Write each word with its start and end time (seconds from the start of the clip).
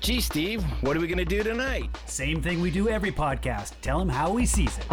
Gee, 0.00 0.22
Steve, 0.22 0.62
what 0.82 0.96
are 0.96 1.00
we 1.00 1.06
going 1.06 1.18
to 1.18 1.26
do 1.26 1.42
tonight? 1.42 1.90
Same 2.06 2.40
thing 2.40 2.62
we 2.62 2.70
do 2.70 2.88
every 2.88 3.12
podcast. 3.12 3.72
Tell 3.82 4.00
him 4.00 4.08
how 4.08 4.34
he 4.36 4.46
sees 4.46 4.78
it. 4.78 4.86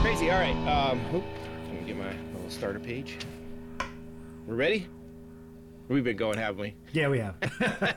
Crazy. 0.00 0.30
All 0.30 0.40
right. 0.40 0.56
Um, 0.66 1.00
oop, 1.14 1.24
let 1.66 1.80
me 1.80 1.86
get 1.86 1.98
my 1.98 2.14
little 2.32 2.48
starter 2.48 2.80
page. 2.80 3.18
We're 4.46 4.54
ready? 4.54 4.86
We've 5.88 6.02
been 6.02 6.16
going, 6.16 6.36
haven't 6.36 6.60
we? 6.60 6.74
Yeah, 6.92 7.08
we 7.08 7.20
have. 7.20 7.36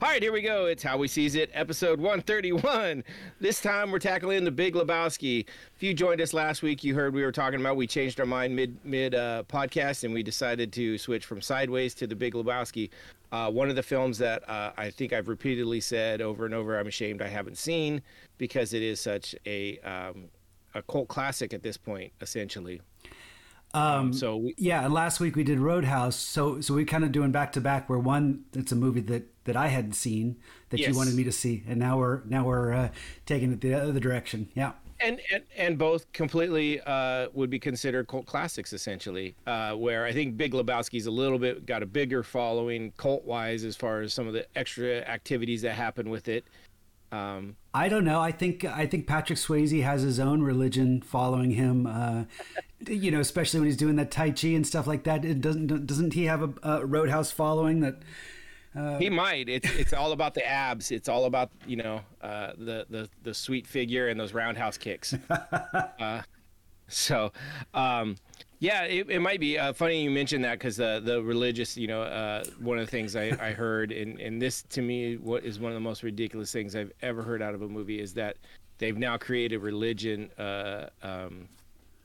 All 0.00 0.08
right, 0.08 0.22
here 0.22 0.30
we 0.30 0.42
go. 0.42 0.66
It's 0.66 0.82
How 0.82 0.96
We 0.96 1.08
Sees 1.08 1.34
It, 1.34 1.50
episode 1.52 1.98
131. 1.98 3.02
This 3.40 3.60
time 3.60 3.90
we're 3.90 3.98
tackling 3.98 4.44
the 4.44 4.52
Big 4.52 4.74
Lebowski. 4.74 5.44
If 5.74 5.82
you 5.82 5.92
joined 5.92 6.20
us 6.20 6.32
last 6.32 6.62
week, 6.62 6.84
you 6.84 6.94
heard 6.94 7.12
we 7.12 7.24
were 7.24 7.32
talking 7.32 7.60
about 7.60 7.76
we 7.76 7.88
changed 7.88 8.20
our 8.20 8.26
mind 8.26 8.54
mid 8.54 8.76
mid 8.84 9.16
uh, 9.16 9.42
podcast 9.48 10.04
and 10.04 10.14
we 10.14 10.22
decided 10.22 10.72
to 10.74 10.98
switch 10.98 11.26
from 11.26 11.40
Sideways 11.40 11.94
to 11.94 12.06
the 12.06 12.14
Big 12.14 12.34
Lebowski. 12.34 12.90
Uh, 13.32 13.50
one 13.50 13.68
of 13.68 13.74
the 13.74 13.82
films 13.82 14.16
that 14.18 14.48
uh, 14.48 14.70
I 14.76 14.90
think 14.90 15.12
I've 15.12 15.28
repeatedly 15.28 15.80
said 15.80 16.20
over 16.20 16.44
and 16.44 16.54
over, 16.54 16.78
I'm 16.78 16.86
ashamed 16.86 17.22
I 17.22 17.28
haven't 17.28 17.58
seen 17.58 18.02
because 18.38 18.72
it 18.72 18.82
is 18.82 19.00
such 19.00 19.34
a 19.46 19.78
um, 19.80 20.26
a 20.74 20.82
cult 20.82 21.08
classic 21.08 21.52
at 21.54 21.64
this 21.64 21.76
point, 21.76 22.12
essentially. 22.20 22.80
Um, 23.74 24.12
So 24.12 24.36
we, 24.36 24.54
yeah, 24.58 24.86
last 24.88 25.20
week 25.20 25.36
we 25.36 25.44
did 25.44 25.58
Roadhouse, 25.58 26.16
so 26.16 26.60
so 26.60 26.74
we 26.74 26.84
kind 26.84 27.04
of 27.04 27.12
doing 27.12 27.30
back 27.30 27.52
to 27.52 27.60
back. 27.60 27.88
Where 27.88 27.98
one, 27.98 28.44
it's 28.54 28.72
a 28.72 28.76
movie 28.76 29.00
that 29.02 29.24
that 29.44 29.56
I 29.56 29.68
hadn't 29.68 29.92
seen 29.94 30.36
that 30.70 30.78
Yes. 30.80 30.88
you 30.90 30.96
wanted 30.96 31.14
me 31.14 31.24
to 31.24 31.32
see, 31.32 31.62
and 31.68 31.78
now 31.78 31.98
we're 31.98 32.22
now 32.24 32.44
we're 32.44 32.72
uh, 32.72 32.88
taking 33.26 33.52
it 33.52 33.60
the 33.60 33.74
other 33.74 34.00
direction. 34.00 34.48
Yeah. 34.54 34.72
and, 35.00 35.18
and 35.32 35.42
and 35.56 35.78
both 35.78 36.12
completely 36.12 36.78
uh, 36.82 37.28
would 37.32 37.48
be 37.48 37.58
considered 37.58 38.06
cult 38.06 38.26
classics 38.26 38.74
essentially 38.74 39.34
uh, 39.46 39.72
where 39.72 40.04
i 40.04 40.12
think 40.12 40.36
big 40.36 40.52
lebowski's 40.52 41.06
a 41.06 41.10
little 41.10 41.38
bit 41.38 41.64
got 41.64 41.82
a 41.82 41.86
bigger 41.86 42.22
following 42.22 42.92
cult 42.98 43.24
wise 43.24 43.64
as 43.64 43.74
far 43.76 44.02
as 44.02 44.12
some 44.12 44.26
of 44.26 44.34
the 44.34 44.44
extra 44.58 44.96
activities 45.08 45.62
that 45.62 45.72
happen 45.72 46.10
with 46.10 46.28
it 46.28 46.44
um, 47.12 47.56
I 47.74 47.88
don't 47.88 48.04
know. 48.04 48.20
I 48.20 48.32
think 48.32 48.64
I 48.64 48.86
think 48.86 49.06
Patrick 49.06 49.38
Swayze 49.38 49.82
has 49.82 50.02
his 50.02 50.20
own 50.20 50.42
religion 50.42 51.02
following 51.02 51.52
him. 51.52 51.86
Uh, 51.86 52.24
you 52.88 53.10
know, 53.10 53.20
especially 53.20 53.60
when 53.60 53.66
he's 53.66 53.76
doing 53.76 53.96
that 53.96 54.10
Tai 54.10 54.30
Chi 54.30 54.48
and 54.48 54.66
stuff 54.66 54.86
like 54.86 55.04
that. 55.04 55.24
It 55.24 55.40
doesn't 55.40 55.86
doesn't 55.86 56.14
he 56.14 56.24
have 56.24 56.42
a, 56.42 56.52
a 56.62 56.86
Roadhouse 56.86 57.30
following 57.30 57.80
that? 57.80 58.02
he 59.00 59.10
might 59.10 59.48
it's 59.48 59.68
it's 59.74 59.92
all 59.92 60.12
about 60.12 60.32
the 60.32 60.46
abs 60.46 60.92
it's 60.92 61.08
all 61.08 61.24
about 61.24 61.50
you 61.66 61.74
know 61.74 62.02
uh, 62.22 62.52
the 62.56 62.86
the 62.88 63.08
the 63.24 63.34
sweet 63.34 63.66
figure 63.66 64.06
and 64.06 64.20
those 64.20 64.32
roundhouse 64.32 64.78
kicks 64.78 65.12
uh, 65.98 66.22
so 66.86 67.32
um, 67.74 68.14
yeah 68.60 68.84
it, 68.84 69.10
it 69.10 69.18
might 69.20 69.40
be 69.40 69.58
uh, 69.58 69.72
funny 69.72 70.02
you 70.02 70.10
mentioned 70.10 70.44
that 70.44 70.52
because 70.58 70.76
the 70.76 71.00
the 71.04 71.20
religious 71.22 71.76
you 71.76 71.86
know 71.88 72.02
uh, 72.02 72.44
one 72.60 72.78
of 72.78 72.84
the 72.86 72.90
things 72.90 73.16
I, 73.16 73.36
I 73.40 73.52
heard 73.52 73.90
and 73.90 74.20
and 74.20 74.40
this 74.40 74.62
to 74.70 74.82
me 74.82 75.16
what 75.16 75.44
is 75.44 75.58
one 75.58 75.72
of 75.72 75.74
the 75.76 75.80
most 75.80 76.02
ridiculous 76.02 76.52
things 76.52 76.76
I've 76.76 76.92
ever 77.02 77.22
heard 77.22 77.42
out 77.42 77.54
of 77.54 77.62
a 77.62 77.68
movie 77.68 78.00
is 78.00 78.14
that 78.14 78.36
they've 78.78 78.96
now 78.96 79.16
created 79.16 79.58
religion 79.58 80.30
uh, 80.38 80.86
um, 81.02 81.48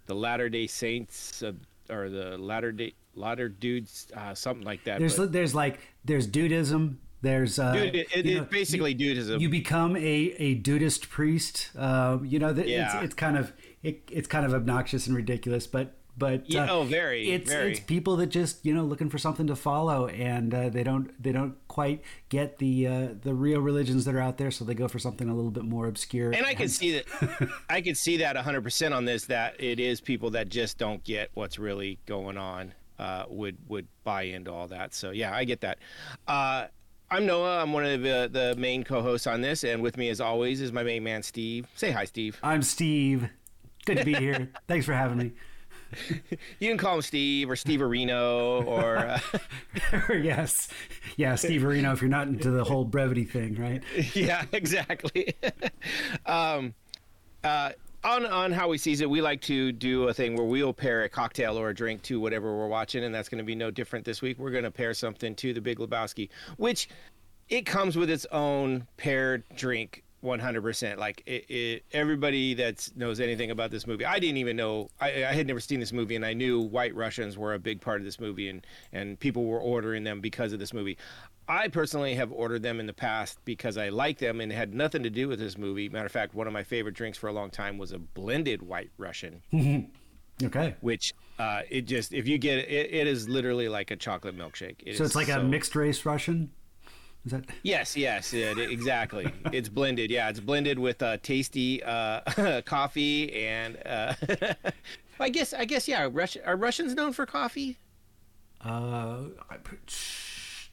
the 0.08 0.16
Latter 0.16 0.50
Day 0.50 0.68
Saints 0.68 1.44
uh, 1.44 1.52
or 1.90 2.10
the 2.10 2.38
Latter 2.38 2.72
Day 2.72 2.94
Latter 3.16 3.48
Dudes 3.50 4.08
uh, 4.16 4.34
something 4.34 4.66
like 4.66 4.84
that 4.86 5.00
There's 5.00 5.18
but- 5.18 5.32
there's 5.32 5.54
like 5.54 5.80
there's 6.04 6.28
Dudeism. 6.28 6.96
There's 7.22 7.58
uh, 7.58 7.74
Dude, 7.74 7.96
it, 7.96 8.08
it, 8.16 8.26
you 8.26 8.36
know, 8.36 8.42
it's 8.44 8.52
basically 8.52 8.94
Dudeism. 8.94 9.40
you 9.40 9.50
become 9.50 9.96
a 9.98 10.00
a 10.38 10.56
dudist 10.56 11.10
priest. 11.10 11.72
Uh, 11.76 12.20
you 12.24 12.38
know, 12.38 12.54
that 12.54 12.68
Yeah. 12.68 12.98
it's 12.98 13.06
it's 13.06 13.14
kind 13.16 13.36
of 13.36 13.52
it, 13.82 14.04
it's 14.12 14.28
kind 14.28 14.46
of 14.46 14.54
obnoxious 14.54 15.08
and 15.08 15.16
ridiculous, 15.16 15.66
but 15.66 15.96
but 16.18 16.50
Yeah, 16.50 16.66
uh, 16.66 16.74
oh, 16.74 16.84
very, 16.84 17.30
It's 17.30 17.52
very. 17.52 17.72
it's 17.72 17.80
people 17.80 18.16
that 18.18 18.28
just 18.28 18.66
you 18.66 18.74
know 18.74 18.84
looking 18.84 19.10
for 19.10 19.18
something 19.18 19.48
to 19.48 19.56
follow, 19.56 20.08
and 20.08 20.54
uh, 20.54 20.70
they 20.70 20.84
don't 20.84 21.12
they 21.22 21.32
don't 21.32 21.56
quite 21.68 22.02
get 22.30 22.58
the 22.58 22.88
uh, 22.88 23.08
the 23.22 23.34
real 23.34 23.60
religions 23.60 24.06
that 24.06 24.16
are 24.16 24.20
out 24.20 24.38
there, 24.38 24.52
so 24.52 24.64
they 24.66 24.74
go 24.74 24.88
for 24.88 25.00
something 25.00 25.30
a 25.30 25.36
little 25.36 25.52
bit 25.52 25.64
more 25.66 25.88
obscure. 25.88 26.32
and 26.32 26.46
I 26.46 26.54
can 26.54 26.70
see 26.70 26.94
that. 26.94 27.50
I 27.70 27.82
can 27.82 27.96
see 27.96 28.18
that 28.18 28.36
100% 28.36 28.96
on 28.96 29.06
this. 29.06 29.26
That 29.26 29.62
it 29.62 29.80
is 29.80 30.02
people 30.02 30.30
that 30.32 30.50
just 30.50 30.78
don't 30.78 31.04
get 31.04 31.32
what's 31.34 31.60
really 31.60 32.00
going 32.06 32.38
on. 32.38 32.74
Uh, 32.98 33.26
would 33.28 33.58
would 33.68 33.88
buy 34.06 34.24
into 34.24 34.54
all 34.54 34.68
that. 34.70 34.94
So 34.94 35.12
yeah, 35.12 35.36
I 35.36 35.44
get 35.44 35.62
that. 35.62 35.80
Uh, 36.28 36.68
I'm 37.12 37.26
Noah. 37.26 37.62
I'm 37.62 37.74
one 37.74 37.86
of 37.86 38.02
the 38.02 38.30
the 38.32 38.56
main 38.58 38.84
co-hosts 38.84 39.28
on 39.28 39.42
this, 39.42 39.64
and 39.64 39.82
with 39.84 39.98
me, 39.98 40.10
as 40.10 40.22
always, 40.22 40.62
is 40.62 40.72
my 40.72 40.84
main 40.84 41.04
man 41.04 41.22
Steve. 41.24 41.68
Say 41.76 41.92
hi, 41.92 42.06
Steve. 42.06 42.40
I'm 42.42 42.62
Steve. 42.64 43.30
Good 43.86 43.98
to 44.00 44.06
be 44.06 44.14
here. 44.16 44.50
Thanks 44.68 44.86
for 44.86 44.94
having 44.94 45.18
me. 45.18 45.34
You 46.60 46.70
can 46.70 46.78
call 46.78 46.96
him 46.96 47.02
Steve 47.02 47.50
or 47.50 47.56
Steve 47.56 47.80
Areno 47.80 48.66
or. 48.66 48.98
Uh, 48.98 49.20
yes, 50.14 50.70
yeah, 51.18 51.36
Steve 51.36 51.62
Areno. 51.62 51.94
If 51.94 52.02
you're 52.02 52.10
not 52.10 52.28
into 52.28 52.52
the 52.52 52.64
whole 52.64 52.86
brevity 52.86 53.26
thing, 53.26 53.56
right? 53.56 53.84
yeah, 54.16 54.46
exactly. 54.52 55.36
um, 56.26 56.74
uh, 57.44 57.72
on 58.04 58.26
on 58.26 58.52
how 58.52 58.70
we 58.70 58.78
sees 58.78 59.02
it, 59.02 59.10
we 59.10 59.22
like 59.22 59.42
to 59.42 59.72
do 59.72 60.08
a 60.08 60.14
thing 60.14 60.36
where 60.36 60.46
we'll 60.46 60.74
pair 60.74 61.04
a 61.04 61.10
cocktail 61.10 61.58
or 61.58 61.70
a 61.70 61.76
drink 61.76 62.02
to 62.04 62.20
whatever 62.20 62.56
we're 62.56 62.68
watching, 62.68 63.04
and 63.04 63.14
that's 63.14 63.30
going 63.30 63.40
to 63.40 63.46
be 63.46 63.56
no 63.56 63.72
different 63.72 64.06
this 64.06 64.22
week. 64.22 64.38
We're 64.40 64.52
going 64.52 64.64
to 64.64 64.72
pair 64.72 64.94
something 64.94 65.36
to 65.36 65.54
the 65.54 65.62
Big 65.62 65.80
Lebowski, 65.80 66.30
which 66.58 66.88
it 67.50 67.66
comes 67.66 67.96
with 67.96 68.10
its 68.10 68.26
own 68.32 68.88
paired 68.98 69.44
drink. 69.56 70.04
100% 70.26 70.98
like 70.98 71.24
it, 71.26 71.50
it, 71.50 71.84
everybody 71.94 72.54
that 72.56 72.90
knows 72.96 73.20
anything 73.20 73.52
about 73.52 73.72
this 73.72 73.88
movie 73.88 74.06
i 74.06 74.20
didn't 74.20 74.38
even 74.38 74.56
know 74.58 74.90
I, 75.00 75.26
I 75.26 75.34
had 75.34 75.48
never 75.48 75.60
seen 75.60 75.80
this 75.80 75.94
movie 75.94 76.16
and 76.16 76.26
i 76.26 76.34
knew 76.34 76.60
white 76.60 76.96
russians 76.96 77.38
were 77.38 77.54
a 77.54 77.60
big 77.60 77.80
part 77.80 78.02
of 78.02 78.06
this 78.06 78.20
movie 78.20 78.50
and, 78.50 78.66
and 78.92 79.20
people 79.20 79.46
were 79.46 79.60
ordering 79.60 80.04
them 80.04 80.20
because 80.20 80.52
of 80.52 80.60
this 80.60 80.74
movie 80.74 80.98
I 81.48 81.68
personally 81.68 82.16
have 82.16 82.32
ordered 82.32 82.64
them 82.64 82.80
in 82.80 82.88
the 82.88 82.94
past 82.94 83.38
because 83.46 83.78
I 83.78 83.90
like 83.90 84.18
them 84.18 84.42
and 84.42 84.52
it 84.52 84.56
had 84.56 84.74
nothing 84.74 85.04
to 85.04 85.12
do 85.12 85.28
with 85.28 85.38
this 85.38 85.60
movie. 85.60 85.90
Matter 85.90 86.08
of 86.08 86.12
fact, 86.12 86.34
one 86.34 86.48
of 86.48 86.54
my 86.54 86.64
favorite 86.64 86.96
drinks 86.96 87.20
for 87.20 87.28
a 87.28 87.34
long 87.34 87.52
time 87.52 87.78
was 87.78 87.92
a 87.92 88.00
blended 88.00 88.64
white 88.64 88.90
Russian, 88.98 89.44
Okay. 90.44 90.74
which 90.82 91.14
uh, 91.38 91.62
it 91.70 91.82
just 91.86 92.14
if 92.14 92.28
you 92.28 92.40
get 92.40 92.58
it, 92.58 92.94
it, 92.94 93.06
is 93.06 93.30
literally 93.30 93.70
like 93.70 93.92
a 93.92 93.96
chocolate 93.96 94.36
milkshake. 94.36 94.78
It 94.88 94.98
So 94.98 95.04
it's 95.04 95.14
like 95.16 95.30
a 95.30 95.44
mixed 95.44 95.76
race 95.76 96.04
Russian. 96.04 96.50
Is 97.26 97.32
that? 97.32 97.46
Yes, 97.64 97.98
yes, 97.98 98.32
yeah, 98.32 98.54
exactly. 98.58 99.32
it's 99.52 99.68
blended. 99.68 100.12
Yeah, 100.12 100.30
it's 100.30 100.40
blended 100.40 100.78
with 100.78 101.02
uh, 101.02 101.18
tasty 101.24 101.82
uh, 101.84 102.62
coffee 102.66 103.34
and 103.48 103.78
uh, 103.86 104.14
I 105.20 105.30
guess 105.30 105.54
I 105.54 105.66
guess 105.66 105.88
yeah. 105.88 106.08
Rush, 106.12 106.38
are 106.46 106.56
Russians 106.56 106.94
known 106.94 107.14
for 107.14 107.26
coffee? 107.26 107.78
Uh, 108.64 109.24
I- 109.50 109.58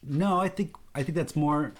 no, 0.05 0.39
I 0.39 0.49
think 0.49 0.75
I 0.93 1.01
think 1.03 1.15
that's 1.15 1.35
more. 1.35 1.73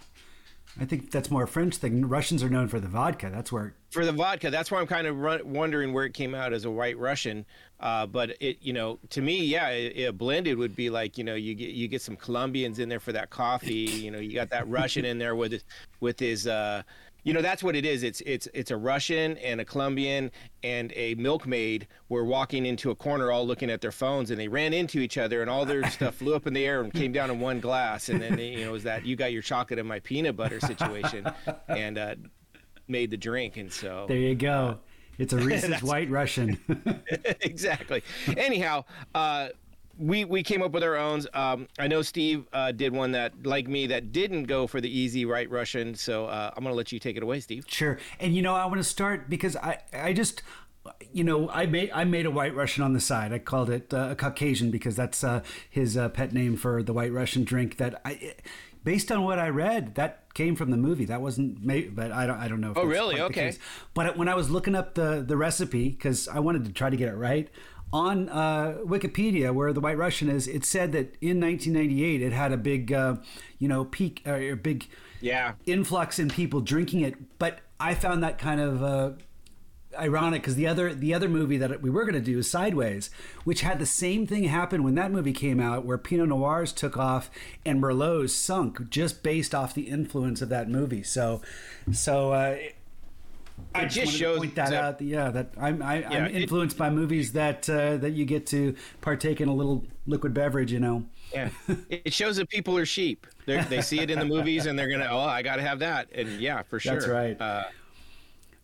I 0.79 0.85
think 0.85 1.11
that's 1.11 1.29
more 1.29 1.43
a 1.43 1.47
French 1.47 1.77
thing. 1.77 2.07
Russians 2.07 2.41
are 2.41 2.49
known 2.49 2.67
for 2.67 2.79
the 2.79 2.87
vodka. 2.87 3.29
That's 3.31 3.51
where. 3.51 3.75
for 3.91 4.05
the 4.05 4.11
vodka. 4.11 4.49
That's 4.49 4.71
why 4.71 4.79
I'm 4.79 4.87
kind 4.87 5.05
of 5.05 5.17
run, 5.19 5.41
wondering 5.43 5.93
where 5.93 6.05
it 6.05 6.13
came 6.13 6.33
out 6.33 6.51
as 6.51 6.65
a 6.65 6.71
white 6.71 6.97
Russian. 6.97 7.45
Uh, 7.79 8.07
but 8.07 8.35
it, 8.39 8.57
you 8.61 8.73
know, 8.73 8.97
to 9.09 9.21
me, 9.21 9.43
yeah, 9.43 9.69
it, 9.69 9.95
it 9.95 10.17
blended 10.17 10.57
would 10.57 10.75
be 10.75 10.89
like, 10.89 11.17
you 11.17 11.23
know, 11.23 11.35
you 11.35 11.53
get 11.53 11.69
you 11.71 11.87
get 11.87 12.01
some 12.01 12.15
Colombians 12.15 12.79
in 12.79 12.89
there 12.89 12.99
for 12.99 13.11
that 13.11 13.29
coffee. 13.29 13.73
You 13.73 14.09
know, 14.09 14.19
you 14.19 14.33
got 14.33 14.49
that 14.49 14.67
Russian 14.67 15.05
in 15.05 15.19
there 15.19 15.35
with 15.35 15.63
with 15.99 16.19
his, 16.19 16.47
uh, 16.47 16.81
you 17.23 17.33
know, 17.33 17.41
that's 17.41 17.63
what 17.63 17.75
it 17.75 17.85
is. 17.85 18.03
It's 18.03 18.21
it's 18.21 18.47
it's 18.53 18.71
a 18.71 18.77
Russian 18.77 19.37
and 19.37 19.61
a 19.61 19.65
Colombian 19.65 20.31
and 20.63 20.91
a 20.95 21.15
milkmaid 21.15 21.87
were 22.09 22.25
walking 22.25 22.65
into 22.65 22.91
a 22.91 22.95
corner, 22.95 23.31
all 23.31 23.47
looking 23.47 23.69
at 23.69 23.81
their 23.81 23.91
phones, 23.91 24.29
and 24.29 24.39
they 24.39 24.47
ran 24.47 24.73
into 24.73 24.99
each 24.99 25.17
other, 25.17 25.41
and 25.41 25.49
all 25.49 25.65
their 25.65 25.89
stuff 25.89 26.15
flew 26.15 26.35
up 26.35 26.47
in 26.47 26.53
the 26.53 26.65
air 26.65 26.81
and 26.81 26.93
came 26.93 27.11
down 27.11 27.31
in 27.31 27.39
one 27.39 27.59
glass. 27.59 28.09
And 28.09 28.21
then 28.21 28.37
you 28.37 28.61
know, 28.61 28.69
it 28.69 28.71
was 28.71 28.83
that 28.83 29.05
you 29.05 29.15
got 29.15 29.31
your 29.31 29.41
chocolate 29.41 29.79
and 29.79 29.87
my 29.87 29.99
peanut 29.99 30.35
butter 30.35 30.59
situation, 30.59 31.25
and 31.67 31.97
uh, 31.97 32.15
made 32.87 33.09
the 33.09 33.17
drink, 33.17 33.57
and 33.57 33.71
so 33.71 34.05
There 34.07 34.17
you 34.17 34.35
go. 34.35 34.79
It's 35.17 35.33
a 35.33 35.37
Reese's 35.37 35.81
White 35.83 36.09
Russian. 36.09 36.59
exactly. 37.41 38.03
Anyhow, 38.35 38.85
uh, 39.13 39.49
we 39.97 40.25
we 40.25 40.43
came 40.43 40.61
up 40.61 40.71
with 40.71 40.83
our 40.83 40.95
own. 40.95 41.21
Um, 41.33 41.67
I 41.77 41.87
know 41.87 42.01
Steve 42.01 42.47
uh, 42.53 42.71
did 42.71 42.93
one 42.93 43.11
that, 43.11 43.45
like 43.45 43.67
me, 43.67 43.87
that 43.87 44.11
didn't 44.11 44.45
go 44.45 44.67
for 44.67 44.81
the 44.81 44.89
easy 44.89 45.25
right 45.25 45.49
Russian. 45.49 45.95
So 45.95 46.25
uh, 46.25 46.51
I'm 46.55 46.63
gonna 46.63 46.75
let 46.75 46.91
you 46.91 46.99
take 46.99 47.17
it 47.17 47.23
away, 47.23 47.39
Steve. 47.39 47.65
Sure. 47.67 47.99
And 48.19 48.35
you 48.35 48.41
know, 48.41 48.55
I 48.55 48.65
want 48.65 48.77
to 48.77 48.83
start 48.83 49.29
because 49.29 49.55
I 49.55 49.79
I 49.93 50.13
just 50.13 50.41
you 51.11 51.23
know, 51.23 51.49
I 51.49 51.65
made 51.65 51.91
I 51.93 52.03
made 52.03 52.25
a 52.25 52.31
White 52.31 52.55
Russian 52.55 52.83
on 52.83 52.93
the 52.93 52.99
side. 52.99 53.31
I 53.31 53.39
called 53.39 53.69
it 53.69 53.93
uh, 53.93 54.09
a 54.11 54.15
Caucasian 54.15 54.71
because 54.71 54.95
that's 54.95 55.23
uh, 55.23 55.41
his 55.69 55.95
uh, 55.95 56.09
pet 56.09 56.33
name 56.33 56.55
for 56.57 56.83
the 56.83 56.93
White 56.93 57.13
Russian 57.13 57.43
drink. 57.43 57.77
That 57.77 58.01
I, 58.03 58.33
based 58.83 59.11
on 59.11 59.23
what 59.23 59.39
I 59.39 59.49
read, 59.49 59.95
that 59.95 60.33
came 60.33 60.55
from 60.55 60.71
the 60.71 60.77
movie. 60.77 61.05
That 61.05 61.21
wasn't 61.21 61.63
made, 61.63 61.95
but 61.95 62.11
I 62.11 62.25
don't 62.25 62.37
I 62.37 62.47
don't 62.47 62.61
know. 62.61 62.71
If 62.71 62.77
Oh, 62.77 62.85
really? 62.85 63.21
Okay. 63.21 63.55
But 63.93 64.17
when 64.17 64.27
I 64.27 64.35
was 64.35 64.49
looking 64.49 64.75
up 64.75 64.95
the 64.95 65.23
the 65.25 65.37
recipe 65.37 65.89
because 65.89 66.27
I 66.27 66.39
wanted 66.39 66.65
to 66.65 66.73
try 66.73 66.89
to 66.89 66.97
get 66.97 67.09
it 67.09 67.15
right. 67.15 67.49
On 67.93 68.27
uh, 68.29 68.79
Wikipedia, 68.83 69.53
where 69.53 69.71
the 69.71 69.79
White 69.79 69.97
Russian 69.97 70.27
is, 70.27 70.47
it 70.47 70.65
said 70.65 70.91
that 70.93 71.15
in 71.21 71.39
1998 71.39 72.21
it 72.23 72.33
had 72.33 72.51
a 72.51 72.57
big, 72.57 72.91
uh, 72.91 73.17
you 73.59 73.67
know, 73.67 73.85
peak, 73.85 74.23
or 74.25 74.35
a 74.35 74.55
big 74.55 74.87
yeah 75.21 75.53
influx 75.65 76.19
in 76.19 76.29
people 76.29 76.59
drinking 76.59 77.01
it. 77.01 77.15
But 77.37 77.59
I 77.79 77.93
found 77.93 78.23
that 78.23 78.39
kind 78.39 78.59
of 78.59 78.83
uh, 78.83 79.11
ironic 79.97 80.41
because 80.41 80.55
the 80.55 80.65
other 80.65 80.93
the 80.93 81.13
other 81.13 81.29
movie 81.29 81.57
that 81.57 81.83
we 81.83 81.91
were 81.91 82.03
going 82.03 82.15
to 82.15 82.19
do 82.19 82.39
is 82.39 82.49
Sideways, 82.49 83.11
which 83.43 83.61
had 83.61 83.77
the 83.77 83.85
same 83.85 84.25
thing 84.25 84.45
happen 84.45 84.83
when 84.83 84.95
that 84.95 85.11
movie 85.11 85.31
came 85.31 85.59
out, 85.59 85.85
where 85.85 85.99
Pinot 85.99 86.29
Noirs 86.29 86.73
took 86.73 86.97
off 86.97 87.29
and 87.63 87.79
Merlots 87.79 88.31
sunk 88.31 88.89
just 88.89 89.21
based 89.21 89.53
off 89.53 89.75
the 89.75 89.83
influence 89.83 90.41
of 90.41 90.49
that 90.49 90.67
movie. 90.67 91.03
So, 91.03 91.41
so. 91.91 92.33
Uh, 92.33 92.57
I 93.75 93.81
It 93.81 93.85
just, 93.85 93.95
just 93.95 94.11
to 94.13 94.17
shows 94.17 94.37
point 94.39 94.55
that 94.55 94.69
that- 94.69 94.83
out. 94.83 95.01
Yeah, 95.01 95.29
that 95.31 95.53
I'm 95.59 95.81
I, 95.81 95.99
Yeah, 95.99 96.09
I'm 96.09 96.25
it- 96.25 96.43
influenced 96.43 96.77
by 96.77 96.89
movies 96.89 97.33
that 97.33 97.69
uh, 97.69 97.97
that 97.97 98.11
you 98.11 98.25
get 98.25 98.45
to 98.47 98.75
partake 99.01 99.41
in 99.41 99.49
a 99.49 99.53
little 99.53 99.85
liquid 100.05 100.33
beverage. 100.33 100.71
You 100.71 100.79
know. 100.79 101.05
yeah 101.33 101.49
it 101.89 102.13
shows 102.13 102.35
that 102.37 102.49
people 102.49 102.77
are 102.77 102.85
sheep 102.85 103.25
They're, 103.45 103.63
they 103.63 103.81
see 103.81 103.99
it 103.99 104.11
in 104.11 104.19
the 104.19 104.25
movies 104.25 104.65
and 104.67 104.77
they're 104.77 104.89
gonna 104.89 105.07
oh 105.09 105.19
i 105.19 105.41
gotta 105.41 105.63
have 105.63 105.79
that 105.79 106.09
and 106.13 106.39
yeah 106.39 106.61
for 106.61 106.79
sure 106.79 106.93
That's 106.93 107.07
right. 107.07 107.41
uh, 107.41 107.63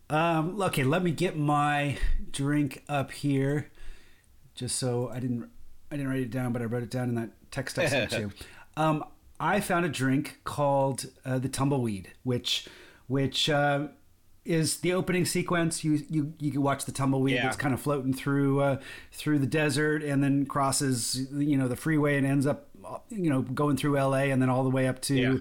Um, 0.09 0.61
okay, 0.61 0.83
let 0.83 1.03
me 1.03 1.12
get 1.12 1.38
my 1.38 1.97
drink 2.31 2.83
up 2.89 3.12
here, 3.12 3.69
just 4.55 4.75
so 4.77 5.09
I 5.09 5.19
didn't 5.19 5.50
I 5.91 5.95
didn't 5.97 6.09
write 6.12 6.21
it 6.21 6.31
down, 6.31 6.51
but 6.53 6.62
I 6.62 6.65
wrote 6.65 6.83
it 6.83 6.91
down 6.91 7.09
in 7.09 7.15
that 7.15 7.29
text 7.51 7.77
I 7.79 7.88
sent 7.88 8.12
you. 8.13 8.31
Um, 8.77 9.03
I 9.41 9.59
found 9.59 9.85
a 9.85 9.89
drink 9.89 10.39
called 10.45 11.07
uh, 11.25 11.38
the 11.39 11.50
Tumbleweed, 11.50 12.12
which 12.23 12.67
which 13.07 13.50
uh, 13.50 13.88
is 14.50 14.78
the 14.78 14.92
opening 14.94 15.25
sequence. 15.25 15.84
You 15.84 16.04
you 16.10 16.34
you 16.40 16.51
can 16.51 16.62
watch 16.62 16.86
the 16.86 16.92
tumbleweed 16.92 17.36
Yeah. 17.36 17.44
that's 17.44 17.56
kind 17.57 17.74
of 17.74 17.80
floating 17.80 18.13
through 18.13 18.60
uh, 18.62 18.80
through 19.12 19.40
the 19.40 19.48
desert, 19.48 20.04
and 20.04 20.24
then 20.24 20.46
crosses 20.46 21.28
you 21.31 21.56
know 21.57 21.68
the 21.68 21.75
freeway 21.75 22.18
and 22.18 22.25
ends 22.25 22.46
up 22.48 22.68
you 23.10 23.30
know 23.30 23.42
going 23.44 23.78
through 23.78 23.98
L.A. 23.98 24.31
and 24.31 24.42
then 24.42 24.50
all 24.50 24.63
the 24.63 24.69
way 24.72 24.88
up 24.88 25.00
to 25.04 25.16
Yeah. 25.16 25.38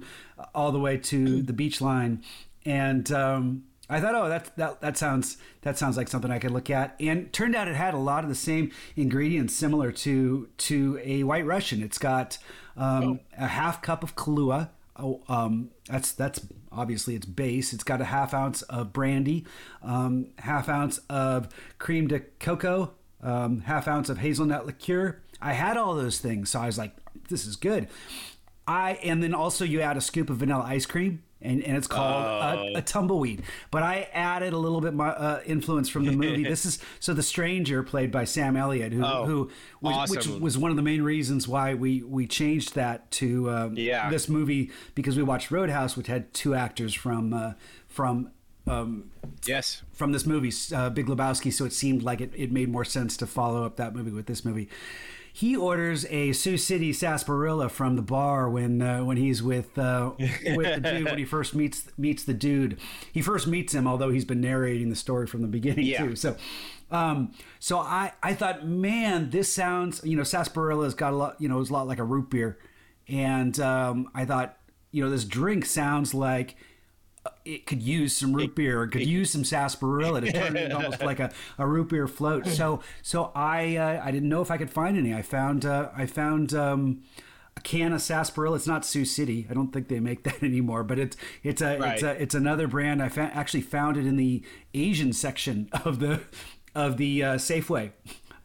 all 0.55 0.71
the 0.73 0.79
way 0.79 0.99
to 0.99 1.43
the 1.43 1.53
beach 1.55 1.81
line, 1.81 2.23
and 2.67 3.11
um, 3.13 3.65
I 3.91 4.01
thought, 4.01 4.15
oh, 4.15 4.29
that 4.29 4.55
that 4.57 4.81
that 4.83 4.97
sounds 4.99 5.39
that 5.63 5.79
sounds 5.79 5.97
like 5.97 6.09
something 6.09 6.31
I 6.31 6.39
could 6.39 6.51
look 6.51 6.69
at. 6.69 6.95
And 7.01 7.33
turned 7.33 7.57
out 7.57 7.67
it 7.69 7.77
had 7.77 7.95
a 7.95 7.99
lot 7.99 8.23
of 8.25 8.29
the 8.29 8.35
same 8.37 8.71
ingredients, 8.97 9.55
similar 9.55 9.91
to 9.93 10.49
to 10.69 11.01
a 11.03 11.23
White 11.25 11.47
Russian. 11.47 11.83
It's 11.83 11.99
got 11.99 12.37
um, 12.77 13.21
a 13.39 13.47
half 13.47 13.81
cup 13.81 14.03
of 14.03 14.15
Kahlua. 14.15 14.69
Oh, 14.97 15.23
um, 15.29 15.71
that's 15.89 16.13
that's 16.13 16.41
obviously 16.73 17.15
its 17.15 17.27
base. 17.27 17.73
It's 17.73 17.85
got 17.85 18.01
a 18.01 18.05
half 18.05 18.35
ounce 18.35 18.63
of 18.63 18.93
brandy, 18.93 19.47
um, 19.83 20.29
half 20.39 20.69
ounce 20.69 20.99
of 21.11 21.49
cream 21.79 22.09
de 22.09 22.21
cocoa, 22.21 22.93
um, 23.23 23.61
half 23.61 23.89
ounce 23.89 24.09
of 24.09 24.19
hazelnut 24.19 24.67
liqueur. 24.67 25.21
I 25.41 25.53
had 25.53 25.77
all 25.77 25.95
those 25.95 26.19
things, 26.19 26.51
so 26.51 26.61
I 26.61 26.67
was 26.67 26.79
like, 26.79 26.97
this 27.29 27.47
is 27.47 27.57
good. 27.57 27.89
I 28.67 28.93
and 29.03 29.23
then 29.23 29.35
also 29.35 29.65
you 29.65 29.81
add 29.81 29.97
a 29.97 30.01
scoop 30.01 30.29
of 30.31 30.37
vanilla 30.39 30.65
ice 30.65 30.87
cream, 30.87 31.23
and, 31.41 31.63
and 31.63 31.77
it's 31.77 31.87
called 31.87 32.75
a, 32.75 32.79
a 32.79 32.83
tumbleweed. 32.83 33.43
But 33.71 33.83
I 33.83 34.09
added 34.13 34.53
a 34.53 34.59
little 34.59 34.81
bit 34.81 34.95
my 34.95 35.09
uh, 35.11 35.41
influence 35.47 35.89
from 35.89 36.05
the 36.05 36.13
movie. 36.13 36.45
this 36.49 36.65
is 36.67 36.79
so 37.01 37.15
the 37.15 37.23
stranger 37.23 37.83
played 37.83 38.11
by 38.11 38.25
Sam 38.25 38.57
Elliott, 38.57 38.93
who 38.93 39.05
Oh, 39.05 39.25
who 39.25 39.51
which, 39.81 40.11
which 40.11 40.27
was 40.27 40.59
one 40.59 40.71
of 40.71 40.77
the 40.77 40.83
main 40.83 41.03
reasons 41.03 41.47
why 41.47 41.75
we 41.75 42.03
we 42.03 42.27
changed 42.27 42.75
that 42.75 43.11
to 43.13 43.51
um, 43.51 43.75
Yeah. 43.77 44.11
this 44.11 44.29
movie 44.29 44.71
because 44.95 45.17
we 45.17 45.23
watched 45.23 45.51
Roadhouse, 45.51 45.97
which 45.97 46.07
had 46.09 46.33
two 46.35 46.55
actors 46.55 46.95
from 46.95 47.33
uh, 47.33 47.53
from. 47.87 48.31
Um, 48.67 49.13
yes 49.47 49.83
from 49.95 50.13
this 50.13 50.27
movie, 50.27 50.53
uh, 50.75 50.91
Big 50.91 51.07
Lebowski, 51.07 51.51
so 51.51 51.65
it 51.65 51.73
seemed 51.73 52.03
like 52.03 52.21
it, 52.21 52.31
it 52.37 52.53
made 52.53 52.69
more 52.69 52.85
sense 52.85 53.17
to 53.17 53.27
follow 53.27 53.65
up 53.65 53.77
that 53.77 53.95
movie 53.95 54.11
with 54.11 54.27
this 54.27 54.45
movie. 54.45 54.69
He 55.39 55.57
orders 55.57 56.05
a 56.07 56.33
Sioux 56.33 56.57
City 56.57 56.93
sarsaparilla 56.93 57.69
from 57.69 57.95
the 57.95 58.03
bar 58.03 58.51
when 58.51 58.83
uh, 58.83 59.05
when 59.05 59.17
he's 59.17 59.41
with 59.41 59.79
uh, 59.79 60.11
with 60.19 60.83
the 60.83 60.91
dude 60.93 61.05
when 61.05 61.17
he 61.17 61.25
first 61.37 61.55
meets 61.55 61.87
meets 61.97 62.25
the 62.25 62.35
dude. 62.35 62.77
He 63.13 63.23
first 63.23 63.47
meets 63.47 63.73
him, 63.73 63.87
although 63.87 64.11
he's 64.11 64.25
been 64.25 64.41
narrating 64.41 64.91
the 64.91 64.97
story 64.97 65.29
from 65.29 65.43
the 65.43 65.47
beginning 65.47 65.85
Yeah. 65.87 66.07
too. 66.07 66.17
So, 66.17 66.35
um, 66.91 67.31
so 67.61 67.79
I 67.79 68.15
I 68.21 68.35
thought, 68.35 68.67
man, 68.67 69.31
this 69.31 69.53
sounds 69.53 70.01
you 70.05 70.17
know 70.17 70.25
sarsaparilla's 70.25 70.95
got 70.95 71.13
a 71.13 71.17
lot 71.17 71.37
you 71.41 71.49
know 71.49 71.61
it's 71.61 71.71
a 71.71 71.73
lot 71.73 71.87
like 71.87 72.01
a 72.01 72.05
root 72.05 72.31
beer, 72.31 72.59
and 73.07 73.61
um, 73.61 74.11
I 74.17 74.25
thought 74.25 74.59
you 74.91 75.05
know 75.05 75.09
this 75.09 75.25
drink 75.25 75.67
sounds 75.67 76.15
like 76.15 76.57
it 77.45 77.67
could 77.67 77.83
use 77.83 78.17
some 78.17 78.33
root 78.33 78.55
beer. 78.55 78.85
It 78.85 78.91
could 78.91 79.07
use 79.07 79.31
some 79.31 79.45
sarsaparilla 79.45 80.21
to 80.21 80.33
turn 80.33 80.57
it 80.57 80.73
almost 80.79 81.03
like 81.03 81.21
a, 81.21 81.31
a 81.59 81.67
root 81.67 81.89
beer 81.89 82.07
float. 82.09 82.47
So 82.47 82.81
so 83.03 83.33
I 83.35 83.77
uh, 83.77 84.03
I 84.05 84.11
didn't 84.11 84.29
know 84.29 84.43
if 84.43 84.51
I 84.51 84.57
could 84.57 84.71
find 84.71 84.97
any. 84.97 85.15
I 85.15 85.23
found 85.23 85.65
uh, 85.65 85.91
I 85.97 86.07
found 86.07 86.55
um, 86.55 87.03
a 87.57 87.61
can 87.61 87.93
of 87.93 88.01
sarsaparilla. 88.03 88.57
It's 88.57 88.67
not 88.67 88.85
Sioux 88.85 89.05
City. 89.05 89.47
I 89.51 89.55
don't 89.55 89.73
think 89.73 89.89
they 89.89 90.01
make 90.01 90.23
that 90.25 90.43
anymore. 90.43 90.85
But 90.85 90.99
it's 90.99 91.17
it's 91.43 91.63
a 91.63 91.93
it's 91.93 92.03
a 92.03 92.23
it's 92.23 92.35
another 92.35 92.67
brand. 92.67 93.03
I 93.03 93.09
fa- 93.09 93.31
actually 93.35 93.63
found 93.63 93.97
it 93.97 94.07
in 94.07 94.17
the 94.17 94.43
Asian 94.75 95.13
section 95.13 95.69
of 95.85 96.01
the 96.01 96.21
of 96.75 96.97
the 96.97 97.23
uh, 97.25 97.35
Safeway. 97.37 97.93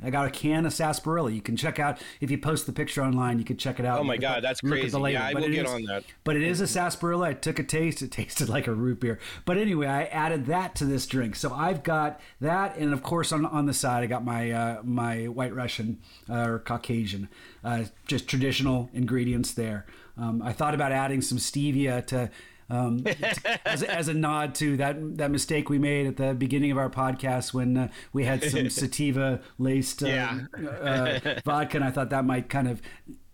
I 0.03 0.09
got 0.09 0.27
a 0.27 0.29
can 0.29 0.65
of 0.65 0.73
sarsaparilla. 0.73 1.31
You 1.31 1.41
can 1.41 1.55
check 1.55 1.79
out 1.79 2.00
if 2.19 2.29
you 2.29 2.38
post 2.38 2.65
the 2.65 2.73
picture 2.73 3.01
online. 3.01 3.39
You 3.39 3.45
can 3.45 3.57
check 3.57 3.79
it 3.79 3.85
out. 3.85 4.00
Oh 4.00 4.03
my 4.03 4.17
God, 4.17 4.44
that's 4.44 4.59
crazy. 4.61 4.97
Yeah, 5.11 5.25
I 5.25 5.33
But 5.33 5.44
will 5.44 5.50
get 5.50 5.65
is- 5.65 5.71
on 5.71 5.83
that. 5.83 6.03
but 6.23 6.35
it 6.35 6.44
is 6.44 6.59
a 6.61 6.67
sarsaparilla. 6.67 7.29
I 7.29 7.33
took 7.33 7.59
a 7.59 7.63
taste. 7.63 8.01
It 8.01 8.11
tasted 8.19 8.50
like 8.50 8.67
a 8.67 8.73
root 8.73 9.00
beer. 9.00 9.19
But 9.45 9.57
anyway, 9.57 9.88
I 9.88 10.03
added 10.05 10.45
that 10.47 10.75
to 10.75 10.85
this 10.85 11.05
drink. 11.07 11.35
So 11.35 11.53
I've 11.53 11.83
got 11.83 12.19
that, 12.41 12.77
and 12.77 12.94
of 12.94 13.01
course 13.03 13.31
on 13.31 13.45
on 13.45 13.65
the 13.65 13.73
side, 13.73 14.03
I 14.03 14.07
got 14.07 14.23
my 14.25 14.51
uh, 14.51 14.81
my 14.83 15.27
White 15.27 15.55
Russian 15.55 16.00
uh, 16.29 16.47
or 16.50 16.59
Caucasian, 16.59 17.29
uh, 17.63 17.85
just 18.07 18.27
traditional 18.27 18.89
ingredients 18.94 19.53
there. 19.53 19.85
Um, 20.17 20.41
I 20.44 20.53
thought 20.53 20.73
about 20.75 20.91
adding 20.91 21.21
some 21.21 21.38
stevia 21.38 22.05
to. 22.07 22.29
Um, 22.73 23.05
as, 23.65 23.83
a, 23.83 23.91
as 23.93 24.07
a 24.07 24.13
nod 24.13 24.55
to 24.55 24.77
that 24.77 25.17
that 25.17 25.29
mistake 25.31 25.69
we 25.69 25.77
made 25.77 26.07
at 26.07 26.17
the 26.17 26.33
beginning 26.33 26.71
of 26.71 26.77
our 26.77 26.89
podcast 26.89 27.53
when 27.53 27.77
uh, 27.77 27.87
we 28.13 28.23
had 28.25 28.43
some 28.43 28.69
sativa 28.81 29.41
laced 29.59 30.01
uh, 30.03 30.07
Yeah. 30.07 30.39
uh, 30.81 31.39
vodka, 31.45 31.77
and 31.77 31.83
I 31.85 31.91
thought 31.91 32.09
that 32.09 32.25
might 32.25 32.49
kind 32.49 32.67
of 32.67 32.81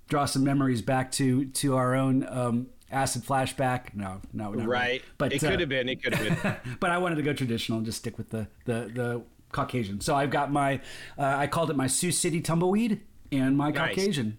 draw 0.10 0.26
some 0.26 0.44
memories 0.44 0.82
back 0.82 1.12
to 1.14 1.46
to 1.46 1.76
our 1.78 1.96
own 1.96 2.28
um, 2.28 2.68
acid 2.92 3.24
flashback. 3.24 3.96
No, 3.96 4.20
no, 4.34 4.46
not 4.46 4.54
really. 4.56 4.66
right 4.68 5.02
But 5.18 5.32
it 5.34 5.44
uh, 5.44 5.50
could 5.52 5.60
have 5.62 5.70
been 5.70 5.88
it 5.88 6.04
could 6.04 6.14
have 6.16 6.42
been 6.44 6.56
but 6.80 6.90
I 6.90 6.98
wanted 6.98 7.16
to 7.16 7.22
go 7.24 7.34
traditional 7.34 7.78
and 7.78 7.86
just 7.86 8.00
stick 8.00 8.18
with 8.18 8.30
the 8.32 8.48
the 8.66 8.92
the 8.94 9.22
Caucasian. 9.52 10.02
So 10.02 10.16
I've 10.16 10.32
got 10.32 10.52
my 10.52 10.82
uh, 11.18 11.24
I 11.38 11.48
called 11.48 11.70
it 11.70 11.76
my 11.76 11.88
Sioux 11.88 12.12
City 12.12 12.42
tumbleweed 12.42 13.02
and 13.32 13.56
my 13.58 13.72
Nice. 13.72 13.96
Caucasian. 13.96 14.38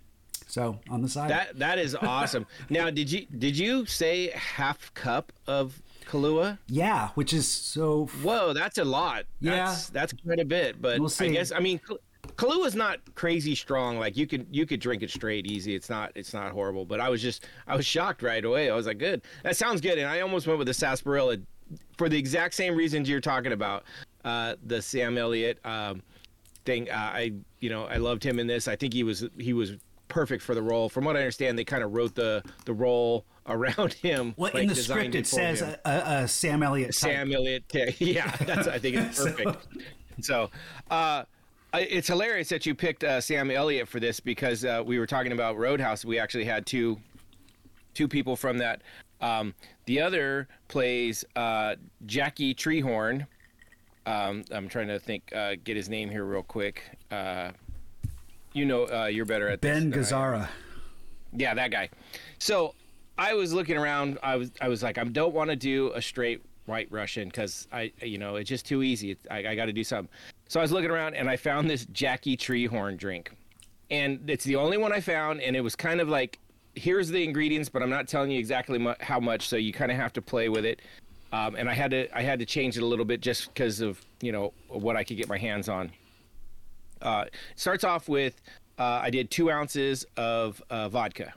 So 0.51 0.79
on 0.91 1.03
the 1.03 1.09
side. 1.09 1.31
that 1.31 1.59
that 1.59 1.79
is 1.79 1.95
awesome 2.03 2.47
now 2.69 2.91
did 2.91 3.11
you 3.11 3.27
did 3.27 3.57
you 3.57 3.87
say 3.87 4.31
half 4.31 4.93
cup 4.95 5.33
of 5.47 5.81
Kahlua? 6.07 6.59
yeah, 6.67 7.11
which 7.15 7.33
is 7.33 7.47
so 7.47 8.07
Whoa, 8.23 8.53
that's 8.53 8.79
a 8.79 8.85
lot. 8.85 9.25
Yeah. 9.41 9.67
That's, 9.67 9.91
that's 9.91 10.13
quite 10.13 10.41
a 10.41 10.45
bit. 10.45 10.83
But 10.83 10.99
We'll 10.99 11.13
I 11.21 11.29
guess 11.29 11.53
I 11.53 11.61
mean 11.61 11.81
Kahlua 12.37 12.67
is 12.67 12.75
not 12.75 12.99
crazy 13.15 13.55
strong. 13.55 13.99
Like 13.99 14.17
you 14.17 14.27
could 14.27 14.47
you 14.51 14.67
could 14.67 14.81
drink 14.81 15.03
it 15.03 15.11
straight 15.11 15.47
easy. 15.47 15.75
It's 15.75 15.89
not 15.89 16.13
it's 16.15 16.33
not 16.33 16.53
horrible. 16.53 16.85
But 16.85 17.01
I 17.01 17.09
was 17.09 17.23
just 17.23 17.47
I 17.67 17.77
was 17.77 17.87
shocked 17.87 18.23
right 18.23 18.45
away. 18.45 18.71
I 18.71 18.75
was 18.75 18.87
like, 18.87 18.99
good. 18.99 19.23
That 19.43 19.57
sounds 19.57 19.81
good. 19.81 19.99
And 19.99 20.09
I 20.09 20.21
almost 20.21 20.47
went 20.47 20.59
with 20.59 20.67
the 20.67 20.75
sarsaparilla 20.75 21.39
for 21.97 22.09
the 22.09 22.19
exact 22.19 22.55
same 22.55 22.75
reasons 22.75 23.09
you're 23.09 23.21
talking 23.21 23.53
about. 23.53 23.85
Uh, 24.25 24.57
the 24.67 24.83
Sam 24.83 25.17
Elliott 25.17 25.59
um, 25.65 26.03
thing. 26.65 26.91
Uh, 26.91 26.95
I 26.95 27.33
you 27.61 27.71
know 27.71 27.85
I 27.85 27.97
loved 27.97 28.25
him 28.25 28.39
in 28.39 28.47
this. 28.47 28.69
I 28.69 28.77
think 28.77 28.93
he 28.93 29.03
was 29.03 29.25
he 29.39 29.53
was 29.53 29.77
perfect 30.11 30.43
for 30.43 30.55
the 30.55 30.63
role. 30.63 30.91
From 30.91 31.05
what 31.05 31.17
I 31.17 31.21
understand, 31.21 31.59
they 31.59 31.65
kind 31.65 31.83
of 31.83 31.95
wrote 31.95 32.15
the 32.15 32.43
the 32.67 32.75
role 32.75 33.25
around 33.47 33.95
him. 33.95 34.35
well 34.37 34.51
like, 34.53 34.65
in 34.65 34.69
the 34.69 34.75
script 34.75 35.15
it 35.15 35.27
says 35.27 35.63
a, 35.63 36.29
Sam 36.29 36.63
Elliott 36.63 36.89
type. 36.89 36.95
Sam 36.95 37.33
Elliott. 37.33 37.65
Yeah, 37.99 38.37
that's 38.41 38.69
I 38.69 38.79
think 38.79 38.97
it's 38.97 39.23
perfect. 39.25 39.67
so, 40.21 40.51
uh, 40.91 41.25
it's 41.73 42.09
hilarious 42.09 42.49
that 42.51 42.67
you 42.67 42.75
picked 42.75 43.05
uh, 43.05 43.21
Sam 43.21 43.51
Elliott 43.51 43.89
for 43.89 44.01
this 44.01 44.21
because 44.21 44.65
uh, 44.65 44.83
we 44.85 44.99
were 44.99 45.07
talking 45.07 45.33
about 45.33 45.57
Roadhouse. 45.57 46.05
We 46.05 46.19
actually 46.19 46.45
had 46.45 46.67
two 46.67 46.99
two 47.95 48.09
people 48.09 48.37
from 48.37 48.59
that. 48.59 48.83
Um, 49.21 49.55
the 49.87 50.01
other 50.01 50.49
plays 50.69 51.25
uh, 51.37 51.77
Jackie 52.07 52.55
Treehorn. 52.55 53.27
Um, 54.07 54.45
I'm 54.51 54.69
trying 54.69 54.89
to 54.89 54.99
think, 54.99 55.31
uh, 55.35 55.57
get 55.63 55.77
his 55.77 55.89
name 55.89 56.09
here 56.11 56.25
real 56.25 56.43
quick. 56.43 56.83
You 58.53 58.65
know, 58.65 58.85
uh, 58.85 59.07
you're 59.07 59.25
better 59.25 59.49
at 59.49 59.63
this 59.63 59.71
Ben 59.71 59.93
Gazzara. 59.93 60.49
Yeah, 61.33 61.55
that 61.55 61.71
guy. 61.71 61.89
So 62.39 62.75
I 63.17 63.35
was 63.35 63.53
looking 63.53 63.77
around. 63.77 64.19
I 64.23 64.37
was 64.37 64.51
I 64.61 64.69
was 64.69 64.83
like, 64.83 64.99
I 64.99 65.05
don't 65.05 65.35
want 65.35 65.51
to 65.51 65.57
do 65.57 65.93
a 65.95 66.03
straight 66.03 66.43
white 66.67 66.89
Russian 66.91 67.29
because 67.29 67.69
I 67.73 67.93
you 68.03 68.19
know 68.19 68.37
it's 68.37 68.49
just 68.49 68.67
too 68.67 68.83
easy. 68.83 69.17
I, 69.31 69.49
I 69.49 69.55
got 69.55 69.67
to 69.67 69.73
do 69.73 69.85
something. 69.85 70.13
So 70.49 70.59
I 70.59 70.63
was 70.63 70.73
looking 70.73 70.91
around 70.91 71.15
and 71.15 71.29
I 71.31 71.37
found 71.37 71.71
this 71.71 71.85
Jackie 71.87 72.37
Treehorn 72.37 72.97
drink, 72.97 73.33
and 73.91 74.29
it's 74.29 74.45
the 74.45 74.57
only 74.57 74.79
one 74.79 74.93
I 74.93 75.01
found. 75.01 75.41
And 75.41 75.55
it 75.55 75.61
was 75.61 75.77
kind 75.77 76.01
of 76.01 76.09
like, 76.09 76.39
here's 76.75 77.09
the 77.09 77.23
ingredients, 77.23 77.69
but 77.69 77.83
I'm 77.83 77.91
not 77.91 78.09
telling 78.09 78.33
you 78.33 78.39
exactly 78.39 78.79
mu- 78.79 78.95
how 79.01 79.21
much. 79.21 79.49
So 79.49 79.57
you 79.57 79.73
kind 79.73 79.93
of 79.93 79.97
have 79.97 80.13
to 80.15 80.23
play 80.23 80.49
with 80.49 80.65
it. 80.65 80.81
Um, 81.33 81.55
and 81.55 81.69
I 81.69 81.75
had 81.75 81.93
to 81.93 82.09
I 82.17 82.23
had 82.23 82.41
to 82.41 82.47
change 82.47 82.77
it 82.77 82.83
a 82.83 82.87
little 82.87 83.05
bit 83.05 83.21
just 83.21 83.55
because 83.55 83.81
of 83.81 84.01
you 84.21 84.33
know 84.33 84.53
what 84.69 84.97
I 84.97 85.05
could 85.05 85.17
get 85.17 85.29
my 85.29 85.39
hands 85.39 85.69
on. 85.69 85.93
Uh, 87.03 87.25
it 87.27 87.35
starts 87.57 87.85
off 87.85 88.09
with 88.09 88.41
uh, 88.79 89.01
I 89.03 89.11
did 89.11 89.31
two 89.31 89.51
ounces 89.51 90.07
of 90.17 90.63
uh, 90.71 90.89
vodka, 90.89 91.35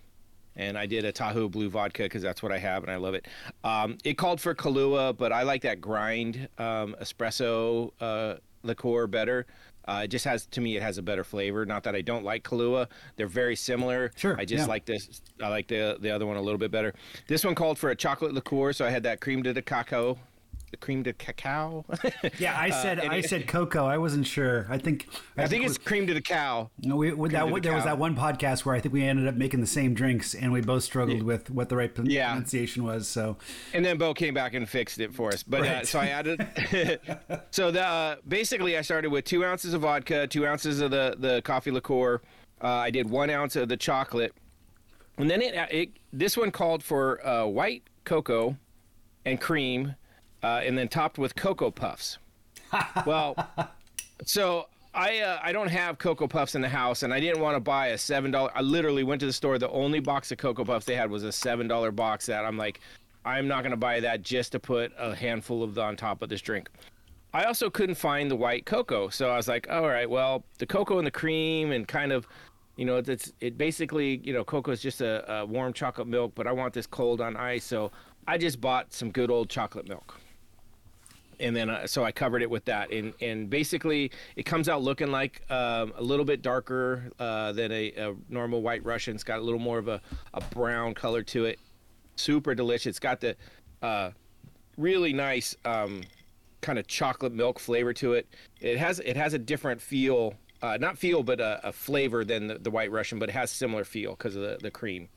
and 0.55 0.77
I 0.77 0.86
did 0.86 1.03
a 1.03 1.12
Tahoe 1.12 1.50
Blue 1.50 1.70
vodka 1.70 2.03
because 2.03 2.22
that's 2.22 2.41
what 2.41 2.51
I 2.51 2.58
have 2.58 2.84
and 2.84 2.91
I 2.91 2.96
love 2.96 3.15
it. 3.15 3.27
Um, 3.63 3.98
it 4.03 4.17
called 4.17 4.39
for 4.39 4.55
Kahlua, 4.55 5.17
but 5.17 5.34
I 5.34 5.43
like 5.43 5.62
that 5.63 5.82
grind 5.82 6.48
um, 6.58 6.96
espresso 7.01 7.91
uh, 8.00 8.36
liqueur 8.63 9.08
better. 9.08 9.46
Uh, 9.86 10.01
it 10.05 10.08
just 10.08 10.24
has 10.24 10.46
to 10.46 10.62
me 10.62 10.77
it 10.77 10.82
has 10.82 10.98
a 10.98 11.01
better 11.01 11.25
flavor. 11.25 11.65
Not 11.65 11.84
that 11.84 11.96
I 11.96 12.01
don't 12.01 12.24
like 12.24 12.43
Kahlua; 12.43 12.88
they're 13.17 13.27
very 13.27 13.55
similar. 13.55 14.13
Sure, 14.15 14.38
I 14.39 14.46
just 14.46 14.62
yeah. 14.62 14.67
like 14.67 14.86
this. 14.86 15.22
I 15.41 15.50
like 15.50 15.67
the 15.67 15.98
the 16.00 16.10
other 16.10 16.25
one 16.25 16.38
a 16.38 16.41
little 16.41 16.58
bit 16.58 16.72
better. 16.72 16.93
This 17.27 17.43
one 17.43 17.55
called 17.55 17.77
for 17.77 17.89
a 17.89 17.96
chocolate 17.96 18.34
liqueur, 18.34 18.72
so 18.72 18.86
I 18.86 18.89
had 18.89 19.03
that 19.03 19.20
cream 19.20 19.43
de 19.43 19.51
the 19.51 19.62
cacao, 19.62 20.17
the 20.73 20.77
cream 20.77 21.03
de 21.03 21.13
cacao. 21.13 21.85
Yeah, 22.39 22.57
I 22.59 22.71
said 22.71 22.97
and 22.97 23.11
I 23.11 23.17
it- 23.17 23.29
said 23.29 23.47
cocoa. 23.47 23.85
I 23.85 23.99
wasn't 23.99 24.25
sure. 24.25 24.65
I 24.69 24.79
think 24.79 25.07
I 25.37 25.45
think 25.47 25.63
it's 25.65 25.77
cream 25.77 26.07
de 26.07 26.13
the 26.15 26.21
cow. 26.21 26.71
No, 26.79 26.95
we, 26.95 27.13
with 27.13 27.31
that, 27.33 27.47
the 27.47 27.59
there 27.61 27.75
was 27.75 27.83
that 27.83 27.99
one 27.99 28.15
podcast 28.15 28.65
where 28.65 28.73
I 28.75 28.79
think 28.79 28.91
we 28.91 29.03
ended 29.03 29.27
up 29.27 29.35
making 29.35 29.61
the 29.61 29.67
same 29.67 29.93
drinks, 29.93 30.33
and 30.33 30.51
we 30.51 30.61
both 30.61 30.83
struggled 30.83 31.21
with 31.21 31.51
what 31.51 31.69
the 31.69 31.75
right 31.75 31.93
pron- 31.93 32.09
Yeah. 32.09 32.29
pronunciation 32.31 32.83
was. 32.83 33.07
So, 33.07 33.37
And 33.73 33.85
then 33.85 33.97
Bo 33.99 34.15
came 34.15 34.33
back 34.33 34.55
and 34.55 34.67
fixed 34.67 34.99
it 34.99 35.13
for 35.13 35.31
us. 35.31 35.43
But 35.43 35.61
uh, 35.61 35.85
so 35.85 35.99
I 35.99 36.07
added. 36.07 36.39
so 37.51 37.69
the 37.69 37.85
uh, 37.85 38.15
basically 38.27 38.75
I 38.75 38.81
started 38.81 39.11
with 39.11 39.25
two 39.25 39.45
ounces 39.45 39.75
of 39.75 39.81
vodka, 39.81 40.25
two 40.25 40.47
ounces 40.47 40.81
of 40.81 40.89
the 40.89 41.15
the 41.19 41.41
coffee 41.43 41.71
liqueur. 41.71 42.19
Uh, 42.63 42.67
I 42.67 42.89
did 42.89 43.09
one 43.09 43.29
ounce 43.29 43.55
of 43.55 43.69
the 43.69 43.77
chocolate, 43.77 44.33
and 45.19 45.29
then 45.29 45.41
it, 45.43 45.53
it 45.71 45.89
this 46.11 46.35
one 46.35 46.49
called 46.49 46.81
for 46.83 47.25
uh, 47.27 47.45
white 47.45 47.83
cocoa 48.05 48.57
and 49.25 49.39
cream, 49.39 49.95
uh, 50.43 50.62
and 50.63 50.77
then 50.77 50.88
topped 50.88 51.17
with 51.17 51.35
cocoa 51.35 51.71
puffs. 51.71 52.17
well, 53.05 53.35
so 54.25 54.67
I 54.93 55.19
uh, 55.19 55.39
I 55.41 55.51
don't 55.51 55.69
have 55.69 55.97
cocoa 55.97 56.27
puffs 56.27 56.55
in 56.55 56.62
the 56.62 56.69
house, 56.69 57.03
and 57.03 57.13
I 57.13 57.19
didn't 57.19 57.41
want 57.41 57.55
to 57.55 57.59
buy 57.59 57.88
a 57.88 57.97
seven 57.97 58.31
dollar. 58.31 58.51
I 58.53 58.62
literally 58.62 59.03
went 59.03 59.19
to 59.21 59.25
the 59.25 59.33
store. 59.33 59.57
The 59.57 59.69
only 59.69 60.00
box 60.00 60.31
of 60.31 60.38
cocoa 60.38 60.65
puffs 60.65 60.85
they 60.85 60.95
had 60.95 61.09
was 61.09 61.23
a 61.23 61.31
seven 61.31 61.67
dollar 61.67 61.91
box. 61.91 62.25
That 62.27 62.45
I'm 62.45 62.57
like, 62.57 62.81
I'm 63.25 63.47
not 63.47 63.63
gonna 63.63 63.77
buy 63.77 64.00
that 64.01 64.21
just 64.21 64.51
to 64.51 64.59
put 64.59 64.91
a 64.97 65.15
handful 65.15 65.63
of 65.63 65.75
the 65.75 65.81
on 65.81 65.95
top 65.95 66.21
of 66.21 66.29
this 66.29 66.41
drink. 66.41 66.69
I 67.33 67.45
also 67.45 67.71
couldn't 67.71 67.95
find 67.95 68.29
the 68.29 68.35
white 68.35 68.67
cocoa, 68.67 69.09
so 69.09 69.31
I 69.31 69.38
was 69.38 69.47
like, 69.47 69.67
all 69.67 69.88
right, 69.88 70.07
well, 70.07 70.43
the 70.59 70.67
cocoa 70.67 71.00
and 71.00 71.07
the 71.07 71.12
cream 71.12 71.71
and 71.71 71.88
kind 71.88 72.12
of, 72.12 72.27
you 72.75 72.85
know, 72.85 72.97
it's 72.97 73.33
it 73.41 73.57
basically, 73.57 74.21
you 74.23 74.33
know, 74.33 74.43
cocoa 74.43 74.71
is 74.71 74.81
just 74.81 75.01
a, 75.01 75.39
a 75.39 75.45
warm 75.45 75.73
chocolate 75.73 76.07
milk, 76.07 76.33
but 76.35 76.45
I 76.45 76.51
want 76.51 76.75
this 76.75 76.85
cold 76.85 77.21
on 77.21 77.35
ice, 77.35 77.63
so 77.63 77.91
I 78.27 78.38
just 78.38 78.62
bought 78.62 78.93
some 78.93 79.09
good 79.09 79.31
old 79.31 79.50
chocolate 79.50 79.89
milk 79.89 80.19
and 81.43 81.55
then 81.55 81.69
uh, 81.69 81.85
so 81.85 82.03
I 82.03 82.12
covered 82.12 82.41
it 82.41 82.50
with 82.50 82.65
that, 82.65 82.91
and 82.91 83.13
and 83.21 83.50
basically 83.50 84.12
it 84.35 84.43
comes 84.43 84.69
out 84.69 84.81
looking 84.81 85.12
like 85.12 85.43
um, 85.51 85.93
a 85.97 86.01
little 86.01 86.25
bit 86.25 86.41
darker 86.41 87.12
uh, 87.19 87.51
than 87.51 87.71
a, 87.71 87.91
a 87.91 88.15
normal 88.29 88.62
White 88.62 88.83
Russian. 88.83 89.15
It's 89.15 89.23
got 89.23 89.39
a 89.39 89.41
little 89.41 89.59
more 89.59 89.77
of 89.77 89.88
a, 89.88 90.01
a 90.33 90.41
brown 90.41 90.93
color 90.93 91.21
to 91.23 91.45
it. 91.45 91.59
Super 92.15 92.55
delicious. 92.55 92.88
It's 92.88 93.00
got 93.00 93.19
the 93.19 93.35
uh, 93.81 94.12
really 94.77 95.13
nice 95.13 95.55
um, 95.65 96.03
kind 96.62 96.79
of 96.79 96.88
chocolate 96.88 97.33
milk 97.33 97.59
flavor 97.59 97.93
to 97.93 98.13
it. 98.13 98.27
It 98.62 98.77
has 98.77 99.00
it 99.00 99.17
has 99.17 99.33
a 99.33 99.39
different 99.39 99.81
feel, 99.81 100.35
uh, 100.62 100.77
not 100.79 100.97
feel, 100.97 101.23
but 101.23 101.41
a, 101.41 101.67
a 101.67 101.71
flavor 101.73 102.23
than 102.23 102.47
the, 102.47 102.57
the 102.57 102.71
White 102.71 102.91
Russian, 102.91 103.19
but 103.19 103.29
it 103.29 103.33
has 103.33 103.51
similar 103.51 103.83
feel 103.83 104.12
because 104.12 104.35
of 104.38 104.43
the, 104.43 104.57
the 104.62 104.71
cream, 104.71 105.09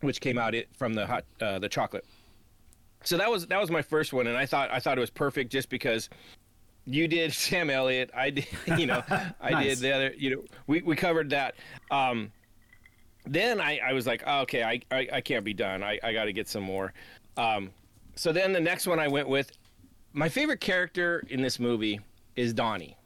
which 0.00 0.20
came 0.20 0.36
out 0.36 0.54
it 0.54 0.68
from 0.76 0.94
the 0.94 1.06
hot 1.06 1.24
uh, 1.40 1.60
the 1.60 1.68
chocolate 1.68 2.04
so 3.04 3.16
that 3.16 3.30
was 3.30 3.46
that 3.46 3.60
was 3.60 3.70
my 3.70 3.82
first 3.82 4.12
one 4.12 4.26
and 4.26 4.36
i 4.36 4.46
thought 4.46 4.70
i 4.70 4.80
thought 4.80 4.96
it 4.98 5.00
was 5.00 5.10
perfect 5.10 5.52
just 5.52 5.68
because 5.68 6.08
you 6.84 7.06
did 7.06 7.32
sam 7.44 7.70
elliott 7.70 8.10
i 8.14 8.30
did 8.30 8.46
you 8.78 8.86
know 8.86 9.02
i 9.40 9.50
Nice. 9.50 9.66
did 9.66 9.78
the 9.78 9.92
other 9.92 10.14
you 10.16 10.36
know 10.36 10.42
we, 10.66 10.82
we 10.82 10.96
covered 10.96 11.30
that 11.30 11.54
um 11.90 12.32
then 13.26 13.60
i 13.60 13.78
i 13.78 13.92
was 13.92 14.06
like 14.06 14.22
oh, 14.26 14.40
okay 14.40 14.62
I, 14.62 14.80
I 14.90 15.08
i 15.14 15.20
can't 15.20 15.44
be 15.44 15.54
done 15.54 15.82
i 15.82 15.98
i 16.02 16.12
got 16.12 16.24
to 16.24 16.32
get 16.32 16.48
some 16.48 16.62
more 16.62 16.92
um 17.36 17.70
so 18.16 18.32
then 18.32 18.52
the 18.52 18.60
next 18.60 18.86
one 18.86 18.98
i 18.98 19.08
went 19.08 19.28
with 19.28 19.52
my 20.12 20.28
favorite 20.28 20.60
character 20.60 21.24
in 21.28 21.40
this 21.42 21.58
movie 21.58 22.00
is 22.36 22.52
donnie 22.52 22.96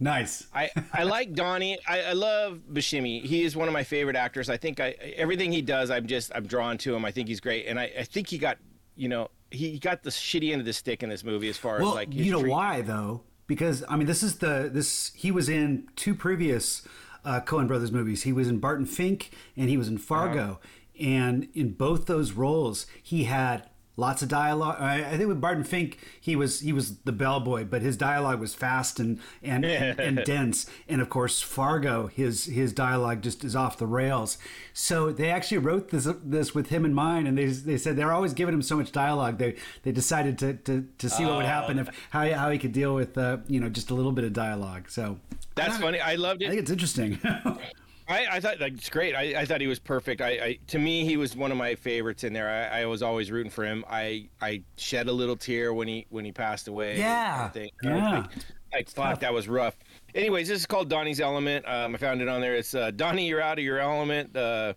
nice. 0.00 0.46
I, 0.54 0.70
I 0.92 1.02
like 1.04 1.34
Donnie. 1.34 1.78
I, 1.86 2.02
I 2.02 2.12
love 2.12 2.60
Buscemi. 2.72 3.24
He 3.24 3.42
is 3.42 3.56
one 3.56 3.66
of 3.68 3.74
my 3.74 3.82
favorite 3.82 4.16
actors. 4.16 4.48
I 4.48 4.56
think 4.56 4.78
I 4.80 4.90
everything 5.16 5.50
he 5.50 5.62
does, 5.62 5.90
I'm 5.90 6.06
just 6.06 6.30
I'm 6.34 6.46
drawn 6.46 6.78
to 6.78 6.94
him. 6.94 7.04
I 7.04 7.10
think 7.10 7.28
he's 7.28 7.40
great, 7.40 7.66
and 7.66 7.78
I, 7.80 7.90
I 7.98 8.04
think 8.04 8.28
he 8.28 8.38
got 8.38 8.58
you 8.98 9.08
know 9.08 9.30
he 9.50 9.78
got 9.78 10.02
the 10.02 10.10
shitty 10.10 10.52
end 10.52 10.60
of 10.60 10.66
the 10.66 10.72
stick 10.72 11.02
in 11.02 11.08
this 11.08 11.24
movie 11.24 11.48
as 11.48 11.56
far 11.56 11.80
Well, 11.80 11.90
as 11.90 11.94
like 11.94 12.14
you 12.14 12.30
know 12.30 12.42
why 12.42 12.82
though? 12.82 13.22
Because 13.46 13.82
I 13.88 13.96
mean, 13.96 14.06
this 14.06 14.22
is 14.22 14.38
the 14.38 14.68
this 14.70 15.12
he 15.14 15.30
was 15.30 15.48
in 15.48 15.88
two 15.96 16.14
previous 16.14 16.82
uh, 17.24 17.40
Coen 17.40 17.66
Brothers 17.66 17.90
movies. 17.92 18.24
He 18.24 18.32
was 18.32 18.48
in 18.48 18.58
Barton 18.58 18.84
Fink 18.84 19.30
and 19.56 19.70
he 19.70 19.76
was 19.78 19.88
in 19.88 19.96
Fargo, 19.96 20.60
and 21.00 21.48
in 21.54 21.72
both 21.72 22.06
those 22.06 22.32
roles, 22.32 22.86
he 23.02 23.24
had 23.24 23.68
lots 23.98 24.22
of 24.22 24.28
dialogue. 24.28 24.76
I, 24.80 25.04
I 25.04 25.16
think 25.16 25.28
with 25.28 25.40
Barton 25.40 25.64
Fink, 25.64 25.98
he 26.18 26.36
was 26.36 26.60
he 26.60 26.72
was 26.72 26.98
the 26.98 27.12
bellboy, 27.12 27.64
but 27.64 27.82
his 27.82 27.96
dialogue 27.98 28.40
was 28.40 28.54
fast 28.54 28.98
and 28.98 29.20
and, 29.42 29.66
and, 29.66 30.00
and 30.18 30.24
dense. 30.24 30.64
And 30.88 31.02
of 31.02 31.10
course, 31.10 31.42
Fargo, 31.42 32.06
his 32.06 32.46
his 32.46 32.72
dialogue 32.72 33.20
just 33.20 33.44
is 33.44 33.54
off 33.54 33.76
the 33.76 33.86
rails. 33.86 34.38
So 34.72 35.12
they 35.12 35.30
actually 35.30 35.58
wrote 35.58 35.90
this 35.90 36.08
this 36.24 36.54
with 36.54 36.68
him 36.68 36.86
in 36.86 36.94
mind, 36.94 37.28
and 37.28 37.36
they 37.36 37.46
they 37.46 37.76
said 37.76 37.96
they're 37.96 38.12
always 38.12 38.32
giving 38.32 38.54
him 38.54 38.62
so 38.62 38.76
much 38.76 38.92
dialogue. 38.92 39.36
They 39.36 39.56
they 39.82 39.92
decided 39.92 40.38
to 40.38 40.54
to, 40.54 40.86
to 40.96 41.10
see 41.10 41.26
what 41.26 41.36
would 41.36 41.44
happen 41.44 41.78
if 41.78 41.88
how 42.10 42.26
how 42.32 42.50
he 42.50 42.58
could 42.58 42.72
deal 42.72 42.94
with 42.94 43.18
uh, 43.18 43.38
you 43.48 43.60
know 43.60 43.68
just 43.68 43.90
a 43.90 43.94
little 43.94 44.12
bit 44.12 44.24
of 44.24 44.32
dialogue. 44.32 44.88
So 44.88 45.18
That's 45.56 45.76
funny. 45.76 46.00
I 46.00 46.14
loved 46.14 46.42
it. 46.42 46.46
I 46.46 46.48
think 46.50 46.62
it's 46.62 46.70
interesting. 46.70 47.18
I, 48.08 48.26
I 48.32 48.40
thought 48.40 48.58
like 48.60 48.72
it's 48.72 48.88
great. 48.88 49.14
I, 49.14 49.40
I 49.40 49.44
thought 49.44 49.60
he 49.60 49.66
was 49.66 49.78
perfect. 49.78 50.20
I, 50.22 50.28
I 50.28 50.58
to 50.68 50.78
me 50.78 51.04
he 51.04 51.16
was 51.16 51.36
one 51.36 51.52
of 51.52 51.58
my 51.58 51.74
favorites 51.74 52.24
in 52.24 52.32
there. 52.32 52.48
I, 52.48 52.80
I 52.82 52.86
was 52.86 53.02
always 53.02 53.30
rooting 53.30 53.50
for 53.50 53.64
him. 53.64 53.84
I 53.88 54.28
I 54.40 54.62
shed 54.76 55.08
a 55.08 55.12
little 55.12 55.36
tear 55.36 55.74
when 55.74 55.88
he 55.88 56.06
when 56.08 56.24
he 56.24 56.32
passed 56.32 56.68
away. 56.68 56.98
Yeah. 56.98 57.44
I 57.46 57.48
think. 57.48 57.72
Yeah. 57.82 58.20
Like, 58.20 58.30
like 58.72 58.90
fuck, 58.90 59.20
that 59.20 59.32
was 59.32 59.46
rough. 59.46 59.76
Anyways, 60.14 60.48
this 60.48 60.60
is 60.60 60.66
called 60.66 60.88
Donnie's 60.88 61.20
Element. 61.20 61.66
Um, 61.68 61.94
I 61.94 61.98
found 61.98 62.22
it 62.22 62.28
on 62.28 62.40
there. 62.40 62.54
It's 62.54 62.74
uh, 62.74 62.90
Donnie, 62.92 63.28
you're 63.28 63.42
out 63.42 63.58
of 63.58 63.64
your 63.64 63.78
element. 63.78 64.34
Uh, 64.34 64.72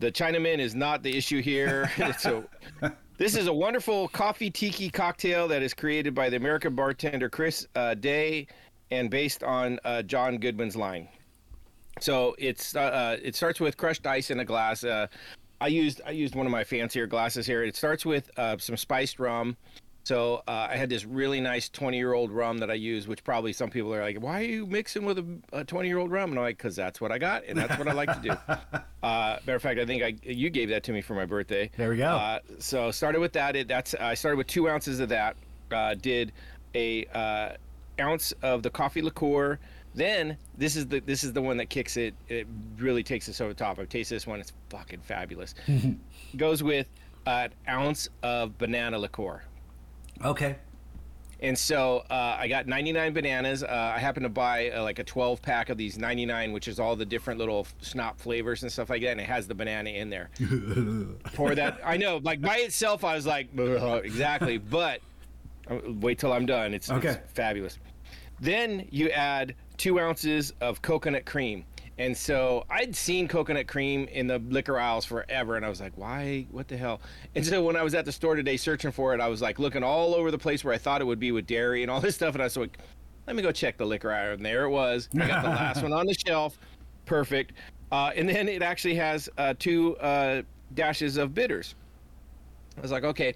the 0.00 0.10
Chinaman 0.10 0.58
is 0.58 0.74
not 0.74 1.02
the 1.02 1.16
issue 1.16 1.40
here. 1.40 1.90
so, 2.18 2.44
this 3.18 3.36
is 3.36 3.46
a 3.46 3.52
wonderful 3.52 4.08
coffee 4.08 4.50
tiki 4.50 4.90
cocktail 4.90 5.46
that 5.48 5.62
is 5.62 5.74
created 5.74 6.14
by 6.14 6.28
the 6.28 6.36
American 6.36 6.74
bartender 6.74 7.28
Chris 7.28 7.66
uh, 7.76 7.94
Day 7.94 8.48
and 8.90 9.10
based 9.10 9.44
on 9.44 9.78
uh, 9.84 10.02
John 10.02 10.38
Goodman's 10.38 10.76
line. 10.76 11.08
So 12.00 12.34
it's 12.38 12.74
uh, 12.76 12.80
uh, 12.80 13.16
it 13.22 13.34
starts 13.34 13.60
with 13.60 13.76
crushed 13.76 14.06
ice 14.06 14.30
in 14.30 14.40
a 14.40 14.44
glass. 14.44 14.84
Uh, 14.84 15.06
I 15.60 15.68
used 15.68 16.00
I 16.06 16.10
used 16.10 16.34
one 16.34 16.46
of 16.46 16.52
my 16.52 16.64
fancier 16.64 17.06
glasses 17.06 17.46
here. 17.46 17.62
It 17.62 17.76
starts 17.76 18.04
with 18.04 18.30
uh, 18.38 18.58
some 18.58 18.76
spiced 18.76 19.18
rum. 19.18 19.56
So 20.04 20.42
uh, 20.46 20.68
I 20.70 20.76
had 20.76 20.90
this 20.90 21.06
really 21.06 21.40
nice 21.40 21.70
20 21.70 21.96
year 21.96 22.12
old 22.12 22.30
rum 22.30 22.58
that 22.58 22.70
I 22.70 22.74
use, 22.74 23.08
which 23.08 23.24
probably 23.24 23.54
some 23.54 23.70
people 23.70 23.94
are 23.94 24.02
like, 24.02 24.20
"Why 24.20 24.40
are 24.40 24.46
you 24.46 24.66
mixing 24.66 25.06
with 25.06 25.40
a 25.52 25.64
20 25.64 25.88
year 25.88 25.96
old 25.96 26.10
rum?" 26.10 26.30
And 26.30 26.38
I'm 26.38 26.44
like, 26.44 26.58
"Cause 26.58 26.76
that's 26.76 27.00
what 27.00 27.10
I 27.10 27.16
got, 27.16 27.44
and 27.46 27.56
that's 27.56 27.78
what 27.78 27.88
I 27.88 27.92
like 27.92 28.12
to 28.22 28.28
do." 28.28 28.78
Uh, 29.04 29.38
matter 29.44 29.56
of 29.56 29.60
fact, 29.60 29.78
I 29.78 29.84
think 29.84 30.02
I 30.02 30.16
you 30.22 30.48
gave 30.48 30.70
that 30.70 30.82
to 30.84 30.92
me 30.92 31.02
for 31.02 31.12
my 31.12 31.26
birthday. 31.26 31.70
There 31.76 31.90
we 31.90 31.98
go. 31.98 32.06
Uh, 32.06 32.38
so 32.58 32.90
started 32.90 33.20
with 33.20 33.34
that. 33.34 33.54
It, 33.54 33.68
that's 33.68 33.94
I 33.94 34.14
started 34.14 34.38
with 34.38 34.46
two 34.46 34.66
ounces 34.66 34.98
of 34.98 35.10
that. 35.10 35.36
Uh, 35.70 35.94
did 35.94 36.32
a 36.74 37.04
uh, 37.12 37.50
ounce 38.00 38.32
of 38.40 38.62
the 38.62 38.70
coffee 38.70 39.02
liqueur. 39.02 39.58
Then 39.94 40.36
this 40.58 40.76
is 40.76 40.86
the 40.86 41.00
this 41.00 41.22
is 41.24 41.32
the 41.32 41.40
one 41.42 41.56
that 41.58 41.70
kicks 41.70 41.96
it. 41.96 42.14
It 42.28 42.46
really 42.78 43.02
takes 43.02 43.28
us 43.28 43.40
over 43.40 43.52
the 43.52 43.58
top. 43.58 43.78
I've 43.78 43.88
tasted 43.88 44.16
this 44.16 44.26
one. 44.26 44.40
It's 44.40 44.52
fucking 44.70 45.00
fabulous. 45.00 45.54
Goes 46.36 46.62
with 46.62 46.86
an 47.26 47.50
ounce 47.68 48.08
of 48.22 48.58
banana 48.58 48.98
liqueur. 48.98 49.42
okay. 50.24 50.56
And 51.40 51.58
so 51.58 52.04
uh, 52.08 52.36
I 52.38 52.48
got 52.48 52.66
99 52.68 53.12
bananas. 53.12 53.62
Uh, 53.62 53.92
I 53.94 53.98
happened 53.98 54.24
to 54.24 54.30
buy 54.30 54.70
uh, 54.70 54.82
like 54.82 54.98
a 54.98 55.04
12 55.04 55.42
pack 55.42 55.68
of 55.68 55.76
these 55.76 55.98
99, 55.98 56.52
which 56.52 56.68
is 56.68 56.80
all 56.80 56.96
the 56.96 57.04
different 57.04 57.38
little 57.38 57.66
snot 57.82 58.18
flavors 58.18 58.62
and 58.62 58.72
stuff 58.72 58.88
like 58.88 59.02
that, 59.02 59.10
and 59.10 59.20
it 59.20 59.26
has 59.26 59.46
the 59.46 59.54
banana 59.54 59.90
in 59.90 60.08
there. 60.08 60.30
Pour 61.34 61.54
that. 61.54 61.80
I 61.84 61.98
know, 61.98 62.18
like 62.22 62.40
by 62.40 62.58
itself, 62.58 63.04
I 63.04 63.14
was 63.14 63.26
like, 63.26 63.48
exactly, 63.58 64.56
but 64.56 65.00
uh, 65.70 65.80
wait 66.00 66.18
till 66.18 66.32
I'm 66.32 66.46
done. 66.46 66.72
It's, 66.72 66.90
Okay. 66.90 67.08
it's 67.10 67.32
fabulous. 67.32 67.78
Then 68.40 68.86
you 68.90 69.10
add 69.10 69.54
two 69.76 70.00
ounces 70.00 70.52
of 70.60 70.82
coconut 70.82 71.24
cream. 71.24 71.64
And 71.96 72.16
so 72.16 72.64
I'd 72.68 72.96
seen 72.96 73.28
coconut 73.28 73.68
cream 73.68 74.08
in 74.08 74.26
the 74.26 74.38
liquor 74.40 74.78
aisles 74.78 75.04
forever, 75.04 75.56
and 75.56 75.64
I 75.64 75.68
was 75.68 75.80
like, 75.80 75.92
"Why? 75.96 76.46
What 76.50 76.66
the 76.66 76.76
hell?" 76.76 77.00
And 77.36 77.46
so 77.46 77.62
when 77.62 77.76
I 77.76 77.82
was 77.82 77.94
at 77.94 78.04
the 78.04 78.10
store 78.10 78.34
today 78.34 78.56
searching 78.56 78.90
for 78.90 79.14
it, 79.14 79.20
I 79.20 79.28
was 79.28 79.40
like 79.40 79.60
looking 79.60 79.84
all 79.84 80.14
over 80.14 80.32
the 80.32 80.38
place 80.38 80.64
where 80.64 80.74
I 80.74 80.78
thought 80.78 81.00
it 81.00 81.04
would 81.04 81.20
be 81.20 81.30
with 81.30 81.46
dairy 81.46 81.82
and 81.82 81.90
all 81.90 82.00
this 82.00 82.16
stuff, 82.16 82.34
and 82.34 82.42
I 82.42 82.46
was 82.46 82.56
like, 82.56 82.78
"Let 83.28 83.36
me 83.36 83.42
go 83.42 83.52
check 83.52 83.76
the 83.76 83.86
liquor 83.86 84.12
aisle." 84.12 84.32
And 84.32 84.44
there 84.44 84.64
it 84.64 84.70
was. 84.70 85.08
I 85.14 85.28
got 85.28 85.42
the 85.44 85.50
last 85.50 85.82
one 85.84 85.92
on 85.92 86.06
the 86.06 86.14
shelf, 86.14 86.58
perfect. 87.06 87.52
Uh, 87.92 88.10
and 88.16 88.28
then 88.28 88.48
it 88.48 88.62
actually 88.62 88.96
has 88.96 89.28
uh, 89.38 89.54
two 89.56 89.96
uh, 89.98 90.42
dashes 90.74 91.16
of 91.16 91.32
bitters. 91.32 91.76
I 92.76 92.80
was 92.80 92.90
like, 92.90 93.04
"Okay." 93.04 93.34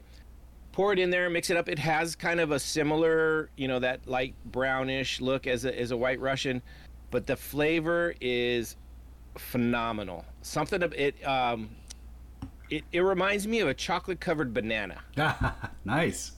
Pour 0.79 0.93
it 0.93 0.99
in 1.01 1.11
there, 1.11 1.29
mix 1.29 1.51
it 1.51 1.57
up. 1.57 1.69
It 1.69 1.81
has 1.81 2.15
kind 2.15 2.39
of 2.39 2.53
a 2.53 2.61
similar, 2.61 3.51
you 3.57 3.67
know, 3.67 3.81
that 3.81 4.07
light 4.07 4.37
brownish 4.45 5.21
look 5.21 5.49
as 5.49 5.65
a, 5.65 5.77
as 5.77 5.91
a 5.91 5.97
White 5.97 6.21
Russian, 6.21 6.63
but 7.11 7.27
the 7.27 7.35
flavor 7.35 8.15
is 8.21 8.77
phenomenal. 9.37 10.25
Something 10.43 10.85
of 10.85 10.93
it. 10.93 11.27
Um, 11.27 11.69
it, 12.71 12.85
it 12.93 13.01
reminds 13.01 13.49
me 13.49 13.59
of 13.59 13.67
a 13.67 13.75
chocolate 13.75 14.21
covered 14.21 14.55
banana. 14.55 15.01
nice. 15.85 16.31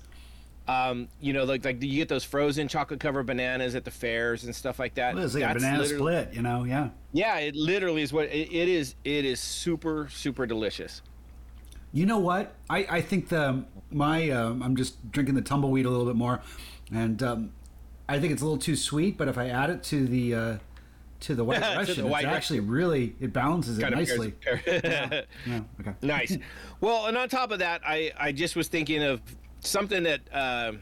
Um, 0.66 1.09
you 1.20 1.35
know, 1.35 1.44
like 1.44 1.62
like 1.62 1.78
do 1.78 1.87
you 1.87 1.97
get 1.97 2.09
those 2.09 2.25
frozen 2.25 2.66
chocolate 2.66 3.00
covered 3.00 3.26
bananas 3.26 3.75
at 3.75 3.85
the 3.85 3.90
fairs 3.90 4.44
and 4.44 4.56
stuff 4.56 4.78
like 4.78 4.94
that. 4.94 5.16
Well, 5.16 5.25
it's 5.25 5.35
like 5.35 5.44
a 5.44 5.52
banana 5.52 5.85
split, 5.85 6.32
you 6.32 6.40
know? 6.40 6.64
Yeah. 6.64 6.88
Yeah, 7.12 7.37
it 7.40 7.56
literally 7.56 8.00
is 8.00 8.11
what 8.11 8.25
it, 8.26 8.50
it 8.50 8.68
is. 8.68 8.94
It 9.04 9.26
is 9.26 9.38
super 9.38 10.09
super 10.11 10.47
delicious. 10.47 11.02
You 11.92 12.06
know 12.06 12.18
what? 12.18 12.54
I 12.68 12.87
I 12.88 13.00
think 13.00 13.28
the 13.28 13.64
my 13.90 14.30
um, 14.30 14.62
I'm 14.62 14.76
just 14.76 15.11
drinking 15.11 15.35
the 15.35 15.42
tumbleweed 15.42 15.87
a 15.87 15.90
little 15.90 16.06
bit 16.06 16.16
more, 16.16 16.40
and 16.92 17.23
um, 17.23 17.52
I 18.09 18.20
think 18.20 18.32
it's 18.32 18.42
a 18.42 18.44
little 18.44 18.59
too 18.59 18.76
sweet. 18.76 19.16
But 19.16 19.28
if 19.28 19.37
I 19.38 19.49
add 19.49 19.70
it 19.70 19.82
to 19.85 20.06
the 20.06 20.35
uh, 20.35 20.56
to 21.20 21.35
the 21.35 21.44
white 21.44 21.61
Russian, 21.76 22.04
the 22.04 22.06
white 22.06 22.25
it's 22.25 22.32
actually 22.32 22.61
really 22.61 23.16
it 23.20 23.32
balances 23.32 23.78
it 23.78 23.90
nicely. 23.90 24.35
yeah. 24.66 25.23
yeah. 25.47 25.61
Okay. 25.80 25.94
Nice. 26.02 26.38
Well, 26.80 27.06
and 27.06 27.16
on 27.16 27.28
top 27.28 27.50
of 27.50 27.59
that, 27.59 27.82
I 27.85 28.12
I 28.16 28.32
just 28.32 28.56
was 28.56 28.68
thinking 28.68 29.02
of 29.02 29.20
something 29.61 30.04
that. 30.04 30.20
Uh, 30.32 30.73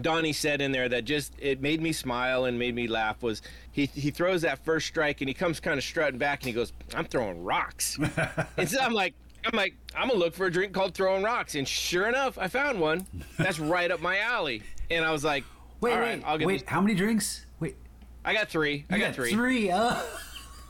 Donnie 0.00 0.32
said 0.32 0.60
in 0.60 0.72
there 0.72 0.88
that 0.88 1.04
just 1.04 1.34
it 1.38 1.60
made 1.60 1.80
me 1.80 1.92
smile 1.92 2.46
and 2.46 2.58
made 2.58 2.74
me 2.74 2.88
laugh 2.88 3.22
was 3.22 3.42
he 3.70 3.86
he 3.86 4.10
throws 4.10 4.42
that 4.42 4.64
first 4.64 4.88
strike 4.88 5.20
and 5.20 5.28
he 5.28 5.34
comes 5.34 5.60
kind 5.60 5.78
of 5.78 5.84
strutting 5.84 6.18
back 6.18 6.40
and 6.40 6.48
he 6.48 6.52
goes 6.52 6.72
I'm 6.96 7.04
throwing 7.04 7.44
rocks 7.44 7.96
and 8.56 8.68
so 8.68 8.80
I'm 8.80 8.92
like 8.92 9.14
I'm 9.46 9.56
like 9.56 9.74
I'm 9.94 10.08
gonna 10.08 10.18
look 10.18 10.34
for 10.34 10.46
a 10.46 10.52
drink 10.52 10.72
called 10.72 10.94
throwing 10.94 11.22
rocks 11.22 11.54
and 11.54 11.66
sure 11.66 12.08
enough 12.08 12.38
I 12.38 12.48
found 12.48 12.80
one 12.80 13.06
that's 13.38 13.58
right 13.60 13.90
up 13.90 14.00
my 14.00 14.18
alley 14.18 14.62
and 14.90 15.04
I 15.04 15.12
was 15.12 15.24
like 15.24 15.44
wait 15.80 15.92
wait 15.92 16.00
right, 16.00 16.22
I'll 16.24 16.38
get 16.38 16.46
wait 16.46 16.68
how 16.68 16.80
many 16.80 16.94
drinks 16.94 17.46
wait 17.60 17.76
I 18.24 18.34
got 18.34 18.48
three 18.48 18.86
I 18.90 18.98
got, 18.98 19.06
got, 19.06 19.14
three 19.14 19.32
three 19.32 19.70
uh 19.70 20.02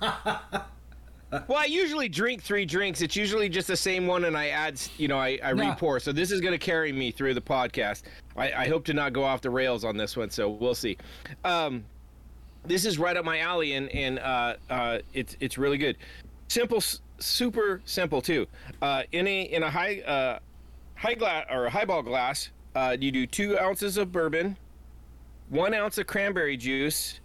well, 1.48 1.58
I 1.58 1.64
usually 1.64 2.08
drink 2.08 2.42
three 2.42 2.64
drinks. 2.64 3.00
It's 3.00 3.16
usually 3.16 3.48
just 3.48 3.68
the 3.68 3.76
same 3.76 4.06
one, 4.06 4.24
and 4.24 4.36
I 4.36 4.48
add, 4.48 4.80
you 4.98 5.08
know, 5.08 5.18
I, 5.18 5.38
I 5.42 5.52
no. 5.52 5.68
re-pour. 5.68 6.00
So 6.00 6.12
this 6.12 6.30
is 6.30 6.40
going 6.40 6.52
to 6.52 6.58
carry 6.58 6.92
me 6.92 7.10
through 7.10 7.34
the 7.34 7.40
podcast. 7.40 8.02
I, 8.36 8.52
I, 8.52 8.68
hope 8.68 8.84
to 8.86 8.94
not 8.94 9.12
go 9.12 9.24
off 9.24 9.40
the 9.40 9.50
rails 9.50 9.84
on 9.84 9.96
this 9.96 10.16
one, 10.16 10.30
so 10.30 10.48
we'll 10.48 10.74
see. 10.74 10.96
Um, 11.44 11.84
this 12.64 12.84
is 12.84 12.98
right 12.98 13.16
up 13.16 13.24
my 13.24 13.40
alley, 13.40 13.74
and 13.74 13.88
and 13.90 14.18
uh, 14.18 14.54
uh, 14.70 14.98
it's 15.12 15.36
it's 15.40 15.58
really 15.58 15.78
good. 15.78 15.96
Simple, 16.48 16.82
super 17.18 17.80
simple 17.85 18.21
too. 18.21 18.47
Uh, 18.83 19.02
in 19.12 19.26
a 19.26 19.42
in 19.42 19.62
a 19.62 19.71
high 19.71 20.00
uh, 20.00 20.38
high 20.94 21.14
glass 21.14 21.47
or 21.50 21.66
a 21.66 21.71
highball 21.71 22.02
glass, 22.02 22.50
uh, 22.75 22.97
you 22.99 23.11
do 23.11 23.26
two 23.26 23.59
ounces 23.59 23.97
of 23.97 24.12
bourbon, 24.12 24.56
one 25.49 25.75
ounce 25.75 25.99
of 25.99 26.06
cranberry 26.06 26.56
juice, 26.56 27.21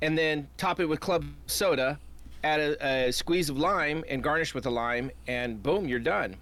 and 0.00 0.16
then 0.16 0.48
top 0.56 0.80
it 0.80 0.86
with 0.86 1.00
club 1.00 1.24
soda 1.46 1.98
add 2.44 2.60
a, 2.60 3.06
a, 3.06 3.12
squeeze 3.12 3.48
of 3.48 3.58
lime 3.58 4.04
and 4.08 4.22
garnish 4.22 4.54
with 4.54 4.66
a 4.66 4.70
lime, 4.70 5.10
and 5.26 5.62
boom, 5.62 5.86
you're 5.86 5.98
done. 5.98 6.36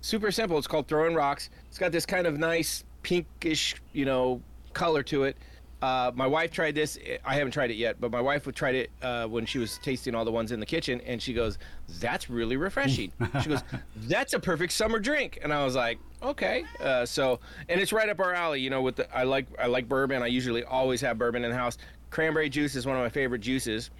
Super 0.00 0.30
simple. 0.30 0.58
It's 0.58 0.66
called 0.66 0.86
throwing 0.86 1.14
rocks. 1.14 1.50
It's 1.68 1.78
got 1.78 1.92
this 1.92 2.04
kind 2.04 2.26
of 2.26 2.38
nice 2.38 2.84
pinkish, 3.02 3.76
you 3.92 4.04
know, 4.04 4.40
color 4.74 5.02
to 5.04 5.24
it. 5.24 5.36
Uh, 5.84 6.12
my 6.14 6.26
wife 6.26 6.50
tried 6.50 6.74
this. 6.74 6.98
I 7.24 7.34
haven't 7.34 7.52
tried 7.52 7.70
it 7.70 7.74
yet, 7.74 8.00
but 8.00 8.10
my 8.10 8.20
wife 8.20 8.46
would 8.46 8.56
tried 8.56 8.74
it 8.74 8.90
uh, 9.02 9.26
when 9.26 9.44
she 9.44 9.58
was 9.58 9.78
tasting 9.78 10.14
all 10.14 10.24
the 10.24 10.32
ones 10.32 10.50
in 10.50 10.58
the 10.58 10.66
kitchen, 10.66 11.00
and 11.02 11.20
she 11.20 11.34
goes, 11.34 11.58
"That's 12.00 12.30
really 12.30 12.56
refreshing." 12.56 13.12
she 13.42 13.50
goes, 13.50 13.62
"That's 13.96 14.32
a 14.32 14.38
perfect 14.38 14.72
summer 14.72 14.98
drink," 14.98 15.40
and 15.42 15.52
I 15.52 15.64
was 15.64 15.74
like, 15.74 15.98
"Okay." 16.22 16.64
Uh, 16.80 17.04
so, 17.04 17.38
and 17.68 17.80
it's 17.80 17.92
right 17.92 18.08
up 18.08 18.18
our 18.20 18.32
alley. 18.32 18.60
You 18.60 18.70
know, 18.70 18.80
with 18.80 18.96
the 18.96 19.14
I 19.14 19.24
like 19.24 19.46
I 19.58 19.66
like 19.66 19.88
bourbon. 19.88 20.22
I 20.22 20.28
usually 20.28 20.64
always 20.64 21.00
have 21.02 21.18
bourbon 21.18 21.44
in 21.44 21.50
the 21.50 21.56
house. 21.56 21.76
Cranberry 22.10 22.48
juice 22.48 22.76
is 22.76 22.86
one 22.86 22.96
of 22.96 23.02
my 23.02 23.08
favorite 23.08 23.40
juices 23.40 23.90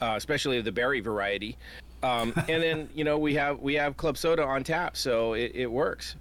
uh, 0.00 0.14
especially 0.16 0.60
the 0.60 0.72
berry 0.72 1.00
variety. 1.00 1.56
Um, 2.02 2.32
and 2.48 2.62
then 2.62 2.88
you 2.94 3.04
know 3.04 3.18
we 3.18 3.34
have 3.34 3.60
we 3.60 3.74
have 3.74 3.96
club 3.96 4.16
soda 4.16 4.44
on 4.44 4.64
tap, 4.64 4.96
so 4.96 5.34
it, 5.34 5.52
it 5.54 5.66
works. 5.66 6.16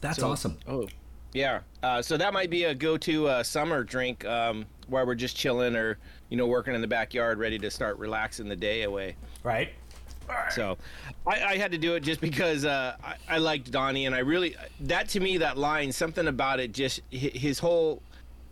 That's 0.00 0.18
so, 0.18 0.30
awesome. 0.30 0.58
Oh, 0.68 0.86
yeah. 1.32 1.60
Uh, 1.82 2.02
so 2.02 2.16
that 2.16 2.32
might 2.32 2.50
be 2.50 2.64
a 2.64 2.74
go-to 2.74 3.28
uh, 3.28 3.42
summer 3.42 3.84
drink 3.84 4.24
um, 4.24 4.66
while 4.88 5.06
we're 5.06 5.14
just 5.14 5.36
chilling 5.36 5.76
or 5.76 5.98
you 6.28 6.36
know 6.36 6.46
working 6.46 6.74
in 6.74 6.80
the 6.80 6.86
backyard, 6.86 7.38
ready 7.38 7.58
to 7.58 7.70
start 7.70 7.98
relaxing 7.98 8.48
the 8.48 8.56
day 8.56 8.82
away. 8.82 9.16
Right. 9.42 9.70
So, 10.50 10.76
I, 11.24 11.42
I, 11.42 11.56
had 11.56 11.70
to 11.70 11.78
do 11.78 11.94
it 11.94 12.00
just 12.00 12.20
because 12.20 12.64
uh, 12.64 12.96
I, 13.04 13.14
I 13.28 13.38
liked 13.38 13.70
Donnie, 13.70 14.06
and 14.06 14.14
I 14.14 14.18
really 14.18 14.56
that 14.80 15.08
to 15.10 15.20
me 15.20 15.38
that 15.38 15.56
line, 15.56 15.92
something 15.92 16.26
about 16.26 16.58
it, 16.58 16.72
just 16.72 17.00
his 17.10 17.60
whole 17.60 18.02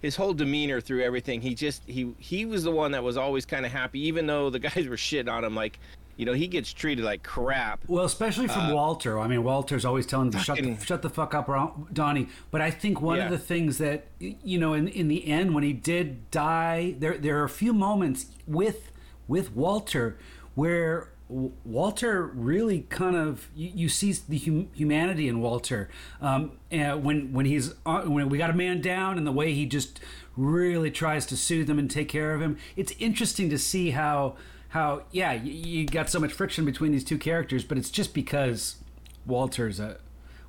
his 0.00 0.14
whole 0.14 0.34
demeanor 0.34 0.80
through 0.80 1.02
everything. 1.02 1.40
He 1.40 1.54
just 1.54 1.82
he 1.86 2.14
he 2.18 2.44
was 2.44 2.62
the 2.62 2.70
one 2.70 2.92
that 2.92 3.02
was 3.02 3.16
always 3.16 3.44
kind 3.44 3.66
of 3.66 3.72
happy, 3.72 4.06
even 4.06 4.26
though 4.26 4.50
the 4.50 4.58
guys 4.60 4.86
were 4.86 4.96
shitting 4.96 5.32
on 5.32 5.44
him. 5.44 5.54
Like, 5.54 5.80
you 6.16 6.24
know, 6.24 6.32
he 6.32 6.46
gets 6.46 6.72
treated 6.72 7.04
like 7.04 7.22
crap. 7.22 7.80
Well, 7.86 8.04
especially 8.04 8.48
from 8.48 8.66
uh, 8.66 8.74
Walter. 8.74 9.18
I 9.18 9.26
mean, 9.26 9.42
Walter's 9.42 9.84
always 9.84 10.06
telling 10.06 10.26
him 10.26 10.32
to 10.32 10.38
shut 10.38 10.58
the, 10.58 10.76
shut 10.84 11.02
the 11.02 11.10
fuck 11.10 11.34
up, 11.34 11.48
Donnie. 11.92 12.28
But 12.50 12.60
I 12.60 12.70
think 12.70 13.00
one 13.00 13.18
yeah. 13.18 13.24
of 13.24 13.30
the 13.30 13.38
things 13.38 13.78
that 13.78 14.06
you 14.18 14.58
know, 14.58 14.74
in 14.74 14.88
in 14.88 15.08
the 15.08 15.26
end, 15.26 15.54
when 15.54 15.64
he 15.64 15.72
did 15.72 16.30
die, 16.30 16.94
there 16.98 17.18
there 17.18 17.40
are 17.40 17.44
a 17.44 17.48
few 17.48 17.72
moments 17.72 18.26
with 18.46 18.92
with 19.26 19.54
Walter 19.54 20.18
where 20.54 21.10
Walter 21.28 22.26
really 22.26 22.82
kind 22.90 23.16
of 23.16 23.48
you, 23.56 23.70
you 23.74 23.88
see 23.88 24.12
the 24.12 24.38
hum, 24.38 24.68
humanity 24.74 25.26
in 25.26 25.40
Walter 25.40 25.88
um, 26.20 26.52
when 26.70 27.32
when 27.32 27.46
he's 27.46 27.74
uh, 27.86 28.02
when 28.02 28.28
we 28.28 28.38
got 28.38 28.50
a 28.50 28.54
man 28.54 28.80
down 28.80 29.18
and 29.18 29.26
the 29.26 29.32
way 29.32 29.52
he 29.52 29.66
just 29.66 30.00
really 30.36 30.90
tries 30.90 31.26
to 31.26 31.36
soothe 31.36 31.68
him 31.70 31.78
and 31.78 31.90
take 31.90 32.08
care 32.08 32.34
of 32.34 32.42
him. 32.42 32.58
It's 32.76 32.92
interesting 32.98 33.50
to 33.50 33.58
see 33.58 33.90
how 33.90 34.36
how 34.74 35.02
yeah 35.12 35.32
you, 35.32 35.52
you 35.52 35.86
got 35.86 36.10
so 36.10 36.18
much 36.18 36.32
friction 36.32 36.64
between 36.64 36.90
these 36.90 37.04
two 37.04 37.16
characters, 37.16 37.64
but 37.64 37.78
it's 37.78 37.90
just 37.90 38.12
because 38.12 38.76
Walter's 39.24 39.78
a 39.78 39.98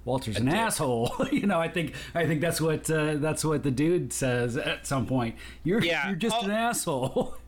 Walter's 0.04 0.38
an 0.38 0.50
asshole. 0.50 1.12
you 1.32 1.46
know, 1.46 1.60
I 1.60 1.68
think 1.68 1.94
I 2.16 2.26
think 2.26 2.42
that's 2.42 2.60
what 2.60 2.90
uh, 2.90 3.16
that's 3.18 3.46
what 3.46 3.62
the 3.62 3.70
dude 3.70 4.12
says 4.12 4.58
at 4.58 4.88
some 4.88 5.06
point. 5.06 5.36
You're 5.64 5.84
yeah. 5.84 6.08
you're 6.08 6.16
just 6.16 6.36
oh. 6.42 6.46
an 6.46 6.52
asshole. 6.52 7.36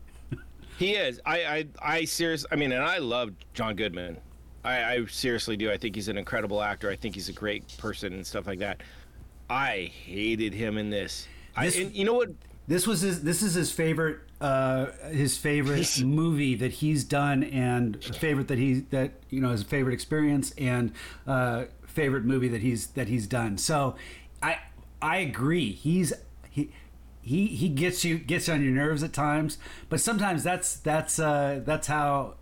He 0.78 0.92
is. 0.92 1.20
I, 1.26 1.44
I, 1.44 1.66
I 1.82 2.04
seriously. 2.04 2.48
I 2.52 2.54
mean, 2.54 2.70
and 2.70 2.84
I 2.84 2.98
love 2.98 3.32
John 3.52 3.74
Goodman. 3.74 4.16
I, 4.62 4.84
I 4.84 5.06
seriously 5.06 5.56
do. 5.56 5.72
I 5.72 5.76
think 5.76 5.96
he's 5.96 6.06
an 6.06 6.16
incredible 6.16 6.62
actor. 6.62 6.88
I 6.88 6.94
think 6.94 7.16
he's 7.16 7.28
a 7.28 7.32
great 7.32 7.76
person 7.78 8.12
and 8.12 8.24
stuff 8.24 8.46
like 8.46 8.60
that. 8.60 8.80
I 9.50 9.90
hated 10.04 10.54
him 10.54 10.78
in 10.78 10.88
this. 10.88 11.26
this 11.60 11.76
I, 11.76 11.80
you 11.80 12.04
know 12.04 12.14
what? 12.14 12.28
This 12.68 12.86
was 12.86 13.00
his. 13.00 13.24
This 13.24 13.42
is 13.42 13.54
his 13.54 13.72
favorite. 13.72 14.20
Uh, 14.40 14.92
his 15.10 15.36
favorite 15.36 16.00
movie 16.04 16.54
that 16.54 16.70
he's 16.74 17.02
done, 17.02 17.42
and 17.42 18.02
favorite 18.04 18.46
that 18.46 18.58
he 18.58 18.74
that 18.90 19.10
you 19.30 19.40
know 19.40 19.50
his 19.50 19.64
favorite 19.64 19.92
experience 19.94 20.52
and 20.56 20.92
uh, 21.26 21.64
favorite 21.86 22.24
movie 22.24 22.46
that 22.46 22.60
he's 22.60 22.86
that 22.88 23.08
he's 23.08 23.26
done. 23.26 23.58
So, 23.58 23.96
I 24.40 24.58
I 25.02 25.16
agree. 25.16 25.72
He's 25.72 26.12
he 26.48 26.70
he 27.20 27.46
he 27.48 27.68
gets 27.68 28.04
you 28.04 28.16
gets 28.18 28.48
on 28.48 28.62
your 28.62 28.72
nerves 28.72 29.02
at 29.02 29.12
times, 29.12 29.58
but 29.88 30.00
sometimes 30.00 30.44
that's 30.44 30.76
that's 30.76 31.18
uh, 31.18 31.60
that's 31.64 31.88
how 31.88 32.34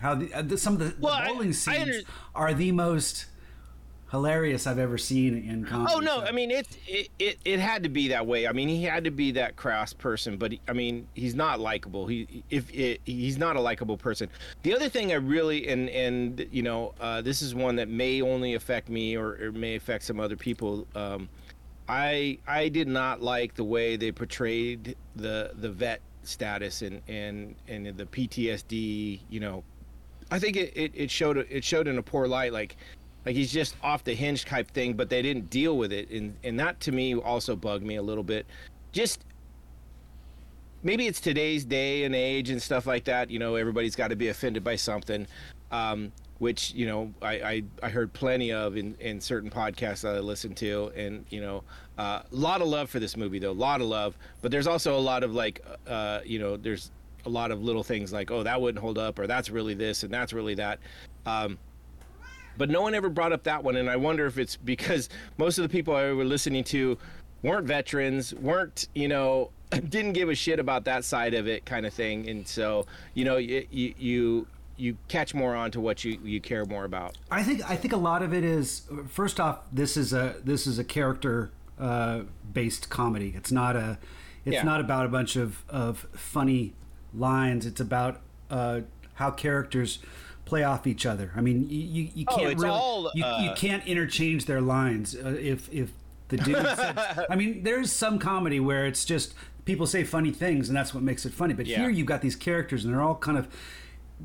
how 0.00 0.14
the, 0.14 0.32
uh, 0.32 0.56
some 0.56 0.74
of 0.74 0.78
the, 0.80 0.94
well, 0.98 1.20
the 1.20 1.28
bowling 1.28 1.48
I, 1.48 1.52
scenes 1.52 1.76
I 1.76 1.82
under- 1.82 2.00
are 2.34 2.54
the 2.54 2.72
most 2.72 3.26
hilarious 4.12 4.66
I've 4.66 4.78
ever 4.78 4.98
seen 4.98 5.48
in 5.48 5.64
comedy. 5.64 5.94
Oh 5.96 5.98
no, 5.98 6.20
so. 6.20 6.26
I 6.26 6.32
mean 6.32 6.50
it, 6.50 6.68
it 6.86 7.08
it 7.18 7.38
it 7.46 7.58
had 7.58 7.82
to 7.82 7.88
be 7.88 8.08
that 8.08 8.26
way. 8.26 8.46
I 8.46 8.52
mean 8.52 8.68
he 8.68 8.84
had 8.84 9.04
to 9.04 9.10
be 9.10 9.32
that 9.32 9.56
crass 9.56 9.94
person, 9.94 10.36
but 10.36 10.52
he, 10.52 10.60
I 10.68 10.74
mean 10.74 11.08
he's 11.14 11.34
not 11.34 11.58
likable. 11.58 12.06
He 12.06 12.44
if 12.50 12.72
it, 12.72 13.00
he's 13.04 13.38
not 13.38 13.56
a 13.56 13.60
likable 13.60 13.96
person. 13.96 14.28
The 14.62 14.74
other 14.74 14.90
thing 14.90 15.12
I 15.12 15.16
really 15.16 15.66
and 15.66 15.88
and 15.88 16.46
you 16.52 16.62
know 16.62 16.94
uh, 17.00 17.22
this 17.22 17.40
is 17.40 17.54
one 17.54 17.74
that 17.76 17.88
may 17.88 18.20
only 18.20 18.54
affect 18.54 18.90
me 18.90 19.16
or, 19.16 19.38
or 19.42 19.52
may 19.52 19.76
affect 19.76 20.04
some 20.04 20.20
other 20.20 20.36
people. 20.36 20.86
Um, 20.94 21.30
I 21.88 22.38
I 22.46 22.68
did 22.68 22.88
not 22.88 23.22
like 23.22 23.54
the 23.54 23.64
way 23.64 23.96
they 23.96 24.12
portrayed 24.12 24.94
the 25.16 25.52
the 25.54 25.70
vet 25.70 26.02
status 26.22 26.82
and 26.82 27.00
and 27.08 27.56
and 27.66 27.86
the 27.96 28.04
PTSD. 28.04 29.20
You 29.30 29.40
know, 29.40 29.64
I 30.30 30.38
think 30.38 30.56
it, 30.56 30.76
it, 30.76 30.92
it 30.94 31.10
showed 31.10 31.38
it 31.38 31.64
showed 31.64 31.88
in 31.88 31.96
a 31.96 32.02
poor 32.02 32.28
light. 32.28 32.52
Like 32.52 32.76
like 33.24 33.36
he's 33.36 33.52
just 33.52 33.76
off 33.82 34.04
the 34.04 34.14
hinge 34.14 34.44
type 34.44 34.70
thing, 34.70 34.94
but 34.94 35.08
they 35.08 35.22
didn't 35.22 35.50
deal 35.50 35.76
with 35.76 35.92
it, 35.92 36.10
and 36.10 36.36
and 36.42 36.58
that 36.60 36.80
to 36.80 36.92
me 36.92 37.14
also 37.14 37.56
bugged 37.56 37.84
me 37.84 37.96
a 37.96 38.02
little 38.02 38.24
bit. 38.24 38.46
Just 38.92 39.24
maybe 40.82 41.06
it's 41.06 41.20
today's 41.20 41.64
day 41.64 42.04
and 42.04 42.14
age 42.14 42.50
and 42.50 42.60
stuff 42.60 42.86
like 42.86 43.04
that. 43.04 43.30
You 43.30 43.38
know, 43.38 43.54
everybody's 43.54 43.96
got 43.96 44.08
to 44.08 44.16
be 44.16 44.28
offended 44.28 44.64
by 44.64 44.76
something. 44.76 45.26
Um, 45.70 46.12
which 46.42 46.74
you 46.74 46.86
know 46.86 47.14
I, 47.22 47.32
I, 47.32 47.62
I, 47.84 47.88
heard 47.88 48.12
plenty 48.12 48.50
of 48.50 48.76
in, 48.76 48.96
in 48.98 49.20
certain 49.20 49.48
podcasts 49.48 50.00
that 50.00 50.16
I 50.16 50.18
listened 50.18 50.56
to, 50.56 50.90
and 50.96 51.24
you 51.30 51.40
know 51.40 51.62
a 51.98 52.00
uh, 52.02 52.22
lot 52.32 52.60
of 52.60 52.66
love 52.66 52.90
for 52.90 52.98
this 52.98 53.16
movie 53.16 53.38
though, 53.38 53.52
a 53.52 53.52
lot 53.52 53.80
of 53.80 53.86
love. 53.86 54.18
But 54.40 54.50
there's 54.50 54.66
also 54.66 54.98
a 54.98 55.00
lot 55.00 55.22
of 55.22 55.32
like 55.32 55.64
uh, 55.86 56.18
you 56.24 56.40
know 56.40 56.56
there's 56.56 56.90
a 57.26 57.28
lot 57.28 57.52
of 57.52 57.62
little 57.62 57.84
things 57.84 58.12
like 58.12 58.32
oh 58.32 58.42
that 58.42 58.60
wouldn't 58.60 58.82
hold 58.82 58.98
up 58.98 59.20
or 59.20 59.28
that's 59.28 59.50
really 59.50 59.74
this 59.74 60.02
and 60.02 60.12
that's 60.12 60.32
really 60.32 60.56
that. 60.56 60.80
Um, 61.26 61.58
but 62.58 62.70
no 62.70 62.82
one 62.82 62.94
ever 62.94 63.08
brought 63.08 63.32
up 63.32 63.44
that 63.44 63.62
one, 63.64 63.76
and 63.76 63.88
I 63.90 63.96
wonder 63.96 64.26
if 64.26 64.38
it's 64.38 64.56
because 64.56 65.08
most 65.38 65.58
of 65.58 65.62
the 65.62 65.68
people 65.68 65.94
I 65.94 66.12
were 66.12 66.24
listening 66.24 66.64
to 66.64 66.98
weren't 67.42 67.66
veterans, 67.66 68.34
weren't 68.34 68.88
you 68.94 69.08
know, 69.08 69.50
didn't 69.70 70.12
give 70.12 70.28
a 70.28 70.34
shit 70.34 70.58
about 70.58 70.84
that 70.84 71.04
side 71.04 71.34
of 71.34 71.46
it, 71.48 71.64
kind 71.64 71.86
of 71.86 71.92
thing, 71.94 72.28
and 72.28 72.46
so 72.46 72.86
you 73.14 73.24
know, 73.24 73.36
you 73.36 73.66
you 73.70 74.46
you 74.76 74.96
catch 75.08 75.34
more 75.34 75.54
on 75.54 75.70
to 75.70 75.80
what 75.80 76.04
you 76.04 76.18
you 76.24 76.40
care 76.40 76.64
more 76.64 76.84
about. 76.84 77.16
I 77.30 77.42
think 77.42 77.68
I 77.70 77.76
think 77.76 77.92
a 77.92 77.96
lot 77.98 78.22
of 78.22 78.32
it 78.32 78.42
is 78.44 78.82
first 79.08 79.38
off, 79.40 79.60
this 79.72 79.96
is 79.96 80.12
a 80.12 80.36
this 80.44 80.66
is 80.66 80.78
a 80.78 80.84
character 80.84 81.50
uh, 81.78 82.22
based 82.52 82.88
comedy. 82.90 83.32
It's 83.36 83.52
not 83.52 83.76
a 83.76 83.98
it's 84.44 84.54
Yeah. 84.54 84.62
not 84.64 84.80
about 84.80 85.06
a 85.06 85.08
bunch 85.08 85.36
of 85.36 85.62
of 85.68 86.06
funny 86.14 86.72
lines. 87.14 87.66
It's 87.66 87.80
about 87.80 88.20
uh, 88.50 88.80
how 89.14 89.30
characters 89.30 89.98
play 90.52 90.64
off 90.64 90.86
each 90.86 91.06
other. 91.06 91.32
I 91.34 91.40
mean, 91.40 91.58
you 91.70 91.80
you, 91.96 92.02
you 92.14 92.24
Oh, 92.28 92.36
can't 92.36 92.52
it's 92.52 92.62
really 92.62 92.74
all, 92.78 93.10
you, 93.14 93.24
you 93.42 93.50
uh, 93.50 93.54
can't 93.64 93.84
interchange 93.86 94.44
their 94.44 94.60
lines 94.60 95.14
uh, 95.14 95.36
if 95.52 95.72
if 95.72 95.88
the 96.28 96.36
dude 96.36 96.56
said, 96.76 96.98
I 97.30 97.36
mean, 97.36 97.62
there's 97.62 97.90
some 97.92 98.18
comedy 98.18 98.60
where 98.60 98.84
it's 98.86 99.04
just 99.04 99.34
people 99.64 99.86
say 99.86 100.04
funny 100.04 100.30
things 100.30 100.68
and 100.68 100.76
that's 100.76 100.92
what 100.94 101.02
makes 101.02 101.24
it 101.24 101.32
funny. 101.32 101.54
But 101.54 101.66
Yeah. 101.66 101.78
here 101.80 101.90
you've 101.90 102.06
got 102.14 102.20
these 102.20 102.36
characters 102.36 102.84
and 102.84 102.92
they're 102.92 103.02
all 103.08 103.16
kind 103.28 103.38
of 103.38 103.46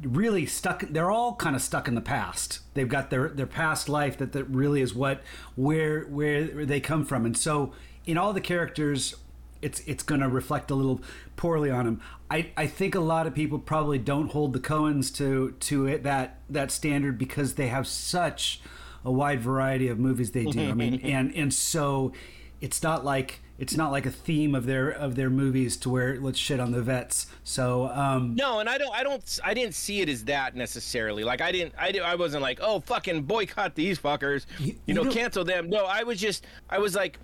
really 0.03 0.45
stuck 0.45 0.81
they're 0.95 1.09
all 1.09 1.33
kind 1.35 1.55
of 1.55 1.61
stuck 1.61 1.87
in 1.87 1.95
the 1.95 2.01
past 2.17 2.59
they've 2.75 2.89
got 2.97 3.09
their 3.09 3.29
their 3.29 3.47
past 3.47 3.89
life 3.89 4.15
that 4.19 4.31
that 4.31 4.43
really 4.43 4.79
is 4.81 4.93
what 4.93 5.21
where 5.55 6.01
where 6.17 6.43
they 6.65 6.79
come 6.79 7.03
from 7.03 7.25
and 7.25 7.35
so 7.35 7.73
in 8.05 8.15
all 8.15 8.31
the 8.31 8.41
characters 8.53 9.15
it's 9.59 9.79
it's 9.87 10.03
going 10.03 10.21
to 10.21 10.29
reflect 10.29 10.69
a 10.69 10.75
little 10.75 11.01
poorly 11.37 11.69
on 11.71 11.85
them 11.85 12.01
i 12.29 12.49
i 12.57 12.67
think 12.67 12.93
a 12.95 12.99
lot 12.99 13.25
of 13.25 13.33
people 13.33 13.57
probably 13.57 13.97
don't 13.97 14.31
hold 14.31 14.51
the 14.51 14.59
coens 14.59 15.15
to 15.15 15.51
to 15.59 15.85
it 15.87 16.03
that 16.03 16.39
that 16.49 16.69
standard 16.71 17.17
because 17.17 17.53
they 17.53 17.67
have 17.67 17.87
such 17.87 18.59
a 19.05 19.11
wide 19.11 19.39
variety 19.39 19.87
of 19.87 19.97
movies 19.97 20.31
they 20.31 20.43
do 20.43 20.69
i 20.69 20.73
mean 20.73 20.95
and 21.03 21.33
and 21.35 21.53
so 21.53 22.11
it's 22.59 22.83
not 22.83 23.05
like 23.05 23.39
it's 23.59 23.75
not 23.75 23.91
like 23.91 24.05
a 24.05 24.11
theme 24.11 24.53
of 24.53 24.65
their 24.65 24.89
of 24.89 25.15
their 25.15 25.29
movies 25.29 25.77
to 25.77 25.89
where 25.89 26.19
let's 26.19 26.37
shit 26.37 26.59
on 26.59 26.71
the 26.71 26.81
vets 26.81 27.27
so 27.43 27.87
um 27.89 28.35
No, 28.35 28.59
and 28.59 28.67
I 28.69 28.77
don't, 28.77 28.93
I 28.93 29.01
don't, 29.03 29.39
I 29.43 29.53
didn't 29.55 29.73
see 29.73 30.01
it 30.01 30.09
as 30.09 30.25
that 30.25 30.55
necessarily. 30.55 31.23
Like 31.23 31.41
I 31.41 31.51
didn't, 31.51 31.73
I, 31.79 31.97
I 32.03 32.13
wasn't 32.15 32.43
like, 32.43 32.59
oh, 32.61 32.81
fucking 32.81 33.23
boycott 33.23 33.73
these 33.73 33.97
fuckers, 33.97 34.45
you, 34.59 34.75
You- 34.85 34.93
know, 34.93 35.09
cancel 35.09 35.43
them. 35.43 35.69
No, 35.69 35.85
I 35.85 36.03
was 36.03 36.19
just, 36.19 36.45
I 36.69 36.77
was 36.77 36.93
like, 36.93 37.17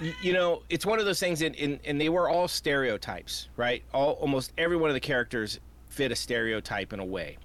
you 0.00 0.32
know, 0.32 0.62
it's 0.68 0.84
one 0.84 0.98
of 0.98 1.04
those 1.04 1.20
things, 1.20 1.42
and 1.42 1.56
and, 1.84 2.00
they 2.00 2.08
were 2.08 2.28
all 2.28 2.48
stereotypes, 2.48 3.48
right? 3.56 3.82
All 3.92 4.12
almost 4.12 4.52
every 4.58 4.76
one 4.76 4.90
of 4.90 4.94
the 4.94 5.00
characters 5.00 5.60
fit 5.88 6.10
a 6.10 6.16
stereotype 6.16 6.92
in 6.92 7.00
a 7.00 7.04
way. 7.04 7.38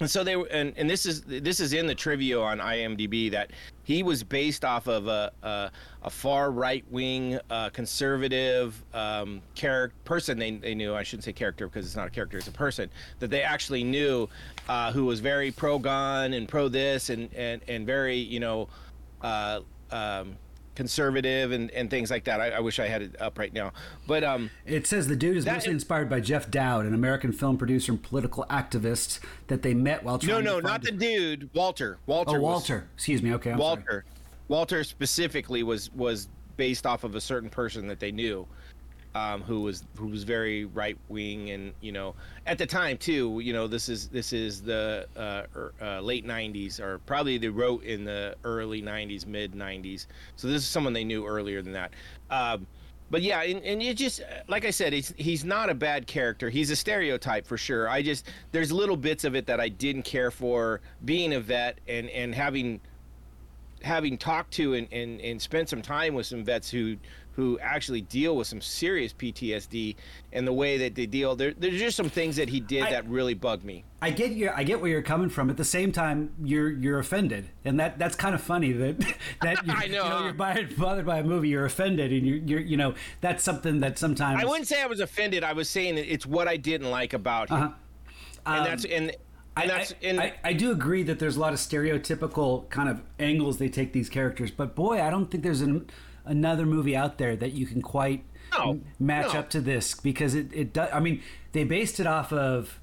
And 0.00 0.10
so 0.10 0.24
they 0.24 0.34
were, 0.34 0.46
and, 0.46 0.72
and 0.76 0.90
this 0.90 1.06
is 1.06 1.22
this 1.22 1.60
is 1.60 1.72
in 1.72 1.86
the 1.86 1.94
trivia 1.94 2.40
on 2.40 2.58
IMDb 2.58 3.30
that 3.30 3.52
he 3.84 4.02
was 4.02 4.24
based 4.24 4.64
off 4.64 4.88
of 4.88 5.06
a 5.06 5.32
a, 5.42 5.70
a 6.02 6.10
far 6.10 6.50
right 6.50 6.84
wing 6.90 7.38
uh, 7.50 7.70
conservative 7.70 8.82
um, 8.94 9.40
character 9.54 9.94
person 10.04 10.38
they, 10.38 10.52
they 10.52 10.74
knew 10.74 10.94
I 10.94 11.04
shouldn't 11.04 11.24
say 11.24 11.32
character 11.32 11.68
because 11.68 11.86
it's 11.86 11.94
not 11.94 12.08
a 12.08 12.10
character 12.10 12.38
it's 12.38 12.48
a 12.48 12.52
person 12.52 12.90
that 13.20 13.30
they 13.30 13.42
actually 13.42 13.84
knew 13.84 14.28
uh, 14.68 14.90
who 14.90 15.04
was 15.04 15.20
very 15.20 15.52
pro 15.52 15.78
gun 15.78 16.32
and 16.32 16.48
pro 16.48 16.68
this 16.68 17.10
and 17.10 17.32
and 17.34 17.62
and 17.68 17.86
very 17.86 18.16
you 18.16 18.40
know 18.40 18.68
uh, 19.20 19.60
um, 19.92 20.36
conservative 20.74 21.52
and, 21.52 21.70
and 21.72 21.90
things 21.90 22.10
like 22.10 22.24
that. 22.24 22.40
I, 22.40 22.50
I 22.50 22.60
wish 22.60 22.78
I 22.78 22.86
had 22.88 23.02
it 23.02 23.20
up 23.20 23.38
right 23.38 23.52
now, 23.52 23.72
but 24.06 24.24
um, 24.24 24.50
It 24.66 24.86
says 24.86 25.06
the 25.08 25.16
dude 25.16 25.36
is 25.36 25.44
That- 25.44 25.54
mostly 25.54 25.72
inspired 25.72 26.08
by 26.08 26.20
Jeff 26.20 26.50
Dowd, 26.50 26.86
an 26.86 26.94
American 26.94 27.32
film 27.32 27.58
producer 27.58 27.92
and 27.92 28.02
political 28.02 28.44
activist 28.50 29.20
that 29.48 29.62
they 29.62 29.74
met 29.74 30.02
while 30.04 30.18
no, 30.18 30.28
trying 30.28 30.44
no, 30.44 30.60
to 30.60 30.66
not 30.66 30.82
the 30.82 30.92
dude, 30.92 31.50
Walter. 31.54 31.98
Walter. 32.06 32.30
Oh, 32.36 32.40
was- 32.40 32.42
Walter. 32.42 32.88
Excuse 32.94 33.22
me. 33.22 33.34
Okay, 33.34 33.50
I'm 33.52 33.58
sorry. 33.58 33.68
Walter. 33.76 34.04
Walter 34.48 34.84
specifically 34.84 35.62
was 35.62 35.90
was 35.92 36.28
based 36.56 36.86
off 36.86 37.04
of 37.04 37.14
a 37.14 37.20
certain 37.20 37.48
person 37.48 37.86
that 37.86 37.98
they 38.00 38.12
knew, 38.12 38.46
um, 39.14 39.42
who 39.42 39.62
was 39.62 39.84
who 39.96 40.06
was 40.06 40.24
very 40.24 40.64
right 40.64 40.96
wing 41.08 41.50
and 41.50 41.72
you 41.80 41.92
know 41.92 42.14
at 42.46 42.58
the 42.58 42.66
time 42.66 42.96
too. 42.96 43.40
You 43.40 43.52
know 43.52 43.66
this 43.66 43.88
is 43.88 44.08
this 44.08 44.32
is 44.32 44.62
the 44.62 45.06
uh, 45.16 45.42
er, 45.54 45.74
uh, 45.80 46.00
late 46.00 46.26
'90s 46.26 46.80
or 46.80 46.98
probably 47.00 47.38
they 47.38 47.48
wrote 47.48 47.84
in 47.84 48.04
the 48.04 48.36
early 48.44 48.82
'90s, 48.82 49.26
mid 49.26 49.52
'90s. 49.52 50.06
So 50.36 50.48
this 50.48 50.62
is 50.62 50.68
someone 50.68 50.92
they 50.92 51.04
knew 51.04 51.26
earlier 51.26 51.62
than 51.62 51.72
that. 51.72 51.92
Um, 52.30 52.66
but 53.10 53.20
yeah, 53.20 53.42
and, 53.42 53.62
and 53.62 53.82
it 53.82 53.98
just 53.98 54.22
like 54.48 54.64
I 54.64 54.70
said, 54.70 54.94
he's 54.94 55.12
he's 55.18 55.44
not 55.44 55.68
a 55.68 55.74
bad 55.74 56.06
character. 56.06 56.48
He's 56.48 56.70
a 56.70 56.76
stereotype 56.76 57.46
for 57.46 57.58
sure. 57.58 57.88
I 57.88 58.00
just 58.00 58.30
there's 58.52 58.72
little 58.72 58.96
bits 58.96 59.24
of 59.24 59.36
it 59.36 59.46
that 59.46 59.60
I 59.60 59.68
didn't 59.68 60.04
care 60.04 60.30
for. 60.30 60.80
Being 61.04 61.34
a 61.34 61.40
vet 61.40 61.78
and 61.86 62.08
and 62.08 62.34
having 62.34 62.80
having 63.82 64.16
talked 64.16 64.52
to 64.54 64.74
and, 64.74 64.88
and, 64.92 65.20
and 65.20 65.42
spent 65.42 65.68
some 65.68 65.82
time 65.82 66.14
with 66.14 66.26
some 66.26 66.44
vets 66.44 66.70
who 66.70 66.96
who 67.34 67.58
actually 67.60 68.00
deal 68.02 68.36
with 68.36 68.46
some 68.46 68.60
serious 68.60 69.12
PTSD 69.12 69.96
and 70.32 70.46
the 70.46 70.52
way 70.52 70.78
that 70.78 70.94
they 70.94 71.06
deal 71.06 71.34
there 71.34 71.52
there's 71.52 71.78
just 71.78 71.96
some 71.96 72.08
things 72.10 72.36
that 72.36 72.48
he 72.48 72.60
did 72.60 72.82
I- 72.84 72.90
that 72.90 73.08
really 73.08 73.34
bugged 73.34 73.64
me. 73.64 73.84
I 74.02 74.10
get 74.10 74.32
your, 74.32 74.52
I 74.56 74.64
get 74.64 74.80
where 74.80 74.90
you're 74.90 75.00
coming 75.00 75.28
from. 75.28 75.48
At 75.48 75.56
the 75.56 75.64
same 75.64 75.92
time, 75.92 76.32
you're 76.42 76.68
you're 76.68 76.98
offended, 76.98 77.48
and 77.64 77.78
that 77.78 78.00
that's 78.00 78.16
kind 78.16 78.34
of 78.34 78.40
funny 78.40 78.72
that 78.72 78.98
that 79.42 79.64
you're, 79.66 79.76
I 79.76 79.86
know, 79.86 80.04
you 80.04 80.10
huh? 80.10 80.20
you're 80.24 80.32
bothered, 80.32 80.76
bothered 80.76 81.06
by 81.06 81.18
a 81.18 81.22
movie, 81.22 81.50
you're 81.50 81.64
offended, 81.64 82.12
and 82.12 82.26
you're, 82.26 82.38
you're 82.38 82.60
you 82.60 82.76
know 82.76 82.94
that's 83.20 83.44
something 83.44 83.78
that 83.78 83.98
sometimes 83.98 84.42
I 84.42 84.44
wouldn't 84.44 84.66
say 84.66 84.82
I 84.82 84.86
was 84.86 84.98
offended. 84.98 85.44
I 85.44 85.52
was 85.52 85.68
saying 85.68 85.94
that 85.94 86.12
it's 86.12 86.26
what 86.26 86.48
I 86.48 86.56
didn't 86.56 86.90
like 86.90 87.12
about 87.12 87.50
him. 87.50 87.56
Uh-huh. 87.56 87.72
And 88.44 88.66
that's 88.66 88.84
and 88.84 89.12
and 89.56 89.70
I, 89.70 89.74
that's 89.74 89.94
I, 90.02 90.08
I, 90.08 90.32
I 90.44 90.52
do 90.52 90.72
agree 90.72 91.02
that 91.04 91.18
there's 91.18 91.36
a 91.36 91.40
lot 91.40 91.52
of 91.52 91.58
stereotypical 91.58 92.68
kind 92.70 92.88
of 92.88 93.02
angles 93.18 93.58
they 93.58 93.68
take 93.68 93.92
these 93.92 94.08
characters, 94.08 94.50
but 94.50 94.74
boy, 94.74 95.00
I 95.00 95.10
don't 95.10 95.30
think 95.30 95.42
there's 95.42 95.60
an, 95.60 95.88
another 96.24 96.66
movie 96.66 96.96
out 96.96 97.18
there 97.18 97.36
that 97.36 97.52
you 97.52 97.66
can 97.66 97.82
quite 97.82 98.24
No, 98.56 98.70
m- 98.70 98.84
match 98.98 99.32
no. 99.34 99.40
up 99.40 99.50
to 99.50 99.60
this 99.60 99.94
because 99.94 100.34
it, 100.34 100.48
it 100.52 100.72
does. 100.72 100.90
I 100.92 101.00
mean, 101.00 101.22
they 101.52 101.64
based 101.64 102.00
it 102.00 102.06
off 102.06 102.32
of 102.32 102.78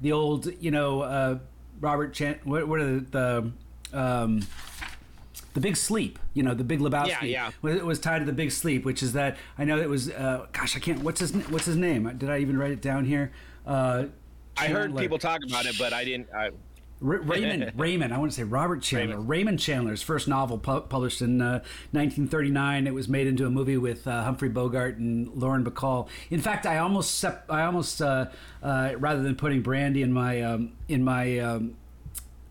the 0.00 0.12
old, 0.12 0.48
you 0.60 0.70
know, 0.70 1.02
uh, 1.02 1.38
Robert 1.80 2.12
Chan. 2.12 2.40
What, 2.44 2.66
what 2.68 2.80
are 2.80 3.00
the, 3.00 3.52
the 3.92 3.98
um, 3.98 4.40
the 5.54 5.60
Big 5.60 5.76
Sleep? 5.76 6.18
You 6.34 6.42
know, 6.42 6.54
the 6.54 6.64
Big 6.64 6.80
Lebowski. 6.80 7.30
Yeah, 7.30 7.50
yeah. 7.62 7.70
It 7.70 7.84
was 7.84 7.98
tied 8.00 8.20
to 8.20 8.24
the 8.24 8.32
Big 8.32 8.50
Sleep, 8.52 8.84
which 8.84 9.02
is 9.02 9.12
that 9.12 9.36
I 9.58 9.64
know 9.64 9.78
it 9.78 9.88
was. 9.88 10.10
Uh, 10.10 10.46
gosh, 10.52 10.76
I 10.76 10.80
can't. 10.80 11.00
What's 11.02 11.20
his 11.20 11.32
What's 11.48 11.66
his 11.66 11.76
name? 11.76 12.10
Did 12.18 12.30
I 12.30 12.38
even 12.38 12.58
write 12.58 12.70
it 12.72 12.80
down 12.82 13.04
here? 13.04 13.32
Uh, 13.66 14.06
I 14.56 14.68
heard 14.68 14.96
people 14.96 15.18
talk 15.18 15.40
about 15.46 15.66
it, 15.66 15.76
but 15.78 15.92
I 15.92 16.04
didn't. 16.04 16.28
I, 16.36 16.50
Ra- 17.02 17.18
Raymond, 17.22 17.72
Raymond, 17.76 18.14
I 18.14 18.18
want 18.18 18.30
to 18.30 18.36
say 18.36 18.44
Robert 18.44 18.80
Chandler. 18.82 19.16
Raymond, 19.16 19.28
Raymond. 19.28 19.58
Chandler's 19.60 20.02
first 20.02 20.28
novel 20.28 20.56
pu- 20.58 20.82
published 20.82 21.20
in 21.20 21.40
uh, 21.42 21.58
1939. 21.90 22.86
It 22.86 22.94
was 22.94 23.08
made 23.08 23.26
into 23.26 23.44
a 23.46 23.50
movie 23.50 23.76
with 23.76 24.06
uh, 24.06 24.22
Humphrey 24.22 24.48
Bogart 24.48 24.96
and 24.98 25.28
Lauren 25.34 25.64
Bacall. 25.64 26.08
In 26.30 26.40
fact, 26.40 26.64
I 26.64 26.78
almost, 26.78 27.18
sep- 27.18 27.46
I 27.50 27.64
almost, 27.64 28.00
uh, 28.00 28.26
uh, 28.62 28.92
rather 28.98 29.22
than 29.22 29.34
putting 29.36 29.62
brandy 29.62 30.02
in 30.02 30.12
my 30.12 30.40
um, 30.42 30.72
in 30.88 31.02
my 31.04 31.38
um, 31.38 31.76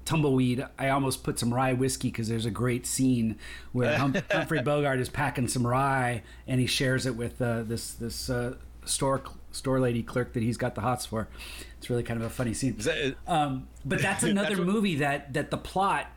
tumbleweed, 0.05 0.65
I 0.77 0.89
almost 0.89 1.23
put 1.23 1.39
some 1.39 1.53
rye 1.53 1.73
whiskey 1.73 2.09
because 2.09 2.27
there's 2.27 2.45
a 2.45 2.51
great 2.51 2.85
scene 2.85 3.37
where 3.71 3.97
hum- 3.97 4.15
Humphrey 4.31 4.61
Bogart 4.61 4.99
is 4.99 5.09
packing 5.09 5.47
some 5.47 5.65
rye 5.65 6.23
and 6.47 6.59
he 6.59 6.67
shares 6.67 7.05
it 7.05 7.15
with 7.15 7.41
uh, 7.41 7.63
this 7.63 7.93
this 7.93 8.29
uh, 8.29 8.55
store 8.85 9.21
store 9.51 9.79
lady 9.79 10.03
clerk 10.03 10.33
that 10.33 10.43
he's 10.43 10.57
got 10.57 10.75
the 10.75 10.81
hots 10.81 11.05
for. 11.05 11.27
It's 11.81 11.89
really 11.89 12.03
kind 12.03 12.19
of 12.21 12.27
a 12.27 12.29
funny 12.29 12.53
scene. 12.53 12.75
that- 12.77 13.15
Um, 13.25 13.67
but 13.83 14.01
that's 14.03 14.21
another 14.21 14.49
That's 14.49 14.59
what- 14.59 14.67
movie 14.67 14.95
that 14.97 15.33
that 15.33 15.49
the 15.49 15.57
plot 15.57 16.11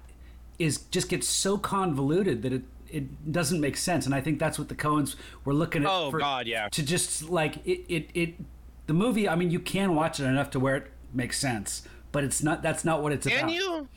is 0.59 0.79
just 0.90 1.09
gets 1.09 1.27
so 1.27 1.57
convoluted 1.57 2.42
that 2.42 2.53
it 2.53 2.62
it 2.90 3.33
doesn't 3.33 3.61
make 3.61 3.77
sense, 3.79 4.05
and 4.07 4.14
I 4.14 4.20
think 4.20 4.38
that's 4.38 4.57
what 4.59 4.68
the 4.68 4.74
Coens 4.74 5.16
were 5.44 5.55
looking 5.55 5.83
at. 5.83 5.88
Oh, 5.90 6.12
God, 6.12 6.46
yeah. 6.46 6.68
To 6.68 6.83
just 6.83 7.29
like 7.29 7.57
it, 7.66 7.81
it, 7.88 8.11
it, 8.14 8.35
the 8.87 8.92
movie. 8.92 9.29
I 9.29 9.35
mean, 9.35 9.50
you 9.50 9.59
can 9.59 9.96
watch 9.96 10.20
it 10.20 10.24
enough 10.27 10.50
to 10.50 10.61
where 10.61 10.77
it 10.77 10.92
makes 11.12 11.38
sense, 11.38 11.83
but 12.12 12.22
it's 12.22 12.40
not. 12.42 12.62
That's 12.62 12.85
not 12.85 13.03
what 13.03 13.11
it's 13.12 13.27
can 13.27 13.38
about. 13.38 13.48
Can 13.48 13.55
you? 13.57 13.88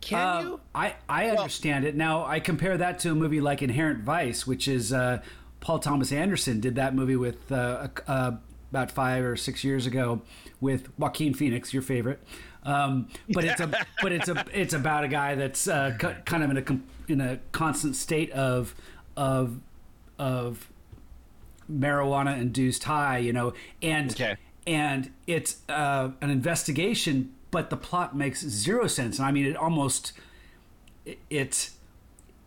Can 0.00 0.18
Uh, 0.18 0.40
you? 0.40 0.60
I 0.74 0.94
I 1.08 1.28
understand 1.28 1.84
it 1.84 1.94
now. 1.94 2.24
I 2.24 2.40
compare 2.40 2.76
that 2.78 2.98
to 3.00 3.12
a 3.12 3.14
movie 3.14 3.40
like 3.42 3.60
Inherent 3.62 4.02
Vice, 4.02 4.46
which 4.46 4.66
is 4.66 4.92
uh, 4.92 5.20
Paul 5.60 5.78
Thomas 5.78 6.10
Anderson 6.10 6.58
did 6.58 6.74
that 6.76 6.92
movie 6.94 7.16
with 7.16 7.52
uh, 7.52 7.86
uh, 8.08 8.32
about 8.72 8.90
five 8.90 9.22
or 9.24 9.36
six 9.36 9.62
years 9.62 9.86
ago 9.86 10.22
with 10.60 10.88
Joaquin 10.98 11.34
Phoenix, 11.34 11.72
your 11.72 11.82
favorite. 11.82 12.20
Um, 12.64 13.08
but 13.30 13.44
it's 13.44 13.60
a 13.60 13.66
but 14.02 14.12
it's 14.12 14.28
a 14.28 14.44
it's 14.52 14.74
about 14.74 15.04
a 15.04 15.08
guy 15.08 15.34
that's 15.34 15.66
uh, 15.68 15.96
cu- 15.98 16.14
kind 16.24 16.42
of 16.42 16.50
in 16.50 16.56
a 16.58 16.62
com- 16.62 16.84
in 17.08 17.20
a 17.20 17.38
constant 17.52 17.96
state 17.96 18.30
of 18.32 18.74
of 19.16 19.60
of 20.18 20.68
marijuana 21.70 22.38
induced 22.40 22.84
high, 22.84 23.18
you 23.18 23.32
know, 23.32 23.54
and 23.82 24.10
Okay. 24.12 24.36
and 24.66 25.10
it's 25.26 25.58
uh, 25.68 26.10
an 26.20 26.30
investigation, 26.30 27.32
but 27.50 27.70
the 27.70 27.76
plot 27.76 28.16
makes 28.16 28.42
zero 28.46 28.86
sense. 28.86 29.18
And 29.18 29.26
I 29.26 29.30
mean, 29.32 29.46
it 29.46 29.56
almost 29.56 30.12
it, 31.06 31.18
it 31.30 31.70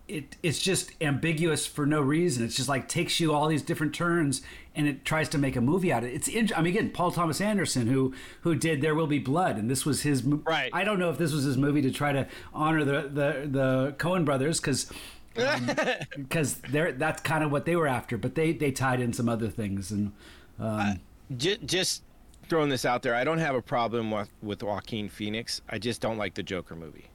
it 0.08 0.36
it's 0.43 0.60
just 0.60 0.91
ambiguous 1.02 1.65
for 1.65 1.86
no 1.86 2.02
reason. 2.02 2.43
It's 2.45 2.56
just 2.56 2.69
like 2.69 2.88
takes 2.88 3.19
you 3.19 3.34
all 3.34 3.47
these 3.47 3.62
different 3.63 3.95
turns, 3.95 4.41
and 4.75 4.88
it 4.88 5.05
tries 5.05 5.29
to 5.29 5.38
make 5.38 5.55
a 5.55 5.62
movie 5.62 5.91
out 5.91 6.03
of 6.03 6.09
it. 6.09 6.13
It's 6.13 6.27
in, 6.27 6.49
I 6.55 6.62
mean 6.62 6.75
again 6.75 6.89
Paul 6.91 7.12
Thomas 7.12 7.41
Anderson 7.41 7.88
who 7.88 8.13
who 8.41 8.55
did 8.55 8.81
There 8.81 8.95
Will 8.95 9.07
Be 9.07 9.19
Blood 9.19 9.57
and 9.57 9.69
this 9.69 9.86
was 9.86 10.01
his 10.01 10.23
Right. 10.23 10.69
I 10.73 10.83
don't 10.83 10.99
know 10.99 11.09
if 11.09 11.17
this 11.17 11.33
was 11.33 11.43
his 11.43 11.57
movie 11.57 11.81
to 11.81 11.91
try 11.91 12.12
to 12.12 12.27
honor 12.53 12.83
the 12.83 13.01
the 13.01 13.47
the 13.49 13.95
Coen 13.97 14.25
brothers 14.25 14.59
cuz 14.59 14.91
because 15.33 16.55
they're 16.69 16.91
that's 16.91 17.21
kind 17.21 17.43
of 17.43 17.51
what 17.51 17.65
they 17.65 17.75
were 17.75 17.88
after 17.88 18.17
but 18.17 18.36
they 18.36 18.53
they 18.53 18.71
tied 18.71 18.99
in 18.99 19.13
some 19.13 19.27
other 19.27 19.49
things 19.49 19.91
and 19.91 20.12
um, 20.59 20.99
just, 21.38 21.65
just 21.65 22.03
throwing 22.49 22.69
this 22.69 22.86
out 22.86 23.01
there, 23.01 23.15
I 23.15 23.23
don't 23.23 23.39
have 23.39 23.55
a 23.55 23.62
problem 23.62 24.12
with 24.12 24.29
with 24.41 24.62
Joaquin 24.63 25.09
Phoenix. 25.09 25.62
I 25.69 25.79
just 25.79 26.01
don't 26.01 26.17
like 26.17 26.33
the 26.33 26.43
Joker 26.43 26.75
movie. 26.75 27.05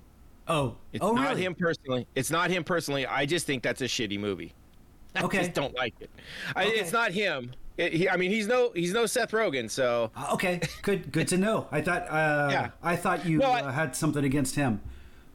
oh 0.48 0.76
It's 0.92 1.04
oh 1.04 1.12
not 1.12 1.30
really 1.30 1.44
him 1.44 1.54
personally. 1.54 2.06
It's 2.14 2.30
not 2.30 2.50
him 2.50 2.64
personally. 2.64 3.06
I 3.06 3.26
just 3.26 3.46
think 3.46 3.62
that's 3.62 3.80
a 3.80 3.86
shitty 3.86 4.18
movie. 4.18 4.54
I 5.14 5.22
Okay. 5.22 5.38
just 5.38 5.54
don't 5.54 5.74
like 5.74 5.94
it. 6.00 6.10
I, 6.54 6.64
Okay. 6.66 6.78
It's 6.78 6.92
not 6.92 7.12
him. 7.12 7.52
It, 7.76 7.92
he, 7.92 8.08
I 8.08 8.16
mean, 8.16 8.30
he's 8.30 8.46
no 8.48 8.72
he's 8.74 8.92
no 8.92 9.06
Seth 9.06 9.30
Rogen. 9.30 9.70
So 9.70 10.10
Uh, 10.16 10.30
okay 10.34 10.60
good 10.82 11.12
good 11.12 11.28
to 11.28 11.36
know 11.36 11.66
I 11.70 11.80
thought 11.80 12.02
uh, 12.10 12.48
Yeah. 12.50 12.70
I 12.82 12.96
thought 12.96 13.24
you 13.24 13.38
No, 13.38 13.46
I- 13.50 13.62
uh, 13.62 13.70
had 13.72 13.94
something 13.96 14.24
against 14.24 14.54
him 14.56 14.80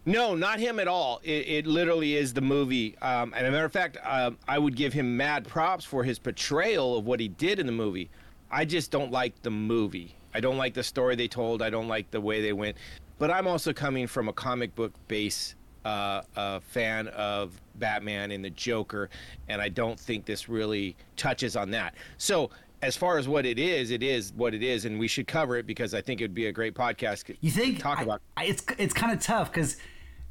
no, 0.05 0.35
not 0.35 0.59
him 0.59 0.81
at 0.81 0.87
all. 0.89 1.21
It, 1.23 1.47
it 1.47 1.65
literally 1.65 2.15
is 2.17 2.33
the 2.33 2.41
movie. 2.41 2.97
Um, 2.97 3.33
and 3.37 3.47
a 3.47 3.51
matter 3.51 3.63
of 3.63 3.71
fact, 3.71 3.95
um, 4.03 4.37
I 4.49 4.59
would 4.59 4.75
give 4.75 4.91
him 4.91 5.15
mad 5.15 5.47
props 5.47 5.85
for 5.85 6.03
his 6.03 6.19
portrayal 6.19 6.97
of 6.97 7.05
what 7.05 7.21
he 7.21 7.29
did 7.29 7.57
in 7.57 7.65
the 7.67 7.71
movie. 7.71 8.09
I 8.51 8.65
just 8.65 8.91
don't 8.91 9.13
like 9.13 9.41
the 9.43 9.49
movie. 9.49 10.13
I 10.33 10.41
don't 10.41 10.57
like 10.57 10.73
the 10.73 10.83
story 10.83 11.15
they 11.15 11.29
told. 11.29 11.61
I 11.61 11.69
don't 11.69 11.87
like 11.87 12.11
the 12.11 12.19
way 12.19 12.41
they 12.41 12.51
went. 12.51 12.75
But 13.17 13.31
I'm 13.31 13.47
also 13.47 13.71
coming 13.71 14.05
from 14.07 14.27
a 14.27 14.33
comic 14.33 14.75
book 14.75 14.91
base 15.07 15.55
uh, 15.85 16.21
uh, 16.35 16.59
fan 16.61 17.07
of 17.09 17.59
Batman 17.75 18.31
and 18.31 18.43
the 18.43 18.49
Joker, 18.51 19.09
and 19.49 19.61
I 19.61 19.69
don't 19.69 19.99
think 19.99 20.25
this 20.25 20.47
really 20.49 20.95
touches 21.17 21.55
on 21.55 21.71
that. 21.71 21.95
So. 22.17 22.49
As 22.81 22.97
far 22.97 23.17
as 23.17 23.29
what 23.29 23.45
it 23.45 23.57
is, 23.57 23.91
it 23.91 24.03
is 24.03 24.33
what 24.35 24.53
it 24.53 24.61
is, 24.61 24.83
and 24.83 24.99
we 24.99 25.07
should 25.07 25.25
cover 25.25 25.55
it 25.55 25.65
because 25.65 25.93
I 25.93 26.01
think 26.01 26.19
it'd 26.19 26.33
be 26.35 26.47
a 26.47 26.51
great 26.51 26.73
podcast. 26.73 27.33
You 27.39 27.49
think 27.49 27.79
talk 27.79 27.99
I- 27.99 28.03
about? 28.03 28.21
I, 28.35 28.43
it's 28.43 28.61
it's 28.77 28.93
kind 28.93 29.13
of 29.13 29.21
tough 29.21 29.49
because. 29.53 29.77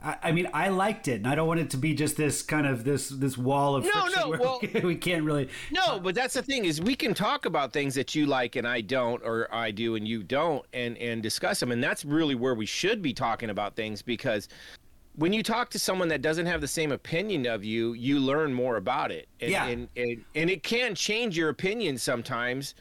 I 0.05 0.17
I 0.25 0.33
mean, 0.33 0.49
I 0.53 0.69
liked 0.69 1.09
it, 1.09 1.15
and 1.15 1.27
I 1.27 1.35
don't 1.35 1.49
want 1.49 1.61
it 1.61 1.71
to 1.71 1.79
be 1.79 1.95
just 1.95 2.19
this 2.19 2.43
kind 2.43 2.67
of 2.67 2.85
this 2.85 3.09
this 3.09 3.39
wall 3.39 3.75
of 3.77 3.85
No, 3.85 4.07
no, 4.15 4.29
well- 4.39 4.61
we, 4.61 4.81
we 4.85 4.97
can't 4.97 5.25
really. 5.25 5.49
No, 5.71 5.99
but 5.99 6.15
that's 6.15 6.35
the 6.35 6.43
thing 6.43 6.67
is 6.67 6.83
we 6.83 6.95
can 6.95 7.15
talk 7.15 7.47
about 7.47 7.73
things 7.73 7.95
that 7.95 8.15
you 8.15 8.27
like 8.27 8.57
and 8.57 8.69
I 8.69 8.83
don't, 8.83 9.23
or 9.25 9.49
I 9.55 9.71
do 9.71 9.95
and 9.95 10.07
you 10.07 10.23
don't, 10.23 10.63
and 10.75 10.99
and 10.99 11.23
discuss 11.23 11.59
them, 11.59 11.73
and 11.73 11.83
that's 11.83 12.05
really 12.05 12.35
where 12.35 12.55
we 12.55 12.67
should 12.67 13.01
be 13.01 13.15
talking 13.15 13.49
about 13.49 13.77
things 13.77 14.03
because 14.03 14.49
when 15.17 15.33
you 15.33 15.43
talk 15.43 15.71
to 15.71 15.79
someone 15.79 16.09
that 16.09 16.23
doesn't 16.23 16.47
have 16.47 16.61
the 16.61 16.69
same 16.69 16.93
opinion 16.93 17.47
of 17.47 17.65
you, 17.65 17.93
you 17.93 18.19
learn 18.19 18.53
more 18.55 18.77
about 18.77 19.11
it, 19.11 19.29
and 19.41 19.51
Yeah. 19.51 19.67
and, 19.67 19.89
and, 19.97 20.25
and 20.35 20.51
it 20.51 20.63
can 20.63 20.95
change 20.95 21.37
your 21.37 21.49
opinion 21.51 21.99
sometimes. 21.99 22.75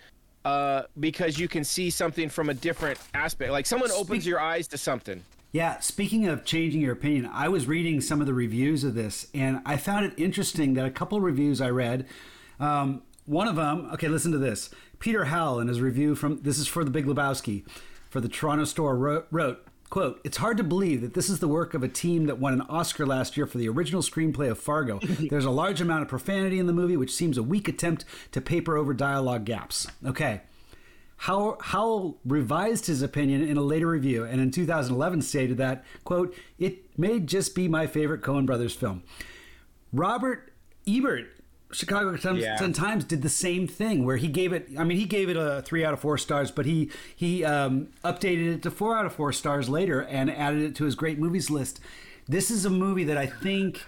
Uh, 0.44 0.82
because 1.00 1.38
you 1.38 1.48
can 1.48 1.63
see 1.63 1.91
something 1.91 2.28
from 2.28 2.50
a 2.50 2.54
different 2.56 2.98
aspect. 3.13 3.52
Like 3.52 3.67
someone 3.67 3.91
opens 3.91 4.24
Speak- 4.24 4.26
your 4.26 4.39
eyes 4.39 4.67
to 4.70 4.78
something. 4.80 5.24
Yeah, 5.52 5.80
speaking 5.82 6.26
of 6.28 6.46
changing 6.46 6.82
your 6.82 6.94
opinion, 6.94 7.30
I 7.32 7.48
was 7.48 7.67
reading 7.67 8.02
some 8.02 8.22
of 8.22 8.26
the 8.26 8.34
reviews 8.34 8.84
of 8.84 8.96
this, 8.96 9.28
and 9.36 9.62
I 9.67 9.78
found 9.78 10.06
it 10.08 10.13
interesting 10.17 10.74
that 10.74 10.86
a 10.86 10.89
couple 10.89 11.15
of 11.20 11.24
reviews 11.24 11.62
I 11.62 11.70
read, 11.70 12.08
um, 12.60 13.04
one 13.28 13.48
of 13.48 13.56
them, 13.56 13.88
okay, 13.94 14.08
listen 14.08 14.32
to 14.32 14.39
this. 14.39 14.72
Peter 14.98 15.26
Howell 15.26 15.60
in 15.60 15.67
his 15.67 15.80
review 15.80 16.15
from 16.15 16.41
this 16.41 16.58
is 16.58 16.65
for 16.67 16.84
the 16.84 16.89
Big 16.89 17.06
Lebowski, 17.06 17.63
for 18.10 18.20
the 18.20 18.28
Toronto 18.28 18.63
Star 18.65 18.96
wrote, 18.96 19.28
wrote 19.30 19.63
quote 19.91 20.19
it's 20.23 20.38
hard 20.38 20.58
to 20.58 20.63
believe 20.63 21.01
that 21.01 21.13
this 21.13 21.30
is 21.30 21.39
the 21.39 21.47
work 21.47 21.75
of 21.75 21.84
a 21.84 21.88
team 21.88 22.25
that 22.25 22.39
won 22.39 22.54
an 22.54 22.62
oscar 22.62 23.06
last 23.06 23.38
year 23.38 23.45
for 23.45 23.60
the 23.60 23.69
original 23.69 24.01
screenplay 24.01 24.49
of 24.49 24.58
fargo. 24.58 24.99
There's 25.30 25.45
a 25.45 25.51
large 25.51 25.80
amount 25.80 26.01
of 26.01 26.08
profanity 26.08 26.58
in 26.58 26.65
the 26.65 26.73
movie 26.73 26.97
which 26.97 27.13
seems 27.13 27.38
a 27.38 27.43
weak 27.43 27.67
attempt 27.67 28.06
to 28.32 28.41
paper 28.41 28.77
over 28.77 28.95
dialogue 28.95 29.45
gaps. 29.45 29.86
Okay. 30.04 30.41
Howell, 31.17 31.58
Howell 31.62 32.17
revised 32.25 32.88
his 32.88 33.04
opinion 33.04 33.43
in 33.43 33.56
a 33.56 33.62
later 33.62 33.88
review 33.88 34.23
and 34.23 34.41
in 34.41 34.49
2011 34.49 35.21
stated 35.21 35.58
that, 35.58 35.86
quote, 36.04 36.36
it 36.58 36.97
may 36.97 37.19
just 37.19 37.54
be 37.54 37.67
my 37.67 37.86
favorite 37.86 38.21
Coen 38.21 38.47
Brothers 38.47 38.73
film. 38.73 39.04
Robert 39.93 40.51
Ebert, 40.88 41.27
Chicago 41.72 42.16
Yeah. 42.42 42.58
Sun 42.58 42.74
Times, 42.74 43.04
did 43.04 43.22
the 43.22 43.30
same 43.30 43.68
thing 43.68 44.06
where 44.06 44.18
he 44.18 44.28
gave 44.28 44.54
it, 44.54 44.70
I 44.78 44.84
mean, 44.84 44.98
he 44.98 45.06
gave 45.06 45.30
it 45.30 45.38
a 45.38 45.62
three 45.64 45.84
out 45.84 45.94
of 45.94 46.00
four 46.00 46.18
stars, 46.18 46.52
but 46.52 46.66
he, 46.66 46.90
he 47.16 47.44
um, 47.44 47.90
updated 48.04 48.56
it 48.56 48.64
to 48.64 48.72
four 48.72 48.98
out 48.98 49.06
of 49.06 49.14
four 49.14 49.32
stars 49.32 49.70
later 49.70 50.02
and 50.02 50.30
added 50.30 50.62
it 50.62 50.76
to 50.76 50.86
his 50.86 50.96
great 50.96 51.20
movies 51.20 51.50
list. 51.50 51.80
This 52.28 52.52
is 52.52 52.66
a 52.66 52.70
movie 52.70 53.04
that 53.06 53.18
I 53.18 53.26
think 53.26 53.84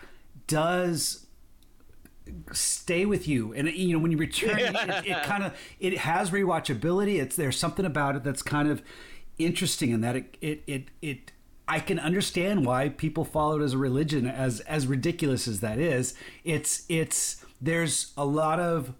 does 0.47 1.25
stay 2.53 3.05
with 3.05 3.27
you 3.27 3.53
and 3.53 3.67
you 3.69 3.93
know 3.93 3.99
when 3.99 4.11
you 4.11 4.17
return 4.17 4.57
it, 4.57 4.73
it 5.05 5.23
kind 5.23 5.43
of 5.43 5.53
it 5.79 5.97
has 5.97 6.31
rewatchability 6.31 7.21
it's 7.21 7.35
there's 7.35 7.57
something 7.57 7.85
about 7.85 8.15
it 8.15 8.23
that's 8.23 8.41
kind 8.41 8.69
of 8.69 8.81
interesting 9.37 9.91
in 9.91 10.01
that 10.01 10.15
it 10.15 10.37
it 10.39 10.63
it, 10.65 10.83
it 11.01 11.31
I 11.67 11.79
can 11.79 11.99
understand 11.99 12.65
why 12.65 12.89
people 12.89 13.25
follow 13.25 13.59
it 13.59 13.63
as 13.63 13.73
a 13.73 13.77
religion 13.77 14.25
as 14.25 14.59
as 14.61 14.87
ridiculous 14.87 15.47
as 15.47 15.59
that 15.61 15.79
is 15.79 16.13
it's 16.43 16.85
it's 16.87 17.42
there's 17.63 18.11
a 18.17 18.25
lot 18.25 18.59
of 18.59 18.93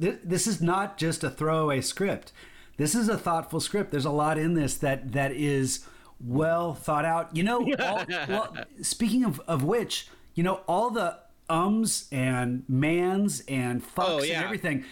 th- 0.00 0.18
this 0.24 0.46
is 0.46 0.60
not 0.62 0.96
just 0.96 1.22
a 1.22 1.30
throwaway 1.30 1.80
script 1.80 2.32
this 2.78 2.94
is 2.94 3.08
a 3.08 3.18
thoughtful 3.18 3.60
script 3.60 3.90
there's 3.90 4.04
a 4.06 4.10
lot 4.10 4.38
in 4.38 4.54
this 4.54 4.76
that 4.78 5.12
that 5.12 5.30
is 5.32 5.86
well 6.20 6.72
thought 6.74 7.04
out 7.04 7.34
you 7.36 7.42
know 7.42 7.58
all, 7.80 8.04
well, 8.28 8.56
speaking 8.80 9.24
of 9.24 9.40
of 9.46 9.62
which 9.62 10.08
you 10.34 10.42
know 10.42 10.60
all 10.66 10.88
the 10.90 11.18
ums 11.50 12.08
and 12.10 12.64
mans 12.68 13.42
and 13.46 13.82
fucks 13.84 14.04
Oh, 14.08 14.22
yeah. 14.22 14.36
and 14.36 14.44
everything. 14.44 14.84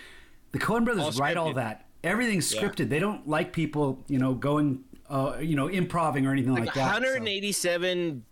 The 0.52 0.58
Coen 0.58 0.84
brothers 0.84 1.04
All 1.04 1.12
write 1.12 1.38
all 1.38 1.54
that. 1.54 1.86
Everything's 2.04 2.52
scripted. 2.52 2.90
They 2.90 2.98
don't 2.98 3.26
like 3.26 3.52
people, 3.54 4.04
you 4.08 4.18
know, 4.18 4.34
going, 4.34 4.84
uh, 5.08 5.36
you 5.40 5.56
know, 5.56 5.68
improving 5.68 6.26
or 6.26 6.32
anything 6.32 6.52
like, 6.52 6.64
that. 6.74 6.74
so- 6.74 6.80
187 6.80 8.24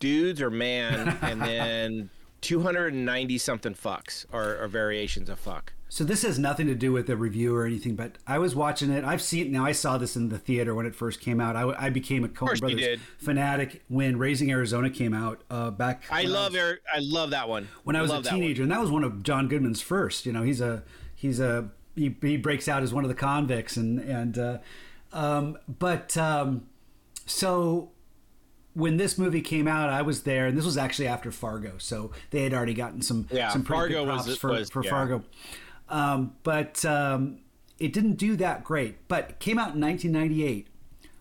dudes 0.00 0.42
or 0.42 0.50
man, 0.50 1.16
and 1.22 1.40
then 1.40 2.10
290 2.46 3.38
something 3.38 3.74
fucks 3.74 4.24
or, 4.32 4.56
or 4.62 4.68
variations 4.68 5.28
of 5.28 5.38
fuck. 5.38 5.72
So 5.88 6.04
this 6.04 6.22
has 6.22 6.38
nothing 6.38 6.66
to 6.66 6.74
do 6.74 6.92
with 6.92 7.06
the 7.06 7.16
review 7.16 7.54
or 7.54 7.64
anything, 7.64 7.94
but 7.94 8.18
I 8.26 8.38
was 8.38 8.54
watching 8.54 8.90
it. 8.90 9.04
I've 9.04 9.22
seen 9.22 9.52
now. 9.52 9.64
I 9.64 9.72
saw 9.72 9.98
this 9.98 10.16
in 10.16 10.28
the 10.28 10.38
theater 10.38 10.74
when 10.74 10.84
it 10.84 10.94
first 10.94 11.20
came 11.20 11.40
out. 11.40 11.54
I, 11.56 11.86
I 11.86 11.90
became 11.90 12.24
a 12.24 12.28
Coen 12.28 12.58
Brothers 12.58 12.98
fanatic 13.18 13.82
when 13.88 14.18
Raising 14.18 14.50
Arizona 14.50 14.90
came 14.90 15.14
out 15.14 15.42
uh, 15.48 15.70
back. 15.70 16.02
I 16.10 16.22
love 16.22 16.52
was- 16.52 16.60
Eric. 16.60 16.80
I 16.92 16.98
love 16.98 17.30
that 17.30 17.48
one. 17.48 17.68
when 17.84 17.94
I 17.94 18.02
was 18.02 18.10
love 18.10 18.20
a 18.20 18.24
that 18.24 18.30
teenager, 18.30 18.62
and 18.62 18.72
that 18.72 18.80
was 18.80 18.90
one 18.90 19.04
of 19.04 19.22
John 19.22 19.46
Goodman's 19.48 19.80
first. 19.80 20.26
You 20.26 20.32
know, 20.32 20.42
he's 20.42 20.60
a 20.60 20.82
he's 21.14 21.38
a 21.38 21.70
he, 21.94 22.14
he 22.20 22.36
breaks 22.36 22.68
out 22.68 22.82
as 22.82 22.92
one 22.92 23.04
of 23.04 23.08
the 23.08 23.14
convicts, 23.14 23.76
and 23.76 24.00
and 24.00 24.38
uh, 24.38 24.58
um, 25.12 25.56
but 25.68 26.16
um, 26.16 26.66
so 27.26 27.90
when 28.76 28.98
this 28.98 29.16
movie 29.16 29.40
came 29.40 29.66
out, 29.66 29.88
I 29.88 30.02
was 30.02 30.22
there, 30.24 30.46
and 30.46 30.56
this 30.56 30.64
was 30.66 30.76
actually 30.76 31.08
after 31.08 31.32
Fargo, 31.32 31.72
so 31.78 32.12
they 32.30 32.42
had 32.42 32.52
already 32.52 32.74
gotten 32.74 33.00
some 33.00 33.26
Yeah, 33.30 33.48
some 33.48 33.64
pretty 33.64 33.94
Fargo 33.94 34.04
good 34.04 34.12
was- 34.12 34.24
props 34.26 34.38
for 34.38 34.50
was- 34.50 34.70
for 34.70 34.84
yeah. 34.84 34.90
Fargo, 34.90 35.24
um, 35.88 36.34
but 36.42 36.84
um, 36.84 37.38
it 37.78 37.92
didn't 37.92 38.14
do 38.16 38.36
that 38.36 38.64
great. 38.64 39.08
But 39.08 39.30
it 39.30 39.38
came 39.40 39.58
out 39.58 39.74
in 39.74 39.80
1998. 39.80 40.68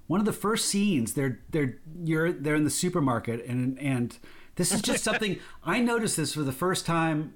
One 0.08 0.20
of 0.20 0.26
the 0.26 0.34
first 0.34 0.66
scenes, 0.66 1.14
they're 1.14 1.40
they're 1.50 1.78
you're 2.04 2.32
they're 2.32 2.56
in 2.56 2.66
the 2.66 2.70
supermarket, 2.70 3.46
and 3.46 3.80
and 3.80 4.18
this 4.56 4.72
is 4.74 4.82
just 4.82 5.04
something 5.10 5.40
I 5.64 5.80
noticed 5.80 6.18
this 6.18 6.34
for 6.34 6.44
the 6.44 6.52
first 6.52 6.86
time 6.86 7.34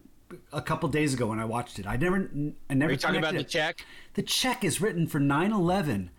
a 0.53 0.62
couple 0.62 0.88
days 0.89 1.13
ago 1.13 1.27
when 1.27 1.39
I 1.39 1.45
watched 1.45 1.79
it. 1.79 1.88
I 1.88 1.95
never 1.95 2.29
I 2.69 2.73
never 2.75 2.89
Are 2.89 2.91
you 2.93 2.97
talking 2.97 3.17
about 3.17 3.29
connected 3.29 3.47
the 3.47 3.51
check? 3.51 3.86
The 4.15 4.21
check 4.21 4.63
is 4.63 4.82
written 4.82 5.08
for 5.08 5.19
9/11 5.19 6.10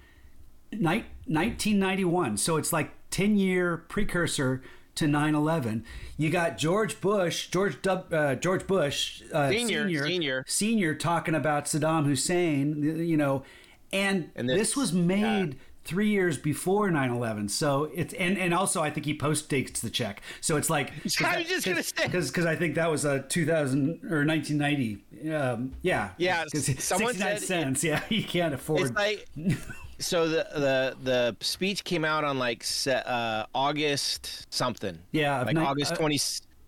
ni- 0.72 1.04
1991. 1.30 2.36
So 2.36 2.56
it's 2.56 2.72
like 2.72 2.90
10 3.10 3.36
year 3.36 3.76
precursor 3.88 4.62
to 4.96 5.06
9/11. 5.06 5.84
You 6.18 6.30
got 6.30 6.58
George 6.58 7.00
Bush, 7.00 7.48
George 7.48 7.76
uh, 7.86 8.34
George 8.34 8.66
Bush 8.66 9.22
uh, 9.32 9.48
Senior, 9.48 9.84
senior, 9.84 10.06
senior. 10.06 10.44
senior 10.46 10.94
talking 10.94 11.34
about 11.34 11.64
Saddam 11.66 12.04
Hussein, 12.06 12.82
you 13.06 13.16
know, 13.16 13.44
and, 13.92 14.30
And 14.36 14.48
this, 14.48 14.58
this- 14.58 14.76
was 14.76 14.92
made 14.92 15.56
3 15.84 16.08
years 16.08 16.36
before 16.36 16.90
9/11. 16.90 17.48
So 17.50 17.84
it's 17.94 18.12
and 18.14 18.36
and 18.36 18.52
also 18.52 18.82
I 18.82 18.90
think 18.90 19.06
he 19.06 19.14
post 19.14 19.48
dates 19.48 19.80
the 19.80 19.90
check. 19.90 20.20
So 20.40 20.56
it's 20.56 20.68
like 20.68 20.90
I 21.24 21.38
was 21.38 21.46
just 21.48 21.66
gonna 21.66 21.82
say. 21.82 22.04
because 22.04 22.28
because 22.30 22.44
I 22.46 22.54
think 22.56 22.74
that 22.74 22.90
was 22.90 23.04
a 23.04 23.20
2000 23.22 24.00
or 24.10 24.24
1990. 24.26 25.32
Um, 25.34 25.72
yeah, 25.82 26.10
Yeah, 26.18 26.44
'Cause 26.52 26.66
someone 26.84 27.14
69 27.14 27.38
said 27.38 27.46
cents. 27.46 27.84
yeah, 27.84 28.02
you 28.10 28.24
can't 28.24 28.52
afford. 28.54 28.82
It's 28.82 28.90
like 28.92 29.26
so 30.00 30.28
the 30.28 30.46
the 30.54 30.96
the 31.02 31.36
speech 31.40 31.84
came 31.84 32.04
out 32.04 32.24
on 32.24 32.38
like 32.38 32.64
uh, 32.86 33.44
August 33.54 34.52
something. 34.52 34.98
Yeah, 35.12 35.42
like 35.42 35.54
ni- 35.56 35.60
August 35.62 35.92
uh, 35.92 35.96
20. 35.96 36.16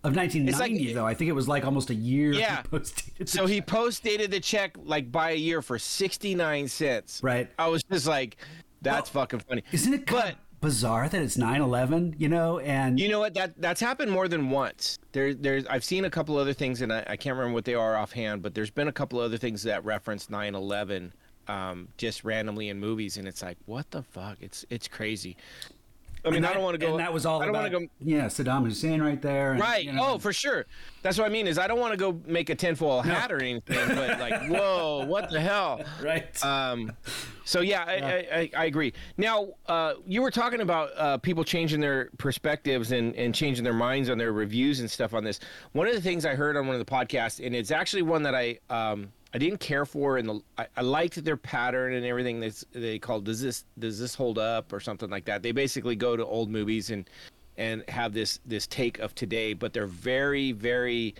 Of 0.05 0.15
1990, 0.17 0.85
like- 0.87 0.95
though, 0.95 1.05
I 1.07 1.13
think 1.13 1.29
it 1.29 1.33
was 1.33 1.47
like 1.47 1.63
almost 1.65 1.89
a 1.89 1.95
year. 1.95 2.33
Yeah. 2.33 2.61
he 2.63 2.67
postdated 2.77 3.29
So 3.29 3.47
the 3.47 3.53
he 3.53 3.61
post 3.61 4.03
dated 4.03 4.31
the 4.31 4.39
check 4.41 4.75
like 4.83 5.11
by 5.11 5.31
a 5.31 5.35
year 5.35 5.61
for 5.61 5.79
69 5.79 6.67
cents. 6.67 7.21
Right. 7.23 7.49
I 7.57 7.67
was 7.69 7.83
just 7.83 8.05
like, 8.05 8.35
that's 8.81 9.13
Well, 9.13 9.23
fucking 9.23 9.39
funny. 9.47 9.63
Isn't 9.71 9.93
it? 9.93 10.05
Kind 10.05 10.23
But 10.23 10.33
of, 10.33 10.39
bizarre 10.59 11.07
that 11.07 11.21
it's 11.21 11.37
9-11 11.37 12.15
you 12.17 12.27
know 12.27 12.59
and 12.59 12.99
You 12.99 13.07
know 13.07 13.19
what? 13.19 13.33
That 13.33 13.53
that's 13.61 13.79
happened 13.79 14.11
more 14.11 14.27
than 14.27 14.49
once. 14.49 14.99
There, 15.13 15.33
there's 15.33 15.65
I've 15.67 15.85
seen 15.85 16.03
a 16.03 16.09
couple 16.09 16.37
other 16.37 16.53
things, 16.53 16.81
and 16.81 16.91
I, 16.91 17.05
I 17.07 17.15
can't 17.15 17.37
remember 17.37 17.53
what 17.53 17.63
they 17.65 17.75
are 17.75 17.95
offhand, 17.95 18.41
but 18.41 18.53
there's 18.53 18.71
been 18.71 18.89
a 18.89 18.93
couple 18.93 19.19
other 19.19 19.37
things 19.37 19.63
that 19.63 19.85
reference 19.85 20.27
9/11 20.27 21.11
um, 21.47 21.87
just 21.97 22.23
randomly 22.23 22.69
in 22.69 22.79
movies, 22.79 23.17
and 23.17 23.27
it's 23.27 23.41
like, 23.41 23.57
what 23.65 23.89
the 23.91 24.03
fuck? 24.03 24.37
It's 24.41 24.65
it's 24.69 24.87
crazy. 24.87 25.37
I 26.25 26.29
mean, 26.29 26.37
and 26.37 26.45
I 26.45 26.53
don't 26.53 26.63
want 26.63 26.75
to 26.75 26.77
go. 26.77 26.91
and 26.91 26.99
that 27.01 27.11
was 27.11 27.25
all 27.25 27.41
I 27.41 27.45
don't 27.47 27.53
want 27.53 27.69
to 27.69 27.79
go. 27.81 27.85
yeah 27.99 28.27
saddam 28.27 28.63
hussein 28.63 29.01
right 29.01 29.21
there 29.21 29.51
and, 29.51 29.59
Right. 29.59 29.83
you 29.83 29.91
know, 29.91 30.11
oh, 30.13 30.17
for 30.17 30.31
sure. 30.31 30.65
That's 31.01 31.17
what 31.17 31.25
I 31.25 31.29
mean. 31.29 31.47
Is 31.47 31.57
I 31.57 31.67
don't 31.67 31.81
want 31.81 31.91
to 31.91 31.97
go 31.97 32.17
make 32.25 32.49
a 32.49 32.55
tinfoil 32.55 33.01
hat 33.01 33.29
or 33.29 33.41
anything, 33.41 33.89
but 33.89 34.21
like, 34.21 34.41
whoa, 34.49 35.03
what 35.05 35.29
the 35.29 35.41
hell? 35.41 35.81
right 36.01 36.41
Um, 36.45 36.93
so 37.43 37.59
yeah, 37.59 37.83
I, 37.85 37.93
I, 37.93 38.39
I, 38.39 38.49
I 38.59 38.65
agree. 38.67 38.93
Now, 39.17 39.49
uh, 39.67 39.95
you 40.07 40.21
were 40.21 40.31
talking 40.31 40.61
about 40.61 40.91
uh, 40.95 41.17
people 41.17 41.43
changing 41.43 41.81
their 41.81 42.09
perspectives 42.17 42.93
and, 42.93 43.13
and 43.17 43.35
changing 43.35 43.65
their 43.65 43.73
minds 43.73 44.09
on 44.09 44.17
their 44.17 44.31
reviews 44.31 44.79
and 44.79 44.89
stuff 44.89 45.13
on 45.13 45.25
this. 45.25 45.41
One 45.73 45.87
of 45.89 45.93
the 45.93 46.01
things 46.01 46.25
I 46.25 46.35
heard 46.35 46.55
on 46.55 46.67
one 46.67 46.79
of 46.79 46.85
the 46.85 46.89
podcasts, 46.89 47.45
and 47.45 47.53
it's 47.53 47.69
actually 47.71 48.03
one 48.03 48.23
that 48.23 48.33
I 48.33 48.59
um, 48.69 49.11
I 49.33 49.39
didn't 49.39 49.59
care 49.59 49.85
for, 49.85 50.17
and 50.17 50.43
I, 50.57 50.67
I 50.77 50.81
liked 50.81 51.23
their 51.23 51.37
pattern 51.37 51.93
and 51.93 52.05
everything. 52.05 52.39
That's 52.39 52.63
they 52.71 52.99
called 52.99 53.25
does 53.25 53.41
this 53.41 53.65
does 53.79 53.99
this 53.99 54.13
hold 54.13 54.37
up 54.37 54.71
or 54.71 54.79
something 54.79 55.09
like 55.09 55.25
that. 55.25 55.41
They 55.41 55.51
basically 55.51 55.95
go 55.95 56.15
to 56.15 56.23
old 56.23 56.51
movies 56.51 56.91
and 56.91 57.09
and 57.57 57.83
have 57.89 58.13
this 58.13 58.39
this 58.45 58.67
take 58.67 58.99
of 58.99 59.15
today, 59.15 59.53
but 59.53 59.73
they're 59.73 59.87
very 59.87 60.51
very 60.51 61.15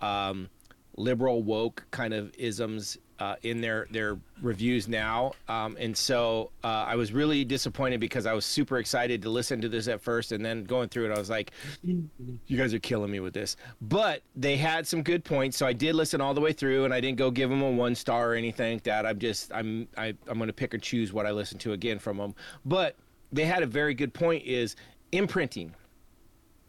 um, 0.00 0.48
liberal 0.96 1.42
woke 1.42 1.84
kind 1.90 2.14
of 2.14 2.32
isms 2.38 2.98
uh, 3.18 3.36
in 3.42 3.60
their 3.60 3.86
their 3.90 4.18
reviews 4.42 4.88
now, 4.88 5.32
um, 5.48 5.76
and 5.80 5.96
so 5.96 6.50
uh, 6.62 6.84
I 6.86 6.96
was 6.96 7.12
really 7.12 7.44
disappointed 7.44 7.98
because 7.98 8.26
I 8.26 8.34
was 8.34 8.44
super 8.44 8.78
excited 8.78 9.22
to 9.22 9.30
listen 9.30 9.60
to 9.62 9.68
this 9.68 9.88
at 9.88 10.00
first, 10.00 10.32
and 10.32 10.44
then 10.44 10.64
going 10.64 10.88
through 10.88 11.10
it, 11.10 11.14
I 11.14 11.18
was 11.18 11.30
like, 11.30 11.52
"You 11.82 12.58
guys 12.58 12.74
are 12.74 12.78
killing 12.78 13.10
me 13.10 13.20
with 13.20 13.32
this." 13.32 13.56
But 13.80 14.22
they 14.34 14.56
had 14.56 14.86
some 14.86 15.02
good 15.02 15.24
points, 15.24 15.56
so 15.56 15.66
I 15.66 15.72
did 15.72 15.94
listen 15.94 16.20
all 16.20 16.34
the 16.34 16.40
way 16.40 16.52
through, 16.52 16.84
and 16.84 16.92
I 16.92 17.00
didn't 17.00 17.18
go 17.18 17.30
give 17.30 17.48
them 17.48 17.62
a 17.62 17.70
one 17.70 17.94
star 17.94 18.32
or 18.32 18.34
anything 18.34 18.80
that. 18.84 19.06
I'm 19.06 19.18
just 19.18 19.52
I'm 19.54 19.88
I, 19.96 20.14
I'm 20.28 20.36
going 20.36 20.48
to 20.48 20.52
pick 20.52 20.74
and 20.74 20.82
choose 20.82 21.12
what 21.12 21.26
I 21.26 21.30
listen 21.30 21.58
to 21.60 21.72
again 21.72 21.98
from 21.98 22.18
them, 22.18 22.34
but 22.64 22.96
they 23.32 23.44
had 23.44 23.62
a 23.62 23.66
very 23.66 23.94
good 23.94 24.12
point: 24.12 24.44
is 24.44 24.76
imprinting. 25.12 25.74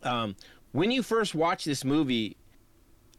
Um, 0.04 0.36
when 0.72 0.92
you 0.92 1.04
first 1.04 1.36
watch 1.36 1.66
this 1.66 1.84
movie, 1.84 2.38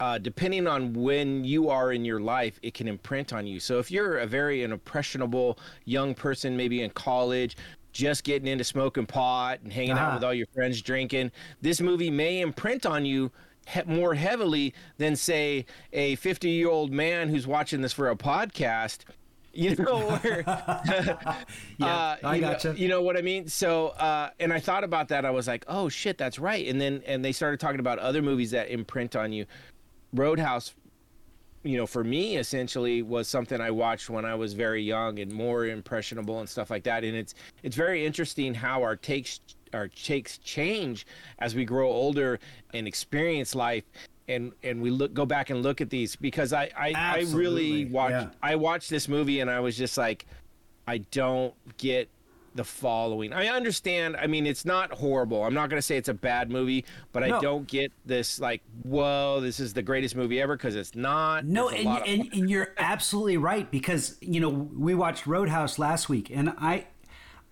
uh, 0.01 0.19
depending 0.19 0.67
on 0.67 0.93
when 0.93 1.45
you 1.45 1.69
are 1.71 1.93
in 1.93 2.05
your 2.05 2.21
life, 2.21 2.59
it 2.63 2.75
can 2.75 2.87
imprint 2.89 3.33
on 3.33 3.47
you. 3.47 3.59
So 3.61 3.79
if 3.79 3.91
you're 3.91 4.19
a 4.19 4.27
very 4.27 4.63
an 4.65 4.73
impressionable 4.73 5.59
young 5.85 6.15
person, 6.15 6.57
maybe 6.57 6.83
in 6.83 6.91
college, 6.91 7.57
just 7.93 8.23
getting 8.23 8.47
into 8.47 8.65
smoking 8.65 9.07
pot 9.07 9.59
and 9.65 9.73
hanging 9.73 9.93
out 9.93 10.11
Ah. 10.11 10.15
with 10.15 10.25
all 10.25 10.35
your 10.35 10.47
friends 10.55 10.81
drinking, 10.83 11.33
this 11.63 11.81
movie 11.81 12.11
may 12.11 12.41
imprint 12.41 12.87
on 12.87 13.05
you 13.05 13.33
he- 13.67 13.83
more 13.87 14.15
heavily 14.15 14.73
than 14.99 15.17
say 15.17 15.67
a 15.93 16.15
50 16.17 16.49
year 16.49 16.69
old 16.69 16.93
man 16.93 17.29
who's 17.29 17.47
watching 17.47 17.81
this 17.81 17.93
for 17.93 18.09
a 18.11 18.17
podcast. 18.17 19.01
You 19.53 19.75
know, 19.77 20.11
where, 20.23 20.45
Yeah, 21.79 22.17
I 22.23 22.35
you 22.37 22.41
know- 22.43 22.53
gotcha. 22.53 22.75
you 22.77 22.89
know 22.89 23.03
what 23.03 23.17
I 23.17 23.23
mean? 23.23 23.49
So, 23.49 23.89
uh, 23.89 24.31
and 24.41 24.53
I 24.53 24.61
thought 24.61 24.85
about 24.85 25.09
that. 25.09 25.25
I 25.25 25.31
was 25.31 25.47
like, 25.49 25.65
oh 25.69 25.89
shit, 25.89 26.19
that's 26.19 26.39
right. 26.39 26.67
And 26.69 26.81
then, 26.81 27.03
and 27.07 27.25
they 27.25 27.33
started 27.33 27.59
talking 27.61 27.81
about 27.81 27.99
other 27.99 28.23
movies 28.23 28.51
that 28.53 28.71
imprint 28.71 29.17
on 29.17 29.33
you. 29.33 29.47
Roadhouse, 30.13 30.75
you 31.63 31.77
know, 31.77 31.87
for 31.87 32.05
me 32.05 32.37
essentially 32.37 33.03
was 33.03 33.29
something 33.29 33.61
I 33.61 33.71
watched 33.71 34.09
when 34.09 34.25
I 34.25 34.35
was 34.35 34.55
very 34.55 34.83
young 34.83 35.19
and 35.19 35.33
more 35.33 35.67
impressionable 35.67 36.41
and 36.41 36.49
stuff 36.49 36.71
like 36.71 36.85
that. 36.85 37.05
And 37.05 37.17
it's 37.17 37.35
it's 37.63 37.77
very 37.77 38.05
interesting 38.07 38.55
how 38.55 38.83
our 38.83 38.97
takes 38.97 39.41
our 39.75 39.89
takes 39.89 40.39
change 40.39 41.07
as 41.41 41.55
we 41.55 41.65
grow 41.65 41.89
older 41.89 42.39
and 42.73 42.87
experience 42.87 43.55
life. 43.55 43.85
And 44.29 44.53
and 44.63 44.83
we 44.83 44.91
look 44.91 45.15
go 45.15 45.25
back 45.27 45.51
and 45.51 45.63
look 45.63 45.81
at 45.81 45.91
these 45.91 46.15
because 46.17 46.53
I 46.53 46.71
I, 46.77 46.93
I 46.95 47.27
really 47.31 47.87
watched 47.87 48.13
yeah. 48.13 48.31
I 48.43 48.57
watched 48.57 48.91
this 48.91 49.09
movie 49.09 49.41
and 49.41 49.51
I 49.51 49.61
was 49.61 49.77
just 49.77 49.97
like, 49.97 50.27
I 50.87 50.99
don't 50.99 51.55
get 51.79 52.09
the 52.59 52.65
following. 52.65 53.33
I 53.33 53.47
understand. 53.47 54.17
I 54.17 54.27
mean, 54.27 54.45
it's 54.45 54.65
not 54.65 54.91
horrible. 54.91 55.45
I'm 55.45 55.55
not 55.55 55.71
going 55.71 55.79
to 55.79 55.87
say 55.87 55.97
it's 55.97 56.09
a 56.09 56.15
bad 56.15 56.51
movie, 56.51 56.85
but 57.13 57.23
I 57.23 57.41
don't 57.41 57.69
get 57.69 57.93
this 58.05 58.41
like, 58.41 58.63
whoa, 58.83 59.39
this 59.41 59.61
is 59.61 59.73
the 59.73 59.81
greatest 59.81 60.17
movie 60.17 60.41
ever 60.43 60.57
because 60.57 60.75
it's 60.75 60.97
not. 60.97 61.45
No, 61.45 61.69
and, 61.69 61.89
of- 61.89 62.03
and, 62.05 62.29
and 62.33 62.51
you're 62.51 62.75
absolutely 62.77 63.37
right 63.37 63.71
because 63.71 64.17
you 64.21 64.41
know 64.41 64.49
we 64.49 64.95
watched 64.95 65.27
Roadhouse 65.27 65.79
last 65.79 66.09
week, 66.09 66.31
and 66.35 66.51
I 66.59 66.89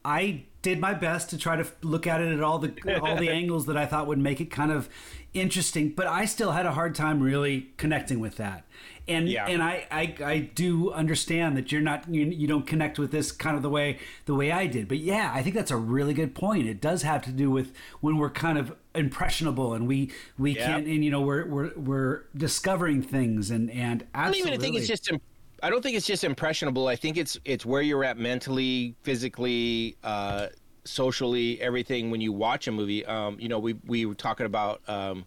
I 0.04 0.44
did 0.62 0.80
my 0.80 0.92
best 0.94 1.30
to 1.30 1.38
try 1.38 1.54
to 1.54 1.66
look 1.82 2.08
at 2.08 2.20
it 2.20 2.32
at 2.32 2.42
all 2.42 2.58
the 2.58 3.00
all 3.00 3.16
the 3.16 3.30
angles 3.40 3.66
that 3.66 3.76
I 3.76 3.86
thought 3.86 4.08
would 4.08 4.18
make 4.18 4.40
it 4.40 4.50
kind 4.50 4.72
of 4.72 4.88
interesting, 5.36 5.90
but 5.90 6.06
I 6.06 6.24
still 6.24 6.52
had 6.52 6.66
a 6.66 6.72
hard 6.72 6.94
time 6.94 7.22
really 7.22 7.68
connecting 7.76 8.18
with 8.20 8.36
that. 8.36 8.64
And 9.08 9.28
Yeah. 9.28 9.46
and 9.46 9.62
I, 9.62 9.86
I 9.90 10.14
I 10.24 10.38
do 10.54 10.90
understand 10.92 11.56
that 11.56 11.70
you're 11.70 11.80
not 11.80 12.12
you, 12.12 12.24
you 12.26 12.46
don't 12.48 12.66
connect 12.66 12.98
with 12.98 13.12
this 13.12 13.30
kind 13.30 13.56
of 13.56 13.62
the 13.62 13.70
way 13.70 13.98
the 14.24 14.34
way 14.34 14.50
I 14.50 14.66
did. 14.66 14.88
But 14.88 14.98
yeah, 14.98 15.30
I 15.32 15.42
think 15.42 15.54
that's 15.54 15.70
a 15.70 15.76
really 15.76 16.12
good 16.14 16.34
point. 16.34 16.66
It 16.66 16.80
does 16.80 17.02
have 17.02 17.22
to 17.22 17.30
do 17.30 17.50
with 17.50 17.72
when 18.00 18.16
we're 18.16 18.30
kind 18.30 18.58
of 18.58 18.74
impressionable 18.94 19.74
and 19.74 19.86
we 19.86 20.10
we 20.38 20.56
Yeah. 20.56 20.66
can't 20.66 20.86
and 20.88 21.04
you 21.04 21.10
know 21.10 21.20
we're 21.20 21.46
we're 21.46 21.70
we're 21.76 22.22
discovering 22.36 23.00
things 23.02 23.50
and 23.50 23.70
and 23.70 24.04
absolutely. 24.14 24.18
I 24.18 24.30
don't 24.30 24.36
even 24.54 24.60
think 24.60 24.76
it's 24.76 24.88
just. 24.88 25.10
im- 25.12 25.20
I 25.62 25.70
don't 25.70 25.82
think 25.82 25.96
it's 25.96 26.06
just 26.06 26.22
impressionable. 26.24 26.86
I 26.88 26.96
think 26.96 27.16
it's 27.16 27.38
it's 27.44 27.64
where 27.64 27.80
you're 27.82 28.04
at 28.04 28.18
mentally, 28.18 28.94
physically, 29.04 29.96
uh, 30.04 30.48
socially, 30.86 31.60
everything 31.60 32.10
when 32.10 32.20
you 32.20 32.32
watch 32.32 32.66
a 32.68 32.72
movie. 32.72 33.04
Um, 33.04 33.38
you 33.40 33.48
know, 33.48 33.58
we 33.58 33.74
we 33.86 34.06
were 34.06 34.14
talking 34.14 34.46
about 34.46 34.80
um, 34.88 35.24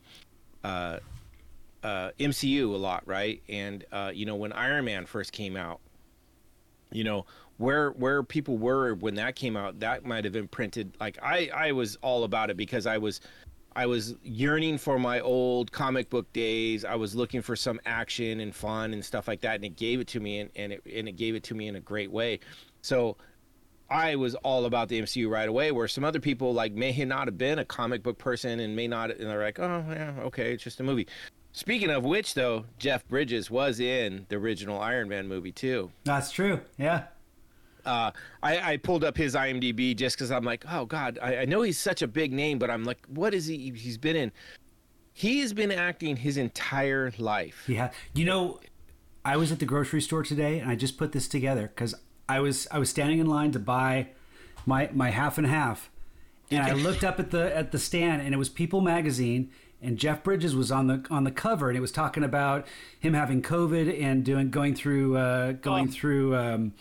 uh, 0.63 0.99
uh, 1.83 2.11
MCU 2.19 2.73
a 2.73 2.77
lot, 2.77 3.03
right? 3.05 3.41
And 3.49 3.85
uh, 3.91 4.11
you 4.13 4.25
know, 4.25 4.35
when 4.35 4.51
Iron 4.53 4.85
Man 4.85 5.05
first 5.05 5.31
came 5.31 5.55
out, 5.55 5.79
you 6.91 7.03
know 7.03 7.25
where 7.57 7.91
where 7.91 8.23
people 8.23 8.57
were 8.57 8.93
when 8.95 9.15
that 9.15 9.35
came 9.35 9.55
out, 9.55 9.79
that 9.81 10.05
might 10.05 10.23
have 10.23 10.33
been 10.33 10.43
imprinted. 10.43 10.95
Like 10.99 11.17
I 11.21 11.49
I 11.53 11.71
was 11.73 11.97
all 12.01 12.23
about 12.23 12.49
it 12.49 12.57
because 12.57 12.85
I 12.85 12.97
was. 12.97 13.21
I 13.75 13.85
was 13.85 14.15
yearning 14.23 14.79
for 14.79 14.97
my 14.97 15.19
old 15.21 15.71
comic 15.71 16.09
book 16.09 16.33
days. 16.33 16.83
I 16.83 16.95
was 16.95 17.15
looking 17.15 17.41
for 17.41 17.55
some 17.55 17.79
action 17.85 18.39
and 18.39 18.53
fun 18.53 18.93
and 18.93 19.05
stuff 19.05 19.27
like 19.27 19.41
that, 19.41 19.55
and 19.55 19.63
it 19.63 19.77
gave 19.77 19.99
it 20.01 20.07
to 20.07 20.19
me, 20.19 20.39
and, 20.39 20.49
and 20.55 20.73
it 20.73 20.81
and 20.91 21.07
it 21.07 21.13
gave 21.13 21.35
it 21.35 21.43
to 21.43 21.53
me 21.53 21.67
in 21.67 21.75
a 21.75 21.79
great 21.79 22.11
way. 22.11 22.39
So 22.81 23.15
I 23.89 24.15
was 24.15 24.35
all 24.35 24.65
about 24.65 24.89
the 24.89 25.01
MCU 25.01 25.29
right 25.29 25.49
away. 25.49 25.71
Where 25.71 25.87
some 25.87 26.03
other 26.03 26.19
people 26.19 26.53
like 26.53 26.73
may 26.73 26.91
not 27.05 27.27
have 27.27 27.37
been 27.37 27.59
a 27.59 27.65
comic 27.65 28.03
book 28.03 28.17
person 28.17 28.59
and 28.59 28.75
may 28.75 28.87
not, 28.87 29.11
and 29.11 29.29
they're 29.29 29.43
like, 29.43 29.59
oh 29.59 29.83
yeah, 29.89 30.13
okay, 30.23 30.53
it's 30.53 30.63
just 30.63 30.79
a 30.79 30.83
movie. 30.83 31.07
Speaking 31.51 31.89
of 31.89 32.03
which, 32.05 32.35
though, 32.35 32.65
Jeff 32.77 33.07
Bridges 33.07 33.49
was 33.49 33.79
in 33.79 34.25
the 34.29 34.35
original 34.35 34.79
Iron 34.79 35.09
Man 35.09 35.27
movie 35.27 35.51
too. 35.51 35.91
that's 36.03 36.31
true. 36.31 36.61
Yeah. 36.77 37.05
Uh, 37.85 38.11
I, 38.43 38.73
I 38.73 38.77
pulled 38.77 39.03
up 39.03 39.17
his 39.17 39.35
IMDb 39.35 39.95
just 39.95 40.15
because 40.15 40.31
I'm 40.31 40.43
like, 40.43 40.63
oh 40.69 40.85
God, 40.85 41.17
I, 41.21 41.37
I 41.37 41.45
know 41.45 41.61
he's 41.61 41.79
such 41.79 42.01
a 42.01 42.07
big 42.07 42.31
name, 42.31 42.59
but 42.59 42.69
I'm 42.69 42.83
like, 42.83 42.99
what 43.07 43.33
is 43.33 43.47
he? 43.47 43.71
He's 43.71 43.97
been 43.97 44.15
in. 44.15 44.31
He 45.13 45.39
has 45.39 45.53
been 45.53 45.71
acting 45.71 46.17
his 46.17 46.37
entire 46.37 47.11
life. 47.17 47.63
Yeah. 47.67 47.91
You 48.13 48.25
know, 48.25 48.59
I 49.25 49.37
was 49.37 49.51
at 49.51 49.59
the 49.59 49.65
grocery 49.65 50.01
store 50.01 50.23
today 50.23 50.59
and 50.59 50.69
I 50.69 50.75
just 50.75 50.97
put 50.97 51.13
this 51.13 51.27
together 51.27 51.71
because 51.73 51.95
I 52.29 52.39
was 52.39 52.67
I 52.71 52.79
was 52.79 52.89
standing 52.89 53.19
in 53.19 53.25
line 53.27 53.51
to 53.51 53.59
buy 53.59 54.07
my 54.65 54.89
my 54.93 55.09
half 55.09 55.37
and 55.37 55.47
half, 55.47 55.89
and 56.51 56.61
I 56.61 56.73
looked 56.73 57.03
up 57.03 57.19
at 57.19 57.31
the 57.31 57.55
at 57.55 57.71
the 57.71 57.79
stand 57.79 58.21
and 58.21 58.33
it 58.33 58.37
was 58.37 58.47
People 58.49 58.81
magazine 58.81 59.49
and 59.81 59.97
Jeff 59.97 60.23
Bridges 60.23 60.55
was 60.55 60.71
on 60.71 60.87
the 60.87 61.05
on 61.09 61.23
the 61.23 61.31
cover 61.31 61.69
and 61.69 61.77
it 61.77 61.81
was 61.81 61.91
talking 61.91 62.23
about 62.23 62.67
him 62.99 63.13
having 63.13 63.41
COVID 63.41 64.01
and 64.01 64.23
doing 64.23 64.49
going 64.51 64.75
through 64.75 65.17
uh, 65.17 65.53
going 65.53 65.87
Oh. 65.87 65.91
through 65.91 66.35
um, 66.35 66.73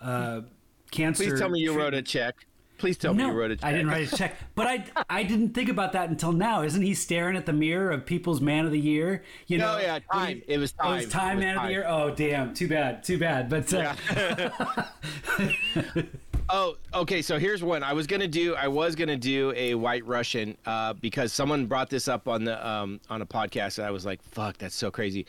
uh, 0.00 0.42
cancer. 0.90 1.24
Please 1.24 1.40
tell 1.40 1.48
me 1.48 1.60
you 1.60 1.76
wrote 1.76 1.94
a 1.94 2.02
check. 2.02 2.46
Please 2.78 2.96
tell 2.98 3.14
me 3.14 3.24
you 3.24 3.30
wrote 3.30 3.50
a 3.52 3.56
check. 3.56 3.64
I 3.64 3.72
didn't 3.72 3.88
write 3.88 4.12
a 4.12 4.16
check, 4.16 4.36
but 4.54 4.66
I 4.66 4.84
I 5.08 5.22
didn't 5.22 5.50
think 5.54 5.68
about 5.68 5.92
that 5.92 6.10
until 6.10 6.32
now. 6.32 6.62
Isn't 6.62 6.82
he 6.82 6.94
staring 6.94 7.36
at 7.36 7.46
the 7.46 7.52
mirror 7.52 7.90
of 7.90 8.04
People's 8.04 8.40
Man 8.40 8.66
of 8.66 8.72
the 8.72 8.80
Year? 8.80 9.22
You 9.46 9.58
No, 9.58 9.72
know, 9.74 9.78
yeah, 9.80 9.98
time. 10.12 10.42
It 10.46 10.58
was 10.58 10.74
Oh, 10.80 10.92
it 10.92 10.96
was 10.96 11.04
time. 11.08 11.20
Time 11.20 11.30
It 11.30 11.34
was 11.36 11.44
Man 11.44 11.56
of 11.56 11.62
the. 11.64 11.70
Year. 11.70 11.84
Oh, 11.86 12.10
damn, 12.14 12.52
too 12.54 12.68
bad, 12.68 13.02
too 13.04 13.18
bad. 13.18 13.48
But 13.48 13.72
uh, 13.72 13.94
Oh, 16.50 16.76
okay. 16.92 17.22
So 17.22 17.38
here's 17.38 17.62
one. 17.64 17.82
I 17.82 17.94
was 17.94 18.06
gonna 18.06 18.28
do. 18.28 18.54
I 18.54 18.68
was 18.68 18.94
gonna 18.94 19.16
do 19.16 19.52
a 19.56 19.74
White 19.74 20.06
Russian 20.06 20.58
uh, 20.66 20.92
because 20.92 21.32
someone 21.32 21.64
brought 21.64 21.88
this 21.88 22.06
up 22.06 22.28
on 22.28 22.44
the 22.44 22.66
um, 22.68 23.00
on 23.08 23.22
a 23.22 23.26
podcast, 23.26 23.78
and 23.78 23.86
I 23.86 23.90
was 23.90 24.04
like, 24.04 24.22
"Fuck, 24.22 24.58
that's 24.58 24.74
so 24.74 24.90
crazy." 24.90 25.24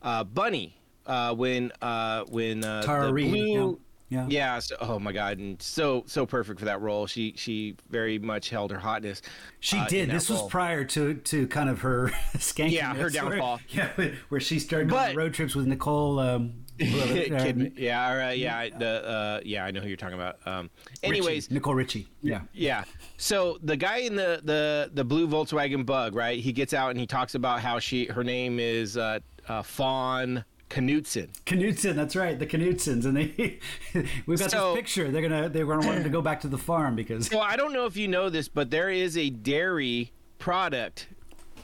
Uh, 0.00 0.22
Bunny, 0.22 0.76
uh, 1.06 1.34
when 1.34 1.72
uh, 1.82 2.24
when 2.28 2.64
uh, 2.64 2.82
Tara 2.82 3.08
the 3.08 3.12
Reid, 3.12 3.30
blue, 3.32 3.70
Yeah. 3.70 3.76
Yeah. 4.10 4.58
So, 4.58 4.76
oh 4.80 4.98
my 4.98 5.12
God, 5.12 5.38
and 5.38 5.60
so 5.62 6.02
so 6.06 6.26
perfect 6.26 6.58
for 6.58 6.66
that 6.66 6.80
role. 6.80 7.06
She 7.06 7.34
she 7.36 7.76
very 7.88 8.18
much 8.18 8.50
held 8.50 8.70
her 8.72 8.78
hotness. 8.78 9.22
She 9.60 9.78
uh, 9.78 9.86
did. 9.86 10.10
This 10.10 10.28
was 10.28 10.42
prior 10.48 10.84
to 10.84 11.14
to 11.14 11.46
kind 11.46 11.70
of 11.70 11.80
her 11.82 12.08
skanking. 12.36 12.72
Yeah, 12.72 12.92
her 12.94 13.02
where- 13.02 13.10
downfall. 13.10 13.60
yeah, 13.68 13.88
where 14.28 14.40
she 14.40 14.58
started 14.58 14.88
going 14.90 15.00
But- 15.02 15.10
on 15.10 15.16
road 15.16 15.34
trips 15.34 15.54
with 15.54 15.66
Nicole. 15.66 16.18
Um, 16.18 16.54
whoever- 16.80 17.12
uh, 17.12 17.38
Kidman. 17.44 17.72
Yeah. 17.76 18.30
Yeah. 18.32 18.68
The 18.76 19.06
uh, 19.08 19.40
yeah. 19.44 19.64
I 19.64 19.70
know 19.70 19.80
who 19.80 19.88
you're 19.88 19.96
talking 19.96 20.14
about. 20.14 20.38
Um. 20.46 20.70
Anyways. 21.02 21.50
Nicole 21.50 21.74
Richie. 21.74 22.08
Yeah. 22.22 22.40
Yeah. 22.52 22.84
So 23.16 23.58
the 23.62 23.76
guy 23.76 23.98
in 23.98 24.16
the 24.16 24.40
the 24.42 24.90
the 24.92 25.04
blue 25.04 25.28
Volkswagen 25.28 25.84
Bug, 25.86 26.14
right? 26.14 26.40
He 26.40 26.52
gets 26.52 26.72
out 26.74 26.90
and 26.90 26.98
he 26.98 27.06
talks 27.06 27.34
about 27.34 27.60
how 27.60 27.78
she 27.78 28.06
her 28.06 28.24
name 28.24 28.58
is 28.58 28.96
uh, 28.96 29.20
uh, 29.46 29.62
Fawn 29.62 30.44
Knudsen. 30.70 31.30
Knudsen, 31.46 31.96
that's 31.96 32.14
right, 32.16 32.38
the 32.38 32.46
Knudsens, 32.46 33.04
and 33.04 33.16
they 33.16 33.58
we've 34.26 34.38
got 34.38 34.50
So- 34.50 34.72
this 34.72 34.76
picture. 34.82 35.10
They're 35.10 35.22
gonna 35.22 35.48
they're 35.48 35.66
gonna 35.66 35.84
want 35.86 35.98
him 35.98 36.04
to 36.04 36.10
go 36.10 36.22
back 36.22 36.40
to 36.42 36.48
the 36.48 36.58
farm 36.58 36.94
because 36.96 37.30
Well, 37.30 37.40
I 37.42 37.56
don't 37.56 37.72
know 37.72 37.86
if 37.86 37.96
you 37.96 38.08
know 38.08 38.30
this, 38.30 38.48
but 38.48 38.70
there 38.70 38.88
is 38.90 39.16
a 39.16 39.30
dairy 39.30 40.12
product, 40.38 41.08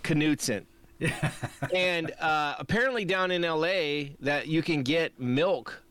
Knudsen. 0.02 0.66
and 1.74 2.10
uh, 2.20 2.54
apparently 2.58 3.04
down 3.04 3.30
in 3.30 3.42
LA 3.42 4.14
that 4.20 4.48
you 4.48 4.62
can 4.62 4.82
get 4.82 5.18
milk 5.20 5.82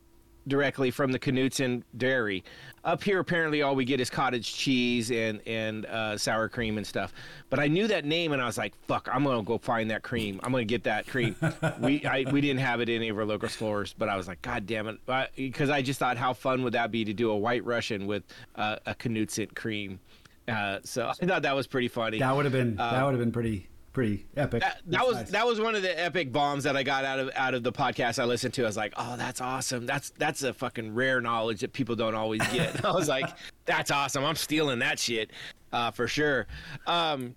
directly 0.48 0.92
from 0.92 1.12
the 1.12 1.20
Knudsen 1.20 1.84
dairy. 1.98 2.44
Up 2.86 3.04
here, 3.04 3.20
apparently, 3.20 3.64
all 3.64 3.76
we 3.76 3.84
get 3.84 4.00
is 4.00 4.12
cottage 4.12 4.54
cheese 4.54 5.10
and 5.12 5.42
and 5.48 5.88
uh, 5.88 6.18
sour 6.18 6.48
cream 6.48 6.78
and 6.78 6.86
stuff. 6.86 7.14
But 7.50 7.60
I 7.60 7.68
knew 7.68 7.88
that 7.88 8.06
name, 8.06 8.32
and 8.32 8.40
I 8.40 8.46
was 8.46 8.60
like, 8.60 8.76
"Fuck, 8.86 9.10
I'm 9.12 9.24
gonna 9.24 9.42
go 9.42 9.58
find 9.58 9.90
that 9.90 10.04
cream. 10.04 10.40
I'm 10.44 10.52
gonna 10.52 10.66
get 10.66 10.84
that 10.84 11.08
cream." 11.08 11.36
we 11.80 12.06
I, 12.06 12.26
we 12.32 12.42
didn't 12.42 12.60
have 12.60 12.82
it 12.82 12.90
in 12.90 12.98
any 12.98 13.10
of 13.10 13.18
our 13.18 13.26
local 13.26 13.50
stores, 13.50 13.96
but 13.98 14.08
I 14.08 14.16
was 14.16 14.28
like, 14.28 14.40
"God 14.44 14.68
damn 14.68 14.88
it!" 14.88 15.00
Because 15.36 15.72
I 15.72 15.82
just 15.82 15.98
thought, 15.98 16.16
how 16.16 16.34
fun 16.34 16.64
would 16.64 16.74
that 16.74 16.92
be 16.92 17.04
to 17.06 17.14
do 17.14 17.32
a 17.32 17.38
White 17.38 17.66
Russian 17.66 18.06
with 18.06 18.24
uh, 18.56 18.78
a 18.86 18.94
Knudsen 18.94 19.48
cream? 19.56 20.00
Uh, 20.48 20.78
so 20.84 21.08
I 21.08 21.26
thought 21.26 21.42
that 21.42 21.56
was 21.56 21.66
pretty 21.66 21.88
funny. 21.88 22.20
that 22.20 22.36
would 22.36 22.46
have 22.46 22.54
been 22.54 22.76
that 22.76 23.04
would 23.04 23.16
have 23.16 23.20
been 23.20 23.32
pretty 23.32 23.68
pretty 23.96 24.26
epic. 24.36 24.62
That, 24.62 24.82
that 24.88 25.08
was 25.08 25.16
nice. 25.16 25.30
that 25.32 25.48
was 25.48 25.60
one 25.60 25.74
of 25.74 25.82
the 25.82 26.00
epic 26.00 26.32
bombs 26.32 26.66
that 26.66 26.76
I 26.76 26.84
got 26.84 27.06
out 27.06 27.18
of 27.18 27.32
out 27.34 27.54
of 27.54 27.64
the 27.64 27.72
podcast 27.72 28.20
I 28.20 28.26
listened 28.26 28.54
to. 28.56 28.64
I 28.64 28.66
was 28.66 28.78
like, 28.78 28.94
"Oh, 28.98 29.16
that's 29.18 29.40
awesome! 29.42 29.86
That's 29.86 30.12
that's 30.12 30.44
a 30.44 30.54
fucking 30.54 30.94
rare 30.94 31.22
knowledge 31.22 31.62
that 31.62 31.74
people 31.74 31.96
don't 31.96 32.14
always 32.14 32.46
get." 32.52 32.86
I 32.86 32.92
was 32.92 33.08
like, 33.08 33.26
"That's 33.66 33.90
awesome! 33.90 34.24
I'm 34.26 34.36
stealing 34.36 34.80
that 34.80 35.00
shit 35.00 35.32
uh, 35.72 35.92
for 35.92 36.08
sure." 36.08 36.46
Um, 36.86 37.36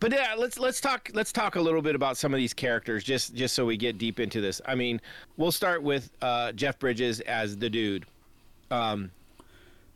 but 0.00 0.10
yeah, 0.10 0.34
let's 0.36 0.58
let's 0.58 0.80
talk 0.80 1.10
let's 1.12 1.32
talk 1.32 1.56
a 1.56 1.60
little 1.60 1.82
bit 1.82 1.94
about 1.94 2.16
some 2.16 2.32
of 2.32 2.38
these 2.38 2.54
characters 2.54 3.04
just 3.04 3.34
just 3.34 3.54
so 3.54 3.66
we 3.66 3.76
get 3.76 3.98
deep 3.98 4.18
into 4.18 4.40
this. 4.40 4.62
I 4.66 4.74
mean, 4.74 5.00
we'll 5.36 5.52
start 5.52 5.82
with 5.82 6.10
uh, 6.22 6.52
Jeff 6.52 6.78
Bridges 6.78 7.20
as 7.20 7.58
the 7.58 7.68
dude. 7.68 8.06
Um, 8.70 9.10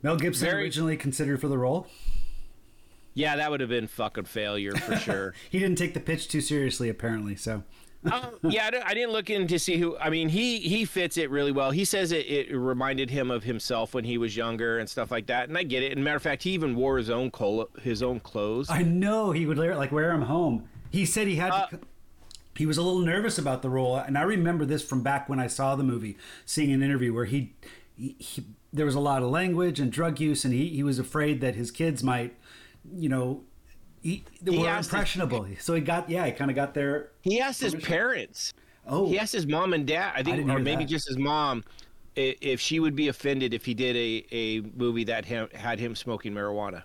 Mel 0.03 0.15
Gibson 0.17 0.47
very- 0.47 0.63
originally 0.63 0.95
considered 0.95 1.41
for 1.41 1.47
the 1.47 1.57
role. 1.57 1.87
Yeah, 3.19 3.35
that 3.35 3.51
would 3.51 3.59
have 3.59 3.69
been 3.69 3.87
fucking 3.87 4.25
failure 4.25 4.73
for 4.75 4.95
sure. 4.97 5.33
He 5.49 5.59
didn't 5.59 5.77
take 5.77 5.93
the 5.93 5.99
pitch 5.99 6.27
too 6.27 6.41
seriously, 6.41 6.89
apparently. 6.89 7.35
So 7.35 7.63
um, 8.05 8.39
yeah, 8.43 8.69
I, 8.73 8.91
I 8.91 8.93
didn't 8.93 9.11
look 9.11 9.29
in 9.29 9.47
to 9.47 9.59
see 9.59 9.77
who. 9.77 9.97
I 9.97 10.09
mean, 10.09 10.29
he 10.29 10.59
he 10.59 10.85
fits 10.85 11.17
it 11.17 11.29
really 11.29 11.51
well. 11.51 11.71
He 11.71 11.83
says 11.83 12.11
it, 12.11 12.25
it 12.27 12.55
reminded 12.55 13.09
him 13.09 13.29
of 13.29 13.43
himself 13.43 13.93
when 13.93 14.05
he 14.05 14.17
was 14.17 14.37
younger 14.37 14.79
and 14.79 14.89
stuff 14.89 15.11
like 15.11 15.27
that. 15.27 15.49
And 15.49 15.57
I 15.57 15.63
get 15.63 15.83
it. 15.83 15.91
And 15.91 16.03
matter 16.03 16.15
of 16.15 16.23
fact, 16.23 16.43
he 16.43 16.51
even 16.51 16.75
wore 16.75 16.97
his 16.97 17.09
own 17.09 17.29
col- 17.29 17.69
his 17.81 18.01
own 18.01 18.21
clothes. 18.21 18.69
I 18.69 18.83
know 18.83 19.31
he 19.31 19.45
would 19.45 19.57
like 19.57 19.91
wear 19.91 20.11
them 20.11 20.23
home. 20.23 20.69
He 20.89 21.05
said 21.05 21.27
he 21.27 21.35
had. 21.35 21.51
Uh, 21.51 21.67
to, 21.67 21.79
he 22.55 22.65
was 22.65 22.77
a 22.77 22.81
little 22.81 22.99
nervous 22.99 23.37
about 23.37 23.61
the 23.61 23.69
role, 23.69 23.95
and 23.95 24.17
I 24.17 24.23
remember 24.23 24.65
this 24.65 24.83
from 24.83 25.01
back 25.01 25.29
when 25.29 25.39
I 25.39 25.47
saw 25.47 25.77
the 25.77 25.83
movie, 25.83 26.17
seeing 26.45 26.73
an 26.73 26.83
interview 26.83 27.13
where 27.13 27.23
he, 27.23 27.53
he, 27.95 28.17
he 28.19 28.43
there 28.73 28.85
was 28.85 28.95
a 28.95 28.99
lot 28.99 29.23
of 29.23 29.29
language 29.29 29.79
and 29.79 29.91
drug 29.91 30.19
use, 30.19 30.43
and 30.43 30.53
he, 30.53 30.67
he 30.67 30.83
was 30.83 30.99
afraid 30.99 31.39
that 31.41 31.55
his 31.55 31.71
kids 31.71 32.03
might, 32.03 32.35
you 32.95 33.09
know, 33.09 33.43
he, 34.01 34.23
they 34.41 34.53
He 34.53 34.59
were 34.59 34.67
asked 34.67 34.87
his- 34.89 34.93
impressionable. 34.93 35.47
So 35.59 35.73
he 35.75 35.81
got 35.81 36.09
yeah, 36.09 36.25
he 36.25 36.31
kind 36.31 36.49
of 36.51 36.55
got 36.55 36.73
there. 36.73 37.11
He 37.21 37.39
asked 37.41 37.61
his 37.61 37.75
parents. 37.75 38.53
Oh, 38.87 39.07
He 39.07 39.19
asked 39.19 39.33
his 39.33 39.45
mom 39.45 39.73
and 39.73 39.85
dad. 39.85 40.13
I 40.15 40.23
think, 40.23 40.37
didn't 40.37 40.51
or 40.51 40.59
maybe 40.59 40.83
that. 40.83 40.89
just 40.89 41.07
his 41.07 41.17
mom, 41.17 41.63
if 42.15 42.59
she 42.59 42.79
would 42.79 42.95
be 42.95 43.07
offended 43.09 43.53
if 43.53 43.65
he 43.65 43.73
did 43.73 43.95
a 43.95 44.25
a 44.35 44.61
movie 44.75 45.03
that 45.05 45.25
him, 45.25 45.47
had 45.53 45.79
him 45.79 45.95
smoking 45.95 46.33
marijuana. 46.33 46.83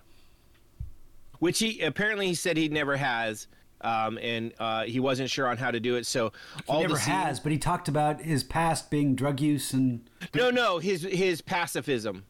Which 1.39 1.59
he 1.59 1.81
apparently 1.81 2.27
he 2.27 2.33
said 2.35 2.57
he 2.57 2.69
never 2.69 2.95
has. 2.97 3.47
Um, 3.81 4.17
and 4.19 4.53
uh, 4.57 4.83
he 4.85 4.99
wasn't 4.99 5.29
sure 5.29 5.47
on 5.47 5.57
how 5.57 5.69
to 5.69 5.79
do 5.79 5.95
it. 5.95 6.05
So 6.07 6.31
he 6.57 6.63
all 6.67 6.81
never 6.81 6.93
the 6.93 6.99
scene- 6.99 7.13
has, 7.13 7.39
but 7.39 7.51
he 7.51 7.57
talked 7.57 7.87
about 7.87 8.21
his 8.21 8.43
past 8.43 8.89
being 8.89 9.15
drug 9.15 9.39
use 9.41 9.73
and 9.73 10.09
No, 10.33 10.49
no, 10.49 10.79
his 10.79 11.03
his 11.03 11.41
pacifism. 11.41 12.23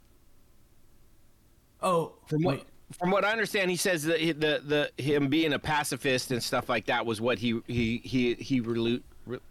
oh, 1.82 2.14
From 2.28 2.44
what 2.44 2.56
wait. 2.58 2.66
From 2.92 3.12
what 3.12 3.26
I 3.26 3.32
understand, 3.32 3.72
he 3.72 3.78
says 3.78 4.04
that 4.04 4.20
he- 4.20 4.32
the 4.32 4.90
the 4.96 5.04
him 5.04 5.28
being 5.28 5.54
a 5.54 5.60
pacifist 5.60 6.32
and 6.32 6.42
stuff 6.42 6.70
like 6.70 6.86
that 6.86 7.06
was 7.06 7.20
what 7.22 7.40
he 7.40 7.60
he 7.68 7.98
he 8.04 8.36
he 8.36 8.60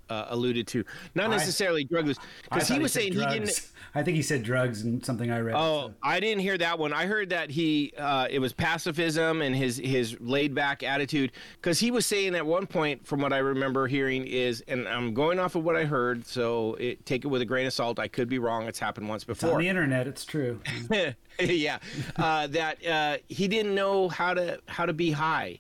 uh, 0.09 0.27
alluded 0.29 0.66
to, 0.68 0.85
not 1.14 1.31
I- 1.31 1.37
necessarily 1.37 1.85
drug 1.85 2.07
use, 2.07 2.18
because 2.45 2.68
he 2.68 2.79
was 2.79 2.93
said 2.93 3.01
saying 3.03 3.12
he 3.14 3.27
didn't. 3.27 3.70
I 3.97 4.03
think 4.03 4.16
he 4.16 4.22
said 4.22 4.43
drugs 4.43 4.83
and 4.83 5.05
something 5.05 5.31
I 5.31 5.39
read. 5.39 5.55
Oh, 5.57 5.89
so. 5.89 5.95
I 6.03 6.18
didn't 6.18 6.41
hear 6.41 6.59
that 6.59 6.79
one. 6.79 6.93
I 6.93 7.07
heard 7.07 7.31
that 7.31 7.51
he 7.51 7.93
uh, 7.97 8.27
it 8.29 8.41
was 8.41 8.53
pacifism 8.53 9.41
and 9.43 9.55
his 9.55 9.77
his 9.77 10.16
laid 10.20 10.55
back 10.55 10.83
attitude 10.83 11.33
because 11.61 11.79
he 11.79 11.91
was 11.91 12.05
saying 12.05 12.35
at 12.35 12.45
one 12.45 12.66
point, 12.66 13.07
from 13.07 13.20
what 13.20 13.33
I 13.33 13.39
remember 13.39 13.87
hearing, 13.87 14.27
is 14.27 14.62
and 14.66 14.89
I'm 14.89 15.14
going 15.14 15.39
off 15.39 15.55
of 15.55 15.64
what 15.64 15.77
I 15.77 15.85
heard, 15.85 16.27
so 16.27 16.75
it, 16.75 17.07
take 17.07 17.25
it 17.25 17.29
with 17.29 17.43
a 17.43 17.45
grain 17.45 17.66
of 17.66 17.72
salt. 17.72 17.99
I 17.99 18.09
could 18.09 18.29
be 18.29 18.39
wrong. 18.39 18.66
It's 18.66 18.79
happened 18.79 19.09
once 19.09 19.25
It's 19.29 19.45
on 19.45 19.61
the 19.61 19.68
internet. 19.68 20.07
It's 20.07 20.25
true. 20.25 20.61
yeah, 21.41 21.79
uh, 22.16 22.47
that 22.49 22.87
uh, 22.87 23.18
he 23.29 23.49
didn't 23.49 23.75
know 23.75 24.09
how 24.09 24.35
to 24.35 24.61
how 24.66 24.87
to 24.87 24.93
be 24.93 25.11
high. 25.11 25.59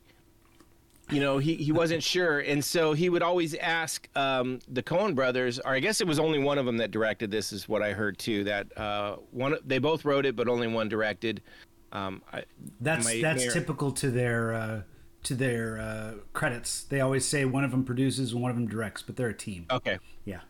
You 1.10 1.20
know, 1.20 1.38
he, 1.38 1.54
he 1.54 1.70
wasn't 1.70 2.02
sure, 2.02 2.40
and 2.40 2.64
so 2.64 2.94
he 2.94 3.10
would 3.10 3.22
always 3.22 3.54
ask 3.56 4.08
um, 4.16 4.60
the 4.68 4.82
Coen 4.82 5.14
brothers, 5.14 5.58
or 5.58 5.72
I 5.72 5.80
guess 5.80 6.00
it 6.00 6.06
was 6.06 6.18
only 6.18 6.38
one 6.38 6.56
of 6.56 6.64
them 6.64 6.78
that 6.78 6.90
directed 6.90 7.30
this, 7.30 7.52
is 7.52 7.68
what 7.68 7.82
I 7.82 7.92
heard 7.92 8.18
too. 8.18 8.44
That 8.44 8.76
uh, 8.78 9.16
one 9.30 9.56
they 9.66 9.78
both 9.78 10.04
wrote 10.04 10.24
it, 10.24 10.34
but 10.34 10.48
only 10.48 10.66
one 10.66 10.88
directed. 10.88 11.42
Um, 11.92 12.22
I, 12.32 12.44
That's 12.80 13.04
my 13.04 13.20
that's 13.20 13.52
typical 13.52 13.92
to 13.92 14.10
their 14.10 14.54
uh, 14.54 14.82
to 15.24 15.34
their 15.34 15.78
uh, 15.78 16.12
credits. 16.32 16.84
They 16.84 17.00
always 17.00 17.26
say 17.26 17.44
one 17.44 17.64
of 17.64 17.70
them 17.70 17.84
produces 17.84 18.32
and 18.32 18.40
one 18.40 18.50
of 18.50 18.56
them 18.56 18.66
directs, 18.66 19.02
but 19.02 19.16
they're 19.16 19.28
a 19.28 19.36
team. 19.36 19.66
okay. 19.70 19.98
Yeah. 20.24 20.40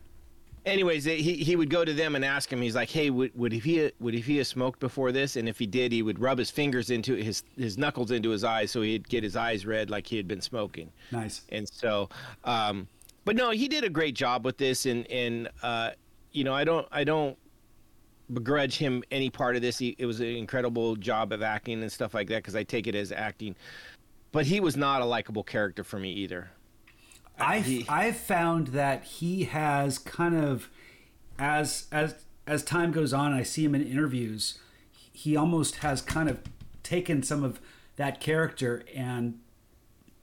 Anyways, 0.65 1.03
they, 1.03 1.21
he 1.21 1.35
he 1.35 1.55
would 1.55 1.69
go 1.69 1.85
to 1.85 1.93
them 1.93 2.15
and 2.15 2.25
ask 2.25 2.51
him. 2.51 2.61
He's 2.61 2.75
like, 2.75 2.89
"Hey, 2.89 3.09
would 3.11 3.37
would 3.37 3.51
he 3.51 3.91
would 3.99 4.15
if 4.15 4.25
he 4.25 4.37
have 4.37 4.47
smoked 4.47 4.79
before 4.79 5.11
this? 5.11 5.35
And 5.35 5.47
if 5.47 5.59
he 5.59 5.67
did, 5.67 5.91
he 5.91 6.01
would 6.01 6.19
rub 6.19 6.39
his 6.39 6.49
fingers 6.49 6.89
into 6.89 7.13
his 7.15 7.43
his 7.55 7.77
knuckles 7.77 8.09
into 8.11 8.29
his 8.31 8.43
eyes, 8.43 8.71
so 8.71 8.81
he'd 8.81 9.07
get 9.07 9.23
his 9.23 9.35
eyes 9.35 9.65
red 9.65 9.89
like 9.89 10.07
he 10.07 10.17
had 10.17 10.27
been 10.27 10.41
smoking." 10.41 10.91
Nice. 11.11 11.43
and 11.49 11.69
so 11.69 12.09
um 12.43 12.87
but 13.25 13.35
no 13.35 13.51
he 13.51 13.67
did 13.67 13.83
a 13.83 13.89
great 13.89 14.15
job 14.15 14.43
with 14.45 14.57
this 14.57 14.85
and 14.85 15.09
and 15.09 15.49
uh 15.63 15.91
you 16.31 16.43
know 16.43 16.53
i 16.53 16.63
don't 16.63 16.87
i 16.91 17.03
don't 17.03 17.37
begrudge 18.33 18.77
him 18.77 19.03
any 19.11 19.29
part 19.29 19.55
of 19.55 19.61
this 19.61 19.77
he, 19.77 19.95
it 19.99 20.05
was 20.05 20.19
an 20.19 20.27
incredible 20.27 20.95
job 20.95 21.31
of 21.31 21.41
acting 21.43 21.81
and 21.81 21.91
stuff 21.91 22.13
like 22.13 22.27
that 22.27 22.37
because 22.37 22.55
i 22.55 22.63
take 22.63 22.87
it 22.87 22.95
as 22.95 23.11
acting 23.11 23.55
but 24.31 24.45
he 24.45 24.59
was 24.59 24.75
not 24.75 25.01
a 25.01 25.05
likable 25.05 25.43
character 25.43 25.83
for 25.83 25.99
me 25.99 26.11
either 26.11 26.49
I 27.39 27.85
I've 27.89 28.17
found 28.17 28.67
that 28.67 29.03
he 29.03 29.45
has 29.45 29.97
kind 29.97 30.35
of 30.35 30.69
as 31.37 31.87
as 31.91 32.25
as 32.47 32.63
time 32.63 32.91
goes 32.91 33.13
on, 33.13 33.33
I 33.33 33.43
see 33.43 33.65
him 33.65 33.75
in 33.75 33.85
interviews. 33.85 34.59
He 35.11 35.35
almost 35.35 35.77
has 35.77 36.01
kind 36.01 36.29
of 36.29 36.39
taken 36.83 37.23
some 37.23 37.43
of 37.43 37.59
that 37.95 38.19
character 38.19 38.83
and 38.93 39.39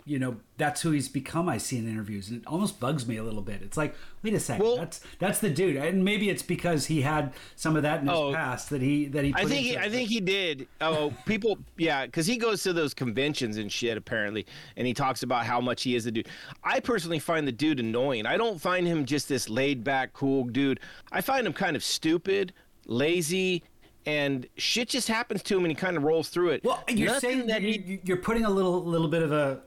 you 0.05 0.18
know 0.18 0.36
that's 0.57 0.82
who 0.82 0.90
he's 0.90 1.09
become 1.09 1.48
i 1.48 1.57
see 1.57 1.78
in 1.78 1.88
interviews 1.88 2.28
and 2.28 2.40
it 2.42 2.46
almost 2.48 2.80
bugs 2.80 3.07
me 3.07 3.16
a 3.16 3.22
little 3.22 3.40
bit 3.40 3.62
it's 3.62 3.76
like 3.76 3.94
wait 4.22 4.34
a 4.34 4.40
second 4.40 4.64
Well- 4.64 4.76
that's 4.76 5.00
that's 5.20 5.38
the 5.38 5.48
dude 5.50 5.76
and 5.76 6.05
maybe 6.05 6.28
it's 6.28 6.42
because 6.42 6.86
he 6.86 7.03
had 7.03 7.32
some 7.55 7.76
of 7.76 7.82
that 7.82 8.00
in 8.00 8.09
his 8.09 8.16
Oh, 8.18 8.32
past 8.32 8.70
that 8.70 8.82
he 8.82 9.07
that 9.07 9.24
he 9.24 9.32
I 9.34 9.44
think 9.44 9.64
he, 9.64 9.76
I 9.76 9.88
think 9.88 10.09
he 10.09 10.20
did. 10.20 10.66
Oh, 10.80 11.12
people, 11.24 11.57
yeah, 11.76 12.05
because 12.07 12.26
he 12.26 12.36
goes 12.36 12.62
to 12.64 12.72
those 12.72 12.94
conventions 12.94 13.57
and 13.59 13.70
shit 13.70 13.96
apparently, 13.96 14.44
and 14.76 14.86
he 14.86 14.92
talks 14.94 15.22
about 15.22 15.46
how 15.46 15.61
much 15.61 15.82
he 15.82 15.94
is 15.94 16.07
a 16.07 16.11
dude. 16.11 16.28
I 16.64 16.80
personally 16.80 17.18
find 17.20 17.46
the 17.46 17.53
dude 17.53 17.78
annoying. 17.80 18.26
I 18.26 18.36
don't 18.36 18.61
find 18.61 18.86
him 18.86 19.05
just 19.05 19.28
this 19.28 19.48
laid 19.48 19.84
back, 19.84 20.12
cool 20.12 20.44
dude. 20.44 20.80
I 21.12 21.20
find 21.20 21.46
him 21.46 21.53
kind 21.53 21.76
of 21.76 21.82
stupid, 21.84 22.53
lazy, 22.86 23.62
and 24.07 24.46
shit 24.57 24.88
just 24.88 25.09
happens 25.09 25.42
to 25.44 25.57
him, 25.57 25.64
and 25.64 25.70
he 25.70 25.74
kind 25.76 25.96
of 25.96 26.03
rolls 26.03 26.28
through 26.28 26.50
it. 26.50 26.64
well 26.64 26.82
you're 26.88 27.09
Nothing 27.12 27.20
saying 27.30 27.46
that 27.46 27.62
you, 27.62 28.00
you're 28.05 28.16
putting 28.18 28.44
a 28.44 28.50
little 28.50 28.82
little 28.84 29.09
bit 29.09 29.22
of 29.22 29.32
a 29.32 29.61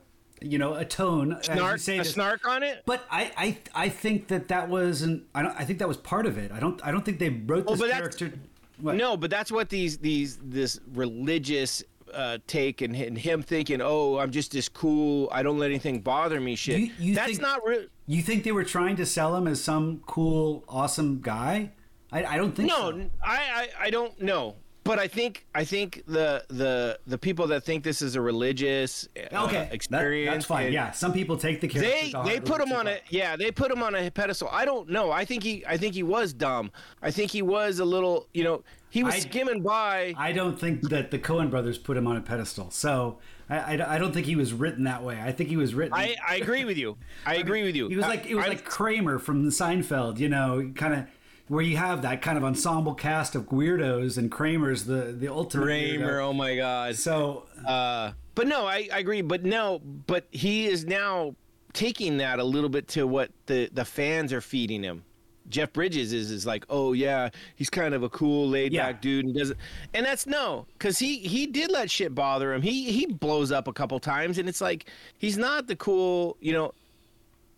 you 0.46 0.58
know 0.58 0.76
a 0.76 0.86
tone 0.86 1.38
snark, 1.42 1.80
say 1.80 1.96
a 1.98 2.04
this. 2.04 2.14
snark 2.14 2.48
on 2.48 2.64
it. 2.64 2.84
But 2.86 3.06
I, 3.10 3.32
I, 3.38 3.58
I 3.86 3.90
think 3.90 4.28
that 4.28 4.48
that 4.50 4.70
wasn't. 4.70 5.24
I 5.34 5.42
don't. 5.42 5.56
I 5.60 5.66
think 5.66 5.80
that 5.80 5.88
was 5.88 5.98
part 5.98 6.26
of 6.26 6.38
it. 6.38 6.52
I 6.52 6.60
don't. 6.60 6.80
I 6.86 6.92
don't 6.92 7.04
think 7.04 7.20
they 7.20 7.30
wrote 7.30 7.68
this 7.68 7.80
but 7.80 7.90
character. 7.92 8.32
What? 8.80 8.96
No, 8.96 9.16
but 9.18 9.30
that's 9.30 9.52
what 9.52 9.70
these 9.70 9.98
these 9.98 10.38
this 10.44 10.80
religious 10.94 11.84
uh, 12.14 12.38
take 12.48 12.82
and, 12.82 12.96
and 12.96 13.18
him 13.18 13.42
thinking, 13.42 13.82
oh, 13.82 14.18
I'm 14.18 14.32
just 14.32 14.52
this 14.52 14.70
cool. 14.70 15.30
I 15.32 15.44
don't 15.44 15.58
let 15.60 15.68
anything 15.72 16.02
bother 16.02 16.40
me. 16.40 16.56
Shit. 16.56 16.80
You- 16.80 16.92
you 17.00 17.16
that's 17.16 17.28
think- 17.32 17.42
not 17.42 17.66
real. 17.66 17.86
You 18.08 18.22
think 18.22 18.44
they 18.44 18.52
were 18.52 18.64
trying 18.64 18.98
to 18.98 19.06
sell 19.06 19.36
him 19.36 19.48
as 19.48 19.64
some 19.64 20.02
cool, 20.06 20.64
awesome 20.70 21.22
guy? 21.22 21.72
I, 22.12 22.24
I 22.24 22.38
don't 22.38 22.56
think 22.56 22.70
No, 22.70 22.92
so. 22.92 23.10
I, 23.24 23.36
I 23.36 23.86
I 23.86 23.90
don't 23.90 24.22
know. 24.22 24.56
But 24.86 25.00
I 25.00 25.08
think 25.08 25.46
I 25.56 25.64
think 25.66 26.04
the 26.08 26.46
the 26.48 27.00
the 27.08 27.18
people 27.18 27.48
that 27.48 27.64
think 27.64 27.84
this 27.84 28.04
is 28.04 28.16
a 28.16 28.22
religious 28.22 29.10
uh, 29.18 29.46
Okay, 29.46 29.54
that- 29.56 29.74
experience. 29.74 30.32
that's 30.32 30.46
fine. 30.46 30.72
Yeah, 30.72 30.92
some 30.92 31.12
people 31.12 31.38
take 31.38 31.60
the 31.60 31.68
character. 31.68 32.22
They 32.24 32.34
they 32.36 32.40
put 32.40 32.62
him 32.62 32.72
on 32.72 32.88
a 32.88 33.00
yeah 33.10 33.36
they 33.36 33.50
put 33.52 33.72
him 33.72 33.82
on 33.82 33.96
a 33.96 34.12
pedestal. 34.12 34.48
I 34.52 34.64
don't 34.64 34.88
know. 34.90 35.10
I 35.12 35.26
think 35.26 35.42
he 35.42 35.66
I 35.68 35.76
think 35.78 35.96
he 35.96 36.04
was 36.04 36.34
dumb. 36.34 36.72
I 37.02 37.10
think 37.10 37.32
he 37.32 37.42
was 37.42 37.80
a 37.80 37.86
little 37.86 38.28
you 38.36 38.44
know 38.44 38.64
he 38.92 39.04
was 39.04 39.16
I- 39.16 39.20
skimming 39.20 39.64
by. 39.64 40.14
I 40.18 40.32
don't 40.32 40.58
think 40.60 40.88
that 40.90 41.10
the 41.10 41.18
Coen 41.18 41.50
brothers 41.50 41.80
put 41.80 41.98
him 41.98 42.06
on 42.06 42.16
a 42.16 42.22
pedestal. 42.22 42.70
So 42.70 43.18
I, 43.50 43.58
I, 43.78 43.96
I 43.96 43.98
don't 43.98 44.14
think 44.14 44.28
he 44.28 44.36
was 44.36 44.54
written 44.54 44.84
that 44.84 45.04
way. 45.04 45.20
I 45.22 45.32
think 45.32 45.50
he 45.50 45.58
was 45.58 45.74
written. 45.74 45.94
I, 45.96 46.16
I 46.28 46.36
agree 46.38 46.64
with 46.64 46.78
you. 46.78 46.98
I 47.26 47.36
agree 47.46 47.64
with 47.64 47.76
you. 47.76 47.88
He 47.90 47.96
was 47.96 48.06
I- 48.06 48.10
like 48.10 48.26
it 48.28 48.36
was 48.36 48.46
I- 48.46 48.50
like 48.50 48.66
Kramer 48.66 49.18
from 49.18 49.48
Seinfeld, 49.50 50.20
you 50.20 50.30
know, 50.30 50.72
kind 50.76 50.94
of 50.94 51.06
where 51.48 51.62
you 51.64 51.78
have 51.78 52.02
that 52.02 52.22
kind 52.22 52.38
of 52.38 52.44
ensemble 52.44 52.94
cast 52.96 53.36
of 53.36 53.50
weirdos, 53.50 54.18
and 54.18 54.32
Kramer's 54.32 54.86
the 54.86 55.16
the 55.18 55.28
ultimate 55.28 55.66
Kramer. 55.66 56.20
weirdo. 56.20 56.24
Oh 56.30 56.34
my 56.34 56.56
God. 56.56 56.96
So 56.96 57.46
Uh, 57.66 58.12
but 58.34 58.48
no, 58.48 58.66
I, 58.66 58.90
I 58.94 59.00
agree. 59.00 59.22
But 59.22 59.44
no, 59.46 59.80
but 59.80 60.28
he 60.32 60.66
is 60.68 60.86
now 60.86 61.36
taking 61.74 62.18
that 62.18 62.40
a 62.40 62.44
little 62.44 62.70
bit 62.70 62.88
to 62.90 63.06
what 63.06 63.32
the 63.46 63.70
the 63.74 63.86
fans 63.86 64.34
are 64.34 64.42
feeding 64.42 64.82
him. 64.84 65.04
Jeff 65.48 65.72
Bridges 65.74 66.12
is 66.12 66.32
is 66.32 66.44
like, 66.48 66.66
oh 66.72 66.94
yeah, 66.94 67.30
he's 67.56 67.70
kind 67.70 67.94
of 67.94 68.02
a 68.02 68.10
cool, 68.10 68.50
laid 68.50 68.74
back 68.74 68.96
Yeah. 68.96 69.00
dude, 69.02 69.26
and 69.26 69.36
doesn't. 69.36 69.60
And 69.94 70.04
that's 70.04 70.26
no, 70.26 70.66
because 70.74 70.98
he 70.98 71.20
he 71.20 71.46
did 71.46 71.70
let 71.72 71.92
shit 71.92 72.16
bother 72.16 72.52
him. 72.52 72.64
He 72.64 72.92
he 72.92 73.06
blows 73.06 73.52
up 73.52 73.68
a 73.68 73.74
couple 73.74 74.00
times, 74.00 74.40
and 74.40 74.50
it's 74.50 74.60
like 74.62 74.88
he's 75.20 75.38
not 75.38 75.68
the 75.68 75.76
cool, 75.76 76.36
you 76.42 76.52
know. 76.54 76.74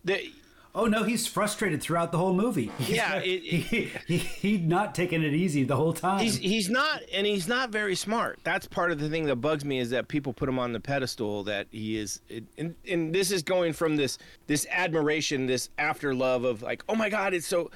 The, 0.04 0.20
oh 0.78 0.86
no, 0.86 1.04
he's 1.04 1.28
frustrated 1.28 1.82
throughout 1.82 2.12
the 2.14 2.18
whole 2.18 2.34
movie. 2.34 2.72
Yeah, 2.88 3.16
it- 3.18 3.44
he, 3.44 3.92
he 4.08 4.18
he'd 4.18 4.68
not 4.70 4.96
taken 4.96 5.24
it 5.24 5.34
easy 5.34 5.64
the 5.64 5.76
whole 5.76 5.92
time. 5.94 6.20
He's 6.20 6.38
he's 6.38 6.70
not, 6.70 7.02
and 7.14 7.28
he's 7.28 7.48
not 7.48 7.70
very 7.72 7.96
smart. 7.96 8.40
That's 8.44 8.66
part 8.68 8.92
of 8.92 9.00
the 9.00 9.10
thing 9.10 9.26
that 9.26 9.38
bugs 9.38 9.66
me 9.66 9.80
is 9.80 9.90
that 9.90 10.08
people 10.08 10.32
put 10.34 10.48
him 10.48 10.58
on 10.60 10.72
the 10.72 10.80
pedestal 10.80 11.44
that 11.46 11.68
he 11.72 11.98
is, 11.98 12.22
and 12.58 12.76
and 12.88 13.14
this 13.14 13.32
is 13.32 13.44
going 13.44 13.74
from 13.74 13.96
this 13.98 14.18
this 14.46 14.66
admiration, 14.72 15.48
this 15.48 15.70
after 15.78 16.14
love 16.16 16.44
of 16.46 16.62
like, 16.62 16.84
oh 16.88 16.96
my 16.96 17.10
god, 17.10 17.34
it's 17.34 17.48
so. 17.48 17.70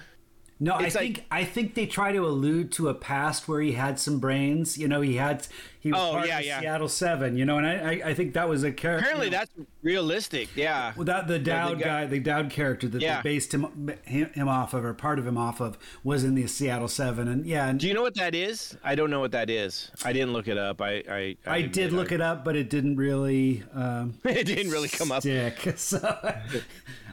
No, 0.63 0.73
I 0.73 0.83
like- 0.83 0.93
think 0.93 1.25
I 1.31 1.43
think 1.43 1.73
they 1.73 1.87
try 1.87 2.11
to 2.11 2.19
allude 2.19 2.71
to 2.73 2.87
a 2.87 2.93
past 2.93 3.47
where 3.47 3.61
he 3.61 3.71
had 3.71 3.99
some 3.99 4.19
brains. 4.19 4.77
You 4.77 4.87
know, 4.87 5.01
he 5.01 5.15
had 5.15 5.47
he 5.79 5.91
was 5.91 5.99
Oh, 5.99 6.11
part 6.11 6.27
yeah, 6.27 6.37
of 6.37 6.45
yeah. 6.45 6.59
Seattle 6.59 6.87
Seven. 6.87 7.35
You 7.35 7.45
know, 7.45 7.57
and 7.57 7.65
I 7.65 7.73
I, 7.73 8.09
I 8.09 8.13
think 8.13 8.35
that 8.35 8.47
was 8.47 8.63
a 8.63 8.71
character. 8.71 9.05
Apparently, 9.05 9.29
that's 9.29 9.49
realistic. 9.81 10.49
Yeah. 10.55 10.93
Without 10.95 11.27
the 11.27 11.39
Dowd 11.39 11.79
guy- 11.79 12.03
guy, 12.03 12.05
the 12.05 12.19
Dowd 12.19 12.51
character 12.51 12.87
that 12.89 13.01
Yeah. 13.01 13.23
they 13.23 13.31
based 13.31 13.55
him 13.55 13.89
him 14.05 14.29
him 14.33 14.47
off 14.47 14.75
of, 14.75 14.85
or 14.85 14.93
part 14.93 15.17
of 15.17 15.25
him 15.25 15.35
off 15.35 15.59
of, 15.59 15.79
was 16.03 16.23
in 16.23 16.35
the 16.35 16.45
Seattle 16.45 16.87
Seven, 16.87 17.27
and 17.27 17.43
yeah, 17.47 17.67
and 17.67 17.79
Do 17.79 17.87
you 17.87 17.95
know 17.95 18.03
what 18.03 18.13
that 18.17 18.35
is? 18.35 18.77
I 18.83 18.93
don't 18.93 19.09
know 19.09 19.19
what 19.19 19.31
that 19.31 19.49
is. 19.49 19.89
I 20.05 20.13
didn't 20.13 20.33
look 20.33 20.47
it 20.47 20.59
up. 20.59 20.79
I 20.79 21.03
I, 21.09 21.37
I 21.47 21.61
did 21.63 21.91
look 21.91 22.11
it 22.11 22.21
up, 22.21 22.45
but 22.45 22.55
it 22.55 22.69
didn't 22.69 22.97
really 22.97 23.63
um, 23.73 24.13
it 24.25 24.45
didn't 24.45 24.71
really 24.71 24.89
come 24.89 25.11
up. 25.11 25.23
stick. 25.23 25.57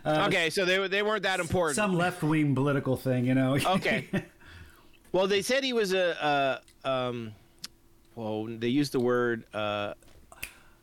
So, 0.05 0.11
okay, 0.27 0.51
so 0.51 0.65
they 0.65 0.87
they 0.89 1.03
weren't 1.03 1.23
that 1.25 1.41
important. 1.41 1.77
some 1.77 1.97
left 1.97 2.23
wing 2.23 2.55
political 2.55 2.97
thing, 2.97 3.25
you 3.25 3.35
know. 3.35 3.57
Okay. 3.67 4.09
well, 5.13 5.27
they 5.27 5.43
said 5.43 5.65
he 5.65 5.73
was 5.73 5.93
a, 5.93 6.61
a 6.85 6.89
um, 6.89 7.33
well, 8.15 8.45
they 8.47 8.69
used 8.69 8.93
the 8.93 9.01
word 9.01 9.45
uh, 9.55 9.95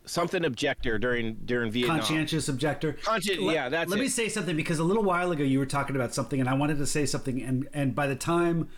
something 0.04 0.44
objector 0.44 0.98
during 0.98 1.34
during 1.44 1.70
Vietnam. 1.70 1.98
conscientious 1.98 2.48
objector. 2.48 2.94
Consci- 3.02 3.40
Let- 3.44 3.54
yeah, 3.54 3.68
that's 3.68 3.90
Let 3.90 4.00
me 4.00 4.08
say 4.08 4.28
something 4.28 4.56
because 4.56 4.78
a 4.78 4.84
little 4.84 5.02
while 5.02 5.30
ago 5.32 5.44
you 5.44 5.58
were 5.58 5.66
talking 5.66 5.96
about 5.96 6.14
something, 6.14 6.40
and 6.40 6.48
I 6.48 6.54
wanted 6.54 6.78
to 6.78 6.86
say 6.86 7.06
something, 7.06 7.42
and 7.42 7.68
and 7.74 7.94
by 7.94 8.06
the 8.06 8.16
time 8.16 8.68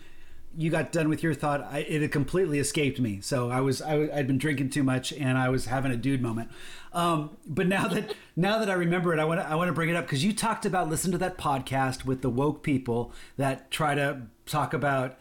you 0.59 0.69
got 0.69 0.91
done 0.91 1.07
with 1.07 1.23
your 1.23 1.33
thought, 1.33 1.61
I, 1.71 1.79
it 1.79 2.01
had 2.01 2.11
completely 2.11 2.59
escaped 2.59 2.99
me. 2.99 3.21
So 3.21 3.49
I 3.49 3.61
was 3.61 3.81
I, 3.81 3.95
was- 3.95 4.09
I'd 4.09 4.27
been 4.27 4.37
drinking 4.37 4.71
too 4.71 4.83
much, 4.83 5.13
and 5.13 5.37
I 5.37 5.47
was 5.49 5.65
having 5.65 5.91
a 5.91 5.95
dude 5.95 6.21
moment. 6.21 6.49
Um, 6.91 7.37
but 7.47 7.67
now 7.67 7.87
that 7.87 8.13
now 8.35 8.59
that 8.59 8.69
I 8.69 8.73
remember 8.73 9.13
it, 9.13 9.19
I 9.19 9.25
want 9.25 9.39
to 9.39 9.47
I 9.47 9.55
want 9.55 9.69
to 9.69 9.73
bring 9.73 9.89
it 9.89 9.95
up 9.95 10.05
because 10.05 10.23
you 10.23 10.33
talked 10.33 10.65
about 10.65 10.89
listen 10.89 11.11
to 11.13 11.17
that 11.19 11.37
podcast 11.37 12.03
with 12.05 12.21
the 12.21 12.29
woke 12.29 12.61
people 12.63 13.13
that 13.37 13.71
try 13.71 13.95
to 13.95 14.23
talk 14.45 14.73
about 14.73 15.17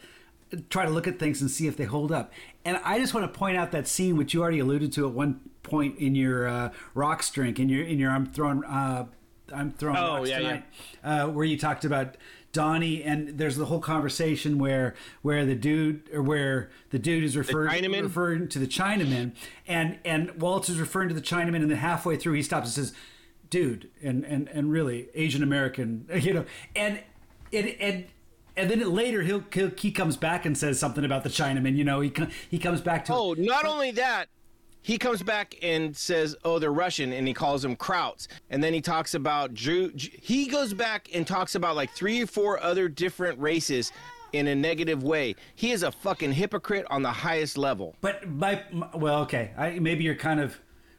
try 0.71 0.85
to 0.87 0.91
look 0.91 1.07
at 1.07 1.19
things 1.19 1.41
and 1.43 1.51
see 1.51 1.67
if 1.67 1.77
they 1.77 1.85
hold 1.85 2.11
up. 2.11 2.33
And 2.65 2.81
I 2.83 2.99
just 2.99 3.13
want 3.15 3.31
to 3.33 3.39
point 3.39 3.57
out 3.59 3.71
that 3.73 3.87
scene 3.87 4.17
which 4.17 4.33
you 4.35 4.41
already 4.43 4.59
alluded 4.61 4.93
to 4.95 5.07
at 5.07 5.13
one 5.13 5.41
point 5.63 5.99
in 5.99 6.15
your 6.15 6.49
uh, 6.49 6.73
rocks 6.95 7.31
drink 7.31 7.59
in 7.61 7.69
your 7.69 7.85
in 7.85 7.99
your 7.99 8.11
I'm 8.11 8.27
throwing 8.27 8.65
uh, 8.65 9.05
I'm 9.55 9.71
throwing 9.73 9.97
Oh, 9.99 10.17
rocks 10.19 10.31
yeah, 10.31 10.39
tonight, 10.39 10.65
Uh, 11.05 11.27
where 11.29 11.45
you 11.45 11.59
talked 11.59 11.85
about 11.85 12.17
Donnie 12.53 13.03
and 13.03 13.39
there's 13.39 13.57
the 13.57 13.67
whole 13.67 13.81
conversation 13.81 14.59
where 14.59 14.95
where 15.23 15.45
the 15.45 15.55
dude 15.55 16.09
or 16.13 16.23
where 16.23 16.71
the 16.91 16.99
dude 16.99 17.23
is 17.23 17.37
referring 17.37 17.69
referring 18.05 18.49
to 18.49 18.59
the 18.59 18.67
Chinaman 18.67 19.33
and 19.67 19.99
and 20.05 20.41
Walter's 20.41 20.81
referring 20.81 21.09
to 21.09 21.15
the 21.15 21.21
Chinaman 21.21 21.57
and 21.57 21.71
then 21.71 21.79
halfway 21.79 22.17
through 22.17 22.35
he 22.35 22.43
stops 22.43 22.77
and 22.77 22.87
says 22.87 22.95
dude 23.51 23.91
and 24.03 24.25
and 24.25 24.49
and 24.49 24.71
really 24.73 25.09
Asian 25.15 25.43
American 25.43 26.07
you 26.15 26.33
know 26.33 26.45
and 26.75 27.01
it 27.53 27.77
and 27.81 28.07
and 28.57 28.71
then 28.71 28.93
later 28.93 29.23
he'll, 29.23 29.45
he'll 29.53 29.71
he 29.77 29.93
comes 29.93 30.17
back 30.17 30.47
and 30.47 30.57
says 30.57 30.81
something 30.81 31.05
about 31.05 31.25
the 31.25 31.31
Chinaman 31.31 31.77
you 31.77 31.85
know 31.85 32.01
he 32.01 32.13
he 32.51 32.59
comes 32.59 32.81
back 32.81 33.05
to 33.07 33.15
Oh, 33.15 33.35
not 33.37 33.67
only 33.67 33.91
that, 33.93 34.29
he 34.83 34.99
comes 34.99 35.23
back 35.23 35.57
and 35.63 35.97
says, 35.97 36.37
"Oh, 36.45 36.59
they're 36.59 36.73
Russian," 36.73 37.13
and 37.13 37.27
he 37.27 37.35
calls 37.35 37.63
them 37.63 37.77
Krauts. 37.77 38.29
And 38.51 38.63
then 38.63 38.73
he 38.73 38.81
talks 38.81 39.15
about 39.15 39.55
Jew. 39.55 39.93
He 39.95 40.47
goes 40.47 40.75
back 40.75 41.09
and 41.15 41.27
talks 41.27 41.55
about 41.55 41.77
like 41.77 41.91
three 41.91 42.23
or 42.23 42.27
four 42.27 42.63
other 42.63 42.89
different 42.89 43.39
races 43.39 43.93
in 44.33 44.47
a 44.47 44.55
negative 44.55 45.03
way. 45.03 45.35
He 45.55 45.73
is 45.73 45.83
a 45.83 45.91
fucking 45.91 46.33
hypocrite 46.33 46.87
on 46.91 47.03
the 47.03 47.11
highest 47.11 47.57
level. 47.57 47.97
But 48.01 48.29
my, 48.29 48.63
my 48.73 48.89
well, 48.95 49.23
okay, 49.23 49.53
I, 49.57 49.79
maybe 49.79 50.05
you're 50.05 50.15
kind 50.15 50.41
of 50.41 50.59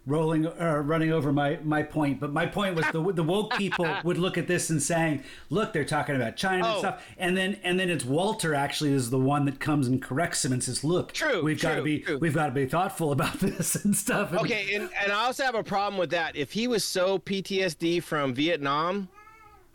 rolling 0.10 0.46
or 0.48 0.82
running 0.82 1.12
over 1.12 1.32
my 1.32 1.60
my 1.64 1.84
point. 1.84 2.20
But 2.20 2.34
my 2.34 2.46
point 2.46 2.76
was 2.76 2.86
the 2.92 3.02
the 3.14 3.24
woke 3.24 3.54
people 3.56 3.88
would 4.04 4.18
look 4.18 4.38
at 4.38 4.48
this 4.48 4.70
and 4.70 4.82
saying, 4.82 5.24
"Look, 5.50 5.72
they're 5.74 5.86
talking 5.86 6.16
about 6.16 6.36
China 6.36 6.66
and 6.66 6.76
Oh. 6.76 6.80
stuff," 6.80 7.06
and 7.18 7.38
then 7.38 7.58
and 7.64 7.80
then 7.80 7.90
it's 7.90 8.04
Walter 8.04 8.54
actually 8.56 8.92
is 8.94 9.10
the 9.10 9.20
one 9.20 9.46
that 9.46 9.60
comes 9.60 9.88
and 9.88 10.02
corrects 10.02 10.44
him 10.44 10.52
and 10.52 10.64
says, 10.64 10.84
"Look, 10.84 11.14
True, 11.14 11.44
we've 11.44 11.62
got 11.62 11.76
to 11.76 11.82
be 11.84 12.00
true. 12.00 12.18
we've 12.18 12.34
got 12.34 12.48
to 12.48 12.52
be 12.52 12.66
thoughtful 12.66 13.12
about 13.12 13.34
this 13.40 13.76
and 13.76 13.96
stuff." 13.96 14.32
And- 14.32 14.42
Okay, 14.42 14.74
and, 14.76 14.90
and 15.02 15.12
I 15.12 15.26
also 15.26 15.44
have 15.44 15.56
a 15.56 15.64
problem 15.64 15.98
with 16.00 16.10
that. 16.10 16.36
If 16.36 16.52
he 16.52 16.68
was 16.68 16.84
so 16.84 17.20
PTSD 17.20 18.02
from 18.04 18.34
Vietnam, 18.34 19.10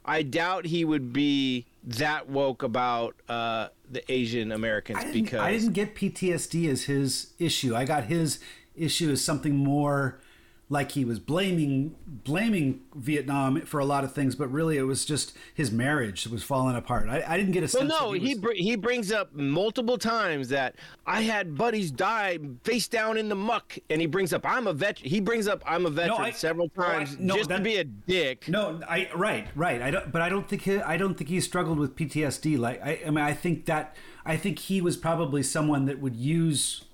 I 0.05 0.23
doubt 0.23 0.67
he 0.67 0.85
would 0.85 1.13
be 1.13 1.67
that 1.87 2.29
woke 2.29 2.63
about 2.63 3.15
uh, 3.29 3.69
the 3.91 4.03
Asian 4.11 4.53
Americans 4.53 4.99
I 5.03 5.13
because 5.13 5.41
I 5.41 5.53
didn't 5.53 5.73
get 5.75 5.95
PTSD 5.95 6.71
as 6.71 6.85
his 6.85 7.33
issue. 7.39 7.75
I 7.77 7.85
got 7.85 8.05
his 8.05 8.39
issue 8.75 9.11
as 9.11 9.23
something 9.23 9.55
more 9.55 10.19
like 10.75 10.91
he 10.91 11.05
was 11.05 11.19
blaming 11.19 11.95
blaming 12.25 12.81
Vietnam 12.95 13.61
for 13.63 13.79
a 13.81 13.85
lot 13.85 14.03
of 14.05 14.13
things, 14.13 14.35
but 14.35 14.49
really 14.51 14.77
it 14.77 14.83
was 14.83 15.05
just 15.05 15.33
his 15.55 15.71
marriage 15.71 16.25
that 16.25 16.33
was 16.33 16.43
falling 16.43 16.75
apart. 16.75 17.09
I, 17.09 17.23
I 17.27 17.37
didn't 17.39 17.53
get 17.53 17.61
a 17.61 17.71
Well, 17.77 17.89
sense. 17.89 17.89
no, 18.01 18.13
that 18.13 18.21
he 18.23 18.35
was- 18.35 18.39
br- 18.43 18.53
he 18.55 18.77
brings 18.77 19.13
up 19.13 19.33
multiple 19.35 19.97
times 19.99 20.49
that 20.49 20.75
I 21.07 21.23
had 21.23 21.57
buddies 21.57 21.91
die 21.91 22.39
face 22.65 22.89
down 22.89 23.17
in 23.19 23.29
the 23.29 23.35
muck, 23.37 23.79
and 23.89 24.01
he 24.01 24.07
brings 24.07 24.33
up 24.33 24.45
I'm 24.45 24.67
a 24.67 24.73
vet. 24.73 24.99
He 24.99 25.21
brings 25.21 25.47
up 25.47 25.63
I'm 25.67 25.87
a 25.87 25.91
veteran 25.91 26.21
I- 26.21 26.31
several 26.33 26.71
no, 26.77 26.83
I- 26.85 26.87
times 26.99 27.17
no, 27.19 27.37
just 27.37 27.51
to 27.51 27.61
be 27.61 27.77
a 27.77 27.85
dick. 27.85 28.49
No, 28.49 28.81
I 28.89 29.09
right, 29.15 29.47
right. 29.55 29.81
I 29.81 29.91
don't, 29.91 30.11
but 30.11 30.21
I 30.23 30.29
don't 30.29 30.49
think 30.49 30.63
he, 30.63 30.79
I 30.81 30.97
don't 30.97 31.15
think 31.17 31.31
he 31.31 31.41
struggled 31.41 31.79
with 31.79 31.95
PTSD. 31.95 32.59
Like 32.59 32.83
I, 32.83 33.01
I 33.07 33.11
mean, 33.11 33.25
I 33.25 33.33
think 33.35 33.67
that 33.67 33.95
I 34.27 34.37
think 34.37 34.59
he 34.59 34.81
was 34.81 34.97
probably 34.97 35.43
someone 35.43 35.85
that 35.87 36.01
would 36.01 36.17
use 36.17 36.85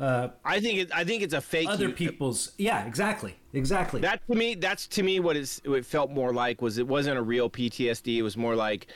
I 0.00 0.60
think 0.60 0.78
it, 0.80 0.90
I 0.94 1.04
think 1.04 1.22
it's 1.22 1.34
a 1.34 1.40
fake. 1.40 1.68
other 1.68 1.90
people's. 1.90 2.52
Yeah, 2.58 2.84
exactly, 2.84 3.36
exactly. 3.52 4.00
That 4.00 4.20
to 4.28 4.34
me, 4.34 4.54
that's 4.54 4.86
to 4.88 5.02
me 5.02 5.20
what 5.20 5.36
what 5.64 5.78
it 5.78 5.86
felt 5.86 6.10
more 6.10 6.32
like 6.32 6.60
was 6.62 6.78
it 6.78 6.86
wasn't 6.86 7.18
a 7.18 7.22
real 7.22 7.48
PTSD. 7.48 8.16
It 8.16 8.22
was 8.22 8.36
more 8.36 8.56
like 8.56 8.88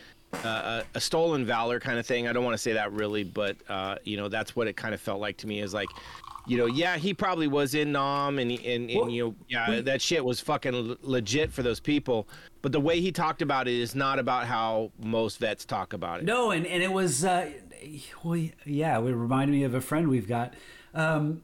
uh, 0.44 0.82
a, 0.94 0.99
a 0.99 1.01
stolen 1.01 1.44
valor 1.46 1.80
kind 1.80 1.99
of 1.99 2.07
thing. 2.07 2.28
I 2.28 2.32
don't 2.32 2.44
want 2.44 2.55
to 2.55 2.59
say 2.62 2.72
that 2.74 2.92
really, 2.92 3.24
but 3.24 3.57
uh, 3.68 3.96
you 4.05 4.16
know 4.16 4.28
that's 4.28 4.57
what 4.57 4.66
it 4.66 4.76
kind 4.76 4.94
of 4.94 5.01
felt 5.01 5.20
like 5.20 5.36
to 5.38 5.46
me. 5.46 5.61
Is 5.61 5.72
like, 5.72 5.88
you 6.46 6.59
know, 6.59 6.66
yeah, 6.66 6.96
he 6.96 7.14
probably 7.14 7.46
was 7.46 7.74
in 7.74 7.92
Nam, 7.92 8.38
and 8.38 8.51
and, 8.51 8.90
and 8.90 9.01
Well, 9.01 9.09
you 9.09 9.24
know, 9.24 9.34
yeah, 9.49 9.70
we- 9.70 9.80
that 9.82 10.03
shit 10.03 10.24
was 10.24 10.40
fucking 10.40 10.96
legit 11.03 11.53
for 11.53 11.62
those 11.62 11.80
people. 11.80 12.28
But 12.61 12.72
the 12.72 12.80
way 12.80 13.01
he 13.01 13.12
talked 13.12 13.40
about 13.40 13.68
it 13.68 13.74
is 13.74 13.94
not 13.94 14.18
about 14.18 14.46
how 14.46 14.90
most 15.01 15.38
vets 15.38 15.64
talk 15.64 15.92
about 15.92 16.18
it. 16.20 16.24
No, 16.24 16.51
and, 16.51 16.66
and 16.66 16.82
it 16.82 16.92
was, 16.92 17.24
uh, 17.24 17.53
well, 18.24 18.49
yeah, 18.66 18.99
it 18.99 19.03
reminded 19.03 19.53
me 19.53 19.62
of 19.62 19.74
a 19.74 19.80
friend 19.80 20.09
we've 20.09 20.26
got. 20.26 20.55
Um, 20.99 21.42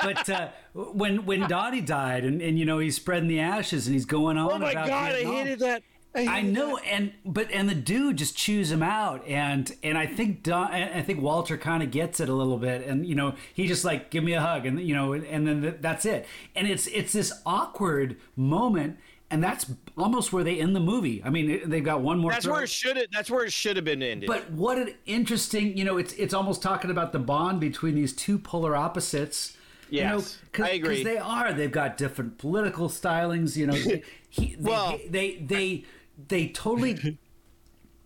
but 0.00 0.28
uh, 0.28 0.48
when 0.74 1.24
when 1.24 1.48
Donnie 1.48 1.80
died, 1.80 2.24
and, 2.24 2.42
and 2.42 2.58
you 2.58 2.64
know 2.64 2.78
he's 2.78 2.96
spreading 2.96 3.28
the 3.28 3.40
ashes, 3.40 3.86
and 3.86 3.94
he's 3.94 4.04
going 4.04 4.36
on. 4.36 4.50
Oh 4.50 4.58
my 4.58 4.72
about 4.72 4.88
god, 4.88 5.12
Vietnam. 5.12 5.34
I 5.34 5.36
hated 5.38 5.58
that. 5.60 5.82
I 6.14 6.40
hated 6.40 6.52
know, 6.52 6.78
and 6.78 7.12
but 7.24 7.50
and 7.52 7.68
the 7.68 7.74
dude 7.74 8.16
just 8.16 8.36
chews 8.36 8.72
him 8.72 8.82
out, 8.82 9.26
and 9.28 9.70
and 9.82 9.96
I 9.96 10.06
think 10.06 10.42
Don, 10.42 10.72
I 10.72 11.02
think 11.02 11.20
Walter 11.20 11.56
kind 11.56 11.82
of 11.82 11.90
gets 11.90 12.18
it 12.18 12.28
a 12.28 12.34
little 12.34 12.58
bit, 12.58 12.86
and 12.86 13.06
you 13.06 13.14
know 13.14 13.34
he 13.54 13.66
just 13.66 13.84
like 13.84 14.10
give 14.10 14.24
me 14.24 14.32
a 14.32 14.40
hug, 14.40 14.66
and 14.66 14.80
you 14.80 14.94
know, 14.94 15.12
and 15.12 15.46
then 15.46 15.62
th- 15.62 15.76
that's 15.80 16.04
it, 16.04 16.26
and 16.56 16.66
it's 16.66 16.86
it's 16.88 17.12
this 17.12 17.32
awkward 17.46 18.16
moment, 18.36 18.98
and 19.30 19.42
that's 19.44 19.66
almost 19.96 20.32
where 20.32 20.42
they 20.42 20.58
end 20.60 20.74
the 20.74 20.80
movie. 20.80 21.22
I 21.24 21.30
mean, 21.30 21.68
they've 21.68 21.84
got 21.84 22.00
one 22.00 22.18
more. 22.18 22.30
That's 22.32 22.44
throw- 22.46 22.54
where 22.54 22.62
it 22.64 22.70
should 22.70 22.96
have. 22.96 23.06
That's 23.12 23.30
where 23.30 23.44
it 23.44 23.52
should 23.52 23.76
have 23.76 23.84
been 23.84 24.02
ended. 24.02 24.26
But 24.26 24.50
what 24.50 24.78
an 24.78 24.94
interesting, 25.06 25.76
you 25.76 25.84
know, 25.84 25.98
it's 25.98 26.12
it's 26.14 26.32
almost 26.34 26.62
talking 26.62 26.90
about 26.90 27.12
the 27.12 27.18
bond 27.18 27.60
between 27.60 27.94
these 27.94 28.12
two 28.14 28.38
polar 28.38 28.74
opposites. 28.74 29.56
you 29.90 30.02
know, 30.04 30.16
Yes, 30.16 30.38
I 30.62 30.70
agree. 30.70 31.02
they 31.04 31.18
are. 31.18 31.52
They've 31.52 31.70
got 31.70 31.96
different 31.98 32.38
political 32.38 32.88
stylings. 32.88 33.56
You 33.56 33.66
know, 33.66 33.74
they, 33.74 34.02
he, 34.30 34.54
they, 34.54 34.70
Well- 34.70 34.98
they 35.08 35.36
they 35.36 35.84
they 36.28 36.48
totally 36.48 37.18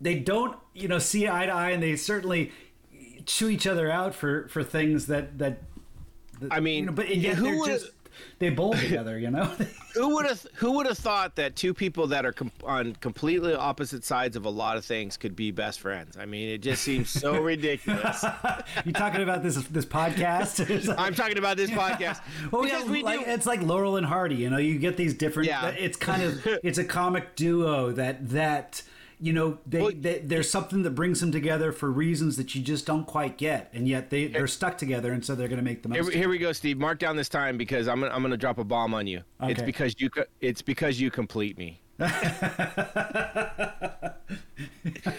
they 0.00 0.18
don't 0.18 0.56
you 0.74 0.88
know 0.88 0.98
see 0.98 1.28
eye 1.28 1.46
to 1.46 1.52
eye, 1.52 1.70
and 1.70 1.82
they 1.82 1.94
certainly 1.96 2.50
chew 3.26 3.48
each 3.48 3.66
other 3.68 3.88
out 3.90 4.14
for 4.14 4.48
for 4.48 4.64
things 4.64 5.06
that 5.06 5.38
that. 5.38 5.62
I 6.50 6.58
mean, 6.58 6.80
you 6.80 6.86
know, 6.86 6.92
but 6.92 7.14
yet 7.16 7.36
who 7.36 7.44
they're 7.44 7.56
would've- 7.56 7.80
just 7.80 7.92
they 8.38 8.50
bowl 8.50 8.74
together. 8.74 9.18
You 9.18 9.30
know. 9.30 9.44
who 9.94 10.14
would 10.14 10.26
have 10.26 10.46
who 10.54 10.72
would 10.72 10.86
have 10.86 10.98
thought 10.98 11.36
that 11.36 11.56
two 11.56 11.74
people 11.74 12.06
that 12.08 12.24
are 12.26 12.32
com- 12.32 12.52
on 12.64 12.94
completely 12.96 13.54
opposite 13.54 14.04
sides 14.04 14.36
of 14.36 14.44
a 14.44 14.50
lot 14.50 14.76
of 14.76 14.84
things 14.84 15.16
could 15.16 15.36
be 15.36 15.50
best 15.50 15.80
friends? 15.80 16.16
I 16.16 16.26
mean, 16.26 16.48
it 16.48 16.58
just 16.58 16.82
seems 16.82 17.10
so 17.10 17.40
ridiculous. 17.42 18.24
you 18.84 18.92
talking 18.92 19.22
about 19.22 19.42
this 19.42 19.56
this 19.68 19.86
podcast? 19.86 20.86
Like- 20.86 20.98
I'm 20.98 21.14
talking 21.14 21.38
about 21.38 21.56
this 21.56 21.70
podcast 21.70 22.20
Well, 22.50 22.62
because 22.62 22.84
yeah, 22.84 22.90
we 22.90 23.02
like, 23.02 23.24
do. 23.24 23.30
it's 23.30 23.46
like 23.46 23.62
Laurel 23.62 23.96
and 23.96 24.06
Hardy. 24.06 24.36
You 24.36 24.50
know, 24.50 24.58
you 24.58 24.78
get 24.78 24.96
these 24.96 25.14
different. 25.14 25.48
Yeah. 25.48 25.68
It's 25.68 25.96
kind 25.96 26.22
of 26.22 26.46
it's 26.62 26.78
a 26.78 26.84
comic 26.84 27.36
duo 27.36 27.92
that 27.92 28.28
that 28.30 28.82
you 29.22 29.32
know 29.32 29.58
they, 29.66 29.80
Well, 29.80 29.92
they 29.94 30.18
there's 30.18 30.50
something 30.50 30.82
that 30.82 30.90
brings 30.90 31.20
them 31.20 31.30
together 31.30 31.70
for 31.70 31.90
reasons 31.90 32.36
that 32.36 32.54
you 32.56 32.60
just 32.62 32.84
don't 32.84 33.06
quite 33.06 33.38
get, 33.38 33.70
and 33.72 33.86
yet 33.86 34.10
they 34.10 34.26
they're 34.26 34.48
stuck 34.48 34.76
together, 34.76 35.12
and 35.12 35.24
so 35.24 35.34
they're 35.36 35.48
going 35.48 35.58
to 35.60 35.64
make 35.64 35.82
the 35.82 35.88
most. 35.88 35.96
Here, 35.96 36.02
of 36.02 36.08
it. 36.08 36.16
here 36.16 36.28
we 36.28 36.38
go, 36.38 36.52
Steve. 36.52 36.76
Mark 36.78 36.98
down 36.98 37.14
this 37.16 37.28
time 37.28 37.56
because 37.56 37.86
I'm 37.86 38.00
gonna 38.00 38.12
I'm 38.12 38.22
gonna 38.22 38.36
drop 38.36 38.58
a 38.58 38.64
bomb 38.64 38.92
on 38.92 39.06
you. 39.06 39.22
It's 39.42 39.62
because 39.62 39.94
you 39.98 40.10
it's 40.40 40.60
because 40.60 41.00
you 41.00 41.10
complete 41.10 41.56
me. 41.56 41.80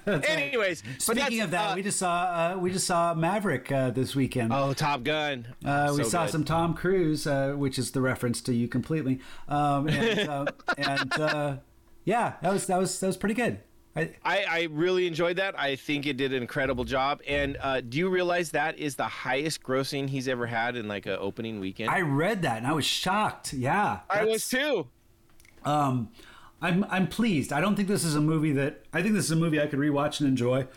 Anyways, 0.06 0.84
Speaking 0.97 1.41
of 1.41 1.51
that, 1.51 1.72
uh, 1.72 1.76
we 1.76 1.84
just 1.84 1.97
saw 1.97 2.54
uh, 2.56 2.58
we 2.60 2.72
just 2.72 2.86
saw 2.88 3.14
Maverick 3.14 3.72
uh, 3.72 3.91
this 3.91 4.16
weekend. 4.16 4.51
oh 4.54 4.74
Top 4.74 5.04
Gun. 5.04 5.47
Uh, 5.64 5.93
we 5.95 6.04
So 6.04 6.10
saw 6.10 6.26
good. 6.26 6.32
some 6.32 6.43
Tom 6.43 6.74
Cruise, 6.74 7.26
uh, 7.26 7.54
which 7.54 7.80
is 7.80 7.91
the 7.91 8.01
reference 8.01 8.41
to 8.41 8.54
you 8.54 8.68
completely, 8.68 9.20
um, 9.47 9.88
and, 9.88 10.30
uh, 10.30 10.45
and 10.78 11.14
uh, 11.14 11.58
yeah, 12.06 12.34
that 12.41 12.51
was 12.51 12.68
that 12.68 12.78
was 12.78 12.99
that 12.99 13.08
was 13.08 13.18
pretty 13.18 13.36
good. 13.36 13.60
I, 13.96 14.12
I, 14.26 14.44
I 14.50 14.68
really 14.72 15.06
enjoyed 15.06 15.36
that. 15.38 15.58
I 15.60 15.76
think 15.76 16.08
it 16.08 16.18
did 16.18 16.34
an 16.34 16.41
incredible 16.41 16.84
job. 16.84 17.22
And 17.28 17.58
uh, 17.62 17.82
do 17.82 17.98
you 18.00 18.10
realize 18.10 18.52
that 18.52 18.80
is 18.80 18.96
the 18.96 19.04
highest 19.04 19.62
grossing 19.62 20.10
he's 20.10 20.28
ever 20.28 20.48
had 20.48 20.76
in 20.76 20.88
like 20.88 21.06
an 21.06 21.18
opening 21.20 21.60
weekend? 21.60 21.89
I 21.91 22.02
read 22.02 22.41
that 22.41 22.58
and 22.58 22.68
I 22.68 22.74
was 22.74 22.86
shocked. 22.86 23.54
Yeah, 23.54 24.00
I 24.10 24.26
was 24.26 24.48
too. 24.50 24.88
Um, 25.64 26.10
I'm 26.62 26.86
I'm 26.89 27.08
pleased. 27.08 27.54
I 27.54 27.62
don't 27.62 27.76
think 27.76 27.88
this 27.88 28.04
is 28.04 28.16
a 28.16 28.22
movie 28.22 28.54
that 28.54 28.84
I 28.94 29.02
think 29.02 29.14
this 29.16 29.26
is 29.26 29.32
a 29.32 29.36
movie 29.36 29.62
I 29.62 29.68
could 29.68 29.80
rewatch 29.80 30.20
and 30.22 30.28
enjoy. 30.30 30.68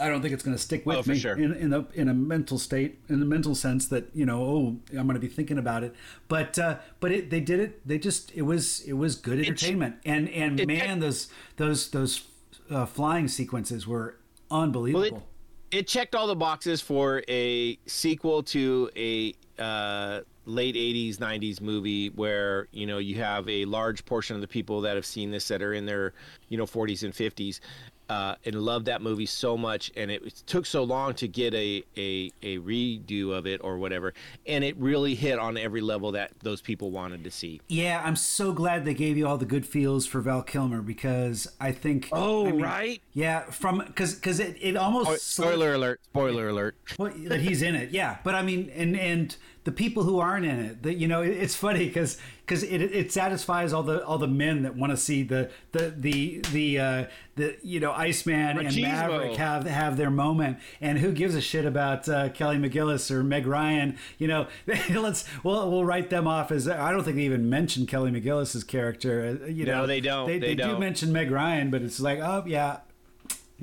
I 0.00 0.08
don't 0.08 0.22
think 0.22 0.34
it's 0.34 0.42
going 0.42 0.56
to 0.56 0.62
stick 0.62 0.84
with 0.86 0.96
Oh, 0.96 1.02
me 1.10 1.16
sure. 1.18 1.36
in 1.36 1.52
in 1.54 1.72
a 1.72 1.86
in 1.94 2.08
a 2.08 2.14
mental 2.14 2.58
state, 2.58 2.98
in 3.08 3.20
the 3.20 3.26
mental 3.26 3.54
sense 3.54 3.86
that 3.88 4.08
you 4.14 4.26
know, 4.26 4.42
oh, 4.42 4.76
I'm 4.90 5.06
going 5.06 5.14
to 5.14 5.20
be 5.20 5.28
thinking 5.28 5.58
about 5.58 5.84
it. 5.84 5.94
But 6.28 6.58
uh, 6.58 6.78
but 6.98 7.12
it, 7.12 7.30
they 7.30 7.40
did 7.40 7.60
it. 7.60 7.86
They 7.86 7.98
just 7.98 8.32
it 8.34 8.42
was 8.42 8.80
it 8.82 8.94
was 8.94 9.16
good 9.16 9.38
entertainment. 9.38 9.96
And 10.04 10.28
and 10.30 10.66
man, 10.66 10.98
those 11.00 11.28
those 11.56 11.90
those 11.90 12.22
uh, 12.70 12.86
flying 12.86 13.28
sequences 13.28 13.86
were 13.86 14.16
unbelievable. 14.50 15.18
Well, 15.18 15.26
it, 15.70 15.78
it 15.78 15.88
checked 15.88 16.14
all 16.14 16.26
the 16.26 16.36
boxes 16.36 16.80
for 16.80 17.22
a 17.28 17.78
sequel 17.86 18.42
to 18.44 18.90
a 18.96 19.34
uh, 19.58 20.20
late 20.46 20.74
80s 20.74 21.16
90s 21.16 21.60
movie 21.60 22.10
where 22.10 22.68
you 22.70 22.86
know 22.86 22.98
you 22.98 23.16
have 23.16 23.48
a 23.48 23.64
large 23.64 24.04
portion 24.04 24.34
of 24.36 24.42
the 24.42 24.48
people 24.48 24.80
that 24.82 24.94
have 24.94 25.06
seen 25.06 25.30
this 25.30 25.48
that 25.48 25.62
are 25.62 25.72
in 25.72 25.86
their 25.86 26.12
you 26.48 26.58
know 26.58 26.66
40s 26.66 27.02
and 27.02 27.14
50s 27.14 27.60
uh, 28.08 28.34
and 28.44 28.54
love 28.54 28.84
that 28.86 29.02
movie 29.02 29.26
so 29.26 29.56
much 29.56 29.90
and 29.96 30.10
it 30.10 30.42
took 30.46 30.66
so 30.66 30.82
long 30.82 31.14
to 31.14 31.28
get 31.28 31.54
a, 31.54 31.82
a 31.96 32.32
a 32.42 32.58
redo 32.58 33.30
of 33.30 33.46
it 33.46 33.60
or 33.64 33.78
whatever 33.78 34.12
and 34.46 34.64
it 34.64 34.76
really 34.76 35.14
hit 35.14 35.38
on 35.38 35.56
every 35.56 35.80
level 35.80 36.12
that 36.12 36.32
those 36.42 36.60
people 36.60 36.90
wanted 36.90 37.24
to 37.24 37.30
see 37.30 37.60
yeah, 37.68 38.02
I'm 38.04 38.16
so 38.16 38.52
glad 38.52 38.84
they 38.84 38.94
gave 38.94 39.16
you 39.16 39.26
all 39.26 39.38
the 39.38 39.44
good 39.44 39.66
feels 39.66 40.06
for 40.06 40.20
Val 40.20 40.42
Kilmer 40.42 40.82
because 40.82 41.48
I 41.60 41.72
think. 41.72 42.08
Oh, 42.12 42.46
I 42.46 42.52
mean, 42.52 42.62
right. 42.62 43.02
Yeah, 43.12 43.40
from 43.50 43.78
because 43.78 44.14
because 44.14 44.40
it, 44.40 44.56
it 44.60 44.76
almost 44.76 45.10
Oh, 45.10 45.16
spoiler 45.16 45.74
alert 45.74 46.00
spoiler 46.04 46.48
alert 46.48 46.76
Well, 46.98 47.12
that 47.24 47.40
he's 47.40 47.62
in 47.62 47.74
it, 47.74 47.90
yeah. 47.90 48.18
But 48.22 48.34
I 48.34 48.42
mean, 48.42 48.70
and 48.74 48.96
and 48.96 49.36
the 49.64 49.72
people 49.72 50.02
who 50.04 50.18
aren't 50.20 50.44
in 50.44 50.58
it, 50.60 50.82
that 50.82 50.94
you 50.94 51.08
know, 51.08 51.22
it, 51.22 51.30
it's 51.30 51.54
funny 51.54 51.86
because 51.86 52.18
because 52.46 52.62
it, 52.62 52.82
it 52.82 53.10
satisfies 53.12 53.72
all 53.72 53.82
the 53.82 54.04
all 54.04 54.18
the 54.18 54.28
men 54.28 54.62
that 54.62 54.76
want 54.76 54.90
to 54.92 54.96
see 54.96 55.22
the 55.22 55.50
the 55.72 55.94
the 55.96 56.40
the 56.52 56.78
uh, 56.78 57.04
the 57.36 57.56
you 57.62 57.80
know 57.80 57.90
Iceman 57.92 58.58
and 58.58 58.68
Maverick 58.82 59.36
have 59.36 59.64
have 59.66 59.96
their 59.96 60.10
moment, 60.10 60.58
and 60.82 60.98
who 60.98 61.12
gives 61.12 61.34
a 61.34 61.40
shit 61.40 61.64
about 61.64 62.06
uh, 62.08 62.28
Kelly 62.28 62.56
McGillis 62.58 63.10
or 63.10 63.24
Meg 63.24 63.46
Ryan? 63.46 63.96
You 64.18 64.28
know, 64.28 64.46
let's 64.90 65.24
we'll 65.42 65.70
we'll 65.70 65.84
write 65.86 66.10
them 66.10 66.26
off 66.28 66.52
as 66.52 66.68
I 66.68 66.92
don't 66.92 67.02
think 67.02 67.16
they 67.16 67.22
even 67.22 67.48
mention 67.48 67.86
Kelly 67.86 68.10
McGillis's 68.10 68.64
character. 68.64 69.38
uh, 69.42 69.46
You 69.46 69.64
No, 69.64 69.80
know, 69.80 69.86
they 69.86 70.00
don't. 70.02 70.26
They, 70.26 70.38
They 70.38 70.54
do 70.54 70.62
don't. 70.64 70.80
mention 70.80 71.10
Meg 71.12 71.30
Ryan, 71.30 71.70
but 71.70 71.80
it's 71.82 72.00
like, 72.00 72.18
oh 72.18 72.44
yeah. 72.46 72.80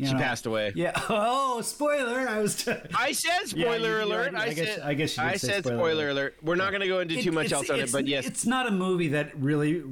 You 0.02 0.08
she 0.08 0.14
know. 0.14 0.20
passed 0.20 0.46
away 0.46 0.74
Yeah. 0.76 0.92
Oh, 1.10 1.62
spoiler! 1.62 2.28
I 2.28 2.40
was. 2.40 2.68
I 2.96 3.12
said 3.14 3.46
spoiler 3.48 4.00
you 4.00 4.06
alert. 4.06 4.34
I, 4.36 4.44
I 4.48 4.54
guess- 4.54 4.68
said. 4.76 4.80
I 4.82 4.94
guess 4.94 5.16
you 5.18 5.24
I 5.24 5.36
said 5.38 5.64
spoiler 5.64 5.78
spoiler, 5.78 6.10
alert. 6.10 6.12
alert. 6.12 6.36
We're 6.44 6.56
not 6.56 6.72
going 6.72 6.82
to 6.82 6.88
go 6.88 7.00
into 7.00 7.22
too 7.22 7.32
much 7.32 7.52
else 7.52 7.70
on 7.70 7.80
it, 7.80 7.92
but 7.92 8.08
yes, 8.08 8.26
it's 8.26 8.46
not 8.46 8.68
a 8.68 8.72
movie 8.72 9.10
that 9.10 9.38
really 9.40 9.84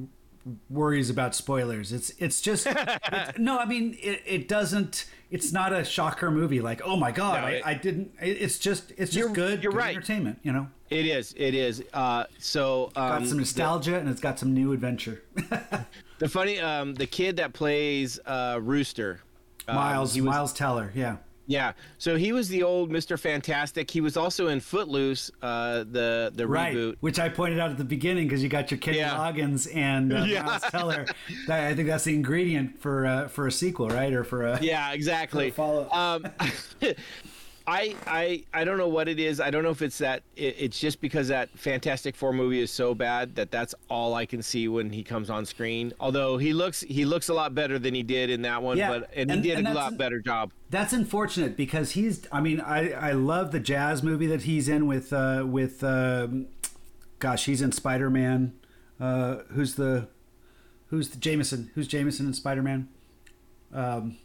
worries 0.70 1.10
about 1.10 1.36
spoilers. 1.36 1.92
It's 1.92 2.12
it's 2.18 2.42
just 2.42 2.66
it's, 2.70 3.38
no. 3.38 3.60
I 3.60 3.66
mean, 3.66 3.98
it, 4.02 4.22
it 4.26 4.48
doesn't. 4.48 5.06
It's 5.32 5.52
not 5.52 5.74
a 5.74 5.84
shocker 5.84 6.32
movie. 6.32 6.60
Like, 6.60 6.82
oh 6.84 6.96
my 6.96 7.12
god, 7.12 7.42
No, 7.42 7.48
I, 7.48 7.52
it- 7.52 7.64
I 7.68 7.74
didn't. 7.76 8.12
it- 8.22 8.42
It's 8.42 8.58
just 8.58 8.92
it's 8.98 9.12
just 9.12 9.34
good. 9.34 9.62
you're 9.64 9.72
good 9.72 9.78
right. 9.78 9.96
Entertainment. 9.96 10.40
You 10.44 10.54
know, 10.54 10.68
it 10.90 11.06
is. 11.06 11.34
It 11.38 11.54
is. 11.54 11.84
Uh, 11.94 12.24
so 12.40 12.86
um, 12.96 13.20
got 13.20 13.28
some 13.28 13.38
nostalgia 13.38 14.00
and 14.00 14.10
it's 14.10 14.22
got 14.22 14.40
some 14.40 14.54
new 14.54 14.72
adventure. 14.74 15.22
The, 15.36 15.86
the 16.20 16.30
funny, 16.30 16.60
um, 16.60 16.96
the 16.96 17.06
kid 17.06 17.38
that 17.38 17.54
plays 17.54 18.20
uh, 18.26 18.60
Rooster, 18.62 19.22
Miles 19.74 20.14
he 20.14 20.22
was- 20.22 20.30
Miles 20.30 20.54
Teller. 20.54 20.92
Yeah. 20.96 21.18
Yeah. 21.48 21.72
So 21.98 22.16
he 22.16 22.32
was 22.32 22.48
the 22.48 22.62
old 22.62 22.92
Mister 22.92 23.18
Fantastic. 23.18 23.90
He 23.90 24.02
was 24.02 24.16
also 24.16 24.50
in 24.50 24.60
Footloose, 24.60 25.32
uh, 25.42 25.80
the 25.92 26.32
the 26.36 26.46
Right, 26.46 26.76
reboot. 26.76 26.98
which 27.00 27.20
I 27.20 27.28
pointed 27.28 27.60
out 27.60 27.72
at 27.72 27.78
the 27.80 27.84
beginning 27.84 28.28
because 28.28 28.44
you 28.44 28.50
got 28.50 28.70
your 28.70 28.80
Kenny 28.80 29.00
Yeah. 29.00 29.16
Loggins 29.18 29.68
and 29.76 30.14
uh, 30.14 30.24
Yeah. 30.28 30.44
Miles 30.44 30.62
Teller. 30.70 31.08
I 31.50 31.74
think 31.74 31.88
that's 31.88 32.04
the 32.04 32.14
ingredient 32.14 32.80
for 32.80 33.08
uh, 33.08 33.28
for 33.30 33.48
a 33.48 33.52
sequel, 33.52 33.90
right? 33.90 34.14
Or 34.14 34.24
for 34.24 34.46
a 34.46 34.60
Yeah, 34.62 34.92
exactly. 34.94 35.50
Follow- 35.50 35.90
Um, 35.90 36.28
I 37.70 37.96
I 38.08 38.44
I 38.54 38.64
don't 38.64 38.78
know 38.78 38.88
what 38.88 39.08
it 39.08 39.20
is. 39.20 39.40
I 39.40 39.52
don't 39.52 39.64
know 39.64 39.70
if 39.70 39.82
it's 39.82 40.00
that. 40.00 40.24
It, 40.36 40.56
it's 40.58 40.80
just 40.80 41.00
because 41.02 41.28
that 41.28 41.50
Fantastic 41.58 42.16
Four 42.16 42.34
movie 42.34 42.60
is 42.62 42.72
so 42.72 42.96
bad 42.96 43.36
that 43.36 43.52
that's 43.52 43.76
all 43.90 44.16
I 44.16 44.26
can 44.26 44.42
see 44.42 44.68
when 44.68 44.90
he 44.90 45.04
comes 45.04 45.30
on 45.30 45.46
screen. 45.46 45.94
Although 46.00 46.38
he 46.38 46.52
looks 46.54 46.82
he 46.82 47.06
looks 47.06 47.30
a 47.30 47.34
lot 47.34 47.54
better 47.54 47.78
than 47.78 47.94
he 47.94 48.02
did 48.02 48.30
in 48.32 48.42
that 48.42 48.64
one, 48.64 48.78
Yeah, 48.78 48.90
but 48.90 49.12
and, 49.16 49.30
and- 49.30 49.44
he 49.44 49.50
did 49.50 49.60
and 49.60 49.68
a 49.68 49.74
lot 49.74 49.98
better 49.98 50.20
job. 50.20 50.52
That's 50.72 50.94
unfortunate 50.94 51.56
because 51.56 51.92
he's. 51.92 52.28
I 52.32 52.42
mean, 52.42 52.60
I 52.60 52.92
I 52.92 53.12
love 53.12 53.52
the 53.52 53.60
jazz 53.60 54.02
movie 54.04 54.28
that 54.28 54.44
he's 54.44 54.68
in 54.68 54.88
with 54.88 55.14
uh, 55.14 55.44
with. 55.46 55.84
Um, 55.84 56.48
gosh, 57.20 57.46
he's 57.46 57.62
in 57.62 57.72
Spider 57.72 58.10
Man. 58.10 58.54
Uh, 59.00 59.44
who's 59.52 59.76
the 59.76 60.08
Who's 60.88 61.10
the 61.10 61.18
Jameson? 61.20 61.70
Who's 61.76 61.88
Jameson 61.88 62.26
in 62.26 62.34
Spider 62.34 62.64
Man? 62.64 62.90
Um, 63.72 64.18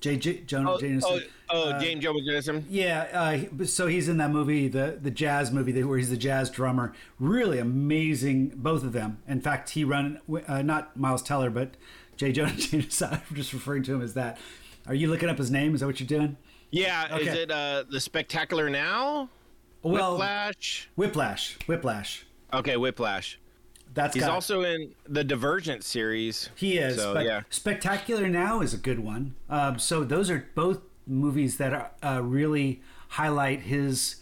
J. 0.00 0.16
J. 0.16 0.40
Jonah 0.46 0.72
Oh, 0.74 0.78
Jameson. 0.80 1.10
oh, 1.12 1.20
oh 1.50 1.70
Uh, 1.70 1.80
James 1.80 2.02
Jones 2.02 2.24
Jameson. 2.26 2.66
Yeah, 2.70 3.46
uh, 3.60 3.64
so 3.64 3.86
he's 3.88 4.08
in 4.08 4.16
that 4.18 4.30
movie, 4.30 4.68
the 4.68 4.98
the 5.02 5.10
jazz 5.10 5.50
movie 5.50 5.82
where 5.82 5.98
he's 5.98 6.10
the 6.10 6.16
jazz 6.16 6.50
drummer. 6.50 6.92
Really 7.18 7.58
amazing, 7.58 8.52
both 8.54 8.84
of 8.84 8.92
them. 8.92 9.18
In 9.26 9.40
fact, 9.40 9.70
he 9.70 9.84
run 9.84 10.20
uh, 10.46 10.62
not 10.62 10.96
Miles 10.96 11.22
Teller, 11.22 11.50
but 11.50 11.76
J. 12.16 12.32
Jonah 12.32 12.52
Jameson. 12.56 13.08
I'm 13.12 13.34
just 13.36 13.52
referring 13.52 13.82
to 13.84 13.94
him 13.94 14.02
as 14.02 14.14
that. 14.14 14.38
Are 14.86 14.94
you 14.94 15.08
looking 15.08 15.28
up 15.28 15.38
his 15.38 15.50
name? 15.50 15.74
Is 15.74 15.80
that 15.80 15.86
what 15.86 16.00
you're 16.00 16.06
doing? 16.06 16.36
Yeah, 16.70 17.16
is 17.16 17.28
it 17.28 17.50
uh, 17.50 17.84
the 17.90 18.00
Spectacular 18.00 18.68
Now? 18.70 19.30
Well, 19.82 20.12
Whiplash. 20.12 20.88
Whiplash. 20.96 21.56
Whiplash. 21.66 22.26
Okay, 22.52 22.76
Whiplash. 22.76 23.38
That's 23.94 24.14
He's 24.14 24.24
also 24.24 24.62
in 24.62 24.94
the 25.08 25.24
Divergent 25.24 25.82
series. 25.84 26.50
He 26.54 26.78
is. 26.78 26.96
So, 26.96 27.14
but 27.14 27.24
yeah. 27.24 27.42
Spectacular 27.50 28.28
Now 28.28 28.60
is 28.60 28.74
a 28.74 28.78
good 28.78 29.00
one. 29.00 29.34
Um, 29.48 29.78
so 29.78 30.04
those 30.04 30.30
are 30.30 30.46
both 30.54 30.80
movies 31.06 31.56
that 31.56 31.72
are, 31.72 31.90
uh, 32.02 32.22
really 32.22 32.82
highlight 33.08 33.60
his 33.60 34.16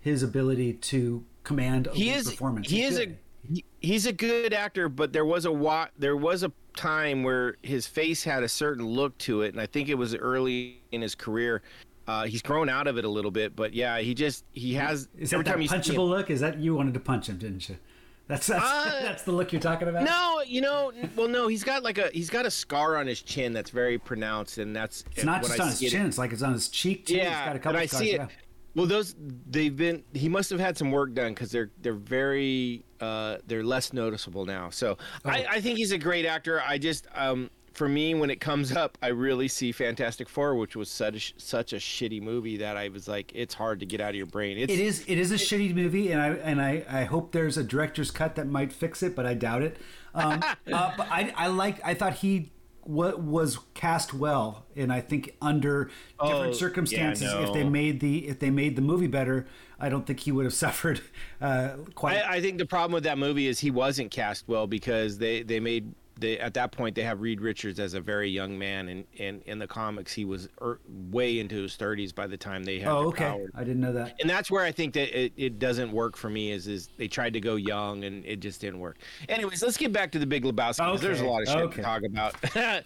his 0.00 0.22
ability 0.24 0.72
to 0.74 1.24
command 1.44 1.86
a 1.86 1.92
he 1.92 2.10
is 2.10 2.28
performance. 2.30 2.68
he 2.68 2.82
He's 2.82 2.92
is 2.92 2.98
good. 2.98 3.08
a 3.48 3.52
he- 3.54 3.64
he's 3.80 4.06
a 4.06 4.12
good 4.12 4.52
actor 4.52 4.88
but 4.88 5.12
there 5.12 5.24
was 5.24 5.44
a 5.44 5.52
wa- 5.52 5.86
there 5.98 6.16
was 6.16 6.42
a 6.42 6.50
time 6.76 7.22
where 7.22 7.56
his 7.62 7.86
face 7.86 8.24
had 8.24 8.42
a 8.42 8.48
certain 8.48 8.84
look 8.84 9.16
to 9.18 9.42
it 9.42 9.52
and 9.52 9.60
i 9.60 9.66
think 9.66 9.88
it 9.88 9.94
was 9.94 10.14
early 10.16 10.80
in 10.92 11.00
his 11.02 11.14
career 11.14 11.62
uh, 12.08 12.24
he's 12.24 12.42
grown 12.42 12.68
out 12.68 12.86
of 12.88 12.98
it 12.98 13.04
a 13.04 13.08
little 13.08 13.30
bit 13.30 13.54
but 13.54 13.72
yeah 13.74 13.98
he 13.98 14.12
just 14.14 14.44
he 14.52 14.74
has 14.74 15.08
Is 15.18 15.32
every 15.32 15.44
that 15.44 15.50
that 15.58 15.68
time 15.68 15.82
see 15.82 15.92
him- 15.92 16.00
punchable 16.00 16.08
look? 16.08 16.30
Is 16.30 16.40
that 16.40 16.58
you 16.58 16.74
wanted 16.74 16.94
to 16.94 17.00
punch 17.00 17.28
him, 17.28 17.38
didn't 17.38 17.68
you? 17.68 17.76
That's 18.28 18.46
that's, 18.46 18.64
Uh, 18.64 18.98
that's 19.02 19.22
the 19.24 19.32
look 19.32 19.52
you're 19.52 19.60
talking 19.60 19.88
about. 19.88 20.04
No, 20.04 20.42
you 20.46 20.60
know, 20.60 20.92
well, 21.16 21.28
no, 21.28 21.48
he's 21.48 21.64
got 21.64 21.82
like 21.82 21.98
a 21.98 22.08
he's 22.12 22.30
got 22.30 22.46
a 22.46 22.50
scar 22.50 22.96
on 22.96 23.06
his 23.06 23.20
chin 23.22 23.52
that's 23.52 23.70
very 23.70 23.98
pronounced, 23.98 24.58
and 24.58 24.74
that's 24.74 25.04
it's 25.14 25.24
not 25.24 25.42
just 25.42 25.58
on 25.60 25.68
his 25.68 25.80
chin. 25.80 26.06
It's 26.06 26.18
like 26.18 26.32
it's 26.32 26.42
on 26.42 26.52
his 26.52 26.68
cheek 26.68 27.06
too. 27.06 27.14
He's 27.14 27.22
Yeah, 27.24 27.46
got 27.46 27.56
a 27.56 27.58
couple 27.58 27.70
and 27.70 27.78
I 27.78 27.86
scars, 27.86 28.02
see 28.02 28.10
it. 28.12 28.20
yeah. 28.20 28.26
Well, 28.74 28.86
those 28.86 29.14
they've 29.50 29.76
been. 29.76 30.02
He 30.14 30.28
must 30.30 30.48
have 30.50 30.58
had 30.60 30.78
some 30.78 30.90
work 30.90 31.12
done 31.12 31.34
because 31.34 31.50
they're 31.50 31.70
they're 31.82 31.92
very 31.92 32.84
uh, 33.00 33.36
they're 33.46 33.64
less 33.64 33.92
noticeable 33.92 34.46
now. 34.46 34.70
So 34.70 34.96
Oh. 35.24 35.30
I, 35.30 35.44
I 35.50 35.60
think 35.60 35.76
he's 35.76 35.92
a 35.92 35.98
great 35.98 36.24
actor. 36.24 36.62
I 36.66 36.78
just 36.78 37.06
um, 37.14 37.50
for 37.72 37.88
me 37.88 38.14
when 38.14 38.30
it 38.30 38.40
comes 38.40 38.72
up, 38.72 38.98
I 39.02 39.08
really 39.08 39.48
see 39.48 39.72
Fantastic 39.72 40.28
Four, 40.28 40.54
which 40.56 40.76
was 40.76 40.90
such 40.90 41.34
such 41.36 41.72
a 41.72 41.76
shitty 41.76 42.22
movie 42.22 42.58
that 42.58 42.76
I 42.76 42.88
was 42.88 43.08
like, 43.08 43.32
it's 43.34 43.54
hard 43.54 43.80
to 43.80 43.86
get 43.86 44.00
out 44.00 44.10
of 44.10 44.16
your 44.16 44.26
brain. 44.26 44.58
It's 44.58 44.72
It 44.72 44.80
is 44.80 45.04
it 45.06 45.18
is 45.18 45.30
a 45.32 45.36
shitty 45.36 45.74
movie, 45.74 46.12
and 46.12 46.20
I 46.20 46.28
and 46.30 46.60
I, 46.60 46.84
I 46.88 47.04
hope 47.04 47.32
there's 47.32 47.56
a 47.56 47.64
director's 47.64 48.10
cut 48.10 48.34
that 48.36 48.46
might 48.46 48.72
fix 48.72 49.02
it, 49.02 49.16
but 49.16 49.26
I 49.26 49.34
doubt 49.34 49.62
it. 49.62 49.76
Um, 50.14 50.42
uh, 50.72 50.92
but 50.96 51.08
I 51.10 51.32
I 51.36 51.46
like 51.48 51.84
I 51.84 51.94
thought 51.94 52.14
he 52.14 52.50
wa 52.84 53.14
was 53.14 53.58
cast 53.74 54.12
well, 54.12 54.66
and 54.76 54.92
I 54.92 55.00
think 55.00 55.36
under 55.40 55.90
Oh, 56.18 56.28
different 56.28 56.54
yeah, 56.54 56.58
circumstances, 56.58 57.32
if 57.32 57.52
they 57.52 57.64
made 57.64 58.00
the 58.00 58.28
if 58.28 58.38
they 58.38 58.50
made 58.50 58.76
the 58.76 58.82
movie 58.82 59.06
better, 59.06 59.46
I 59.78 59.88
don't 59.88 60.06
think 60.06 60.20
he 60.20 60.32
would 60.32 60.44
have 60.44 60.54
suffered 60.66 61.00
uh, 61.40 61.76
quite. 61.94 62.18
I, 62.18 62.34
I 62.36 62.40
think 62.40 62.58
the 62.58 62.66
problem 62.66 62.92
with 62.92 63.04
that 63.04 63.18
movie 63.18 63.46
is 63.46 63.60
he 63.60 63.70
wasn't 63.70 64.10
cast 64.10 64.44
well 64.46 64.66
because 64.66 65.18
they 65.18 65.42
they 65.42 65.60
made 65.60 65.94
they 66.18 66.38
at 66.38 66.54
that 66.54 66.72
point 66.72 66.94
they 66.94 67.02
have 67.02 67.20
Reed 67.20 67.40
Richards 67.40 67.80
as 67.80 67.94
a 67.94 68.00
very 68.00 68.28
young 68.28 68.58
man 68.58 68.88
and 68.88 69.04
and 69.18 69.42
in 69.42 69.58
the 69.58 69.66
comics 69.66 70.12
he 70.12 70.24
was 70.24 70.48
er, 70.60 70.80
way 71.10 71.38
into 71.38 71.62
his 71.62 71.76
30s 71.76 72.14
by 72.14 72.26
the 72.26 72.36
time 72.36 72.64
they 72.64 72.78
had 72.78 72.88
oh, 72.88 73.08
okay, 73.08 73.24
power. 73.24 73.50
I 73.54 73.64
didn't 73.64 73.80
know 73.80 73.92
that. 73.92 74.16
and 74.20 74.28
that's 74.28 74.50
where 74.50 74.64
I 74.64 74.72
think 74.72 74.94
that 74.94 75.18
it, 75.18 75.32
it 75.36 75.58
doesn't 75.58 75.90
work 75.92 76.16
for 76.16 76.30
me 76.30 76.50
is 76.50 76.66
is 76.66 76.88
they 76.96 77.08
tried 77.08 77.32
to 77.34 77.40
go 77.40 77.56
young 77.56 78.04
and 78.04 78.24
it 78.24 78.40
just 78.40 78.60
didn't 78.60 78.80
work. 78.80 78.98
Anyways, 79.28 79.62
let's 79.62 79.76
get 79.76 79.92
back 79.92 80.12
to 80.12 80.18
the 80.18 80.26
Big 80.26 80.44
Lebowski 80.44 80.78
'cause 80.78 81.00
there's 81.00 81.20
a 81.20 81.26
lot 81.26 81.42
of 81.42 81.48
shit 81.48 81.56
okay. 81.58 81.76
to 81.76 81.82
talk 81.82 82.02
about. 82.02 82.34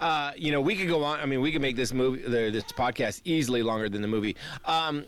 uh, 0.00 0.32
you 0.36 0.52
know, 0.52 0.60
we 0.60 0.76
could 0.76 0.88
go 0.88 1.02
on. 1.04 1.20
I 1.20 1.26
mean, 1.26 1.40
we 1.40 1.52
could 1.52 1.62
make 1.62 1.76
this 1.76 1.92
movie, 1.92 2.22
this 2.22 2.64
podcast, 2.64 3.20
easily 3.24 3.62
longer 3.62 3.88
than 3.88 4.02
the 4.02 4.08
movie. 4.08 4.36
Um, 4.64 5.04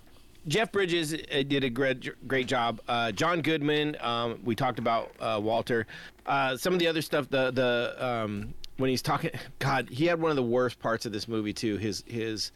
Jeff 0.48 0.72
Bridges 0.72 1.12
uh, 1.14 1.42
did 1.46 1.64
a 1.64 1.70
great, 1.70 2.26
great 2.26 2.46
job. 2.46 2.80
Uh, 2.88 3.12
John 3.12 3.42
Goodman, 3.42 3.96
um, 4.00 4.40
we 4.44 4.54
talked 4.54 4.78
about 4.78 5.12
uh, 5.20 5.38
Walter. 5.42 5.86
Uh, 6.26 6.56
some 6.56 6.72
of 6.72 6.78
the 6.78 6.86
other 6.88 7.02
stuff, 7.02 7.28
the 7.28 7.50
the 7.50 7.96
um, 8.04 8.54
when 8.78 8.90
he's 8.90 9.02
talking, 9.02 9.30
God, 9.58 9.88
he 9.90 10.06
had 10.06 10.20
one 10.20 10.30
of 10.30 10.36
the 10.36 10.42
worst 10.42 10.78
parts 10.80 11.04
of 11.06 11.12
this 11.12 11.28
movie 11.28 11.52
too. 11.52 11.76
His 11.76 12.02
his 12.06 12.52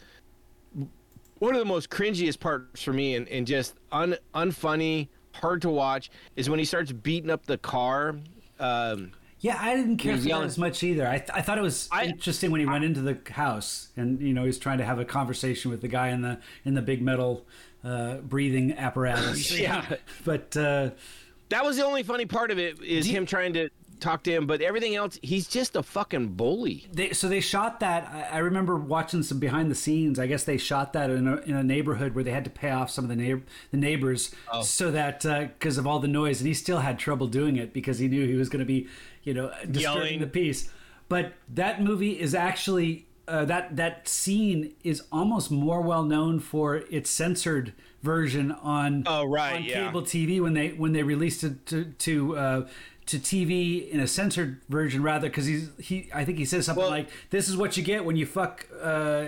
one 1.39 1.55
of 1.55 1.59
the 1.59 1.65
most 1.67 1.91
cringiest 1.91 2.41
parts 2.41 2.83
for 2.83 2.93
me 2.93 3.17
and, 3.17 3.29
and 3.29 3.47
just 3.47 3.75
un 3.93 4.17
unfunny, 4.35 5.09
hard 5.35 5.61
to 5.63 5.69
watch 5.69 6.11
is 6.37 6.49
when 6.49 6.59
he 6.59 6.65
starts 6.65 6.91
beating 6.93 7.31
up 7.31 7.45
the 7.45 7.59
car. 7.59 8.17
Um, 8.59 9.13
Yeah, 9.41 9.59
I 9.61 9.75
didn't 9.77 9.99
care 9.99 10.17
for 10.17 10.23
that 10.23 10.43
as 10.45 10.57
much 10.57 10.83
either. 10.83 11.07
I, 11.07 11.19
th- 11.19 11.31
I 11.35 11.43
thought 11.43 11.59
it 11.59 11.63
was 11.63 11.89
I- 11.93 12.05
interesting 12.07 12.51
when 12.51 12.61
he 12.61 12.67
went 12.67 12.85
into 12.85 13.03
the 13.03 13.19
house 13.33 13.89
and 13.97 14.21
you 14.21 14.33
know 14.33 14.45
he's 14.45 14.59
trying 14.59 14.79
to 14.79 14.85
have 14.85 14.99
a 14.99 15.05
conversation 15.05 15.71
with 15.71 15.83
the 15.83 15.89
guy 15.89 16.09
in 16.09 16.23
the 16.23 16.39
in 16.65 16.73
the 16.75 16.83
big 16.83 17.03
metal 17.03 17.45
uh, 17.85 18.17
breathing 18.19 18.73
apparatus. 18.77 19.51
Yeah. 19.59 19.85
but 20.25 20.57
uh, 20.57 20.91
that 21.51 21.65
was 21.65 21.77
the 21.77 21.85
only 21.85 22.03
funny 22.03 22.27
part 22.27 22.51
of 22.51 22.59
it 22.59 22.81
is 22.83 23.07
him 23.07 23.27
trying 23.27 23.53
to 23.55 23.69
talk 24.01 24.23
to 24.25 24.33
him, 24.33 24.47
but 24.47 24.61
everything 24.61 24.95
else, 24.97 25.19
he's 25.23 25.47
just 25.47 25.77
a 25.77 25.83
fucking 25.83 26.29
bully. 26.29 26.87
they 26.93 27.13
so 27.13 27.29
they 27.29 27.41
shot 27.41 27.81
that. 27.81 28.09
I, 28.13 28.37
I 28.37 28.39
remember 28.39 28.77
watching 28.77 29.23
some 29.23 29.39
behind 29.39 29.71
the 29.71 29.75
scenes. 29.75 30.19
I 30.19 30.27
guess 30.27 30.45
they 30.45 30.59
shot 30.59 30.93
that 30.95 31.11
in 31.11 31.27
a, 31.29 31.37
in 31.43 31.55
a 31.55 31.63
neighborhood 31.63 32.15
where 32.15 32.25
they 32.25 32.33
had 32.33 32.45
to 32.45 32.51
pay 32.51 32.71
off 32.71 32.91
some 32.91 33.05
of 33.05 33.09
the 33.09 33.17
neighbor 33.17 33.43
the 33.71 33.77
neighbors 33.77 34.35
Oh. 34.53 34.63
so 34.63 34.91
that 34.91 35.23
because 35.23 35.79
of 35.79 35.87
all 35.87 36.01
the 36.01 36.09
noise, 36.09 36.41
and 36.41 36.49
he 36.49 36.55
still 36.55 36.81
had 36.81 36.99
trouble 36.99 37.29
doing 37.29 37.57
it 37.57 37.73
because 37.73 37.99
he 37.99 38.09
knew 38.09 38.27
he 38.27 38.35
was 38.35 38.49
going 38.49 38.61
to 38.61 38.67
be 38.67 38.89
you 39.23 39.33
know 39.33 39.51
disturbing 39.71 40.03
Yelling. 40.03 40.21
the 40.21 40.27
peace. 40.27 40.71
But 41.09 41.35
that 41.55 41.81
movie 41.83 42.19
is 42.21 42.35
actually. 42.35 43.07
Uh, 43.27 43.45
that 43.47 43.75
that 43.77 44.07
scene 44.07 44.75
is 44.85 45.03
almost 45.11 45.51
more 45.51 45.81
well 45.81 46.03
known 46.03 46.39
for 46.39 46.77
its 46.91 47.09
censored 47.09 47.73
version 48.03 48.53
on 48.53 49.03
Oh, 49.07 49.25
right, 49.25 49.57
on 49.57 49.65
yeah. 49.65 49.87
cable 49.87 50.03
TV 50.03 50.43
when 50.43 50.53
they 50.53 50.69
when 50.71 50.93
they 50.93 51.03
released 51.03 51.43
it 51.43 51.65
to 51.67 51.85
to 51.87 52.37
uh, 52.37 52.69
to 53.07 53.19
TV 53.19 53.89
in 53.89 53.99
a 54.01 54.07
censored 54.07 54.61
version 54.69 55.03
rather 55.03 55.29
because 55.29 55.47
he's 55.47 55.71
he 55.79 56.11
I 56.15 56.27
think 56.27 56.37
he 56.37 56.45
says 56.45 56.67
something 56.67 56.83
Well- 56.83 56.91
like 56.91 57.09
this 57.31 57.49
is 57.49 57.57
what 57.57 57.79
you 57.79 57.83
get 57.83 58.05
when 58.05 58.17
you 58.17 58.27
fuck 58.27 58.67
uh, 58.83 59.27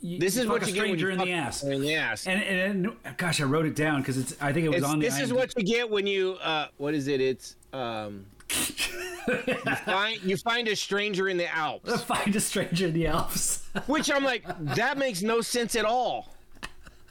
you, 0.00 0.18
This 0.18 0.38
is 0.38 0.46
what 0.46 0.66
you 0.66 0.72
get 0.72 0.88
when 0.88 0.98
stranger 0.98 1.08
you 1.08 1.12
in 1.12 1.18
the 1.18 1.32
ass 1.32 1.62
in 1.62 1.82
the 1.82 1.94
ass. 1.96 2.26
and, 2.26 2.42
and 2.42 2.86
and 3.04 3.16
gosh 3.18 3.38
I 3.42 3.44
wrote 3.44 3.66
it 3.66 3.76
down 3.76 4.00
because 4.00 4.16
it's 4.16 4.34
I 4.40 4.54
think 4.54 4.64
it 4.64 4.70
was 4.70 4.78
It's- 4.78 4.90
on 4.92 4.98
the 4.98 5.04
this 5.04 5.20
is 5.20 5.30
what 5.30 5.52
you 5.58 5.62
get 5.64 5.90
when 5.90 6.06
you 6.06 6.38
uh, 6.42 6.68
what 6.78 6.94
is 6.94 7.06
it? 7.06 7.20
It's 7.20 7.54
um, 7.74 8.24
you 9.28 9.74
find 9.84 10.22
you 10.22 10.36
find 10.36 10.68
a 10.68 10.76
stranger 10.76 11.28
in 11.28 11.36
the 11.36 11.54
Alps, 11.54 12.02
find 12.04 12.34
a 12.34 12.40
stranger 12.40 12.86
in 12.86 12.92
the 12.94 13.06
Alps 13.06 13.64
which 13.86 14.10
I'm 14.10 14.24
like 14.24 14.44
that 14.74 14.98
makes 14.98 15.22
no 15.22 15.40
sense 15.40 15.74
at 15.76 15.84
all. 15.84 16.34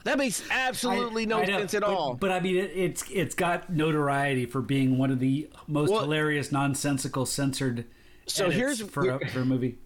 That 0.04 0.16
makes 0.16 0.42
absolutely 0.50 1.26
no 1.26 1.38
I 1.40 1.44
know, 1.44 1.58
sense 1.58 1.74
at 1.74 1.82
but, 1.82 1.90
all. 1.90 2.14
but 2.14 2.30
I 2.30 2.40
mean 2.40 2.56
it, 2.56 2.70
it's 2.74 3.04
it's 3.10 3.34
got 3.34 3.70
notoriety 3.70 4.46
for 4.46 4.60
being 4.62 4.98
one 4.98 5.10
of 5.10 5.18
the 5.18 5.48
most 5.66 5.90
Well- 5.90 6.00
hilarious 6.02 6.50
nonsensical 6.52 7.26
censored 7.26 7.84
So 8.26 8.50
here's- 8.50 8.80
for 8.80 9.08
a, 9.08 9.28
for 9.28 9.40
a 9.40 9.44
movie 9.44 9.78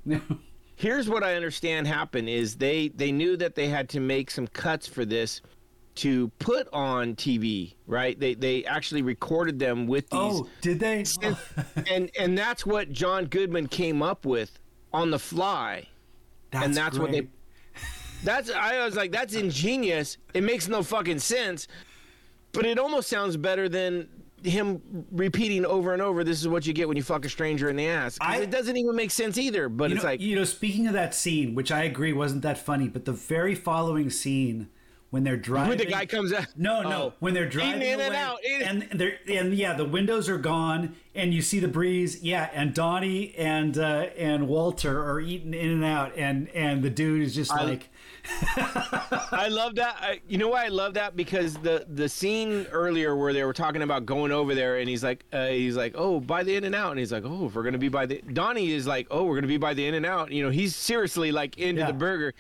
here's 0.76 1.08
what 1.08 1.22
I 1.22 1.34
understand 1.36 1.86
happened 1.86 2.28
is 2.28 2.56
they 2.56 2.88
they 2.88 3.12
knew 3.12 3.36
that 3.36 3.54
they 3.54 3.68
had 3.68 3.88
to 3.90 4.00
make 4.00 4.30
some 4.30 4.46
cuts 4.48 4.86
for 4.86 5.04
this 5.04 5.40
to 5.96 6.28
put 6.38 6.68
on 6.72 7.14
TV, 7.14 7.74
right? 7.86 8.18
They 8.18 8.34
they 8.34 8.64
actually 8.64 9.02
recorded 9.02 9.58
them 9.58 9.86
with 9.86 10.06
oh, 10.12 10.30
these 10.30 10.40
oh 10.40 10.48
did 10.60 10.80
they 10.80 11.04
and, 11.22 11.36
and 11.90 12.10
and 12.18 12.38
that's 12.38 12.66
what 12.66 12.92
John 12.92 13.26
Goodman 13.26 13.68
came 13.68 14.02
up 14.02 14.26
with 14.26 14.58
on 14.92 15.10
the 15.10 15.18
fly. 15.18 15.86
that's 16.50 16.66
and 16.66 16.74
that's 16.74 16.98
what 16.98 17.12
they. 17.12 17.28
That's 18.22 18.50
I 18.50 18.82
was 18.82 18.96
like 18.96 19.12
that's 19.12 19.34
ingenious. 19.34 20.16
It 20.32 20.44
makes 20.44 20.66
no 20.66 20.82
fucking 20.82 21.18
sense. 21.18 21.68
But 22.52 22.64
it 22.64 22.78
almost 22.78 23.10
sounds 23.10 23.36
better 23.36 23.68
than 23.68 24.08
him 24.42 24.80
repeating 25.10 25.66
over 25.66 25.92
and 25.92 26.00
over 26.00 26.24
this 26.24 26.40
is 26.40 26.48
what 26.48 26.66
you 26.66 26.72
get 26.72 26.88
when 26.88 26.96
you 26.96 27.02
fuck 27.02 27.26
a 27.26 27.28
stranger 27.28 27.68
in 27.68 27.76
the 27.76 27.86
ass. 27.86 28.16
I- 28.22 28.38
it 28.38 28.50
doesn't 28.50 28.78
even 28.78 28.96
make 28.96 29.10
sense 29.10 29.36
either 29.36 29.68
but 29.68 29.92
it's 29.92 30.02
know, 30.02 30.08
like 30.08 30.20
you 30.22 30.36
know, 30.36 30.44
speaking 30.44 30.86
of 30.86 30.94
that 30.94 31.14
scene, 31.14 31.54
which 31.54 31.70
I 31.70 31.82
agree 31.82 32.14
wasn't 32.14 32.40
that 32.42 32.56
funny, 32.56 32.88
but 32.88 33.04
the 33.04 33.12
very 33.12 33.54
following 33.54 34.08
scene 34.08 34.68
when 35.14 35.22
they're 35.22 35.36
driving, 35.36 35.68
when 35.70 35.78
the 35.78 35.84
guy 35.86 36.04
comes 36.04 36.32
out 36.32 36.46
no, 36.56 36.82
no, 36.82 36.90
Oh. 37.02 37.12
when 37.20 37.34
they're 37.34 37.48
driving 37.48 37.82
in 37.82 37.94
away, 37.94 38.06
and 38.06 38.14
out 38.16 38.44
in- 38.44 38.62
and 38.62 38.88
they're 39.00 39.16
and 39.28 39.54
yeah, 39.54 39.72
the 39.72 39.84
windows 39.84 40.28
are 40.28 40.38
gone, 40.38 40.96
and 41.14 41.32
you 41.32 41.40
see 41.40 41.60
the 41.60 41.68
breeze, 41.68 42.20
yeah, 42.22 42.50
and 42.52 42.74
Donnie 42.74 43.32
and 43.38 43.78
uh, 43.78 44.08
and 44.18 44.48
Walter 44.48 45.00
are 45.08 45.20
eating 45.20 45.54
in 45.54 45.70
and 45.70 45.84
out, 45.84 46.16
and 46.16 46.48
and 46.48 46.82
the 46.82 46.90
dude 46.90 47.22
is 47.22 47.32
just 47.34 47.52
like, 47.52 47.90
I 48.56 49.48
love 49.50 49.76
that. 49.76 49.96
I, 50.00 50.20
you 50.28 50.38
know 50.38 50.48
why 50.48 50.64
I 50.64 50.68
love 50.68 50.94
that? 50.94 51.14
Because 51.16 51.54
the 51.58 51.86
the 51.88 52.08
scene 52.08 52.66
earlier 52.72 53.14
where 53.16 53.32
they 53.32 53.44
were 53.44 53.52
talking 53.52 53.82
about 53.82 54.06
going 54.06 54.32
over 54.32 54.54
there, 54.54 54.78
and 54.78 54.88
he's 54.88 55.04
like, 55.04 55.24
uh, 55.32 55.46
he's 55.46 55.76
like, 55.76 55.94
oh, 55.96 56.18
by 56.20 56.42
the 56.42 56.56
In 56.56 56.64
and 56.64 56.74
Out, 56.74 56.90
and 56.90 56.98
he's 56.98 57.12
like, 57.12 57.24
oh, 57.24 57.46
if 57.46 57.54
we're 57.54 57.62
gonna 57.62 57.78
be 57.78 57.88
by 57.88 58.06
the. 58.06 58.20
Donnie 58.32 58.72
is 58.72 58.86
like, 58.86 59.06
oh, 59.10 59.24
we're 59.24 59.36
gonna 59.36 59.46
be 59.46 59.56
by 59.58 59.74
the 59.74 59.86
In 59.86 59.94
and 59.94 60.06
Out. 60.06 60.32
You 60.32 60.42
know, 60.42 60.50
he's 60.50 60.74
seriously 60.74 61.30
like 61.32 61.56
into 61.58 61.82
Yeah. 61.82 61.86
the 61.88 61.92
burger. 61.92 62.34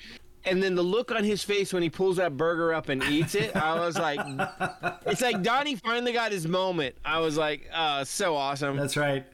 And 0.46 0.62
then 0.62 0.74
the 0.74 0.82
look 0.82 1.10
on 1.10 1.24
his 1.24 1.42
face 1.42 1.72
when 1.72 1.82
he 1.82 1.90
pulls 1.90 2.16
that 2.16 2.36
burger 2.36 2.74
up 2.74 2.88
and 2.88 3.02
eats 3.04 3.34
it, 3.34 3.56
I 3.56 3.78
was 3.80 3.96
like, 3.96 4.20
it's 5.06 5.22
like 5.22 5.42
Donnie 5.42 5.76
finally 5.76 6.12
got 6.12 6.32
his 6.32 6.46
moment. 6.46 6.94
I 7.04 7.18
was 7.20 7.36
like, 7.36 7.68
uh, 7.72 8.04
so 8.04 8.36
awesome. 8.36 8.76
that's 8.76 8.96
right. 8.96 9.24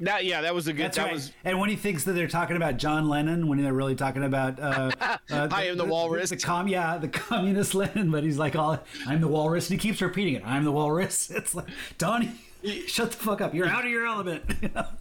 that 0.00 0.24
yeah, 0.24 0.40
that 0.42 0.54
was 0.54 0.66
a 0.66 0.72
good. 0.72 0.86
That's 0.86 0.96
that 0.96 1.04
right. 1.04 1.14
was 1.14 1.32
And 1.44 1.60
when 1.60 1.70
he 1.70 1.76
thinks 1.76 2.04
that 2.04 2.12
they're 2.12 2.26
talking 2.28 2.56
about 2.56 2.76
John 2.76 3.08
Lennon, 3.08 3.46
when 3.46 3.62
they're 3.62 3.72
really 3.72 3.94
talking 3.94 4.24
about 4.24 4.58
uh, 4.58 4.90
uh, 5.00 5.48
I 5.50 5.66
am 5.66 5.76
the 5.76 5.84
walrus. 5.84 6.30
the, 6.30 6.36
com- 6.36 6.68
yeah, 6.68 6.98
the 6.98 7.08
communist 7.08 7.74
Lennon, 7.74 8.10
but 8.10 8.24
he's 8.24 8.38
like, 8.38 8.56
"All 8.56 8.78
I'm 9.06 9.20
the 9.20 9.28
walrus," 9.28 9.70
and 9.70 9.80
he 9.80 9.88
keeps 9.88 10.02
repeating 10.02 10.34
it. 10.34 10.42
I'm 10.44 10.64
the 10.64 10.72
walrus. 10.72 11.30
It's 11.34 11.54
like 11.54 11.66
Donnie, 11.98 12.30
shut 12.86 13.10
the 13.10 13.16
fuck 13.16 13.40
up. 13.40 13.54
You're 13.54 13.68
out 13.68 13.84
of 13.84 13.90
your 13.90 14.06
element. 14.06 14.42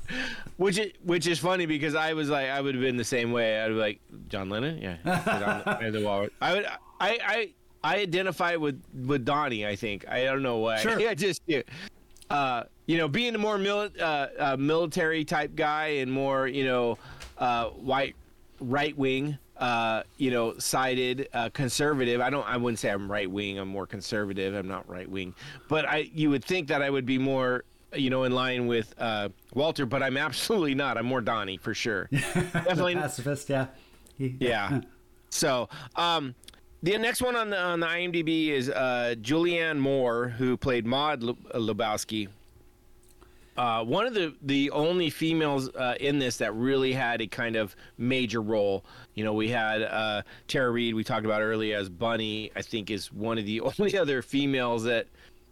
Which 0.58 0.78
is 0.78 0.92
which 1.04 1.26
is 1.26 1.40
funny 1.40 1.66
because 1.66 1.96
I 1.96 2.14
was 2.14 2.30
like 2.30 2.50
I 2.50 2.62
would 2.62 2.76
have 2.76 2.82
been 2.82 2.96
the 2.96 3.04
same 3.04 3.32
way. 3.32 3.60
I'd 3.60 3.70
be 3.70 3.74
like 3.74 4.00
John 4.28 4.50
Lennon, 4.50 4.80
yeah. 4.80 4.98
I'm 5.66 5.92
the 5.92 6.04
walrus. 6.04 6.30
I 6.40 6.54
would 6.54 6.66
I 6.66 6.78
I 7.02 7.50
I 7.84 8.02
identify 8.02 8.56
with 8.56 8.82
with 8.94 9.26
Donnie. 9.26 9.66
I 9.66 9.76
think 9.76 10.08
I 10.08 10.24
don't 10.26 10.44
know 10.44 10.58
why. 10.58 10.78
Sure. 10.78 11.10
I 11.10 11.16
just 11.16 11.42
do. 11.48 11.64
Uh, 12.30 12.64
you 12.86 12.98
know, 12.98 13.08
being 13.08 13.34
a 13.34 13.38
more 13.38 13.58
mili- 13.58 14.00
uh, 14.00 14.28
uh, 14.38 14.58
military 14.58 15.26
type 15.26 15.56
guy 15.56 15.88
and 15.88 16.12
more 16.12 16.48
you 16.48 16.66
know 16.66 16.98
uh, 17.40 17.70
white 17.70 18.16
right 18.60 18.96
wing. 18.98 19.38
Uh, 19.64 20.04
you 20.18 20.30
know, 20.30 20.54
sided 20.58 21.30
uh, 21.34 21.50
conservative. 21.54 22.20
I 22.20 22.30
don't. 22.30 22.46
I 22.46 22.58
wouldn't 22.58 22.80
say 22.80 22.90
I'm 22.90 23.10
right 23.10 23.32
wing. 23.32 23.58
I'm 23.60 23.70
more 23.70 23.88
conservative. 23.88 24.54
I'm 24.56 24.68
not 24.68 24.84
right 24.90 25.10
wing. 25.10 25.34
But 25.70 25.88
I, 25.88 26.10
you 26.14 26.30
would 26.32 26.44
think 26.44 26.68
that 26.68 26.82
I 26.82 26.90
would 26.90 27.06
be 27.06 27.18
more, 27.18 27.64
you 27.94 28.10
know, 28.10 28.26
in 28.26 28.34
line 28.34 28.68
with 28.68 28.94
uh, 28.98 29.30
Walter. 29.54 29.86
But 29.86 30.04
I'm 30.04 30.18
absolutely 30.28 30.76
not. 30.76 30.98
I'm 30.98 31.06
more 31.06 31.22
Donnie 31.22 31.56
for 31.56 31.74
sure. 31.74 32.10
Definitely. 32.12 32.96
Pacifist, 32.96 33.50
yeah. 33.50 33.68
Yeah. 34.18 34.82
So, 35.30 35.70
um, 35.96 36.36
the 36.82 36.98
next 36.98 37.22
one 37.22 37.38
on 37.38 37.50
the 37.50 37.58
on 37.58 37.80
the 37.80 37.88
IMDb 37.88 38.50
is 38.50 38.70
uh, 38.70 39.16
Julianne 39.22 39.80
Moore, 39.80 40.28
who 40.28 40.58
played 40.58 40.86
Maud 40.86 41.24
Le- 41.24 41.36
Lebowski. 41.56 42.28
uh, 43.56 43.84
one 43.86 44.06
of 44.08 44.14
the 44.14 44.36
the 44.42 44.70
only 44.72 45.10
females 45.10 45.70
uh, 45.70 45.96
in 46.02 46.20
this 46.20 46.38
that 46.38 46.54
really 46.54 46.92
had 46.92 47.22
a 47.22 47.28
kind 47.28 47.56
of 47.56 47.76
major 47.98 48.42
role. 48.42 48.84
You 49.16 49.24
know, 49.24 49.34
we 49.34 49.50
had 49.50 49.84
uh, 49.84 50.24
Tara 50.48 50.72
Reid. 50.72 50.96
We 50.96 51.04
talked 51.04 51.26
about 51.26 51.42
earlier 51.42 51.78
as 51.78 51.90
Bunny. 51.90 52.52
I 52.56 52.62
think 52.62 52.90
is 52.90 53.12
one 53.12 53.38
of 53.38 53.46
the 53.46 53.62
only 53.80 53.98
other 53.98 54.22
females 54.22 54.84
that. 54.84 55.08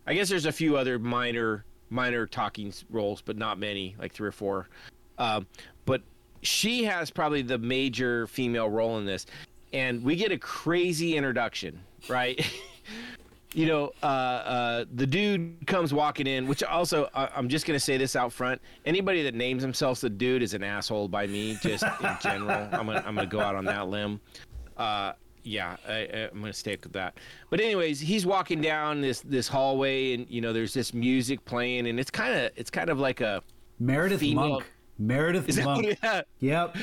I 0.08 0.16
guess 0.16 0.30
there's 0.30 0.48
a 0.48 0.52
few 0.52 0.78
other 0.78 0.98
minor 0.98 1.64
minor 1.92 2.26
talking 2.26 2.74
roles, 2.90 3.22
but 3.22 3.38
not 3.38 3.60
many, 3.60 3.96
like 4.00 4.14
three 4.14 4.28
or 4.28 4.32
four. 4.32 4.68
Um, 5.20 5.46
but 5.86 6.02
she 6.42 6.84
has 6.86 7.12
probably 7.12 7.44
the 7.44 7.58
major 7.58 8.26
female 8.28 8.70
role 8.70 8.98
in 8.98 9.06
this, 9.06 9.28
and 9.74 10.04
we 10.04 10.16
get 10.16 10.32
a 10.32 10.38
crazy 10.38 11.16
introduction, 11.16 11.80
right? 12.10 12.44
you 13.54 13.66
know, 13.66 13.92
uh, 14.02 14.06
uh, 14.06 14.86
the 14.94 15.06
dude 15.06 15.68
comes 15.68 15.94
walking 15.94 16.28
in, 16.28 16.48
which 16.48 16.64
also 16.64 17.10
uh, 17.14 17.28
I'm 17.36 17.50
just 17.50 17.66
gonna 17.66 17.80
say 17.80 17.98
this 17.98 18.16
out 18.16 18.32
front. 18.32 18.62
Anybody 18.86 19.24
that 19.24 19.36
names 19.36 19.62
themselves 19.62 20.02
the 20.02 20.10
dude 20.10 20.42
is 20.42 20.54
an 20.54 20.64
asshole 20.64 21.08
by 21.08 21.28
me, 21.28 21.58
just 21.62 21.84
in 21.84 22.18
general. 22.22 22.52
I'm 22.72 22.86
gonna 22.86 23.04
I'm 23.06 23.16
gonna 23.16 23.26
go 23.26 23.40
out 23.40 23.56
on 23.56 23.66
that 23.66 23.88
limb. 23.88 24.20
Uh, 24.78 25.14
yeah, 25.44 25.76
I, 25.88 26.30
I'm 26.32 26.40
gonna 26.40 26.54
stick 26.54 26.84
with 26.84 26.94
that. 26.94 27.18
But 27.50 27.60
anyways, 27.60 28.00
he's 28.00 28.26
walking 28.26 28.62
down 28.62 29.02
this 29.02 29.22
this 29.22 29.48
hallway, 29.48 30.14
and 30.14 30.30
you 30.30 30.40
know, 30.42 30.54
there's 30.54 30.74
this 30.74 30.94
music 30.94 31.44
playing, 31.46 31.88
and 31.88 32.00
it's 32.00 32.12
kind 32.12 32.34
of 32.34 32.52
it's 32.56 32.70
kind 32.70 32.90
of 32.90 33.00
like 33.00 33.22
a 33.22 33.44
Meredith 33.80 34.20
Female- 34.20 34.50
Monk. 34.50 34.72
Meredith 35.08 35.50
Is 35.50 35.56
that 35.58 35.66
Monk. 35.66 35.86
it- 36.02 36.28
Yep. 36.40 36.76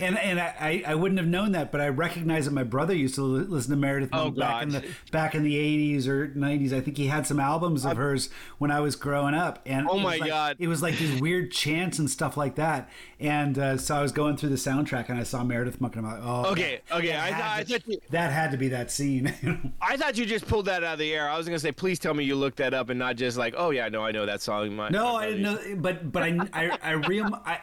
And 0.00 0.16
and 0.18 0.38
I, 0.40 0.82
I 0.86 0.94
wouldn't 0.94 1.18
have 1.18 1.28
known 1.28 1.52
that, 1.52 1.72
but 1.72 1.80
I 1.80 1.88
recognize 1.88 2.44
that 2.44 2.52
my 2.52 2.62
brother 2.62 2.94
used 2.94 3.16
to 3.16 3.22
li- 3.22 3.44
listen 3.48 3.70
to 3.72 3.76
Meredith 3.76 4.10
Oh, 4.12 4.24
Monk 4.24 4.36
back 4.38 4.62
in 4.62 4.68
the 4.70 4.84
back 5.10 5.34
in 5.34 5.42
the 5.42 5.56
eighties 5.56 6.06
or 6.06 6.28
nineties. 6.34 6.72
I 6.72 6.80
think 6.80 6.96
he 6.96 7.06
had 7.08 7.26
some 7.26 7.40
albums 7.40 7.84
of 7.84 7.96
hers 7.96 8.30
when 8.58 8.70
I 8.70 8.80
was 8.80 8.94
growing 8.96 9.34
up. 9.34 9.60
And 9.66 9.88
Oh 9.88 9.98
my 9.98 10.16
like- 10.18 10.28
God. 10.30 10.56
it 10.58 10.68
was 10.68 10.82
like 10.82 10.96
these 10.98 11.20
weird 11.20 11.50
chants 11.52 11.98
and 11.98 12.08
stuff 12.10 12.36
like 12.36 12.54
that. 12.56 12.88
And 13.18 13.58
uh, 13.58 13.76
so 13.76 13.94
I 13.96 14.02
was 14.02 14.10
going 14.12 14.36
through 14.36 14.48
the 14.50 14.56
soundtrack 14.56 15.08
and 15.08 15.18
I 15.18 15.22
saw 15.22 15.44
Meredith 15.44 15.80
Monk 15.80 15.96
and 15.96 16.06
I'm 16.06 16.12
like, 16.14 16.22
oh, 16.24 16.50
Okay, 16.52 16.80
okay, 16.90 17.08
that 17.08 17.18
I 17.20 17.30
had 17.30 17.40
thought- 17.66 17.76
I 17.76 17.78
to- 17.78 17.90
you- 17.92 18.00
that 18.10 18.32
had 18.32 18.50
to 18.52 18.56
be 18.56 18.68
that 18.68 18.90
scene. 18.90 19.72
I 19.82 19.96
thought 19.96 20.16
you 20.18 20.26
just 20.26 20.46
pulled 20.46 20.66
that 20.66 20.82
out 20.84 20.94
of 20.94 20.98
the 21.00 21.12
air. 21.12 21.28
I 21.28 21.36
was 21.36 21.46
gonna 21.46 21.58
say, 21.58 21.72
please 21.72 21.98
tell 21.98 22.14
me 22.14 22.24
you 22.24 22.34
looked 22.36 22.58
that 22.58 22.72
up 22.74 22.88
and 22.88 22.98
not 22.98 23.16
just 23.16 23.36
like, 23.36 23.54
oh 23.56 23.70
yeah, 23.70 23.88
no, 23.88 24.04
I 24.04 24.12
know 24.12 24.26
that 24.26 24.42
song. 24.42 24.74
My, 24.74 24.88
No, 24.90 25.14
my 25.14 25.24
I 25.24 25.26
didn't 25.26 25.42
know, 25.42 25.58
but 25.76 26.10
but 26.12 26.22
I 26.22 26.38
I 26.52 26.78
I, 26.82 26.90
real, 26.92 27.24
I 27.52 27.60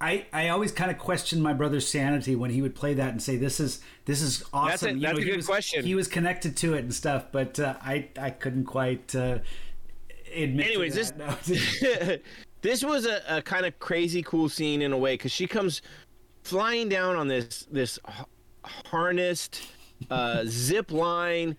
I 0.00 0.26
I 0.32 0.48
always 0.50 0.72
kind 0.72 0.90
of 0.90 0.98
questioned 0.98 1.42
my 1.42 1.52
brother's 1.52 1.86
sanity 1.88 2.36
when 2.36 2.50
he 2.50 2.62
would 2.62 2.74
play 2.74 2.94
that 2.94 3.10
and 3.10 3.22
say 3.22 3.36
this 3.36 3.58
is 3.60 3.80
this 4.04 4.22
is 4.22 4.44
awesome. 4.52 4.68
That's 4.68 4.82
a- 4.84 4.92
You 4.94 5.00
know, 5.00 5.10
a 5.10 5.18
he 5.18 5.24
good 5.24 5.36
was, 5.36 5.46
question. 5.46 5.84
He 5.84 5.94
was 5.94 6.08
connected 6.08 6.56
to 6.58 6.74
it 6.74 6.80
and 6.80 6.94
stuff, 6.94 7.26
but 7.32 7.58
uh, 7.58 7.74
I 7.82 8.08
I 8.20 8.30
couldn't 8.30 8.64
quite 8.64 9.14
uh, 9.14 9.38
admit. 10.34 10.66
Anyways, 10.66 10.94
this. 10.94 11.12
No. 11.18 11.36
this 12.62 12.84
was 12.84 13.06
a, 13.06 13.22
a 13.28 13.42
kind 13.42 13.66
of 13.66 13.78
crazy 13.78 14.22
cool 14.22 14.48
scene 14.48 14.82
in 14.82 14.92
a 14.92 14.98
way 14.98 15.14
because 15.14 15.32
she 15.32 15.46
comes 15.46 15.82
flying 16.42 16.88
down 16.88 17.16
on 17.16 17.28
this 17.28 17.66
this 17.70 17.98
harnessed 18.64 19.62
uh, 20.10 20.44
zip 20.46 20.92
line. 20.92 21.56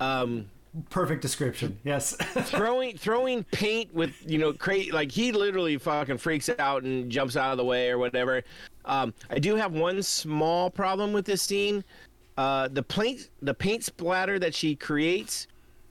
Um, 0.00 0.50
perfect 0.90 1.22
description. 1.22 1.78
Yes. 1.84 2.16
throwing 2.20 2.96
throwing 2.96 3.44
paint 3.44 3.92
with 3.94 4.14
you 4.26 4.38
know 4.38 4.52
cra- 4.52 4.92
like 4.92 5.10
he 5.10 5.32
literally 5.32 5.78
fucking 5.78 6.18
freaks 6.18 6.50
out 6.58 6.82
and 6.82 7.10
jumps 7.10 7.36
out 7.36 7.52
of 7.52 7.58
the 7.58 7.64
way 7.64 7.90
or 7.90 7.98
whatever. 7.98 8.42
Um, 8.84 9.14
I 9.30 9.38
do 9.38 9.56
have 9.56 9.72
one 9.72 10.02
small 10.02 10.70
problem 10.70 11.12
with 11.12 11.24
this 11.24 11.42
scene. 11.42 11.84
Uh, 12.36 12.68
the 12.68 12.82
paint 12.82 13.30
the 13.42 13.54
paint 13.54 13.84
splatter 13.84 14.38
that 14.38 14.54
she 14.54 14.76
creates 14.76 15.46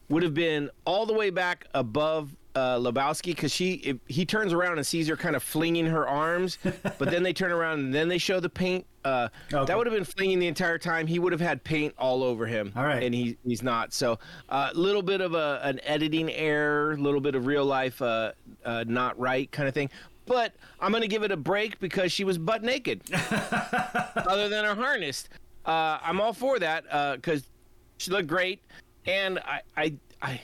would 0.10 0.24
have 0.24 0.34
been 0.34 0.70
all 0.86 1.06
the 1.06 1.14
way 1.14 1.30
back 1.30 1.66
above 1.74 2.36
uh, 2.56 2.78
Lebowski 2.80 3.26
because 3.36 3.52
she 3.52 3.74
if 3.76 3.98
he 4.08 4.26
turns 4.26 4.54
around 4.54 4.78
and 4.78 4.88
sees 4.88 5.08
her 5.08 5.18
kind 5.18 5.36
of 5.36 5.44
flinging 5.44 5.86
her 5.86 6.08
arms, 6.08 6.58
but 6.64 7.12
then 7.12 7.22
they 7.22 7.34
turn 7.34 7.52
around 7.52 7.80
and 7.80 7.94
then 7.94 8.08
they 8.08 8.18
show 8.18 8.40
the 8.40 8.50
paint. 8.50 8.86
Uh, 9.04 9.28
Okay. 9.54 9.66
That 9.66 9.78
would 9.78 9.86
have 9.86 9.94
been 9.96 10.04
flinging 10.06 10.40
the 10.40 10.48
entire 10.48 10.78
time. 10.80 11.06
He 11.06 11.20
would 11.20 11.32
have 11.32 11.42
had 11.42 11.64
paint 11.64 11.94
all 11.98 12.24
over 12.24 12.48
him. 12.48 12.72
All 12.76 12.84
right. 12.86 13.04
and 13.04 13.14
he 13.14 13.38
he's 13.46 13.62
not. 13.62 13.94
So 13.94 14.18
a 14.50 14.54
uh, 14.54 14.70
little 14.74 15.02
bit 15.04 15.22
of 15.22 15.34
a 15.36 15.60
an 15.64 15.80
editing 15.84 16.32
error, 16.32 16.94
a 16.94 16.98
little 16.98 17.22
bit 17.22 17.36
of 17.36 17.46
real 17.46 17.66
life 17.66 18.02
uh, 18.02 18.32
uh, 18.64 18.84
not 18.88 19.20
right 19.20 19.52
kind 19.52 19.68
of 19.68 19.74
thing. 19.74 19.90
But 20.26 20.54
I'm 20.80 20.92
gonna 20.92 21.08
give 21.08 21.22
it 21.24 21.32
a 21.32 21.38
break 21.38 21.80
because 21.80 22.12
she 22.12 22.24
was 22.24 22.38
butt 22.40 22.64
naked, 22.64 23.02
other 24.16 24.50
than 24.50 24.66
her 24.66 24.74
harness. 24.76 25.30
Uh, 25.66 26.00
I'm 26.02 26.20
all 26.20 26.34
for 26.34 26.58
that 26.60 26.84
because 27.16 27.44
she 27.98 28.10
looked 28.12 28.28
great, 28.28 28.62
and 29.06 29.40
I 29.40 29.62
I 29.78 29.94
I. 30.22 30.42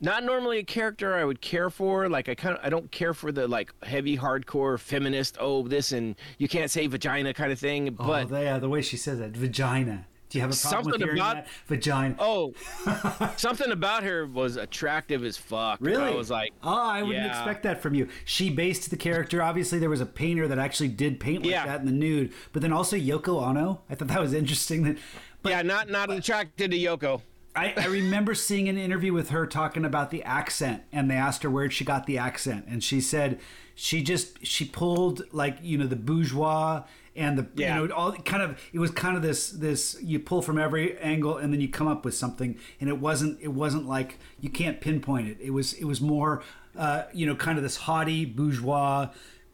Not 0.00 0.24
normally 0.24 0.58
a 0.58 0.62
character 0.64 1.14
I 1.14 1.24
would 1.24 1.40
care 1.40 1.68
for. 1.70 2.08
Like 2.08 2.28
I 2.28 2.34
kind 2.34 2.56
of 2.56 2.64
I 2.64 2.70
don't 2.70 2.90
care 2.90 3.12
for 3.14 3.30
the 3.32 3.46
like 3.46 3.72
heavy 3.82 4.16
hardcore 4.16 4.78
feminist. 4.78 5.36
Oh, 5.40 5.66
this 5.68 5.92
and 5.92 6.16
you 6.38 6.48
can't 6.48 6.70
say 6.70 6.86
vagina 6.86 7.34
kind 7.34 7.52
of 7.52 7.58
thing. 7.58 7.94
oh, 7.98 8.06
But 8.06 8.30
yeah, 8.30 8.58
the 8.58 8.68
way 8.68 8.80
she 8.82 8.96
says 8.96 9.18
that, 9.18 9.30
vagina. 9.36 10.06
Do 10.30 10.38
you 10.38 10.42
have 10.42 10.52
a 10.52 10.54
problem 10.56 10.84
with 10.84 10.92
Something 10.94 11.00
hearing 11.00 11.18
about- 11.20 11.34
that? 11.34 11.48
Vagina. 11.66 12.14
Oh, 12.20 12.54
something 13.36 13.72
about 13.72 14.04
her 14.04 14.24
was 14.26 14.56
attractive 14.56 15.24
as 15.24 15.36
fuck. 15.36 15.78
Really? 15.80 16.04
I 16.04 16.14
was 16.14 16.30
like, 16.30 16.52
oh, 16.62 16.72
I 16.72 17.02
wouldn't 17.02 17.24
yeah. 17.24 17.36
expect 17.36 17.64
that 17.64 17.82
from 17.82 17.94
you. 17.94 18.06
She 18.24 18.48
based 18.48 18.88
the 18.90 18.96
character. 18.96 19.42
Obviously, 19.42 19.80
there 19.80 19.90
was 19.90 20.00
a 20.00 20.06
painter 20.06 20.46
that 20.46 20.58
actually 20.60 20.88
did 20.88 21.18
paint 21.18 21.42
like 21.42 21.50
Yeah. 21.50 21.66
that 21.66 21.80
in 21.80 21.86
the 21.86 21.92
nude. 21.92 22.32
But 22.52 22.62
then 22.62 22.72
also 22.72 22.96
Yoko 22.96 23.42
Ono. 23.42 23.82
I 23.90 23.96
thought 23.96 24.06
that 24.08 24.20
was 24.20 24.32
interesting. 24.32 24.84
That, 24.84 24.98
but 25.42 25.50
yeah, 25.50 25.62
not 25.62 25.88
not 25.90 26.10
attracted 26.12 26.70
to 26.70 26.78
Yoko. 26.78 27.22
I, 27.54 27.74
I 27.76 27.86
remember 27.86 28.34
seeing 28.34 28.68
an 28.68 28.78
interview 28.78 29.12
with 29.12 29.30
her 29.30 29.46
talking 29.46 29.84
about 29.84 30.10
the 30.10 30.22
accent, 30.22 30.82
and 30.92 31.10
they 31.10 31.16
asked 31.16 31.42
her 31.42 31.50
where 31.50 31.68
she 31.70 31.84
got 31.84 32.06
the 32.06 32.16
accent, 32.18 32.66
and 32.68 32.82
she 32.82 33.00
said 33.00 33.40
she 33.74 34.02
just 34.02 34.44
she 34.46 34.64
pulled 34.64 35.22
like 35.32 35.58
you 35.62 35.76
know 35.78 35.86
the 35.86 35.96
bourgeois 35.96 36.84
and 37.16 37.36
the 37.36 37.46
Yeah. 37.56 37.80
you 37.80 37.88
know 37.88 37.94
all 37.94 38.12
kind 38.12 38.42
of 38.42 38.60
it 38.72 38.78
was 38.78 38.90
kind 38.90 39.16
of 39.16 39.22
this 39.22 39.50
this 39.50 39.96
you 40.00 40.18
pull 40.20 40.42
from 40.42 40.58
every 40.58 40.96
angle 40.98 41.38
and 41.38 41.52
then 41.52 41.60
you 41.60 41.68
come 41.68 41.88
up 41.88 42.04
with 42.04 42.14
something, 42.14 42.56
and 42.80 42.88
it 42.88 42.98
wasn't 42.98 43.40
it 43.40 43.48
wasn't 43.52 43.88
like 43.88 44.18
you 44.40 44.50
can't 44.50 44.80
pinpoint 44.80 45.28
it. 45.28 45.38
It 45.40 45.50
was 45.50 45.72
it 45.74 45.84
was 45.84 46.00
more 46.00 46.42
uh, 46.76 47.04
you 47.12 47.26
know 47.26 47.34
kind 47.34 47.58
of 47.58 47.64
this 47.64 47.76
haughty 47.76 48.24
bourgeois 48.24 49.08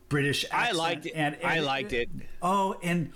British. 0.09 0.45
Accent. 0.51 0.69
I 0.69 0.73
liked 0.79 1.07
it. 1.07 1.13
And, 1.15 1.35
and 1.37 1.45
I 1.47 1.61
liked 1.61 1.93
it. 1.93 2.09
Oh, 2.43 2.77
and 2.83 3.11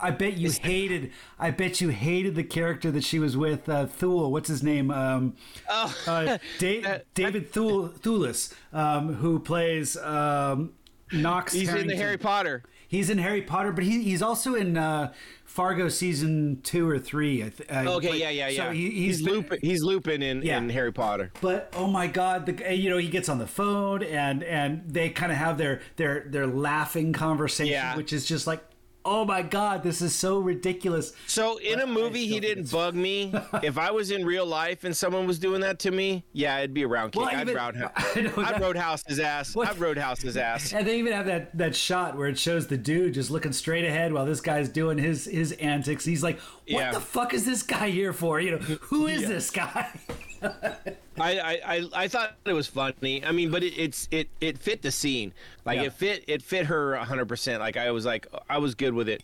I 0.00 0.10
bet 0.10 0.36
you 0.36 0.50
hated. 0.50 1.12
I 1.38 1.50
bet 1.50 1.80
you 1.80 1.88
hated 1.90 2.34
the 2.34 2.44
character 2.44 2.90
that 2.90 3.04
she 3.04 3.18
was 3.18 3.36
with. 3.36 3.68
Uh, 3.68 3.86
Thule, 3.86 4.30
what's 4.32 4.48
his 4.48 4.62
name? 4.62 4.90
Um, 4.90 5.34
Oh, 5.68 5.94
uh, 6.06 6.38
Da- 6.58 6.98
David 7.14 7.50
Thule, 7.50 7.88
Thewlis, 7.88 8.52
um, 8.72 9.14
who 9.14 9.38
plays 9.38 9.96
um, 9.98 10.72
Knox. 11.12 11.52
he's 11.52 11.72
in 11.72 11.86
the 11.86 11.96
Harry 11.96 12.18
Potter. 12.18 12.62
He's 12.88 13.08
in 13.08 13.18
Harry 13.18 13.42
Potter, 13.42 13.70
but 13.70 13.84
he, 13.84 14.02
he's 14.02 14.20
also 14.20 14.56
in 14.56 14.76
uh, 14.76 15.12
Fargo 15.44 15.88
season 15.88 16.60
two 16.64 16.88
or 16.88 16.98
three. 16.98 17.44
I 17.44 17.50
th- 17.50 17.70
uh, 17.70 17.92
Okay, 17.96 18.08
but- 18.08 18.18
yeah, 18.18 18.30
yeah, 18.30 18.48
yeah. 18.48 18.64
So 18.66 18.70
he, 18.72 18.90
he's 18.90 19.18
he's 19.18 19.22
Lupin. 19.28 19.58
He's 19.62 19.82
Lupin 19.84 20.22
in, 20.22 20.42
Yeah. 20.42 20.58
in 20.58 20.68
Harry 20.70 20.92
Potter. 20.92 21.30
But 21.40 21.72
oh 21.76 21.86
my 21.86 22.08
God, 22.08 22.46
the 22.46 22.74
you 22.74 22.90
know 22.90 22.98
he 22.98 23.08
gets 23.08 23.28
on 23.28 23.38
the 23.38 23.46
phone 23.46 24.02
and 24.02 24.42
and 24.42 24.82
they 24.88 25.08
kind 25.10 25.30
of 25.30 25.38
have 25.38 25.56
their 25.56 25.82
their 25.96 26.24
their 26.26 26.48
laughing 26.48 27.12
conversation, 27.12 27.72
Yeah. 27.74 27.96
which 27.96 28.12
is 28.12 28.24
just 28.26 28.48
like, 28.48 28.60
oh 29.04 29.24
my 29.24 29.42
God, 29.42 29.82
this 29.82 30.02
is 30.02 30.14
so 30.14 30.38
ridiculous. 30.38 31.12
So 31.26 31.56
in 31.58 31.80
a 31.80 31.86
movie, 31.86 32.26
he 32.26 32.40
didn't 32.40 32.70
bug 32.70 32.94
me. 32.94 33.32
if 33.62 33.78
I 33.78 33.90
was 33.90 34.10
in 34.10 34.24
real 34.24 34.46
life 34.46 34.84
and 34.84 34.96
someone 34.96 35.26
was 35.26 35.38
doing 35.38 35.60
that 35.62 35.78
to 35.80 35.90
me, 35.90 36.24
yeah, 36.32 36.56
I'd 36.56 36.74
be 36.74 36.82
a 36.82 36.88
round 36.88 37.12
kick. 37.12 37.22
Well, 37.22 37.30
I'd 37.34 37.42
even- 37.42 37.54
roundhouse. 37.54 37.92
I 38.16 38.20
know 38.20 38.32
I'd 38.36 38.54
that- 38.54 38.60
roadhouse 38.60 39.02
his 39.06 39.18
ass. 39.20 39.54
What? 39.54 39.68
I'd 39.68 39.78
roadhouse 39.78 40.20
his 40.20 40.36
ass. 40.36 40.72
And 40.72 40.86
they 40.86 40.98
even 40.98 41.12
have 41.12 41.26
that 41.26 41.56
that 41.58 41.74
shot 41.76 42.16
where 42.16 42.28
it 42.28 42.38
shows 42.38 42.66
the 42.66 42.76
dude 42.76 43.14
just 43.14 43.30
looking 43.30 43.52
straight 43.52 43.84
ahead 43.84 44.12
while 44.12 44.26
this 44.26 44.40
guy's 44.40 44.68
doing 44.68 44.98
his 44.98 45.24
his 45.24 45.52
antics. 45.52 46.04
He's 46.04 46.22
like, 46.22 46.38
"What 46.40 46.56
Yeah. 46.66 46.92
the 46.92 47.00
fuck 47.00 47.34
is 47.34 47.44
this 47.44 47.62
guy 47.62 47.90
here 47.90 48.12
for? 48.12 48.40
You 48.40 48.52
know, 48.52 48.58
who 48.58 49.06
is 49.06 49.26
this 49.28 49.50
guy?" 49.50 49.88
I, 51.20 51.38
I, 51.38 51.60
I, 51.76 51.88
I 52.04 52.08
thought 52.08 52.36
it 52.44 52.52
was 52.52 52.66
funny. 52.66 53.24
I 53.24 53.32
mean, 53.32 53.50
but 53.50 53.62
it, 53.62 53.74
it's 53.78 54.08
it 54.10 54.28
it 54.40 54.58
fit 54.58 54.82
the 54.82 54.90
scene. 54.90 55.32
Like 55.64 55.76
Yeah. 55.78 55.84
it 55.84 55.92
fit 55.92 56.24
it 56.26 56.42
fit 56.42 56.66
her 56.66 56.96
hundred 56.96 57.26
percent. 57.26 57.60
Like 57.60 57.76
I 57.76 57.90
was 57.90 58.04
like 58.04 58.26
I 58.48 58.58
was 58.58 58.74
good 58.74 58.94
with 58.94 59.08
it. 59.08 59.22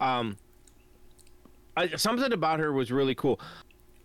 Um, 0.00 0.36
I, 1.76 1.88
something 1.96 2.32
about 2.32 2.60
her 2.60 2.72
was 2.72 2.90
really 2.92 3.14
cool. 3.14 3.40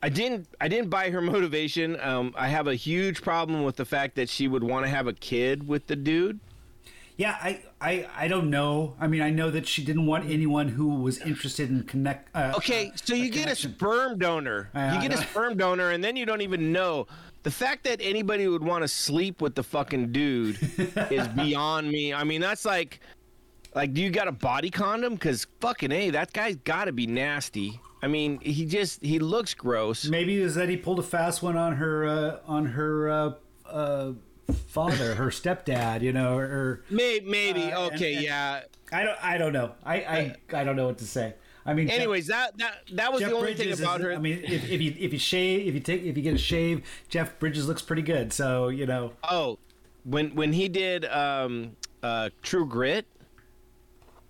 I 0.02 0.10
didn't 0.10 0.48
I 0.60 0.68
didn't 0.68 0.90
buy 0.90 1.10
her 1.10 1.22
motivation. 1.36 2.00
Um, 2.00 2.34
I 2.38 2.48
have 2.48 2.68
a 2.68 2.76
huge 2.76 3.22
problem 3.22 3.64
with 3.64 3.76
the 3.76 3.86
fact 3.86 4.16
that 4.16 4.30
she 4.30 4.48
would 4.48 4.64
want 4.64 4.86
to 4.86 4.90
have 4.90 5.08
a 5.08 5.14
kid 5.14 5.68
with 5.68 5.88
the 5.88 5.96
dude. 5.96 6.40
Yeah, 7.18 7.38
I, 7.42 7.62
I 7.82 8.08
I 8.16 8.28
don't 8.30 8.50
know. 8.50 8.96
I 8.98 9.08
mean, 9.08 9.22
I 9.22 9.30
know 9.30 9.52
that 9.52 9.68
she 9.68 9.84
didn't 9.84 10.06
want 10.06 10.30
anyone 10.30 10.70
who 10.70 10.88
was 11.02 11.20
interested 11.20 11.70
in 11.70 11.84
connect. 11.84 12.34
Uh, 12.34 12.54
Okay, 12.56 12.94
so 12.96 13.14
you 13.14 13.30
get 13.30 13.52
a 13.52 13.56
sperm 13.58 14.18
donor. 14.18 14.70
Yeah, 14.74 14.96
you 14.96 15.02
get 15.10 15.20
a 15.20 15.22
sperm 15.22 15.58
donor, 15.58 15.90
and 15.92 16.02
then 16.02 16.16
you 16.16 16.26
don't 16.26 16.40
even 16.40 16.72
know. 16.72 17.08
The 17.44 17.52
fact 17.52 17.86
that 17.86 18.00
anybody 18.02 18.48
would 18.48 18.64
want 18.64 18.84
to 18.84 18.88
sleep 18.88 19.42
with 19.42 19.56
the 19.56 19.64
fucking 19.64 20.12
dude 20.12 20.58
is 21.10 21.28
beyond 21.30 21.90
me. 21.90 22.14
I 22.14 22.24
mean, 22.26 22.42
that's 22.42 22.66
like, 22.66 23.00
like, 23.74 23.94
do 23.94 24.02
you 24.02 24.10
got 24.10 24.28
a 24.28 24.32
body 24.34 24.70
condom? 24.70 25.14
Because 25.14 25.48
fucking 25.62 25.92
a, 25.92 26.10
that 26.12 26.34
guy's 26.34 26.58
got 26.58 26.86
to 26.86 26.92
be 26.92 27.08
nasty. 27.08 27.80
I 28.02 28.08
mean, 28.08 28.40
he 28.42 28.66
just 28.66 29.02
he 29.04 29.20
looks 29.20 29.54
gross. 29.54 30.06
Maybe 30.06 30.38
is 30.42 30.56
that 30.56 30.70
he 30.70 30.78
pulled 30.78 31.00
a 31.00 31.04
fast 31.04 31.42
one 31.44 31.56
on 31.58 31.76
her 31.78 32.06
uh, 32.08 32.40
on 32.46 32.66
her 32.66 33.10
uh, 33.10 33.32
uh, 33.66 34.12
father, 34.68 35.16
her 35.16 35.28
stepdad, 35.28 36.02
you 36.02 36.14
know, 36.14 36.38
or 36.38 36.84
Maybe, 36.90 37.26
maybe. 37.30 37.64
Uh, 37.64 37.86
and- 37.88 37.96
okay, 37.96 38.16
and- 38.16 38.24
yeah. 38.24 38.62
I 38.92 39.04
don't 39.04 39.24
I 39.24 39.38
don't 39.38 39.54
know. 39.54 39.74
I 39.86 39.96
I, 39.96 40.36
I 40.54 40.64
don't 40.64 40.76
know 40.76 40.88
what 40.88 40.98
to 41.00 41.06
say. 41.06 41.36
I 41.70 41.74
mean, 41.74 41.88
Jeff- 41.88 41.98
Anyways, 41.98 42.28
that 42.28 42.58
that 42.58 42.82
that 42.94 43.14
was 43.14 43.22
Jeff 43.22 43.30
the 43.30 43.36
only 43.36 43.54
Bridges 43.54 43.78
thing 43.78 43.86
about 43.86 44.00
is, 44.00 44.06
her. 44.06 44.14
I 44.14 44.18
mean, 44.18 44.42
if, 44.44 44.70
if 44.70 44.82
you 44.82 44.96
if 44.98 45.14
you 45.14 45.20
shave, 45.20 45.68
if 45.68 45.74
you 45.74 45.80
take 45.80 46.04
if 46.04 46.18
you 46.18 46.24
get 46.24 46.34
a 46.34 46.40
shave, 46.40 46.82
Jeff 47.10 47.38
Bridges 47.40 47.68
looks 47.68 47.82
pretty 47.82 48.02
good. 48.02 48.34
So 48.34 48.70
you 48.70 48.86
know, 48.86 49.14
oh, 49.30 49.60
when 50.04 50.34
when 50.36 50.54
he 50.54 50.68
did 50.68 51.06
um 51.06 51.76
uh 52.02 52.30
True 52.42 52.66
Grit, 52.66 53.06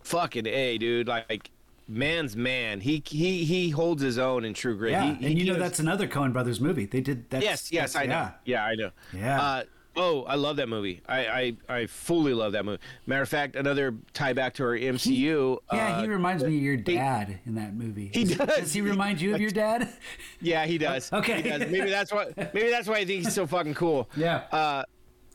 fucking 0.02 0.48
a 0.48 0.78
dude, 0.78 1.08
like 1.08 1.52
man's 1.88 2.36
man. 2.36 2.82
He 2.82 3.02
he 3.06 3.46
he 3.46 3.70
holds 3.70 4.02
his 4.02 4.18
own 4.18 4.46
in 4.46 4.54
True 4.54 4.78
Grit. 4.78 4.92
yeah, 4.92 5.04
he, 5.04 5.10
and 5.10 5.38
he 5.38 5.44
you 5.46 5.54
know 5.54 5.60
that's 5.60 5.80
another 5.80 6.08
Coen 6.08 6.34
Brothers 6.34 6.60
movie. 6.60 6.86
They 6.86 7.02
did 7.02 7.30
that. 7.30 7.42
yes, 7.42 7.72
yes, 7.72 7.96
I 7.96 8.06
know. 8.06 8.32
Yeah, 8.46 8.66
I 8.66 8.76
know. 8.76 8.92
Yeah. 9.14 9.42
Uh, 9.42 9.64
oh, 9.96 10.24
I 10.24 10.36
love 10.36 10.58
that 10.58 10.70
movie. 10.70 11.02
I, 11.08 11.54
I 11.70 11.74
I 11.82 11.86
fully 11.88 12.34
love 12.34 12.54
that 12.54 12.66
movie. 12.66 12.80
Matter 13.06 13.22
of 13.24 13.30
fact, 13.30 13.56
another 13.56 13.96
tie 14.14 14.34
back 14.34 14.54
to 14.56 14.64
our 14.64 14.78
MCU. 14.78 15.58
Yeah, 15.74 15.98
uh, 15.98 16.02
he 16.02 16.08
reminds 16.08 16.44
me 16.44 16.58
of 16.58 16.64
your 16.64 16.78
dad 16.78 17.40
in 17.46 17.56
that 17.56 17.74
movie. 17.74 18.12
He 18.14 18.24
Does- 18.26 18.38
does. 18.38 18.74
He 18.74 18.82
remind 18.82 19.20
you 19.22 19.34
of 19.36 19.42
your 19.42 19.52
dad? 19.52 19.90
Yeah, 20.42 20.66
he 20.66 20.78
does. 20.78 21.12
Okay. 21.12 21.42
He 21.42 21.50
does. 21.50 21.60
Maybe 21.70 21.90
that's 21.90 22.14
why. 22.14 22.28
Maybe 22.38 22.70
that's 22.70 22.88
why 22.88 22.96
I 22.96 23.06
think 23.06 23.24
he's 23.26 23.34
so 23.34 23.46
fucking 23.46 23.74
cool. 23.74 24.10
Yeah. 24.16 24.44
Uh, 24.52 24.84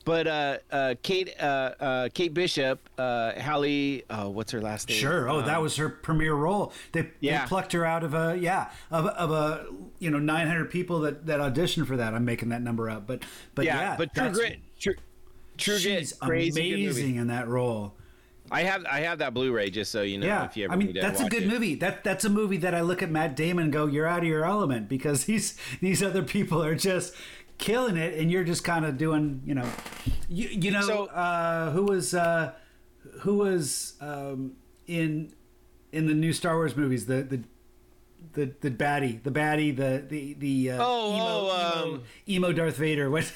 but 0.05 0.27
uh, 0.27 0.57
uh, 0.71 0.95
Kate 1.03 1.33
uh, 1.39 1.43
uh, 1.79 2.09
Kate 2.13 2.33
Bishop, 2.33 2.79
uh, 2.97 3.33
Hailee, 3.33 4.03
uh, 4.09 4.29
what's 4.29 4.51
her 4.51 4.61
last 4.61 4.87
name? 4.87 4.97
Sure. 4.97 5.27
Oh, 5.29 5.39
Um, 5.39 5.45
that 5.47 5.61
was 5.61 5.75
her 5.75 5.89
premiere 5.89 6.35
role. 6.35 6.71
They, 6.93 7.09
Yeah. 7.19 7.41
they 7.41 7.47
plucked 7.47 7.73
her 7.73 7.83
out 7.85 8.03
of 8.03 8.13
a 8.13 8.37
yeah 8.39 8.69
of, 8.91 9.07
of 9.07 9.31
a 9.31 9.65
you 9.99 10.09
know 10.09 10.19
900 10.19 10.69
people 10.69 11.01
that 11.01 11.25
that 11.25 11.39
auditioned 11.39 11.87
for 11.87 11.97
that. 11.97 12.13
I'm 12.13 12.23
making 12.23 12.49
that 12.49 12.61
number 12.61 12.89
up, 12.89 13.05
but 13.05 13.23
but 13.55 13.65
yeah, 13.65 13.81
yeah. 13.81 13.95
but 13.97 14.13
True 14.15 14.29
Grit, 14.31 14.59
True, 14.79 14.93
True 15.57 15.73
Grit, 15.79 15.99
She's 15.99 16.13
crazy 16.13 16.51
good 16.51 16.69
movie. 16.77 16.83
amazing 16.85 17.15
in 17.17 17.27
that 17.27 17.47
role. 17.47 17.93
I 18.51 18.61
have 18.61 18.85
I 18.85 18.99
have 18.99 19.17
that 19.19 19.33
Blu-ray 19.33 19.71
just 19.71 19.91
so 19.91 20.03
you 20.03 20.19
know 20.19 20.27
Yeah, 20.27 20.45
if 20.45 20.55
you 20.55 20.65
ever 20.65 20.73
I 20.73 20.75
mean 20.75 20.93
that's 20.93 21.19
a 21.19 21.27
good 21.27 21.43
it. 21.43 21.49
movie. 21.49 21.73
That 21.73 22.03
that's 22.03 22.25
a 22.25 22.29
movie 22.29 22.57
that 22.57 22.75
I 22.75 22.81
look 22.81 23.01
at 23.01 23.09
Matt 23.09 23.35
Damon 23.35 23.63
and 23.65 23.73
go, 23.73 23.87
"You're 23.87 24.05
out 24.05 24.19
of 24.19 24.25
your 24.25 24.45
element," 24.45 24.87
because 24.87 25.25
these 25.31 25.57
these 25.81 26.03
other 26.03 26.21
people 26.21 26.63
are 26.63 26.75
just 26.75 27.15
killing 27.57 27.97
it, 27.97 28.17
and 28.19 28.31
you're 28.31 28.43
just 28.43 28.63
kind 28.63 28.85
of 28.85 28.97
doing, 28.97 29.41
you 29.45 29.55
know, 29.55 29.67
you 30.29 30.47
you 30.49 30.71
know, 30.71 30.81
So- 30.81 31.05
uh, 31.07 31.71
who 31.71 31.83
was 31.85 32.13
uh, 32.13 32.53
who 33.21 33.35
was 33.35 33.93
um, 34.01 34.53
in 34.87 35.33
in 35.91 36.07
the 36.07 36.13
new 36.13 36.33
Star 36.33 36.55
Wars 36.55 36.75
movies, 36.75 37.05
the 37.05 37.21
the. 37.23 37.41
The, 38.33 38.51
the 38.59 38.71
baddie, 38.71 39.23
the 39.23 39.31
baddie, 39.31 39.73
the 39.73 40.03
the 40.09 40.33
the 40.33 40.71
uh, 40.71 40.77
Oh, 40.81 41.13
emo, 41.15 41.25
oh, 41.25 41.83
emo, 41.85 41.93
um, 41.95 42.03
emo 42.27 42.51
Darth 42.51 42.75
Vader. 42.75 43.09
What? 43.09 43.31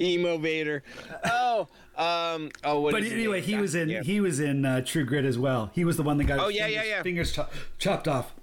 Emo 0.00 0.36
Vader. 0.36 0.82
Oh, 1.24 1.68
um, 1.96 2.50
oh, 2.64 2.80
what 2.80 2.92
But 2.92 3.04
anyway, 3.04 3.40
he 3.40 3.54
was 3.56 3.74
in 3.74 3.88
Yeah. 3.88 4.02
he 4.02 4.20
was 4.20 4.40
in 4.40 4.66
uh, 4.66 4.82
True 4.82 5.04
Grit 5.04 5.24
as 5.24 5.38
well. 5.38 5.70
He 5.74 5.84
was 5.86 5.96
the 5.96 6.02
one 6.02 6.18
that 6.18 6.24
got 6.24 6.38
Oh, 6.40 6.48
his 6.48 6.56
yeah, 6.56 6.66
fingers, 6.66 6.84
yeah, 6.86 6.90
yeah. 6.96 7.02
fingers 7.02 7.32
cho- 7.32 7.46
chopped 7.78 8.08
off. 8.08 8.34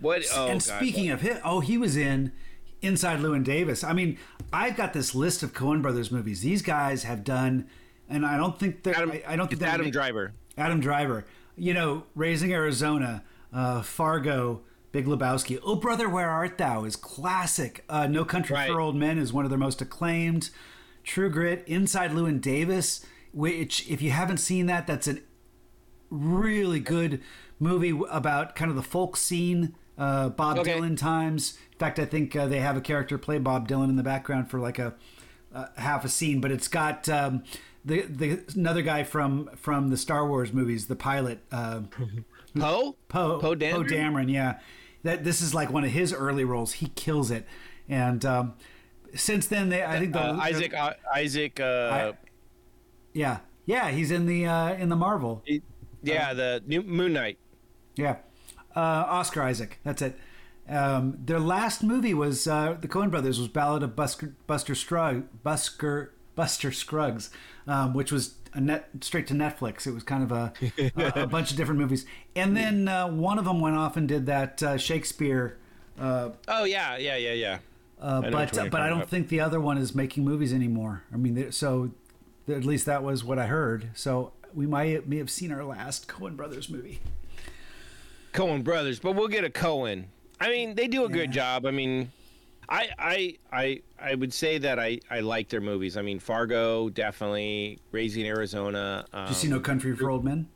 What? 0.00 0.22
Oh, 0.34 0.46
and 0.46 0.64
God. 0.64 0.76
speaking 0.76 1.10
of 1.10 1.20
him, 1.20 1.38
oh, 1.44 1.60
he 1.60 1.76
was 1.76 1.96
in 1.96 2.32
Inside 2.82 3.20
Llewyn 3.20 3.42
Davis. 3.44 3.82
I 3.82 3.92
mean, 3.92 4.18
I've 4.52 4.76
got 4.76 4.92
this 4.92 5.14
list 5.14 5.42
of 5.42 5.52
Coen 5.52 5.82
Brothers 5.82 6.10
movies. 6.12 6.40
These 6.42 6.62
guys 6.62 7.02
have 7.04 7.24
done, 7.24 7.66
and 8.08 8.24
I 8.24 8.36
don't 8.36 8.58
think 8.58 8.82
they're. 8.84 8.94
Adam, 8.96 9.10
I, 9.12 9.22
I 9.26 9.36
don't 9.36 9.48
think 9.48 9.62
Adam 9.62 9.86
make- 9.86 9.92
Driver. 9.92 10.32
Adam 10.56 10.80
Driver. 10.80 11.24
You 11.56 11.74
know, 11.74 12.04
Raising 12.14 12.52
Arizona, 12.52 13.24
uh, 13.52 13.82
Fargo, 13.82 14.60
Big 14.92 15.06
Lebowski. 15.06 15.58
Oh, 15.64 15.74
brother, 15.74 16.08
where 16.08 16.30
art 16.30 16.56
thou? 16.58 16.84
Is 16.84 16.94
classic. 16.96 17.84
Uh, 17.88 18.06
no 18.06 18.24
Country 18.24 18.54
Right. 18.54 18.70
for 18.70 18.80
Old 18.80 18.94
Men 18.96 19.18
is 19.18 19.32
one 19.32 19.44
of 19.44 19.50
their 19.50 19.58
most 19.58 19.80
acclaimed. 19.82 20.50
True 21.02 21.28
Grit, 21.30 21.64
Inside 21.66 22.12
Llewyn 22.12 22.40
Davis, 22.40 23.04
which 23.32 23.88
if 23.90 24.00
you 24.02 24.10
haven't 24.12 24.36
seen 24.38 24.66
that, 24.66 24.86
that's 24.86 25.06
an 25.08 25.20
really 26.10 26.80
good 26.80 27.20
movie 27.58 27.98
about 28.10 28.54
kind 28.54 28.70
of 28.70 28.76
the 28.76 28.82
folk 28.82 29.16
scene, 29.16 29.74
uh, 29.96 30.28
Bob 30.30 30.58
Okay. 30.58 30.72
Dylan 30.78 30.96
times. 30.96 31.58
In 31.78 31.86
fact, 31.86 32.00
I 32.00 32.06
think 32.06 32.34
uh, 32.34 32.48
they 32.48 32.58
have 32.58 32.76
a 32.76 32.80
character 32.80 33.16
play 33.18 33.38
Bob 33.38 33.68
Dylan 33.68 33.88
in 33.88 33.94
the 33.94 34.02
background 34.02 34.50
for 34.50 34.58
like 34.58 34.80
a, 34.80 34.94
a 35.54 35.80
half 35.80 36.04
a 36.04 36.08
scene, 36.08 36.40
but 36.40 36.50
it's 36.50 36.66
got 36.66 37.08
um, 37.08 37.44
the 37.84 38.02
the 38.02 38.40
another 38.56 38.82
guy 38.82 39.04
from 39.04 39.48
from 39.54 39.90
the 39.90 39.96
Star 39.96 40.26
Wars 40.26 40.52
movies, 40.52 40.88
the 40.88 40.96
pilot 40.96 41.38
uh, 41.52 41.82
Poe? 42.58 42.96
Poe 43.08 43.38
Poe 43.38 43.54
Dameron? 43.54 43.88
Dameron, 43.88 44.32
yeah. 44.32 44.58
That 45.04 45.22
this 45.22 45.40
is 45.40 45.54
like 45.54 45.70
one 45.70 45.84
of 45.84 45.90
his 45.92 46.12
early 46.12 46.42
roles. 46.42 46.72
He 46.72 46.88
kills 46.96 47.30
it, 47.30 47.46
and 47.88 48.24
um, 48.24 48.54
since 49.14 49.46
then 49.46 49.68
they 49.68 49.84
I 49.84 50.00
think 50.00 50.14
the 50.14 50.20
Uh, 50.20 50.36
Isaac. 50.36 50.74
Uh, 50.74 50.94
Isaac. 51.14 51.60
Uh, 51.60 52.12
yeah 53.12 53.38
yeah 53.66 53.90
he's 53.90 54.10
in 54.10 54.26
the 54.26 54.46
uh, 54.46 54.74
in 54.74 54.88
the 54.88 54.96
Marvel 54.96 55.44
yeah, 56.02 56.34
the 56.34 56.60
new 56.66 56.82
Moon 56.82 57.12
Knight. 57.12 57.38
Yeah, 57.94 58.16
uh, 58.74 58.80
Oscar 58.80 59.42
Isaac. 59.42 59.78
That's 59.84 60.02
it. 60.02 60.18
Um, 60.68 61.18
their 61.24 61.40
last 61.40 61.82
movie 61.82 62.14
was 62.14 62.46
uh, 62.46 62.76
the 62.80 62.88
Coen 62.88 63.10
Brothers 63.10 63.38
was 63.38 63.48
Ballad 63.48 63.82
of 63.82 63.96
Buster 63.96 64.34
Buster 64.46 64.74
Scruggs, 64.74 65.24
Busker 65.44 66.10
Buster 66.34 66.70
Scruggs, 66.72 67.30
um, 67.66 67.94
which 67.94 68.12
was 68.12 68.34
a 68.54 68.60
net 68.60 68.88
straight 69.00 69.26
to 69.28 69.34
Netflix. 69.34 69.86
It 69.86 69.92
was 69.92 70.02
kind 70.02 70.22
of 70.22 70.32
a 70.32 70.52
a, 70.96 71.22
a 71.22 71.26
bunch 71.28 71.50
of 71.50 71.56
different 71.56 71.80
movies, 71.80 72.04
and 72.36 72.56
then 72.56 72.88
uh, 72.88 73.08
one 73.08 73.38
of 73.38 73.44
them 73.44 73.60
went 73.60 73.76
off 73.76 73.96
and 73.96 74.06
did 74.06 74.26
that 74.26 74.62
uh, 74.62 74.76
Shakespeare. 74.76 75.56
Uh, 75.98 76.30
Oh 76.46 76.64
yeah, 76.64 76.96
yeah, 76.96 77.16
yeah, 77.16 77.32
yeah. 77.32 77.58
uh, 78.00 78.20
but 78.20 78.52
but 78.70 78.80
I 78.80 78.88
don't 78.88 78.98
about. 78.98 79.08
think 79.08 79.28
the 79.28 79.40
other 79.40 79.60
one 79.60 79.78
is 79.78 79.94
making 79.94 80.24
movies 80.24 80.52
anymore. 80.52 81.04
I 81.12 81.16
mean, 81.16 81.50
so 81.50 81.90
at 82.46 82.64
least 82.64 82.86
that 82.86 83.02
was 83.02 83.24
what 83.24 83.38
I 83.38 83.46
heard. 83.46 83.88
So 83.94 84.32
we 84.54 84.66
might 84.66 85.08
may 85.08 85.16
have 85.16 85.30
seen 85.30 85.50
our 85.50 85.64
last 85.64 86.08
Coen 86.08 86.36
Brothers 86.36 86.68
movie. 86.68 87.00
Coen 88.32 88.62
brothers, 88.62 89.00
but 89.00 89.12
we'll 89.12 89.28
get 89.28 89.42
a 89.44 89.50
Cohen. 89.50 90.08
I 90.40 90.48
mean, 90.50 90.74
they 90.74 90.88
do 90.88 91.04
a 91.04 91.08
good 91.08 91.32
job. 91.32 91.66
I 91.66 91.70
mean, 91.70 92.10
I 92.68 92.88
I 92.98 93.36
I 93.52 93.82
I 93.98 94.14
would 94.14 94.32
say 94.32 94.58
that 94.58 94.78
I 94.78 95.00
I 95.10 95.20
like 95.20 95.48
their 95.48 95.60
movies. 95.60 95.96
I 95.96 96.02
mean, 96.02 96.18
Fargo 96.18 96.88
definitely, 96.90 97.78
Raising 97.92 98.26
Arizona. 98.26 99.04
Um, 99.12 99.24
Did 99.24 99.30
you 99.30 99.34
see 99.36 99.48
No 99.48 99.60
Country 99.60 99.94
for 99.96 100.10
Old 100.10 100.24
Men? 100.24 100.48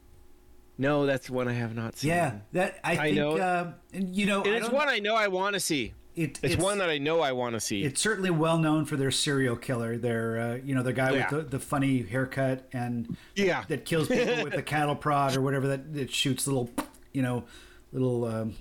No, 0.78 1.06
that's 1.06 1.28
one 1.28 1.48
I 1.48 1.52
have 1.52 1.74
not 1.74 1.96
seen. 1.98 2.08
Yeah, 2.10 2.38
that 2.52 2.78
I, 2.82 2.92
I 2.92 2.96
think. 2.96 3.16
know. 3.16 3.36
Uh, 3.36 3.72
you 3.92 4.26
know, 4.26 4.42
And 4.42 4.54
it's 4.54 4.70
one 4.70 4.88
I 4.88 4.98
know 4.98 5.14
I 5.14 5.28
want 5.28 5.54
to 5.54 5.60
see. 5.60 5.92
It, 6.14 6.38
It's, 6.42 6.56
one 6.56 6.76
that 6.78 6.90
I 6.90 6.98
know 6.98 7.20
I 7.20 7.32
want 7.32 7.54
to 7.54 7.60
see. 7.60 7.84
it's 7.84 8.00
certainly 8.00 8.28
well 8.30 8.58
known 8.58 8.84
for 8.84 8.96
their 8.98 9.10
serial 9.10 9.56
killer. 9.56 9.96
Their 9.96 10.38
uh, 10.40 10.54
you 10.64 10.74
know 10.74 10.82
the 10.82 10.92
guy 10.92 11.10
Yeah. 11.12 11.30
with 11.30 11.44
the, 11.50 11.58
the 11.58 11.64
funny 11.64 12.02
haircut 12.02 12.68
and 12.74 13.16
Yeah. 13.34 13.64
that 13.68 13.84
kills 13.86 14.08
people 14.08 14.44
with 14.44 14.52
the 14.54 14.62
cattle 14.74 14.94
prod 14.96 15.34
or 15.36 15.40
whatever 15.40 15.68
that 15.68 15.94
that 15.94 16.10
shoots 16.12 16.46
little 16.46 16.70
you 17.12 17.22
know 17.22 17.44
little 17.92 18.24
um, 18.26 18.54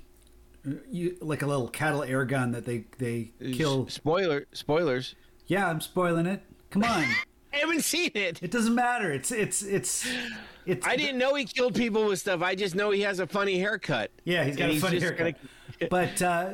you, 0.89 1.17
like 1.21 1.41
a 1.41 1.47
little 1.47 1.67
cattle 1.67 2.03
air 2.03 2.25
gun 2.25 2.51
that 2.51 2.65
they 2.65 2.85
they 2.97 3.31
kill. 3.53 3.87
Spoiler 3.87 4.45
spoilers. 4.53 5.15
Yeah, 5.47 5.67
I'm 5.67 5.81
spoiling 5.81 6.25
it. 6.27 6.41
Come 6.69 6.83
on, 6.83 6.89
I 7.53 7.57
haven't 7.57 7.83
seen 7.83 8.11
it. 8.15 8.41
it 8.41 8.51
doesn't 8.51 8.75
matter. 8.75 9.11
It's 9.11 9.31
it's 9.31 9.61
it's 9.63 10.07
it's. 10.65 10.85
I 10.87 10.95
didn't 10.95 11.17
know 11.17 11.35
he 11.35 11.45
killed 11.45 11.75
people 11.75 12.05
with 12.05 12.19
stuff. 12.19 12.41
I 12.41 12.55
just 12.55 12.75
know 12.75 12.91
he 12.91 13.01
has 13.01 13.19
a 13.19 13.27
funny 13.27 13.57
haircut. 13.59 14.11
Yeah, 14.23 14.43
he's 14.43 14.55
got 14.55 14.69
And 14.69 14.77
a 14.77 14.81
funny 14.81 14.99
just 14.99 15.13
haircut. 15.17 15.35
But, 15.89 16.21
uh, 16.21 16.49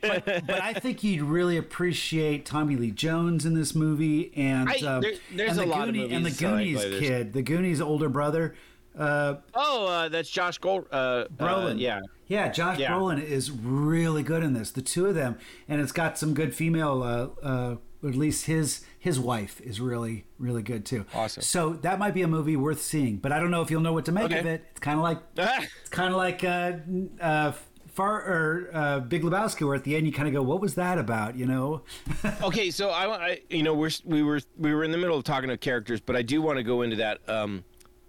but 0.00 0.24
but 0.24 0.50
I 0.62 0.72
think 0.74 1.02
you'd 1.02 1.22
really 1.22 1.56
appreciate 1.56 2.46
Tommy 2.46 2.76
Lee 2.76 2.92
Jones 2.92 3.44
in 3.44 3.54
this 3.54 3.74
movie, 3.74 4.32
and 4.36 4.68
I- 4.68 4.74
uh, 4.86 5.00
there- 5.00 5.12
there's 5.34 5.50
and 5.50 5.58
the 5.58 5.64
a 5.64 5.66
lot 5.66 5.88
of 5.88 5.94
Goonie- 5.96 6.04
and 6.12 6.24
the 6.24 6.30
movies 6.30 6.38
Goonies 6.40 6.76
like 6.76 6.98
kid, 7.00 7.32
the 7.32 7.42
Goonies 7.42 7.80
older 7.80 8.08
brother. 8.08 8.54
Uh, 8.96 9.36
Oh, 9.54 9.86
uh, 9.88 10.08
that's 10.08 10.30
Josh 10.30 10.58
Gold. 10.58 10.86
Uh, 10.92 10.94
uh, 10.94 11.28
Brolin. 11.36 11.80
yeah. 11.80 12.00
Yeah, 12.30 12.48
Josh 12.48 12.78
Yeah. 12.78 12.92
Brolin 12.92 13.22
is 13.22 13.50
really 13.50 14.22
good 14.22 14.42
in 14.42 14.54
this. 14.54 14.70
The 14.70 14.80
two 14.80 15.04
of 15.06 15.14
them, 15.14 15.36
and 15.68 15.80
it's 15.82 15.92
got 15.92 16.16
some 16.16 16.32
good 16.32 16.54
female. 16.54 17.02
Uh, 17.02 17.46
uh, 17.46 17.76
at 18.02 18.14
least 18.14 18.46
his 18.46 18.80
his 18.98 19.20
wife 19.20 19.60
is 19.60 19.78
really 19.78 20.24
really 20.38 20.62
good 20.62 20.86
too. 20.86 21.04
Awesome. 21.14 21.42
So 21.42 21.74
that 21.82 21.98
might 21.98 22.14
be 22.14 22.22
a 22.22 22.28
movie 22.28 22.56
worth 22.56 22.80
seeing, 22.80 23.18
but 23.18 23.30
I 23.32 23.38
don't 23.38 23.50
know 23.50 23.60
if 23.60 23.70
you'll 23.70 23.82
know 23.82 23.92
what 23.92 24.06
to 24.06 24.12
make 24.12 24.24
Okay. 24.24 24.38
of 24.38 24.46
it. 24.46 24.64
It's 24.70 24.80
kind 24.80 24.98
of 24.98 25.02
like 25.02 25.18
It's 25.36 25.90
kind 25.90 26.10
of 26.10 26.16
like 26.16 26.42
uh, 26.42 26.72
uh, 27.20 27.52
Far 27.92 28.14
or 28.22 28.70
uh, 28.72 29.00
Big 29.00 29.22
Lebowski, 29.22 29.66
where 29.66 29.74
at 29.74 29.82
the 29.84 29.96
end 29.96 30.06
you 30.06 30.12
kind 30.12 30.28
of 30.28 30.32
go, 30.32 30.42
"What 30.42 30.60
was 30.62 30.76
that 30.76 30.96
about?" 30.96 31.36
You 31.36 31.44
know? 31.44 31.82
okay, 32.42 32.70
so 32.70 32.88
I, 32.90 33.04
I, 33.32 33.40
you 33.50 33.64
know, 33.64 33.74
we're 33.74 33.90
we 34.04 34.22
were 34.22 34.40
we 34.56 34.72
were 34.72 34.84
in 34.84 34.92
the 34.92 34.96
middle 34.96 35.18
of 35.18 35.24
talking 35.24 35.50
to 35.50 35.58
characters, 35.58 36.00
but 36.00 36.14
I 36.16 36.22
do 36.22 36.40
want 36.40 36.56
to 36.58 36.62
go 36.62 36.80
into 36.82 36.96
that. 36.96 37.18
Um, 37.28 37.64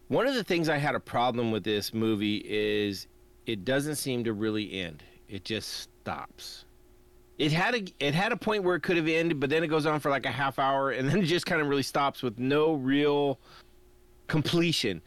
one 0.07 0.28
of 0.28 0.36
the 0.36 0.43
things 0.43 0.69
I 0.69 0.78
had 0.78 0.93
a 0.95 0.99
problem 0.99 1.51
with 1.51 1.63
this 1.63 1.93
movie 1.93 2.43
is 2.45 3.07
it 3.51 3.65
doesn't 3.65 3.95
seem 3.95 4.23
to 4.23 4.33
really 4.33 4.79
end. 4.81 5.03
It 5.27 5.43
just 5.43 5.69
stops. 6.01 6.65
It 7.37 7.51
had 7.51 7.75
a 7.75 7.83
it 7.99 8.13
had 8.13 8.31
a 8.31 8.37
point 8.37 8.63
where 8.63 8.75
it 8.75 8.81
could 8.81 8.97
have 8.97 9.07
ended, 9.07 9.39
but 9.39 9.49
then 9.49 9.63
it 9.63 9.67
goes 9.67 9.85
on 9.85 9.99
for 9.99 10.09
like 10.09 10.25
a 10.25 10.31
half 10.31 10.57
hour, 10.59 10.91
and 10.91 11.09
then 11.09 11.19
it 11.19 11.25
just 11.25 11.45
kind 11.45 11.61
of 11.61 11.67
really 11.67 11.83
stops 11.83 12.21
with 12.23 12.39
no 12.39 12.73
real 12.73 13.39
completion. 14.27 15.01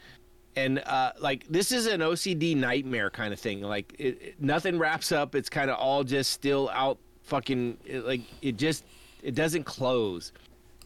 And 0.57 0.81
uh, 0.81 1.13
like 1.21 1.47
this 1.49 1.73
is 1.73 1.87
an 1.87 2.01
OCD 2.01 2.57
nightmare 2.57 3.11
kind 3.11 3.33
of 3.33 3.41
thing. 3.41 3.63
Like 3.63 3.95
it, 3.99 4.21
it- 4.23 4.43
nothing 4.43 4.79
wraps 4.79 5.11
up. 5.13 5.35
It's 5.35 5.49
kind 5.49 5.71
of 5.71 5.79
all 5.79 6.05
just 6.05 6.31
still 6.31 6.69
out. 6.73 6.99
Fucking 7.23 7.79
it, 7.87 8.05
like 8.05 8.21
it 8.43 8.57
just 8.59 8.85
it 9.23 9.35
doesn't 9.35 9.65
close. 9.65 10.33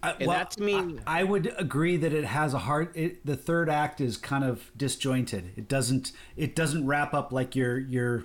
I, 0.02 0.10
And 0.12 0.26
well, 0.28 0.38
that 0.38 0.50
to 0.52 0.62
me- 0.62 0.98
I, 1.06 1.20
I 1.20 1.24
would 1.24 1.52
agree 1.58 1.96
that 1.96 2.12
it 2.12 2.24
has 2.24 2.54
a 2.54 2.58
heart. 2.60 2.92
It, 2.96 3.24
the 3.26 3.36
third 3.36 3.68
act 3.68 4.00
is 4.00 4.16
kind 4.16 4.44
of 4.44 4.70
disjointed. 4.76 5.52
It 5.56 5.68
doesn't. 5.68 6.12
It 6.36 6.54
doesn't 6.54 6.86
wrap 6.86 7.14
up 7.14 7.32
like 7.32 7.56
your 7.56 7.78
your 7.78 8.24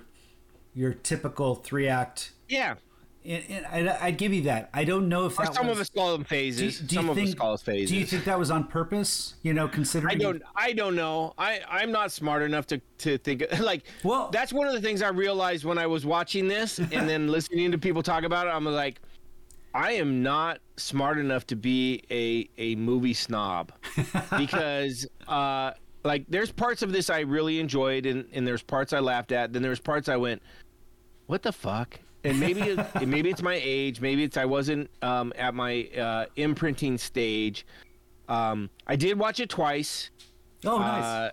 your 0.74 0.92
typical 0.94 1.54
three 1.56 1.88
act. 1.88 2.32
Yeah. 2.48 2.74
And, 3.26 3.42
and 3.72 3.88
I, 3.88 3.98
I'd 4.06 4.18
give 4.18 4.34
you 4.34 4.42
that. 4.42 4.68
I 4.74 4.84
don't 4.84 5.08
know 5.08 5.24
if 5.24 5.38
Or 5.38 5.46
that 5.46 5.54
some 5.54 5.68
was, 5.68 5.78
of 5.78 5.80
us 5.80 5.88
call 5.88 6.12
them 6.12 6.24
phases. 6.24 6.78
do 6.80 6.94
you 6.94 7.00
some 7.00 7.08
of 7.08 7.16
think, 7.16 7.28
us 7.30 7.34
call 7.34 7.56
phases. 7.56 7.88
Do 7.90 7.96
you 7.96 8.04
think 8.04 8.24
that 8.24 8.38
was 8.38 8.50
on 8.50 8.64
purpose? 8.64 9.36
You 9.42 9.54
know, 9.54 9.66
considering 9.66 10.14
I 10.14 10.18
don't. 10.18 10.42
I 10.54 10.72
don't 10.74 10.94
know. 10.94 11.32
I 11.38 11.60
I'm 11.68 11.90
not 11.90 12.12
smart 12.12 12.42
enough 12.42 12.66
to 12.68 12.80
to 12.98 13.16
think 13.18 13.42
like. 13.60 13.84
Well- 14.04 14.28
that's 14.30 14.52
one 14.52 14.66
of 14.66 14.74
the 14.74 14.80
things 14.80 15.00
I 15.02 15.08
realized 15.08 15.64
when 15.64 15.78
I 15.78 15.86
was 15.86 16.04
watching 16.04 16.48
this 16.48 16.78
and 16.78 17.08
then 17.08 17.28
listening 17.28 17.72
to 17.72 17.78
people 17.78 18.02
talk 18.02 18.24
about 18.24 18.46
it. 18.46 18.50
I'm 18.50 18.64
like, 18.66 19.00
I 19.74 19.92
am 19.92 20.22
not 20.22 20.60
smart 20.76 21.18
enough 21.18 21.46
to 21.48 21.56
be 21.56 22.02
a 22.10 22.48
a 22.56 22.76
movie 22.76 23.14
snob 23.14 23.72
because 24.38 25.06
uh 25.26 25.72
like 26.04 26.24
there's 26.28 26.52
parts 26.52 26.82
of 26.82 26.92
this 26.92 27.10
I 27.10 27.20
really 27.20 27.58
enjoyed 27.58 28.06
and 28.06 28.26
and 28.32 28.46
there's 28.46 28.62
parts 28.62 28.92
I 28.92 29.00
laughed 29.00 29.32
at. 29.32 29.52
Then 29.52 29.62
there's 29.62 29.80
parts 29.80 30.08
I 30.08 30.16
went, 30.16 30.42
what 31.26 31.42
the 31.42 31.52
fuck. 31.52 31.98
And 32.22 32.40
maybe 32.40 32.60
it, 32.62 32.78
maybe 33.06 33.30
it's 33.30 33.42
my 33.42 33.60
age. 33.62 34.00
Maybe 34.00 34.22
it's 34.22 34.36
I 34.36 34.44
wasn't 34.44 34.90
um, 35.02 35.32
at 35.36 35.54
my 35.54 35.88
uh, 35.98 36.26
imprinting 36.36 36.96
stage. 36.96 37.66
Um, 38.28 38.70
I 38.86 38.96
did 38.96 39.18
watch 39.18 39.40
it 39.40 39.50
twice. 39.50 40.10
Oh, 40.64 40.78
nice. 40.78 41.04
Uh, 41.04 41.30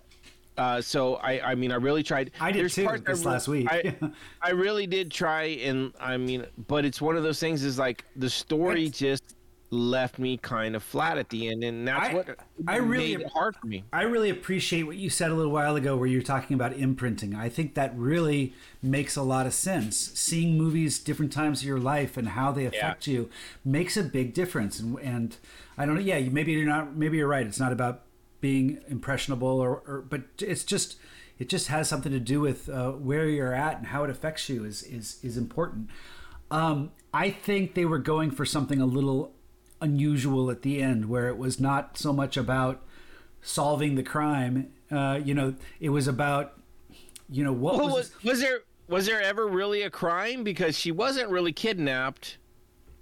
uh, 0.56 0.80
so 0.80 1.16
I, 1.16 1.52
I 1.52 1.54
mean, 1.54 1.72
I 1.72 1.76
really 1.76 2.02
tried. 2.02 2.30
I 2.40 2.52
did 2.52 2.60
There's 2.60 2.74
too, 2.74 2.88
this 3.06 3.24
last 3.24 3.48
week. 3.48 3.68
I, 3.70 3.94
I 4.42 4.50
really 4.50 4.86
did 4.86 5.10
try, 5.10 5.44
and 5.44 5.92
I 5.98 6.16
mean, 6.16 6.46
but 6.68 6.84
it's 6.84 7.00
one 7.00 7.16
of 7.16 7.22
those 7.22 7.40
things. 7.40 7.64
Is 7.64 7.78
like 7.78 8.04
the 8.16 8.28
story 8.30 8.88
just 8.90 9.36
left 9.70 10.18
me 10.18 10.36
kind 10.36 10.76
of 10.76 10.82
flat 10.82 11.16
at 11.16 11.30
the 11.30 11.48
end, 11.48 11.64
and 11.64 11.88
that's 11.88 12.10
I- 12.10 12.14
what 12.14 12.38
I 12.68 12.76
really- 12.76 13.16
made 13.16 13.24
it 13.24 13.32
hard 13.32 13.56
for 13.56 13.66
me. 13.66 13.84
I 13.90 14.02
really 14.02 14.28
appreciate 14.28 14.82
what 14.82 14.96
you 14.96 15.08
said 15.08 15.30
a 15.30 15.34
little 15.34 15.50
while 15.50 15.76
ago 15.76 15.96
where 15.96 16.06
you're 16.06 16.20
talking 16.20 16.54
about 16.54 16.74
imprinting. 16.74 17.34
I 17.34 17.48
think 17.48 17.74
that 17.74 17.96
really 17.96 18.52
makes 18.82 19.16
a 19.16 19.22
lot 19.22 19.46
of 19.46 19.54
sense. 19.54 19.96
Seeing 19.96 20.58
movies 20.58 20.98
different 20.98 21.32
times 21.32 21.62
of 21.62 21.66
your 21.66 21.80
life 21.80 22.18
and 22.18 22.28
how 22.28 22.52
they 22.52 22.66
affect 22.66 23.06
you 23.06 23.30
makes 23.64 23.96
a 23.96 24.02
big 24.02 24.34
difference. 24.34 24.78
And, 24.78 24.98
and 25.00 25.36
I 25.78 25.86
don't 25.86 25.94
know, 25.94 26.00
yeah, 26.02 26.18
you, 26.18 26.30
maybe 26.30 26.52
you're 26.52 26.66
not, 26.66 26.94
maybe 26.94 27.16
you're 27.16 27.26
right. 27.26 27.46
It's 27.46 27.58
not 27.58 27.72
about 27.72 28.02
being 28.42 28.80
impressionable 28.88 29.48
or, 29.48 29.82
or 29.86 30.04
but 30.06 30.20
it's 30.40 30.64
just, 30.64 30.96
it 31.38 31.48
just 31.48 31.68
has 31.68 31.88
something 31.88 32.12
to 32.12 32.20
do 32.20 32.40
with 32.40 32.68
uh, 32.68 32.90
where 32.90 33.26
you're 33.26 33.54
at 33.54 33.78
and 33.78 33.86
how 33.86 34.04
it 34.04 34.10
affects 34.10 34.50
you 34.50 34.66
is, 34.66 34.82
is, 34.82 35.18
is 35.22 35.38
important. 35.38 35.88
Um, 36.50 36.90
I 37.14 37.30
think 37.30 37.72
they 37.72 37.86
were 37.86 37.98
going 37.98 38.30
for 38.30 38.44
something 38.44 38.80
a 38.82 38.86
little 38.86 39.32
unusual 39.80 40.50
at 40.50 40.60
the 40.60 40.82
end 40.82 41.08
where 41.08 41.28
it 41.28 41.38
was 41.38 41.58
not 41.58 41.96
so 41.96 42.12
much 42.12 42.36
about 42.36 42.82
solving 43.40 43.94
the 43.94 44.02
crime. 44.02 44.70
Uh, 44.90 45.18
you 45.24 45.34
know, 45.34 45.54
it 45.80 45.88
was 45.88 46.06
about, 46.06 46.60
you 47.30 47.42
know, 47.42 47.52
what 47.52 47.76
Well, 47.78 47.86
was, 47.86 47.94
was, 47.94 48.24
was 48.24 48.40
there 48.40 48.58
was 48.88 49.06
there 49.06 49.22
ever 49.22 49.46
really 49.46 49.82
a 49.82 49.90
crime? 49.90 50.44
Because 50.44 50.78
she 50.78 50.92
wasn't 50.92 51.30
really 51.30 51.52
kidnapped. 51.52 52.36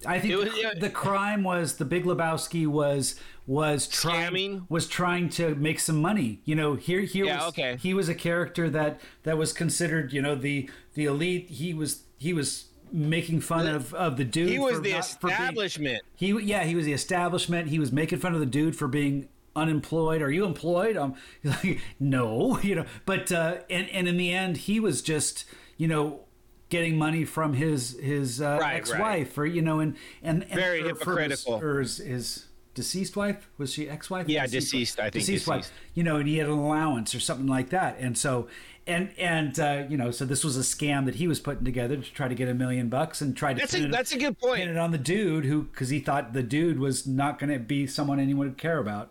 I 0.07 0.19
think 0.21 0.37
was- 0.37 0.53
the, 0.53 0.61
yeah. 0.61 0.75
the 0.79 0.91
crime 0.91 1.43
was 1.43 1.77
the 1.77 1.85
Big 1.85 2.05
Lebowski 2.05 2.67
was 2.67 3.17
was 3.51 3.89
trying 3.89 4.33
Scamming? 4.33 4.67
was 4.69 4.87
trying 4.87 5.29
to 5.31 5.55
make 5.57 5.81
some 5.81 6.01
money. 6.01 6.41
You 6.45 6.55
know, 6.55 6.75
here 6.77 7.01
here 7.01 7.25
Yeah, 7.25 7.39
was 7.41 7.49
okay. 7.49 7.77
he 7.81 7.93
was 7.95 8.09
a 8.09 8.15
character 8.15 8.71
that 8.71 9.01
that 9.25 9.37
was 9.37 9.53
considered, 9.53 10.13
you 10.13 10.23
know, 10.23 10.37
the 10.37 10.71
the 10.95 11.07
elite. 11.07 11.51
He 11.51 11.75
was 11.75 12.05
he 12.17 12.33
was 12.33 12.67
making 12.93 13.41
fun 13.41 13.67
of 13.67 13.93
of 13.95 14.17
the 14.17 14.25
dude. 14.25 14.51
He 14.51 14.59
was 14.61 14.77
for 14.77 14.81
the 14.83 14.93
not- 14.93 15.05
for 15.21 15.27
being- 15.29 15.41
establishment. 15.41 16.03
He 16.15 16.29
yeah, 16.43 16.63
he 16.63 16.77
was 16.77 16.85
the 16.87 16.93
establishment. 16.93 17.69
He 17.69 17.81
was 17.81 17.91
making 17.91 18.21
fun 18.21 18.35
of 18.35 18.41
the 18.41 18.47
dude 18.47 18.77
for 18.77 18.87
being 18.87 19.29
unemployed. 19.57 20.23
Are 20.23 20.31
you 20.31 20.45
employed? 20.45 20.97
Um, 20.97 21.15
like 21.43 21.81
no, 21.99 22.59
you 22.63 22.77
know. 22.77 22.85
But 23.05 23.33
uh, 23.33 23.57
and 23.69 23.89
and 23.91 24.07
in 24.07 24.17
the 24.17 24.33
end, 24.33 24.59
he 24.59 24.79
was 24.79 25.03
just 25.03 25.45
you 25.77 25.89
know 25.89 26.21
getting 26.69 26.97
money 26.97 27.25
from 27.25 27.55
his 27.55 27.99
his 27.99 28.41
uh, 28.41 28.59
Right, 28.61 28.75
ex-wife 28.77 29.37
or 29.37 29.45
you 29.45 29.61
know 29.61 29.81
and 29.81 29.97
and, 30.23 30.45
and 30.45 30.53
Very 30.55 30.83
or 30.83 30.95
from 30.95 31.19
his- 31.19 31.43
hypocritical. 31.43 31.55
or 31.61 31.81
his, 31.81 31.97
his 31.97 32.47
deceased 32.75 33.17
wife? 33.17 33.49
Was 33.59 33.73
she 33.73 33.89
ex-wife? 33.89 34.29
Yeah, 34.29 34.47
deceased, 34.47 34.99
I 35.01 35.05
think 35.11 35.15
deceased, 35.25 35.47
wife. 35.47 35.71
you 35.95 36.03
know 36.03 36.17
and 36.17 36.29
he 36.29 36.39
had 36.39 36.47
an 36.47 36.53
allowance 36.53 37.15
or 37.15 37.21
something 37.21 37.47
like 37.47 37.71
that. 37.71 37.99
And 37.99 38.17
so 38.17 38.49
and 38.87 39.11
and 39.19 39.59
uh, 39.61 39.85
you 39.89 39.97
know 39.97 40.11
so 40.11 40.25
this 40.25 40.43
was 40.45 40.57
a 40.57 40.61
scam 40.61 41.05
that 41.07 41.17
he 41.17 41.29
was 41.29 41.41
putting 41.41 41.65
together 41.65 41.97
to 41.97 42.03
try 42.13 42.29
to 42.29 42.35
get 42.35 42.49
a 42.49 42.55
million 42.55 42.89
bucks 42.89 43.21
and 43.21 43.37
try 43.37 43.53
to 43.55 43.61
That's 43.61 43.75
a 43.75 43.85
it- 43.85 43.91
that's 43.93 44.13
a 44.13 44.19
good 44.19 44.39
point. 44.39 44.61
pin 44.61 44.69
it 44.71 44.79
on 44.79 44.91
the 44.91 44.99
dude 44.99 45.45
who 45.45 45.65
because 45.65 45.89
he 45.91 46.01
thought 46.01 46.33
the 46.33 46.43
dude 46.43 46.79
was 46.79 47.07
not 47.07 47.39
going 47.39 47.53
to 47.53 47.59
be 47.59 47.87
someone 47.87 48.19
anyone 48.21 48.47
would 48.49 48.59
care 48.59 48.79
about. 48.79 49.11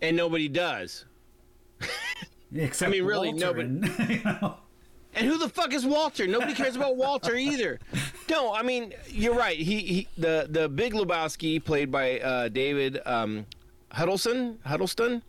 And 0.00 0.16
nobody 0.16 0.48
does. 0.48 1.04
except 2.54 2.88
I 2.88 2.92
mean, 2.92 3.04
really, 3.04 3.28
Walter 3.32 3.46
nobody- 3.64 3.92
and, 4.02 4.10
you 4.10 4.22
know. 4.24 4.56
And 5.14 5.26
who 5.26 5.38
the 5.38 5.48
fuck 5.48 5.72
is 5.74 5.84
Walter? 5.86 6.26
Nobody 6.26 6.54
cares 6.54 6.76
about 6.76 6.96
Walter 6.96 7.34
either. 7.50 7.78
No, 8.30 8.52
I 8.52 8.62
mean 8.62 8.94
you're 9.08 9.34
right. 9.34 9.58
He, 9.58 9.78
he 9.80 10.08
the 10.16 10.46
the 10.48 10.68
Big 10.68 10.92
Lebowski 10.92 11.62
played 11.64 11.90
by 11.90 12.20
uh, 12.20 12.48
David 12.48 13.00
um, 13.06 13.46
Huddleston 13.92 14.58
Huddleston. 14.64 15.22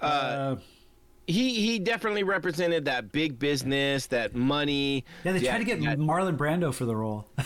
Uh, 0.00 0.56
He 1.26 1.54
he 1.54 1.78
definitely 1.78 2.22
represented 2.24 2.84
that 2.84 3.10
big 3.12 3.38
business, 3.38 4.06
that 4.08 4.34
money. 4.34 5.04
yeah, 5.24 5.32
they 5.32 5.40
tried 5.40 5.58
to 5.58 5.64
get 5.64 5.80
that- 5.82 5.98
Marlon 5.98 6.36
Brando 6.36 6.72
for 6.74 6.84
the 6.84 6.94
role. 6.96 7.26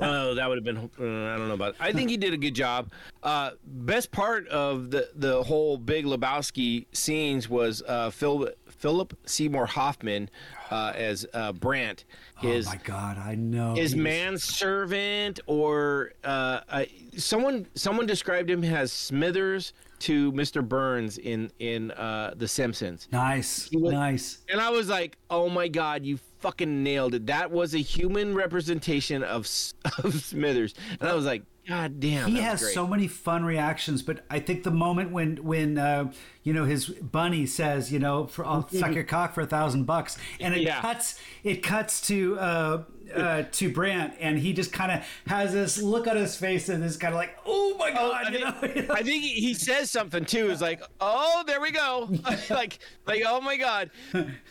Oh, 0.00 0.34
that 0.34 0.48
would 0.48 0.58
have 0.58 0.64
been. 0.64 0.76
Uh, 0.76 1.32
I 1.32 1.38
don't 1.38 1.46
know 1.46 1.54
about. 1.54 1.70
It. 1.74 1.76
I 1.78 1.92
think 1.92 2.10
he 2.10 2.16
did 2.16 2.34
a 2.34 2.36
good 2.36 2.52
job. 2.54 2.90
Uh, 3.22 3.52
best 3.64 4.10
part 4.10 4.46
of 4.48 4.90
the 4.90 5.08
the 5.14 5.40
whole 5.44 5.78
Big 5.78 6.04
Lebowski 6.04 6.86
scenes 6.92 7.48
was 7.48 7.80
uh, 7.86 8.10
Phil, 8.10 8.48
Philip 8.84 9.16
Seymour 9.24 9.64
Hoffman 9.64 10.28
uh, 10.70 10.92
as 10.94 11.24
uh, 11.32 11.52
Brandt. 11.52 12.04
His 12.36 12.66
oh 12.66 12.72
my 12.72 12.76
god, 12.84 13.16
I 13.16 13.34
know. 13.34 13.74
his 13.74 13.96
manservant 13.96 15.40
or 15.46 16.12
uh, 16.22 16.60
uh, 16.68 16.84
someone 17.16 17.66
someone 17.74 18.04
described 18.04 18.50
him 18.50 18.62
as 18.62 18.92
Smithers 18.92 19.72
to 20.00 20.30
Mr. 20.32 20.62
Burns 20.62 21.16
in 21.16 21.50
in 21.60 21.92
uh, 21.92 22.34
The 22.36 22.46
Simpsons. 22.46 23.08
Nice, 23.10 23.70
was- 23.72 23.94
nice. 23.94 24.42
And 24.50 24.60
I 24.60 24.68
was 24.68 24.90
like, 24.90 25.16
"Oh 25.30 25.48
my 25.48 25.68
god, 25.68 26.04
you 26.04 26.18
fucking 26.40 26.82
nailed 26.82 27.14
it! 27.14 27.24
That 27.24 27.50
was 27.50 27.74
a 27.74 27.78
human 27.78 28.34
representation 28.34 29.22
of 29.22 29.48
of 30.04 30.12
Smithers." 30.22 30.74
And 31.00 31.08
I 31.08 31.14
was 31.14 31.24
like, 31.24 31.42
"God 31.68 32.00
damn!" 32.00 32.28
he 32.28 32.38
has 32.38 32.60
great. 32.62 32.74
so 32.74 32.86
many 32.86 33.08
fun 33.08 33.44
reactions 33.44 34.02
but 34.02 34.24
i 34.30 34.38
think 34.38 34.62
the 34.64 34.70
moment 34.70 35.10
when 35.12 35.36
when 35.44 35.78
uh, 35.78 36.12
you 36.42 36.52
know 36.52 36.64
his 36.64 36.86
bunny 36.88 37.46
says 37.46 37.92
you 37.92 37.98
know 37.98 38.26
for, 38.26 38.44
i'll 38.44 38.68
suck 38.68 38.94
your 38.94 39.04
cock 39.04 39.34
for 39.34 39.40
a 39.42 39.46
thousand 39.46 39.84
bucks 39.84 40.18
and 40.40 40.54
it 40.54 40.60
Yeah. 40.62 40.80
cuts 40.80 41.18
it 41.42 41.62
cuts 41.62 42.00
to 42.08 42.38
uh 42.38 42.82
uh, 43.14 43.42
to 43.52 43.70
Brandt, 43.70 44.14
and 44.18 44.38
he 44.38 44.54
just 44.54 44.72
kind 44.72 44.90
of 44.90 45.06
has 45.26 45.52
this 45.52 45.80
look 45.80 46.06
on 46.06 46.16
his 46.16 46.36
face, 46.36 46.70
and 46.70 46.82
is 46.82 46.96
kind 46.96 47.12
of 47.12 47.18
like, 47.18 47.36
"Oh 47.44 47.76
my 47.78 47.90
god!" 47.90 48.24
I 48.24 48.30
you 48.30 48.38
think, 48.38 48.62
know? 48.62 48.68
you 48.82 48.88
know? 48.88 48.94
I 48.94 49.02
think 49.02 49.22
he 49.24 49.52
says 49.52 49.90
something 49.90 50.24
too. 50.24 50.50
Is 50.50 50.62
like, 50.62 50.82
oh, 51.02 51.44
there 51.46 51.60
we 51.60 51.70
go. 51.70 52.08
like, 52.50 52.78
like, 53.06 53.22
oh 53.26 53.42
my 53.42 53.58
god. 53.58 53.90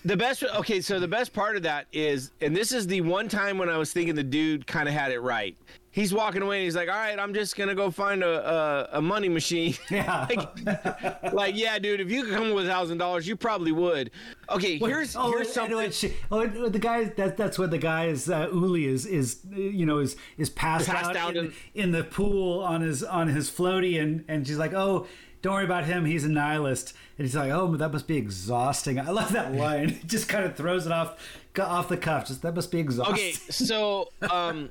The 0.05 0.15
best. 0.15 0.43
Okay, 0.43 0.81
so 0.81 0.99
the 0.99 1.07
best 1.07 1.33
part 1.33 1.55
of 1.55 1.63
that 1.63 1.87
is, 1.91 2.29
and 2.41 2.55
this 2.55 2.71
is 2.71 2.85
the 2.85 3.01
one 3.01 3.27
time 3.27 3.57
when 3.57 3.69
I 3.69 3.77
was 3.77 3.91
thinking 3.91 4.13
the 4.13 4.23
dude 4.23 4.67
kind 4.67 4.87
of 4.87 4.93
had 4.93 5.11
it 5.11 5.19
right. 5.19 5.57
He's 5.93 6.11
walking 6.11 6.41
away. 6.41 6.57
and 6.57 6.63
He's 6.65 6.75
like, 6.75 6.89
all 6.89 6.95
right, 6.95 7.17
I'm 7.19 7.35
just 7.35 7.55
gonna 7.55 7.75
go 7.75 7.91
find 7.91 8.23
a 8.23 8.89
a, 8.93 8.97
a 8.97 9.01
money 9.01 9.29
machine. 9.29 9.75
Yeah. 9.91 10.25
like, 10.27 11.33
like, 11.33 11.55
yeah, 11.55 11.77
dude. 11.77 12.01
If 12.01 12.09
you 12.09 12.23
could 12.23 12.33
come 12.33 12.51
with 12.53 12.65
a 12.65 12.67
thousand 12.67 12.97
dollars, 12.97 13.27
you 13.27 13.35
probably 13.35 13.71
would. 13.71 14.09
Okay, 14.49 14.79
well, 14.79 14.89
here's 14.89 15.15
oh, 15.15 15.29
here's 15.31 15.53
something. 15.53 16.11
oh, 16.31 16.47
the 16.67 16.79
guy 16.79 17.03
that 17.03 17.37
that's 17.37 17.59
what 17.59 17.69
the 17.69 17.77
guy 17.77 18.07
is. 18.07 18.27
Uh, 18.27 18.49
Uli 18.51 18.87
is 18.87 19.05
is 19.05 19.41
you 19.51 19.85
know 19.85 19.99
is 19.99 20.15
is 20.39 20.49
passed, 20.49 20.87
Passed 20.87 21.09
out, 21.11 21.15
out 21.15 21.35
in, 21.37 21.45
in- 21.45 21.53
in 21.75 21.91
the 21.91 22.03
pool 22.03 22.61
on 22.63 22.81
his 22.81 23.03
on 23.03 23.27
his 23.27 23.51
floaty, 23.51 24.01
and 24.01 24.25
and 24.27 24.47
she's 24.47 24.57
like, 24.57 24.73
oh. 24.73 25.05
Don't 25.43 25.55
worry 25.55 25.65
about 25.65 25.83
him. 25.83 26.05
He's 26.05 26.23
a 26.23 26.29
nihilist, 26.29 26.93
and 27.17 27.27
he's 27.27 27.35
like, 27.35 27.51
"Oh, 27.51 27.75
that 27.75 27.91
must 27.91 28.07
be 28.07 28.15
exhausting." 28.15 28.97
I 28.97 29.09
love 29.09 29.33
that 29.33 29.53
line. 29.53 29.89
It 30.01 30.07
just 30.07 30.29
kind 30.29 30.45
of 30.45 30.55
throws 30.55 30.85
it 30.85 30.93
off, 30.93 31.19
off 31.59 31.89
the 31.89 31.97
cuff. 31.97 32.27
Just 32.29 32.43
that 32.43 32.55
must 32.55 32.71
be 32.71 32.79
exhausting. 32.79 33.13
Okay, 33.13 33.31
so 33.49 34.07
um, 34.31 34.69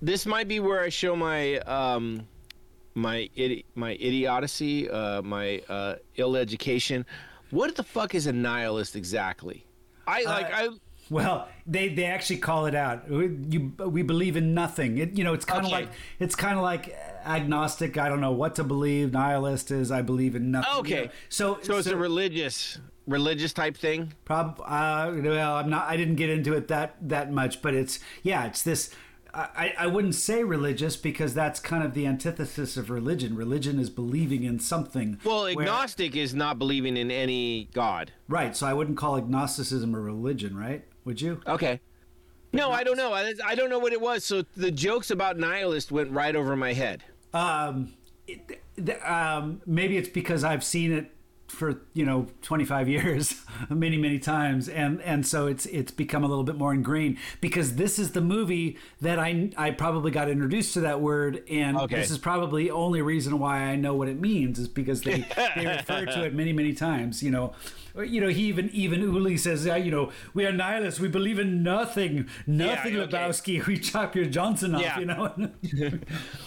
this 0.00 0.26
might 0.26 0.48
be 0.48 0.60
where 0.60 0.80
I 0.80 0.88
show 0.88 1.16
my 1.16 1.56
um, 1.60 2.26
my 2.94 3.28
idi- 3.36 3.64
my 3.74 3.92
idiocy, 3.92 4.88
uh, 4.90 5.22
my 5.22 5.62
uh, 5.68 5.96
ill 6.16 6.36
education. 6.36 7.04
What 7.50 7.76
the 7.76 7.82
fuck 7.82 8.14
is 8.14 8.26
a 8.26 8.32
nihilist 8.32 8.96
exactly? 8.96 9.64
I 10.06 10.22
like 10.24 10.46
I. 10.52 10.68
Well, 11.10 11.48
they, 11.66 11.88
they 11.88 12.04
actually 12.04 12.36
call 12.36 12.66
it 12.66 12.74
out. 12.74 13.08
We, 13.10 13.34
you, 13.48 13.72
we 13.78 14.02
believe 14.02 14.36
in 14.36 14.52
nothing. 14.52 14.98
It, 14.98 15.16
you 15.16 15.24
know, 15.24 15.32
it's 15.32 15.46
kind 15.46 15.60
of 15.60 15.72
Okay. 15.72 15.84
like 15.86 15.88
it's 16.18 16.34
kind 16.34 16.58
of 16.58 16.62
like 16.62 16.94
agnostic. 17.24 17.96
I 17.96 18.10
don't 18.10 18.20
know 18.20 18.32
what 18.32 18.56
to 18.56 18.64
believe. 18.64 19.12
Nihilist 19.12 19.70
is 19.70 19.90
I 19.90 20.02
believe 20.02 20.34
in 20.36 20.50
nothing. 20.50 20.70
you 20.74 20.80
Okay, 20.80 21.04
know. 21.06 21.10
So 21.30 21.58
so 21.62 21.78
it's 21.78 21.86
a 21.86 21.96
religious 21.96 22.78
religious 23.06 23.54
type 23.54 23.74
thing. 23.78 24.12
prob 24.26 24.60
uh, 24.62 25.10
well, 25.22 25.54
I'm 25.56 25.70
not. 25.70 25.88
I 25.88 25.96
didn't 25.96 26.16
get 26.16 26.28
into 26.28 26.52
it 26.52 26.68
that 26.68 26.96
that 27.08 27.32
much, 27.32 27.62
but 27.62 27.72
it's 27.74 28.00
yeah, 28.22 28.44
it's 28.46 28.62
this. 28.62 28.90
I, 29.34 29.74
I 29.78 29.86
wouldn't 29.86 30.14
say 30.14 30.42
religious 30.42 30.96
because 30.96 31.34
that's 31.34 31.60
kind 31.60 31.84
of 31.84 31.94
the 31.94 32.06
antithesis 32.06 32.76
of 32.76 32.90
religion. 32.90 33.36
Religion 33.36 33.78
is 33.78 33.90
believing 33.90 34.44
in 34.44 34.58
something. 34.58 35.18
Well, 35.24 35.46
agnostic 35.46 36.16
is 36.16 36.34
not 36.34 36.58
believing 36.58 36.96
in 36.96 37.10
any 37.10 37.68
god. 37.74 38.12
right. 38.26 38.56
So 38.56 38.66
I 38.66 38.72
wouldn't 38.72 38.96
call 38.96 39.16
agnosticism 39.16 39.94
a 39.94 40.00
religion, 40.00 40.56
right? 40.56 40.84
Would 41.04 41.20
you? 41.20 41.40
Okay. 41.46 41.80
No, 42.52 42.70
I 42.70 42.82
don't 42.82 42.96
know. 42.96 43.12
I, 43.12 43.34
I 43.44 43.54
don't 43.54 43.68
know 43.68 43.78
what 43.78 43.92
it 43.92 44.00
was. 44.00 44.24
So 44.24 44.42
the 44.56 44.70
jokes 44.70 45.10
about 45.10 45.38
nihilist 45.38 45.92
went 45.92 46.10
right 46.10 46.34
over 46.34 46.56
my 46.56 46.72
head. 46.72 47.04
Um, 47.34 47.94
it, 48.26 48.60
um, 49.06 49.60
maybe 49.66 49.98
it's 49.98 50.08
because 50.08 50.44
I've 50.44 50.64
seen 50.64 50.92
it 50.92 51.10
for 51.48 51.80
you 51.94 52.04
know 52.04 52.26
25 52.42 52.88
years 52.96 53.34
many 53.70 53.96
many 53.96 54.18
times. 54.18 54.68
And 54.68 55.00
and 55.02 55.26
so 55.26 55.46
it's 55.46 55.66
it's 55.66 55.90
become 55.90 56.22
a 56.24 56.28
little 56.28 56.44
bit 56.44 56.56
more 56.56 56.72
ingrained 56.72 57.16
because 57.40 57.76
this 57.76 57.98
is 57.98 58.12
the 58.12 58.20
movie 58.20 58.76
that 59.00 59.18
I 59.18 59.50
I 59.56 59.70
probably 59.72 60.10
got 60.10 60.28
introduced 60.28 60.74
to 60.74 60.80
that 60.80 61.00
word. 61.00 61.42
And 61.50 61.76
Okay. 61.78 61.96
this 61.96 62.10
is 62.10 62.18
probably 62.18 62.64
the 62.64 62.70
only 62.72 63.02
reason 63.02 63.38
why 63.38 63.58
I 63.64 63.76
know 63.76 63.94
what 63.94 64.08
it 64.08 64.20
means 64.20 64.58
is 64.58 64.68
because 64.68 65.02
they 65.02 65.24
they 65.56 65.66
refer 65.66 66.04
to 66.06 66.24
it 66.24 66.34
many 66.34 66.52
many 66.52 66.72
times 66.74 67.22
you 67.22 67.30
know 67.30 67.52
Or, 67.98 68.04
you 68.04 68.20
know 68.20 68.28
he 68.28 68.42
even 68.44 68.70
even 68.70 69.00
Uli 69.00 69.36
says 69.36 69.66
uh, 69.66 69.74
you 69.74 69.90
know 69.90 70.12
we 70.32 70.46
are 70.46 70.52
nihilists 70.52 71.00
we 71.00 71.08
believe 71.08 71.40
in 71.40 71.64
nothing 71.64 72.28
nothing 72.46 72.96
okay. 72.96 73.16
Lebowski 73.16 73.66
we 73.66 73.76
chop 73.76 74.14
your 74.14 74.26
Johnson 74.26 74.76
off 74.76 74.82
Yeah. 74.82 75.00
you 75.00 75.06
know 75.06 75.32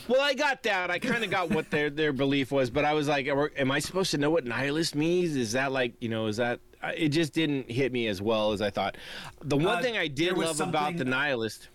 Well, 0.08 0.22
I 0.22 0.34
got 0.34 0.64
that. 0.64 0.90
I 0.90 0.98
kind 1.00 1.24
of 1.24 1.30
got 1.30 1.50
what 1.50 1.70
their 1.70 1.90
their 1.90 2.14
belief 2.14 2.52
was, 2.52 2.70
but 2.70 2.86
I 2.86 2.94
was 2.94 3.08
like, 3.08 3.28
am 3.28 3.72
I 3.72 3.80
supposed 3.80 4.12
to 4.12 4.18
know 4.18 4.30
what 4.30 4.46
nihilist 4.46 4.96
means? 4.96 5.36
Is 5.36 5.52
that 5.52 5.72
like, 5.72 5.94
you 6.00 6.10
know, 6.10 6.28
is 6.28 6.38
that? 6.38 6.60
It 6.96 7.10
just 7.10 7.34
didn't 7.34 7.70
hit 7.70 7.92
me 7.92 8.08
as 8.08 8.22
well 8.22 8.54
as 8.54 8.62
I 8.62 8.70
thought. 8.72 8.98
The 9.44 9.56
one 9.58 9.78
Uh, 9.78 9.82
thing 9.82 9.98
I 9.98 10.08
did 10.08 10.38
love 10.38 10.60
about 10.62 10.98
the 10.98 11.06
nihilist. 11.06 11.70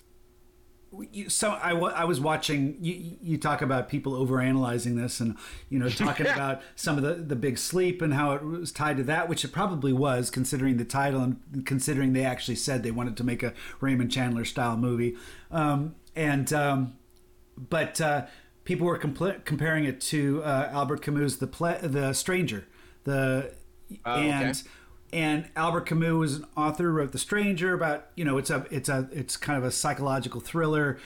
You, 1.13 1.29
so 1.29 1.51
I, 1.51 1.71
I 1.73 2.05
was 2.05 2.21
watching 2.21 2.77
you, 2.81 3.17
you 3.21 3.39
talk 3.39 3.63
about 3.63 3.89
people 3.89 4.13
overanalyzing 4.13 4.97
this 4.97 5.21
and 5.21 5.37
you 5.69 5.79
know 5.79 5.89
talking 5.89 6.27
about 6.37 6.63
some 6.75 6.97
of 6.97 7.03
the, 7.03 7.15
the 7.15 7.37
big 7.37 7.59
sleep 7.59 8.03
and 8.03 8.15
how 8.15 8.33
it 8.33 8.43
was 8.43 8.73
tied 8.73 8.97
to 8.99 9.03
that 9.05 9.29
which 9.29 9.45
it 9.45 9.53
probably 9.53 9.93
was 9.93 10.31
considering 10.31 10.77
the 10.77 10.85
title 10.85 11.21
and 11.21 11.67
considering 11.67 12.13
they 12.13 12.25
actually 12.25 12.57
said 12.57 12.83
they 12.83 12.91
wanted 12.91 13.17
to 13.17 13.25
make 13.25 13.43
a 13.43 13.53
Raymond 13.81 14.11
Chandler 14.11 14.45
style 14.45 14.77
movie 14.77 15.17
um, 15.51 15.95
and 16.15 16.53
um, 16.53 16.97
but 17.57 18.01
uh, 18.01 18.27
people 18.65 18.87
were 18.87 18.99
compl- 18.99 19.45
comparing 19.45 19.85
it 19.85 20.01
to 20.03 20.43
uh, 20.45 20.71
Albert 20.73 21.03
Camus' 21.03 21.37
the 21.37 21.47
Ple- 21.47 21.79
the 21.83 22.13
Stranger 22.13 22.67
the 23.05 23.53
Oh, 24.05 24.15
okay. 24.15 24.53
And 25.13 25.49
Albert 25.57 25.83
Camus 25.83 26.13
was 26.13 26.37
an 26.37 26.47
author 26.57 26.93
wrote 26.93 27.13
The 27.13 27.19
Stranger 27.19 27.75
about 27.75 28.09
you 28.17 28.25
know 28.25 28.39
it's 28.39 28.51
a 28.51 28.67
it's 28.71 28.89
a 28.89 29.09
it's 29.13 29.37
kind 29.37 29.59
of 29.59 29.65
a 29.65 29.71
psychological 29.71 30.41
thriller 30.41 30.99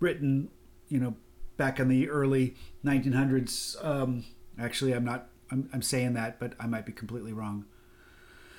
written 0.00 0.50
you 0.88 1.00
know 1.00 1.16
back 1.56 1.78
in 1.78 1.88
the 1.88 2.08
early 2.08 2.54
1900s 2.84 3.82
um, 3.84 4.24
actually 4.58 4.92
I'm 4.92 5.04
not 5.04 5.28
I'm, 5.50 5.68
I'm 5.72 5.82
saying 5.82 6.14
that 6.14 6.38
but 6.38 6.54
I 6.60 6.66
might 6.66 6.86
be 6.86 6.92
completely 6.92 7.32
wrong 7.32 7.66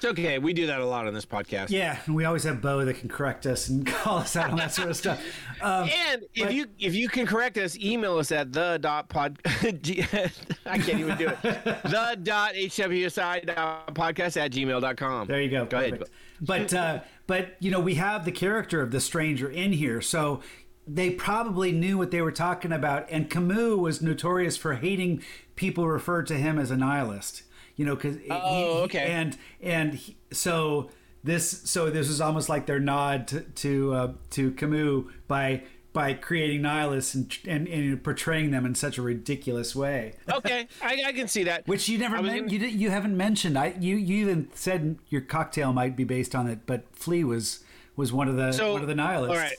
It's 0.04 0.20
okay. 0.20 0.38
We 0.38 0.52
do 0.52 0.68
that 0.68 0.82
a 0.82 0.86
lot 0.86 1.08
on 1.08 1.14
this 1.14 1.26
podcast. 1.26 1.70
yeah 1.70 1.98
and 2.06 2.14
we 2.14 2.26
always 2.26 2.44
have 2.44 2.62
Bo 2.62 2.84
that 2.84 2.96
can 2.96 3.08
correct 3.08 3.46
us 3.46 3.70
and 3.70 3.88
call 3.88 4.18
us 4.18 4.36
out 4.36 4.50
on 4.52 4.58
that 4.58 4.74
sort 4.74 4.90
of 4.90 4.98
stuff 4.98 5.22
um, 5.62 5.90
And 6.10 6.24
if 6.36 6.44
But- 6.48 6.54
you 6.54 6.66
if 6.78 6.94
you 6.94 7.08
can 7.08 7.26
correct 7.26 7.58
us, 7.58 7.78
email 7.78 8.18
us 8.18 8.30
at 8.34 8.52
the 8.52 8.80
dot 8.82 9.08
pod. 9.08 9.40
I 9.46 9.48
can't 9.62 11.00
even 11.00 11.18
do 11.18 11.30
it. 11.30 11.42
the 11.42 12.18
dot 12.22 12.54
hwsi 12.56 13.46
dot 13.46 13.96
podcast 13.96 14.36
at 14.36 14.52
gmail.com. 14.52 15.28
There 15.28 15.42
you 15.42 15.50
go. 15.50 15.66
Go 15.66 15.78
ahead. 15.78 16.04
But 16.42 16.74
uh, 16.74 17.00
but 17.26 17.56
you 17.62 17.72
know 17.72 17.80
we 17.80 17.96
have 17.96 18.26
the 18.26 18.32
character 18.34 18.82
of 18.82 18.92
the 18.92 19.00
stranger 19.00 19.50
in 19.50 19.72
here, 19.72 20.02
so 20.02 20.42
they 20.86 21.12
probably 21.12 21.72
knew 21.72 21.98
what 21.98 22.12
they 22.12 22.22
were 22.22 22.32
talking 22.34 22.74
about. 22.74 23.08
And 23.10 23.30
Camus 23.30 23.78
was 23.78 24.02
notorious 24.02 24.58
for 24.58 24.74
hating 24.74 25.24
people 25.56 25.88
referred 25.88 26.28
to 26.28 26.36
him 26.36 26.60
as 26.60 26.72
a 26.72 26.76
nihilist. 26.76 27.44
You 27.76 27.86
know, 27.86 27.96
because 27.96 28.18
Oh, 28.30 28.84
okay. 28.84 29.06
and 29.12 29.38
and 29.62 29.94
he, 29.96 30.16
so 30.32 30.90
this 31.24 31.62
so 31.70 31.90
this 31.90 32.10
is 32.10 32.22
almost 32.22 32.50
like 32.50 32.66
their 32.66 32.80
nod 32.80 33.28
to 33.30 33.42
to, 33.42 33.94
uh, 33.94 34.14
to 34.32 34.52
Camus 34.52 35.06
by 35.28 35.64
by 35.92 36.14
creating 36.14 36.62
nihilists 36.64 37.14
and, 37.16 37.36
and 37.48 37.68
and 37.68 38.04
portraying 38.04 38.52
them 38.52 38.66
in 38.66 38.74
such 38.76 38.98
a 38.98 39.02
ridiculous 39.02 39.76
way. 39.76 40.14
Okay, 40.32 40.68
I, 40.82 41.04
I 41.08 41.12
can 41.14 41.28
see 41.28 41.44
that. 41.46 41.68
Which 41.68 41.88
you 41.90 41.98
never 41.98 42.22
men- 42.22 42.48
gonna- 42.48 42.52
you 42.52 42.60
you 42.68 42.90
haven't 42.90 43.16
mentioned. 43.18 43.58
I 43.58 43.76
you 43.80 43.96
you 43.96 44.18
even 44.18 44.50
said 44.54 44.98
your 45.10 45.22
cocktail 45.22 45.72
might 45.74 45.96
be 45.96 46.04
based 46.04 46.36
on 46.36 46.48
it, 46.48 46.60
but 46.66 46.84
Flea 46.94 47.24
was 47.24 47.64
was 47.96 48.12
one 48.14 48.28
of 48.28 48.36
the 48.36 48.52
So, 48.52 48.74
one 48.74 48.82
of 48.82 48.88
the 48.88 48.96
nihilists. 48.96 49.36
All 49.38 49.44
right. 49.44 49.58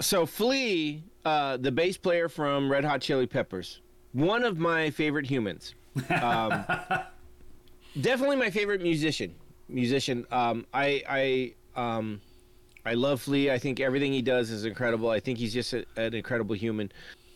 So 0.00 0.24
Flea, 0.26 1.02
uh, 1.24 1.56
the 1.58 1.72
bass 1.72 1.96
player 1.96 2.28
from 2.28 2.70
Red 2.70 2.84
Hot 2.84 3.00
Chili 3.00 3.26
Peppers, 3.26 3.80
one 4.12 4.44
of 4.44 4.58
my 4.58 4.90
favorite 4.90 5.26
humans. 5.26 5.74
Um, 6.10 6.64
definitely 8.00 8.36
my 8.36 8.50
favorite 8.50 8.82
musician. 8.82 9.34
Musician. 9.68 10.26
Um, 10.30 10.66
I 10.72 11.54
I 11.76 11.88
um, 11.96 12.20
I 12.84 12.94
love 12.94 13.20
Flea. 13.20 13.50
I 13.50 13.58
think 13.58 13.80
everything 13.80 14.12
he 14.12 14.22
does 14.22 14.50
is 14.50 14.64
incredible. 14.64 15.10
I 15.10 15.20
think 15.20 15.38
he's 15.38 15.52
just 15.52 15.72
a, 15.72 15.84
an 15.96 16.14
incredible 16.14 16.54
human. 16.54 16.92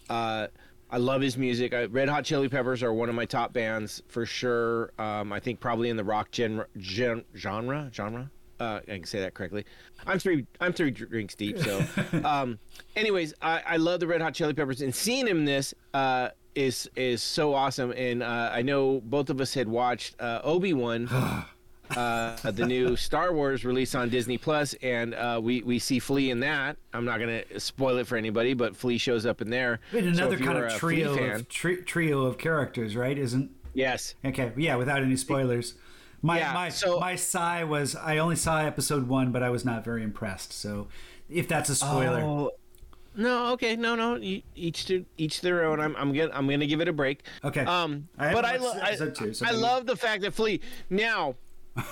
Uh, 0.09 0.47
I 0.91 0.99
love 0.99 1.23
his 1.23 1.37
music. 1.37 1.73
I, 1.73 1.85
Red 1.85 2.09
Hot 2.09 2.25
Chili 2.25 2.49
Peppers 2.49 2.83
are 2.83 2.93
one 2.93 3.09
of 3.09 3.15
my 3.15 3.25
top 3.25 3.53
bands 3.53 4.03
for 4.09 4.27
sure. 4.27 4.93
Um, 4.99 5.33
I 5.33 5.41
think 5.41 5.61
probably 5.61 5.89
in 5.89 5.97
the 5.97 6.05
rock 6.05 6.31
gen, 6.31 6.65
gen, 6.79 7.25
genre 7.37 7.91
genre. 7.93 8.31
Uh, 8.59 8.81
I 8.83 8.97
can 8.97 9.05
say 9.05 9.21
that 9.21 9.33
correctly. 9.35 9.65
I'm 10.07 10.19
three. 10.19 10.47
I'm 10.61 10.73
three 10.73 10.91
drinks 10.91 11.35
deep. 11.35 11.59
So, 11.59 11.83
um, 12.25 12.59
anyways, 12.95 13.33
I, 13.41 13.63
I 13.67 13.77
love 13.79 14.01
the 14.01 14.07
Red 14.07 14.21
Hot 14.21 14.35
Chili 14.35 14.53
Peppers, 14.53 14.83
and 14.83 14.95
seeing 14.95 15.27
him 15.27 15.47
this 15.47 15.73
uh, 15.95 16.29
is 16.55 16.89
is 16.97 17.23
so 17.23 17.55
awesome. 17.55 17.93
And 17.93 18.23
uh, 18.23 18.51
I 18.53 18.63
know 18.63 19.01
both 19.05 19.31
of 19.31 19.41
us 19.41 19.55
had 19.55 19.69
watched 19.69 20.21
uh, 20.21 20.41
Obi 20.45 20.73
Wan, 20.73 21.09
uh, 21.97 22.37
the 22.51 22.67
new 22.67 22.97
Star 22.97 23.33
Wars 23.33 23.65
release 23.65 23.95
on 23.95 24.09
Disney 24.09 24.39
Plus, 24.39 24.75
and 24.83 25.15
uh, 25.15 25.41
we 25.43 25.63
we 25.63 25.79
see 25.79 25.99
Flea 25.99 26.31
in 26.31 26.41
that. 26.41 26.77
I'm 26.93 27.05
not 27.05 27.19
gonna 27.21 27.43
spoil 27.59 27.99
it 27.99 28.07
for 28.07 28.17
anybody, 28.17 28.55
but 28.55 28.77
Flea 28.77 28.99
shows 28.99 29.27
up 29.27 29.41
in 29.41 29.51
there. 29.51 29.81
So 29.93 29.99
another 29.99 30.37
you 30.37 30.45
kind 30.45 30.59
of 30.59 30.73
trio 30.75 31.17
fan- 31.17 31.31
of 31.37 31.49
tri- 31.49 31.81
trio 31.85 32.25
of 32.27 32.39
characters, 32.39 32.97
right? 32.97 33.17
Isn't 33.19 33.51
yes. 33.75 34.15
okay? 34.25 34.53
Yeah, 34.57 34.77
without 34.77 35.03
any 35.03 35.17
spoilers. 35.17 35.75
My 36.23 36.39
Yeah, 36.39 36.53
my 36.53 36.69
so- 36.69 37.01
my 37.01 37.17
sigh 37.17 37.65
was 37.65 37.97
I 37.97 38.19
only 38.19 38.37
saw 38.37 38.61
episode 38.61 39.09
one, 39.09 39.33
but 39.33 39.43
I 39.43 39.51
was 39.51 39.65
not 39.65 39.85
very 39.85 40.03
impressed. 40.03 40.53
So 40.53 40.89
if 41.31 41.49
that's 41.49 41.71
a 41.71 41.75
spoiler, 41.75 42.21
Oh, 42.21 42.51
no, 43.17 43.53
okay, 43.55 43.77
no, 43.77 43.95
no. 43.95 44.19
Each 44.55 44.87
to 44.87 45.05
each 45.19 45.41
their 45.41 45.65
own. 45.65 45.81
I'm, 45.81 45.97
I'm 45.97 46.13
gonna, 46.13 46.31
I'm 46.33 46.49
gonna 46.49 46.67
give 46.67 46.81
it 46.81 46.89
a 46.89 46.93
break. 46.93 47.25
Okay. 47.45 47.63
Um, 47.65 48.09
I 48.19 48.33
but 48.33 48.45
I, 48.45 48.57
lo- 48.57 48.79
I, 48.81 48.95
two, 48.97 49.35
so 49.35 49.47
I 49.47 49.51
maybe- 49.51 49.63
love 49.63 49.87
the 49.87 49.97
fact 49.97 50.23
that 50.23 50.33
Flea. 50.33 50.61
Now, 50.91 51.35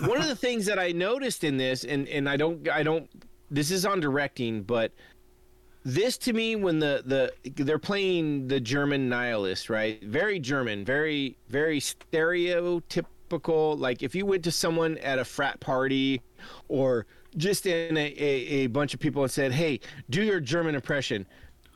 one 0.06 0.18
of 0.18 0.26
the 0.28 0.36
things 0.46 0.66
that 0.66 0.78
I 0.78 0.92
noticed 0.92 1.44
in 1.44 1.56
this, 1.56 1.84
and 1.84 2.08
and 2.08 2.28
I 2.28 2.36
don't, 2.36 2.68
I 2.68 2.82
don't. 2.82 3.08
This 3.50 3.70
is 3.70 3.84
on 3.86 4.00
directing, 4.00 4.62
but 4.62 4.92
this 5.84 6.18
to 6.18 6.32
me, 6.32 6.54
when 6.56 6.78
the 6.78 7.02
the 7.04 7.32
they're 7.64 7.78
playing 7.78 8.48
the 8.48 8.60
German 8.60 9.08
nihilist, 9.08 9.70
right? 9.70 10.02
Very 10.04 10.38
German, 10.38 10.84
very 10.84 11.36
very 11.48 11.80
stereotypical. 11.80 13.78
Like 13.78 14.02
if 14.02 14.14
you 14.14 14.26
went 14.26 14.44
to 14.44 14.52
someone 14.52 14.98
at 14.98 15.18
a 15.18 15.24
frat 15.24 15.60
party, 15.60 16.22
or 16.68 17.06
just 17.36 17.66
in 17.66 17.96
a, 17.96 18.14
a, 18.18 18.34
a 18.64 18.66
bunch 18.68 18.94
of 18.94 19.00
people 19.00 19.22
and 19.22 19.30
said, 19.30 19.52
"Hey, 19.52 19.80
do 20.10 20.22
your 20.22 20.40
German 20.40 20.74
impression." 20.74 21.26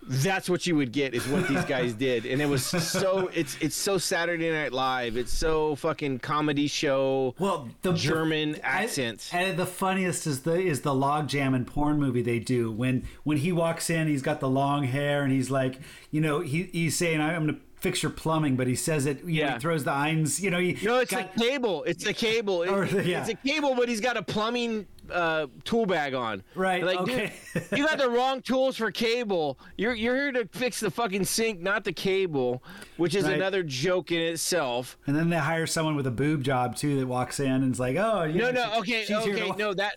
That's 0.05 0.51
what 0.51 0.66
you 0.66 0.74
would 0.74 0.91
get 0.91 1.15
is 1.15 1.29
what 1.29 1.47
these 1.47 1.65
guys 1.65 1.93
did, 2.09 2.27
and 2.27 2.43
it 2.43 2.47
was 2.49 2.66
so 2.66 3.31
it's 3.33 3.57
it's 3.61 3.77
so 3.77 3.99
Saturday 3.99 4.51
Night 4.51 4.73
Live. 4.73 5.16
It's 5.16 5.33
so 5.33 5.77
fucking 5.77 6.19
comedy 6.19 6.66
show. 6.66 7.37
Well, 7.39 7.69
the 7.83 7.93
German 7.93 8.53
the- 8.53 8.66
accents. 8.66 9.33
And 9.33 9.57
the 9.57 9.65
funniest 9.66 10.27
is 10.27 10.41
the 10.43 10.55
is 10.59 10.81
the 10.81 10.93
log 10.93 11.29
jam 11.29 11.55
and 11.55 11.65
porn 11.65 12.01
movie 12.01 12.23
they 12.23 12.41
do 12.41 12.73
when 12.73 13.07
when 13.23 13.37
he 13.37 13.53
walks 13.53 13.91
in, 13.91 14.09
he's 14.09 14.23
got 14.23 14.41
the 14.41 14.49
long 14.49 14.83
hair 14.83 15.23
and 15.23 15.33
he's 15.33 15.53
like, 15.53 15.79
you 16.11 16.20
know, 16.20 16.41
he 16.41 16.65
he's 16.73 16.97
saying, 16.97 17.20
"I'm 17.20 17.45
going 17.45 17.55
to 17.55 17.61
fix 17.79 18.03
your 18.03 18.11
plumbing," 18.11 18.57
but 18.57 18.66
he 18.66 18.74
says 18.74 19.07
it. 19.07 19.19
You 19.19 19.43
know, 19.43 19.49
Yeah. 19.49 19.53
he 19.55 19.61
throws 19.61 19.85
the 19.85 19.93
eins. 19.93 20.41
You 20.41 20.51
know, 20.51 20.59
he 20.59 20.77
No, 20.83 20.99
it's 20.99 21.12
got- 21.12 21.31
a 21.37 21.39
cable. 21.39 21.85
It's 21.85 22.07
a 22.07 22.12
cable. 22.12 22.65
It- 22.65 22.70
Or, 22.70 22.87
yeah. 22.87 23.20
It's 23.20 23.29
a 23.29 23.35
cable, 23.37 23.77
but 23.77 23.89
he's 23.89 24.01
got 24.01 24.16
a 24.16 24.23
plumbing 24.23 24.89
uh, 25.14 25.47
tool 25.64 25.86
bag 25.86 26.14
on. 26.14 26.43
Right, 26.55 26.84
Like, 26.84 26.98
okay. 27.01 27.32
dude, 27.55 27.64
you 27.78 27.86
got 27.86 27.98
the 27.98 28.09
wrong 28.16 28.43
tools 28.43 28.76
for 28.76 28.90
cable. 28.90 29.59
You're 29.76 29.94
you're 29.94 30.16
here 30.16 30.32
to 30.32 30.48
fix 30.52 30.80
the 30.80 30.90
fucking 30.90 31.24
sink, 31.24 31.60
not 31.60 31.84
the 31.84 31.93
cable, 31.93 32.62
which 32.97 33.14
is 33.14 33.24
Right. 33.24 33.34
another 33.34 33.62
joke 33.62 34.10
in 34.12 34.20
itself. 34.20 34.97
and 35.06 35.14
then 35.16 35.30
they 35.30 35.39
hire 35.39 35.66
someone 35.66 35.97
with 35.97 36.06
a 36.06 36.10
boob 36.10 36.43
job 36.43 36.76
too 36.76 36.98
that 37.01 37.06
walks 37.06 37.40
in 37.40 37.51
and 37.51 37.72
is 37.72 37.80
like, 37.80 37.97
"Oh, 37.97 38.24
you 38.24 38.39
No, 38.40 38.51
know, 38.51 38.62
no, 38.76 38.82
she- 38.84 38.94
okay, 39.06 39.14
okay, 39.32 39.52
no, 39.56 39.74
that 39.74 39.97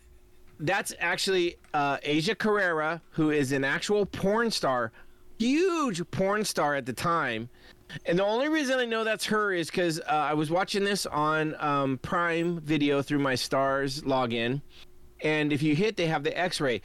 that's 0.60 0.94
actually 1.00 1.58
uh, 1.74 1.98
Asia 2.04 2.34
Carrera, 2.36 3.02
who 3.12 3.32
is 3.32 3.52
an 3.52 3.64
actual 3.66 4.06
porn 4.06 4.50
star, 4.52 4.92
huge 5.38 6.02
porn 6.12 6.46
star 6.46 6.76
at 6.76 6.86
the 6.86 6.94
time. 6.94 7.50
And 8.08 8.18
the 8.18 8.24
only 8.26 8.50
reason 8.50 8.80
I 8.80 8.86
know 8.86 9.04
that's 9.04 9.26
her 9.26 9.54
is 9.54 9.70
because 9.70 10.00
uh, 10.00 10.04
I 10.08 10.34
was 10.34 10.50
watching 10.50 10.84
this 10.84 11.06
on 11.06 11.56
um, 11.60 11.98
Prime 12.00 12.60
Video 12.62 13.02
through 13.02 13.20
my 13.20 13.34
Starz 13.36 14.02
login, 14.04 14.62
and 15.26 15.52
if 15.52 15.64
you 15.64 15.76
hit, 15.76 15.98
they 15.98 16.06
have 16.06 16.24
the 16.24 16.38
X-ray. 16.38 16.82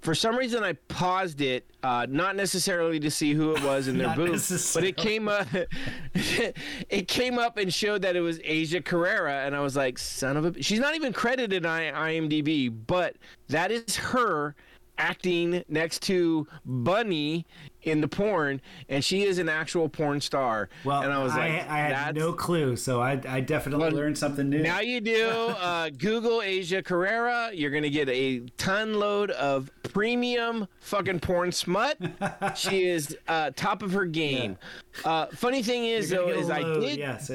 for 0.00 0.14
some 0.14 0.36
reason 0.36 0.64
I 0.64 0.72
paused 0.88 1.40
it, 1.40 1.64
uh, 1.84 2.06
not 2.08 2.34
necessarily 2.34 2.98
to 3.00 3.10
see 3.10 3.32
who 3.32 3.54
it 3.54 3.62
was 3.62 3.86
in 3.86 3.96
their 3.96 4.14
booth, 4.16 4.72
but 4.74 4.82
it 4.82 4.96
came 4.96 5.28
up. 5.28 5.46
it 6.14 7.06
came 7.08 7.38
up 7.38 7.58
and 7.58 7.72
showed 7.72 8.02
that 8.02 8.16
it 8.16 8.20
was 8.20 8.40
Asia 8.42 8.82
Carrera, 8.82 9.46
and 9.46 9.54
I 9.54 9.60
was 9.60 9.76
like, 9.76 9.98
"Son 9.98 10.36
of 10.36 10.44
a!" 10.44 10.62
She's 10.62 10.80
not 10.80 10.96
even 10.96 11.12
credited 11.12 11.64
on 11.64 11.80
IMDb, 11.80 12.74
but 12.86 13.16
that 13.48 13.70
is 13.70 13.96
her 13.96 14.56
acting 14.98 15.62
next 15.68 16.02
to 16.02 16.46
Bunny 16.64 17.46
in 17.86 18.00
the 18.00 18.08
porn, 18.08 18.60
and 18.88 19.02
she 19.02 19.22
is 19.22 19.38
an 19.38 19.48
actual 19.48 19.88
porn 19.88 20.20
star. 20.20 20.68
Well, 20.84 21.02
and 21.02 21.12
I 21.12 21.22
was 21.22 21.32
like, 21.32 21.52
I, 21.68 21.86
I 21.86 21.88
had 21.88 22.16
no 22.16 22.32
clue, 22.32 22.76
so 22.76 23.00
I, 23.00 23.20
I 23.28 23.40
definitely 23.40 23.84
Well, 23.86 23.94
learned 23.94 24.18
something 24.18 24.48
new. 24.50 24.62
Now 24.62 24.80
you 24.80 25.00
do. 25.00 25.26
Uh, 25.66 25.90
Google 25.90 26.42
Asia 26.42 26.82
Carrera. 26.82 27.50
You're 27.52 27.70
gonna 27.70 27.88
get 27.88 28.08
a 28.08 28.40
ton 28.56 28.94
load 28.94 29.30
of 29.32 29.70
premium 29.82 30.68
fucking 30.80 31.20
porn 31.20 31.50
smut. 31.52 31.98
she 32.56 32.86
is 32.86 33.16
uh, 33.28 33.50
top 33.56 33.82
of 33.82 33.92
her 33.92 34.04
game. 34.04 34.58
Uh, 35.04 35.26
funny 35.26 35.62
thing 35.62 35.84
is 35.84 36.10
though, 36.10 36.28
is 36.28 36.50
I 36.50 36.62
did. 36.62 36.98
Yes. 36.98 37.30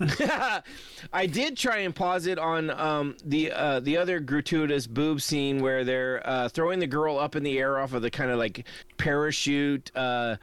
I 1.12 1.26
did 1.26 1.56
try 1.56 1.78
and 1.78 1.94
pause 1.94 2.26
it 2.26 2.38
on 2.38 2.70
um, 2.70 3.16
the 3.24 3.52
uh, 3.52 3.80
the 3.80 3.96
other 3.96 4.20
gratuitous 4.20 4.86
boob 4.86 5.20
scene 5.20 5.60
where 5.60 5.84
they're 5.84 6.22
uh, 6.26 6.48
throwing 6.48 6.78
the 6.78 6.86
girl 6.86 7.18
up 7.18 7.36
in 7.36 7.42
the 7.42 7.58
air 7.58 7.78
off 7.78 7.92
of 7.92 8.02
the 8.02 8.10
kind 8.10 8.30
of 8.30 8.38
like 8.38 8.66
parachute. 8.96 9.90
Uh, 9.94 10.36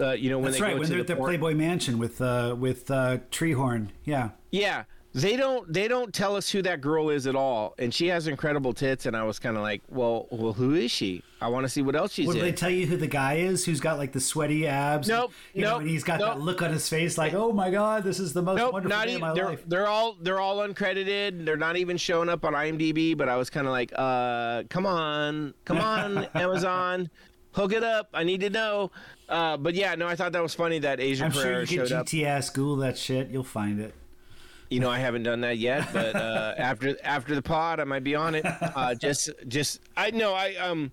uh, 0.00 0.12
you 0.12 0.30
know 0.30 0.38
when 0.38 0.46
That's 0.52 0.58
they 0.58 0.62
right. 0.62 0.72
go 0.74 0.78
When 0.80 0.88
to 0.88 0.94
they're 0.94 0.96
the 0.98 1.00
at 1.02 1.06
the 1.06 1.16
porn- 1.16 1.30
Playboy 1.30 1.54
Mansion 1.54 1.98
with 1.98 2.20
uh, 2.20 2.56
with 2.58 2.90
uh, 2.90 3.18
Treehorn. 3.30 3.88
Yeah. 4.04 4.30
Yeah, 4.50 4.82
they 5.12 5.36
don't 5.36 5.70
they 5.72 5.88
don't 5.88 6.14
tell 6.14 6.36
us 6.36 6.48
who 6.50 6.62
that 6.62 6.80
girl 6.80 7.10
is 7.10 7.26
at 7.26 7.34
all, 7.34 7.74
and 7.78 7.92
she 7.92 8.06
has 8.08 8.26
incredible 8.28 8.72
tits, 8.72 9.06
and 9.06 9.16
I 9.16 9.24
was 9.24 9.38
kind 9.40 9.56
of 9.56 9.62
like, 9.62 9.82
well, 9.88 10.28
well, 10.30 10.52
who 10.52 10.74
is 10.74 10.90
she? 10.90 11.22
I 11.40 11.48
want 11.48 11.64
to 11.64 11.68
see 11.68 11.82
what 11.82 11.96
else 11.96 12.12
she's 12.12 12.26
Will 12.28 12.36
in. 12.36 12.42
they 12.42 12.52
tell 12.52 12.70
you 12.70 12.86
who 12.86 12.96
the 12.96 13.06
guy 13.06 13.36
is 13.36 13.64
who's 13.64 13.80
got 13.80 13.98
like 13.98 14.12
the 14.12 14.20
sweaty 14.20 14.66
abs? 14.68 15.08
Nope, 15.08 15.32
And, 15.54 15.60
you 15.60 15.66
know, 15.66 15.78
and 15.78 15.88
he's 15.88 16.04
got 16.04 16.20
nope. 16.20 16.34
that 16.34 16.40
look 16.40 16.60
on 16.62 16.70
his 16.70 16.88
face 16.88 17.16
like, 17.18 17.32
oh 17.34 17.50
my 17.52 17.70
god, 17.70 18.04
this 18.04 18.20
is 18.20 18.32
the 18.34 18.42
most 18.42 18.58
Nope, 18.58 18.74
wonderful 18.74 18.96
not 18.98 19.06
day 19.06 19.14
of 19.14 19.18
even. 19.18 19.28
my 19.28 19.34
They're 19.34 19.46
life. 19.46 19.64
they're 19.66 19.86
all 19.88 20.16
they're 20.20 20.38
all 20.40 20.58
uncredited. 20.58 21.44
They're 21.44 21.56
not 21.56 21.76
even 21.76 21.96
showing 21.96 22.28
up 22.28 22.44
on 22.44 22.52
IMDb. 22.52 23.16
But 23.16 23.28
I 23.28 23.36
was 23.36 23.50
kind 23.50 23.66
of 23.66 23.72
like, 23.72 23.92
uh, 23.96 24.64
come 24.68 24.86
on, 24.86 25.54
come 25.64 25.78
on, 25.78 26.24
Amazon, 26.34 27.10
hook 27.52 27.72
it 27.72 27.82
up. 27.82 28.10
I 28.14 28.22
need 28.22 28.40
to 28.42 28.50
know. 28.50 28.90
Uh, 29.28 29.56
but 29.56 29.74
yeah, 29.74 29.94
no, 29.94 30.06
I 30.06 30.14
thought 30.16 30.32
that 30.32 30.42
was 30.42 30.54
funny 30.54 30.78
that 30.80 31.00
Asia 31.00 31.24
I'm 31.24 31.30
sure 31.32 31.62
you 31.64 31.82
up. 31.82 32.06
GTS, 32.06 32.52
Google 32.52 32.76
that 32.76 32.96
shit, 32.98 33.28
you'll 33.30 33.42
find 33.44 33.80
it. 33.80 33.94
You 34.70 34.80
know, 34.80 34.88
I 34.88 34.98
haven't 34.98 35.24
done 35.24 35.40
that 35.40 35.58
yet, 35.58 35.88
but 35.92 36.14
uh, 36.14 36.54
after 36.58 36.96
after 37.02 37.34
the 37.34 37.42
pod, 37.42 37.80
I 37.80 37.84
might 37.84 38.04
be 38.04 38.14
on 38.14 38.34
it. 38.34 38.46
Uh, 38.46 38.94
just 38.94 39.30
just 39.48 39.80
I 39.96 40.10
know 40.10 40.34
I 40.34 40.54
um. 40.56 40.92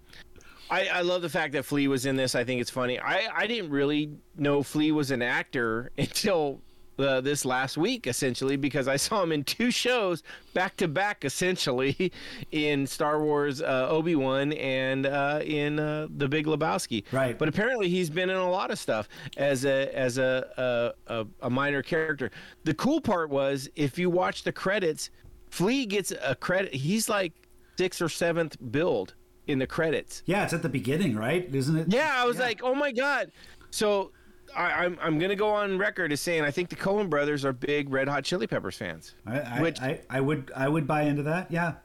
I, 0.70 0.88
I 0.88 1.02
love 1.02 1.22
the 1.22 1.30
fact 1.30 1.54
that 1.54 1.64
Flea 1.64 1.88
was 1.88 2.06
in 2.06 2.18
this. 2.18 2.36
I 2.36 2.44
think 2.44 2.60
it's 2.60 2.70
funny. 2.70 3.00
I, 3.00 3.30
I 3.34 3.48
didn't 3.48 3.70
really 3.70 4.18
know 4.36 4.62
Flea 4.64 4.92
was 4.92 5.12
an 5.12 5.22
actor 5.22 5.92
until 5.98 6.60
uh, 7.00 7.22
this 7.22 7.46
last 7.46 7.78
week, 7.78 8.08
essentially, 8.08 8.56
because 8.56 8.88
I 8.88 8.96
saw 8.98 9.24
him 9.24 9.32
in 9.32 9.44
two 9.44 9.72
shows 9.72 10.24
back 10.54 10.78
to 10.78 10.88
back, 10.88 11.26
essentially, 11.26 12.12
in 12.52 12.88
Star 12.88 13.22
Wars 13.22 13.62
uh, 13.62 13.88
Obi 13.90 14.16
Wan 14.16 14.54
and 14.54 15.06
uh, 15.06 15.42
in 15.44 15.80
uh, 15.80 16.08
The 16.18 16.28
Big 16.28 16.46
Lebowski. 16.46 17.04
Right. 17.12 17.38
But 17.38 17.48
apparently, 17.48 17.90
he's 17.90 18.10
been 18.10 18.30
in 18.30 18.38
a 18.38 18.50
lot 18.50 18.72
of 18.72 18.80
stuff 18.80 19.08
as 19.38 19.66
a 19.66 19.96
as 19.98 20.18
a 20.18 20.94
a, 21.08 21.14
a, 21.14 21.28
a 21.42 21.50
minor 21.50 21.82
character. 21.82 22.32
The 22.64 22.74
cool 22.74 23.02
part 23.02 23.30
was 23.30 23.70
if 23.76 23.98
you 23.98 24.10
watch 24.10 24.44
the 24.44 24.52
credits, 24.52 25.10
Flea 25.50 25.86
gets 25.86 26.12
a 26.22 26.36
credit. 26.36 26.74
He's 26.74 27.10
like 27.10 27.34
sixth 27.78 28.02
or 28.02 28.10
seventh 28.10 28.58
build 28.72 29.14
in 29.48 29.60
the 29.60 29.68
credits. 29.68 30.24
Yeah, 30.26 30.44
it's 30.44 30.54
at 30.54 30.62
the 30.62 30.70
beginning, 30.70 31.16
right? 31.16 31.54
Isn't 31.54 31.78
it? 31.78 31.88
Yeah, 31.90 32.14
I 32.16 32.26
was 32.26 32.38
like, 32.38 32.62
oh 32.64 32.76
my 32.76 32.92
god. 32.92 33.32
So 33.72 34.12
I, 34.58 34.86
I'm 34.86 34.98
I'm 35.02 35.20
gonna 35.20 35.36
go 35.36 35.50
on 35.50 35.78
record 35.78 36.12
as 36.12 36.20
saying 36.20 36.44
I 36.44 36.52
think 36.52 36.70
the 36.70 36.76
Coen 36.76 37.10
Brothers 37.10 37.46
are 37.46 37.54
big 37.54 37.90
Red 37.90 38.08
Hot 38.08 38.24
Chili 38.24 38.48
Peppers 38.48 38.76
fans. 38.76 39.14
I, 39.26 39.40
I, 39.40 39.62
Which- 39.62 39.80
I, 39.82 40.02
I 40.10 40.20
would 40.20 40.52
I 40.56 40.68
would 40.68 40.88
buy 40.88 41.04
into 41.04 41.24
that. 41.24 41.52
Yeah, 41.52 41.76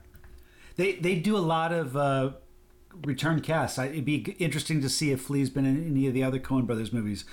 they 0.76 0.92
they 0.94 1.16
do 1.16 1.36
a 1.36 1.38
lot 1.38 1.72
of 1.72 1.96
uh, 1.96 2.30
return 3.04 3.40
casts. 3.40 3.78
I, 3.78 3.86
it'd 3.86 4.04
be 4.04 4.16
interesting 4.38 4.80
to 4.80 4.88
see 4.88 5.12
if 5.12 5.20
Flea's 5.20 5.50
been 5.50 5.66
in 5.66 5.86
any 5.86 6.06
of 6.06 6.14
the 6.14 6.24
other 6.24 6.38
Coen 6.40 6.66
Brothers 6.66 6.92
movies, 6.92 7.24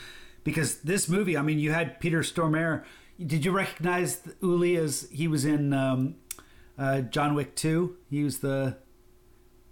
because 0.43 0.79
this 0.81 1.07
movie. 1.07 1.37
I 1.37 1.41
mean, 1.41 1.59
you 1.59 1.71
had 1.71 1.99
Peter 1.99 2.19
Stormare. 2.19 2.83
Did 3.25 3.43
you 3.45 3.51
recognize 3.51 4.21
Uli 4.41 4.75
as 4.77 5.07
he 5.11 5.27
was 5.27 5.43
in 5.45 5.73
um, 5.73 6.15
uh, 6.77 7.01
John 7.01 7.33
Wick 7.33 7.55
Two? 7.55 7.97
He 8.09 8.23
was 8.23 8.39
the 8.39 8.77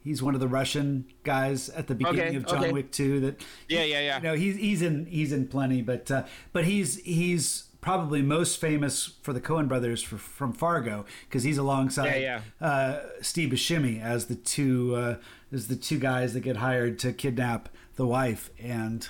he's 0.08 0.24
one 0.24 0.34
of 0.34 0.40
the 0.40 0.48
Russian 0.48 1.06
guys 1.24 1.70
at 1.70 1.88
the 1.88 1.96
beginning 1.96 2.22
Okay, 2.28 2.36
of 2.38 2.46
John 2.48 2.64
okay. 2.64 2.72
Wick 2.72 2.92
Two. 2.92 3.20
That 3.20 3.42
Yeah, 3.68 3.84
yeah, 3.84 4.00
yeah. 4.00 4.18
you 4.18 4.24
know, 4.24 4.34
he's 4.36 4.56
he's 4.56 4.82
in 4.82 5.06
he's 5.06 5.32
in 5.32 5.48
plenty, 5.48 5.82
but 5.82 6.10
uh, 6.10 6.24
but 6.54 6.66
he's 6.66 6.98
he's 7.04 7.66
probably 7.80 8.22
most 8.22 8.60
famous 8.60 9.06
for 9.22 9.32
the 9.34 9.40
Coen 9.40 9.68
brothers 9.68 10.02
for, 10.02 10.18
from 10.18 10.52
Fargo 10.52 11.06
because 11.30 11.44
he's 11.44 11.58
alongside 11.58 12.22
Yeah, 12.22 12.42
Uh, 12.60 13.00
Steve 13.22 13.50
Buscemi 13.52 14.02
as 14.02 14.26
the 14.26 14.36
two 14.36 14.96
uh, 14.96 15.18
as 15.52 15.68
the 15.68 15.76
two 15.76 16.00
guys 16.00 16.34
that 16.34 16.42
get 16.42 16.58
hired 16.58 17.00
to 17.00 17.14
kidnap 17.14 17.70
the 17.96 18.06
wife, 18.06 18.50
and 18.60 19.08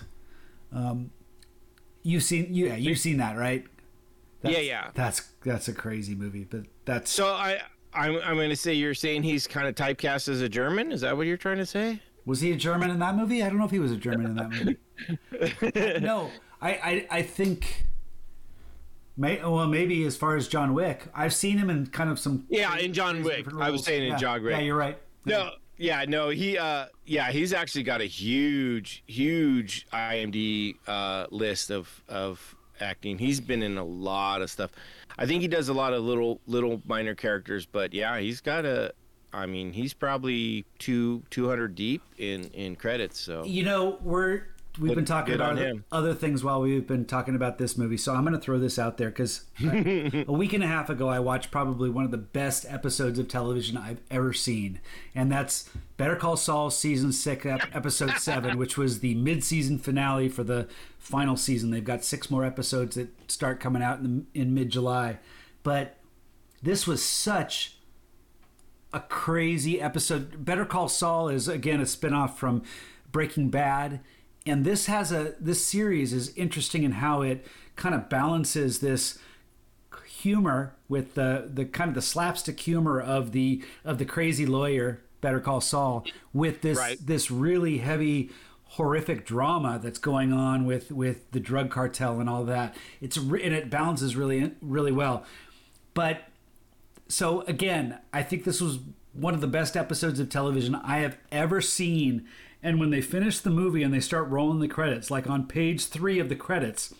um, 0.73 1.11
you've 2.03 2.23
seen 2.23 2.53
you, 2.53 2.67
yeah 2.67 2.75
you've 2.75 2.99
seen 2.99 3.17
that 3.17 3.37
right? 3.37 3.65
That's, 4.41 4.55
Yeah, 4.55 4.61
yeah. 4.61 4.91
That's 4.93 5.21
that's 5.43 5.67
a 5.67 5.73
crazy 5.73 6.13
movie, 6.15 6.43
but 6.43 6.65
that's 6.85 7.09
So 7.11 7.27
I 7.27 7.61
I'm 7.93 8.15
I'm 8.23 8.35
gonna 8.37 8.55
say 8.55 8.73
you're 8.73 8.93
saying 8.93 9.23
he's 9.23 9.47
kind 9.47 9.67
of 9.67 9.75
typecast 9.75 10.27
as 10.29 10.41
a 10.41 10.49
German. 10.49 10.91
Is 10.91 11.01
that 11.01 11.15
what 11.17 11.27
you're 11.27 11.37
trying 11.37 11.57
to 11.57 11.65
say? 11.65 12.01
Was 12.25 12.41
he 12.41 12.51
a 12.51 12.55
German 12.55 12.89
in 12.89 12.99
that 12.99 13.15
movie? 13.15 13.41
I 13.41 13.47
don't 13.49 13.57
know 13.57 13.65
if 13.65 13.71
he 13.71 13.79
was 13.79 13.91
a 13.91 13.97
German 13.97 14.25
in 14.25 14.35
that 14.35 14.49
movie. 14.49 15.99
no, 16.01 16.29
I, 16.61 16.69
I, 16.71 17.07
I 17.09 17.21
think. 17.21 17.85
May, 19.19 19.39
well, 19.41 19.65
maybe 19.65 20.05
as 20.05 20.15
far 20.15 20.35
as 20.35 20.47
John 20.47 20.73
Wick, 20.75 21.07
I've 21.15 21.33
seen 21.33 21.57
him 21.57 21.69
in 21.71 21.87
kind 21.87 22.09
of 22.09 22.19
some. 22.19 22.45
Yeah, 22.49 22.77
in 22.77 22.93
John 22.93 23.23
Wick. 23.23 23.47
I 23.59 23.71
was 23.71 23.83
saying 23.83 24.03
in 24.03 24.09
Yeah. 24.09 24.17
John 24.17 24.43
Wick. 24.43 24.51
Yeah, 24.51 24.59
you're 24.59 24.75
right. 24.77 24.97
No, 25.25 25.51
yeah, 25.77 26.05
no, 26.07 26.29
he, 26.29 26.57
uh, 26.57 26.87
yeah, 27.05 27.31
he's 27.31 27.53
actually 27.53 27.83
got 27.83 28.01
a 28.01 28.05
huge, 28.05 29.03
huge 29.07 29.87
IMD 29.93 30.75
uh, 30.85 31.27
list 31.31 31.71
of 31.71 32.03
of 32.09 32.55
acting. 32.81 33.17
He's 33.17 33.39
been 33.39 33.63
in 33.63 33.77
a 33.77 33.83
lot 33.83 34.41
of 34.41 34.49
stuff. 34.49 34.71
I 35.17 35.25
think 35.25 35.41
he 35.41 35.47
does 35.47 35.69
a 35.69 35.73
lot 35.73 35.93
of 35.93 36.03
little, 36.03 36.39
little 36.47 36.81
minor 36.85 37.15
characters, 37.15 37.65
but 37.65 37.93
yeah, 37.93 38.19
he's 38.19 38.41
got 38.41 38.65
a. 38.65 38.93
I 39.33 39.45
mean, 39.45 39.73
he's 39.73 39.93
probably 39.93 40.65
two 40.79 41.21
two 41.29 41.49
hundred 41.49 41.75
deep 41.75 42.01
in 42.17 42.45
in 42.53 42.75
credits. 42.75 43.19
So 43.19 43.43
You 43.43 43.63
know, 43.63 43.97
we're 44.01 44.43
we've 44.79 44.95
been 44.95 45.05
talking 45.05 45.35
about 45.35 45.59
other, 45.91 46.13
things 46.13 46.43
while 46.43 46.61
we've 46.61 46.87
been 46.87 47.05
talking 47.05 47.35
about 47.35 47.57
this 47.57 47.77
movie, 47.77 47.97
so 47.97 48.13
I'm 48.13 48.21
going 48.21 48.33
to 48.33 48.39
throw 48.39 48.59
this 48.59 48.79
out 48.79 48.97
there 48.97 49.09
because 49.09 49.45
a 49.63 50.25
week 50.27 50.53
and 50.53 50.63
a 50.63 50.67
half 50.67 50.89
ago 50.89 51.07
I 51.07 51.19
watched 51.19 51.51
probably 51.51 51.89
one 51.89 52.05
of 52.05 52.11
the 52.11 52.17
best 52.17 52.65
episodes 52.67 53.19
of 53.19 53.27
television 53.27 53.77
I've 53.77 54.01
ever 54.09 54.33
seen, 54.33 54.79
and 55.13 55.31
that's 55.31 55.69
Better 55.97 56.15
Call 56.15 56.37
Saul 56.37 56.69
season 56.69 57.11
six, 57.11 57.45
episode 57.45 58.17
seven, 58.17 58.57
which 58.57 58.77
was 58.77 58.99
the 58.99 59.15
mid-season 59.15 59.79
finale 59.79 60.29
for 60.29 60.43
the 60.43 60.67
final 60.99 61.35
season. 61.35 61.71
They've 61.71 61.83
got 61.83 62.03
six 62.03 62.29
more 62.29 62.45
episodes 62.45 62.95
that 62.95 63.31
start 63.31 63.59
coming 63.59 63.81
out 63.81 63.99
in, 63.99 64.25
the, 64.33 64.41
in 64.41 64.53
mid-July, 64.53 65.19
but 65.63 65.97
this 66.61 66.87
was 66.87 67.03
such 67.03 67.77
a 68.93 68.99
crazy 68.99 69.81
episode. 69.81 70.43
Better 70.45 70.65
Call 70.65 70.87
Saul 70.87 71.29
is 71.29 71.47
again 71.47 71.79
a 71.79 71.83
spinoff 71.83 72.35
from 72.35 72.63
Breaking 73.11 73.49
Bad, 73.49 73.99
and 74.47 74.65
this 74.65 74.85
has 74.87 75.11
a 75.11 75.35
this 75.39 75.65
series 75.65 76.13
is 76.13 76.33
interesting 76.35 76.83
in 76.83 76.93
how 76.93 77.21
it 77.21 77.45
kind 77.75 77.93
of 77.93 78.09
balances 78.09 78.79
this 78.79 79.19
humor 80.05 80.73
with 80.89 81.13
the 81.15 81.49
the 81.53 81.65
kind 81.65 81.89
of 81.89 81.95
the 81.95 82.01
slapstick 82.01 82.59
humor 82.59 82.99
of 82.99 83.31
the 83.31 83.63
of 83.85 83.97
the 83.97 84.05
crazy 84.05 84.45
lawyer 84.45 85.01
Better 85.21 85.39
Call 85.39 85.61
Saul 85.61 86.05
with 86.33 86.61
this 86.61 86.77
Right. 86.77 86.97
this 87.05 87.29
really 87.31 87.79
heavy 87.79 88.31
horrific 88.71 89.25
drama 89.25 89.79
that's 89.81 89.99
going 89.99 90.33
on 90.33 90.65
with 90.65 90.91
with 90.91 91.31
the 91.31 91.39
drug 91.39 91.69
cartel 91.69 92.19
and 92.19 92.29
all 92.29 92.43
that. 92.45 92.75
It's 93.01 93.17
and 93.17 93.33
it 93.33 93.69
balances 93.69 94.15
really 94.15 94.53
really 94.61 94.91
well. 94.91 95.23
But 95.93 96.23
so 97.07 97.41
again, 97.41 97.99
I 98.13 98.23
think 98.23 98.43
this 98.43 98.61
was 98.61 98.79
one 99.13 99.33
of 99.33 99.41
the 99.41 99.47
best 99.47 99.75
episodes 99.75 100.19
of 100.19 100.29
television 100.29 100.75
I 100.75 100.99
have 100.99 101.17
ever 101.31 101.61
seen. 101.61 102.27
And 102.63 102.79
when 102.79 102.89
they 102.89 103.01
finish 103.01 103.39
the 103.39 103.49
movie 103.49 103.83
and 103.83 103.93
they 103.93 103.99
start 103.99 104.29
rolling 104.29 104.59
the 104.59 104.67
credits, 104.67 105.11
like 105.11 105.29
on 105.29 105.47
page 105.47 105.87
three 105.87 106.19
of 106.19 106.29
the 106.29 106.35
credits, 106.35 106.93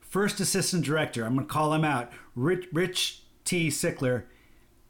first 0.00 0.40
assistant 0.40 0.84
director, 0.84 1.24
I'm 1.24 1.34
going 1.34 1.46
to 1.46 1.52
call 1.52 1.72
him 1.72 1.84
out, 1.84 2.12
Rich, 2.34 2.68
Rich 2.72 3.22
T. 3.44 3.68
Sickler. 3.68 4.24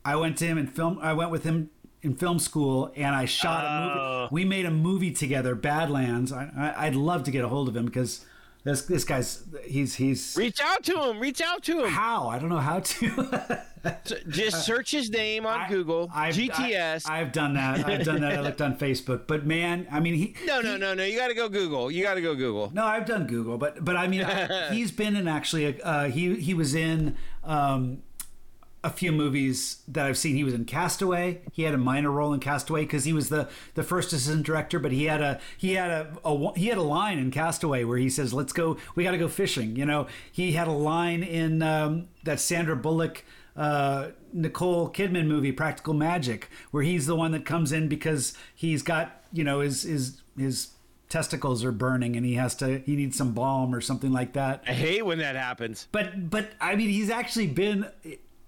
I 0.05 0.17
went 0.17 0.37
to 0.39 0.47
him 0.47 0.59
and 0.59 0.73
film. 0.73 0.99
I 1.01 1.13
went 1.13 1.31
with 1.31 1.45
him 1.45 1.71
in 2.03 2.15
film 2.15 2.39
school, 2.39 2.93
and 2.97 3.15
I 3.15 3.25
shot 3.25 3.65
a 3.65 3.87
movie. 3.87 4.01
Oh. 4.01 4.29
We 4.31 4.45
made 4.45 4.67
a 4.67 4.71
movie 4.71 5.13
together, 5.13 5.55
Badlands. 5.55 6.33
I, 6.33 6.51
I, 6.57 6.87
I'd 6.87 6.95
love 6.95 7.25
to 7.25 7.31
get 7.31 7.45
a 7.45 7.49
hold 7.49 7.69
of 7.69 7.77
him 7.77 7.87
because 7.87 8.25
This 8.67 8.83
this 8.83 9.05
guy's 9.05 9.45
he's 9.65 9.95
he's 9.95 10.35
Reach 10.37 10.61
out 10.61 10.83
to 10.83 11.01
him. 11.05 11.21
Reach 11.21 11.41
out 11.41 11.63
to 11.63 11.85
him. 11.85 11.89
how 11.89 12.27
I 12.27 12.41
don't 12.41 12.49
know 12.49 12.59
how 12.59 12.81
to. 12.81 13.63
Just 14.29 14.67
search 14.67 14.91
his 14.91 15.09
name 15.09 15.47
on 15.47 15.71
Google. 15.71 16.11
I've, 16.13 16.35
GTS. 16.35 17.09
I, 17.09 17.19
have 17.19 17.31
done 17.31 17.55
that. 17.55 17.87
I've 17.87 18.05
done 18.05 18.23
that. 18.23 18.33
I 18.33 18.41
looked 18.41 18.61
on 18.61 18.77
Facebook, 18.77 19.29
but 19.29 19.47
man, 19.47 19.87
I 19.93 20.01
mean, 20.01 20.15
he. 20.15 20.35
no, 20.45 20.61
no, 20.61 20.77
no, 20.77 20.95
no. 20.95 21.05
You 21.05 21.17
got 21.17 21.29
to 21.29 21.35
go 21.35 21.49
Google. 21.49 21.93
You 21.93 22.03
got 22.03 22.15
to 22.15 22.21
go 22.21 22.35
Google. 22.35 22.73
No, 22.75 22.85
I've 22.85 23.07
done 23.07 23.29
Google, 23.29 23.57
but 23.57 23.85
but 23.85 23.97
I 23.97 24.09
mean, 24.09 24.25
I, 24.25 24.71
he's 24.73 24.91
been 24.91 25.15
in 25.15 25.29
actually. 25.29 25.81
Uh, 25.81 26.09
he 26.09 26.35
he 26.35 26.53
was 26.53 26.75
in 26.75 27.17
um, 27.45 28.03
a 28.87 28.91
few 28.91 29.11
movies 29.11 29.83
that 29.89 30.07
I've 30.07 30.17
seen. 30.17 30.37
He 30.37 30.45
was 30.45 30.55
in 30.55 30.65
Castaway. 30.65 31.41
He 31.53 31.65
had 31.65 31.75
a 31.75 31.79
minor 31.79 32.13
role 32.13 32.33
in 32.33 32.39
Castaway 32.39 32.83
because 32.83 33.05
he 33.05 33.13
was 33.13 33.31
the 33.31 33.49
the 33.75 33.83
first 33.83 34.13
assistant 34.13 34.47
director. 34.47 34.79
But 34.79 34.93
he 34.93 35.05
had 35.05 35.21
a 35.21 35.41
he 35.59 35.75
had 35.75 35.91
a, 35.91 36.17
a 36.25 36.53
he 36.57 36.69
had 36.69 36.79
a 36.79 36.83
line 36.83 37.19
in 37.19 37.33
Castaway 37.33 37.83
where 37.83 37.99
he 37.99 38.09
says, 38.09 38.33
"Let's 38.33 38.53
go. 38.53 38.77
We 38.95 39.03
got 39.03 39.11
to 39.11 39.19
go 39.19 39.27
fishing." 39.27 39.75
You 39.75 39.87
know, 39.87 40.07
he 40.31 40.53
had 40.53 40.69
a 40.69 40.73
line 40.73 41.25
in 41.25 41.63
um, 41.63 42.09
that 42.25 42.41
Sandra 42.41 42.77
Bullock. 42.77 43.25
Uh, 43.57 44.11
Nicole 44.35 44.91
Kidman 44.91 45.29
movie, 45.29 45.51
Practical 45.51 45.95
Magic, 45.95 46.51
where 46.73 46.83
he's 46.83 47.07
the 47.07 47.17
one 47.17 47.33
that 47.33 47.47
comes 47.47 47.73
in 47.73 47.89
because 47.89 48.35
he's 48.55 48.83
got 48.83 49.23
you 49.33 49.45
know 49.45 49.61
his 49.61 49.85
his 49.85 50.21
his 50.37 50.73
testicles 51.09 51.65
are 51.65 51.73
burning 51.73 52.17
and 52.17 52.27
he 52.27 52.35
has 52.35 52.55
to 52.57 52.81
he 52.81 52.97
needs 52.97 53.17
some 53.17 53.33
balm 53.33 53.75
or 53.75 53.81
something 53.81 54.13
like 54.13 54.35
that. 54.35 54.63
I 54.67 54.75
hate 54.75 55.07
when 55.07 55.19
that 55.19 55.37
happens. 55.37 55.89
But 55.91 56.29
but 56.29 56.51
I 56.61 56.77
mean 56.77 56.91
he's 56.91 57.09
actually 57.09 57.47
been 57.47 57.87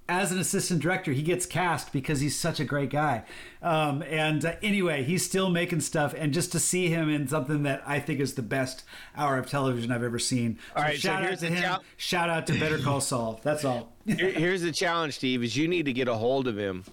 as 0.09 0.32
an 0.32 0.39
assistant 0.39 0.80
director 0.80 1.12
he 1.12 1.22
gets 1.22 1.44
cast 1.44 1.93
because 1.93 2.20
he's 2.20 2.35
such 2.35 2.60
a 2.60 2.64
great 2.64 2.90
guy. 2.90 3.24
Um, 3.62 4.02
and 4.02 4.44
uh, 4.44 4.55
anyway, 4.62 5.02
he's 5.05 5.24
still 5.24 5.51
making 5.51 5.80
stuff 5.80 6.14
and 6.16 6.32
just 6.32 6.51
to 6.52 6.60
see 6.60 6.89
him 6.89 7.09
in 7.10 7.28
something 7.28 7.62
that 7.64 7.82
I 7.86 8.01
think 8.01 8.20
is 8.20 8.35
the 8.35 8.43
best 8.43 8.85
hour 9.16 9.36
of 9.39 9.47
television 9.51 9.93
I've 9.93 10.02
ever 10.02 10.18
seen. 10.18 10.59
All 10.74 10.82
right, 10.82 10.94
so 10.94 11.09
shout 11.09 11.24
out 11.24 11.39
to 11.40 11.47
him. 11.48 11.62
chal- 11.62 11.85
shout 11.97 12.30
out 12.30 12.47
to 12.47 12.59
Better 12.59 12.78
Call 12.78 13.01
Saul. 13.01 13.40
That's 13.43 13.64
all. 13.64 13.93
Here- 14.06 14.32
Here's 14.32 14.62
the 14.62 14.72
challenge, 14.72 15.14
Steve: 15.14 15.43
is 15.44 15.56
you 15.56 15.68
need 15.68 15.85
to 15.86 15.93
get 15.93 16.09
a 16.09 16.14
hold 16.14 16.48
of 16.48 16.56
him 16.56 16.85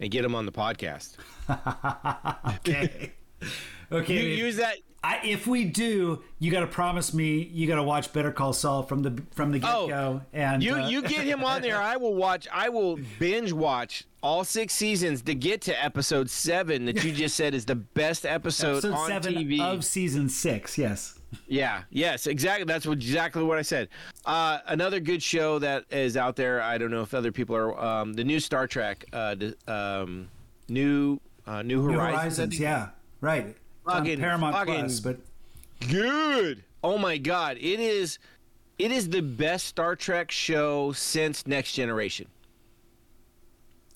and 0.00 0.10
get 0.10 0.24
him 0.24 0.34
on 0.34 0.46
the 0.46 0.52
podcast. 0.52 1.16
okay. 2.56 3.12
Okay. 3.90 4.14
You 4.14 4.44
use 4.46 4.56
that. 4.56 4.76
I, 5.04 5.20
if 5.24 5.46
we 5.48 5.64
do, 5.64 6.22
you 6.38 6.52
got 6.52 6.60
to 6.60 6.66
promise 6.68 7.12
me 7.12 7.42
you 7.52 7.66
got 7.66 7.74
to 7.76 7.82
watch 7.82 8.12
Better 8.12 8.30
Call 8.30 8.52
Saul 8.52 8.84
from 8.84 9.02
the 9.02 9.22
from 9.32 9.50
the 9.50 9.58
get 9.58 9.66
go. 9.66 9.90
Oh, 9.92 10.22
and 10.32 10.62
You 10.62 10.74
uh, 10.74 10.88
you 10.88 11.02
get 11.02 11.24
him 11.24 11.42
on 11.42 11.60
there. 11.60 11.80
I 11.80 11.96
will 11.96 12.14
watch. 12.14 12.46
I 12.52 12.68
will 12.68 12.98
binge 13.18 13.52
watch 13.52 14.04
all 14.22 14.44
six 14.44 14.74
seasons 14.74 15.22
to 15.22 15.34
get 15.34 15.60
to 15.62 15.84
episode 15.84 16.30
seven 16.30 16.84
that 16.84 17.02
you 17.02 17.12
just 17.12 17.36
said 17.36 17.54
is 17.54 17.64
the 17.64 17.74
best 17.74 18.24
episode, 18.24 18.78
episode 18.78 18.92
on 18.92 19.08
seven 19.08 19.34
TV. 19.34 19.60
of 19.60 19.84
season 19.84 20.28
six. 20.28 20.78
Yes. 20.78 21.18
Yeah, 21.48 21.82
yes, 21.90 22.26
exactly. 22.26 22.64
That's 22.64 22.86
what 22.86 22.98
exactly 22.98 23.42
what 23.42 23.58
I 23.58 23.62
said. 23.62 23.88
Uh, 24.24 24.58
another 24.66 25.00
good 25.00 25.22
show 25.22 25.58
that 25.58 25.84
is 25.90 26.16
out 26.16 26.36
there. 26.36 26.60
I 26.60 26.78
don't 26.78 26.90
know 26.90 27.02
if 27.02 27.14
other 27.14 27.32
people 27.32 27.56
are. 27.56 27.78
Um, 27.82 28.12
the 28.12 28.22
new 28.22 28.38
Star 28.38 28.66
Trek, 28.66 29.04
uh, 29.12 29.34
the, 29.34 29.56
um, 29.66 30.28
new 30.68 31.18
uh, 31.46 31.62
New 31.62 31.82
New 31.82 31.94
Horizons. 31.94 32.14
I 32.14 32.20
Horizons. 32.20 32.60
Yeah. 32.60 32.88
Right. 33.20 33.56
Fucking- 33.84 34.18
Paramount 34.18 34.54
fucking- 34.54 34.74
Plus, 34.74 35.00
but 35.00 35.18
Good. 35.90 36.64
Oh 36.84 36.98
my 36.98 37.16
God! 37.18 37.56
It 37.58 37.80
is. 37.80 38.18
It 38.78 38.90
is 38.92 39.08
the 39.08 39.20
best 39.22 39.66
Star 39.66 39.94
Trek 39.96 40.30
show 40.30 40.92
since 40.92 41.46
Next 41.46 41.72
Generation. 41.72 42.26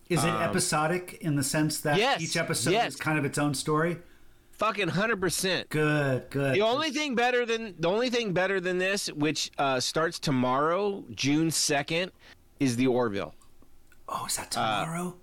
is 0.09 0.23
it 0.23 0.29
episodic 0.29 1.19
in 1.23 1.35
the 1.35 1.43
sense 1.43 1.81
that 1.81 1.95
Um, 1.95 1.99
yes, 1.99 2.21
each 2.21 2.37
episode 2.37 2.71
yes. 2.71 2.95
is 2.95 2.97
kind 3.01 3.19
of 3.19 3.25
its 3.25 3.39
own 3.39 3.55
story? 3.55 3.99
Fucking 4.53 4.89
hundred 4.89 5.21
percent. 5.21 5.69
Good. 5.69 6.31
Good. 6.31 6.55
The 6.55 6.63
only 6.63 6.91
thing 6.91 7.15
better 7.15 7.45
than 7.45 7.75
the 7.79 7.89
only 7.89 8.09
thing 8.11 8.33
better 8.33 8.61
than 8.61 8.79
this, 8.79 9.09
which 9.13 9.51
uh, 9.59 9.81
starts 9.81 10.19
tomorrow, 10.19 11.05
June 11.15 11.51
second, 11.51 12.13
is 12.61 12.77
the 12.77 12.87
Orville. 12.87 13.35
oh, 14.09 14.25
is 14.27 14.37
that 14.37 14.51
tomorrow? 14.53 15.15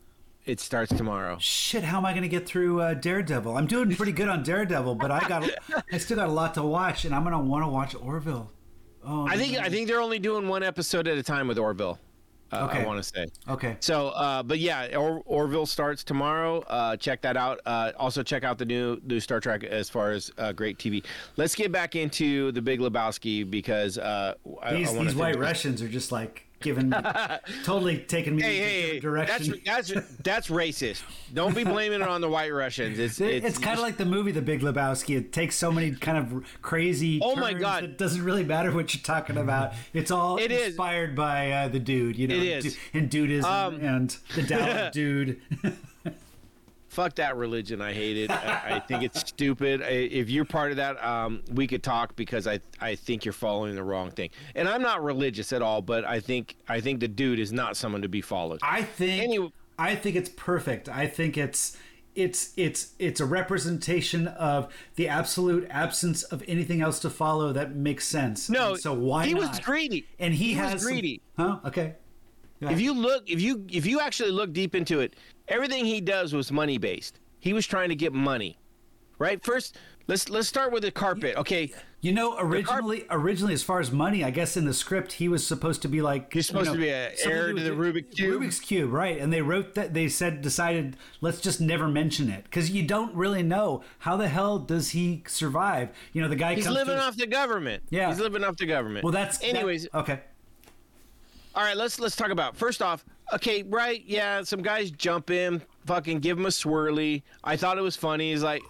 It 0.46 0.60
starts 0.60 0.94
tomorrow. 0.94 1.38
Shit, 1.40 1.84
how 1.84 1.98
am 2.00 2.06
I 2.06 2.12
going 2.12 2.24
to 2.24 2.28
get 2.30 2.46
through 2.46 2.82
uh, 2.82 2.94
Daredevil? 2.96 3.56
I'm 3.56 3.66
doing 3.68 3.96
pretty 3.96 4.12
good 4.12 4.28
on 4.28 4.44
Daredevil, 4.44 4.96
but 4.96 5.10
I 5.10 5.26
got 5.28 5.50
I 5.92 5.98
still 5.98 6.18
got 6.18 6.28
a 6.28 6.32
lot 6.32 6.54
to 6.56 6.64
watch, 6.64 7.06
and 7.06 7.16
I'm 7.16 7.24
going 7.24 7.32
to 7.34 7.40
want 7.40 7.64
to 7.64 7.70
watch 7.70 7.96
Orville. 7.96 8.52
Oh, 9.06 9.26
I 9.28 9.38
think 9.38 9.54
no. 9.54 9.60
I 9.60 9.70
think 9.70 9.88
they're 9.88 10.02
only 10.02 10.20
doing 10.20 10.48
one 10.48 10.64
episode 10.64 11.08
at 11.08 11.18
a 11.18 11.24
time 11.24 11.48
with 11.48 11.58
Orville. 11.58 12.00
Uh, 12.52 12.68
Okay. 12.70 12.82
I 12.82 12.86
want 12.86 13.02
to 13.02 13.04
say. 13.04 13.26
Okay. 13.50 13.78
So, 13.80 14.10
uh, 14.10 14.44
but 14.44 14.60
yeah, 14.60 14.96
or- 14.98 15.24
Orville 15.26 15.66
starts 15.66 16.04
tomorrow. 16.04 16.60
Uh, 16.68 16.96
check 16.98 17.22
that 17.24 17.36
out. 17.36 17.60
Uh, 17.66 17.94
also, 17.98 18.22
check 18.22 18.44
out 18.44 18.58
the 18.58 18.66
new 18.66 19.00
new 19.06 19.20
Star 19.20 19.40
Trek 19.40 19.64
as 19.64 19.90
far 19.90 20.12
as 20.12 20.30
uh, 20.38 20.52
great 20.52 20.78
TV. 20.78 21.04
Let's 21.36 21.56
get 21.56 21.72
back 21.72 21.96
into 21.96 22.52
the 22.52 22.62
Big 22.62 22.80
Lebowski 22.80 23.50
because 23.50 23.98
uh, 23.98 24.36
I, 24.62 24.74
These, 24.76 24.90
I 24.90 24.92
wanna 24.92 25.10
these 25.10 25.16
white 25.20 25.40
Russians 25.40 25.82
are 25.82 25.88
just 25.90 26.12
like 26.12 26.46
giving 26.64 26.90
me, 26.90 26.98
totally 27.64 28.00
taking 28.00 28.36
me 28.36 28.42
Hey, 28.42 28.58
in 28.58 28.64
hey, 28.64 28.82
hey, 28.82 29.00
different 29.00 29.28
that's 29.28 29.48
direction. 29.48 29.64
that's 29.66 30.16
that's 30.24 30.48
racist. 30.48 31.04
Don't 31.34 31.56
be 31.56 31.64
blaming 31.64 32.02
it 32.02 32.08
on 32.08 32.22
the 32.22 32.30
white 32.30 32.52
Russians. 32.52 32.98
It's 32.98 33.22
it's, 33.22 33.46
it's, 33.46 33.58
kind 33.58 33.78
of 33.78 33.84
like 33.84 33.98
the 33.98 34.06
movie 34.06 34.32
The 34.32 34.42
Big 34.42 34.62
Lebowski. 34.62 35.18
It 35.18 35.32
takes 35.32 35.56
so 35.56 35.72
many 35.72 35.92
kind 35.92 36.18
of 36.18 36.44
crazy. 36.62 37.20
Oh 37.24 37.36
my 37.36 37.54
God. 37.54 37.84
It 37.84 37.98
doesn't 37.98 38.24
really 38.24 38.44
matter 38.44 38.72
what 38.72 38.94
you're 38.96 39.04
talking 39.04 39.38
about. 39.38 39.74
It's 39.94 40.10
all 40.12 40.38
It 40.38 40.52
is. 40.52 40.68
inspired 40.70 41.16
by 41.16 41.52
uh, 41.52 41.68
the 41.68 41.80
dude, 41.80 42.18
you 42.18 42.28
know, 42.28 42.36
It 42.36 42.66
is. 42.66 42.78
and 42.94 43.10
Dudeism 43.10 43.44
Um, 43.44 43.76
and 43.82 44.18
the 44.36 44.86
of 44.88 44.92
dude. 44.94 45.42
fuck 46.94 47.16
that 47.16 47.36
religion. 47.36 47.82
I 47.82 47.92
hate 47.94 48.18
it. 48.18 48.32
I, 48.32 48.76
I 48.76 48.80
think 48.80 49.04
it's 49.04 49.20
stupid. 49.30 49.82
I, 49.82 49.88
if 49.88 50.30
you're 50.30 50.46
part 50.46 50.72
of 50.72 50.78
that, 50.78 51.04
um, 51.04 51.42
we 51.52 51.68
could 51.68 51.84
talk 51.84 52.16
because 52.16 52.48
I 52.48 52.60
I 52.80 52.96
think 52.96 53.26
you're 53.26 53.34
following 53.34 53.76
the 53.76 53.84
wrong 53.84 54.12
thing. 54.12 54.30
And 54.56 54.68
I'm 54.70 54.82
not 54.82 55.04
religious 55.04 55.52
at 55.54 55.62
all, 55.62 55.82
but 55.82 56.06
I 56.06 56.20
think 56.20 56.56
I 56.70 56.80
think 56.80 57.00
the 57.00 57.08
dude 57.08 57.40
is 57.40 57.52
not 57.52 57.76
someone 57.76 58.02
to 58.04 58.10
be 58.10 58.22
followed. 58.22 58.60
I 58.64 58.84
think 58.84 59.24
Anyway- 59.24 59.52
I 59.78 59.96
think 59.96 60.16
it's 60.16 60.30
perfect. 60.30 60.88
I 60.88 61.08
think 61.08 61.38
it's 61.38 61.76
it's 62.16 62.54
it's 62.58 62.94
it's 63.00 63.20
a 63.20 63.26
representation 63.26 64.28
of 64.28 64.72
the 64.96 65.08
absolute 65.08 65.66
absence 65.72 66.22
of 66.22 66.44
anything 66.48 66.80
else 66.80 67.00
to 67.00 67.10
follow 67.10 67.52
that 67.54 67.76
makes 67.76 68.06
sense. 68.06 68.50
No, 68.52 68.74
And 68.74 68.80
so 68.80 68.94
why 68.94 69.26
he 69.26 69.34
not? 69.34 69.50
was 69.50 69.60
greedy. 69.60 70.06
and 70.20 70.32
he, 70.34 70.54
He 70.54 70.62
was 70.62 70.72
has 70.74 70.82
some- 70.84 70.92
greedy. 70.92 71.22
huh? 71.38 71.58
Okay. 71.66 71.96
If 72.62 72.80
you 72.80 72.94
look, 72.94 73.30
if 73.30 73.42
you 73.42 73.66
if 73.70 73.86
you 73.86 74.00
actually 74.00 74.32
look 74.32 74.54
deep 74.54 74.74
into 74.74 75.02
it, 75.02 75.16
everything 75.48 75.86
he 75.86 76.02
does 76.02 76.34
was 76.34 76.52
money 76.52 76.78
based. 76.78 77.20
He 77.40 77.54
was 77.54 77.66
trying 77.68 77.90
to 77.90 77.96
get 77.96 78.14
money, 78.14 78.58
right? 79.18 79.44
First, 79.44 79.78
let's 80.08 80.30
let's 80.30 80.48
start 80.48 80.72
with 80.72 80.84
the 80.84 80.92
carpet. 80.92 81.36
Okay, 81.36 81.74
You 82.00 82.14
know, 82.14 82.38
originally, 82.40 83.06
originally, 83.10 83.54
as 83.54 83.64
far 83.64 83.80
as 83.82 83.92
money, 83.92 84.24
I 84.24 84.30
guess 84.30 84.56
in 84.56 84.64
the 84.66 84.74
script 84.74 85.14
he 85.14 85.28
was 85.28 85.46
supposed 85.46 85.82
to 85.82 85.88
be 85.90 86.02
like 86.02 86.32
He's 86.32 86.48
supposed 86.48 86.68
you 86.68 86.72
know, 86.72 86.80
to 86.80 86.82
be 86.82 86.90
a 86.90 87.18
something 87.18 87.32
heir 87.38 87.54
to 87.54 87.60
the 87.62 87.72
Rubik's 87.72 88.16
Cube. 88.16 88.42
Rubik's 88.42 88.60
cube, 88.62 88.94
right? 88.94 89.18
And 89.20 89.32
they 89.34 89.42
wrote 89.42 89.76
that 89.76 89.94
they 89.94 90.08
said 90.08 90.42
decided 90.42 90.96
let's 91.20 91.42
just 91.42 91.60
never 91.60 91.88
mention 91.90 92.30
it 92.30 92.46
because 92.46 92.72
you 92.72 92.84
don't 92.84 93.14
really 93.14 93.44
know 93.44 93.84
how 94.00 94.16
the 94.16 94.30
hell 94.30 94.60
does 94.60 94.92
he 94.92 95.24
survive. 95.28 95.90
You 96.14 96.22
know, 96.22 96.30
the 96.30 96.36
guy 96.38 96.56
he's 96.56 96.68
living 96.70 96.98
off 96.98 97.18
the 97.18 97.28
government. 97.28 97.84
Yeah. 97.90 98.08
he's 98.10 98.20
living 98.20 98.44
off 98.46 98.56
the 98.56 98.66
government. 98.66 99.04
Well, 99.04 99.14
that's 99.14 99.40
that- 99.40 99.48
anyways. 99.48 99.88
okay. 99.94 100.22
All 101.56 101.64
right, 101.64 101.78
let's 101.78 102.00
let's 102.00 102.16
talk 102.16 102.30
about 102.30 102.56
first 102.56 102.82
off. 102.82 103.06
Okay, 103.34 103.64
right? 103.64 104.04
Yeah, 104.06 104.44
some 104.44 104.62
guys 104.62 104.92
jump 104.92 105.30
in, 105.32 105.62
fucking 105.86 106.20
give 106.20 106.38
him 106.38 106.46
a 106.46 106.50
swirly. 106.50 107.24
I 107.44 107.56
thought 107.56 107.78
it 107.78 107.82
was 107.82 107.96
funny. 107.96 108.32
He's 108.32 108.44
like, 108.44 108.62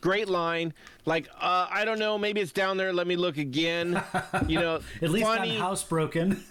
great 0.00 0.28
line. 0.28 0.74
Like, 1.06 1.28
uh, 1.40 1.66
I 1.70 1.84
don't 1.84 1.98
know, 1.98 2.18
maybe 2.18 2.40
it's 2.40 2.52
down 2.52 2.76
there. 2.76 2.92
Let 2.92 3.06
me 3.06 3.16
look 3.16 3.38
again. 3.38 4.02
You 4.48 4.60
know, 4.60 4.80
At 5.02 5.10
least 5.10 5.26
funny. 5.26 5.58
not 5.58 5.72
housebroken. 5.72 6.38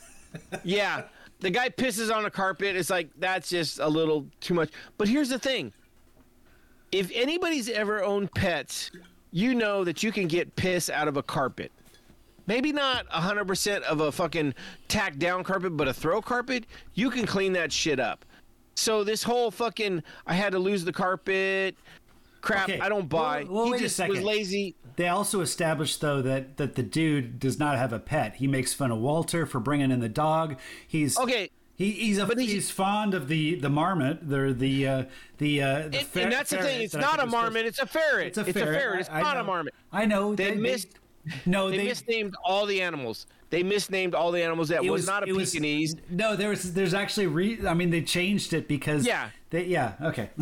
Yeah, 0.65 1.03
the 1.39 1.49
guy 1.49 1.69
pisses 1.69 2.13
on 2.13 2.25
a 2.25 2.29
carpet. 2.29 2.75
It's 2.75 2.89
like 2.89 3.07
that's 3.19 3.49
just 3.49 3.79
a 3.79 3.87
little 3.87 4.25
too 4.41 4.53
much. 4.53 4.69
But 4.97 5.07
here's 5.07 5.29
the 5.29 5.39
thing: 5.39 5.71
if 6.91 7.09
anybody's 7.13 7.69
ever 7.69 8.03
owned 8.03 8.33
pets, 8.33 8.91
you 9.31 9.53
know 9.55 9.85
that 9.85 10.03
you 10.03 10.11
can 10.11 10.27
get 10.27 10.53
piss 10.57 10.89
out 10.89 11.07
of 11.07 11.15
a 11.15 11.23
carpet. 11.23 11.71
Maybe 12.47 12.71
not 12.71 13.07
100% 13.09 13.81
of 13.83 14.01
a 14.01 14.11
fucking 14.11 14.53
tack 14.87 15.17
down 15.17 15.43
carpet, 15.43 15.75
but 15.75 15.87
a 15.87 15.93
throw 15.93 16.21
carpet, 16.21 16.65
you 16.93 17.09
can 17.09 17.25
clean 17.25 17.53
that 17.53 17.71
shit 17.71 17.99
up. 17.99 18.23
So 18.75 19.03
this 19.03 19.23
whole 19.23 19.51
fucking 19.51 20.03
I 20.27 20.33
had 20.33 20.51
to 20.51 20.59
lose 20.59 20.83
the 20.83 20.93
carpet 20.93 21.75
crap, 22.41 22.69
Okay, 22.69 22.79
I 22.79 22.89
don't 22.89 23.09
buy. 23.09 23.43
well, 23.45 23.53
well, 23.53 23.65
he 23.65 23.71
wait 23.71 23.81
a 23.81 23.83
just 23.85 24.07
was 24.07 24.21
lazy. 24.21 24.75
They 24.97 25.07
also 25.07 25.41
established 25.41 25.99
though 26.01 26.21
that 26.21 26.57
that 26.57 26.75
the 26.75 26.83
dude 26.83 27.39
does 27.39 27.57
not 27.57 27.77
have 27.77 27.91
a 27.93 27.99
pet. 27.99 28.35
He 28.35 28.47
makes 28.47 28.73
fun 28.73 28.91
of 28.91 28.99
Walter 28.99 29.45
for 29.45 29.59
bringing 29.59 29.91
in 29.91 29.99
the 30.01 30.09
dog. 30.09 30.57
He's 30.87 31.17
Okay. 31.17 31.49
He, 31.77 31.91
he's 31.91 32.17
a, 32.19 32.25
But 32.25 32.37
he's, 32.39 32.51
he's- 32.51 32.69
fond 32.69 33.13
of 33.13 33.27
the 33.27 33.55
the 33.55 33.69
marmot. 33.69 34.29
They're 34.29 34.53
the 34.53 34.87
uh, 34.87 35.03
the 35.39 35.61
uh, 35.61 35.87
the 35.89 35.97
And, 35.99 36.07
fer- 36.07 36.19
and 36.21 36.31
that's 36.31 36.49
the 36.51 36.57
thing. 36.57 36.81
It's 36.83 36.93
not 36.93 37.01
a 37.19 37.23
was 37.25 37.31
supposed- 37.31 37.31
marmot. 37.31 37.65
It's 37.65 37.79
a 37.79 37.85
ferret. 37.85 38.27
It's 38.27 38.37
a 38.37 38.45
ferret. 38.53 38.99
It's 39.01 39.09
I- 39.09 39.19
I 39.19 39.21
not 39.21 39.37
a 39.37 39.43
marmot. 39.43 39.73
I 39.91 40.05
know. 40.05 40.35
They 40.35 40.55
missed- 40.55 40.93
No, 41.45 41.69
They, 41.69 41.77
they, 41.77 41.85
misnamed 41.85 42.35
all 42.43 42.65
the 42.65 42.81
animals. 42.81 43.27
They 43.49 43.63
misnamed 43.63 44.15
all 44.15 44.31
the 44.31 44.43
animals. 44.43 44.69
That 44.69 44.83
it 44.83 44.89
was, 44.89 45.07
not 45.07 45.27
a 45.27 45.33
was- 45.33 45.51
Pekingese. 45.51 45.95
no, 46.09 46.35
there 46.35 46.49
was. 46.49 46.73
There's 46.73 46.93
actually. 46.93 47.27
Re, 47.27 47.59
I 47.67 47.73
mean, 47.73 47.89
they 47.89 48.01
changed 48.01 48.53
it 48.53 48.67
because. 48.67 49.05
Yeah. 49.05 49.29
They, 49.49 49.65
yeah. 49.65 49.93
Okay. 50.01 50.29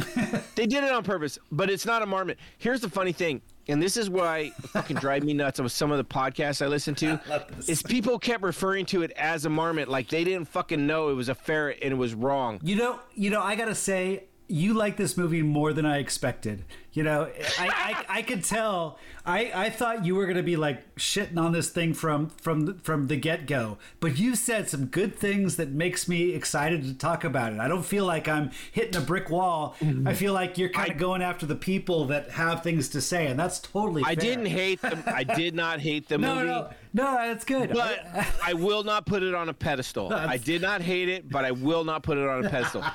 They 0.55 0.67
did 0.67 0.83
it 0.83 0.91
on 0.91 1.03
purpose, 1.03 1.39
but 1.51 1.69
it's 1.69 1.85
not 1.85 2.01
a 2.03 2.05
marmot. 2.05 2.37
Here's 2.57 2.79
the 2.79 2.89
funny 2.89 3.11
thing: 3.11 3.41
and 3.67 3.81
this 3.81 3.97
is 3.97 4.09
why 4.09 4.49
fucking 4.67 4.97
drive 4.97 5.23
me 5.23 5.33
nuts 5.33 5.59
of 5.59 5.71
some 5.71 5.91
of 5.91 5.97
the 5.97 6.05
podcasts 6.05 6.63
I 6.63 6.67
listen 6.67 6.95
to, 6.95 7.19
is 7.67 7.81
people 7.81 8.19
kept 8.19 8.43
referring 8.43 8.85
to 8.87 9.01
it 9.01 9.11
as 9.11 9.45
a 9.45 9.49
marmot, 9.49 9.87
like 9.89 10.09
they 10.09 10.23
didn't 10.23 10.47
fucking 10.47 10.85
know 10.85 11.09
it 11.09 11.13
was 11.13 11.29
a 11.29 11.35
ferret 11.35 11.79
and 11.81 11.91
it 11.91 11.95
was 11.97 12.13
wrong. 12.13 12.59
You 12.63 12.75
know, 12.75 12.99
you 13.15 13.29
know, 13.29 13.41
I 13.41 13.55
gotta 13.55 13.75
say, 13.75 14.25
you 14.47 14.73
like 14.73 14.95
this 14.97 15.17
movie 15.17 15.41
more 15.41 15.73
than 15.73 15.85
I 15.85 15.97
expected. 15.97 16.65
You 16.93 17.01
know, 17.03 17.27
I, 17.59 17.67
I, 18.09 18.17
I 18.17 18.21
could 18.21 18.43
tell. 18.43 18.99
I, 19.25 19.51
I 19.55 19.69
thought 19.71 20.05
you 20.05 20.13
were 20.15 20.27
gonna 20.27 20.43
be 20.43 20.55
like 20.57 20.93
shitting 20.95 21.39
on 21.39 21.51
this 21.51 21.69
thing 21.69 21.93
from 21.95 22.29
from 22.29 22.65
the, 22.65 22.73
from 22.75 23.07
the 23.07 23.15
get 23.15 23.47
go, 23.47 23.79
but 23.99 24.19
you 24.19 24.35
said 24.35 24.69
some 24.69 24.85
good 24.85 25.15
things 25.15 25.55
that 25.55 25.69
makes 25.69 26.07
me 26.07 26.33
excited 26.33 26.83
to 26.83 26.93
talk 26.93 27.23
about 27.23 27.51
it. 27.53 27.59
I 27.59 27.67
don't 27.67 27.85
feel 27.85 28.05
like 28.05 28.27
I'm 28.27 28.51
hitting 28.71 28.95
a 29.01 29.03
brick 29.03 29.29
wall. 29.31 29.75
I 30.05 30.13
feel 30.13 30.33
like 30.33 30.57
you're 30.59 30.69
kind 30.69 30.91
of 30.91 30.97
going 30.97 31.21
after 31.23 31.45
the 31.47 31.55
people 31.55 32.05
that 32.05 32.29
have 32.31 32.61
things 32.61 32.89
to 32.89 33.01
say, 33.01 33.25
and 33.27 33.39
that's 33.39 33.59
totally. 33.59 34.03
I 34.03 34.13
fair. 34.13 34.15
didn't 34.15 34.45
hate 34.47 34.81
the. 34.81 35.01
I 35.07 35.23
did 35.23 35.55
not 35.55 35.79
hate 35.79 36.07
the 36.09 36.17
No, 36.23 36.35
movie. 36.35 36.47
no, 36.47 36.69
no. 36.93 37.13
That's 37.15 37.45
good. 37.45 37.71
But 37.71 38.05
I 38.43 38.53
will 38.53 38.83
not 38.83 39.05
put 39.07 39.23
it 39.23 39.33
on 39.33 39.49
a 39.49 39.53
pedestal. 39.53 40.13
I 40.13 40.37
did 40.37 40.61
not 40.61 40.81
hate 40.81 41.09
it, 41.09 41.27
but 41.29 41.43
I 41.43 41.51
will 41.51 41.85
not 41.85 42.03
put 42.03 42.19
it 42.19 42.27
on 42.27 42.45
a 42.45 42.49
pedestal. 42.49 42.83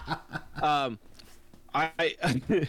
Um, 0.61 0.99
I, 1.79 2.17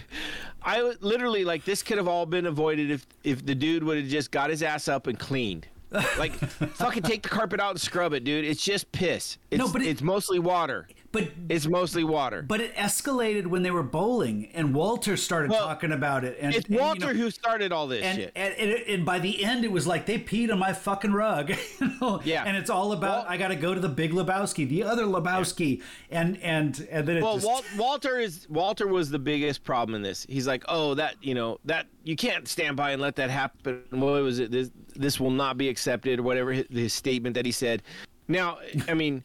I 0.63 0.81
literally 1.01 1.45
like 1.45 1.65
this 1.65 1.83
could 1.83 1.97
have 1.97 2.07
all 2.07 2.25
been 2.25 2.45
avoided 2.45 2.91
if 2.91 3.05
if 3.23 3.45
the 3.45 3.55
dude 3.55 3.83
would 3.83 3.97
have 3.97 4.07
just 4.07 4.31
got 4.31 4.49
his 4.49 4.63
ass 4.63 4.87
up 4.87 5.07
and 5.07 5.17
cleaned. 5.17 5.67
Like 5.91 6.33
fucking 6.75 7.03
take 7.03 7.23
the 7.23 7.29
carpet 7.29 7.59
out 7.59 7.71
and 7.71 7.81
scrub 7.81 8.13
it, 8.13 8.23
dude. 8.23 8.45
It's 8.45 8.63
just 8.63 8.91
piss. 8.91 9.37
It's, 9.49 9.59
No, 9.59 9.71
but 9.71 9.81
it- 9.81 9.87
it's 9.87 10.01
mostly 10.01 10.37
water. 10.39 10.87
but 11.11 11.29
It's 11.49 11.65
mostly 11.65 12.03
water. 12.03 12.43
But 12.43 12.61
it 12.61 12.75
escalated 12.75 13.47
when 13.47 13.63
they 13.63 13.71
were 13.71 13.81
bowling, 13.83 14.49
and 14.53 14.75
Walter 14.75 15.17
started 15.17 15.49
Well, 15.49 15.65
talking 15.65 15.91
about 15.91 16.23
it. 16.23 16.37
And 16.39 16.53
it's 16.53 16.65
and, 16.67 16.75
you 16.75 16.79
Walter 16.81 17.07
know, 17.13 17.19
who 17.19 17.31
started 17.31 17.71
all 17.71 17.87
this 17.87 18.03
and, 18.03 18.17
shit. 18.19 18.31
and, 18.35 18.53
and, 18.53 18.71
and 18.87 19.05
by 19.05 19.17
the 19.17 19.43
end, 19.43 19.65
it 19.65 19.71
was 19.71 19.87
like 19.87 20.05
they 20.05 20.19
peed 20.19 20.51
on 20.51 20.59
my 20.59 20.73
fucking 20.73 21.11
rug. 21.11 21.49
you 21.81 21.91
know? 21.99 22.21
Yeah. 22.23 22.43
And 22.45 22.55
it's 22.55 22.69
all 22.69 22.91
about 22.91 23.23
Wal- 23.23 23.33
I 23.33 23.37
got 23.37 23.47
to 23.47 23.55
go 23.55 23.73
to 23.73 23.79
the 23.79 23.89
Big 23.89 24.11
Lebowski, 24.11 24.69
the 24.69 24.83
other 24.83 25.05
Lebowski, 25.05 25.81
and 26.11 26.37
and 26.43 26.87
and 26.91 27.07
then 27.07 27.17
it 27.17 27.23
Well, 27.23 27.35
just, 27.39 27.47
Wal- 27.47 27.63
Walter 27.77 28.19
is 28.19 28.47
Walter 28.49 28.87
was 28.87 29.09
the 29.09 29.17
biggest 29.19 29.63
problem 29.63 29.95
in 29.95 30.03
this. 30.03 30.25
He's 30.29 30.45
like, 30.45 30.63
oh, 30.67 30.93
that 30.93 31.15
you 31.23 31.33
know 31.33 31.59
that 31.65 31.87
you 32.03 32.15
can't 32.15 32.47
stand 32.47 32.75
by 32.77 32.91
and 32.91 33.01
let 33.01 33.15
that 33.15 33.31
happen. 33.31 33.81
What 33.89 34.21
was 34.21 34.37
it? 34.37 34.51
This 34.51 34.69
this 34.99 35.19
will 35.19 35.31
not 35.31 35.57
be 35.57 35.69
accepted, 35.69 36.19
or 36.19 36.23
whatever 36.23 36.51
his, 36.51 36.65
his 36.69 36.93
statement 36.93 37.33
that 37.35 37.45
he 37.45 37.51
said. 37.51 37.81
Now, 38.27 38.59
I 38.87 38.93
mean, 38.93 39.23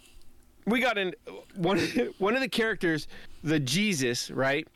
we 0.67 0.81
got 0.81 0.97
in 0.97 1.15
one 1.57 1.79
one 2.19 2.35
of 2.35 2.41
the 2.41 2.49
characters, 2.49 3.09
the 3.43 3.61
Jesus, 3.61 4.31
right, 4.31 4.67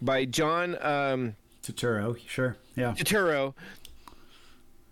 by 0.00 0.24
John 0.24 0.76
um, 0.82 1.36
Turturro, 1.62 2.18
sure, 2.26 2.56
yeah. 2.74 2.92
Turturro. 2.92 3.54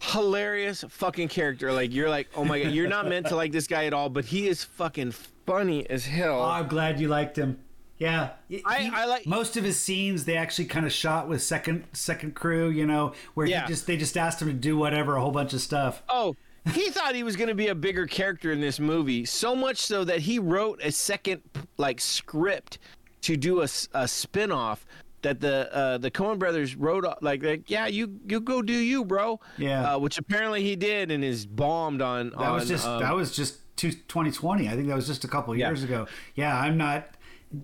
Hilarious 0.01 0.85
fucking 0.91 1.29
character. 1.29 1.73
Like 1.73 1.93
you're 1.95 2.11
like, 2.11 2.29
oh 2.37 2.45
my 2.45 2.63
god, 2.63 2.73
you're 2.73 2.89
not 2.89 3.09
meant 3.09 3.27
to 3.29 3.37
like 3.37 3.53
this 3.53 3.67
guy 3.67 3.87
at 3.87 3.95
all, 3.95 4.11
but 4.11 4.27
he 4.27 4.49
is 4.49 4.63
fucking 4.63 5.13
funny 5.47 5.89
as 5.89 6.05
hell. 6.05 6.41
Oh, 6.43 6.51
I'm 6.51 6.69
glad 6.69 7.01
you 7.01 7.09
liked 7.09 7.39
him. 7.39 7.59
Yeah, 8.05 8.31
I- 8.67 8.79
He- 8.83 8.91
I 8.91 9.05
like- 9.07 9.27
most 9.27 9.57
of 9.57 9.65
his 9.65 9.79
scenes. 9.81 10.25
They 10.25 10.37
actually 10.37 10.67
kind 10.67 10.85
of 10.87 10.93
shot 10.93 11.29
with 11.29 11.43
second 11.43 11.85
second 11.93 12.35
crew, 12.35 12.69
you 12.71 12.87
know, 12.87 13.13
where 13.35 13.47
Yeah. 13.47 13.63
he 13.63 13.69
just 13.69 13.87
they 13.87 13.97
just 13.97 14.17
asked 14.17 14.43
him 14.43 14.49
to 14.49 14.55
do 14.55 14.77
whatever, 14.77 15.17
a 15.17 15.21
whole 15.21 15.31
bunch 15.31 15.53
of 15.55 15.61
stuff. 15.61 16.03
Oh, 16.09 16.37
he 16.73 16.91
thought 16.91 17.15
he 17.15 17.23
was 17.23 17.37
going 17.37 17.49
to 17.49 17.55
be 17.55 17.69
a 17.69 17.75
bigger 17.75 18.07
character 18.07 18.51
in 18.53 18.61
this 18.61 18.79
movie, 18.81 19.25
so 19.25 19.55
much 19.55 19.79
so 19.79 20.05
that 20.05 20.21
he 20.21 20.39
wrote 20.39 20.81
a 20.83 20.93
second 20.93 21.41
like 21.79 22.01
script 22.01 22.79
to 23.23 23.37
do 23.37 23.63
a 23.63 23.69
spin-off 24.09 24.85
that 25.23 25.41
the 25.41 25.75
uh, 25.75 25.97
the 25.99 26.11
Coen 26.11 26.39
brothers 26.39 26.77
wrote 26.77 27.07
like 27.23 27.43
like 27.43 27.71
yeah 27.71 27.87
you 27.87 28.21
you 28.29 28.41
go 28.41 28.61
do 28.61 28.75
you 28.75 29.05
bro 29.07 29.41
Yeah. 29.57 29.95
uh, 29.95 29.99
which 29.99 30.19
apparently 30.19 30.63
he 30.63 30.77
did 30.77 31.11
and 31.11 31.25
is 31.25 31.47
bombed 31.47 32.03
on 32.03 32.31
That 32.39 32.53
was 32.53 32.69
just 32.69 32.87
um, 32.87 33.01
that 33.01 33.15
was 33.15 33.35
just 33.35 33.61
two, 33.77 33.91
2020. 33.93 34.69
I 34.69 34.73
think 34.77 34.87
that 34.89 34.95
was 34.95 35.07
just 35.07 35.25
a 35.25 35.29
couple 35.29 35.53
of 35.55 35.59
Yeah. 35.59 35.69
years 35.69 35.83
ago. 35.83 36.07
Yeah, 36.37 36.57
I'm 36.57 36.77
not. 36.77 37.09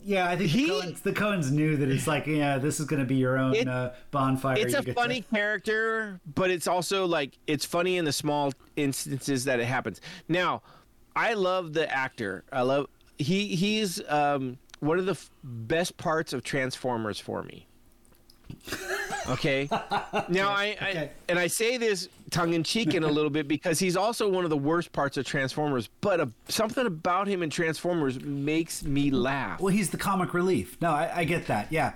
Yeah, 0.05 0.29
I 0.29 0.37
think 0.37 0.51
He- 0.51 0.67
the, 0.67 0.73
Coens, 0.73 1.03
the 1.03 1.13
Coens 1.13 1.51
knew 1.51 1.77
that 1.77 1.89
it's 1.89 2.07
like, 2.07 2.27
yeah, 2.27 2.59
this 2.59 2.81
is 2.81 2.87
going 2.87 3.01
to 3.01 3.07
be 3.07 3.17
your 3.17 3.39
own 3.39 3.55
It- 3.55 3.69
uh, 3.69 3.91
bonfire. 4.11 4.57
it's 4.59 4.75
a 4.75 4.83
funny 4.95 5.23
to- 5.23 5.29
character, 5.35 6.21
but 6.35 6.51
it's 6.51 6.67
also 6.67 7.07
like 7.07 7.39
it's 7.47 7.65
funny 7.65 7.97
in 7.97 8.05
the 8.05 8.13
small 8.13 8.53
instances 8.77 9.45
that 9.45 9.61
it 9.61 9.67
happens. 9.67 10.01
Now, 10.29 10.63
I 11.17 11.35
love 11.35 11.73
the 11.73 11.91
actor. 11.93 12.45
I 12.53 12.63
love 12.63 12.87
he 13.19 13.55
he's 13.57 14.01
um, 14.09 14.59
one 14.81 14.99
of 14.99 15.07
the 15.07 15.13
f- 15.13 15.31
best 15.45 15.97
parts 15.97 16.33
of 16.33 16.43
Transformers 16.43 17.19
for 17.19 17.43
me. 17.43 17.67
Okay. 19.29 19.69
Now 20.29 20.51
I, 20.51 20.77
I 20.81 20.91
Okay. 20.91 21.11
and 21.29 21.39
I 21.39 21.47
say 21.47 21.77
this 21.77 22.09
tongue 22.31 22.55
in 22.55 22.63
cheek 22.65 22.95
in 22.95 23.03
a 23.05 23.09
little 23.19 23.31
bit 23.31 23.47
because 23.49 23.79
he's 23.79 23.97
also 23.97 24.29
one 24.29 24.45
of 24.45 24.51
the 24.51 24.57
worst 24.57 24.93
parts 24.93 25.17
of 25.17 25.25
Transformers. 25.27 25.89
But 26.01 26.21
uh 26.21 26.27
something 26.49 26.87
about 26.87 27.27
him 27.29 27.43
in 27.43 27.51
Transformers 27.51 28.21
makes 28.21 28.83
me 28.85 29.11
laugh. 29.11 29.61
Well, 29.61 29.73
he's 29.75 29.91
the 29.91 29.99
comic 29.99 30.33
relief. 30.35 30.77
No, 30.81 30.91
I, 30.91 31.11
I 31.19 31.25
get 31.25 31.47
that. 31.49 31.71
Yeah. 31.71 31.93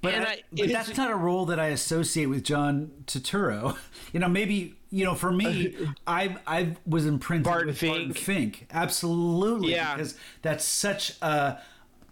But, 0.00 0.14
And 0.14 0.24
I- 0.24 0.28
I- 0.30 0.42
but 0.52 0.68
that's 0.68 0.96
not 0.96 1.10
a 1.10 1.16
role 1.16 1.46
that 1.46 1.58
I 1.58 1.66
associate 1.68 2.26
with 2.26 2.44
John 2.44 2.90
Turturro. 3.06 3.76
You 4.12 4.20
know, 4.20 4.28
maybe 4.28 4.74
you 4.90 5.04
know, 5.04 5.14
for 5.14 5.30
me, 5.30 5.74
I 6.06 6.36
I 6.46 6.76
was 6.86 7.04
imprinted 7.04 7.44
Barton 7.44 7.66
with 7.66 7.78
Fink. 7.78 8.16
Fink. 8.16 8.66
Absolutely, 8.70 9.72
Yeah. 9.72 9.94
because 9.96 10.14
that's 10.42 10.64
such 10.64 11.20
a 11.20 11.58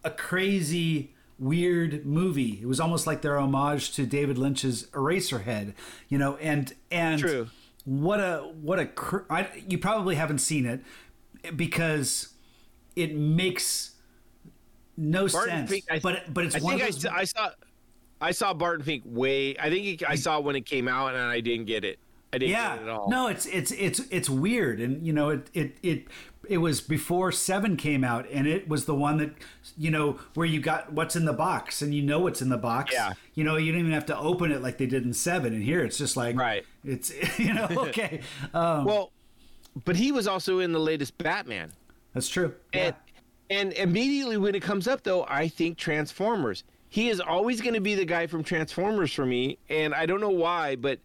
a 0.04 0.10
crazy, 0.10 1.14
weird 1.38 2.04
movie. 2.04 2.58
It 2.60 2.66
was 2.66 2.80
almost 2.80 3.06
like 3.06 3.22
their 3.22 3.38
homage 3.38 3.92
to 3.94 4.04
David 4.04 4.36
Lynch's 4.36 4.86
Eraserhead. 4.88 5.72
You 6.10 6.18
know, 6.18 6.36
and 6.36 6.74
and 6.90 7.18
True. 7.20 7.48
What 7.86 8.20
a 8.20 8.38
what 8.60 8.78
a 8.78 8.84
cr- 8.86 9.24
I, 9.30 9.48
you 9.66 9.78
probably 9.78 10.14
haven't 10.16 10.38
seen 10.38 10.66
it 10.66 10.82
because 11.56 12.28
it 12.96 13.14
makes 13.16 13.92
no 14.96 15.28
Barton 15.28 15.66
sense. 15.66 15.70
Fink, 15.70 15.84
I- 15.90 15.98
but 16.00 16.32
but 16.34 16.44
it's 16.44 16.56
I 16.56 16.58
one 16.60 16.78
think 16.78 16.82
of 16.82 16.88
I, 16.88 16.90
those. 16.90 17.04
s- 17.06 17.12
I 17.12 17.24
saw 17.24 17.50
I 18.20 18.30
saw 18.32 18.54
Barton 18.54 18.84
Fink 18.84 19.04
way. 19.06 19.56
I 19.58 19.70
think 19.70 19.84
he, 19.84 20.06
I 20.06 20.16
saw 20.16 20.40
when 20.40 20.56
it 20.56 20.66
came 20.66 20.88
out 20.88 21.14
and 21.14 21.22
I 21.22 21.40
didn't 21.40 21.66
get 21.66 21.84
it. 21.84 21.98
I 22.32 22.38
didn't 22.38 22.50
yeah, 22.52 22.74
get 22.76 22.82
it 22.84 22.88
at 22.88 22.94
all. 22.94 23.08
no, 23.08 23.28
it's 23.28 23.46
it's 23.46 23.70
it's 23.72 24.00
it's 24.10 24.28
weird, 24.28 24.80
and 24.80 25.06
you 25.06 25.12
know 25.12 25.30
it 25.30 25.48
it 25.54 25.76
it 25.82 26.06
it 26.48 26.58
was 26.58 26.80
before 26.80 27.32
Seven 27.32 27.76
came 27.76 28.04
out, 28.04 28.26
and 28.30 28.46
it 28.46 28.68
was 28.68 28.86
the 28.86 28.94
one 28.94 29.18
that 29.18 29.32
you 29.76 29.90
know 29.90 30.18
where 30.34 30.46
you 30.46 30.60
got 30.60 30.92
what's 30.92 31.16
in 31.16 31.24
the 31.24 31.32
box, 31.32 31.82
and 31.82 31.94
you 31.94 32.02
know 32.02 32.20
what's 32.20 32.42
in 32.42 32.48
the 32.48 32.56
box. 32.58 32.92
Yeah. 32.92 33.12
you 33.34 33.44
know 33.44 33.56
you 33.56 33.72
don't 33.72 33.80
even 33.80 33.92
have 33.92 34.06
to 34.06 34.18
open 34.18 34.50
it 34.52 34.62
like 34.62 34.78
they 34.78 34.86
did 34.86 35.04
in 35.04 35.12
Seven, 35.12 35.52
and 35.54 35.62
here 35.62 35.84
it's 35.84 35.98
just 35.98 36.16
like 36.16 36.36
Right. 36.36 36.64
It's 36.84 37.12
you 37.38 37.54
know 37.54 37.66
okay, 37.88 38.20
um, 38.54 38.84
Well, 38.84 39.12
but 39.84 39.96
he 39.96 40.12
was 40.12 40.26
also 40.26 40.60
in 40.60 40.72
the 40.72 40.80
latest 40.80 41.16
Batman. 41.18 41.72
that's 42.12 42.28
true. 42.28 42.54
Yeah. 42.72 42.80
And 42.80 42.94
and 43.48 43.72
immediately 43.74 44.36
when 44.36 44.54
it 44.54 44.62
comes 44.62 44.88
up 44.88 45.02
though, 45.02 45.24
I 45.28 45.48
think 45.48 45.78
Transformers. 45.78 46.64
He 46.88 47.10
is 47.10 47.20
always 47.20 47.60
going 47.60 47.74
to 47.74 47.80
be 47.80 47.94
the 47.94 48.04
guy 48.04 48.26
from 48.26 48.42
Transformers 48.44 49.12
for 49.12 49.26
me, 49.26 49.58
and 49.68 49.92
I 49.92 50.06
don't 50.06 50.20
know 50.20 50.30
why, 50.30 50.76
but 50.76 51.00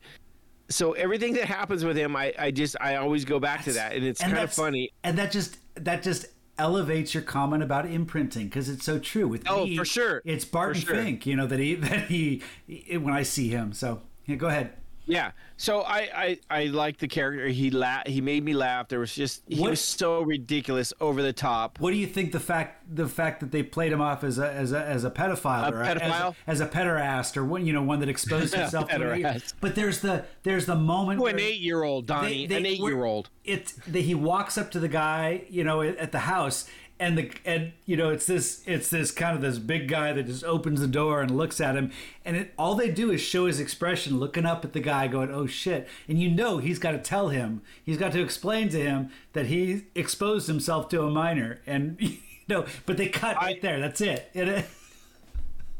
so 0.73 0.93
everything 0.93 1.33
that 1.33 1.45
happens 1.45 1.83
with 1.85 1.97
him, 1.97 2.15
I, 2.15 2.33
I 2.37 2.51
just 2.51 2.75
I 2.81 2.95
always 2.95 3.25
go 3.25 3.39
back 3.39 3.63
to 3.65 3.73
that, 3.73 3.93
and 3.93 4.03
it's 4.03 4.21
kind 4.21 4.37
of 4.37 4.53
funny. 4.53 4.91
and 5.03 5.17
that 5.17 5.31
just 5.31 5.57
that 5.75 6.03
just 6.03 6.25
elevates 6.57 7.13
your 7.13 7.23
comment 7.23 7.63
about 7.63 7.85
imprinting 7.85 8.45
because 8.47 8.69
it's 8.69 8.85
so 8.85 8.99
true 8.99 9.27
with 9.27 9.43
Oh, 9.49 9.65
me, 9.65 9.77
for 9.77 9.85
sure. 9.85 10.21
it's 10.25 10.45
Barton 10.45 10.81
sure. 10.81 10.95
Fink 10.95 11.25
you 11.25 11.35
know 11.35 11.47
that 11.47 11.59
he 11.59 11.75
that 11.87 12.07
he, 12.07 12.41
he- 12.67 12.97
when 12.97 13.13
I 13.13 13.23
see 13.23 13.47
him 13.49 13.73
so 13.73 14.01
yeah 14.25 14.35
go 14.35 14.47
ahead 14.47 14.73
Yeah. 15.05 15.31
So 15.57 15.81
I 15.81 15.99
I, 16.15 16.39
I 16.61 16.63
like 16.65 16.97
the 16.97 17.07
character. 17.07 17.47
He 17.47 17.69
la- 17.71 18.03
He 18.05 18.21
made 18.21 18.43
me 18.43 18.53
laugh. 18.53 18.87
There 18.87 18.99
was 18.99 19.13
just 19.13 19.43
he 19.47 19.59
What- 19.59 19.71
was 19.71 19.81
so 19.81 20.21
ridiculous, 20.21 20.93
over 21.01 21.21
the 21.21 21.33
top. 21.33 21.79
what 21.79 21.91
do 21.91 21.97
you 21.97 22.07
think 22.07 22.31
the 22.31 22.39
fact 22.39 22.95
the 22.95 23.07
fact 23.07 23.39
that 23.41 23.51
they 23.51 23.63
played 23.63 23.91
him 23.91 24.01
off 24.01 24.23
as 24.23 24.37
a 24.39 24.51
as 24.51 24.71
a, 24.71 24.83
as 24.85 25.03
a 25.03 25.11
pedophile 25.11 25.69
A 25.71 25.73
or 25.75 25.83
as 25.83 25.97
pedophile? 25.97 26.35
a, 26.47 26.49
as 26.49 26.59
a 26.61 26.67
pederast 26.67 27.37
or 27.37 27.45
one 27.45 27.65
you 27.65 27.73
know 27.73 27.83
one 27.83 27.99
that 27.99 28.09
exposed 28.09 28.53
himself 28.55 28.89
to 28.89 29.41
but 29.59 29.75
there's 29.75 29.99
the 30.01 30.25
there's 30.43 30.65
the 30.65 30.75
moment 30.75 31.19
Oh, 31.21 31.25
an 31.27 31.39
eight-year-old, 31.39 32.05
Donnie, 32.07 32.45
an 32.45 32.65
eight-year-old. 32.65 33.29
It's 33.43 33.73
that 33.87 34.01
he 34.01 34.13
walks 34.15 34.57
up 34.57 34.71
to 34.71 34.79
the 34.79 34.87
guy, 34.87 35.45
you 35.49 35.63
know, 35.63 35.81
at 35.81 36.11
the 36.11 36.19
house, 36.19 36.67
and 37.01 37.17
the 37.17 37.31
and 37.43 37.73
you 37.85 37.97
know, 37.97 38.09
it's 38.11 38.27
this 38.27 38.61
it's 38.67 38.89
this 38.89 39.09
kind 39.09 39.35
of 39.35 39.41
this 39.41 39.57
big 39.57 39.87
guy 39.87 40.13
that 40.13 40.27
just 40.27 40.43
opens 40.43 40.79
the 40.79 40.87
door 40.87 41.21
and 41.21 41.35
looks 41.35 41.59
at 41.59 41.75
him, 41.75 41.91
and 42.23 42.37
it, 42.37 42.53
all 42.59 42.75
they 42.75 42.91
do 42.91 43.11
is 43.11 43.19
show 43.19 43.47
his 43.47 43.59
expression, 43.59 44.19
looking 44.19 44.45
up 44.45 44.63
at 44.63 44.73
the 44.73 44.79
guy, 44.79 45.07
going, 45.07 45.31
"Oh 45.31 45.47
shit!" 45.47 45.89
And 46.07 46.21
you 46.21 46.29
know, 46.29 46.59
he's 46.59 46.77
got 46.77 46.91
to 46.91 46.99
tell 46.99 47.29
him, 47.29 47.63
he's 47.83 47.97
got 47.97 48.11
to 48.11 48.21
explain 48.21 48.69
to 48.69 48.79
him 48.79 49.09
that 49.33 49.47
he 49.47 49.85
exposed 49.95 50.47
himself 50.47 50.89
to 50.89 51.01
a 51.01 51.09
minor, 51.09 51.59
and 51.65 51.97
you 51.99 52.17
know, 52.47 52.65
but 52.85 52.97
they 52.97 53.09
cut 53.09 53.35
right 53.37 53.61
there. 53.63 53.79
That's 53.79 53.99
it. 53.99 54.29
it 54.35 54.65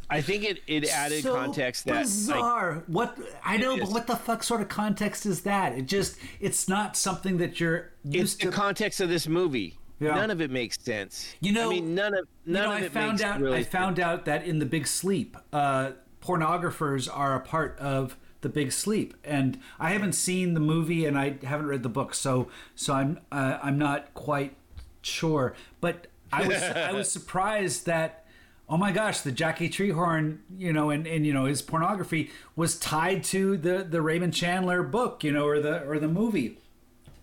I 0.09 0.21
think 0.21 0.43
it, 0.43 0.61
it 0.67 0.89
added 0.89 1.23
so 1.23 1.35
context 1.35 1.85
that 1.85 1.95
like, 1.95 2.03
bizarre. 2.03 2.83
what 2.87 3.17
I 3.45 3.57
know, 3.57 3.77
but 3.77 3.91
what 3.91 4.07
the 4.07 4.17
fuck 4.17 4.43
sort 4.43 4.59
of 4.59 4.69
context 4.69 5.27
is 5.27 5.43
that? 5.43 5.77
It 5.77 5.85
just 5.85 6.17
it's 6.39 6.67
not 6.67 6.97
something 6.97 7.37
that 7.37 7.59
you're 7.59 7.91
it's 8.03 8.15
used 8.15 8.41
the 8.41 8.49
context 8.49 8.99
of 8.99 9.07
this 9.07 9.27
movie. 9.27 9.77
Yeah. 10.01 10.15
None 10.15 10.31
of 10.31 10.41
it 10.41 10.49
makes 10.51 10.77
sense. 10.83 11.33
You 11.39 11.53
know- 11.53 11.67
I 11.69 11.73
mean, 11.75 11.95
none 11.95 12.13
of 12.15 12.27
none 12.45 12.63
you 12.63 12.67
know, 12.67 12.75
of 12.75 12.81
I 12.81 12.85
it 12.85 12.91
found 12.91 13.11
makes 13.13 13.23
out. 13.23 13.39
really 13.39 13.57
I 13.59 13.63
found 13.63 13.99
out 13.99 14.25
that 14.25 14.45
in 14.45 14.59
the 14.59 14.65
Big 14.65 14.87
Sleep, 14.87 15.37
uh, 15.53 15.91
pornographers 16.21 17.07
are 17.11 17.35
a 17.35 17.39
part 17.39 17.77
of 17.79 18.17
the 18.41 18.49
big 18.49 18.71
sleep. 18.71 19.13
And 19.23 19.59
I 19.79 19.91
haven't 19.91 20.13
seen 20.13 20.53
the 20.55 20.59
movie 20.59 21.05
and 21.05 21.17
I 21.17 21.37
haven't 21.43 21.67
read 21.67 21.83
the 21.83 21.89
book, 21.89 22.13
so 22.13 22.47
so 22.75 22.93
I'm 22.93 23.19
uh, 23.31 23.59
I'm 23.61 23.77
not 23.77 24.13
quite 24.13 24.55
sure. 25.01 25.53
But 25.79 26.07
I 26.33 26.47
was 26.47 26.61
I 26.63 26.91
was 26.93 27.11
surprised 27.11 27.85
that 27.85 28.25
oh 28.69 28.77
my 28.77 28.91
gosh, 28.91 29.19
the 29.21 29.31
Jackie 29.33 29.69
Treehorn, 29.69 30.37
you 30.57 30.71
know, 30.71 30.89
and, 30.89 31.05
and 31.05 31.25
you 31.25 31.33
know 31.33 31.45
his 31.45 31.61
pornography 31.61 32.31
was 32.55 32.79
tied 32.79 33.23
to 33.25 33.57
the 33.57 33.83
the 33.87 34.01
Raymond 34.01 34.33
Chandler 34.33 34.81
book, 34.83 35.23
you 35.23 35.31
know, 35.31 35.45
or 35.45 35.59
the 35.59 35.83
or 35.87 35.99
the 35.99 36.07
movie. 36.07 36.57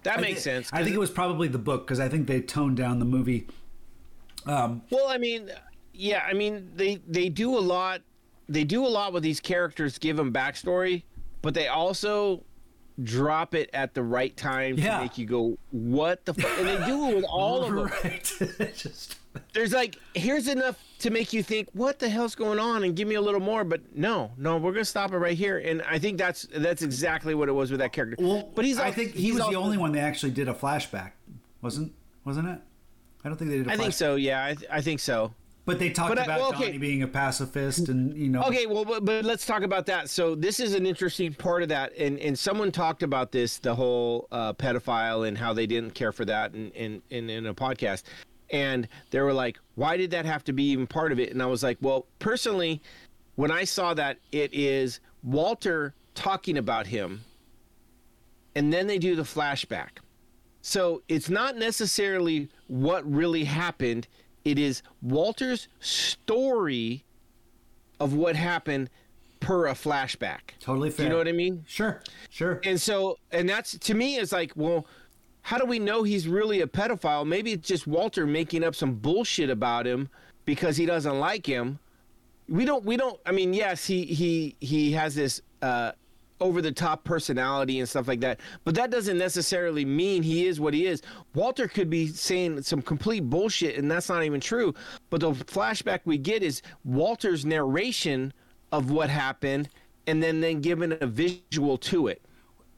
That 0.09 0.20
makes 0.20 0.40
I, 0.40 0.43
sense. 0.43 0.70
I 0.72 0.82
think 0.82 0.94
it 0.94 0.98
was 0.98 1.10
probably 1.10 1.48
the 1.48 1.59
book 1.59 1.86
because 1.86 2.01
I 2.01 2.09
think 2.09 2.26
they 2.26 2.40
toned 2.40 2.76
down 2.76 2.98
the 2.98 3.05
movie. 3.05 3.47
Um, 4.47 4.82
well, 4.90 5.06
I 5.09 5.18
mean, 5.18 5.51
yeah, 5.93 6.24
I 6.26 6.32
mean 6.32 6.70
they 6.74 7.01
they 7.06 7.28
do 7.28 7.56
a 7.56 7.60
lot. 7.60 8.01
They 8.48 8.64
do 8.64 8.86
a 8.86 8.89
lot 8.89 9.12
with 9.12 9.22
these 9.22 9.40
characters, 9.40 9.98
give 9.98 10.16
them 10.16 10.32
backstory, 10.32 11.02
but 11.43 11.52
they 11.52 11.68
also 11.68 12.44
drop 13.05 13.55
it 13.55 13.68
at 13.74 13.94
the 13.94 14.02
right 14.02 14.36
time 14.36 14.76
Yeah. 14.78 14.97
to 14.97 15.02
make 15.02 15.18
you 15.18 15.26
go, 15.26 15.59
"What 15.70 16.24
the?" 16.24 16.35
fuck? 16.35 16.51
And 16.59 16.66
they 16.66 16.86
do 16.86 17.09
it 17.10 17.16
with 17.16 17.24
all 17.28 17.62
of 17.64 17.74
them. 17.74 17.90
Right. 18.02 18.74
Just 18.74 19.16
There's 19.52 19.72
like, 19.72 19.97
here's 20.14 20.48
enough 20.48 20.82
to 20.98 21.10
make 21.10 21.32
you 21.32 21.42
think, 21.42 21.68
"What 21.72 21.98
the 21.98 22.08
hell's 22.08 22.34
going 22.34 22.58
on?" 22.58 22.84
and 22.84 22.94
give 22.96 23.06
me 23.08 23.14
a 23.14 23.20
little 23.20 23.40
more. 23.40 23.64
But 23.64 23.96
no, 23.96 24.32
no, 24.36 24.56
we're 24.56 24.72
gonna 24.72 24.84
stop 24.84 25.12
it 25.12 25.18
right 25.18 25.36
here. 25.36 25.58
And 25.58 25.82
I 25.82 25.98
think 25.98 26.18
that's 26.18 26.46
that's 26.54 26.82
exactly 26.82 27.34
what 27.34 27.48
it 27.48 27.52
was 27.52 27.70
with 27.70 27.80
that 27.80 27.92
character. 27.92 28.16
well, 28.24 28.50
but 28.54 28.64
he's 28.64 28.78
I 28.78 28.90
think 28.90 29.14
he 29.14 29.32
was 29.32 29.40
also- 29.40 29.52
the 29.52 29.58
only 29.58 29.76
one 29.78 29.92
they 29.92 30.00
actually 30.00 30.32
did 30.32 30.48
a 30.48 30.54
flashback, 30.54 31.12
wasn't 31.62 31.92
wasn't 32.24 32.48
it? 32.48 32.60
I 33.24 33.28
don't 33.28 33.36
think 33.36 33.50
they 33.50 33.58
did. 33.58 33.68
I 33.68 33.76
think 33.76 33.92
so. 33.94 34.14
Yeah, 34.16 34.44
I, 34.44 34.54
th- 34.54 34.70
I 34.70 34.80
think 34.80 35.00
so. 35.00 35.32
But 35.64 35.78
they 35.78 35.90
talked 35.90 36.08
But 36.08 36.18
I- 36.20 36.24
about 36.24 36.40
well, 36.40 36.48
okay. 36.54 36.66
Donnie 36.66 36.78
being 36.78 37.02
a 37.02 37.06
pacifist, 37.08 37.90
and 37.90 38.16
you 38.16 38.28
know. 38.30 38.42
Okay, 38.44 38.64
well, 38.64 38.86
but, 38.86 39.04
but 39.04 39.24
let's 39.26 39.44
talk 39.44 39.62
about 39.62 39.84
that. 39.86 40.08
So 40.08 40.34
this 40.34 40.60
is 40.60 40.72
an 40.72 40.86
interesting 40.86 41.34
part 41.34 41.62
of 41.62 41.68
that, 41.68 41.92
and 41.98 42.18
and 42.20 42.38
someone 42.38 42.72
talked 42.72 43.02
about 43.02 43.32
this, 43.32 43.58
the 43.58 43.74
whole 43.74 44.28
uh, 44.32 44.54
pedophile 44.54 45.28
and 45.28 45.36
how 45.36 45.52
they 45.52 45.66
didn't 45.66 45.90
care 45.90 46.10
for 46.12 46.24
that, 46.24 46.54
in, 46.54 46.70
in 46.70 47.02
in 47.10 47.28
in 47.28 47.44
a 47.46 47.54
podcast, 47.54 48.04
and 48.50 48.88
they 49.10 49.20
were 49.20 49.32
like, 49.32 49.58
why 49.74 49.96
did 49.96 50.10
that 50.10 50.24
have 50.24 50.44
to 50.44 50.52
be 50.52 50.64
even 50.70 50.86
part 50.86 51.12
of 51.12 51.20
it? 51.20 51.30
And 51.30 51.42
I 51.42 51.46
was 51.46 51.62
like, 51.62 51.78
well, 51.80 52.06
personally, 52.18 52.82
when 53.36 53.50
I 53.50 53.64
saw 53.64 53.94
that, 53.94 54.18
it 54.32 54.52
is 54.52 55.00
Walter 55.22 55.94
talking 56.14 56.58
about 56.58 56.86
him, 56.86 57.22
and 58.54 58.72
then 58.72 58.86
they 58.86 58.98
do 58.98 59.14
the 59.14 59.22
flashback. 59.22 59.98
So 60.60 61.02
it's 61.08 61.30
not 61.30 61.56
necessarily 61.56 62.48
what 62.66 63.10
really 63.10 63.44
happened. 63.44 64.08
It 64.44 64.58
is 64.58 64.82
Walter's 65.02 65.68
story 65.80 67.04
of 68.00 68.14
what 68.14 68.36
happened 68.36 68.90
per 69.40 69.66
a 69.68 69.72
flashback. 69.72 70.40
Totally 70.60 70.90
fair. 70.90 71.06
you 71.06 71.10
know 71.10 71.18
what 71.18 71.28
I 71.28 71.32
mean? 71.32 71.64
Sure, 71.66 72.02
sure. 72.28 72.60
And 72.64 72.80
so, 72.80 73.18
and 73.30 73.48
that's 73.48 73.78
to 73.78 73.94
me 73.94 74.16
is 74.16 74.32
like, 74.32 74.52
well, 74.56 74.86
how 75.48 75.56
do 75.56 75.64
we 75.64 75.78
know 75.78 76.02
he's 76.02 76.28
really 76.28 76.60
a 76.60 76.66
pedophile? 76.66 77.26
Maybe 77.26 77.52
it's 77.52 77.66
just 77.66 77.86
Walter 77.86 78.26
making 78.26 78.62
up 78.62 78.74
some 78.74 78.96
bullshit 78.96 79.48
about 79.48 79.86
him 79.86 80.10
because 80.44 80.76
he 80.76 80.84
doesn't 80.84 81.18
like 81.18 81.46
him. 81.46 81.78
We 82.50 82.66
don't. 82.66 82.84
We 82.84 82.98
don't. 82.98 83.18
I 83.24 83.32
mean, 83.32 83.54
yes, 83.54 83.86
he 83.86 84.04
he 84.04 84.56
he 84.60 84.92
has 84.92 85.14
this 85.14 85.40
uh, 85.62 85.92
over 86.38 86.60
the 86.60 86.70
top 86.70 87.02
personality 87.02 87.80
and 87.80 87.88
stuff 87.88 88.08
like 88.08 88.20
that, 88.20 88.40
but 88.64 88.74
that 88.74 88.90
doesn't 88.90 89.16
necessarily 89.16 89.86
mean 89.86 90.22
he 90.22 90.46
is 90.46 90.60
what 90.60 90.74
he 90.74 90.84
is. 90.84 91.00
Walter 91.34 91.66
could 91.66 91.88
be 91.88 92.08
saying 92.08 92.60
some 92.60 92.82
complete 92.82 93.20
bullshit, 93.30 93.78
and 93.78 93.90
that's 93.90 94.10
not 94.10 94.24
even 94.24 94.40
true. 94.40 94.74
But 95.08 95.22
the 95.22 95.32
flashback 95.32 96.00
we 96.04 96.18
get 96.18 96.42
is 96.42 96.60
Walter's 96.84 97.46
narration 97.46 98.34
of 98.70 98.90
what 98.90 99.08
happened, 99.08 99.70
and 100.06 100.22
then 100.22 100.42
then 100.42 100.60
given 100.60 100.98
a 101.00 101.06
visual 101.06 101.78
to 101.78 102.08
it. 102.08 102.20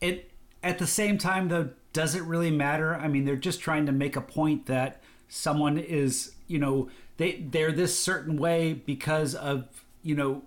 it 0.01 0.31
at 0.63 0.79
the 0.79 0.87
same 0.87 1.19
time 1.19 1.49
though 1.49 1.71
does 1.93 2.15
it 2.15 2.23
really 2.23 2.51
matter 2.51 2.95
i 2.97 3.09
mean 3.09 3.25
they're 3.25 3.37
just 3.37 3.61
trying 3.61 3.87
to 3.87 3.93
make 3.93 4.17
a 4.17 4.21
point 4.21 4.67
that 4.67 5.01
someone 5.29 5.79
is 5.79 6.33
you 6.47 6.59
know 6.59 6.89
they 7.17 7.45
they're 7.51 7.73
this 7.73 7.99
certain 7.99 8.37
way 8.37 8.73
because 8.73 9.35
of 9.35 9.67
you 10.03 10.15
know 10.15 10.43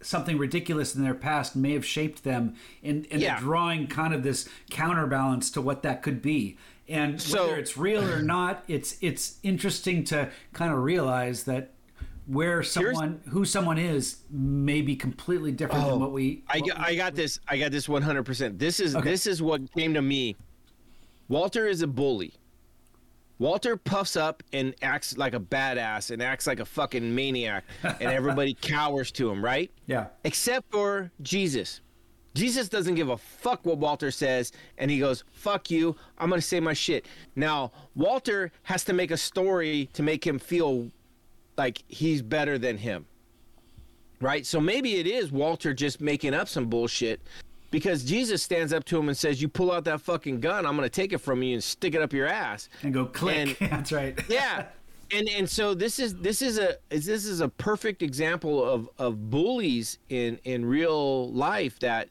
something 0.00 0.38
ridiculous 0.38 0.94
in 0.94 1.02
their 1.02 1.14
past 1.14 1.56
may 1.56 1.72
have 1.72 1.84
shaped 1.84 2.22
them 2.22 2.54
and, 2.84 3.04
and 3.10 3.20
Yeah. 3.20 3.40
drawing 3.40 3.88
kind 3.88 4.14
of 4.14 4.22
this 4.22 4.48
counterbalance 4.70 5.50
to 5.52 5.60
what 5.60 5.82
that 5.82 6.02
could 6.02 6.22
be 6.22 6.56
and 6.88 7.20
So- 7.20 7.46
whether 7.48 7.56
it's 7.58 7.76
real 7.76 8.04
or 8.08 8.22
not 8.22 8.62
it's 8.68 8.96
it's 9.00 9.38
interesting 9.42 10.04
to 10.04 10.30
kind 10.52 10.72
of 10.72 10.78
realize 10.82 11.44
that 11.44 11.72
where 12.26 12.62
someone 12.62 13.22
who 13.30 13.44
someone 13.44 13.78
is 13.78 14.18
may 14.30 14.82
be 14.82 14.94
completely 14.94 15.50
different 15.50 15.82
than 15.84 15.94
oh, 15.94 15.98
what 15.98 16.12
we 16.12 16.44
I, 16.48 16.58
what 16.58 16.68
got- 16.68 16.80
I 16.80 16.94
got 16.94 17.14
this. 17.14 17.40
I 17.48 17.56
got 17.58 17.72
this 17.72 17.86
100%. 17.88 18.58
This 18.58 18.80
is 18.80 18.94
Okay. 18.94 19.10
this 19.10 19.26
is 19.26 19.40
what 19.40 19.72
came 19.72 19.94
to 19.94 20.02
me. 20.02 20.36
Walter 21.28 21.66
is 21.66 21.82
a 21.82 21.86
bully. 21.86 22.34
Walter 23.38 23.76
puffs 23.76 24.16
up 24.16 24.42
and 24.52 24.74
acts 24.82 25.16
like 25.16 25.34
a 25.34 25.40
badass 25.40 26.10
and 26.10 26.20
acts 26.20 26.46
like 26.46 26.58
a 26.58 26.64
fucking 26.64 27.14
maniac 27.14 27.64
and 27.84 28.02
everybody 28.02 28.54
cowers 28.60 29.12
to 29.12 29.30
him, 29.30 29.44
right? 29.44 29.70
yeah 29.86 30.06
Except 30.24 30.68
for 30.70 31.10
Jesus. 31.22 31.80
Jesus 32.34 32.68
doesn't 32.68 32.94
give 32.94 33.08
a 33.10 33.16
fuck 33.16 33.64
what 33.64 33.78
Walter 33.78 34.10
says 34.10 34.52
and 34.76 34.90
he 34.90 34.98
goes, 34.98 35.24
"Fuck 35.32 35.70
you. 35.70 35.96
I'm 36.18 36.30
to 36.30 36.40
say 36.40 36.60
my 36.60 36.72
shit." 36.72 37.06
Now, 37.34 37.72
Walter 37.94 38.52
has 38.64 38.84
to 38.84 38.92
make 38.92 39.10
a 39.10 39.16
story 39.16 39.88
to 39.94 40.02
make 40.02 40.26
him 40.26 40.38
feel 40.38 40.90
like 41.56 41.82
he's 41.88 42.22
better 42.22 42.58
than 42.58 42.78
him 42.78 43.06
right? 44.20 44.44
So 44.44 44.60
maybe 44.60 44.96
it 44.96 45.06
is 45.06 45.30
Walter 45.30 45.72
just 45.72 46.00
making 46.00 46.34
up 46.34 46.48
some 46.48 46.66
bullshit 46.66 47.20
because 47.70 48.04
Jesus 48.04 48.42
stands 48.42 48.72
up 48.72 48.84
to 48.84 48.98
him 48.98 49.08
and 49.08 49.16
says, 49.16 49.40
"You 49.42 49.48
pull 49.48 49.70
out 49.72 49.84
that 49.84 50.00
fucking 50.00 50.40
gun, 50.40 50.66
I'm 50.66 50.76
gonna 50.76 50.88
take 50.88 51.12
it 51.12 51.18
from 51.18 51.42
you 51.42 51.54
and 51.54 51.64
stick 51.64 51.94
it 51.94 52.02
up 52.02 52.12
your 52.12 52.26
ass." 52.26 52.68
and 52.82 52.92
go 52.94 53.06
click 53.06 53.60
And- 53.60 53.70
that's 53.70 53.92
right 53.92 54.18
Yeah, 54.28 54.66
and 55.10 55.28
and 55.28 55.48
so 55.48 55.74
this 55.74 55.98
is 55.98 56.14
this 56.16 56.42
is 56.42 56.58
a 56.58 56.76
this 56.90 57.08
is 57.24 57.40
a 57.40 57.48
perfect 57.48 58.02
example 58.02 58.64
of 58.64 58.88
of 58.98 59.30
bullies 59.30 59.98
in 60.08 60.38
in 60.44 60.64
real 60.64 61.30
life 61.32 61.78
that. 61.80 62.08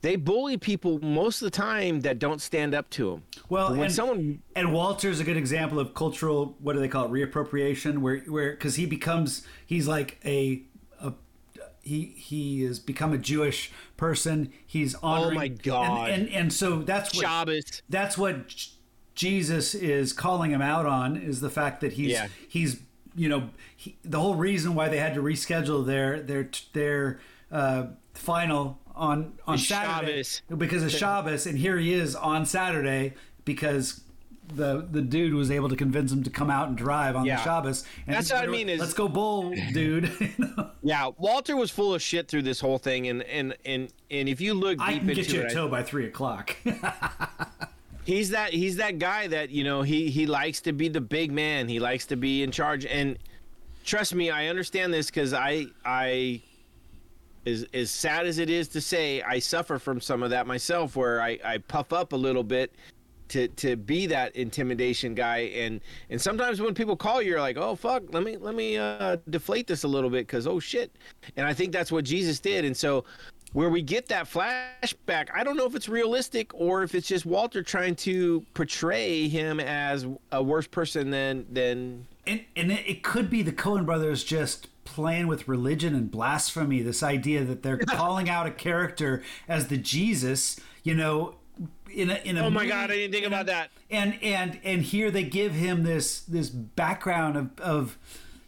They 0.00 0.16
bully 0.16 0.56
people 0.56 0.98
most 1.00 1.42
of 1.42 1.46
the 1.46 1.56
time 1.56 2.00
that 2.00 2.18
don't 2.18 2.42
stand 2.42 2.74
up 2.74 2.90
to 2.90 3.12
them. 3.12 3.22
Well, 3.48 3.70
when 3.70 3.82
and, 3.82 3.92
someone 3.92 4.42
and 4.56 4.72
Walter's 4.72 5.20
a 5.20 5.24
good 5.24 5.36
example 5.36 5.78
of 5.78 5.94
cultural. 5.94 6.56
What 6.58 6.72
do 6.72 6.80
they 6.80 6.88
call 6.88 7.04
it? 7.04 7.12
Reappropriation, 7.12 7.98
where 7.98 8.18
where 8.22 8.50
because 8.50 8.74
he 8.74 8.84
becomes 8.84 9.46
he's 9.64 9.86
like 9.86 10.18
a. 10.24 10.64
he 11.82 12.14
he 12.16 12.62
has 12.62 12.78
become 12.78 13.12
a 13.12 13.18
Jewish 13.18 13.70
person. 13.96 14.52
He's 14.66 14.94
honoring. 14.96 15.36
Oh 15.36 15.40
my 15.40 15.48
God. 15.48 16.10
And, 16.10 16.22
and 16.28 16.34
and 16.34 16.52
so 16.52 16.82
that's 16.82 17.14
what 17.14 17.22
Shabbos, 17.24 17.82
that's 17.88 18.16
what 18.16 18.48
J- 18.48 18.70
Jesus 19.14 19.74
is 19.74 20.12
calling 20.12 20.50
him 20.52 20.62
out 20.62 20.86
on 20.86 21.16
is 21.16 21.40
the 21.40 21.50
fact 21.50 21.80
that 21.82 21.94
he's 21.94 22.12
Yeah. 22.12 22.28
he's 22.48 22.80
you 23.14 23.28
know 23.28 23.50
he, 23.76 23.96
the 24.02 24.18
whole 24.20 24.34
reason 24.36 24.74
why 24.74 24.88
they 24.88 24.98
had 24.98 25.14
to 25.14 25.20
reschedule 25.22 25.84
their 25.84 26.20
their 26.22 26.48
their 26.72 27.20
uh, 27.50 27.86
final 28.14 28.78
on 28.94 29.34
on 29.46 29.56
Is 29.56 29.68
Saturday 29.68 30.22
Shabbos. 30.22 30.42
because 30.58 30.82
of 30.82 30.90
Shabbos, 30.92 31.46
and 31.46 31.58
here 31.58 31.78
he 31.78 31.92
is 31.94 32.14
on 32.14 32.46
Saturday 32.46 33.14
because. 33.44 34.00
The, 34.54 34.86
the 34.90 35.00
dude 35.00 35.34
was 35.34 35.50
able 35.50 35.68
to 35.68 35.76
convince 35.76 36.12
him 36.12 36.22
to 36.24 36.30
come 36.30 36.50
out 36.50 36.68
and 36.68 36.76
drive 36.76 37.16
on 37.16 37.24
Yeah. 37.24 37.36
the 37.36 37.42
Shabbos. 37.44 37.84
And 38.06 38.16
That's 38.16 38.30
what 38.32 38.42
I 38.42 38.46
mean 38.48 38.68
is- 38.68 38.80
let's 38.80 38.92
go 38.92 39.08
bull, 39.08 39.54
dude. 39.72 40.10
You 40.20 40.30
know? 40.38 40.70
yeah. 40.82 41.10
Walter 41.16 41.56
was 41.56 41.70
full 41.70 41.94
of 41.94 42.02
shit 42.02 42.28
through 42.28 42.42
this 42.42 42.60
whole 42.60 42.78
thing, 42.78 43.06
and 43.08 43.22
and 43.22 43.56
and 43.64 43.88
and 44.10 44.28
if 44.28 44.40
you 44.40 44.52
look 44.54 44.78
deep 44.78 44.86
I 44.88 44.98
can 44.98 45.08
into 45.10 45.14
get 45.22 45.32
you 45.32 45.40
it, 45.42 45.52
a 45.52 45.54
tow 45.54 45.68
by 45.68 45.82
three 45.82 46.06
o'clock. 46.06 46.56
he's 48.04 48.30
that 48.30 48.52
he's 48.52 48.76
that 48.76 48.98
guy 48.98 49.26
that 49.28 49.50
you 49.50 49.62
know 49.64 49.82
he 49.82 50.10
he 50.10 50.26
likes 50.26 50.60
to 50.62 50.72
be 50.72 50.88
the 50.88 51.00
big 51.00 51.30
man 51.30 51.68
he 51.68 51.78
likes 51.78 52.04
to 52.06 52.16
be 52.16 52.42
in 52.42 52.50
charge 52.50 52.84
and 52.84 53.16
trust 53.84 54.12
me 54.12 54.28
i 54.28 54.48
understand 54.48 54.92
this 54.92 55.06
because 55.06 55.32
i 55.32 55.64
i 55.84 56.40
as 57.46 57.64
as 57.72 57.90
sad 57.92 58.26
as 58.26 58.38
it 58.38 58.50
is 58.50 58.66
to 58.66 58.80
say 58.80 59.22
i 59.22 59.38
suffer 59.38 59.78
from 59.78 60.00
some 60.00 60.20
of 60.22 60.30
that 60.30 60.48
myself 60.48 60.96
where 60.96 61.22
i 61.22 61.38
i 61.44 61.58
puff 61.58 61.92
up 61.92 62.12
a 62.12 62.16
little 62.16 62.42
bit 62.42 62.74
to 63.32 63.48
to 63.48 63.76
be 63.76 64.06
that 64.06 64.34
intimidation 64.36 65.14
guy 65.14 65.38
and 65.38 65.80
and 66.10 66.20
sometimes 66.20 66.60
when 66.60 66.74
people 66.74 66.94
call 66.94 67.22
you 67.22 67.30
you're 67.30 67.40
like 67.40 67.56
oh 67.56 67.74
fuck 67.74 68.02
let 68.12 68.22
me 68.22 68.36
let 68.36 68.54
me 68.54 68.76
uh 68.76 69.16
deflate 69.30 69.66
this 69.66 69.84
a 69.84 69.88
little 69.88 70.10
bit 70.10 70.26
because 70.26 70.46
oh 70.46 70.60
shit 70.60 70.94
and 71.36 71.46
i 71.46 71.52
think 71.52 71.72
that's 71.72 71.90
what 71.90 72.04
jesus 72.04 72.38
did 72.38 72.64
and 72.64 72.76
so 72.76 73.04
where 73.54 73.70
we 73.70 73.80
get 73.80 74.06
that 74.06 74.26
flashback 74.26 75.28
i 75.34 75.42
don't 75.42 75.56
know 75.56 75.66
if 75.66 75.74
it's 75.74 75.88
realistic 75.88 76.52
or 76.52 76.82
if 76.82 76.94
it's 76.94 77.08
just 77.08 77.24
walter 77.24 77.62
trying 77.62 77.94
to 77.94 78.44
portray 78.52 79.28
him 79.28 79.60
as 79.60 80.06
a 80.32 80.42
worse 80.42 80.66
person 80.66 81.10
than 81.10 81.46
than 81.50 82.06
and 82.26 82.44
and 82.54 82.70
it, 82.70 82.86
it 82.86 83.02
could 83.02 83.30
be 83.30 83.42
the 83.42 83.52
Coen 83.52 83.84
brothers 83.84 84.22
just 84.22 84.68
playing 84.84 85.26
with 85.26 85.48
religion 85.48 85.94
and 85.94 86.10
blasphemy. 86.10 86.82
This 86.82 87.02
idea 87.02 87.44
that 87.44 87.62
they're 87.62 87.78
calling 87.86 88.28
out 88.28 88.46
a 88.46 88.50
character 88.50 89.22
as 89.48 89.68
the 89.68 89.76
Jesus, 89.76 90.58
you 90.84 90.94
know, 90.94 91.34
in 91.92 92.10
a 92.10 92.14
in 92.24 92.36
a 92.38 92.40
oh 92.46 92.50
my 92.50 92.60
movie- 92.60 92.68
god 92.68 92.90
i 92.90 92.94
didn't 92.94 93.12
think 93.12 93.26
about 93.26 93.46
that 93.46 93.70
And 93.90 94.18
and 94.22 94.58
and 94.64 94.82
here 94.82 95.10
they 95.10 95.22
give 95.24 95.52
him 95.52 95.82
this 95.82 96.20
this 96.20 96.48
background 96.48 97.36
of 97.36 97.50
of 97.60 97.98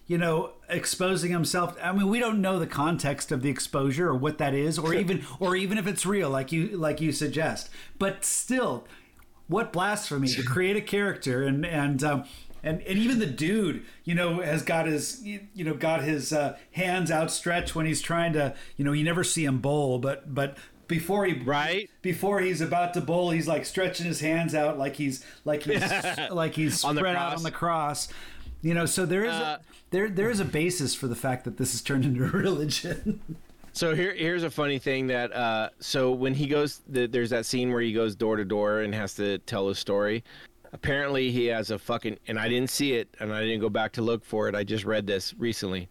you 0.06 0.18
know, 0.18 0.50
exposing 0.68 1.30
himself. 1.32 1.78
I 1.82 1.90
mean, 1.92 2.08
we 2.10 2.18
don't 2.18 2.42
know 2.42 2.58
the 2.58 2.66
context 2.66 3.32
of 3.32 3.40
the 3.40 3.48
exposure 3.48 4.08
or 4.10 4.14
what 4.14 4.36
that 4.36 4.52
is, 4.52 4.78
or 4.78 4.92
even 4.92 5.24
or 5.40 5.56
even 5.56 5.78
if 5.78 5.86
it's 5.86 6.04
real, 6.04 6.28
like 6.28 6.52
you 6.52 6.76
like 6.76 7.00
you 7.00 7.10
suggest. 7.10 7.70
But 7.98 8.22
still, 8.22 8.86
what 9.48 9.72
blasphemy 9.72 10.28
to 10.28 10.42
create 10.42 10.76
a 10.76 10.82
character 10.82 11.44
and 11.44 11.64
and 11.64 12.04
um, 12.04 12.24
and 12.62 12.82
and 12.82 12.98
even 12.98 13.18
the 13.18 13.24
dude, 13.26 13.82
you 14.04 14.14
know, 14.14 14.42
has 14.42 14.62
got 14.62 14.86
his 14.86 15.22
you 15.24 15.40
know 15.64 15.72
got 15.72 16.02
his 16.04 16.34
uh, 16.34 16.58
hands 16.72 17.10
outstretched 17.10 17.74
when 17.74 17.86
he's 17.86 18.02
trying 18.02 18.34
to, 18.34 18.54
you 18.76 18.84
know, 18.84 18.92
you 18.92 19.04
never 19.04 19.24
see 19.24 19.46
him 19.46 19.58
bowl, 19.58 19.98
but 19.98 20.34
but 20.34 20.58
before 20.88 21.24
he 21.26 21.34
Right. 21.34 21.90
before 22.02 22.40
he's 22.40 22.60
about 22.60 22.94
to 22.94 23.00
bowl, 23.00 23.30
he's 23.30 23.48
like 23.48 23.64
stretching 23.64 24.06
his 24.06 24.20
hands 24.20 24.54
out 24.54 24.78
like 24.78 24.96
he's 24.96 25.24
like 25.44 25.62
he's 25.62 25.82
like 26.30 26.54
he's 26.54 26.80
spread 26.80 27.16
out 27.16 27.36
on 27.36 27.42
the 27.42 27.50
cross. 27.50 28.08
You 28.62 28.74
know, 28.74 28.86
so 28.86 29.04
there 29.06 29.24
is 29.24 29.32
Uh, 29.32 29.58
a, 29.60 29.64
there 29.90 30.08
there 30.08 30.30
is 30.30 30.40
a 30.40 30.44
basis 30.44 30.94
for 30.94 31.06
the 31.06 31.14
fact 31.16 31.44
that 31.44 31.56
this 31.58 31.72
has 31.72 31.82
turned 31.82 32.04
into 32.04 32.24
a 32.24 32.28
religion. 32.44 33.20
So 33.72 33.94
here, 33.94 34.14
here's 34.14 34.44
a 34.44 34.50
funny 34.50 34.78
thing 34.78 35.08
that 35.08 35.34
uh, 35.34 35.70
so 35.80 36.12
when 36.12 36.32
he 36.34 36.46
goes, 36.46 36.80
the, 36.88 37.06
there's 37.08 37.30
that 37.30 37.44
scene 37.44 37.72
where 37.72 37.80
he 37.80 37.92
goes 37.92 38.14
door 38.14 38.36
to 38.36 38.44
door 38.44 38.80
and 38.82 38.94
has 38.94 39.14
to 39.14 39.38
tell 39.38 39.66
his 39.68 39.78
story. 39.80 40.22
Apparently, 40.72 41.30
he 41.30 41.46
has 41.46 41.70
a 41.70 41.78
fucking, 41.78 42.18
and 42.28 42.38
I 42.38 42.48
didn't 42.48 42.70
see 42.70 42.94
it, 42.94 43.08
and 43.20 43.32
I 43.32 43.40
didn't 43.42 43.60
go 43.60 43.68
back 43.68 43.92
to 43.92 44.02
look 44.02 44.24
for 44.24 44.48
it. 44.48 44.54
I 44.54 44.64
just 44.64 44.84
read 44.84 45.06
this 45.06 45.34
recently. 45.38 45.88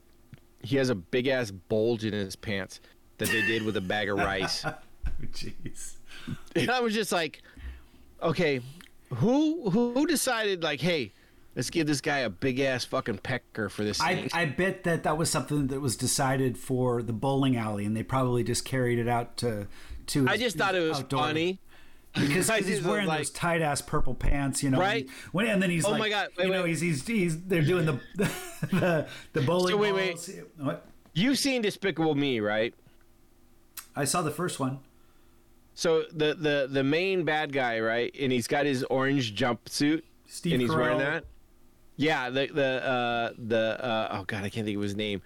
He 0.62 0.78
has 0.78 0.90
a 0.90 0.96
big 0.96 1.28
ass 1.28 1.52
bulge 1.52 2.06
in 2.06 2.14
his 2.14 2.36
pants 2.38 2.80
that 3.26 3.32
they 3.32 3.42
did 3.46 3.64
with 3.64 3.78
a 3.78 3.82
bag 3.82 4.10
of 4.10 4.18
rice, 4.18 4.66
Jeez. 5.34 5.96
and 6.56 6.70
I 6.70 6.80
was 6.82 6.94
just 6.94 7.12
like, 7.12 7.42
okay, 8.22 8.62
who 9.16 9.70
who, 9.70 10.06
decided 10.08 10.64
like, 10.64 10.82
hey, 10.82 11.12
let's 11.56 11.70
give 11.70 11.88
this 11.88 12.02
guy 12.02 12.20
a 12.20 12.30
big 12.30 12.60
ass 12.60 12.84
fucking 12.86 13.20
pecker 13.20 13.70
for 13.70 13.84
this 13.84 14.00
I, 14.02 14.16
thing? 14.16 14.30
I 14.34 14.46
bet 14.46 14.84
that 14.84 15.04
that 15.04 15.18
was 15.18 15.30
something 15.30 15.68
that 15.68 15.80
was 15.80 15.96
decided 15.96 16.58
for 16.58 17.02
the 17.04 17.14
bowling 17.14 17.56
alley, 17.58 17.86
and 17.86 17.96
they 17.96 18.04
probably 18.04 18.44
just 18.44 18.66
carried 18.66 19.00
it 19.00 19.08
out 19.08 19.38
to 19.38 19.68
to. 20.08 20.28
I 20.28 20.38
just 20.38 20.58
thought 20.58 20.76
it 20.76 20.88
was 20.88 21.00
outdoor. 21.00 21.20
funny. 21.24 21.60
because 22.14 22.50
he's 22.66 22.82
wearing 22.84 23.08
like- 23.08 23.20
those 23.20 23.30
tight 23.32 23.62
ass 23.62 23.82
purple 23.82 24.14
pants, 24.14 24.62
you 24.64 24.70
know. 24.70 24.80
Right. 24.80 25.08
When, 25.32 25.48
and 25.48 25.62
then 25.62 25.70
he's 25.70 25.86
Oh 25.86 25.92
like, 25.92 26.00
my 26.00 26.10
God, 26.10 26.28
wait, 26.38 26.46
you 26.48 26.54
know, 26.54 26.64
wait. 26.64 26.70
he's, 26.70 26.82
he's 26.82 27.08
he's 27.08 27.42
they're 27.44 27.62
doing 27.62 27.86
the 27.86 28.00
the, 28.72 29.08
the 29.34 29.42
bowling 29.42 29.72
So 29.72 29.78
wait, 29.78 29.94
wait. 29.94 30.18
What? 30.58 30.86
You've 31.16 31.38
seen 31.38 31.62
Despicable 31.62 32.16
Me, 32.16 32.40
right? 32.40 32.74
I 33.96 34.06
saw 34.06 34.22
the 34.22 34.32
first 34.32 34.60
one. 34.60 34.80
So 35.76 36.04
the 36.12 36.36
the 36.36 36.68
the 36.70 36.84
main 36.84 37.24
bad 37.24 37.52
guy, 37.52 37.80
right? 37.80 38.14
And 38.20 38.32
he's 38.32 38.48
got 38.48 38.66
his 38.66 38.84
orange 38.86 39.36
jumpsuit, 39.36 40.04
Steve 40.28 40.54
and 40.54 40.62
he's 40.62 40.72
wearing 40.72 41.00
that. 41.00 41.26
Yeah, 41.96 42.30
the 42.30 42.48
the 42.48 42.86
uh, 42.86 43.34
the 43.38 43.84
uh, 43.84 44.20
oh 44.20 44.24
god, 44.26 44.44
I 44.44 44.50
can't 44.50 44.66
think 44.66 44.78
of 44.78 44.84
his 44.84 44.96
name. 44.96 45.22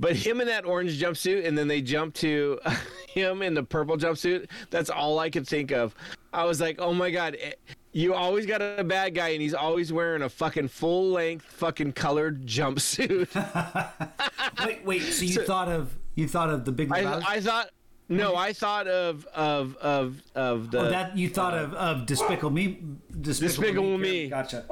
But 0.00 0.14
him 0.14 0.40
in 0.40 0.46
that 0.46 0.64
orange 0.64 1.00
jumpsuit, 1.00 1.46
and 1.46 1.58
then 1.58 1.66
they 1.66 1.82
jump 1.82 2.14
to 2.16 2.60
him 3.08 3.42
in 3.42 3.54
the 3.54 3.62
purple 3.64 3.96
jumpsuit. 3.96 4.48
That's 4.70 4.90
all 4.90 5.18
I 5.18 5.28
could 5.28 5.46
think 5.46 5.72
of. 5.72 5.94
I 6.32 6.44
was 6.44 6.60
like, 6.60 6.80
oh 6.80 6.94
my 6.94 7.10
god, 7.10 7.36
eh, 7.40 7.52
you 7.92 8.14
always 8.14 8.46
got 8.46 8.62
a 8.62 8.84
bad 8.84 9.14
guy, 9.14 9.28
and 9.30 9.42
he's 9.42 9.54
always 9.54 9.92
wearing 9.92 10.22
a 10.22 10.28
fucking 10.28 10.68
full 10.68 11.10
length, 11.10 11.44
fucking 11.46 11.92
colored 11.92 12.46
jumpsuit. 12.46 13.28
Wait, 14.64 14.84
wait. 14.84 15.02
So 15.02 15.24
you 15.24 15.44
thought 15.44 15.68
of 15.68 15.96
you 16.14 16.26
thought 16.26 16.50
of 16.50 16.64
the 16.64 16.72
Big 16.72 16.90
I, 16.92 17.20
I 17.26 17.40
thought. 17.40 17.70
No, 18.08 18.36
I 18.36 18.52
thought 18.54 18.86
of 18.88 19.26
of 19.34 19.76
of 19.76 20.22
of 20.34 20.70
the 20.70 20.80
oh, 20.80 20.90
that 20.90 21.16
you 21.16 21.28
thought 21.28 21.54
of 21.54 21.74
of 21.74 22.06
Despicable 22.06 22.50
Me. 22.50 22.78
Despicable, 23.20 23.48
Despicable 23.62 23.98
Me. 23.98 24.28
Gotcha. 24.28 24.64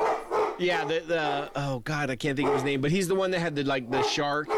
Yeah, 0.59 0.85
the 0.87 1.01
the 1.01 1.51
oh 1.55 1.81
god, 1.81 2.09
I 2.11 2.17
can't 2.17 2.35
think 2.37 2.49
of 2.49 2.55
his 2.55 2.65
name, 2.65 2.81
but 2.81 2.91
he's 2.91 3.09
the 3.09 3.15
one 3.15 3.31
that 3.33 3.41
had 3.41 3.55
the 3.55 3.63
like 3.65 3.91
the 3.91 4.03
shark. 4.05 4.49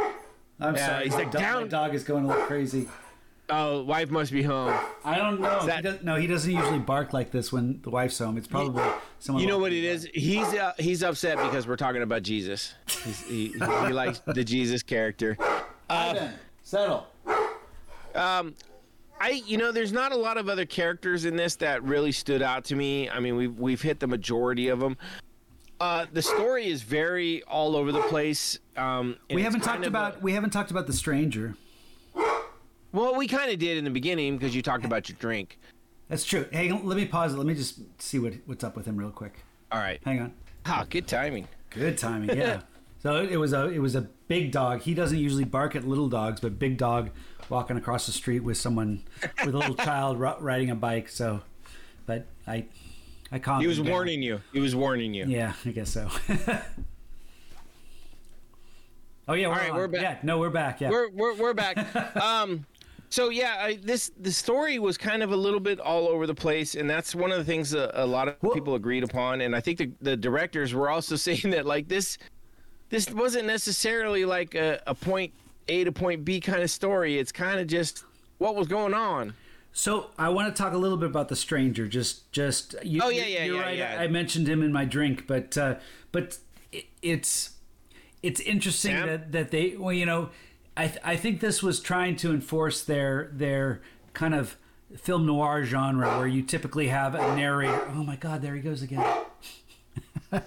I'm 0.61 0.77
Yeah, 0.77 0.87
sorry. 0.87 1.05
he's 1.05 1.13
my 1.15 1.19
like, 1.19 1.31
dog, 1.33 1.43
my 1.43 1.49
"Down." 1.49 1.69
dog 1.69 1.95
is 1.95 2.05
going 2.05 2.25
a 2.25 2.29
little 2.29 2.43
crazy. 2.45 2.89
Oh, 3.51 3.83
wife 3.83 4.11
must 4.11 4.31
be 4.31 4.43
home. 4.43 4.75
I 5.05 5.17
don't 5.17 5.41
know. 5.41 5.65
that- 5.65 5.77
he 5.77 5.83
does, 5.83 6.03
no, 6.03 6.17
he 6.17 6.27
doesn't 6.27 6.53
usually 6.53 6.79
bark 6.81 7.13
like 7.15 7.31
this 7.31 7.51
when 7.51 7.81
the 7.83 7.89
wife's 7.91 8.19
home. 8.19 8.37
It's 8.37 8.47
probably 8.47 8.85
someone. 9.21 9.43
You 9.43 9.49
know 9.49 9.59
what 9.59 9.73
it 9.73 9.83
is? 9.85 10.07
He's 10.15 10.47
uh, 10.55 10.75
he's 10.79 11.03
upset 11.03 11.39
because 11.39 11.67
we're 11.67 11.77
talking 11.77 12.03
about 12.03 12.23
Jesus. 12.23 12.75
He's, 13.05 13.21
he 13.27 13.49
he 13.49 13.59
likes 13.93 14.21
the 14.21 14.45
Jesus 14.45 14.83
character. 14.85 15.37
Ivan, 15.91 16.35
settle. 16.63 17.07
I 19.21 19.43
you 19.47 19.57
know, 19.59 19.73
there's 19.73 19.93
not 19.93 20.13
a 20.13 20.17
lot 20.17 20.37
of 20.39 20.49
other 20.49 20.65
characters 20.67 21.25
in 21.25 21.37
this 21.37 21.57
that 21.57 21.83
really 21.83 22.13
stood 22.13 22.43
out 22.43 22.65
to 22.67 22.77
me. 22.77 23.09
I 23.11 23.21
mean, 23.21 23.37
we've 23.37 23.59
we've 23.59 23.83
hit 23.83 24.01
the 24.01 24.07
majority 24.07 24.69
of 24.69 24.81
them. 24.81 24.97
Uh, 25.81 26.07
the 26.13 26.23
story 26.23 26.67
is 26.67 26.83
very 26.83 27.43
all 27.45 27.77
over 27.77 27.93
the 27.93 28.01
place. 28.03 28.59
Um, 28.77 29.17
We 29.33 29.43
haven't 29.43 29.61
talked 29.61 29.79
of 29.79 29.85
a- 29.85 29.89
about 29.89 30.23
we 30.23 30.33
haven't 30.33 30.51
talked 30.51 30.71
about 30.71 30.87
the 30.87 30.93
stranger. 30.93 31.55
well, 32.93 33.15
we 33.17 33.27
kind 33.29 33.51
of 33.51 33.59
did 33.59 33.77
in 33.79 33.85
the 33.85 33.91
beginning 33.91 34.37
because 34.39 34.55
you 34.57 34.63
talked 34.63 34.85
about 34.85 35.09
your 35.09 35.17
drink. 35.21 35.59
That's 36.09 36.25
true. 36.25 36.47
Hey, 36.51 36.73
let 36.73 36.97
me 36.97 37.05
pause 37.05 37.35
it. 37.35 37.37
Let 37.37 37.47
me 37.47 37.55
just 37.55 37.81
see 38.01 38.19
what 38.19 38.35
what's 38.47 38.65
up 38.65 38.77
with 38.77 38.87
him 38.87 38.97
real 38.97 39.11
quick. 39.11 39.45
All 39.71 39.79
right. 39.79 40.01
Hang 40.05 40.21
on. 40.21 40.33
Ah, 40.67 40.87
good 40.89 41.07
timing. 41.07 41.47
Good 41.71 41.99
timing. 41.99 42.37
Yeah. 42.37 42.63
so 43.03 43.17
it 43.23 43.37
was 43.37 43.53
a 43.53 43.67
it 43.69 43.79
was 43.79 43.95
a 43.95 44.03
big 44.27 44.51
dog. 44.53 44.81
He 44.83 44.95
doesn't 44.95 45.19
usually 45.19 45.45
bark 45.45 45.77
at 45.77 45.87
little 45.87 46.09
dogs, 46.09 46.41
but 46.41 46.59
big 46.59 46.79
dog 46.79 47.11
walking 47.51 47.77
across 47.77 48.07
the 48.07 48.13
street 48.13 48.41
with 48.41 48.57
someone 48.57 49.03
with 49.45 49.55
a 49.55 49.59
little 49.59 49.75
child 49.85 50.19
ri- 50.21 50.35
riding 50.41 50.71
a 50.71 50.75
bike. 50.75 51.09
So, 51.09 51.41
but 52.07 52.27
I 52.47 52.65
I 53.31 53.39
calmed. 53.39 53.63
He 53.63 53.69
was 53.69 53.79
down. 53.79 53.89
warning 53.89 54.23
you. 54.23 54.41
He 54.53 54.61
was 54.61 54.75
warning 54.75 55.15
you. 55.15 55.27
Yeah, 55.27 55.53
I 55.65 55.71
guess 55.71 55.91
so. 55.91 56.09
oh 59.29 59.35
yeah, 59.35 59.49
we're, 59.49 59.71
on. 59.71 59.77
we're 59.77 59.89
back. 59.89 60.03
Yeah, 60.03 60.19
no, 60.23 60.39
we're 60.39 60.51
back. 60.51 60.81
Yeah. 60.81 60.91
we're 60.91 61.11
we're, 61.11 61.35
we're 61.35 61.55
back. 61.55 61.95
um, 62.17 62.65
so 63.11 63.31
yeah, 63.31 63.57
I, 63.61 63.79
this 63.83 64.11
the 64.21 64.33
story 64.33 64.79
was 64.79 64.99
kind 64.99 65.23
of 65.23 65.33
a 65.33 65.37
little 65.37 65.61
bit 65.61 65.81
all 65.81 66.09
over 66.09 66.27
the 66.27 66.35
place, 66.35 66.75
and 66.75 66.89
that's 66.89 67.15
one 67.15 67.31
of 67.33 67.39
the 67.39 67.45
things 67.45 67.75
a, 67.75 67.91
a 67.95 68.07
lot 68.07 68.29
of 68.29 68.37
Well- 68.43 68.53
people 68.53 68.75
agreed 68.75 69.05
upon. 69.05 69.41
And 69.41 69.55
I 69.55 69.61
think 69.61 69.79
the 69.79 69.91
the 70.01 70.17
directors 70.17 70.75
were 70.75 70.89
also 70.91 71.17
saying 71.17 71.51
that 71.51 71.67
like 71.67 71.89
this 71.89 72.19
this 72.91 73.11
wasn't 73.11 73.47
necessarily 73.47 74.25
like 74.25 74.55
a, 74.55 74.81
a 74.87 74.95
point 74.95 75.33
A 75.69 75.85
to 75.85 75.93
point 75.93 76.25
B 76.25 76.41
kind 76.41 76.63
of 76.63 76.71
story. 76.71 77.19
It's 77.19 77.33
kind 77.33 77.61
of 77.61 77.67
just 77.67 78.05
what 78.39 78.55
was 78.57 78.67
going 78.69 78.95
on. 78.95 79.35
So 79.73 80.07
I 80.19 80.29
want 80.31 80.55
to 80.55 80.61
talk 80.63 80.73
a 80.73 80.77
little 80.79 80.97
bit 80.97 81.09
about 81.11 81.29
the 81.29 81.37
stranger. 81.37 81.87
Just, 81.87 82.33
just. 82.33 82.75
You, 82.83 83.01
Oh, 83.05 83.11
yeah, 83.11 83.27
yeah, 83.27 83.45
you're 83.45 83.57
yeah, 83.57 83.63
right. 83.63 83.77
yeah. 83.79 83.97
I 84.01 84.09
mentioned 84.09 84.49
him 84.49 84.63
in 84.63 84.73
my 84.73 84.85
drink, 84.85 85.27
but, 85.27 85.57
uh, 85.57 85.77
but 86.11 86.39
it, 86.73 86.87
it's, 87.03 87.51
it's 88.23 88.41
interesting 88.41 88.93
Sam? 88.97 89.07
that 89.07 89.31
that 89.33 89.51
they, 89.53 89.77
well, 89.79 89.93
you 89.93 90.05
know, 90.05 90.31
I 90.77 90.89
th- 90.89 91.01
I 91.05 91.15
think 91.17 91.39
this 91.41 91.63
was 91.63 91.79
trying 91.79 92.17
to 92.17 92.33
enforce 92.33 92.83
their 92.83 93.31
their 93.33 93.81
kind 94.13 94.35
of 94.35 94.57
film 94.97 95.25
noir 95.27 95.65
genre 95.65 96.19
where 96.19 96.27
you 96.27 96.43
typically 96.43 96.89
have 96.89 97.15
a 97.15 97.37
narrator. 97.37 97.89
Oh 97.95 98.03
my 98.03 98.17
God, 98.17 98.43
there 98.43 98.57
he 98.57 98.61
goes 98.61 98.83
again. 98.83 99.05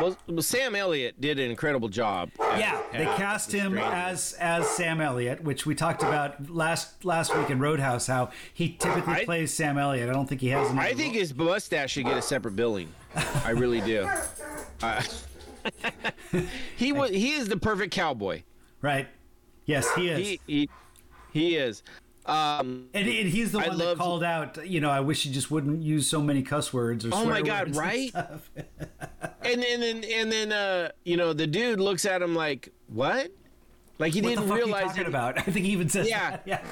Well, 0.00 0.16
Sam 0.42 0.74
Elliott 0.74 1.20
did 1.20 1.38
an 1.38 1.50
incredible 1.50 1.88
job. 1.88 2.30
Yeah, 2.38 2.80
they 2.92 3.06
as 3.06 3.16
cast 3.18 3.50
the 3.50 3.58
him 3.58 3.72
stranger. 3.72 3.92
as 3.94 4.32
as 4.34 4.68
Sam 4.70 5.00
Elliott, 5.00 5.42
which 5.44 5.66
we 5.66 5.74
talked 5.74 6.02
about 6.02 6.48
last 6.50 7.04
last 7.04 7.36
week 7.36 7.50
in 7.50 7.58
Roadhouse. 7.60 8.06
How 8.06 8.30
he 8.54 8.70
typically 8.72 9.14
I- 9.14 9.24
plays 9.24 9.52
Sam 9.52 9.78
Elliott. 9.78 10.08
I 10.08 10.12
don't 10.12 10.26
think 10.28 10.40
he 10.40 10.48
has. 10.48 10.70
I 10.76 10.94
think 10.94 11.14
his 11.14 11.34
mustache 11.34 11.92
should 11.92 12.04
get 12.04 12.16
a 12.16 12.22
separate 12.22 12.56
billing. 12.56 12.92
I 13.44 13.50
really 13.50 13.80
do. 13.80 14.08
Uh, 14.82 15.02
he 16.76 16.90
was 16.92 17.10
he 17.10 17.32
is 17.34 17.48
the 17.48 17.56
perfect 17.58 17.92
cowboy. 17.92 18.42
right. 18.80 19.06
Yes, 19.66 19.86
he 19.94 20.08
is. 20.08 20.18
He 20.18 20.40
he, 20.46 20.68
he 21.32 21.56
is. 21.56 21.82
Um, 22.30 22.88
and, 22.94 23.08
and 23.08 23.28
he's 23.28 23.52
the 23.52 23.58
I 23.58 23.68
one 23.68 23.78
that 23.78 23.84
love- 23.84 23.98
called 23.98 24.22
out. 24.24 24.66
You 24.68 24.80
know, 24.80 24.90
I 24.90 25.00
wish 25.00 25.24
you 25.26 25.32
just 25.32 25.50
wouldn't 25.50 25.82
use 25.82 26.08
so 26.08 26.20
many 26.22 26.42
cuss 26.42 26.72
words 26.72 27.04
or. 27.04 27.10
Oh 27.12 27.24
my 27.24 27.42
God, 27.42 27.74
right? 27.76 28.10
and 29.44 29.64
and 29.64 29.82
then 29.82 30.04
and 30.04 30.30
then 30.32 30.52
uh, 30.52 30.90
you 31.04 31.16
know 31.16 31.32
the 31.32 31.46
dude 31.46 31.80
looks 31.80 32.04
at 32.04 32.22
him 32.22 32.34
like 32.34 32.68
what? 32.88 33.30
Like 33.98 34.12
he 34.14 34.22
What 34.22 34.30
didn't 34.30 34.44
fuck 34.48 34.52
are 34.52 34.58
you 34.60 34.64
realize 34.64 34.84
talking 34.88 35.02
that- 35.04 35.08
about? 35.08 35.38
I 35.40 35.42
think 35.42 35.66
he 35.66 35.72
even 35.72 35.88
says 35.88 36.08
Yeah. 36.08 36.30
that. 36.30 36.42
Yeah. 36.46 36.64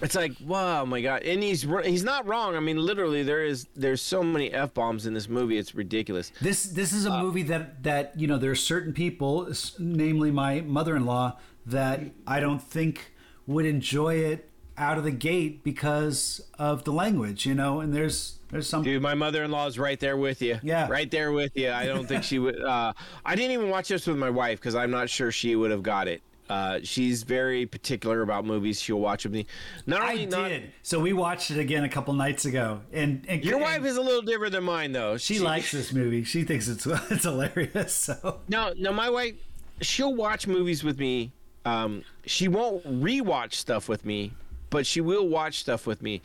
It's 0.00 0.14
like 0.14 0.32
wow, 0.44 0.84
my 0.84 1.00
God, 1.00 1.22
and 1.24 1.42
he's 1.42 1.62
he's 1.84 2.04
not 2.04 2.24
wrong. 2.24 2.54
I 2.54 2.60
mean, 2.60 2.76
literally, 2.76 3.24
there 3.24 3.44
is 3.44 3.66
there's 3.74 4.00
so 4.00 4.22
many 4.22 4.52
f 4.52 4.72
bombs 4.72 5.06
in 5.06 5.14
this 5.14 5.28
movie. 5.28 5.58
It's 5.58 5.74
ridiculous. 5.74 6.30
This 6.40 6.66
this 6.66 6.92
is 6.92 7.04
a 7.04 7.10
Uh, 7.12 7.20
movie 7.22 7.42
that 7.44 7.82
that 7.82 8.12
you 8.16 8.28
know 8.28 8.38
there 8.38 8.52
are 8.52 8.54
certain 8.54 8.92
people, 8.92 9.48
namely 9.80 10.30
my 10.30 10.60
mother-in-law, 10.60 11.36
that 11.66 12.02
I 12.28 12.38
don't 12.38 12.62
think 12.62 13.12
would 13.48 13.66
enjoy 13.66 14.14
it 14.14 14.48
out 14.76 14.96
of 14.96 15.02
the 15.02 15.10
gate 15.10 15.64
because 15.64 16.40
of 16.56 16.84
the 16.84 16.92
language. 16.92 17.44
You 17.44 17.54
know, 17.54 17.80
and 17.80 17.92
there's 17.92 18.38
there's 18.50 18.68
some 18.68 18.84
Dude, 18.84 19.02
my 19.02 19.14
mother 19.14 19.42
in 19.42 19.50
law 19.50 19.66
is 19.66 19.78
right 19.78 19.98
there 19.98 20.16
with 20.16 20.40
you. 20.40 20.60
Yeah. 20.62 20.88
right 20.88 21.10
there 21.10 21.32
with 21.32 21.56
you. 21.56 21.72
I 21.72 21.86
don't 21.86 22.06
think 22.06 22.22
she 22.22 22.38
would. 22.38 22.56
Uh, 22.68 22.92
I 23.24 23.34
didn't 23.34 23.52
even 23.52 23.70
watch 23.70 23.88
this 23.88 24.06
with 24.06 24.18
my 24.18 24.28
wife 24.28 24.60
because 24.60 24.74
I'm 24.74 24.90
not 24.90 25.08
sure 25.08 25.32
she 25.32 25.56
would 25.56 25.70
have 25.70 25.82
got 25.82 26.06
it. 26.06 26.20
Uh, 26.50 26.80
she's 26.82 27.22
very 27.22 27.64
particular 27.66 28.20
about 28.22 28.44
movies 28.44 28.80
she'll 28.80 29.00
watch 29.00 29.24
with 29.24 29.32
me. 29.32 29.46
Not 29.86 30.02
I 30.02 30.24
not, 30.26 30.48
did. 30.48 30.72
So 30.82 31.00
we 31.00 31.12
watched 31.12 31.50
it 31.50 31.58
again 31.58 31.84
a 31.84 31.88
couple 31.88 32.12
nights 32.14 32.44
ago, 32.44 32.80
and, 32.92 33.24
and 33.28 33.44
your 33.44 33.54
and 33.54 33.62
wife 33.62 33.84
is 33.84 33.96
a 33.96 34.02
little 34.02 34.22
different 34.22 34.52
than 34.52 34.64
mine, 34.64 34.92
though. 34.92 35.16
She 35.16 35.38
likes 35.38 35.72
this 35.72 35.92
movie. 35.92 36.24
She 36.24 36.44
thinks 36.44 36.68
it's 36.68 36.86
it's 37.10 37.24
hilarious. 37.24 37.92
So 37.94 38.40
No, 38.48 38.72
no, 38.76 38.92
my 38.92 39.08
wife, 39.08 39.34
she'll 39.80 40.14
watch 40.14 40.46
movies 40.46 40.84
with 40.84 40.98
me. 40.98 41.32
Um, 41.68 42.02
she 42.24 42.48
won't 42.48 42.82
rewatch 42.86 43.52
stuff 43.52 43.90
with 43.90 44.06
me, 44.06 44.32
but 44.70 44.86
she 44.86 45.02
will 45.02 45.28
watch 45.28 45.58
stuff 45.58 45.86
with 45.86 46.00
me. 46.00 46.22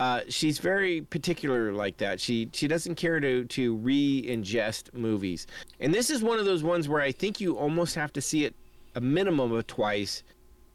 Uh, 0.00 0.22
she's 0.28 0.58
very 0.58 1.02
particular 1.02 1.72
like 1.72 1.96
that. 1.98 2.20
She 2.20 2.48
she 2.52 2.66
doesn't 2.66 2.96
care 2.96 3.20
to 3.20 3.44
to 3.44 3.76
re-ingest 3.76 4.92
movies, 4.92 5.46
and 5.78 5.94
this 5.94 6.10
is 6.10 6.24
one 6.24 6.40
of 6.40 6.44
those 6.44 6.64
ones 6.64 6.88
where 6.88 7.02
I 7.02 7.12
think 7.12 7.40
you 7.40 7.56
almost 7.56 7.94
have 7.94 8.12
to 8.14 8.20
see 8.20 8.44
it 8.44 8.54
a 8.96 9.00
minimum 9.00 9.52
of 9.52 9.66
twice 9.68 10.24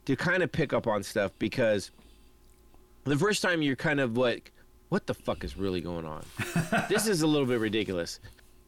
to 0.06 0.16
kind 0.16 0.44
of 0.44 0.52
pick 0.52 0.72
up 0.72 0.88
on 0.88 1.04
stuff 1.04 1.32
because 1.38 1.92
the 3.04 3.18
first 3.18 3.42
time 3.42 3.62
you're 3.62 3.76
kind 3.76 4.00
of 4.00 4.18
like, 4.18 4.54
what 4.90 5.08
the 5.08 5.14
fuck 5.14 5.44
is 5.44 5.58
really 5.58 5.82
going 5.82 6.06
on? 6.06 6.24
this 6.90 7.06
is 7.08 7.22
a 7.22 7.28
little 7.28 7.48
bit 7.48 7.60
ridiculous. 7.60 8.22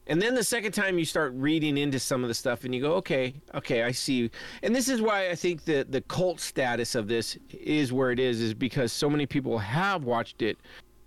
And 0.08 0.20
then 0.20 0.34
the 0.34 0.42
second 0.42 0.72
time 0.72 0.98
you 0.98 1.04
start 1.04 1.32
reading 1.34 1.76
into 1.76 1.98
some 1.98 2.24
of 2.24 2.28
the 2.28 2.34
stuff 2.34 2.64
and 2.64 2.74
you 2.74 2.80
go, 2.80 2.94
okay, 2.94 3.34
okay, 3.54 3.82
I 3.82 3.92
see. 3.92 4.30
And 4.62 4.74
this 4.74 4.88
is 4.88 5.02
why 5.02 5.28
I 5.28 5.34
think 5.34 5.64
that 5.66 5.92
the 5.92 6.00
cult 6.02 6.40
status 6.40 6.94
of 6.94 7.08
this 7.08 7.36
is 7.50 7.92
where 7.92 8.10
it 8.10 8.18
is, 8.18 8.40
is 8.40 8.54
because 8.54 8.90
so 8.90 9.10
many 9.10 9.26
people 9.26 9.58
have 9.58 10.04
watched 10.04 10.40
it 10.40 10.58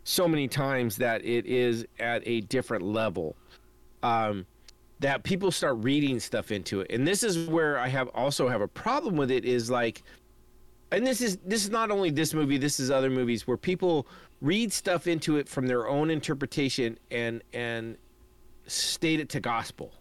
so 0.04 0.28
many 0.28 0.48
times 0.48 0.98
that 0.98 1.26
it 1.26 1.46
is 1.48 1.86
at 2.00 2.22
a 2.26 2.42
different 2.42 2.84
level. 2.84 3.36
Um, 4.04 4.46
that 5.00 5.24
people 5.24 5.50
start 5.50 5.78
reading 5.80 6.20
stuff 6.20 6.52
into 6.52 6.82
it. 6.82 6.92
And 6.92 7.08
this 7.08 7.24
is 7.24 7.50
where 7.50 7.80
I 7.80 7.88
have 7.88 8.08
also 8.10 8.48
have 8.48 8.62
a 8.62 8.68
problem 8.68 9.16
with 9.16 9.32
it 9.32 9.46
is 9.46 9.70
like 9.72 10.04
and 10.92 11.08
this 11.08 11.22
is 11.22 11.38
this 11.38 11.64
is 11.64 11.70
not 11.70 11.90
only 11.90 12.12
this 12.12 12.34
movie, 12.34 12.58
this 12.58 12.80
is 12.80 12.92
other 12.92 13.10
movies 13.10 13.48
where 13.48 13.58
people 13.58 14.08
read 14.42 14.72
stuff 14.72 15.08
into 15.08 15.38
it 15.38 15.48
from 15.48 15.68
their 15.68 15.88
own 15.88 16.10
interpretation 16.10 17.00
and 17.10 17.42
and 17.54 17.98
state 18.68 19.20
it 19.20 19.30
to 19.30 19.40
gospel. 19.40 19.94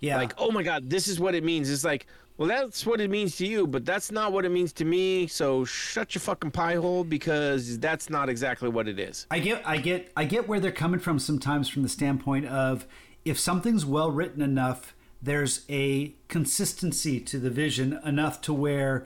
yeah, 0.00 0.16
Like, 0.16 0.34
oh 0.38 0.50
my 0.50 0.62
god, 0.62 0.90
this 0.90 1.08
is 1.08 1.20
what 1.20 1.34
it 1.34 1.44
means. 1.44 1.70
It's 1.70 1.84
like, 1.84 2.06
well, 2.38 2.48
that's 2.48 2.86
what 2.86 3.00
it 3.00 3.10
means 3.10 3.36
to 3.36 3.46
you, 3.46 3.66
but 3.66 3.84
that's 3.84 4.10
not 4.10 4.32
what 4.32 4.44
it 4.44 4.48
means 4.48 4.72
to 4.74 4.84
me. 4.84 5.26
So 5.26 5.64
shut 5.64 6.14
your 6.14 6.20
fucking 6.20 6.50
pie 6.50 6.76
hole 6.76 7.04
because 7.04 7.78
that's 7.78 8.08
not 8.08 8.28
exactly 8.28 8.68
what 8.68 8.88
it 8.88 8.98
is. 8.98 9.26
I 9.30 9.38
get, 9.38 9.62
I 9.66 9.76
get, 9.76 10.10
I 10.16 10.24
get 10.24 10.48
where 10.48 10.58
they're 10.58 10.72
coming 10.72 10.98
from 10.98 11.18
sometimes 11.18 11.68
from 11.68 11.82
the 11.82 11.88
standpoint 11.88 12.46
of 12.46 12.86
if 13.24 13.38
something's 13.38 13.84
well 13.84 14.10
written 14.10 14.40
enough, 14.42 14.94
there's 15.20 15.64
a 15.68 16.14
consistency 16.28 17.20
to 17.20 17.38
the 17.38 17.50
vision 17.50 18.00
enough 18.04 18.40
to 18.42 18.52
where 18.52 19.04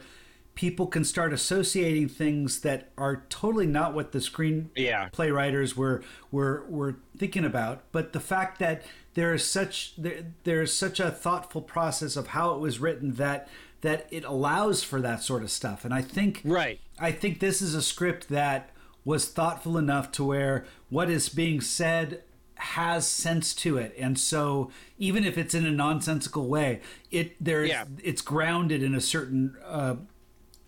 people 0.57 0.87
can 0.89 1.05
start 1.05 1.33
associating 1.33 2.09
things 2.09 2.61
that 2.63 2.91
are 2.99 3.23
totally 3.29 3.67
not 3.67 3.95
what 3.95 4.11
the 4.11 4.21
screen 4.21 4.71
Yeah. 4.75 5.09
play 5.13 5.31
writers 5.31 5.77
were 5.77 6.03
were 6.33 6.65
were 6.69 6.97
thinking 7.17 7.45
about. 7.45 7.85
But 7.93 8.13
the 8.13 8.19
fact 8.21 8.59
that 8.59 8.83
there 9.15 9.33
is 9.33 9.45
such 9.45 9.95
there, 9.97 10.25
there 10.43 10.63
is 10.63 10.77
such 10.77 10.99
a 10.99 11.11
thoughtful 11.13 11.63
process 11.63 12.17
of 12.17 12.29
how 12.29 12.55
it 12.55 12.61
was 12.61 12.81
written 12.81 13.13
that 13.15 13.49
that 13.83 14.09
it 14.11 14.25
allows 14.25 14.83
for 14.83 15.01
that 15.03 15.23
sort 15.23 15.43
of 15.45 15.51
stuff. 15.51 15.85
And 15.85 15.95
I 15.95 16.03
think 16.03 16.41
Right. 16.43 16.81
I 16.99 17.13
think 17.13 17.39
this 17.39 17.63
is 17.63 17.75
a 17.75 17.83
script 17.83 18.29
that 18.31 18.71
was 19.05 19.29
thoughtful 19.29 19.79
enough 19.79 20.11
to 20.13 20.25
where 20.25 20.65
what 20.89 21.09
is 21.09 21.29
being 21.29 21.61
said 21.61 22.23
has 22.59 23.07
sense 23.07 23.55
to 23.55 23.77
it 23.77 23.95
and 23.99 24.19
so 24.19 24.71
even 24.99 25.25
if 25.25 25.37
it's 25.37 25.55
in 25.55 25.67
a 25.67 25.71
nonsensical 25.71 26.49
way 26.49 26.81
it 27.11 27.37
there's 27.39 27.69
Yeah. 27.69 27.85
it's 28.03 28.23
grounded 28.23 28.83
in 28.83 28.95
a 28.95 29.01
certain 29.01 29.55
uh, 29.63 29.97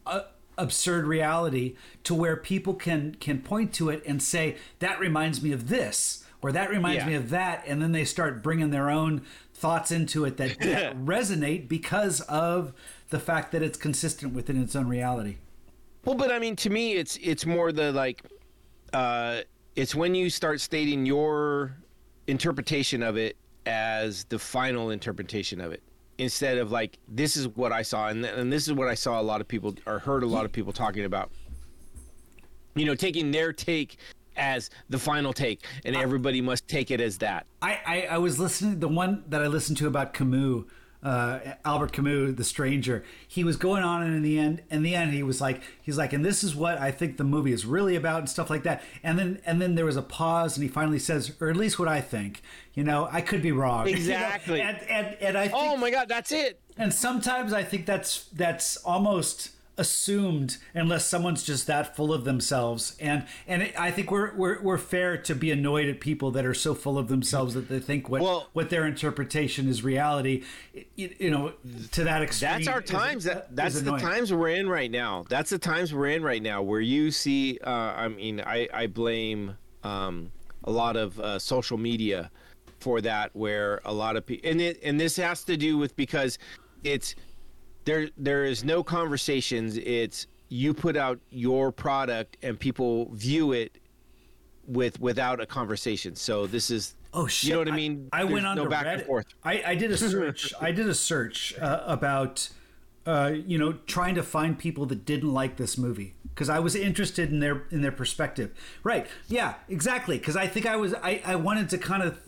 uh, 0.09 0.23
absurd 0.57 1.07
reality 1.07 1.77
to 2.05 2.15
where 2.15 2.37
people 2.37 2.75
can 2.75 3.15
can 3.21 3.41
point 3.41 3.73
to 3.75 3.91
it 3.91 4.03
and 4.07 4.23
say 4.23 4.57
that 4.81 4.99
reminds 4.99 5.41
me 5.43 5.53
of 5.53 5.69
this 5.69 6.25
or 6.43 6.51
that 6.53 6.69
reminds 6.71 7.03
Yeah. 7.05 7.07
me 7.11 7.15
of 7.15 7.31
that 7.31 7.63
and 7.67 7.81
then 7.81 7.93
they 7.93 8.05
start 8.05 8.43
bringing 8.43 8.71
their 8.71 8.91
own 8.91 9.23
thoughts 9.55 9.91
into 9.93 10.25
it 10.25 10.37
that, 10.37 10.59
that 10.61 10.97
resonate 11.05 11.69
because 11.69 12.21
of 12.23 12.73
the 13.11 13.19
fact 13.21 13.53
that 13.53 13.63
it's 13.63 13.79
consistent 13.79 14.33
within 14.35 14.61
its 14.61 14.75
own 14.75 14.89
reality 14.89 15.37
Well, 16.05 16.15
but 16.17 16.31
I 16.33 16.39
mean, 16.41 16.57
to 16.57 16.71
me, 16.71 16.95
it's 16.95 17.17
it's 17.23 17.45
more 17.47 17.71
the 17.73 17.93
like, 17.93 18.23
uh, 18.93 19.43
it's 19.77 19.95
when 19.95 20.15
you 20.15 20.29
start 20.31 20.61
stating 20.61 21.07
your 21.07 21.77
interpretation 22.27 23.03
of 23.03 23.17
it 23.17 23.37
as 23.67 24.25
the 24.25 24.39
final 24.39 24.91
interpretation 24.91 25.61
of 25.61 25.73
it, 25.73 25.83
instead 26.19 26.59
of 26.59 26.71
like 26.71 26.99
this 27.09 27.37
is 27.37 27.49
what 27.49 27.73
I 27.73 27.83
saw, 27.83 28.09
and 28.09 28.25
and 28.25 28.53
this 28.53 28.67
is 28.67 28.75
what 28.75 28.89
I 28.89 28.95
saw 28.95 29.21
a 29.21 29.23
lot 29.23 29.41
of 29.41 29.49
people 29.49 29.75
or 29.87 30.01
heard 30.01 30.23
a 30.23 30.27
lot 30.27 30.45
of 30.45 30.53
people 30.53 30.73
talking 30.73 31.05
about. 31.05 31.31
You 32.75 32.85
know, 32.85 32.95
taking 32.95 33.31
their 33.31 33.53
take 33.53 33.97
as 34.37 34.71
the 34.89 34.99
final 34.99 35.33
take, 35.33 35.65
and 35.85 35.97
everybody 35.97 36.41
must 36.41 36.69
take 36.69 36.91
it 36.91 37.01
as 37.01 37.19
that. 37.19 37.47
I, 37.61 37.81
I, 37.85 38.03
I 38.13 38.19
was 38.19 38.39
listening 38.39 38.79
the 38.79 38.89
one 38.89 39.25
that 39.29 39.43
I 39.43 39.49
listened 39.49 39.79
to 39.79 39.87
about 39.87 40.15
Camus, 40.15 40.65
uh, 41.03 41.39
Albert 41.65 41.93
Camus, 41.93 42.35
The 42.37 42.45
Stranger. 42.45 43.05
He 43.27 43.45
was 43.45 43.57
going 43.57 43.83
on, 43.85 44.03
and 44.03 44.15
in 44.17 44.23
the 44.23 44.39
end, 44.39 44.63
in 44.71 44.83
the 44.83 44.95
end, 44.95 45.13
he 45.13 45.23
was 45.23 45.41
like, 45.41 45.63
he's 45.81 45.97
like, 45.97 46.13
and 46.13 46.25
this 46.25 46.43
is 46.43 46.55
what 46.57 46.79
I 46.79 46.91
think 46.91 47.17
the 47.17 47.25
movie 47.25 47.53
is 47.53 47.65
really 47.65 47.95
about, 47.97 48.19
and 48.21 48.29
stuff 48.29 48.51
like 48.51 48.65
that. 48.65 48.83
And 49.03 49.19
then, 49.19 49.41
and 49.47 49.61
then 49.63 49.75
there 49.77 49.85
was 49.85 49.97
a 49.97 50.03
pause, 50.03 50.57
and 50.57 50.63
he 50.63 50.69
finally 50.69 50.99
says, 50.99 51.33
or 51.41 51.49
at 51.51 51.57
least 51.57 51.79
what 51.79 51.89
I 51.89 52.01
think. 52.01 52.43
You 52.75 52.85
know, 52.85 53.09
I 53.11 53.21
could 53.21 53.43
be 53.43 53.53
wrong. 53.53 53.87
You 53.89 53.95
know? 53.95 53.99
Exactly. 54.01 54.61
And, 54.61 54.77
and 54.89 55.17
and 55.21 55.39
I 55.39 55.49
think 55.49 55.61
Oh 55.61 55.77
my 55.77 55.91
God, 55.91 56.09
that's 56.09 56.31
it. 56.33 56.61
and 56.77 56.93
sometimes 56.93 57.53
I 57.53 57.63
think 57.65 57.87
that's 57.87 58.27
that's 58.35 58.77
almost 58.79 59.51
assumed 59.79 60.59
unless 60.75 61.07
someone's 61.07 61.43
just 61.43 61.67
that 61.67 61.97
full 61.97 62.13
of 62.13 62.25
themselves 62.25 62.97
and 63.01 63.25
and 63.47 63.63
it, 63.63 63.79
I 63.79 63.91
think 63.91 64.11
we're, 64.11 64.35
we're 64.35 64.61
we're 64.61 64.79
fair 64.79 65.17
to 65.17 65.35
be 65.35 65.51
annoyed 65.51 65.89
at 65.89 66.01
people 66.01 66.31
that 66.33 66.45
are 66.45 66.55
so 66.55 66.75
full 66.75 66.99
of 66.99 67.09
themselves 67.09 67.55
that 67.55 67.69
they 67.69 67.79
think 67.79 68.09
what 68.09 68.21
Well- 68.21 68.49
what 68.53 68.71
their 68.71 68.87
interpretation 68.87 69.69
is 69.69 69.83
reality 69.85 70.43
you, 70.97 71.15
you 71.19 71.31
know 71.31 71.53
to 71.93 72.05
that 72.05 72.23
extreme 72.23 72.51
That's 72.51 72.69
our 72.69 72.83
times. 72.83 73.25
is 73.27 73.33
That 73.33 73.55
that's 73.55 73.81
the 73.81 73.97
times 73.99 74.33
we're 74.33 74.51
in 74.51 74.69
right 74.69 74.91
now. 74.91 75.25
That's 75.29 75.51
the 75.51 75.59
times 75.59 75.95
we're 75.95 76.09
in 76.09 76.23
right 76.23 76.43
now, 76.43 76.63
where 76.63 76.81
you 76.81 77.11
see. 77.11 77.59
Uh, 77.65 77.71
I 77.71 78.09
mean, 78.09 78.41
I 78.41 78.69
I 78.73 78.87
blame 78.87 79.57
um, 79.85 80.31
a 80.65 80.71
lot 80.71 80.97
of 80.97 81.19
uh, 81.21 81.39
social 81.39 81.79
media 81.79 82.31
for 82.81 83.01
that, 83.01 83.35
where 83.35 83.81
a 83.85 83.93
lot 83.93 84.17
of 84.17 84.27
people, 84.27 84.49
and 84.51 84.61
it 84.61 84.81
and 84.83 85.01
this 85.01 85.17
has 85.17 85.45
to 85.45 85.57
do 85.57 85.79
with 85.79 85.97
because 85.97 86.39
it's 86.85 87.15
there. 87.89 88.09
There 88.17 88.45
is 88.45 88.65
no 88.65 88.83
conversations. 88.83 89.77
It's 89.79 90.27
you 90.49 90.75
put 90.75 90.97
out 90.97 91.19
your 91.31 91.73
product 91.73 92.37
and 92.43 92.59
people 92.59 93.11
view 93.13 93.53
it 93.53 93.79
with 94.67 95.01
without 95.01 95.41
a 95.41 95.47
conversation. 95.47 96.15
So 96.15 96.47
this 96.47 96.71
is. 96.71 96.95
Oh 97.15 97.27
shit! 97.27 97.49
You 97.49 97.55
know 97.55 97.61
what 97.61 97.69
I 97.69 97.77
mean? 97.77 98.09
I, 98.13 98.25
went 98.25 98.47
on 98.47 98.57
no 98.57 98.67
back 98.67 98.85
Reddit. 98.85 98.95
and 98.95 99.03
forth. 99.05 99.27
I, 99.43 99.63
I 99.69 99.75
did 99.75 99.91
a 99.91 99.97
search. 99.97 100.53
I 100.61 100.73
did 100.73 100.89
a 100.89 100.95
search 100.95 101.59
uh, 101.59 101.83
about, 101.87 102.51
uh, 103.07 103.33
you 103.47 103.57
know, 103.57 103.73
trying 103.87 104.15
to 104.17 104.23
find 104.23 104.59
people 104.59 104.85
that 104.87 105.07
didn't 105.07 105.33
like 105.33 105.57
this 105.57 105.79
movie 105.79 106.15
because 106.35 106.51
I 106.51 106.59
was 106.59 106.77
interested 106.77 107.33
in 107.33 107.41
their 107.41 107.65
in 107.71 107.81
their 107.81 107.93
perspective. 107.93 108.51
Right? 108.83 109.07
Yeah, 109.27 109.55
exactly. 109.71 110.19
Because 110.19 110.37
I 110.37 110.47
think 110.47 110.67
I 110.67 110.77
was 110.77 110.93
I, 110.95 111.23
I 111.25 111.37
wanted 111.37 111.71
to 111.71 111.79
kind 111.79 112.03
of 112.03 112.21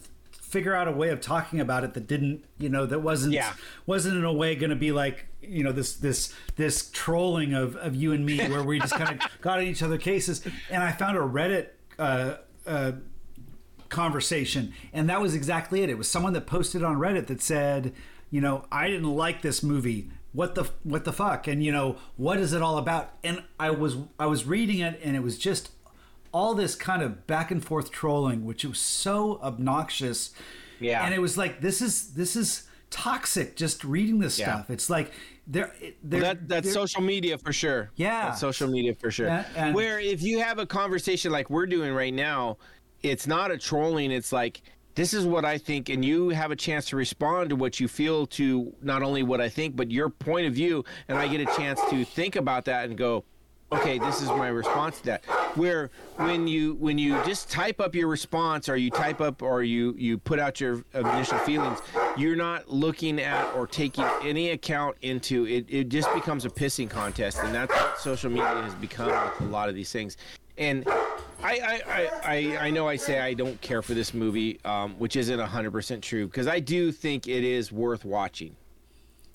figure 0.51 0.74
out 0.74 0.89
a 0.89 0.93
way 0.93 1.09
of 1.10 1.20
talking 1.20 1.60
about 1.60 1.85
it 1.85 1.94
that 1.94 2.06
didn't 2.06 2.44
you 2.59 2.68
know 2.68 2.85
that 2.85 2.98
wasn't 3.01 3.32
Yeah. 3.32 3.52
wasn't 3.86 4.16
in 4.16 4.24
a 4.24 4.32
way 4.32 4.55
going 4.56 4.70
to 4.70 4.77
be 4.77 4.93
like 4.93 5.27
you 5.40 5.62
know 5.64 5.72
this 5.72 5.94
this 5.97 6.35
this 6.56 6.90
trolling 6.93 7.55
of, 7.55 7.77
of 7.77 7.94
you 7.94 8.12
and 8.12 8.27
me 8.27 8.39
where 8.51 8.62
we 8.62 8.81
just 8.81 8.94
kind 8.94 9.20
of 9.20 9.40
got 9.40 9.60
in 9.60 9.68
each 9.68 9.82
other 9.82 9.97
cases. 9.98 10.43
And 10.70 10.82
i 10.82 10.93
found 10.93 11.16
a 11.16 11.20
reddit 11.20 11.68
uh, 11.98 12.36
uh, 12.66 12.93
conversation 13.89 14.72
and 14.93 15.09
that 15.09 15.20
was 15.20 15.35
exactly 15.35 15.82
it. 15.82 15.90
It 15.90 15.98
was 15.98 16.09
someone 16.09 16.32
that 16.35 16.47
posted 16.47 16.82
on 16.82 16.97
reddit 16.97 17.27
that 17.28 17.40
said 17.43 17.93
you 18.31 18.40
know 18.40 18.64
i 18.70 18.89
didn't 18.89 19.14
like 19.14 19.43
this 19.43 19.62
movie. 19.62 20.10
What 20.32 20.55
the 20.55 20.70
what 20.85 21.05
the 21.05 21.12
fuck? 21.12 21.47
And 21.48 21.64
you 21.64 21.72
know 21.72 21.97
what 22.16 22.39
is 22.39 22.52
it 22.52 22.62
all 22.62 22.78
about? 22.78 23.12
And 23.24 23.43
i 23.59 23.70
was 23.70 23.97
i 24.18 24.27
was 24.27 24.47
reading 24.47 24.78
it 24.81 25.01
and 25.02 25.16
it 25.16 25.22
was 25.22 25.39
just 25.39 25.70
all 26.32 26.55
this 26.55 26.74
kind 26.74 27.02
of 27.02 27.27
back 27.27 27.51
and 27.51 27.65
forth 27.65 27.90
trolling 27.90 28.44
which 28.44 28.65
was 28.65 28.78
so 28.78 29.39
obnoxious 29.43 30.31
Yeah. 30.78 31.05
and 31.05 31.12
it 31.15 31.20
was 31.20 31.36
like 31.36 31.61
this 31.61 31.81
is 31.82 32.15
this 32.15 32.36
is 32.36 32.65
toxic 32.90 33.57
just 33.57 33.85
reading 33.85 34.19
this 34.19 34.39
Yeah. 34.39 34.47
stuff 34.57 34.70
it's 34.70 34.90
like 34.90 35.12
there 35.47 35.73
there 36.02 36.20
that 36.20 36.48
that's 36.48 36.66
there- 36.66 36.74
social 36.74 37.02
media 37.02 37.36
for 37.39 37.52
sure. 37.52 37.90
Yeah. 37.97 38.27
that's 38.27 38.40
social 38.40 38.69
media 38.69 38.94
for 38.94 39.11
sure. 39.11 39.27
Yeah, 39.27 39.44
and- 39.57 39.74
Where 39.74 39.98
if 39.98 40.23
you 40.23 40.39
have 40.39 40.59
a 40.61 40.66
conversation 40.66 41.32
like 41.32 41.51
we're 41.51 41.66
doing 41.66 41.93
right 41.93 42.15
now, 42.15 42.59
it's 43.02 43.27
not 43.27 43.51
a 43.51 43.59
trolling. 43.59 44.12
It's 44.12 44.32
like 44.32 44.62
this 44.94 45.12
is 45.15 45.24
what 45.24 45.44
I 45.44 45.57
think, 45.59 45.89
and 45.89 46.05
you 46.05 46.28
have 46.28 46.51
a 46.52 46.57
chance 46.57 46.85
to 46.90 46.97
respond 46.97 47.51
to 47.51 47.57
what 47.57 47.81
you 47.81 47.89
feel 47.89 48.27
to 48.28 48.73
not 48.82 49.02
only 49.02 49.23
what 49.24 49.40
I 49.40 49.48
think 49.48 49.74
but 49.74 49.90
your 49.90 50.09
point 50.11 50.47
of 50.47 50.52
view, 50.55 50.85
and 51.09 51.19
I 51.19 51.27
get 51.27 51.40
a 51.40 51.47
chance 51.57 51.81
to 51.90 52.05
think 52.05 52.36
about 52.36 52.65
that 52.66 52.85
and 52.89 52.97
go, 52.97 53.24
okay, 53.72 53.98
this 53.98 54.20
is 54.20 54.28
my 54.28 54.48
response 54.48 54.98
to 54.98 55.06
that. 55.06 55.24
Where 55.56 55.90
when 56.16 56.47
you 56.47 56.74
when 56.74 56.98
you 56.98 57.22
just 57.24 57.51
type 57.51 57.80
up 57.80 57.94
your 57.94 58.09
response, 58.09 58.68
or 58.68 58.76
you 58.76 58.90
type 58.90 59.20
up, 59.20 59.42
or 59.42 59.62
you 59.62 59.94
you 59.98 60.18
put 60.18 60.38
out 60.38 60.60
your 60.60 60.84
initial 60.94 61.38
feelings, 61.38 61.80
you're 62.16 62.36
not 62.36 62.68
looking 62.68 63.20
at 63.20 63.52
or 63.55 63.66
taking 63.66 64.05
any 64.22 64.51
account 64.51 64.97
into 65.02 65.47
it. 65.47 65.66
It 65.68 65.88
just 65.88 66.12
becomes 66.14 66.44
a 66.44 66.51
pissing 66.51 66.88
contest, 66.88 67.38
and 67.42 67.55
that's 67.55 67.72
what 67.72 67.98
social 67.98 68.30
media 68.30 68.62
has 68.62 68.74
become 68.74 69.09
with 69.09 69.48
a 69.48 69.51
lot 69.51 69.68
of 69.68 69.74
these 69.74 69.92
things. 69.92 70.16
And 70.59 70.86
I, 71.42 71.80
I, 71.88 72.10
I, 72.22 72.56
I, 72.66 72.70
know 72.70 72.86
I 72.86 72.97
say 72.97 73.18
I 73.18 73.32
don't 73.32 73.59
care 73.62 73.80
for 73.80 73.94
this 73.94 74.12
movie, 74.12 74.60
um, 74.66 74.92
which 74.98 75.16
isn't 75.16 75.40
100% 75.40 76.02
true, 76.02 76.26
because 76.26 76.47
I 76.47 76.60
do 76.60 76.92
think 76.92 77.26
it 77.26 77.44
is 77.44 77.72
worth 77.72 78.05
watching. 78.05 78.55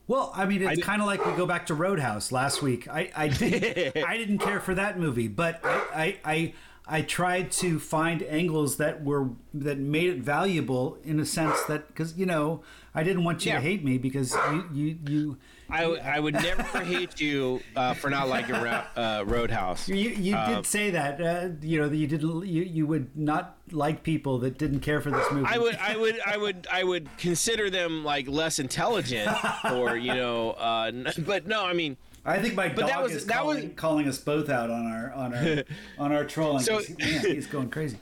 Well, 0.07 0.31
I 0.35 0.45
mean, 0.45 0.61
it's 0.61 0.83
kind 0.83 1.01
of 1.01 1.07
like 1.07 1.25
we 1.25 1.31
go 1.33 1.45
back 1.47 1.65
to 1.67 1.73
Roadhouse 1.73 2.31
last 2.31 2.61
week. 2.61 2.87
I, 2.87 3.11
I 3.15 3.27
didn't, 3.27 4.03
I 4.05 4.17
didn't 4.17 4.37
care 4.37 4.59
for 4.59 4.75
that 4.75 4.99
movie, 4.99 5.27
but 5.27 5.59
I, 5.63 5.81
I, 5.93 6.19
I, 6.33 6.53
I 6.87 7.01
tried 7.01 7.51
to 7.53 7.79
find 7.79 8.21
angles 8.21 8.77
that 8.77 9.03
were 9.03 9.29
that 9.55 9.79
made 9.79 10.09
it 10.11 10.19
valuable 10.19 10.99
in 11.03 11.19
a 11.19 11.25
sense 11.25 11.63
that 11.63 11.87
because 11.87 12.15
you 12.15 12.27
know 12.27 12.61
I 12.93 13.03
didn't 13.03 13.23
want 13.23 13.43
you 13.45 13.51
Yeah. 13.51 13.57
to 13.57 13.61
hate 13.63 13.83
me 13.83 13.97
because 13.97 14.33
you, 14.51 14.69
you, 14.71 14.97
you 15.07 15.37
I, 15.69 15.81
w- 15.81 16.01
I 16.01 16.19
would 16.19 16.35
never 16.35 16.63
hate 16.83 17.19
you 17.19 17.61
uh, 17.75 17.93
for 17.95 18.09
not 18.09 18.27
liking 18.29 18.55
Ro- 18.55 18.83
uh, 18.95 19.23
Roadhouse. 19.25 19.89
You, 19.89 19.95
you 20.11 20.35
Um, 20.35 20.55
did 20.55 20.65
say 20.65 20.91
that, 20.91 21.19
uh, 21.21 21.49
you 21.61 21.79
know, 21.81 21.89
you 21.91 22.07
didn't, 22.07 22.45
you, 22.45 22.63
you 22.63 22.85
would 22.85 23.15
not 23.17 23.57
like 23.71 24.03
people 24.03 24.37
that 24.39 24.57
didn't 24.57 24.81
care 24.81 25.01
for 25.01 25.09
this 25.11 25.25
movie. 25.31 25.47
I 25.49 25.57
would, 25.57 25.75
I 25.77 25.97
would, 25.97 26.19
I 26.25 26.37
would, 26.37 26.67
I 26.71 26.83
would 26.83 27.09
consider 27.17 27.69
them 27.69 28.03
like 28.03 28.27
less 28.27 28.59
intelligent, 28.59 29.29
or 29.71 29.97
you 29.97 30.13
know, 30.13 30.51
uh, 30.51 30.91
but 31.19 31.47
no, 31.47 31.65
I 31.65 31.73
mean, 31.73 31.97
I 32.23 32.39
think 32.39 32.55
my 32.55 32.67
dog 32.69 32.87
that 32.89 33.01
was- 33.03 33.13
is 33.13 33.25
that 33.25 33.37
calling, 33.37 33.63
was- 33.69 33.75
calling 33.75 34.07
us 34.07 34.17
both 34.19 34.49
out 34.49 34.69
on 34.69 34.85
our 34.87 35.11
on 35.13 35.33
our 35.33 35.63
on 35.97 36.11
our 36.11 36.25
trolling. 36.25 36.61
So- 36.63 36.81
man, 36.99 37.19
he's 37.21 37.47
going 37.47 37.69
crazy. 37.69 37.97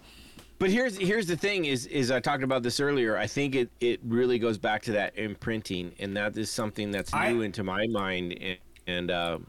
But 0.64 0.72
here's 0.72 0.98
here's 0.98 1.28
the 1.28 1.36
thing: 1.36 1.66
is 1.66 1.88
is 1.88 2.10
I 2.10 2.22
talked 2.22 2.42
about 2.42 2.64
this 2.64 2.80
earlier. 2.80 3.18
I 3.18 3.28
think 3.28 3.54
it 3.54 3.70
it 3.82 4.00
really 4.02 4.40
goes 4.40 4.58
back 4.58 4.82
to 4.84 4.94
that 4.94 5.18
imprinting, 5.18 5.92
and 6.00 6.16
that 6.16 6.38
is 6.38 6.50
something 6.50 6.90
that's 6.90 7.14
I- 7.14 7.34
new 7.34 7.42
into 7.42 7.66
my 7.66 7.86
mind, 7.88 8.38
and, 8.40 8.58
and 8.88 9.12
uh, 9.12 9.40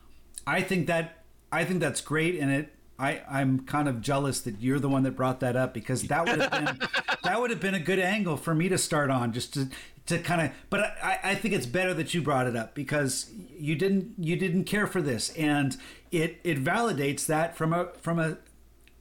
I 0.44 0.60
think 0.60 0.88
that 0.88 1.22
I 1.52 1.64
think 1.64 1.78
that's 1.78 2.00
great, 2.00 2.40
and 2.40 2.50
it. 2.50 2.70
I, 2.96 3.22
I'm 3.28 3.66
kind 3.66 3.88
of 3.88 4.00
jealous 4.00 4.40
that 4.42 4.60
you're 4.60 4.78
the 4.78 4.88
one 4.88 5.02
that 5.02 5.16
brought 5.16 5.40
that 5.40 5.56
up 5.56 5.74
because 5.74 6.04
that 6.04 6.26
would 6.26 6.40
have 6.40 6.50
been 6.52 6.78
that 7.24 7.40
would 7.40 7.50
have 7.50 7.60
been 7.60 7.74
a 7.74 7.80
good 7.80 7.98
angle 7.98 8.36
for 8.36 8.54
me 8.54 8.68
to 8.68 8.78
start 8.78 9.10
on 9.10 9.32
just 9.32 9.52
to 9.54 9.68
to 10.06 10.20
kind 10.20 10.40
of 10.40 10.52
but 10.70 10.96
I, 11.02 11.18
I 11.24 11.34
think 11.34 11.54
it's 11.54 11.66
better 11.66 11.92
that 11.94 12.14
you 12.14 12.22
brought 12.22 12.46
it 12.46 12.54
up 12.54 12.72
because 12.72 13.32
you 13.58 13.74
didn't 13.74 14.14
you 14.16 14.36
didn't 14.36 14.64
care 14.64 14.86
for 14.86 15.02
this 15.02 15.30
and 15.30 15.76
it 16.12 16.38
it 16.44 16.62
validates 16.62 17.26
that 17.26 17.56
from 17.56 17.72
a 17.72 17.88
from 18.00 18.20
a 18.20 18.36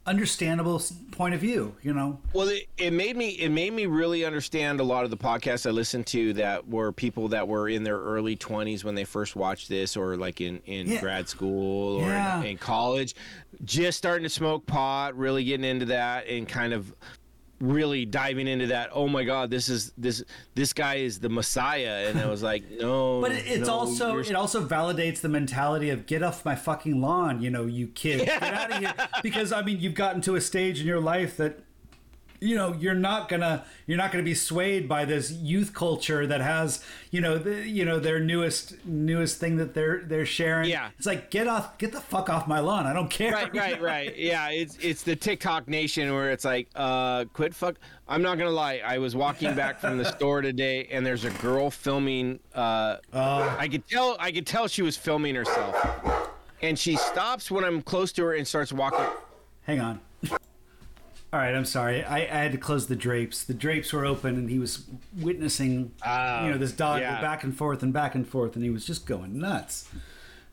understandable 0.05 0.81
point 1.11 1.33
of 1.33 1.39
view 1.39 1.73
you 1.81 1.93
know 1.93 2.19
Well, 2.33 2.49
it, 2.49 2.67
it 2.77 2.91
made 2.91 3.15
me 3.15 3.29
it 3.29 3.49
made 3.49 3.71
me 3.71 3.85
really 3.85 4.25
understand 4.25 4.81
a 4.81 4.83
lot 4.83 5.05
of 5.05 5.11
the 5.11 5.17
podcasts 5.17 5.65
I 5.65 5.69
listened 5.69 6.07
to 6.07 6.33
that 6.33 6.67
were 6.67 6.91
people 6.91 7.29
that 7.29 7.47
were 7.47 7.69
in 7.69 7.83
their 7.83 7.97
early 7.99 8.35
twenties 8.35 8.83
when 8.83 8.95
they 8.95 9.05
first 9.05 9.35
watched 9.37 9.69
this, 9.69 9.95
or 9.95 10.17
like 10.17 10.41
in 10.41 10.61
in 10.65 10.87
Yeah. 10.87 10.99
grad 10.99 11.29
school 11.29 11.97
or 12.01 12.09
Yeah. 12.09 12.39
in, 12.41 12.47
in 12.47 12.57
college, 12.57 13.15
just 13.63 13.97
starting 13.97 14.23
to 14.23 14.29
smoke 14.29 14.65
pot, 14.65 15.15
really 15.17 15.45
getting 15.45 15.65
into 15.65 15.85
that, 15.85 16.27
and 16.27 16.49
kind 16.49 16.73
of 16.73 16.93
really 17.63 18.05
diving 18.05 18.47
into 18.47 18.67
that. 18.67 18.89
Oh 18.93 19.07
my 19.07 19.23
God, 19.23 19.49
this 19.49 19.69
is 19.69 19.93
this 19.97 20.21
this 20.53 20.73
guy 20.73 20.95
is 20.95 21.19
the 21.19 21.29
Messiah, 21.29 22.07
and 22.09 22.19
I 22.19 22.27
was 22.27 22.43
like, 22.43 22.63
no, 22.79 23.21
But 23.21 23.31
it- 23.31 23.45
it's 23.47 23.67
no, 23.67 23.73
also 23.73 24.17
it 24.19 24.35
also 24.35 24.67
validates 24.67 25.21
the 25.21 25.29
mentality 25.29 25.89
of 25.89 26.05
get 26.05 26.21
off 26.21 26.43
my 26.43 26.55
fucking 26.55 26.99
lawn, 27.01 27.41
you 27.41 27.49
know, 27.49 27.65
you 27.65 27.87
kid, 27.87 28.25
get 28.25 28.43
out 28.43 28.71
of 28.71 28.77
here. 28.79 28.93
Because 29.23 29.51
I 29.53 29.61
mean, 29.61 29.79
you've 29.79 29.95
gotten 29.95 30.21
to 30.23 30.35
a 30.35 30.41
stage 30.41 30.81
in 30.81 30.85
your 30.87 30.99
life 30.99 31.37
that 31.37 31.59
you 32.43 32.55
know 32.55 32.73
you're 32.79 32.93
not 32.93 33.29
gonna 33.29 33.63
you're 33.87 33.97
not 33.97 34.11
gonna 34.11 34.23
be 34.23 34.35
swayed 34.35 34.87
by 34.89 35.05
this 35.05 35.31
youth 35.31 35.73
culture 35.73 36.27
that 36.27 36.41
has 36.41 36.83
you 37.11 37.21
know 37.21 37.37
the 37.37 37.67
you 37.67 37.85
know 37.85 37.99
their 37.99 38.19
newest 38.19 38.75
newest 38.85 39.39
thing 39.39 39.57
that 39.57 39.73
they're 39.73 40.01
they're 40.05 40.25
sharing. 40.25 40.69
Yeah. 40.69 40.89
it's 40.97 41.07
like 41.07 41.29
get 41.31 41.47
off 41.47 41.77
get 41.77 41.91
the 41.91 42.01
fuck 42.01 42.29
off 42.29 42.47
my 42.47 42.59
lawn. 42.59 42.85
I 42.85 42.93
don't 42.93 43.09
care. 43.09 43.31
right, 43.31 43.53
right, 43.55 43.81
right. 43.81 44.17
Yeah, 44.17 44.49
it's 44.49 44.77
it's 44.81 45.03
the 45.03 45.15
TikTok 45.15 45.67
nation 45.67 46.13
where 46.13 46.31
it's 46.31 46.45
like, 46.45 46.67
uh, 46.75 47.25
quit 47.33 47.55
fuck. 47.55 47.75
I'm 48.07 48.21
not 48.21 48.37
gonna 48.37 48.49
lie. 48.51 48.81
I 48.85 48.97
was 48.97 49.15
walking 49.15 49.55
back 49.55 49.79
from 49.79 49.97
the 49.97 50.05
store 50.05 50.41
today, 50.41 50.87
and 50.91 51.05
there's 51.05 51.23
a 51.23 51.29
girl 51.31 51.71
filming. 51.71 52.39
Uh, 52.53 52.97
Oh. 53.13 53.55
I 53.57 53.67
could 53.67 53.87
tell. 53.87 54.17
I 54.19 54.31
could 54.31 54.45
tell 54.45 54.67
she 54.67 54.81
was 54.81 54.97
filming 54.97 55.35
herself, 55.35 55.75
and 56.61 56.77
she 56.77 56.95
stops 56.97 57.49
when 57.49 57.63
I'm 57.63 57.81
close 57.81 58.11
to 58.13 58.23
her 58.23 58.33
and 58.33 58.45
starts 58.47 58.73
walking. 58.73 59.05
Hang 59.61 59.79
on. 59.79 60.01
All 61.33 61.39
right, 61.39 61.55
I'm 61.55 61.65
sorry. 61.65 62.03
I, 62.03 62.17
I 62.17 62.43
had 62.43 62.51
to 62.51 62.59
close 62.59 62.85
the 62.85 62.95
drapes. 62.95 63.43
The 63.43 63.55
drapes 63.55 63.91
were 63.91 64.05
open, 64.05 64.35
and 64.35 64.47
he 64.47 64.59
was 64.59 64.83
witnessing, 65.19 65.91
Oh, 66.05 66.45
you 66.45 66.51
know, 66.51 66.59
this 66.59 66.73
dog 66.73 67.01
yeah. 67.01 67.15
go 67.15 67.21
back 67.23 67.43
and 67.43 67.57
forth 67.57 67.81
and 67.81 67.91
back 67.91 68.13
and 68.13 68.27
forth, 68.27 68.55
and 68.55 68.63
he 68.63 68.69
was 68.69 68.85
just 68.85 69.07
going 69.07 69.39
nuts. 69.39 69.89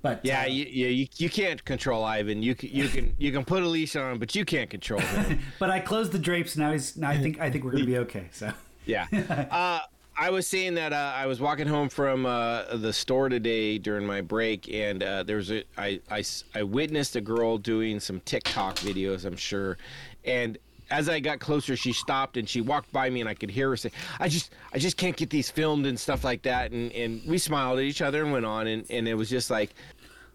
But 0.01 0.21
Yeah, 0.25 0.45
uh, 0.45 0.47
you, 0.47 0.65
you, 0.65 1.07
you, 1.19 1.29
can't 1.29 1.63
control 1.67 2.03
Ivan. 2.03 2.43
You 2.43 2.55
can, 2.55 2.71
you 2.71 2.89
can 2.89 3.15
you 3.19 3.31
can 3.31 3.45
put 3.45 3.63
a 3.63 3.67
leash 3.69 3.95
on 3.95 4.13
him, 4.13 4.19
but 4.19 4.35
you 4.35 4.47
can't 4.47 4.71
control 4.71 5.03
him. 5.03 5.41
but 5.59 5.69
I 5.69 5.81
closed 5.81 6.13
the 6.13 6.19
drapes. 6.19 6.57
Now 6.57 6.73
he's. 6.73 6.97
Now 6.97 7.11
I 7.11 7.19
think. 7.19 7.39
I 7.39 7.51
think 7.51 7.65
we're 7.65 7.73
gonna 7.73 7.85
be 7.85 7.99
okay. 7.99 8.29
So. 8.33 8.51
Yeah. 8.87 9.07
Uh, 9.51 9.81
I 10.17 10.29
was 10.29 10.47
saying 10.47 10.75
that 10.75 10.93
uh, 10.93 11.13
I 11.15 11.27
was 11.27 11.41
walking 11.41 11.67
home 11.67 11.89
from 11.89 12.27
uh, 12.27 12.77
the 12.77 12.93
store 12.93 13.29
today 13.29 13.79
during 13.79 14.07
my 14.07 14.21
break, 14.21 14.69
and 14.73 15.03
uh, 15.03 15.23
there 15.23 15.37
was 15.37 15.51
a 15.51 15.65
I, 15.77 16.01
I 16.11 16.25
I 16.55 16.63
witnessed 16.63 17.17
a 17.17 17.21
girl 17.21 17.59
doing 17.59 18.01
some 18.01 18.21
TikTok 18.21 18.77
videos. 18.77 19.25
I'm 19.25 19.37
sure, 19.37 19.79
and 20.25 20.59
as 20.91 21.09
I 21.09 21.21
got 21.21 21.41
closer, 21.41 21.77
she 21.77 21.93
stopped 21.93 22.37
and 22.37 22.49
she 22.49 22.61
walked 22.61 22.93
by 22.93 23.09
me, 23.11 23.21
and 23.21 23.29
I 23.29 23.35
could 23.35 23.51
hear 23.51 23.71
her 23.71 23.77
say, 23.77 23.93
"I 24.19 24.29
just 24.29 24.53
I 24.73 24.79
just 24.79 24.97
can't 24.97 25.17
get 25.17 25.31
these 25.31 25.51
filmed 25.51 25.87
and 25.87 25.99
stuff 25.99 26.25
like 26.25 26.43
that." 26.43 26.73
And 26.73 26.93
and 26.93 27.23
we 27.27 27.39
smiled 27.39 27.79
at 27.79 27.85
each 27.85 28.03
other 28.03 28.23
and 28.23 28.33
went 28.33 28.47
on, 28.47 28.67
and 28.67 28.85
and 28.91 29.09
it 29.09 29.15
was 29.15 29.31
just 29.31 29.51
like, 29.51 29.75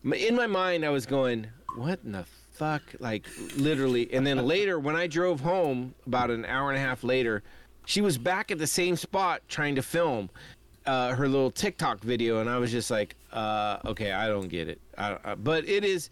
in 0.03 0.35
my 0.35 0.47
mind, 0.47 0.85
I 0.85 0.89
was 0.89 1.05
going, 1.05 1.47
"What 1.75 1.99
in 2.03 2.13
the." 2.13 2.25
Fuck, 2.55 2.83
like 2.99 3.27
literally. 3.57 4.07
And 4.13 4.25
then 4.25 4.47
later, 4.47 4.79
when 4.79 4.95
I 4.95 5.07
drove 5.07 5.41
home, 5.41 5.93
about 6.07 6.31
an 6.31 6.45
hour 6.45 6.69
and 6.69 6.77
a 6.77 6.81
half 6.81 7.03
later, 7.03 7.43
she 7.85 7.99
was 7.99 8.17
back 8.17 8.49
at 8.49 8.57
the 8.57 8.67
same 8.67 8.95
spot 8.95 9.41
trying 9.49 9.75
to 9.75 9.81
film 9.81 10.29
uh, 10.85 11.13
her 11.15 11.27
little 11.27 11.51
TikTok 11.51 11.99
video, 12.01 12.39
and 12.39 12.49
I 12.49 12.57
was 12.57 12.71
just 12.71 12.89
like, 12.89 13.15
uh, 13.33 13.79
okay, 13.85 14.11
I 14.11 14.27
don't 14.27 14.47
get 14.47 14.69
it. 14.69 14.79
I, 14.97 15.17
I, 15.23 15.35
but 15.35 15.67
it 15.67 15.83
is 15.83 16.09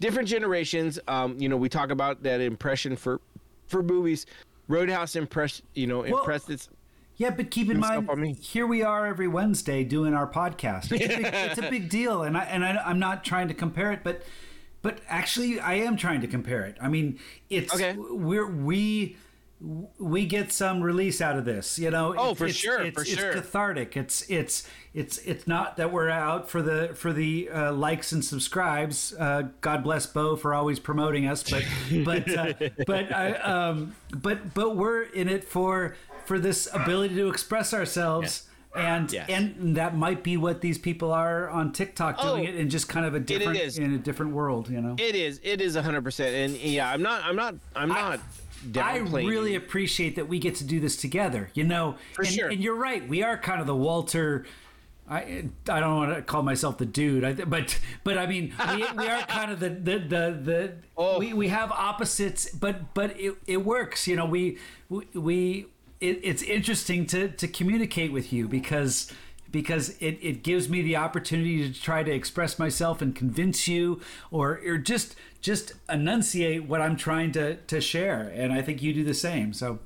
different 0.00 0.28
generations. 0.28 0.98
Um, 1.08 1.38
you 1.38 1.48
know, 1.48 1.56
we 1.56 1.68
talk 1.68 1.90
about 1.90 2.22
that 2.22 2.40
impression 2.40 2.96
for 2.96 3.20
for 3.66 3.82
movies. 3.82 4.26
Roadhouse 4.68 5.14
impressed, 5.16 5.62
you 5.74 5.86
know, 5.86 6.02
impressed 6.02 6.48
its. 6.50 6.68
Yeah, 7.16 7.30
but 7.30 7.50
keep 7.50 7.70
in 7.70 7.78
mind, 7.78 8.36
here 8.38 8.66
we 8.66 8.82
are 8.82 9.06
every 9.06 9.28
Wednesday 9.28 9.84
doing 9.84 10.14
our 10.14 10.26
podcast. 10.26 10.90
It's, 10.90 11.04
a 11.04 11.16
big, 11.18 11.26
it's 11.32 11.58
a 11.58 11.70
big 11.70 11.88
deal, 11.88 12.22
and 12.22 12.36
I 12.36 12.44
and 12.44 12.64
I, 12.64 12.76
I'm 12.84 12.98
not 12.98 13.24
trying 13.24 13.48
to 13.48 13.54
compare 13.54 13.92
it, 13.92 14.00
but 14.02 14.22
but 14.82 15.00
actually, 15.08 15.60
I 15.60 15.74
am 15.74 15.96
trying 15.96 16.20
to 16.22 16.26
compare 16.26 16.64
it. 16.64 16.76
I 16.80 16.88
mean, 16.88 17.18
it's 17.50 17.74
Okay. 17.74 17.94
we're 17.96 18.46
we 18.46 19.16
we 19.60 20.26
get 20.26 20.52
some 20.52 20.82
release 20.82 21.20
out 21.20 21.38
of 21.38 21.44
this, 21.44 21.78
you 21.78 21.90
know. 21.90 22.14
Oh, 22.16 22.32
It's- 22.32 22.38
for 22.38 22.44
it's- 22.44 22.56
sure, 22.56 22.80
it's, 22.82 22.94
for 22.94 23.02
it's 23.02 23.10
sure. 23.14 23.32
cathartic. 23.32 23.96
It's 23.96 24.28
it's 24.28 24.68
it's 24.92 25.18
it's 25.18 25.46
not 25.46 25.76
that 25.78 25.90
we're 25.92 26.10
out 26.10 26.50
for 26.50 26.60
the 26.60 26.90
for 26.94 27.12
the 27.12 27.48
uh, 27.50 27.72
likes 27.72 28.12
and 28.12 28.24
subscribes. 28.24 29.14
Uh, 29.18 29.44
God 29.60 29.82
bless 29.82 30.06
Bo 30.06 30.36
for 30.36 30.54
always 30.54 30.78
promoting 30.78 31.26
us, 31.26 31.42
but 31.48 31.64
but 32.04 32.28
uh, 32.36 32.52
but 32.86 33.12
I, 33.14 33.32
um, 33.34 33.94
but 34.14 34.52
but 34.54 34.76
we're 34.76 35.02
in 35.02 35.28
it 35.28 35.44
for 35.44 35.96
for 36.26 36.38
this 36.38 36.68
ability 36.72 37.14
to 37.16 37.28
express 37.28 37.72
ourselves. 37.72 38.48
And 38.76 39.12
Yes. 39.12 39.28
and 39.28 39.76
that 39.76 39.96
might 39.96 40.24
be 40.24 40.36
what 40.36 40.60
these 40.60 40.78
people 40.78 41.12
are 41.12 41.48
on 41.48 41.70
TikTok 41.70 42.20
doing 42.20 42.44
Oh, 42.44 42.48
it 42.50 42.56
in 42.56 42.68
just 42.70 42.88
kind 42.88 43.06
of 43.06 43.14
a 43.14 43.20
different 43.20 43.56
in 43.78 43.94
a 43.94 43.98
different 43.98 44.32
world, 44.32 44.68
you 44.68 44.80
know. 44.80 44.96
It 44.98 45.14
is. 45.14 45.38
It 45.44 45.60
is 45.60 45.76
hundred 45.76 46.02
percent. 46.02 46.34
And 46.34 46.56
yeah, 46.60 46.90
I'm 46.90 47.00
not. 47.00 47.22
I'm 47.22 47.36
not. 47.36 47.54
I'm 47.76 47.88
not. 47.88 48.18
I 48.18 48.18
downplaying 48.72 49.28
really 49.28 49.54
appreciate 49.54 50.16
that 50.16 50.28
we 50.28 50.38
get 50.38 50.54
to 50.56 50.64
do 50.64 50.80
this 50.80 50.96
together. 50.96 51.50
You 51.54 51.64
know, 51.64 51.96
For 52.14 52.22
and, 52.22 52.30
sure. 52.32 52.48
and 52.48 52.60
you're 52.60 52.74
right. 52.76 53.06
We 53.08 53.22
are 53.22 53.36
kind 53.38 53.60
of 53.60 53.66
the 53.66 53.76
Walter. 53.76 54.46
I 55.08 55.44
I 55.68 55.80
don't 55.80 55.96
want 55.96 56.14
to 56.16 56.22
call 56.22 56.42
myself 56.42 56.78
the 56.78 56.86
dude, 56.86 57.24
I, 57.24 57.32
but 57.34 57.78
but 58.04 58.16
I 58.16 58.26
mean 58.26 58.54
we, 58.74 58.76
we 58.96 59.06
are 59.06 59.20
kind 59.26 59.50
of 59.52 59.60
the 59.60 59.68
the 59.68 59.98
the, 59.98 60.40
the 60.42 60.72
Oh. 60.96 61.18
we, 61.18 61.34
we 61.34 61.48
have 61.48 61.70
opposites, 61.72 62.50
but 62.50 62.94
but 62.94 63.18
it, 63.20 63.34
it 63.46 63.58
works. 63.64 64.06
You 64.06 64.16
know, 64.16 64.24
we 64.24 64.58
we, 64.88 65.06
we 65.14 65.66
it, 66.00 66.20
it's 66.22 66.42
interesting 66.42 67.06
to 67.08 67.28
to 67.28 67.46
communicate 67.46 68.12
with 68.12 68.32
you 68.32 68.48
because 68.48 69.12
because 69.50 69.90
it, 70.00 70.18
it 70.20 70.42
gives 70.42 70.68
me 70.68 70.82
the 70.82 70.96
opportunity 70.96 71.70
to 71.70 71.80
try 71.80 72.02
to 72.02 72.10
express 72.10 72.58
myself 72.58 73.00
and 73.00 73.14
convince 73.14 73.68
you 73.68 74.00
or, 74.32 74.60
or 74.66 74.78
just 74.78 75.14
just 75.44 75.74
enunciate 75.90 76.64
what 76.64 76.80
I'm 76.80 76.96
trying 76.96 77.30
to, 77.32 77.56
to 77.56 77.78
share 77.78 78.32
and 78.34 78.50
I 78.50 78.62
think 78.62 78.82
you 78.82 78.94
do 78.94 79.04
the 79.04 79.14
same 79.14 79.52
so 79.52 79.78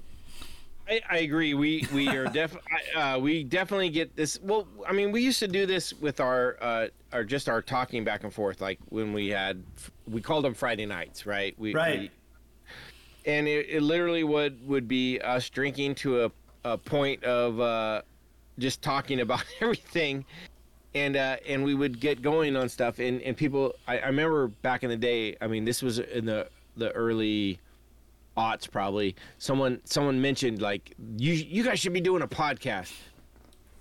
I, 0.89 1.01
I 1.11 1.17
agree. 1.19 1.55
We 1.55 1.87
we 1.93 2.09
are 2.09 2.25
def 2.33 2.57
uh, 2.97 3.19
we 3.21 3.45
definitely 3.45 3.91
get 3.91 4.17
this. 4.17 4.41
Well, 4.43 4.67
I 4.87 4.93
mean, 4.93 5.13
we 5.13 5.21
used 5.23 5.39
to 5.41 5.49
do 5.49 5.67
this 5.67 5.93
with 5.93 6.19
our 6.19 6.57
uh, 6.61 6.87
our 7.13 7.25
just 7.25 7.49
our 7.49 7.61
talking 7.61 8.05
back 8.05 8.25
and 8.25 8.33
forth, 8.33 8.61
like 8.61 8.79
when 8.89 9.13
we 9.13 9.29
had 9.29 9.63
we 10.07 10.23
called 10.23 10.45
them 10.45 10.55
Friday 10.55 10.87
nights, 10.87 11.27
right? 11.27 11.55
We, 11.59 11.75
Right. 11.75 12.01
We, 12.01 12.11
and 13.27 13.47
it, 13.47 13.67
it 13.69 13.83
literally 13.83 14.25
would 14.25 14.67
would 14.67 14.89
be 14.89 15.21
us 15.21 15.51
drinking 15.51 15.97
to 15.97 16.25
a, 16.25 16.31
a 16.65 16.79
point 16.79 17.23
of 17.25 17.61
uh, 17.61 18.03
just 18.59 18.81
talking 18.81 19.21
about 19.21 19.45
everything, 19.61 20.25
and 20.95 21.17
uh, 21.17 21.37
and 21.47 21.65
we 21.65 21.75
would 21.75 22.01
get 22.01 22.23
going 22.23 22.57
on 22.57 22.69
stuff, 22.69 22.99
and 22.99 23.21
and 23.23 23.37
people. 23.37 23.75
I, 23.87 23.99
I 23.99 24.07
remember 24.07 24.49
back 24.49 24.83
in 24.83 24.91
the 24.91 24.97
day. 24.97 25.37
I 25.41 25.47
mean, 25.47 25.65
this 25.65 25.83
was 25.83 25.99
in 25.99 26.25
the 26.27 26.49
the 26.77 26.91
early 26.93 27.59
aughts 28.37 28.71
probably 28.71 29.17
someone 29.39 29.81
someone 29.83 30.21
mentioned 30.23 30.63
like 30.63 30.95
you 31.17 31.33
you 31.33 31.65
guys 31.65 31.81
should 31.81 31.93
be 31.93 32.01
doing 32.01 32.23
a 32.23 32.29
podcast 32.29 32.93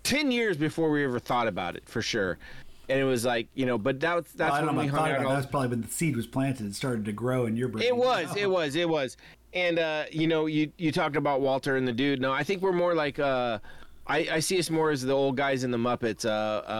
10 0.02 0.32
years 0.32 0.58
before 0.58 0.90
we 0.90 1.04
ever 1.04 1.20
thought 1.20 1.48
about 1.48 1.76
it 1.76 1.88
for 1.88 2.02
sure 2.02 2.40
and 2.90 3.00
it 3.00 3.04
was 3.04 3.24
like 3.24 3.48
you 3.54 3.68
know 3.68 3.78
but 3.78 4.00
that, 4.00 4.26
that's 4.36 4.54
Well, 4.54 4.66
when 4.66 4.76
we 4.76 4.88
hung 4.88 4.98
thought 4.98 5.12
out 5.12 5.22
that. 5.22 5.30
That's 5.30 5.46
probably 5.46 5.68
when 5.68 5.82
the 5.82 5.88
seed 5.88 6.16
was 6.16 6.26
planted 6.26 6.62
and 6.62 6.76
started 6.76 7.06
to 7.06 7.12
grow 7.12 7.46
in 7.46 7.56
your 7.56 7.68
brain. 7.68 7.86
it 7.86 7.96
was 7.96 8.36
it 8.36 8.50
was 8.50 8.76
it 8.76 8.90
was 8.90 9.16
and 9.54 9.78
uh 9.78 10.06
you 10.12 10.26
know 10.26 10.48
you 10.48 10.72
you 10.80 10.92
talked 10.92 11.18
about 11.18 11.40
walter 11.40 11.76
and 11.78 11.88
the 11.88 11.94
dude 11.94 12.20
no 12.20 12.32
i 12.32 12.44
think 12.44 12.64
we're 12.64 12.72
more 12.72 12.96
like 12.96 13.20
uh 13.20 13.60
I, 14.10 14.28
I 14.34 14.40
see 14.40 14.58
us 14.58 14.70
more 14.70 14.90
as 14.92 15.02
the 15.02 15.12
old 15.14 15.36
guys 15.36 15.64
in 15.64 15.72
the 15.72 15.78
Muppets, 15.78 16.26
uh, 16.26 16.30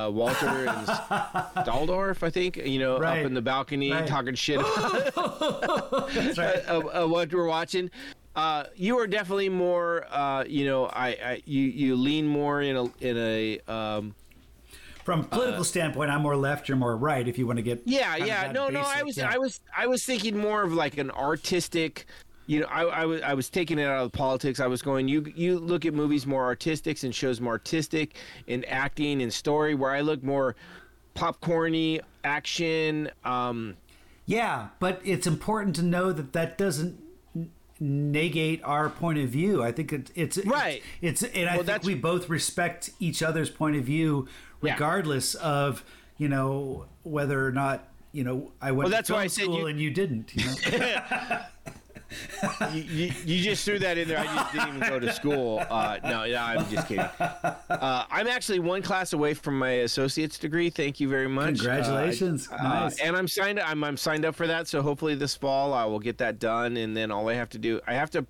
uh, 0.08 0.10
Walter 0.12 0.48
and 0.48 0.88
Staldorf, 1.66 2.24
I 2.24 2.30
think, 2.30 2.58
you 2.58 2.80
know, 2.80 3.00
Right. 3.00 3.20
up 3.20 3.26
in 3.26 3.34
the 3.34 3.42
balcony 3.42 3.92
Right. 3.92 4.08
talking 4.08 4.34
shit 4.36 4.60
That's 5.16 6.38
right. 6.38 6.56
of 6.68 7.10
what 7.10 7.34
we're 7.34 7.48
watching. 7.48 7.92
Uh, 8.36 8.66
you 8.76 8.98
are 9.00 9.08
definitely 9.08 9.50
more, 9.50 10.06
uh, 10.12 10.44
you 10.48 10.66
know, 10.66 10.86
I, 10.86 11.08
I 11.10 11.42
you 11.46 11.64
you 11.64 11.96
lean 11.96 12.28
more 12.28 12.62
in 12.62 12.76
a 12.76 12.84
in 13.02 13.18
a 13.18 13.60
um, 13.68 14.14
From 15.04 15.22
a 15.22 15.24
political 15.24 15.64
standpoint, 15.64 16.12
I'm 16.12 16.22
more 16.22 16.36
left. 16.38 16.68
You're 16.70 16.78
more 16.78 16.96
right. 16.96 17.28
If 17.28 17.40
you 17.40 17.48
want 17.48 17.58
to 17.58 17.64
get 17.64 17.82
yeah 17.86 18.16
yeah 18.16 18.52
no 18.52 18.70
no 18.70 18.82
I 18.86 19.02
was 19.02 19.18
yeah. 19.18 19.32
I 19.34 19.40
was 19.40 19.60
I 19.76 19.88
was 19.88 20.06
thinking 20.06 20.38
more 20.38 20.62
of 20.62 20.72
like 20.72 20.98
an 21.00 21.10
artistic. 21.12 22.06
You 22.48 22.62
know, 22.62 22.66
I, 22.68 22.84
I 22.84 23.06
was 23.06 23.22
I 23.22 23.34
was 23.34 23.50
taking 23.50 23.78
it 23.78 23.86
out 23.86 24.04
of 24.06 24.12
politics. 24.14 24.60
I 24.60 24.68
was 24.68 24.82
going. 24.82 25.08
You 25.08 25.32
you 25.36 25.60
look 25.60 25.86
at 25.86 25.94
movies 25.94 26.26
more 26.26 26.46
artistic 26.46 27.04
and 27.04 27.14
shows 27.14 27.40
more 27.42 27.54
artistic 27.54 28.16
in 28.48 28.64
acting 28.66 29.22
and 29.22 29.32
story. 29.32 29.76
Where 29.76 29.92
I 29.92 30.02
look 30.02 30.24
more 30.24 30.56
popcorny 31.16 32.00
action. 32.24 33.12
Um, 33.24 33.76
Yeah, 34.26 34.70
but 34.80 35.02
it's 35.04 35.28
important 35.28 35.76
to 35.78 35.84
know 35.84 36.12
that 36.14 36.34
that 36.34 36.58
doesn't 36.58 37.00
negate 37.80 38.62
our 38.64 38.90
point 38.90 39.20
of 39.20 39.30
view. 39.30 39.62
I 39.64 39.72
think 39.72 39.92
it's 39.94 40.12
it's 40.16 40.38
Right. 40.46 40.82
It's, 41.02 41.22
it's 41.24 41.36
and 41.36 41.50
I 41.50 41.58
Well, 41.58 41.66
think 41.66 41.84
we 41.84 41.96
both 41.96 42.30
respect 42.30 42.92
each 43.00 43.22
other's 43.22 43.50
point 43.50 43.76
of 43.76 43.84
view, 43.84 44.28
Yeah. 44.62 44.74
regardless 44.74 45.36
of 45.36 45.84
you 46.18 46.28
know 46.30 46.86
whether 47.04 47.46
or 47.46 47.52
not 47.52 47.88
you 48.14 48.24
know 48.24 48.52
I 48.62 48.72
went 48.72 48.86
Well, 48.86 48.90
that's 48.90 49.08
to 49.08 49.14
why 49.14 49.24
I 49.24 49.28
said 49.28 49.44
school 49.44 49.60
you- 49.60 49.68
and 49.68 49.80
you 49.80 49.90
didn't. 49.92 50.34
You 50.36 50.46
know? 50.46 51.40
you, 52.74 52.82
you, 52.82 53.14
you 53.26 53.44
just 53.44 53.64
threw 53.66 53.80
that 53.80 53.98
in 53.98 54.08
there. 54.08 54.20
I 54.20 54.26
just 54.26 54.54
didn't 54.54 54.68
even 54.76 54.80
go 54.90 55.00
to 55.00 55.12
school. 55.14 55.64
Uh, 55.70 55.98
no, 56.04 56.26
no, 56.26 56.38
I'm 56.38 56.70
just 56.70 56.88
kidding. 56.88 57.04
Uh, 57.20 58.06
I'm 58.10 58.28
actually 58.28 58.60
one 58.60 58.82
class 58.82 59.14
away 59.14 59.34
from 59.34 59.58
my 59.60 59.70
associate's 59.70 60.38
degree. 60.40 60.70
Thank 60.70 61.00
you 61.00 61.10
very 61.10 61.28
much. 61.28 61.56
Congratulations. 61.56 62.50
Uh, 62.52 62.58
Nice. 62.64 63.00
and 63.00 63.16
I'm 63.16 63.28
signed. 63.28 63.60
I'm 63.60 63.84
I'm 63.84 63.98
signed 63.98 64.26
up 64.26 64.36
for 64.36 64.48
that. 64.48 64.68
So 64.68 64.82
hopefully 64.82 65.16
this 65.16 65.36
fall 65.36 65.74
I 65.74 65.86
will 65.86 66.00
get 66.00 66.18
that 66.20 66.40
done. 66.40 66.78
And 66.78 66.96
then 66.96 67.12
all 67.12 67.28
I 67.30 67.34
have 67.36 67.50
to 67.50 67.58
do, 67.58 67.82
I 67.88 67.94
have 67.94 68.10
to, 68.12 68.26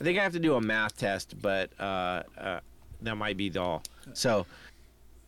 I 0.00 0.04
think 0.04 0.18
I 0.18 0.22
have 0.22 0.32
to 0.32 0.40
do 0.40 0.54
a 0.54 0.60
math 0.60 0.96
test, 0.96 1.34
but 1.40 1.70
uh, 1.80 2.22
uh, 2.38 2.60
that 3.02 3.16
might 3.16 3.36
be 3.36 3.48
the 3.48 3.60
all. 3.60 3.82
So. 4.12 4.46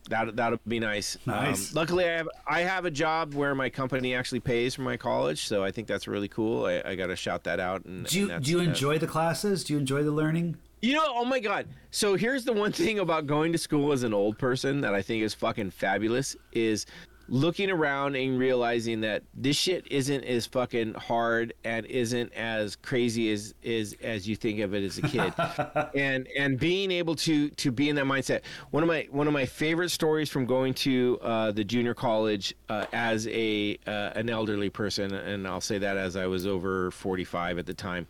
That 0.09 0.35
that'll 0.35 0.59
be 0.67 0.79
nice. 0.79 1.17
Nice. 1.25 1.71
Um, 1.71 1.75
luckily, 1.75 2.05
I 2.05 2.17
have 2.17 2.29
I 2.47 2.61
have 2.61 2.85
a 2.85 2.91
job 2.91 3.33
where 3.33 3.55
my 3.55 3.69
company 3.69 4.15
actually 4.15 4.39
pays 4.39 4.75
for 4.75 4.81
my 4.81 4.97
college, 4.97 5.45
so 5.45 5.63
I 5.63 5.71
think 5.71 5.87
that's 5.87 6.07
really 6.07 6.27
cool. 6.27 6.65
I, 6.65 6.81
I 6.83 6.95
got 6.95 7.07
to 7.07 7.15
shout 7.15 7.43
that 7.45 7.59
out. 7.59 7.85
And 7.85 8.05
do 8.05 8.19
you 8.19 8.31
and 8.31 8.43
do 8.43 8.51
you 8.51 8.59
enjoy 8.59 8.97
the 8.97 9.07
classes? 9.07 9.63
Do 9.63 9.73
you 9.73 9.79
enjoy 9.79 10.03
the 10.03 10.11
learning? 10.11 10.57
you 10.81 10.93
know, 10.93 11.05
oh 11.07 11.25
my 11.25 11.39
god. 11.39 11.67
So 11.91 12.15
here's 12.15 12.43
the 12.43 12.53
one 12.53 12.71
thing 12.71 12.99
about 12.99 13.27
going 13.27 13.51
to 13.51 13.57
school 13.57 13.91
as 13.91 14.03
an 14.03 14.13
old 14.13 14.37
person 14.37 14.81
that 14.81 14.93
I 14.93 15.01
think 15.01 15.23
is 15.23 15.33
fucking 15.33 15.71
fabulous 15.71 16.35
is 16.51 16.85
looking 17.31 17.71
around 17.71 18.17
and 18.17 18.37
realizing 18.37 18.99
that 18.99 19.23
this 19.33 19.55
shit 19.55 19.89
isn't 19.89 20.25
as 20.25 20.45
fucking 20.45 20.93
hard 20.95 21.53
and 21.63 21.85
isn't 21.85 22.31
as 22.33 22.75
crazy 22.75 23.31
as 23.31 23.55
is 23.63 23.95
as 24.03 24.27
you 24.27 24.35
think 24.35 24.59
of 24.59 24.73
it 24.73 24.83
as 24.83 24.97
a 24.97 25.01
kid. 25.01 25.33
and 25.95 26.27
and 26.37 26.59
being 26.59 26.91
able 26.91 27.15
to 27.15 27.49
to 27.51 27.71
be 27.71 27.87
in 27.87 27.95
that 27.95 28.03
mindset. 28.03 28.41
One 28.71 28.83
of 28.83 28.87
my 28.87 29.07
one 29.11 29.27
of 29.27 29.33
my 29.33 29.45
favorite 29.45 29.89
stories 29.89 30.29
from 30.29 30.45
going 30.45 30.73
to 30.75 31.19
uh, 31.21 31.51
the 31.51 31.63
junior 31.63 31.93
college 31.93 32.53
uh, 32.67 32.85
as 32.91 33.25
a 33.29 33.79
uh, 33.87 34.11
an 34.15 34.29
elderly 34.29 34.69
person 34.69 35.13
and 35.13 35.47
I'll 35.47 35.61
say 35.61 35.77
that 35.77 35.95
as 35.95 36.17
I 36.17 36.27
was 36.27 36.45
over 36.45 36.91
45 36.91 37.59
at 37.59 37.65
the 37.65 37.73
time. 37.73 38.07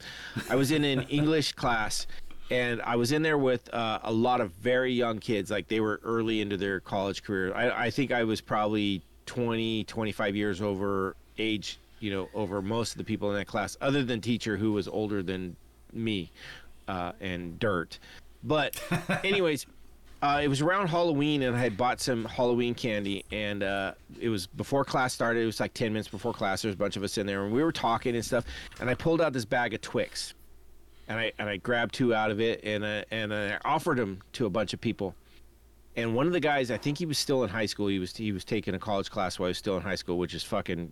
I 0.49 0.55
was 0.55 0.71
in 0.71 0.83
an 0.83 1.01
English 1.09 1.53
class 1.53 2.07
and 2.49 2.81
I 2.81 2.95
was 2.95 3.11
in 3.11 3.21
there 3.21 3.37
with 3.37 3.71
uh, 3.73 3.99
a 4.03 4.11
lot 4.11 4.41
of 4.41 4.51
very 4.51 4.91
young 4.91 5.19
kids, 5.19 5.49
like 5.51 5.67
they 5.67 5.79
were 5.79 6.01
early 6.03 6.41
into 6.41 6.57
their 6.57 6.81
college 6.81 7.23
career. 7.23 7.53
I, 7.55 7.85
I 7.85 7.89
think 7.91 8.11
I 8.11 8.25
was 8.25 8.41
probably 8.41 9.03
20, 9.31 9.85
25 9.85 10.35
years 10.35 10.61
over 10.61 11.15
age, 11.37 11.79
you 12.01 12.11
know, 12.11 12.27
over 12.33 12.61
most 12.61 12.91
of 12.91 12.97
the 12.97 13.03
people 13.05 13.29
in 13.29 13.37
that 13.37 13.47
class, 13.47 13.77
other 13.79 14.03
than 14.03 14.19
teacher 14.19 14.57
who 14.57 14.73
was 14.73 14.89
older 14.89 15.23
than 15.23 15.55
me 15.93 16.29
uh, 16.89 17.13
and 17.21 17.57
dirt. 17.57 17.97
But, 18.43 18.81
anyways. 19.23 19.65
Uh, 20.23 20.39
it 20.43 20.47
was 20.47 20.61
around 20.61 20.85
Halloween, 20.85 21.41
and 21.41 21.55
I 21.55 21.59
had 21.59 21.75
bought 21.75 21.99
some 21.99 22.25
Halloween 22.25 22.75
candy, 22.75 23.25
and 23.31 23.63
uh, 23.63 23.93
it 24.19 24.29
was 24.29 24.45
before 24.45 24.85
class 24.85 25.15
started. 25.15 25.41
It 25.41 25.47
was 25.47 25.59
like 25.59 25.73
ten 25.73 25.91
minutes 25.91 26.09
before 26.09 26.31
class. 26.31 26.61
There 26.61 26.69
was 26.69 26.75
a 26.75 26.77
bunch 26.77 26.95
of 26.95 27.01
us 27.01 27.17
in 27.17 27.25
there, 27.25 27.43
and 27.43 27.51
we 27.51 27.63
were 27.63 27.71
talking 27.71 28.13
and 28.13 28.23
stuff. 28.23 28.45
And 28.79 28.87
I 28.87 28.93
pulled 28.93 29.19
out 29.19 29.33
this 29.33 29.45
bag 29.45 29.73
of 29.73 29.81
Twix, 29.81 30.35
and 31.07 31.17
I 31.17 31.31
and 31.39 31.49
I 31.49 31.57
grabbed 31.57 31.95
two 31.95 32.13
out 32.13 32.29
of 32.29 32.39
it, 32.39 32.63
and 32.63 32.85
I, 32.85 33.03
and 33.09 33.33
I 33.33 33.57
offered 33.65 33.97
them 33.97 34.21
to 34.33 34.45
a 34.45 34.49
bunch 34.51 34.75
of 34.75 34.79
people. 34.81 35.15
And 35.95 36.15
one 36.15 36.25
of 36.25 36.33
the 36.33 36.39
guys, 36.39 36.71
I 36.71 36.77
think 36.77 36.97
he 36.97 37.05
was 37.05 37.17
still 37.17 37.43
in 37.43 37.49
high 37.49 37.65
school. 37.65 37.87
He 37.87 37.99
was 37.99 38.15
he 38.15 38.31
was 38.31 38.45
taking 38.45 38.75
a 38.75 38.79
college 38.79 39.11
class 39.11 39.37
while 39.37 39.47
he 39.47 39.51
was 39.51 39.57
still 39.57 39.75
in 39.75 39.83
high 39.83 39.95
school, 39.95 40.17
which 40.17 40.33
is 40.33 40.43
fucking 40.43 40.91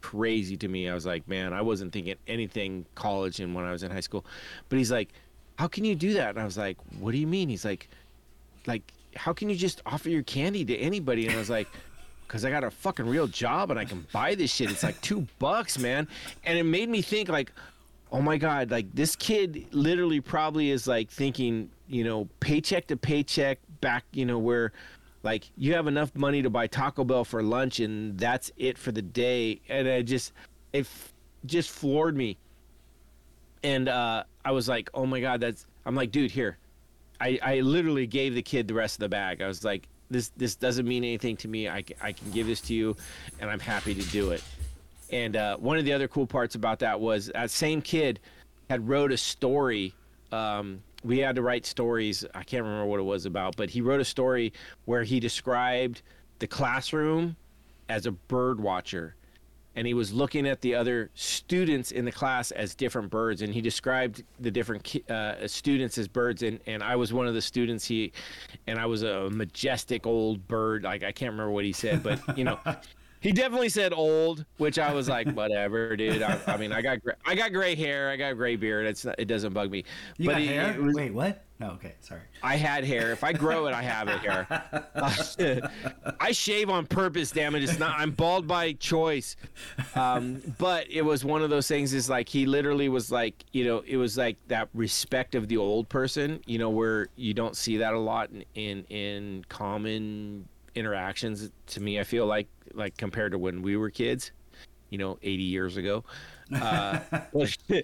crazy 0.00 0.56
to 0.56 0.68
me. 0.68 0.88
I 0.88 0.94
was 0.94 1.06
like, 1.06 1.26
man, 1.28 1.52
I 1.52 1.62
wasn't 1.62 1.92
thinking 1.92 2.16
anything 2.26 2.86
college 2.94 3.40
and 3.40 3.54
when 3.54 3.64
I 3.64 3.72
was 3.72 3.82
in 3.82 3.90
high 3.90 4.00
school. 4.00 4.24
But 4.68 4.78
he's 4.78 4.90
like, 4.90 5.10
how 5.56 5.68
can 5.68 5.84
you 5.84 5.94
do 5.94 6.14
that? 6.14 6.30
And 6.30 6.38
I 6.38 6.44
was 6.44 6.56
like, 6.56 6.78
what 6.98 7.12
do 7.12 7.18
you 7.18 7.26
mean? 7.26 7.48
He's 7.48 7.64
like, 7.64 7.88
like, 8.66 8.82
how 9.14 9.32
can 9.32 9.50
you 9.50 9.56
just 9.56 9.82
offer 9.86 10.08
your 10.08 10.22
candy 10.22 10.64
to 10.64 10.76
anybody? 10.76 11.26
And 11.26 11.34
I 11.34 11.38
was 11.38 11.50
like, 11.50 11.68
because 12.26 12.44
I 12.44 12.50
got 12.50 12.64
a 12.64 12.70
fucking 12.70 13.06
real 13.06 13.26
job 13.26 13.70
and 13.70 13.78
I 13.78 13.84
can 13.84 14.06
buy 14.12 14.36
this 14.36 14.52
shit. 14.52 14.70
It's 14.70 14.84
like 14.84 15.00
two 15.00 15.26
bucks, 15.40 15.78
man. 15.78 16.06
And 16.44 16.56
it 16.56 16.62
made 16.62 16.88
me 16.88 17.02
think, 17.02 17.28
like, 17.28 17.52
oh 18.12 18.20
my 18.20 18.36
God, 18.36 18.70
like 18.70 18.86
this 18.94 19.16
kid 19.16 19.66
literally 19.72 20.20
probably 20.20 20.70
is 20.70 20.86
like 20.86 21.10
thinking, 21.10 21.70
you 21.88 22.04
know, 22.04 22.28
paycheck 22.40 22.86
to 22.88 22.96
paycheck 22.96 23.58
back, 23.80 24.04
you 24.12 24.24
know, 24.24 24.38
where 24.38 24.72
like 25.22 25.44
you 25.56 25.74
have 25.74 25.86
enough 25.86 26.14
money 26.14 26.42
to 26.42 26.50
buy 26.50 26.66
Taco 26.66 27.04
Bell 27.04 27.24
for 27.24 27.42
lunch 27.42 27.80
and 27.80 28.18
that's 28.18 28.50
it 28.56 28.78
for 28.78 28.92
the 28.92 29.02
day. 29.02 29.60
And 29.68 29.88
I 29.88 30.02
just, 30.02 30.32
it 30.72 30.80
f- 30.80 31.12
just 31.46 31.70
floored 31.70 32.16
me. 32.16 32.38
And 33.62 33.88
uh, 33.88 34.24
I 34.44 34.52
was 34.52 34.68
like, 34.68 34.88
oh 34.94 35.04
my 35.04 35.20
God, 35.20 35.40
that's, 35.40 35.66
I'm 35.84 35.94
like, 35.94 36.10
dude, 36.10 36.30
here. 36.30 36.56
I, 37.20 37.38
I 37.42 37.60
literally 37.60 38.06
gave 38.06 38.34
the 38.34 38.42
kid 38.42 38.66
the 38.66 38.74
rest 38.74 38.96
of 38.96 39.00
the 39.00 39.08
bag. 39.10 39.42
I 39.42 39.46
was 39.46 39.62
like, 39.62 39.86
this 40.10 40.30
this 40.36 40.56
doesn't 40.56 40.86
mean 40.86 41.04
anything 41.04 41.36
to 41.38 41.48
me. 41.48 41.68
I, 41.68 41.84
I 42.02 42.12
can 42.12 42.30
give 42.32 42.46
this 42.46 42.60
to 42.62 42.74
you, 42.74 42.96
and 43.40 43.48
I'm 43.48 43.60
happy 43.60 43.94
to 43.94 44.02
do 44.10 44.32
it. 44.32 44.42
And 45.10 45.36
uh, 45.36 45.56
one 45.56 45.78
of 45.78 45.84
the 45.84 45.92
other 45.92 46.08
cool 46.08 46.26
parts 46.26 46.54
about 46.54 46.80
that 46.80 47.00
was 47.00 47.26
that 47.26 47.50
same 47.50 47.80
kid 47.80 48.20
had 48.68 48.88
wrote 48.88 49.12
a 49.12 49.16
story. 49.16 49.94
Um, 50.32 50.82
we 51.02 51.18
had 51.18 51.36
to 51.36 51.42
write 51.42 51.66
stories. 51.66 52.24
I 52.34 52.42
can't 52.42 52.62
remember 52.62 52.86
what 52.86 53.00
it 53.00 53.04
was 53.04 53.26
about, 53.26 53.56
but 53.56 53.70
he 53.70 53.80
wrote 53.80 54.00
a 54.00 54.04
story 54.04 54.52
where 54.84 55.02
he 55.02 55.20
described 55.20 56.02
the 56.38 56.46
classroom 56.46 57.36
as 57.88 58.06
a 58.06 58.12
bird 58.12 58.60
watcher 58.60 59.16
and 59.76 59.86
he 59.86 59.94
was 59.94 60.12
looking 60.12 60.46
at 60.46 60.60
the 60.60 60.74
other 60.74 61.10
students 61.14 61.92
in 61.92 62.04
the 62.04 62.12
class 62.12 62.50
as 62.50 62.74
different 62.74 63.10
birds 63.10 63.42
and 63.42 63.52
he 63.54 63.60
described 63.60 64.24
the 64.40 64.50
different 64.50 65.10
uh, 65.10 65.46
students 65.46 65.96
as 65.98 66.08
birds 66.08 66.42
and, 66.42 66.60
and 66.66 66.82
i 66.82 66.96
was 66.96 67.12
one 67.12 67.26
of 67.26 67.34
the 67.34 67.42
students 67.42 67.84
he 67.86 68.12
and 68.66 68.78
i 68.78 68.86
was 68.86 69.02
a 69.02 69.30
majestic 69.30 70.06
old 70.06 70.46
bird 70.48 70.82
like 70.84 71.02
i 71.02 71.12
can't 71.12 71.32
remember 71.32 71.52
what 71.52 71.64
he 71.64 71.72
said 71.72 72.02
but 72.02 72.20
you 72.36 72.44
know 72.44 72.58
He 73.20 73.32
definitely 73.32 73.68
said 73.68 73.92
old, 73.92 74.44
which 74.56 74.78
I 74.78 74.94
was 74.94 75.08
like, 75.08 75.30
whatever, 75.32 75.94
dude. 75.96 76.22
I, 76.22 76.38
I 76.46 76.56
mean, 76.56 76.72
I 76.72 76.80
got 76.80 77.02
gray, 77.02 77.14
I 77.26 77.34
got 77.34 77.52
gray 77.52 77.74
hair, 77.74 78.10
I 78.10 78.16
got 78.16 78.34
gray 78.36 78.56
beard. 78.56 78.86
It's 78.86 79.04
not, 79.04 79.14
it 79.18 79.26
doesn't 79.26 79.52
bug 79.52 79.70
me. 79.70 79.84
You 80.16 80.26
but 80.26 80.32
got 80.32 80.40
it- 80.42 80.46
hair? 80.48 80.80
was- 80.80 80.94
Wait, 80.94 81.12
what? 81.12 81.44
No, 81.58 81.72
okay, 81.72 81.92
sorry. 82.00 82.22
I 82.42 82.56
had 82.56 82.84
hair. 82.84 83.12
If 83.12 83.22
I 83.22 83.34
grow 83.34 83.66
it, 83.66 83.74
I 83.74 83.82
have 83.82 84.08
it 84.08 84.20
hair. 84.20 84.46
I 86.18 86.32
shave 86.32 86.70
on 86.70 86.86
purpose. 86.86 87.30
Damn 87.32 87.54
it! 87.54 87.62
It's 87.62 87.78
not. 87.78 87.98
I'm 87.98 88.12
bald 88.12 88.46
by 88.48 88.72
choice. 88.72 89.36
Um, 89.94 90.40
but 90.56 90.86
it 90.90 91.02
was 91.02 91.22
one 91.22 91.42
of 91.42 91.50
those 91.50 91.68
things. 91.68 91.92
Is 91.92 92.08
like 92.08 92.30
he 92.30 92.46
literally 92.46 92.88
was 92.88 93.12
like, 93.12 93.44
you 93.52 93.64
know, 93.66 93.82
it 93.86 93.98
was 93.98 94.16
like 94.16 94.38
that 94.48 94.70
respect 94.72 95.34
of 95.34 95.48
the 95.48 95.58
old 95.58 95.90
person. 95.90 96.40
You 96.46 96.56
know, 96.58 96.70
where 96.70 97.08
you 97.16 97.34
don't 97.34 97.54
see 97.54 97.76
that 97.76 97.92
a 97.92 97.98
lot 97.98 98.30
in 98.30 98.44
in, 98.54 98.84
in 98.84 99.44
common 99.50 100.48
interactions. 100.74 101.50
To 101.68 101.80
me, 101.80 102.00
I 102.00 102.04
feel 102.04 102.26
like 102.26 102.48
like 102.74 102.96
compared 102.96 103.32
to 103.32 103.38
when 103.38 103.62
we 103.62 103.76
were 103.76 103.90
kids. 103.90 104.32
You 104.90 104.98
know, 104.98 105.18
80 105.22 105.42
years 105.44 105.76
ago. 105.76 106.02
Uh, 106.52 106.98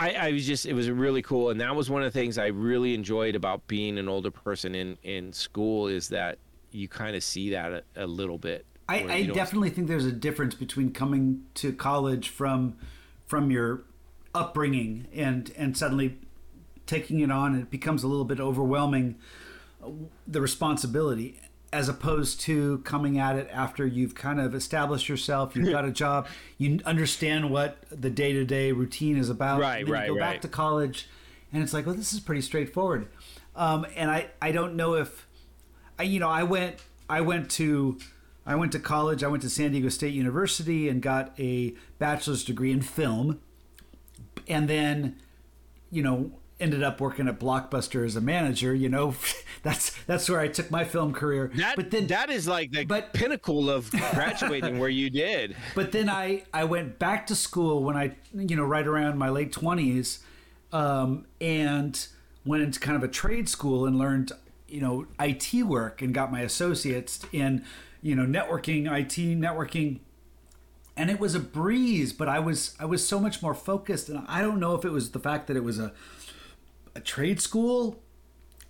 I, 0.00 0.12
I 0.12 0.32
was 0.32 0.46
just 0.46 0.66
it 0.66 0.72
was 0.72 0.90
really 0.90 1.20
cool 1.20 1.50
and 1.50 1.60
that 1.60 1.76
was 1.76 1.90
one 1.90 2.02
of 2.02 2.10
the 2.10 2.18
things 2.18 2.38
i 2.38 2.46
really 2.46 2.94
enjoyed 2.94 3.36
about 3.36 3.66
being 3.66 3.98
an 3.98 4.08
older 4.08 4.30
person 4.30 4.74
in 4.74 4.96
in 5.02 5.32
school 5.32 5.88
is 5.88 6.08
that 6.08 6.38
you 6.72 6.88
kind 6.88 7.14
of 7.14 7.22
see 7.22 7.50
that 7.50 7.72
a, 7.72 7.82
a 7.96 8.06
little 8.06 8.38
bit 8.38 8.64
I, 8.88 9.04
I 9.04 9.26
definitely 9.26 9.70
think 9.70 9.86
there's 9.86 10.06
a 10.06 10.12
difference 10.12 10.54
between 10.54 10.92
coming 10.92 11.44
to 11.54 11.72
college 11.72 12.30
from 12.30 12.76
from 13.26 13.50
your 13.50 13.82
upbringing 14.34 15.06
and 15.14 15.52
and 15.56 15.76
suddenly 15.76 16.18
taking 16.86 17.20
it 17.20 17.30
on 17.30 17.52
and 17.52 17.62
it 17.62 17.70
becomes 17.70 18.02
a 18.02 18.08
little 18.08 18.24
bit 18.24 18.40
overwhelming 18.40 19.16
uh, 19.84 19.90
the 20.26 20.40
responsibility 20.40 21.38
as 21.72 21.88
opposed 21.88 22.40
to 22.40 22.78
coming 22.78 23.18
at 23.18 23.36
it 23.36 23.48
after 23.52 23.86
you've 23.86 24.14
kind 24.14 24.40
of 24.40 24.54
established 24.54 25.08
yourself 25.08 25.54
you've 25.54 25.70
got 25.70 25.84
a 25.84 25.90
job 25.92 26.26
you 26.58 26.80
understand 26.84 27.50
what 27.50 27.78
the 27.90 28.10
day-to-day 28.10 28.72
routine 28.72 29.16
is 29.16 29.30
about 29.30 29.60
Right, 29.60 29.78
and 29.78 29.86
then 29.86 29.94
right, 29.94 30.08
you 30.08 30.14
go 30.14 30.20
back 30.20 30.40
to 30.40 30.48
college 30.48 31.08
and 31.52 31.62
it's 31.62 31.72
like 31.72 31.86
well 31.86 31.94
this 31.94 32.12
is 32.12 32.20
pretty 32.20 32.42
straightforward. 32.42 33.08
Um, 33.56 33.84
and 33.96 34.10
I, 34.10 34.28
I 34.40 34.52
don't 34.52 34.76
know 34.76 34.94
if 34.94 35.26
I, 35.98 36.04
you 36.04 36.18
know, 36.18 36.30
I 36.30 36.44
went 36.44 36.76
I 37.10 37.20
went 37.20 37.50
to 37.52 37.98
I 38.46 38.54
went 38.54 38.72
to 38.72 38.78
college. 38.78 39.22
I 39.22 39.28
went 39.28 39.42
to 39.42 39.50
San 39.50 39.72
Diego 39.72 39.90
State 39.90 40.14
University 40.14 40.88
and 40.88 41.02
got 41.02 41.38
a 41.38 41.74
bachelor's 41.98 42.42
degree 42.42 42.72
in 42.72 42.80
film, 42.80 43.38
and 44.48 44.66
then, 44.66 45.16
you 45.90 46.02
know, 46.02 46.32
ended 46.60 46.82
up 46.82 47.00
working 47.00 47.26
at 47.28 47.38
Blockbuster 47.38 48.04
as 48.04 48.16
a 48.16 48.20
manager. 48.20 48.74
You 48.74 48.88
know, 48.88 49.14
that's 49.62 49.90
that's 50.04 50.28
where 50.28 50.40
I 50.40 50.48
took 50.48 50.70
my 50.70 50.84
film 50.84 51.12
career. 51.12 51.50
that 51.56 51.76
but 51.76 51.90
then 51.90 52.06
that 52.08 52.30
is 52.30 52.46
like 52.48 52.70
the 52.72 52.84
but- 52.84 53.12
pinnacle 53.12 53.70
of 53.70 53.90
graduating 54.12 54.78
where 54.78 54.88
you 54.88 55.10
did 55.10 55.56
but 55.74 55.92
then 55.92 56.08
I, 56.08 56.44
I 56.52 56.64
went 56.64 56.98
back 56.98 57.26
to 57.28 57.34
school 57.34 57.82
when 57.82 57.96
I, 57.96 58.16
you 58.34 58.56
know, 58.56 58.64
right 58.64 58.86
around 58.86 59.18
my 59.18 59.28
late 59.28 59.52
20s 59.52 60.18
um, 60.72 61.26
and 61.40 62.06
went 62.44 62.62
into 62.62 62.80
kind 62.80 62.96
of 62.96 63.02
a 63.02 63.08
trade 63.08 63.48
school 63.48 63.86
and 63.86 63.98
learned, 63.98 64.32
you 64.68 64.80
know, 64.80 65.06
IT 65.18 65.52
work 65.64 66.00
and 66.02 66.14
got 66.14 66.30
my 66.32 66.40
associates 66.40 67.20
in, 67.32 67.64
you 68.02 68.14
know, 68.14 68.24
networking, 68.24 68.86
IT 68.90 69.16
networking. 69.38 70.00
And 70.96 71.10
it 71.10 71.18
was 71.18 71.34
a 71.34 71.40
breeze, 71.40 72.12
but 72.12 72.28
I 72.28 72.40
was 72.40 72.74
I 72.78 72.84
was 72.84 73.06
so 73.06 73.18
much 73.18 73.40
more 73.42 73.54
focused 73.54 74.08
and 74.08 74.24
I 74.28 74.42
don't 74.42 74.60
know 74.60 74.74
if 74.74 74.84
it 74.84 74.90
was 74.90 75.10
the 75.12 75.18
fact 75.18 75.46
that 75.46 75.56
it 75.56 75.64
was 75.64 75.78
a 75.78 75.92
a 76.94 77.00
trade 77.00 77.40
school 77.40 78.00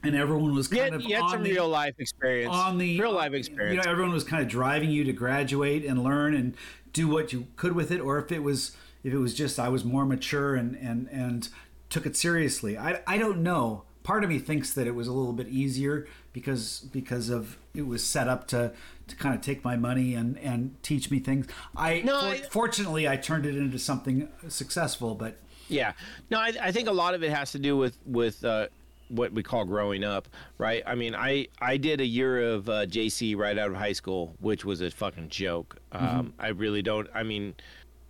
and 0.03 0.17
everyone 0.17 0.55
was 0.55 0.69
kind 0.69 0.85
had, 0.85 0.95
of 0.95 1.03
you 1.03 1.15
had 1.15 1.25
on 1.25 1.31
some 1.31 1.43
the, 1.43 1.53
real 1.53 1.69
life 1.69 1.95
experience 1.99 2.55
on 2.55 2.79
the 2.79 2.99
real 3.01 3.11
uh, 3.11 3.15
life 3.15 3.33
experience. 3.33 3.77
You 3.77 3.83
know, 3.83 3.91
everyone 3.91 4.13
was 4.13 4.25
kind 4.25 4.43
of 4.43 4.49
driving 4.49 4.91
you 4.91 5.05
to 5.05 5.13
graduate 5.13 5.85
and 5.85 6.03
learn 6.03 6.35
and 6.35 6.55
do 6.93 7.09
what 7.09 7.33
you 7.33 7.47
could 7.57 7.75
with 7.75 7.91
it, 7.91 8.01
or 8.01 8.19
if 8.19 8.33
it 8.33 8.43
was 8.43 8.77
if 9.05 9.13
it 9.13 9.19
was 9.19 9.35
just 9.35 9.59
I 9.59 9.69
was 9.69 9.85
more 9.85 10.05
mature 10.05 10.55
and 10.55 10.77
and 10.77 11.09
and 11.11 11.49
took 11.89 12.07
it 12.07 12.17
seriously. 12.17 12.79
I 12.79 13.01
I 13.07 13.19
don't 13.19 13.43
know. 13.43 13.85
Part 14.03 14.25
of 14.25 14.31
me 14.31 14.39
thinks 14.39 14.73
that 14.75 14.87
it 14.87 14.95
was 14.95 15.09
a 15.09 15.13
little 15.13 15.35
bit 15.35 15.49
easier 15.49 16.07
because 16.33 16.81
because 16.93 17.29
of 17.29 17.59
it 17.75 17.87
was 17.87 18.03
set 18.03 18.29
up 18.29 18.47
to 18.49 18.73
to 19.09 19.17
kind 19.17 19.35
of 19.35 19.41
take 19.43 19.63
my 19.65 19.77
money 19.77 20.15
and 20.15 20.39
and 20.39 20.83
teach 20.83 21.11
me 21.11 21.19
things. 21.19 21.47
I, 21.77 22.01
No, 22.01 22.21
for- 22.21 22.27
I- 22.27 22.39
fortunately 22.51 23.07
I 23.09 23.17
turned 23.17 23.45
it 23.45 23.57
into 23.57 23.79
something 23.79 24.29
successful, 24.49 25.15
but 25.15 25.39
Yeah, 25.71 25.93
no, 26.31 26.39
I, 26.39 26.53
I 26.61 26.73
think 26.73 26.89
a 26.89 26.93
lot 26.93 27.15
of 27.15 27.23
it 27.23 27.31
has 27.31 27.53
to 27.53 27.59
do 27.59 27.77
with 27.77 27.97
with 28.05 28.45
uh, 28.45 28.67
what 29.09 29.33
we 29.33 29.43
call 29.43 29.65
growing 29.65 30.05
up, 30.05 30.29
right? 30.59 30.83
I 30.87 30.95
mean, 30.95 31.15
I 31.15 31.47
I 31.61 31.77
did 31.77 32.01
a 32.01 32.07
year 32.07 32.43
of 32.43 32.69
uh, 32.69 32.87
JC 32.87 33.37
right 33.37 33.57
out 33.57 33.71
of 33.71 33.77
high 33.77 33.93
school, 33.93 34.35
which 34.41 34.65
was 34.65 34.81
a 34.81 34.91
fucking 34.91 35.29
joke. 35.29 35.77
Um, 35.93 36.35
I 36.39 36.49
really 36.49 36.83
don't. 36.83 37.09
I 37.15 37.23
mean, 37.23 37.55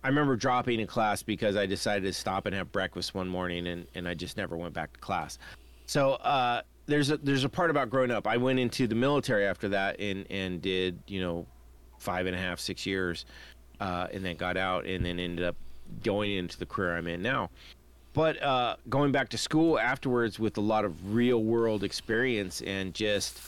I 0.03 0.07
remember 0.07 0.35
dropping 0.35 0.81
a 0.81 0.87
class 0.87 1.21
because 1.21 1.55
I 1.55 1.65
decided 1.65 2.05
to 2.05 2.13
stop 2.13 2.45
and 2.45 2.55
have 2.55 2.71
breakfast 2.71 3.13
one 3.13 3.27
morning, 3.27 3.67
and 3.67 3.85
and 3.95 4.07
I 4.07 4.13
just 4.13 4.37
never 4.37 4.57
went 4.57 4.73
back 4.73 4.93
to 4.93 4.99
class. 4.99 5.37
So 5.85 6.13
uh, 6.13 6.61
there's 6.87 7.11
a 7.11 7.17
there's 7.17 7.43
a 7.43 7.49
part 7.49 7.69
about 7.69 7.89
growing 7.89 8.11
up. 8.11 8.27
I 8.27 8.37
went 8.37 8.59
into 8.59 8.87
the 8.87 8.95
military 8.95 9.45
after 9.45 9.69
that 9.69 9.99
and 9.99 10.25
and 10.29 10.61
did 10.61 10.99
you 11.07 11.21
know 11.21 11.45
five 11.99 12.25
and 12.25 12.35
a 12.35 12.39
half 12.39 12.59
six 12.59 12.85
years, 12.85 13.25
uh, 13.79 14.07
and 14.11 14.25
then 14.25 14.35
got 14.35 14.57
out 14.57 14.85
and 14.85 15.05
then 15.05 15.19
ended 15.19 15.45
up 15.45 15.55
going 16.03 16.31
into 16.31 16.57
the 16.57 16.65
career 16.65 16.97
I'm 16.97 17.07
in 17.07 17.21
now. 17.21 17.49
But 18.13 18.41
uh, 18.43 18.75
going 18.89 19.11
back 19.11 19.29
to 19.29 19.37
school 19.37 19.79
afterwards 19.79 20.37
with 20.39 20.57
a 20.57 20.61
lot 20.61 20.83
of 20.83 21.15
real 21.15 21.43
world 21.43 21.83
experience 21.83 22.61
and 22.61 22.93
just 22.93 23.41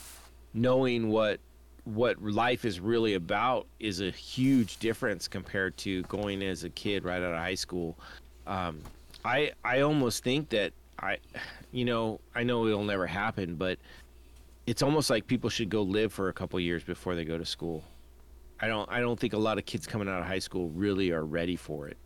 knowing 0.53 1.09
what 1.09 1.39
what 1.85 2.21
life 2.23 2.63
is 2.63 2.79
really 2.79 3.15
about 3.15 3.67
is 3.79 3.99
a 3.99 4.09
huge 4.09 4.77
difference 4.77 5.27
compared 5.27 5.75
to 5.75 6.01
going 6.03 6.41
as 6.41 6.63
a 6.63 6.69
kid 6.69 7.03
right 7.03 7.21
out 7.21 7.33
of 7.33 7.37
high 7.37 7.55
school. 7.55 7.97
Um, 8.47 8.79
I 9.25 9.51
I 9.65 9.81
almost 9.81 10.23
think 10.23 10.49
that 10.49 10.71
I, 10.99 11.17
you 11.71 11.83
know, 11.83 12.21
I 12.35 12.43
know 12.43 12.65
it'll 12.67 12.83
never 12.83 13.05
happen, 13.05 13.55
but 13.55 13.79
it's 14.65 14.81
almost 14.81 15.09
like 15.09 15.27
people 15.27 15.49
should 15.49 15.69
go 15.69 15.81
live 15.81 16.13
for 16.13 16.29
a 16.29 16.33
couple 16.33 16.57
years 16.59 16.83
before 16.83 17.15
they 17.15 17.25
go 17.25 17.37
to 17.37 17.45
school. 17.45 17.83
I 18.61 18.67
don't 18.67 18.89
I 18.89 19.01
don't 19.01 19.19
think 19.19 19.33
a 19.33 19.37
lot 19.37 19.57
of 19.57 19.65
kids 19.65 19.85
coming 19.85 20.07
out 20.07 20.21
of 20.21 20.25
high 20.25 20.39
school 20.39 20.69
really 20.69 21.11
are 21.11 21.25
ready 21.25 21.57
for 21.57 21.89
it. 21.89 21.97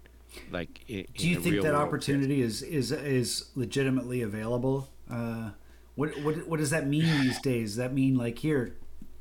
Like, 0.52 0.82
in, 0.88 1.06
Do 1.16 1.24
in 1.26 1.30
you 1.30 1.36
the 1.38 1.42
think 1.42 1.54
real 1.54 1.64
that 1.64 1.74
world. 1.74 1.88
opportunity 1.88 2.42
is 2.42 2.62
is 2.62 2.92
is 2.92 3.50
legitimately 3.56 4.22
available? 4.22 4.90
Uh, 5.10 5.52
what 5.96 6.18
what 6.24 6.48
what 6.48 6.60
does 6.60 6.70
that 6.70 6.88
mean 6.88 7.22
these 7.22 7.40
days? 7.42 7.72
Does 7.72 7.78
that 7.78 7.94
mean 7.94 8.18
like 8.18 8.38
here, 8.40 8.76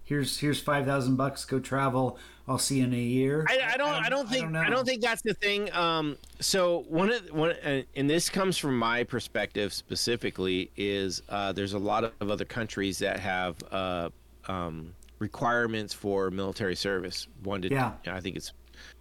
here's 0.04 0.38
here's 0.38 0.60
five 0.60 0.84
thousand 0.84 1.16
bucks, 1.16 1.44
go 1.44 1.58
travel. 1.58 2.18
I'll 2.48 2.58
see 2.58 2.78
you 2.78 2.84
in 2.84 2.94
a 2.94 2.96
year. 2.96 3.44
I, 3.48 3.72
I 3.74 3.76
don't. 3.76 3.88
I 3.88 4.08
don't 4.08 4.28
think. 4.28 4.54
I 4.54 4.62
don't, 4.62 4.70
know. 4.70 4.84
think 4.84 5.02
that's 5.02 5.22
the 5.22 5.34
thing. 5.34 5.72
Um, 5.72 6.16
so 6.38 6.84
one 6.88 7.10
of 7.10 7.32
one, 7.32 7.50
uh, 7.64 7.82
and 7.96 8.08
this 8.08 8.28
comes 8.28 8.56
from 8.56 8.78
my 8.78 9.02
perspective 9.02 9.72
specifically, 9.72 10.70
is 10.76 11.22
uh, 11.28 11.52
there's 11.52 11.72
a 11.72 11.78
lot 11.78 12.04
of 12.04 12.30
other 12.30 12.44
countries 12.44 12.98
that 13.00 13.18
have 13.18 13.56
uh, 13.72 14.10
um, 14.46 14.94
requirements 15.18 15.92
for 15.92 16.30
military 16.30 16.76
service. 16.76 17.26
One 17.42 17.62
to, 17.62 17.68
Yeah. 17.68 17.94
I 18.06 18.20
think 18.20 18.36
it's 18.36 18.52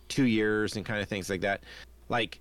two 0.08 0.26
years 0.26 0.76
and 0.76 0.84
kind 0.84 1.02
of 1.02 1.08
things 1.08 1.30
like 1.30 1.42
that. 1.42 1.62
Like, 2.10 2.40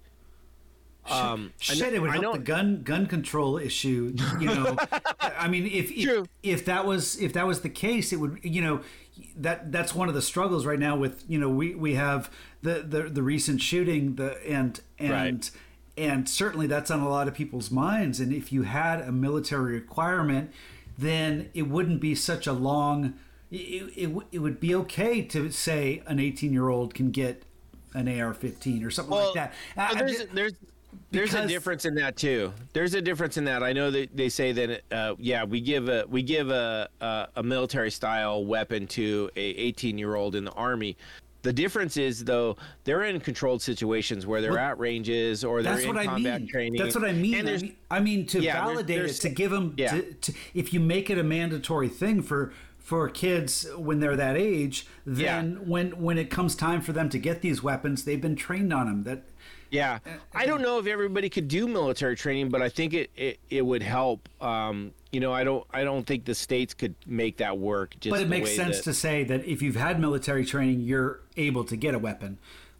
um, 1.07 1.53
I 1.61 1.63
Shit, 1.75 1.79
know- 1.91 1.97
it 1.97 2.03
would 2.03 2.11
I 2.11 2.21
help 2.21 2.35
the 2.37 2.43
gun 2.43 2.83
gun 2.83 3.07
control 3.07 3.59
issue. 3.59 4.15
You 4.41 4.47
know, 4.47 4.77
I 5.21 5.49
mean, 5.49 5.67
if 5.67 5.91
if, 5.91 6.27
if 6.43 6.65
that 6.65 6.87
was 6.87 7.21
if 7.21 7.33
that 7.35 7.47
was 7.47 7.61
the 7.61 7.69
case, 7.69 8.13
it 8.13 8.17
would 8.17 8.41
you 8.43 8.63
know 8.63 8.81
that 9.37 9.71
that's 9.71 9.95
one 9.95 10.09
of 10.09 10.15
the 10.15 10.23
struggles 10.23 10.65
right 10.65 10.79
now. 10.79 10.97
With 10.97 11.25
you 11.29 11.39
know, 11.39 11.49
we 11.51 11.75
we 11.75 11.95
have 11.95 12.31
the 12.63 12.83
the, 12.87 13.03
the 13.03 13.23
recent 13.23 13.61
shooting, 13.61 14.15
the 14.17 14.43
and 14.47 14.81
and. 14.99 15.11
Right. 15.13 15.51
And 15.97 16.29
certainly 16.29 16.67
that's 16.67 16.91
on 16.91 16.99
a 16.99 17.09
lot 17.09 17.29
of 17.29 17.35
people's 17.35 17.71
minds. 17.71 18.19
And 18.19 18.33
if 18.33 18.51
you 18.51 18.63
had 18.63 19.01
a 19.01 19.13
military 19.13 19.75
requirement, 19.75 20.51
then 20.99 21.51
it 21.55 21.69
wouldn't 21.69 22.01
be 22.01 22.17
such 22.17 22.49
a 22.49 22.53
long. 22.53 23.15
It, 23.53 23.93
it, 23.97 24.17
it 24.33 24.39
would 24.41 24.59
be 24.59 24.75
okay 24.75 25.23
to 25.23 25.53
say 25.53 26.03
an 26.09 26.19
18 26.19 26.53
year 26.53 26.69
old 26.69 26.95
can 26.95 27.13
get 27.13 27.45
an 27.95 28.09
AR-15 28.09 28.85
or 28.85 28.91
something 28.91 29.15
Well, 29.15 29.27
like 29.27 29.35
that. 29.35 29.53
I- 29.77 29.95
there's 29.95 30.19
ju- 30.19 30.29
there's 30.35 30.53
there's 31.11 31.35
a 31.35 31.47
difference 31.47 31.85
in 31.87 31.95
that 31.97 32.17
too. 32.17 32.53
There's 32.73 32.95
a 32.95 33.03
difference 33.03 33.37
in 33.37 33.45
that. 33.47 33.63
I 33.65 33.73
know 33.73 33.91
that 33.91 34.17
they 34.17 34.29
say 34.29 34.53
that 34.53 34.83
uh, 34.93 35.15
yeah, 35.19 35.43
we 35.45 35.61
give 35.61 35.89
a 35.89 36.05
we 36.09 36.23
give 36.23 36.51
a 36.51 36.89
a, 37.01 37.29
a 37.37 37.43
military 37.43 37.91
style 37.91 38.45
weapon 38.45 38.87
to 38.89 39.29
a 39.37 39.41
18 39.41 39.99
year 39.99 40.15
old 40.15 40.35
in 40.37 40.45
the 40.45 40.53
army. 40.53 40.97
The 41.43 41.53
difference 41.53 41.97
is 41.97 42.25
though 42.25 42.57
they're 42.85 43.05
in 43.05 43.21
controlled 43.21 43.61
situations 43.61 44.25
where 44.27 44.41
they're 44.41 44.53
Well, 44.53 44.61
at 44.61 44.79
ranges 44.79 45.45
or 45.45 45.63
they're 45.63 45.73
That's 45.75 45.83
in 45.85 45.89
what 45.89 45.99
I 45.99 46.07
combat 46.07 46.41
mean. 46.43 46.49
training. 46.51 46.81
That's 46.83 46.95
what 46.95 47.05
I 47.05 47.13
mean. 47.13 47.35
And 47.35 47.49
I 47.49 47.57
mean, 47.59 47.77
I 47.91 48.01
mean 48.01 48.27
to 48.27 48.41
Yeah, 48.41 48.53
there's- 48.55 48.67
validate 48.69 48.97
there's- 48.97 49.19
it, 49.19 49.23
to 49.23 49.29
give 49.31 49.51
them, 49.51 49.75
yeah. 49.77 49.91
to, 49.91 50.03
to, 50.15 50.33
if 50.55 50.73
you 50.73 50.81
make 50.81 51.11
it 51.11 51.19
a 51.19 51.23
mandatory 51.25 51.89
thing 51.89 52.23
for 52.23 52.53
for 52.85 53.09
kids 53.09 53.67
when 53.79 53.99
they're 53.99 54.15
that 54.15 54.37
age, 54.37 54.87
then 55.07 55.53
Yeah. 55.55 55.59
when 55.65 55.91
when 56.03 56.19
it 56.19 56.29
comes 56.31 56.55
time 56.55 56.83
for 56.83 56.93
them 56.93 57.09
to 57.09 57.19
get 57.19 57.41
these 57.41 57.63
weapons, 57.63 58.05
they've 58.05 58.21
been 58.21 58.37
trained 58.37 58.73
on 58.75 58.87
them. 58.87 59.03
That 59.05 59.23
Yeah, 59.71 59.99
I 60.35 60.45
don't 60.45 60.61
know 60.61 60.79
if 60.79 60.87
everybody 60.87 61.31
could 61.31 61.49
do 61.49 61.67
military 61.67 62.15
training, 62.15 62.51
but 62.51 62.61
I 62.61 62.69
think 62.69 62.93
it 62.93 63.11
it, 63.17 63.41
it 63.49 63.63
would 63.63 63.83
help. 63.83 64.29
Um, 64.41 64.93
you 65.13 65.21
know, 65.21 65.33
I 65.33 65.45
don't 65.45 65.67
I 65.73 65.83
don't 65.83 66.07
think 66.07 66.27
the 66.27 66.35
states 66.35 66.75
could 66.75 66.95
make 67.07 67.39
that 67.39 67.57
work. 67.59 67.97
Just 68.01 68.13
but 68.13 68.21
it 68.21 68.29
makes 68.29 68.55
sense 68.55 68.77
that- 68.77 68.85
to 68.85 68.93
say 68.95 69.25
that 69.25 69.47
if 69.47 69.63
you've 69.63 69.77
had 69.77 69.99
military 69.99 70.45
training, 70.45 70.81
you're 70.81 71.21
able 71.39 71.65
to 71.65 71.77
get 71.77 71.95
a 71.95 71.99
weapon. 71.99 72.37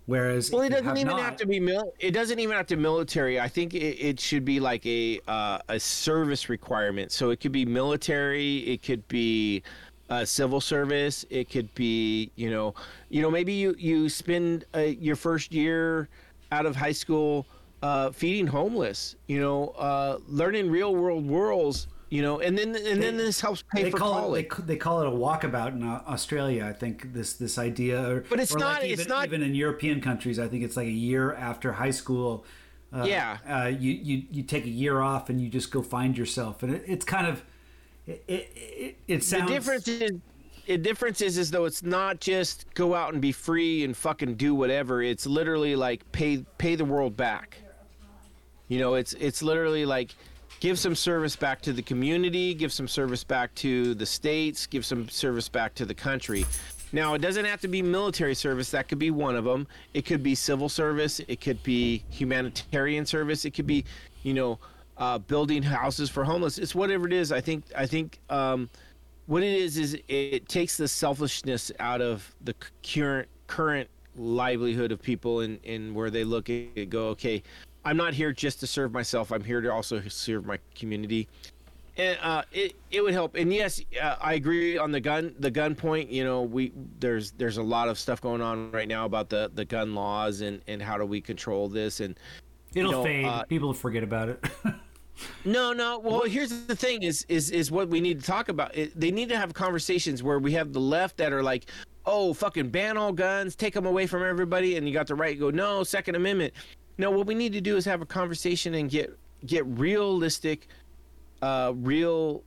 Whereas 0.07 0.51
Well, 0.51 0.61
it 0.61 0.69
doesn't 0.69 0.99
even 0.99 1.07
not, 1.17 1.21
have 1.21 1.37
to 1.39 1.47
be 1.47 1.59
mil. 1.59 1.95
It 1.99 2.11
doesn't 2.11 2.39
even 2.39 2.55
have 2.55 2.67
to 2.67 2.77
military. 2.77 3.41
I 3.41 3.49
think 3.49 3.73
it, 3.73 3.97
it 3.99 4.21
should 4.21 4.45
be 4.45 4.61
like 4.61 4.85
a 4.85 5.19
uh, 5.27 5.61
a 5.71 5.81
service 5.81 6.51
requirement. 6.51 7.11
So 7.11 7.31
it 7.31 7.41
could 7.41 7.53
be 7.53 7.65
military. 7.65 8.59
It 8.59 8.83
could 8.83 9.09
be 9.09 9.63
uh, 10.11 10.25
civil 10.25 10.61
service. 10.61 11.25
It 11.31 11.51
could 11.51 11.75
be 11.75 12.31
you 12.37 12.51
know 12.51 12.75
you 13.09 13.23
know 13.23 13.31
maybe 13.31 13.53
you 13.53 13.75
you 13.79 14.09
spend 14.09 14.65
uh, 14.75 14.81
your 14.81 15.17
first 15.17 15.53
year 15.53 16.09
out 16.53 16.67
of 16.67 16.77
high 16.77 16.93
school 16.93 17.47
uh, 17.83 18.11
feeding 18.11 18.47
homeless. 18.47 19.17
You 19.27 19.41
know, 19.41 19.69
uh, 19.79 20.19
learning 20.29 20.71
real 20.71 20.95
world 20.95 21.27
worlds. 21.27 21.89
You 22.11 22.23
know, 22.23 22.39
and 22.39 22.57
then 22.57 22.77
and 22.77 23.03
then 23.03 23.17
this 23.17 23.41
helps 23.41 23.65
pay 23.75 23.85
they 23.85 23.91
for 23.91 23.97
call 23.99 24.13
college. 24.13 24.45
it 24.45 24.57
they, 24.59 24.75
they 24.75 24.77
call 24.77 25.01
it 25.01 25.09
a 25.09 25.11
walkabout 25.11 25.73
in 25.73 25.83
uh, 25.83 26.01
Australia. 26.07 26.65
I 26.65 26.73
think 26.73 27.13
this 27.13 27.33
this 27.33 27.59
idea, 27.59 27.99
or, 28.09 28.21
But 28.31 28.39
it's 28.39 28.55
not- 28.55 28.83
Like 28.83 28.91
it's 28.91 29.01
even, 29.03 29.09
not- 29.09 29.25
even 29.27 29.43
in 29.43 29.55
European 29.57 30.01
countries. 30.01 30.39
I 30.39 30.47
think 30.47 30.63
it's 30.63 30.77
like 30.77 30.87
a 30.87 30.91
year 31.11 31.35
after 31.35 31.73
high 31.73 31.91
school. 31.91 32.45
Uh, 32.93 33.05
Yeah. 33.09 33.67
you 33.69 33.91
you 33.91 34.23
you 34.31 34.43
take 34.45 34.65
a 34.65 34.69
year 34.71 35.01
off 35.01 35.29
and 35.29 35.41
you 35.41 35.49
just 35.49 35.73
go 35.73 35.83
find 35.83 36.17
yourself, 36.17 36.63
and 36.63 36.73
it, 36.77 36.85
it's 36.87 37.05
kind 37.05 37.27
of 37.27 37.43
it 38.07 38.25
it, 38.29 38.53
it, 38.57 38.97
it 39.09 39.25
sounds 39.25 39.49
the 39.49 39.55
difference 39.55 39.89
is 39.89 40.11
the 40.67 40.79
difference 40.79 41.21
is 41.21 41.39
is 41.39 41.51
though 41.51 41.65
it's 41.65 41.83
not 41.83 42.21
just 42.21 42.67
go 42.75 42.95
out 42.95 43.13
and 43.13 43.21
be 43.21 43.33
free 43.33 43.85
and 43.85 43.97
fucking 43.97 44.35
do 44.35 44.55
whatever. 44.55 45.03
It's 45.03 45.27
literally 45.27 45.77
like 45.77 46.11
pay 46.13 46.45
pay 46.59 46.75
the 46.75 46.85
world 46.85 47.17
back. 47.17 47.59
You 48.69 48.79
know 48.79 48.95
it's 48.95 49.15
it's 49.15 49.43
literally 49.43 49.85
like 49.85 50.15
give 50.61 50.79
some 50.79 50.95
service 50.95 51.37
back 51.37 51.61
to 51.61 51.73
the 51.73 51.83
community 51.83 52.55
give 52.55 52.73
some 52.73 52.89
service 52.89 53.25
back 53.25 53.55
to 53.57 53.95
the 53.95 54.07
states 54.07 54.67
give 54.67 54.87
some 54.87 55.09
service 55.09 55.49
back 55.49 55.75
to 55.75 55.85
the 55.85 55.95
country. 55.95 56.47
Now 56.93 57.15
it 57.15 57.19
doesn't 57.19 57.45
have 57.45 57.61
to 57.63 57.69
be 57.69 57.83
military 57.83 58.35
service. 58.35 58.71
That 58.71 58.89
could 58.89 58.99
be 58.99 59.11
one 59.11 59.37
of 59.37 59.45
them 59.45 59.67
it 59.93 60.05
could 60.07 60.23
be 60.23 60.35
civil 60.35 60.69
service. 60.69 61.21
It 61.29 61.41
could 61.41 61.63
be 61.63 62.05
humanitarian 62.11 63.05
service. 63.05 63.45
It 63.45 63.51
could 63.53 63.67
be 63.67 63.85
you 64.23 64.33
know 64.33 64.59
uh, 64.97 65.19
building 65.19 65.63
houses 65.63 66.09
for 66.11 66.25
homeless. 66.25 66.59
It's 66.59 66.75
whatever 66.75 67.07
it 67.07 67.13
is. 67.13 67.33
I 67.33 67.41
think 67.41 67.65
i 67.77 67.87
think 67.87 68.21
um, 68.31 68.71
what 69.27 69.43
it 69.43 69.53
is 69.53 69.79
is 69.79 69.99
it 70.09 70.49
takes 70.49 70.77
the 70.77 70.87
selfishness 70.89 71.73
out 71.81 72.01
of 72.01 72.35
the 72.43 72.55
current 72.83 73.29
current 73.47 73.89
livelihood 74.17 74.93
of 74.93 75.03
people 75.03 75.41
and 75.41 75.59
and 75.65 75.95
where 75.95 76.11
they 76.11 76.23
look 76.25 76.49
at 76.49 76.89
go 76.89 77.09
okay 77.09 77.43
i'm 77.85 77.97
not 77.97 78.15
here 78.15 78.33
just 78.33 78.61
to 78.61 78.67
serve 78.67 78.93
myself. 78.93 79.33
I'm 79.33 79.43
here 79.45 79.61
to 79.61 79.73
also 79.73 80.01
serve 80.09 80.47
my 80.47 80.59
community. 80.75 81.29
And 81.97 82.19
uh, 82.23 82.43
it 82.53 82.75
it 82.91 83.03
would 83.03 83.13
help. 83.13 83.35
And 83.37 83.53
yes 83.53 83.81
uh, 84.03 84.17
i 84.21 84.35
agree 84.35 84.79
on 84.79 84.91
the 84.93 85.01
gun 85.01 85.35
the 85.39 85.51
gun 85.51 85.75
point. 85.75 86.11
You 86.11 86.25
know 86.25 86.43
we 86.43 86.73
there's 87.01 87.33
there's 87.33 87.57
a 87.57 87.63
lot 87.63 87.89
of 87.89 87.99
stuff 87.99 88.21
going 88.21 88.41
on 88.43 88.71
right 88.73 88.89
now 88.89 89.05
about 89.05 89.29
the 89.29 89.51
the 89.55 89.65
gun 89.65 89.95
laws 89.95 90.41
and 90.41 90.61
and 90.67 90.81
how 90.83 90.97
do 90.99 91.05
we 91.07 91.21
control 91.21 91.69
this 91.69 92.01
and 92.01 92.19
it'll 92.75 92.91
you 92.91 92.97
know, 92.97 93.05
fade. 93.05 93.25
uh, 93.27 93.45
People 93.45 93.73
forget 93.73 94.03
about 94.03 94.29
it. 94.29 94.45
no, 95.45 95.73
no. 95.73 95.99
Well, 95.99 96.23
here's 96.23 96.67
the 96.67 96.77
thing: 96.77 97.03
is 97.03 97.25
is 97.29 97.51
is 97.51 97.71
what 97.71 97.89
we 97.89 98.01
need 98.01 98.21
to 98.21 98.27
talk 98.27 98.49
about. 98.49 98.77
It, 98.77 98.99
they 98.99 99.11
need 99.11 99.29
to 99.29 99.37
have 99.37 99.55
conversations 99.55 100.23
where 100.23 100.39
we 100.39 100.53
have 100.53 100.73
the 100.73 100.81
left 100.81 101.17
that 101.19 101.33
are 101.33 101.43
like, 101.43 101.71
"Oh, 102.07 102.35
fucking 102.35 102.71
ban 102.71 102.97
all 102.97 103.13
guns, 103.13 103.57
take 103.57 103.75
them 103.75 103.87
away 103.87 104.07
from 104.07 104.23
everybody," 104.23 104.77
and 104.77 104.87
you 104.87 104.93
got 104.93 105.07
the 105.07 105.15
right 105.15 105.39
go, 105.39 105.51
"No, 105.51 105.85
Second 105.85 106.15
Amendment." 106.15 106.55
No, 106.97 107.11
what 107.11 107.27
we 107.27 107.35
need 107.35 107.53
to 107.55 107.61
do 107.61 107.77
is 107.77 107.85
have 107.85 108.03
a 108.03 108.07
conversation 108.07 108.75
and 108.75 108.91
get 108.91 109.17
get 109.47 109.67
realistic, 109.67 110.69
uh, 111.43 111.73
real 111.77 112.43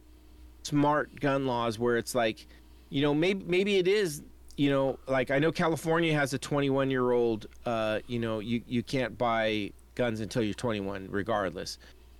smart 0.64 1.20
gun 1.20 1.46
laws 1.46 1.80
where 1.80 1.98
it's 1.98 2.16
like, 2.16 2.48
you 2.90 3.02
know, 3.02 3.14
maybe 3.14 3.44
maybe 3.46 3.78
it 3.78 3.88
is. 3.88 4.24
You 4.56 4.72
know, 4.72 5.00
like 5.08 5.30
I 5.30 5.38
know 5.38 5.52
California 5.52 6.14
has 6.16 6.34
a 6.34 6.40
21 6.40 6.90
year 6.90 7.12
old. 7.12 7.46
Uh, 7.66 8.00
you 8.08 8.20
know, 8.20 8.40
you 8.40 8.62
you 8.68 8.82
can't 8.82 9.18
buy 9.18 9.72
guns 9.94 10.20
until 10.20 10.44
you're 10.44 10.54
21, 10.54 11.08
regardless. 11.10 11.78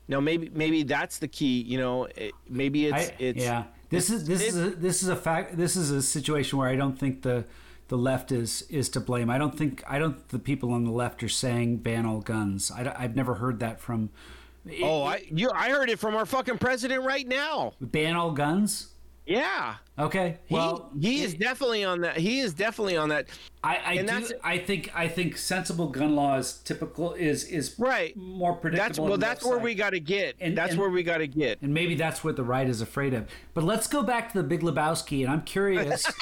Now 0.08 0.20
maybe 0.20 0.50
maybe 0.54 0.84
that's 0.84 1.20
the 1.20 1.28
key. 1.28 1.62
You 1.62 1.78
know, 1.78 2.06
it, 2.06 2.32
maybe 2.50 2.86
it's 2.88 3.10
I- 3.10 3.14
it's 3.20 3.44
yeah. 3.44 3.66
This 3.90 4.10
is 4.10 4.28
this 4.28 4.42
it- 4.42 4.48
is 4.48 4.58
a, 4.58 4.70
this 4.72 5.04
is 5.04 5.10
a 5.10 5.16
fact. 5.16 5.58
This 5.58 5.76
is 5.76 5.92
a 5.92 6.02
situation 6.02 6.58
where 6.60 6.70
I 6.70 6.76
don't 6.76 6.98
think 6.98 7.22
the 7.22 7.46
the 7.90 7.98
left 7.98 8.32
is 8.32 8.64
is 8.70 8.90
to 8.90 9.00
blame. 9.00 9.30
I 9.30 9.38
don't 9.38 9.58
think 9.58 9.84
I 9.88 9.98
don't. 10.00 10.28
The 10.30 10.40
people 10.40 10.72
on 10.74 10.84
the 10.86 10.92
left 10.92 11.24
are 11.24 11.30
saying 11.30 11.78
ban 11.78 12.06
all 12.06 12.20
guns. 12.20 12.70
I, 12.72 12.84
have 13.02 13.16
never 13.16 13.36
heard 13.36 13.60
that 13.60 13.80
from. 13.80 14.10
Oh, 14.84 15.04
I 15.04 15.24
you 15.30 15.50
I 15.54 15.70
heard 15.70 15.90
it 15.90 15.98
from 16.00 16.16
our 16.16 16.26
fucking 16.26 16.58
president 16.58 17.04
right 17.04 17.26
now. 17.28 17.74
ban 17.80 18.16
all 18.16 18.32
guns. 18.32 18.88
Yeah. 19.26 19.76
Okay. 20.00 20.38
He, 20.46 20.54
Well, 20.54 20.92
he 21.00 21.24
is 21.24 21.34
definitely 21.34 21.84
on 21.84 22.02
that. 22.02 22.18
He 22.18 22.40
is 22.40 22.54
definitely 22.54 22.98
on 22.98 23.10
that. 23.10 23.28
I, 23.64 23.76
I 23.78 23.94
and 23.94 24.08
do. 24.08 24.14
that's- 24.14 24.34
I 24.44 24.60
think 24.60 24.92
I 24.96 25.08
think 25.08 25.36
sensible 25.38 25.88
gun 25.88 26.16
law 26.16 26.38
is 26.38 26.54
typical 26.64 27.14
is 27.14 27.44
is 27.46 27.74
Right. 27.80 28.16
more 28.16 28.54
predictable. 28.54 28.88
That's 28.88 29.00
well. 29.00 29.18
That's 29.18 29.44
where 29.44 29.58
we 29.58 29.74
got 29.74 29.90
to 29.92 30.00
get. 30.00 30.36
And- 30.40 30.56
that's 30.58 30.72
and- 30.74 30.80
where 30.80 30.90
we 30.92 31.02
got 31.04 31.18
to 31.18 31.28
get. 31.28 31.60
And 31.64 31.74
maybe 31.74 31.96
that's 31.96 32.24
what 32.24 32.36
the 32.36 32.44
right 32.44 32.70
is 32.70 32.80
afraid 32.82 33.14
of. 33.16 33.28
But 33.56 33.64
let's 33.64 33.88
go 33.88 34.04
back 34.04 34.32
to 34.34 34.38
the 34.38 34.44
Big 34.48 34.62
Lebowski, 34.62 35.22
and 35.24 35.32
I'm 35.34 35.42
curious. 35.42 36.06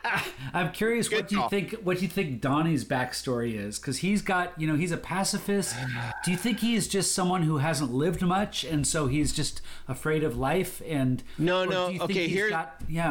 I'm 0.54 0.72
curious 0.72 1.10
what 1.10 1.28
Good 1.28 1.32
you 1.36 1.48
think. 1.50 1.72
What 1.82 1.96
do 1.98 2.02
you 2.02 2.08
think 2.08 2.40
Donnie's 2.40 2.84
backstory 2.84 3.54
is? 3.54 3.78
Because 3.78 3.98
he's 3.98 4.22
got, 4.22 4.58
you 4.60 4.66
know, 4.66 4.76
he's 4.76 4.92
a 4.92 4.96
pacifist. 4.96 5.74
Do 6.24 6.30
you 6.30 6.36
think 6.36 6.60
he 6.60 6.74
is 6.74 6.88
just 6.88 7.12
someone 7.14 7.42
who 7.42 7.58
hasn't 7.58 7.92
lived 7.92 8.22
much, 8.22 8.64
and 8.64 8.86
so 8.86 9.06
he's 9.06 9.32
just 9.32 9.60
afraid 9.88 10.22
of 10.24 10.36
life? 10.38 10.80
And 10.86 11.22
No, 11.36 11.64
no, 11.64 11.88
Do 11.88 11.92
you 11.94 11.98
think 12.00 12.10
okay, 12.10 12.26
he's 12.28 12.36
here- 12.36 12.50
got, 12.50 12.76
yeah. 12.88 13.07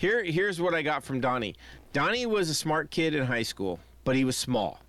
Here, 0.00 0.24
here's 0.24 0.58
what 0.58 0.72
I 0.72 0.80
got 0.80 1.04
from 1.04 1.20
Donnie. 1.20 1.56
Donnie 1.92 2.24
was 2.24 2.48
a 2.48 2.54
smart 2.54 2.90
kid 2.90 3.14
in 3.14 3.26
high 3.26 3.42
school, 3.42 3.78
but 4.02 4.16
he 4.16 4.24
was 4.24 4.34
small. 4.34 4.80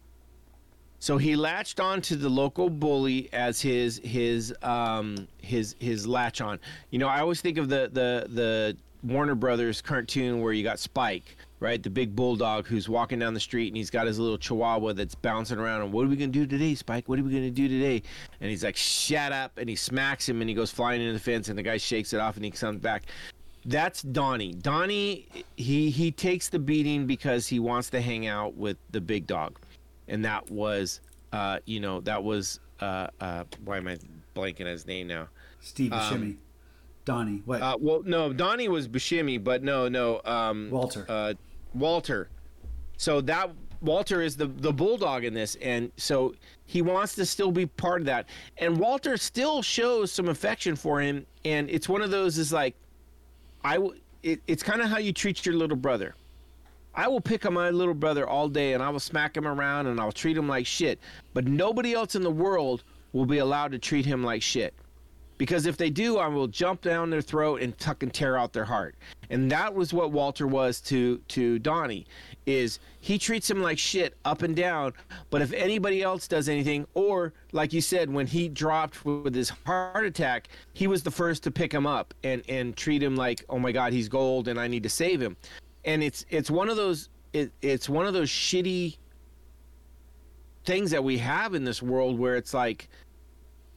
So 1.00 1.18
he 1.18 1.36
latched 1.36 1.82
on 1.82 2.00
to 2.04 2.16
the 2.16 2.30
local 2.30 2.70
bully 2.70 3.28
as 3.34 3.60
his 3.60 4.00
his 4.06 4.56
um 4.62 5.28
his 5.42 5.76
his 5.80 6.08
latch 6.08 6.40
on. 6.40 6.62
You 6.92 7.00
know, 7.00 7.10
I 7.10 7.20
always 7.20 7.42
think 7.42 7.58
of 7.58 7.68
the 7.68 7.90
the 7.92 8.28
the 8.30 8.78
Warner 9.04 9.36
Brothers 9.36 9.82
cartoon 9.82 10.40
where 10.40 10.54
you 10.54 10.64
got 10.64 10.80
Spike, 10.80 11.36
right? 11.60 11.84
The 11.84 11.90
big 11.90 12.16
bulldog 12.16 12.66
who's 12.66 12.88
walking 12.88 13.20
down 13.20 13.34
the 13.34 13.42
street 13.42 13.68
and 13.68 13.76
he's 13.76 13.90
got 13.90 14.08
his 14.08 14.18
little 14.18 14.38
chihuahua 14.38 14.94
that's 14.94 15.16
bouncing 15.16 15.60
around 15.60 15.82
and 15.82 15.92
what 15.92 16.06
are 16.06 16.10
we 16.10 16.16
gonna 16.16 16.32
do 16.32 16.48
today, 16.48 16.74
Spike? 16.74 17.10
What 17.10 17.20
are 17.20 17.24
we 17.24 17.34
gonna 17.34 17.52
do 17.52 17.68
today? 17.68 18.02
And 18.40 18.50
he's 18.50 18.64
like, 18.64 18.78
Shut 18.78 19.34
up 19.34 19.58
and 19.58 19.68
he 19.68 19.76
smacks 19.76 20.30
him 20.30 20.40
and 20.40 20.50
he 20.50 20.56
goes 20.56 20.72
flying 20.72 21.02
into 21.02 21.12
the 21.12 21.20
fence 21.20 21.50
and 21.50 21.60
the 21.60 21.64
guy 21.64 21.76
shakes 21.76 22.14
it 22.14 22.22
off 22.22 22.38
and 22.38 22.46
he 22.46 22.52
comes 22.52 22.80
back. 22.80 23.04
That's 23.66 24.02
Donnie. 24.02 24.54
Donnie, 24.54 25.28
he 25.56 25.90
he 25.90 26.12
takes 26.12 26.50
the 26.50 26.60
beating 26.60 27.06
because 27.06 27.48
he 27.48 27.60
wants 27.60 27.90
to 27.92 28.02
hang 28.02 28.28
out 28.28 28.56
with 28.56 28.78
the 28.90 29.02
big 29.02 29.28
dog, 29.28 29.60
and 30.08 30.26
that 30.26 30.50
was, 30.50 31.00
uh, 31.32 31.60
you 31.66 31.80
know, 31.80 32.02
that 32.02 32.24
was, 32.24 32.60
uh, 32.80 33.08
uh, 33.20 33.44
why 33.64 33.78
am 33.78 33.88
I 33.88 33.98
blanking 34.36 34.66
his 34.66 34.88
name 34.88 35.08
now? 35.08 35.28
Steve 35.60 35.92
Buscemi, 35.92 36.38
Donnie, 37.06 37.44
what? 37.46 37.62
Uh, 37.62 37.78
well, 37.80 38.02
no, 38.04 38.34
Donnie 38.34 38.68
was 38.68 38.88
Buscemi, 38.88 39.44
but 39.44 39.62
no, 39.64 39.88
no, 39.88 40.22
um, 40.26 40.70
Walter. 40.72 41.06
uh, 41.08 41.34
Walter. 41.76 42.30
So 42.98 43.22
that 43.22 43.52
Walter 43.82 44.22
is 44.22 44.38
the 44.38 44.48
the 44.48 44.74
bulldog 44.74 45.24
in 45.24 45.36
this, 45.36 45.56
and 45.62 45.92
so 45.98 46.34
he 46.66 46.82
wants 46.82 47.14
to 47.16 47.26
still 47.28 47.52
be 47.52 47.68
part 47.68 48.02
of 48.02 48.06
that. 48.08 48.28
And 48.58 48.78
Walter 48.78 49.18
still 49.18 49.62
shows 49.62 50.12
some 50.12 50.30
affection 50.30 50.76
for 50.76 51.00
him, 51.00 51.28
and 51.46 51.70
it's 51.70 51.88
one 51.88 52.02
of 52.02 52.10
those 52.10 52.38
is 52.40 52.52
like, 52.52 52.76
I 53.64 53.76
w- 53.76 54.00
it, 54.24 54.42
it's 54.48 54.64
kind 54.64 54.82
of 54.82 54.90
how 54.90 54.98
you 54.98 55.14
treat 55.14 55.46
your 55.46 55.56
little 55.56 55.78
brother. 55.78 56.16
I 56.94 57.08
will 57.08 57.22
pick 57.22 57.46
on 57.46 57.54
my 57.54 57.70
little 57.70 57.94
brother 57.94 58.28
all 58.28 58.50
day, 58.50 58.74
and 58.74 58.84
I 58.84 58.90
will 58.90 59.00
smack 59.00 59.38
him 59.38 59.48
around, 59.48 59.88
and 59.88 60.00
I'll 60.00 60.12
treat 60.12 60.36
him 60.36 60.48
like 60.48 60.66
shit. 60.66 61.00
But 61.34 61.48
nobody 61.48 61.94
else 61.94 62.16
in 62.16 62.24
the 62.24 62.32
world 62.32 62.84
will 63.14 63.26
be 63.26 63.38
allowed 63.38 63.72
to 63.72 63.80
treat 63.80 64.06
him 64.06 64.24
like 64.24 64.42
shit 64.42 64.74
because 65.42 65.66
if 65.66 65.76
they 65.76 65.90
do 65.90 66.20
i 66.20 66.28
will 66.28 66.46
jump 66.46 66.82
down 66.82 67.10
their 67.10 67.20
throat 67.20 67.64
and 67.64 67.76
tuck 67.80 68.04
and 68.04 68.14
tear 68.14 68.38
out 68.38 68.54
their 68.54 68.64
heart. 68.64 68.94
And 69.32 69.50
that 69.50 69.74
was 69.74 69.92
what 69.92 70.12
walter 70.12 70.46
was 70.46 70.80
to 70.82 71.18
to 71.30 71.58
donnie 71.58 72.06
is 72.46 72.78
he 73.00 73.18
treats 73.18 73.50
him 73.50 73.60
like 73.60 73.80
shit 73.80 74.16
up 74.24 74.44
and 74.44 74.56
down. 74.56 74.94
But 75.32 75.42
if 75.42 75.52
anybody 75.52 76.04
else 76.04 76.28
does 76.28 76.48
anything 76.48 76.86
or 76.94 77.34
like 77.54 77.74
you 77.74 77.82
said 77.82 78.14
when 78.14 78.28
he 78.28 78.50
dropped 78.50 79.04
with 79.04 79.34
his 79.34 79.50
heart 79.50 80.06
attack 80.06 80.50
he 80.74 80.86
was 80.86 81.02
the 81.02 81.10
first 81.10 81.42
to 81.46 81.50
pick 81.50 81.74
him 81.74 81.88
up 81.88 82.14
and 82.24 82.44
and 82.48 82.78
treat 82.78 83.02
him 83.02 83.16
like 83.16 83.44
oh 83.50 83.58
my 83.58 83.72
god 83.72 83.94
he's 83.94 84.10
gold 84.10 84.48
and 84.48 84.60
i 84.60 84.68
need 84.68 84.84
to 84.84 84.90
save 84.90 85.20
him. 85.20 85.36
And 85.86 86.04
it's 86.04 86.24
it's 86.30 86.52
one 86.52 86.70
of 86.70 86.76
those 86.76 87.10
it, 87.34 87.52
it's 87.64 87.90
one 87.90 88.06
of 88.06 88.14
those 88.14 88.30
shitty 88.30 88.96
things 90.66 90.92
that 90.92 91.04
we 91.04 91.18
have 91.18 91.56
in 91.56 91.64
this 91.64 91.82
world 91.82 92.20
where 92.20 92.36
it's 92.36 92.54
like 92.54 92.90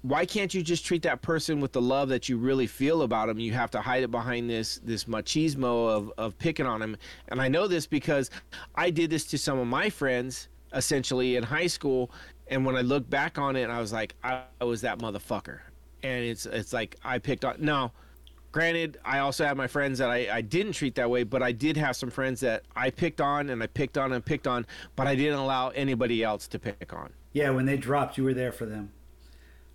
why 0.04 0.26
can't 0.26 0.52
you 0.52 0.62
just 0.62 0.84
treat 0.84 1.02
that 1.04 1.22
person 1.22 1.60
with 1.60 1.72
the 1.72 1.80
love 1.80 2.10
that 2.10 2.28
you 2.28 2.36
really 2.36 2.66
feel 2.66 3.02
about 3.02 3.28
them? 3.28 3.38
You 3.38 3.52
have 3.54 3.70
to 3.70 3.80
hide 3.80 4.02
it 4.02 4.10
behind 4.10 4.50
this 4.50 4.78
this 4.84 5.04
machismo 5.04 5.88
of 5.88 6.12
of 6.18 6.38
picking 6.38 6.66
on 6.66 6.82
him. 6.82 6.96
And 7.28 7.40
I 7.40 7.48
know 7.48 7.66
this 7.66 7.86
because 7.86 8.30
I 8.74 8.90
did 8.90 9.08
this 9.08 9.24
to 9.28 9.38
some 9.38 9.58
of 9.58 9.66
my 9.66 9.88
friends 9.88 10.48
essentially 10.74 11.36
in 11.36 11.42
high 11.42 11.68
school 11.68 12.10
And 12.48 12.66
when 12.66 12.76
I 12.76 12.82
look 12.82 13.08
back 13.08 13.38
on 13.38 13.56
it, 13.56 13.70
I 13.70 13.80
was 13.80 13.92
like, 13.92 14.14
I, 14.22 14.42
I 14.60 14.64
was 14.64 14.82
that 14.82 14.98
motherfucker. 14.98 15.60
And 16.02 16.24
it's 16.24 16.46
it's 16.46 16.72
like 16.74 16.96
I 17.02 17.18
picked 17.18 17.44
on. 17.44 17.56
Now, 17.58 17.92
granted, 18.52 18.98
I 19.04 19.20
also 19.20 19.46
have 19.46 19.56
my 19.56 19.66
friends 19.66 19.98
that 19.98 20.10
I, 20.10 20.28
I 20.30 20.40
didn't 20.42 20.72
treat 20.74 20.94
that 20.96 21.08
way, 21.08 21.22
but 21.22 21.42
I 21.42 21.52
did 21.52 21.76
have 21.78 21.96
some 21.96 22.10
friends 22.10 22.40
that 22.40 22.64
I 22.76 22.90
picked 22.90 23.20
on 23.22 23.48
and 23.50 23.62
I 23.62 23.66
picked 23.68 23.96
on 23.96 24.12
and 24.12 24.24
picked 24.24 24.46
on, 24.46 24.66
but 24.96 25.06
I 25.06 25.14
didn't 25.14 25.38
allow 25.38 25.70
anybody 25.70 26.22
else 26.22 26.46
to 26.48 26.58
pick 26.58 26.92
on. 26.92 27.12
Yeah, 27.32 27.50
when 27.50 27.64
they 27.64 27.78
dropped, 27.78 28.18
you 28.18 28.24
were 28.24 28.34
there 28.34 28.52
for 28.52 28.66
them. 28.66 28.92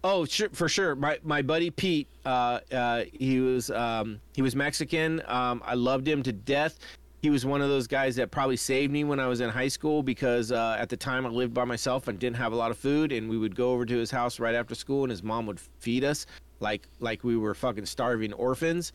Oh, 0.03 0.23
sure, 0.25 0.49
for 0.53 0.69
sure. 0.69 0.95
My 0.95 1.19
my 1.23 1.41
buddy 1.41 1.71
Pete, 1.71 2.07
uh, 2.25 2.59
uh, 2.71 3.03
he 3.11 3.39
was 3.39 3.69
um, 3.69 4.21
he 4.33 4.41
was 4.41 4.55
Mexican. 4.55 5.21
Um, 5.27 5.61
I 5.65 5.73
loved 5.73 6.07
him 6.07 6.23
to 6.23 6.31
death. 6.31 6.79
He 7.21 7.29
was 7.29 7.45
one 7.45 7.61
of 7.61 7.67
those 7.67 7.85
guys 7.85 8.15
that 8.15 8.31
probably 8.31 8.55
saved 8.55 8.93
me 8.93 9.03
when 9.03 9.19
I 9.19 9.27
was 9.27 9.41
in 9.41 9.49
high 9.49 9.67
school 9.67 10.01
because 10.01 10.53
uh, 10.53 10.77
at 10.79 10.87
the 10.87 10.95
time 10.95 11.25
I 11.25 11.29
lived 11.29 11.53
by 11.53 11.65
myself 11.65 12.07
and 12.07 12.17
didn't 12.17 12.37
have 12.37 12.53
a 12.53 12.55
lot 12.55 12.71
of 12.71 12.77
food, 12.77 13.11
and 13.11 13.29
we 13.29 13.37
would 13.37 13.57
go 13.57 13.71
over 13.71 13.85
to 13.85 13.97
his 13.97 14.09
house 14.09 14.39
right 14.39 14.55
after 14.55 14.73
school, 14.73 15.03
and 15.03 15.11
his 15.11 15.21
mom 15.21 15.45
would 15.47 15.59
feed 15.79 16.05
us 16.05 16.25
like 16.61 16.87
like 17.01 17.25
we 17.25 17.35
were 17.35 17.53
fucking 17.53 17.85
starving 17.85 18.31
orphans, 18.31 18.93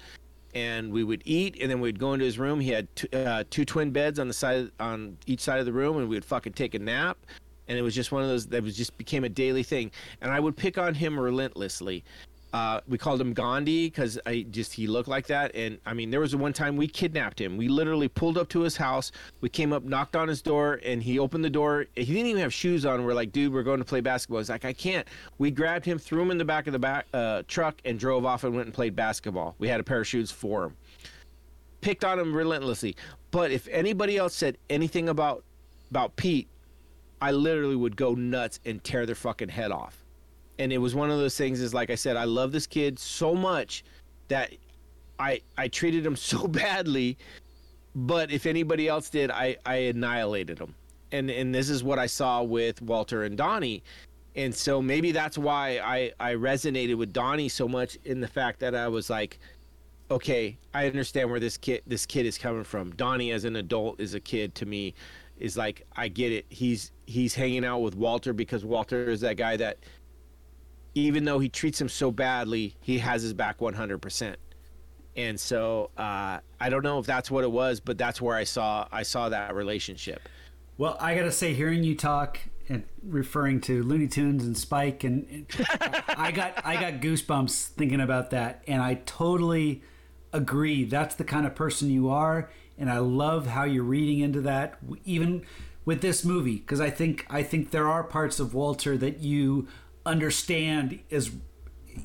and 0.55 0.91
we 0.91 1.05
would 1.05 1.21
eat, 1.27 1.59
and 1.61 1.71
then 1.71 1.81
we'd 1.81 1.99
go 1.99 2.15
into 2.15 2.25
his 2.25 2.39
room. 2.39 2.61
He 2.61 2.71
had 2.71 2.89
t- 2.97 3.09
uh, 3.13 3.45
two 3.51 3.67
twin 3.67 3.91
beds 3.91 4.19
on 4.19 4.27
the 4.27 4.35
side 4.35 4.71
on 4.81 5.19
each 5.27 5.41
side 5.41 5.61
of 5.61 5.67
the 5.67 5.73
room, 5.73 5.99
and 5.99 6.09
we'd 6.09 6.25
fucking 6.25 6.55
take 6.55 6.73
a 6.73 6.79
nap 6.79 7.19
and 7.69 7.79
it 7.79 7.83
was 7.83 7.95
just 7.95 8.13
one 8.13 8.23
of 8.23 8.29
those 8.29 8.47
that 8.49 8.63
was 8.63 8.77
just 8.77 8.97
became 8.99 9.25
a 9.25 9.29
daily 9.29 9.63
thing. 9.63 9.91
And 10.21 10.31
i 10.31 10.41
would 10.41 10.57
pick 10.57 10.79
on 10.79 10.95
him 10.95 11.19
relentlessly. 11.19 12.05
Uh, 12.53 12.81
we 12.87 12.97
called 12.97 13.21
him 13.21 13.33
gandhi 13.33 13.89
because 13.89 14.17
i 14.27 14.47
just 14.51 14.73
he 14.73 14.87
looked 14.87 15.09
like 15.09 15.27
that. 15.27 15.55
And 15.55 15.79
i 15.87 15.93
mean 15.93 16.11
there 16.11 16.21
was 16.21 16.37
one 16.37 16.53
time 16.53 16.77
we 16.77 16.87
kidnapped 16.87 17.41
him. 17.41 17.57
We 17.57 17.69
literally 17.69 18.09
pulled 18.09 18.39
up 18.39 18.49
to 18.51 18.61
his 18.61 18.77
house. 18.77 19.11
We 19.41 19.49
came 19.49 19.73
up 19.73 19.83
knocked 19.83 20.15
on 20.15 20.29
his 20.29 20.41
door 20.41 20.81
and 20.85 21.03
he 21.03 21.19
opened 21.19 21.45
the 21.45 21.51
door. 21.51 21.87
He 21.97 22.05
didn't 22.05 22.27
even 22.27 22.43
have 22.43 22.55
shoes 22.55 22.87
on. 22.87 23.05
We're 23.05 23.15
like 23.15 23.33
dude 23.33 23.53
we're 23.53 23.65
going 23.65 23.81
to 23.81 23.85
play 23.85 24.01
basketball. 24.01 24.39
He's 24.39 24.51
like 24.51 24.65
i 24.65 24.73
can't. 24.73 25.07
We 25.39 25.51
grabbed 25.51 25.85
him 25.85 25.99
threw 25.99 26.23
him 26.23 26.31
in 26.31 26.39
the 26.39 26.45
back 26.45 26.67
of 26.67 26.73
the 26.73 26.79
back 26.79 27.07
uh, 27.13 27.43
truck 27.49 27.81
and 27.85 27.99
drove 27.99 28.25
off 28.25 28.45
and 28.45 28.55
went 28.55 28.67
and 28.67 28.75
played 28.75 28.95
basketball. 28.95 29.57
We 29.59 29.69
had 29.69 29.81
a 29.81 29.85
pair 29.85 30.01
of 30.01 30.07
shoes 30.07 30.31
for 30.31 30.65
him. 30.65 30.77
Picked 31.81 32.05
on 32.05 32.19
him 32.19 32.35
relentlessly. 32.35 32.97
But 33.31 33.51
if 33.51 33.67
anybody 33.67 34.17
else 34.17 34.33
said 34.33 34.59
anything 34.71 35.09
about 35.09 35.45
about 35.91 36.15
pete 36.17 36.49
I 37.25 37.31
literally 37.31 37.75
would 37.75 37.97
go 37.97 38.13
nuts 38.13 38.61
and 38.67 38.85
tear 38.85 39.07
their 39.07 39.15
fucking 39.15 39.49
head 39.49 39.73
off. 39.73 40.05
And 40.59 40.71
it 40.71 40.77
was 40.77 40.95
one 40.95 41.11
of 41.11 41.17
those 41.17 41.39
things 41.39 41.59
is 41.63 41.73
like 41.73 41.89
I 41.89 41.95
said, 41.95 42.19
I 42.19 42.25
love 42.25 42.53
this 42.53 42.67
kid 42.67 42.99
so 42.99 43.35
much 43.35 43.83
that 44.29 44.53
I 45.19 45.41
I 45.57 45.69
treated 45.69 46.05
him 46.05 46.17
so 46.33 46.47
badly, 46.47 47.17
but 47.95 48.31
if 48.31 48.45
anybody 48.45 48.89
else 48.89 49.09
did, 49.09 49.31
I, 49.31 49.57
I 49.65 49.77
annihilated 49.77 50.59
him. 50.59 50.75
And 51.13 51.31
and 51.31 51.55
this 51.55 51.71
is 51.71 51.83
what 51.83 51.99
I 51.99 52.05
saw 52.05 52.43
with 52.43 52.83
Walter 52.83 53.23
and 53.23 53.39
Donnie. 53.39 53.83
And 54.37 54.55
so 54.55 54.83
maybe 54.83 55.11
that's 55.11 55.39
why 55.39 55.79
I, 55.79 56.13
I 56.21 56.35
resonated 56.35 56.97
with 56.97 57.15
Donnie 57.15 57.49
so 57.49 57.67
much 57.67 57.97
in 58.05 58.21
the 58.21 58.29
fact 58.29 58.61
that 58.61 58.75
I 58.75 58.89
was 58.89 59.09
like, 59.09 59.39
okay, 60.11 60.59
I 60.75 60.89
understand 60.89 61.31
where 61.31 61.41
this 61.41 61.57
kid 61.57 61.81
this 61.87 62.05
kid 62.05 62.27
is 62.27 62.37
coming 62.37 62.65
from. 62.65 62.91
Donnie 62.97 63.33
as 63.33 63.47
an 63.47 63.57
adult 63.57 63.99
is 63.99 64.13
a 64.13 64.21
kid 64.21 64.55
to 64.57 64.67
me 64.67 64.93
is 65.45 65.57
like 65.57 65.87
I 65.95 66.09
get 66.09 66.33
it. 66.33 66.47
He's 66.49 66.91
he's 67.07 67.35
hanging 67.35 67.65
out 67.65 67.81
with 67.81 67.95
Walter 67.95 68.33
because 68.33 68.65
Walter 68.65 69.11
is 69.11 69.21
that 69.21 69.37
guy 69.37 69.57
that 69.59 69.79
even 70.95 71.25
though 71.25 71.39
he 71.39 71.49
treats 71.49 71.81
him 71.81 71.89
so 71.89 72.11
badly, 72.11 72.75
he 72.81 72.99
has 72.99 73.23
his 73.23 73.35
back 73.35 73.59
100%. 73.59 74.37
And 75.17 75.39
so 75.39 75.91
uh, 75.99 76.39
I 76.61 76.71
don't 76.71 76.83
know 76.83 76.99
if 76.99 77.07
that's 77.07 77.31
what 77.31 77.45
it 77.45 77.51
was, 77.51 77.81
but 77.81 77.99
that's 77.99 78.21
where 78.21 78.37
I 78.37 78.45
saw 78.45 78.89
I 78.91 79.03
saw 79.03 79.29
that 79.29 79.55
relationship. 79.55 80.29
Well, 80.77 80.97
I 80.99 81.15
gotta 81.15 81.31
say, 81.31 81.55
hearing 81.55 81.85
you 81.85 81.95
talk 81.95 82.39
and 82.69 82.85
referring 83.03 83.61
to 83.61 83.83
Looney 83.83 84.09
Tunes 84.09 84.45
and 84.45 84.57
Spike, 84.57 85.05
and, 85.05 85.27
and 85.31 85.47
I 86.17 86.33
got 86.33 86.61
I 86.65 86.81
got 86.81 86.95
goosebumps 86.95 87.69
thinking 87.69 88.01
about 88.01 88.31
that, 88.31 88.65
and 88.67 88.83
I 88.83 88.95
totally 89.07 89.83
agree. 90.33 90.85
That's 90.85 91.15
the 91.15 91.23
kind 91.23 91.47
of 91.47 91.55
person 91.55 91.91
you 91.91 92.09
are, 92.09 92.51
and 92.79 92.91
I 92.91 92.99
love 92.99 93.47
how 93.49 93.65
you're 93.65 93.85
reading 93.85 94.21
into 94.21 94.41
that, 94.43 94.79
even 95.05 95.45
with 95.85 96.01
this 96.01 96.25
movie, 96.25 96.57
because 96.57 96.81
I 96.81 96.91
think 96.91 97.27
I 97.29 97.43
think 97.43 97.71
there 97.71 97.89
are 97.89 98.03
parts 98.03 98.41
of 98.41 98.55
Walter 98.55 98.97
that 98.97 99.21
you 99.21 99.69
understand 100.07 101.01
as, 101.11 101.31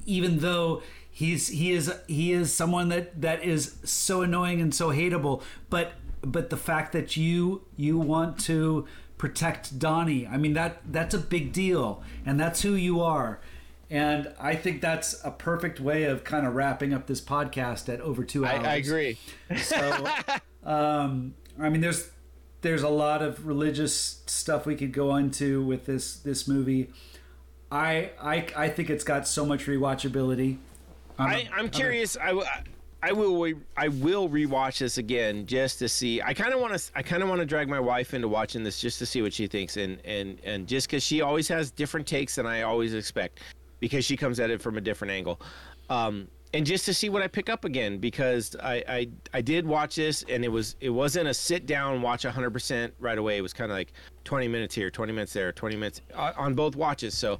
even 0.05 0.39
though 0.39 0.81
he's 1.09 1.47
he 1.49 1.71
is 1.71 1.93
he 2.07 2.31
is 2.31 2.53
someone 2.53 2.89
that 2.89 3.21
that 3.21 3.43
is 3.43 3.75
so 3.83 4.21
annoying 4.21 4.61
and 4.61 4.73
so 4.73 4.89
hateable, 4.89 5.41
but 5.69 5.93
but 6.21 6.49
the 6.49 6.57
fact 6.57 6.91
that 6.93 7.17
you 7.17 7.63
you 7.75 7.97
want 7.97 8.39
to 8.41 8.85
protect 9.17 9.79
Donnie, 9.79 10.27
I 10.27 10.37
mean 10.37 10.53
that 10.53 10.81
that's 10.91 11.13
a 11.13 11.19
big 11.19 11.51
deal, 11.51 12.03
and 12.25 12.39
that's 12.39 12.61
who 12.61 12.73
you 12.73 13.01
are. 13.01 13.39
And 13.91 14.31
I 14.39 14.55
think 14.55 14.81
that's 14.81 15.19
a 15.23 15.31
perfect 15.31 15.79
way 15.79 16.03
of 16.03 16.23
kind 16.23 16.45
of 16.45 16.53
wrapping 16.53 16.93
up 16.93 17.07
this 17.07 17.21
podcast 17.21 17.91
at 17.91 17.99
over 18.01 18.23
two 18.23 18.45
hours. 18.45 18.65
I, 18.65 18.73
I 18.73 18.75
agree. 18.75 19.17
So, 19.57 20.07
um, 20.64 21.34
I 21.60 21.69
mean, 21.69 21.81
there's 21.81 22.10
there's 22.61 22.84
a 22.84 22.90
lot 22.90 23.22
of 23.22 23.45
religious 23.45 24.22
stuff 24.26 24.65
we 24.65 24.76
could 24.76 24.91
go 24.91 25.15
into 25.15 25.64
with 25.64 25.86
this 25.86 26.18
this 26.18 26.48
movie. 26.48 26.90
I 27.72 28.11
I 28.22 28.48
I 28.56 28.69
think 28.69 28.90
it's 28.90 29.03
got 29.03 29.27
so 29.27 29.45
much 29.45 29.65
rewatchability. 29.65 30.57
I'm, 31.18 31.30
I, 31.30 31.49
I'm 31.53 31.69
curious. 31.69 32.18
I, 32.18 32.41
I 33.02 33.11
will 33.14 33.53
I 33.77 33.88
will 33.88 34.30
rewatch 34.30 34.80
this 34.80 34.98
again 34.98 35.45
just 35.45 35.80
to 35.80 35.88
see. 35.88 36.22
I 36.22 36.34
kind 36.34 36.53
of 36.53 36.60
want 36.60 36.77
to 36.77 36.91
I 36.95 37.02
kind 37.02 37.23
of 37.23 37.30
want 37.30 37.40
to 37.40 37.45
drag 37.45 37.69
my 37.69 37.80
wife 37.80 38.14
into 38.14 38.27
watching 38.27 38.64
this 38.64 38.80
just 38.80 38.99
to 38.99 39.06
see 39.06 39.22
what 39.22 39.34
she 39.34 39.48
thinks 39.48 39.77
and 39.77 39.99
and 40.03 40.40
and 40.44 40.68
just 40.68 40.88
because 40.88 41.03
she 41.03 41.22
always 41.22 41.48
has 41.48 41.72
different 41.72 42.07
takes 42.07 42.36
than 42.36 42.45
I 42.45 42.64
always 42.64 42.94
expect 42.94 43.40
because 43.80 44.03
she 44.03 44.18
comes 44.18 44.40
at 44.40 44.49
it 44.49 44.61
from 44.61 44.77
a 44.77 44.81
different 44.81 45.11
angle. 45.11 45.40
Um, 45.90 46.27
and 46.53 46.65
just 46.65 46.85
to 46.85 46.93
see 46.93 47.09
what 47.09 47.21
I 47.21 47.27
pick 47.27 47.49
up 47.49 47.63
again 47.63 47.99
because 47.99 48.55
I, 48.61 48.84
I 48.88 49.07
I 49.35 49.41
did 49.41 49.65
watch 49.65 49.95
this 49.95 50.23
and 50.27 50.43
it 50.43 50.47
was 50.47 50.76
it 50.81 50.89
wasn't 50.89 51.27
a 51.27 51.34
sit 51.34 51.65
down 51.65 52.01
watch 52.01 52.23
100% 52.23 52.91
right 52.99 53.17
away. 53.17 53.38
It 53.38 53.41
was 53.41 53.53
kind 53.53 53.71
of 53.71 53.77
like 53.77 53.93
20 54.23 54.47
minutes 54.47 54.73
here, 54.73 54.89
20 54.89 55.13
minutes 55.13 55.34
there, 55.34 55.51
20 55.51 55.76
minutes 55.76 56.01
uh, 56.15 56.34
on 56.38 56.55
both 56.55 56.76
watches. 56.76 57.15
So 57.17 57.39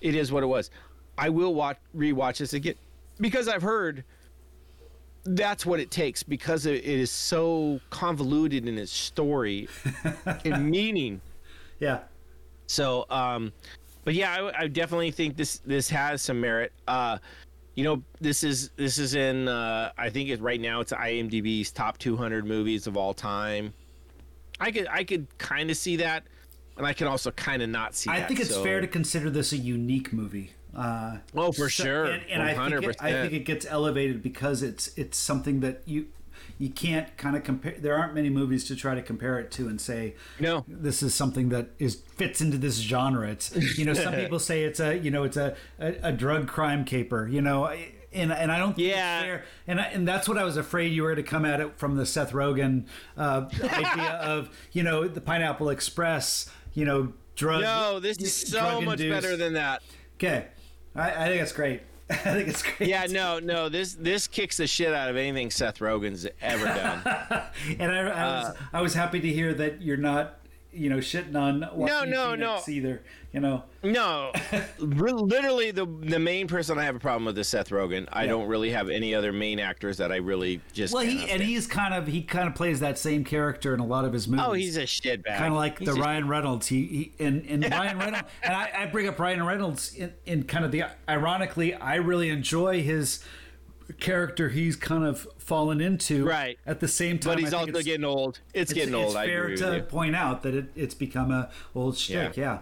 it 0.00 0.14
is 0.14 0.30
what 0.30 0.42
it 0.42 0.46
was. 0.46 0.70
I 1.18 1.28
will 1.28 1.54
watch 1.54 1.78
rewatch 1.96 2.38
this 2.38 2.52
again 2.52 2.74
because 3.20 3.48
I've 3.48 3.62
heard 3.62 4.04
that's 5.24 5.64
what 5.64 5.80
it 5.80 5.90
takes 5.90 6.22
because 6.22 6.66
it 6.66 6.84
is 6.84 7.10
so 7.10 7.80
convoluted 7.90 8.68
in 8.68 8.78
its 8.78 8.92
story 8.92 9.68
and 10.44 10.70
meaning. 10.70 11.20
Yeah. 11.80 12.00
So 12.66 13.06
um 13.10 13.52
but 14.04 14.14
yeah, 14.14 14.32
I, 14.32 14.64
I 14.64 14.68
definitely 14.68 15.10
think 15.10 15.36
this 15.36 15.58
this 15.58 15.88
has 15.88 16.22
some 16.22 16.40
merit. 16.40 16.72
Uh 16.86 17.18
you 17.74 17.84
know 17.84 18.02
this 18.20 18.44
is 18.44 18.70
this 18.76 18.98
is 18.98 19.14
in 19.14 19.48
uh, 19.48 19.90
i 19.98 20.08
think 20.08 20.28
it 20.28 20.40
right 20.40 20.60
now 20.60 20.80
it's 20.80 20.92
imdb's 20.92 21.72
top 21.72 21.98
200 21.98 22.46
movies 22.46 22.86
of 22.86 22.96
all 22.96 23.14
time 23.14 23.72
i 24.60 24.70
could 24.70 24.86
i 24.88 25.04
could 25.04 25.26
kind 25.38 25.70
of 25.70 25.76
see 25.76 25.96
that 25.96 26.24
and 26.76 26.86
i 26.86 26.92
can 26.92 27.06
also 27.06 27.30
kind 27.32 27.62
of 27.62 27.68
not 27.68 27.94
see 27.94 28.10
I 28.10 28.20
that, 28.20 28.28
think 28.28 28.40
it's 28.40 28.50
so- 28.50 28.62
fair 28.62 28.80
to 28.80 28.86
consider 28.86 29.30
this 29.30 29.52
a 29.52 29.56
unique 29.56 30.12
movie. 30.12 30.52
Uh, 30.76 31.18
oh 31.36 31.52
for 31.52 31.70
so- 31.70 31.84
sure 31.84 32.04
and, 32.06 32.24
and 32.28 32.42
I, 32.42 32.54
think 32.68 32.84
it, 32.84 32.96
I 33.00 33.12
think 33.12 33.32
it 33.32 33.44
gets 33.44 33.64
elevated 33.64 34.22
because 34.24 34.64
it's 34.64 34.88
it's 34.96 35.16
something 35.16 35.60
that 35.60 35.82
you 35.86 36.06
you 36.64 36.70
can't 36.70 37.14
kind 37.16 37.36
of 37.36 37.44
compare. 37.44 37.74
There 37.78 37.94
aren't 37.96 38.14
many 38.14 38.30
movies 38.30 38.64
to 38.68 38.76
try 38.76 38.94
to 38.94 39.02
compare 39.02 39.38
it 39.38 39.50
to 39.52 39.68
and 39.68 39.80
say 39.80 40.14
no 40.40 40.64
this 40.66 41.02
is 41.02 41.14
something 41.14 41.50
that 41.50 41.68
is 41.78 41.96
fits 42.16 42.40
into 42.40 42.56
this 42.56 42.76
genre. 42.78 43.28
It's 43.28 43.54
you 43.78 43.84
know 43.84 43.94
some 43.94 44.14
people 44.22 44.38
say 44.38 44.64
it's 44.64 44.80
a 44.80 44.96
you 44.96 45.10
know 45.10 45.24
it's 45.24 45.36
a 45.36 45.56
a, 45.78 45.94
a 46.04 46.12
drug 46.12 46.48
crime 46.48 46.84
caper. 46.84 47.28
You 47.28 47.42
know. 47.42 47.70
And, 48.16 48.32
and 48.32 48.52
I 48.52 48.58
don't 48.58 48.76
think 48.76 48.86
Yeah. 48.86 49.22
fair. 49.22 49.44
And, 49.66 49.80
I, 49.80 49.84
and 49.86 50.06
that's 50.06 50.28
what 50.28 50.38
I 50.38 50.44
was 50.44 50.56
afraid 50.56 50.92
you 50.92 51.02
were 51.02 51.16
to 51.16 51.24
come 51.24 51.44
at 51.44 51.60
it 51.60 51.76
from 51.76 51.96
the 51.96 52.06
Seth 52.06 52.30
Rogen 52.30 52.84
uh, 53.16 53.46
idea 53.60 54.12
of, 54.22 54.56
you 54.70 54.84
know, 54.84 55.08
the 55.08 55.20
Pineapple 55.20 55.68
Express, 55.68 56.48
you 56.74 56.84
know, 56.84 57.12
drug. 57.34 57.62
no 57.62 57.98
this 57.98 58.18
is 58.18 58.32
so 58.32 58.80
much 58.80 59.00
better 59.00 59.36
than 59.36 59.54
that 59.54 59.82
Okay, 60.14 60.46
I, 60.94 61.24
I 61.24 61.26
think 61.28 61.42
it's 61.42 61.50
great. 61.50 61.82
I 62.10 62.14
think 62.14 62.48
it's 62.48 62.62
great. 62.62 62.88
yeah 62.90 63.06
no 63.08 63.38
no 63.38 63.68
this 63.70 63.94
this 63.94 64.26
kicks 64.26 64.58
the 64.58 64.66
shit 64.66 64.92
out 64.92 65.08
of 65.08 65.16
anything 65.16 65.50
seth 65.50 65.78
rogen's 65.78 66.26
ever 66.42 66.66
done 66.66 67.00
and 67.78 67.90
I, 67.90 67.96
I 67.98 68.10
Uh, 68.10 68.48
was 68.48 68.56
I 68.74 68.80
was 68.82 68.94
happy 68.94 69.20
to 69.20 69.28
hear 69.28 69.54
that 69.54 69.80
you're 69.80 69.96
not 69.96 70.38
you 70.74 70.90
know 70.90 70.98
shitting 70.98 71.36
on 71.36 71.60
Joaquin 71.74 72.10
no, 72.10 72.30
Phoenix 72.32 72.68
no. 72.68 72.72
either. 72.74 73.02
You 73.32 73.40
know, 73.40 73.64
no 73.82 74.30
literally 74.78 75.72
the 75.72 75.84
the 75.86 76.20
main 76.20 76.46
person 76.46 76.78
i 76.78 76.84
have 76.84 76.94
a 76.94 77.00
problem 77.00 77.24
with 77.24 77.36
is 77.36 77.48
seth 77.48 77.70
rogen 77.70 78.06
i 78.12 78.22
Yeah. 78.22 78.28
don't 78.30 78.46
really 78.46 78.70
have 78.70 78.88
any 78.88 79.12
other 79.12 79.32
main 79.32 79.58
actors 79.58 79.96
that 79.96 80.12
i 80.12 80.16
really 80.18 80.60
just 80.72 80.94
well, 80.94 81.02
he 81.02 81.28
and 81.28 81.42
he's 81.42 81.66
kind 81.66 81.94
of 81.94 82.06
he 82.06 82.22
kind 82.22 82.46
of 82.46 82.54
plays 82.54 82.78
that 82.78 82.96
same 82.96 83.24
character 83.24 83.74
in 83.74 83.80
a 83.80 83.84
lot 83.86 84.04
of 84.04 84.12
his 84.12 84.28
movies. 84.28 84.44
oh 84.46 84.52
he's 84.52 84.76
a 84.76 84.84
shitbag 84.84 85.36
kind 85.36 85.52
of 85.52 85.54
like 85.54 85.80
He's 85.80 85.88
the 85.88 85.94
Ryan 85.94 86.28
Reynolds. 86.28 86.68
He, 86.68 86.86
he 87.18 87.24
and, 87.24 87.44
and 87.46 87.68
Ryan 87.72 87.98
Reynolds, 87.98 88.28
and 88.44 88.54
I, 88.54 88.70
I 88.82 88.86
bring 88.86 89.08
up 89.08 89.18
Ryan 89.18 89.44
Reynolds 89.44 89.92
in, 89.96 90.12
in 90.26 90.44
kind 90.44 90.64
of 90.64 90.70
the 90.70 90.84
ironically, 91.08 91.74
I 91.74 91.96
really 91.96 92.28
enjoy 92.28 92.82
his 92.82 93.24
character 94.00 94.48
he's 94.48 94.76
kind 94.76 95.04
of 95.04 95.26
fallen 95.44 95.80
into. 95.80 96.24
Right. 96.24 96.58
At 96.66 96.80
the 96.80 96.88
same 96.88 97.18
time, 97.18 97.34
but 97.34 97.38
he's 97.38 97.54
also 97.54 97.82
getting 97.82 98.04
old. 98.04 98.40
It's, 98.52 98.70
it's, 98.70 98.72
getting 98.72 98.94
it's 98.94 99.04
old. 99.04 99.16
I 99.16 99.26
fair 99.26 99.54
to 99.54 99.82
point 99.82 100.16
out 100.16 100.42
that 100.42 100.54
it, 100.54 100.66
it's 100.74 100.94
become 100.94 101.30
a 101.30 101.50
old 101.74 101.96
shtick. 101.96 102.36
Yeah. 102.36 102.60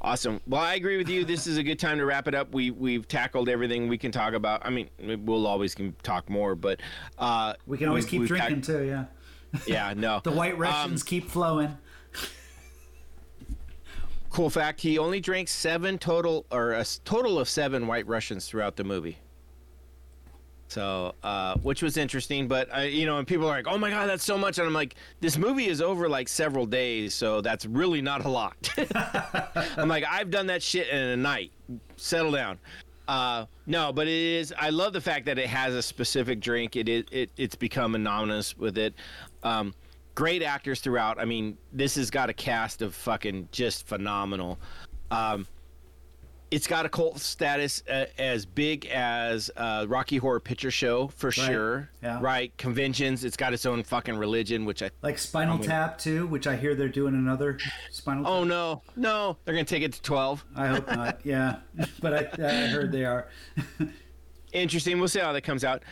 Awesome. 0.00 0.40
Well, 0.46 0.60
I 0.60 0.74
agree 0.74 0.96
with 0.96 1.08
you. 1.08 1.24
This 1.24 1.46
is 1.46 1.56
a 1.56 1.62
good 1.62 1.78
time 1.78 1.98
to 1.98 2.04
wrap 2.04 2.28
it 2.28 2.34
up. 2.34 2.52
We 2.52 2.70
we've 2.70 3.06
tackled 3.08 3.48
everything 3.48 3.88
we 3.88 3.98
can 3.98 4.12
talk 4.12 4.32
about. 4.32 4.64
I 4.64 4.70
mean, 4.70 4.88
we'll 5.24 5.46
always 5.46 5.74
can 5.74 5.94
talk 6.02 6.30
more, 6.30 6.54
but 6.54 6.80
uh, 7.18 7.54
we 7.66 7.78
can 7.78 7.88
always 7.88 8.06
keep 8.06 8.24
drinking 8.26 8.60
tac- 8.60 8.64
too. 8.64 8.84
Yeah. 8.84 9.04
Yeah. 9.66 9.94
No. 9.96 10.20
the 10.22 10.30
White 10.30 10.58
Russians 10.58 11.02
um, 11.02 11.06
keep 11.06 11.28
flowing. 11.28 11.76
Cool 14.30 14.50
fact: 14.50 14.80
He 14.80 14.98
only 14.98 15.20
drank 15.20 15.48
seven 15.48 15.98
total, 15.98 16.46
or 16.52 16.72
a 16.72 16.84
total 17.04 17.40
of 17.40 17.48
seven 17.48 17.86
White 17.88 18.06
Russians 18.06 18.46
throughout 18.46 18.76
the 18.76 18.84
movie. 18.84 19.18
So, 20.68 21.14
uh, 21.22 21.56
which 21.62 21.82
was 21.82 21.96
interesting, 21.96 22.46
but 22.46 22.68
uh, 22.76 22.80
you 22.80 23.06
know, 23.06 23.18
and 23.18 23.26
people 23.26 23.46
are 23.46 23.56
like, 23.56 23.66
"Oh 23.66 23.78
my 23.78 23.88
god, 23.88 24.08
that's 24.08 24.22
so 24.22 24.36
much," 24.36 24.58
and 24.58 24.66
I'm 24.66 24.74
like, 24.74 24.96
"This 25.20 25.38
movie 25.38 25.66
is 25.66 25.80
over 25.80 26.08
like 26.10 26.28
several 26.28 26.66
days, 26.66 27.14
so 27.14 27.40
that's 27.40 27.64
really 27.64 28.02
not 28.02 28.24
a 28.26 28.28
lot." 28.28 28.54
I'm 29.78 29.88
like, 29.88 30.04
"I've 30.08 30.30
done 30.30 30.46
that 30.48 30.62
shit 30.62 30.88
in 30.88 30.98
a 30.98 31.16
night. 31.16 31.52
Settle 31.96 32.32
down." 32.32 32.58
Uh, 33.08 33.46
no, 33.66 33.90
but 33.90 34.06
it 34.06 34.12
is. 34.12 34.52
I 34.58 34.68
love 34.68 34.92
the 34.92 35.00
fact 35.00 35.24
that 35.24 35.38
it 35.38 35.48
has 35.48 35.74
a 35.74 35.80
specific 35.80 36.40
drink. 36.40 36.76
It 36.76 36.88
is. 36.90 37.04
It, 37.10 37.30
it's 37.38 37.54
become 37.54 37.94
anonymous 37.94 38.56
with 38.58 38.76
it. 38.76 38.92
Um, 39.42 39.72
great 40.14 40.42
actors 40.42 40.80
throughout. 40.80 41.18
I 41.18 41.24
mean, 41.24 41.56
this 41.72 41.94
has 41.94 42.10
got 42.10 42.28
a 42.28 42.34
cast 42.34 42.82
of 42.82 42.94
fucking 42.94 43.48
just 43.52 43.86
phenomenal. 43.86 44.58
Um, 45.10 45.46
it's 46.50 46.66
got 46.66 46.86
a 46.86 46.88
cult 46.88 47.18
status 47.18 47.82
uh, 47.88 48.06
as 48.18 48.46
big 48.46 48.86
as 48.86 49.50
uh, 49.56 49.86
Rocky 49.88 50.16
Horror 50.16 50.40
Picture 50.40 50.70
Show 50.70 51.08
for 51.08 51.28
right. 51.28 51.34
sure. 51.34 51.90
Yeah. 52.02 52.18
Right. 52.20 52.56
Conventions. 52.56 53.24
It's 53.24 53.36
got 53.36 53.52
its 53.52 53.66
own 53.66 53.82
fucking 53.82 54.16
religion, 54.16 54.64
which 54.64 54.82
I 54.82 54.90
like 55.02 55.18
Spinal 55.18 55.56
I 55.56 55.58
mean, 55.58 55.68
Tap 55.68 55.98
too, 55.98 56.26
which 56.26 56.46
I 56.46 56.56
hear 56.56 56.74
they're 56.74 56.88
doing 56.88 57.14
another 57.14 57.58
Spinal. 57.90 58.26
Oh 58.26 58.44
no, 58.44 58.82
no, 58.96 59.36
they're 59.44 59.54
gonna 59.54 59.64
take 59.64 59.82
it 59.82 59.92
to 59.94 60.02
twelve. 60.02 60.44
I 60.56 60.68
hope 60.68 60.86
not. 60.88 61.20
Yeah, 61.24 61.56
but 62.00 62.14
I, 62.14 62.46
I 62.46 62.66
heard 62.68 62.92
they 62.92 63.04
are. 63.04 63.28
Interesting. 64.52 64.98
We'll 64.98 65.08
see 65.08 65.20
how 65.20 65.32
that 65.32 65.42
comes 65.42 65.64
out. 65.64 65.82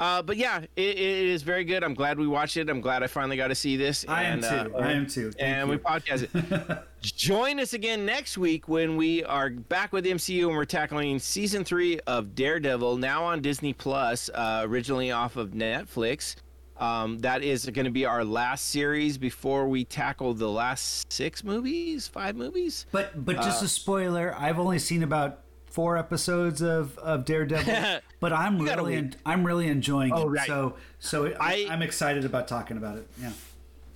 Uh, 0.00 0.22
but 0.22 0.38
yeah, 0.38 0.60
it, 0.60 0.68
it 0.76 0.98
is 0.98 1.42
very 1.42 1.62
good. 1.62 1.84
I'm 1.84 1.92
glad 1.92 2.18
we 2.18 2.26
watched 2.26 2.56
it. 2.56 2.70
I'm 2.70 2.80
glad 2.80 3.02
I 3.02 3.06
finally 3.06 3.36
got 3.36 3.48
to 3.48 3.54
see 3.54 3.76
this. 3.76 4.06
I 4.08 4.22
and, 4.24 4.42
am 4.42 4.66
too. 4.70 4.74
Uh, 4.74 4.78
I 4.78 4.92
am 4.92 5.06
too. 5.06 5.30
Thank 5.32 5.42
and 5.42 5.68
you. 5.68 5.76
we 5.76 5.78
podcast 5.78 6.28
it. 6.34 6.78
Join 7.02 7.60
us 7.60 7.74
again 7.74 8.06
next 8.06 8.38
week 8.38 8.66
when 8.66 8.96
we 8.96 9.22
are 9.24 9.50
back 9.50 9.92
with 9.92 10.06
MCU 10.06 10.46
and 10.48 10.56
we're 10.56 10.64
tackling 10.64 11.18
season 11.18 11.64
three 11.64 12.00
of 12.06 12.34
Daredevil, 12.34 12.96
now 12.96 13.24
on 13.24 13.42
Disney 13.42 13.74
Plus, 13.74 14.30
uh, 14.30 14.62
originally 14.64 15.10
off 15.10 15.36
of 15.36 15.50
Netflix. 15.50 16.36
Um, 16.78 17.18
that 17.18 17.42
is 17.42 17.66
going 17.66 17.84
to 17.84 17.90
be 17.90 18.06
our 18.06 18.24
last 18.24 18.70
series 18.70 19.18
before 19.18 19.68
we 19.68 19.84
tackle 19.84 20.32
the 20.32 20.48
last 20.48 21.12
six 21.12 21.44
movies, 21.44 22.08
five 22.08 22.36
movies. 22.36 22.86
But 22.90 23.22
but 23.22 23.36
just 23.36 23.62
uh, 23.62 23.66
a 23.66 23.68
spoiler, 23.68 24.34
I've 24.38 24.58
only 24.58 24.78
seen 24.78 25.02
about 25.02 25.40
four 25.70 25.96
episodes 25.96 26.60
of, 26.60 26.98
of 26.98 27.24
Daredevil, 27.24 28.00
but 28.20 28.32
I'm 28.32 28.60
really 28.60 28.96
en- 28.96 29.14
I'm 29.24 29.46
really 29.46 29.68
enjoying 29.68 30.12
oh, 30.12 30.22
it. 30.22 30.30
Right. 30.30 30.46
So 30.46 30.74
so 30.98 31.34
I, 31.40 31.66
I'm 31.70 31.82
excited 31.82 32.24
about 32.24 32.48
talking 32.48 32.76
about 32.76 32.98
it. 32.98 33.06
Yeah. 33.20 33.32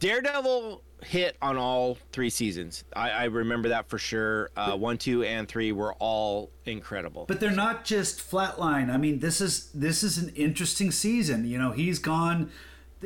Daredevil 0.00 0.82
hit 1.04 1.36
on 1.40 1.56
all 1.56 1.98
three 2.12 2.30
seasons. 2.30 2.84
I, 2.94 3.10
I 3.10 3.24
remember 3.24 3.70
that 3.70 3.88
for 3.88 3.98
sure. 3.98 4.50
Uh, 4.56 4.76
one, 4.76 4.98
two, 4.98 5.22
and 5.22 5.48
three 5.48 5.72
were 5.72 5.94
all 5.94 6.50
incredible. 6.64 7.26
But 7.26 7.40
they're 7.40 7.50
not 7.50 7.84
just 7.84 8.18
flatline. 8.18 8.92
I 8.92 8.96
mean, 8.96 9.20
this 9.20 9.40
is 9.40 9.70
this 9.72 10.02
is 10.02 10.18
an 10.18 10.30
interesting 10.30 10.90
season. 10.90 11.46
You 11.46 11.58
know, 11.58 11.72
he's 11.72 11.98
gone. 11.98 12.50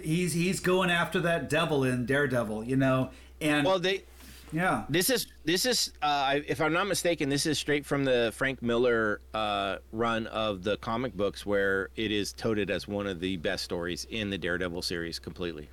He's 0.00 0.32
he's 0.32 0.60
going 0.60 0.90
after 0.90 1.20
that 1.20 1.48
devil 1.48 1.84
in 1.84 2.06
Daredevil. 2.06 2.64
You 2.64 2.76
know, 2.76 3.10
and 3.40 3.66
well, 3.66 3.78
they 3.78 4.04
yeah. 4.52 4.84
This 4.88 5.10
is 5.10 5.26
this 5.44 5.66
is 5.66 5.92
uh, 6.02 6.40
if 6.46 6.60
I'm 6.60 6.72
not 6.72 6.86
mistaken, 6.86 7.28
this 7.28 7.46
is 7.46 7.58
straight 7.58 7.84
from 7.86 8.04
the 8.04 8.32
Frank 8.34 8.62
Miller 8.62 9.20
uh, 9.34 9.78
run 9.92 10.26
of 10.28 10.62
the 10.62 10.76
comic 10.78 11.16
books, 11.16 11.44
where 11.44 11.90
it 11.96 12.10
is 12.10 12.32
touted 12.32 12.70
as 12.70 12.88
one 12.88 13.06
of 13.06 13.20
the 13.20 13.36
best 13.36 13.64
stories 13.64 14.06
in 14.10 14.30
the 14.30 14.38
Daredevil 14.38 14.82
series, 14.82 15.18
completely. 15.18 15.70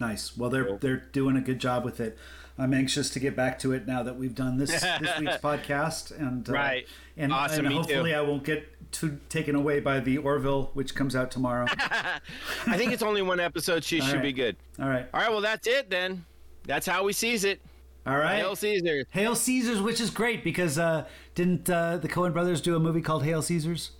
Nice. 0.00 0.36
Well, 0.36 0.50
they're 0.50 0.76
they're 0.78 1.04
doing 1.12 1.36
a 1.36 1.40
good 1.40 1.58
job 1.58 1.84
with 1.84 2.00
it. 2.00 2.18
I'm 2.60 2.74
anxious 2.74 3.10
to 3.10 3.20
get 3.20 3.36
back 3.36 3.60
to 3.60 3.72
it 3.72 3.86
now 3.86 4.02
that 4.02 4.16
we've 4.16 4.34
done 4.34 4.58
this 4.58 4.70
this 4.70 5.18
week's 5.20 5.36
podcast, 5.42 6.16
and 6.18 6.48
uh, 6.48 6.52
right, 6.52 6.86
and, 7.16 7.32
awesome, 7.32 7.66
and 7.66 7.74
hopefully 7.74 8.14
I 8.14 8.20
won't 8.20 8.42
get 8.42 8.66
too 8.90 9.20
taken 9.28 9.54
away 9.54 9.80
by 9.80 10.00
the 10.00 10.18
Orville, 10.18 10.70
which 10.74 10.94
comes 10.94 11.14
out 11.14 11.30
tomorrow. 11.30 11.66
I 11.78 12.76
think 12.76 12.92
it's 12.92 13.02
only 13.02 13.22
one 13.22 13.38
episode. 13.38 13.84
She 13.84 14.00
should 14.00 14.14
right. 14.14 14.22
be 14.22 14.32
good. 14.32 14.56
All 14.80 14.88
right. 14.88 15.06
All 15.14 15.20
right. 15.20 15.30
Well, 15.30 15.40
that's 15.40 15.66
it 15.66 15.90
then. 15.90 16.24
That's 16.68 16.86
how 16.86 17.02
we 17.02 17.14
sees 17.14 17.44
it. 17.44 17.60
All 18.06 18.18
right. 18.18 18.36
Hail 18.36 18.54
Caesars. 18.54 19.06
Hail 19.10 19.34
Caesars, 19.34 19.80
which 19.80 20.00
is 20.00 20.10
great 20.10 20.44
because 20.44 20.78
uh, 20.78 21.06
didn't 21.34 21.68
uh, 21.68 21.96
the 21.96 22.08
Coen 22.08 22.32
brothers 22.34 22.60
do 22.60 22.76
a 22.76 22.78
movie 22.78 23.00
called 23.00 23.24
Hail 23.24 23.40
Caesars? 23.40 23.92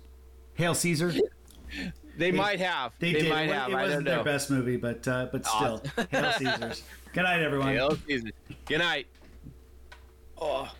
Hail 0.53 0.75
Caesar. 0.75 1.11
they, 1.11 1.21
they, 2.15 2.31
might 2.31 2.59
have. 2.59 2.93
They, 2.99 3.11
they 3.11 3.21
did. 3.21 3.29
might 3.29 3.49
it, 3.49 3.53
have. 3.53 3.69
It 3.69 3.73
wasn't 3.73 4.05
their 4.05 4.23
best 4.23 4.51
movie, 4.51 4.77
but 4.77 5.07
uh, 5.07 5.29
but 5.31 5.45
still, 5.47 5.81
Hail 6.11 6.31
Caesars. 6.33 6.83
Good 7.13 7.23
night, 7.23 7.41
everyone. 7.41 7.69
Hail 7.69 7.97
Caesars. 8.07 8.31
Good 8.67 8.79
night. 8.79 9.07
Oh, 10.37 10.71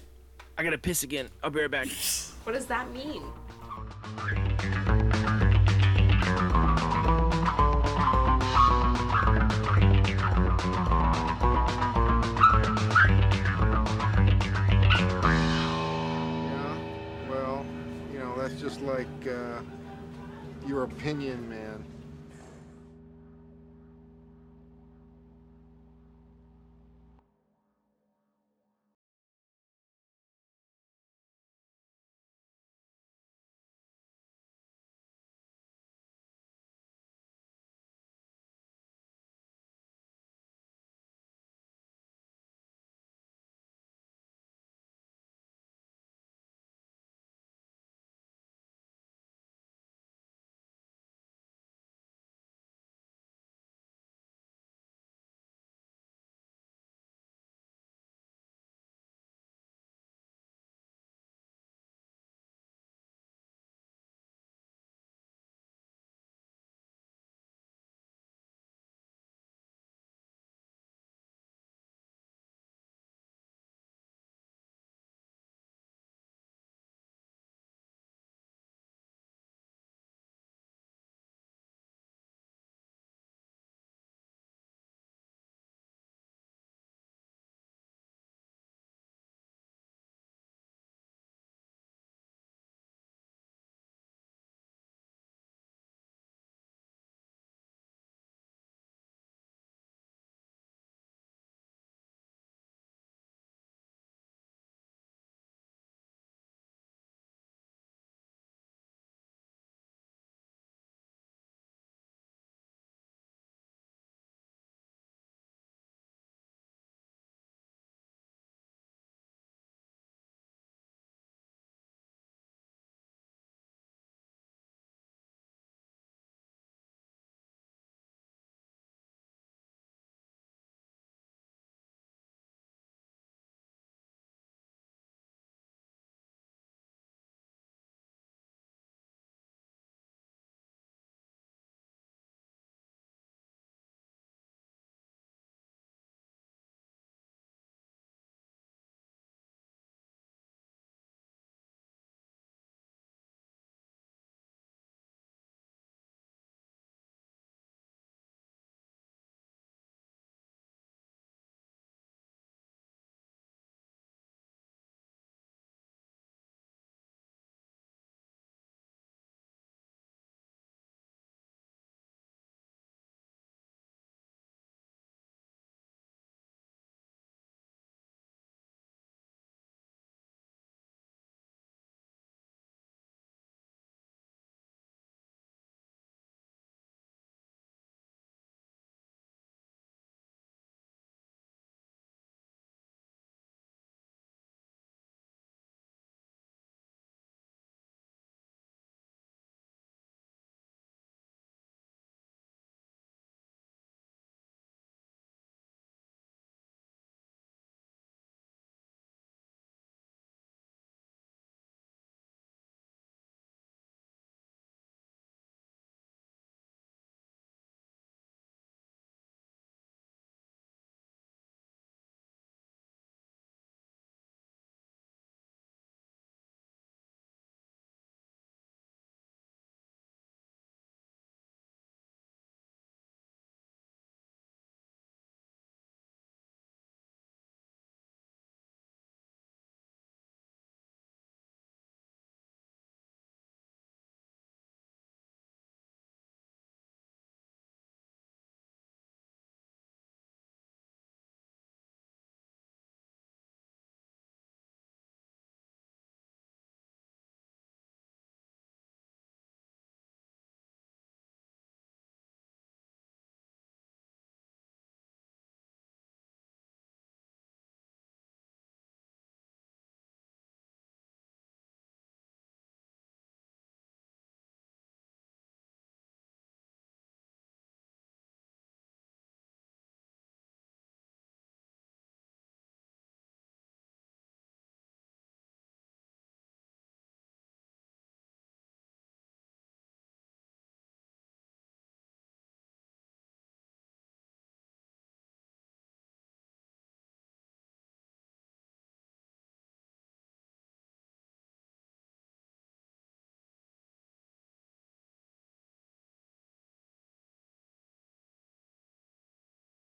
I 0.58 0.64
gotta 0.64 0.78
piss 0.78 1.02
again. 1.02 1.28
I'll 1.44 1.50
be 1.50 1.62
right 1.62 1.72
back. 1.72 1.88
What 2.44 2.54
does 2.54 2.68
that 2.68 2.92
mean? 2.94 3.24
Just 18.60 18.82
like 18.82 19.08
uh, 19.28 19.62
your 20.68 20.84
opinion, 20.84 21.48
man. 21.48 21.86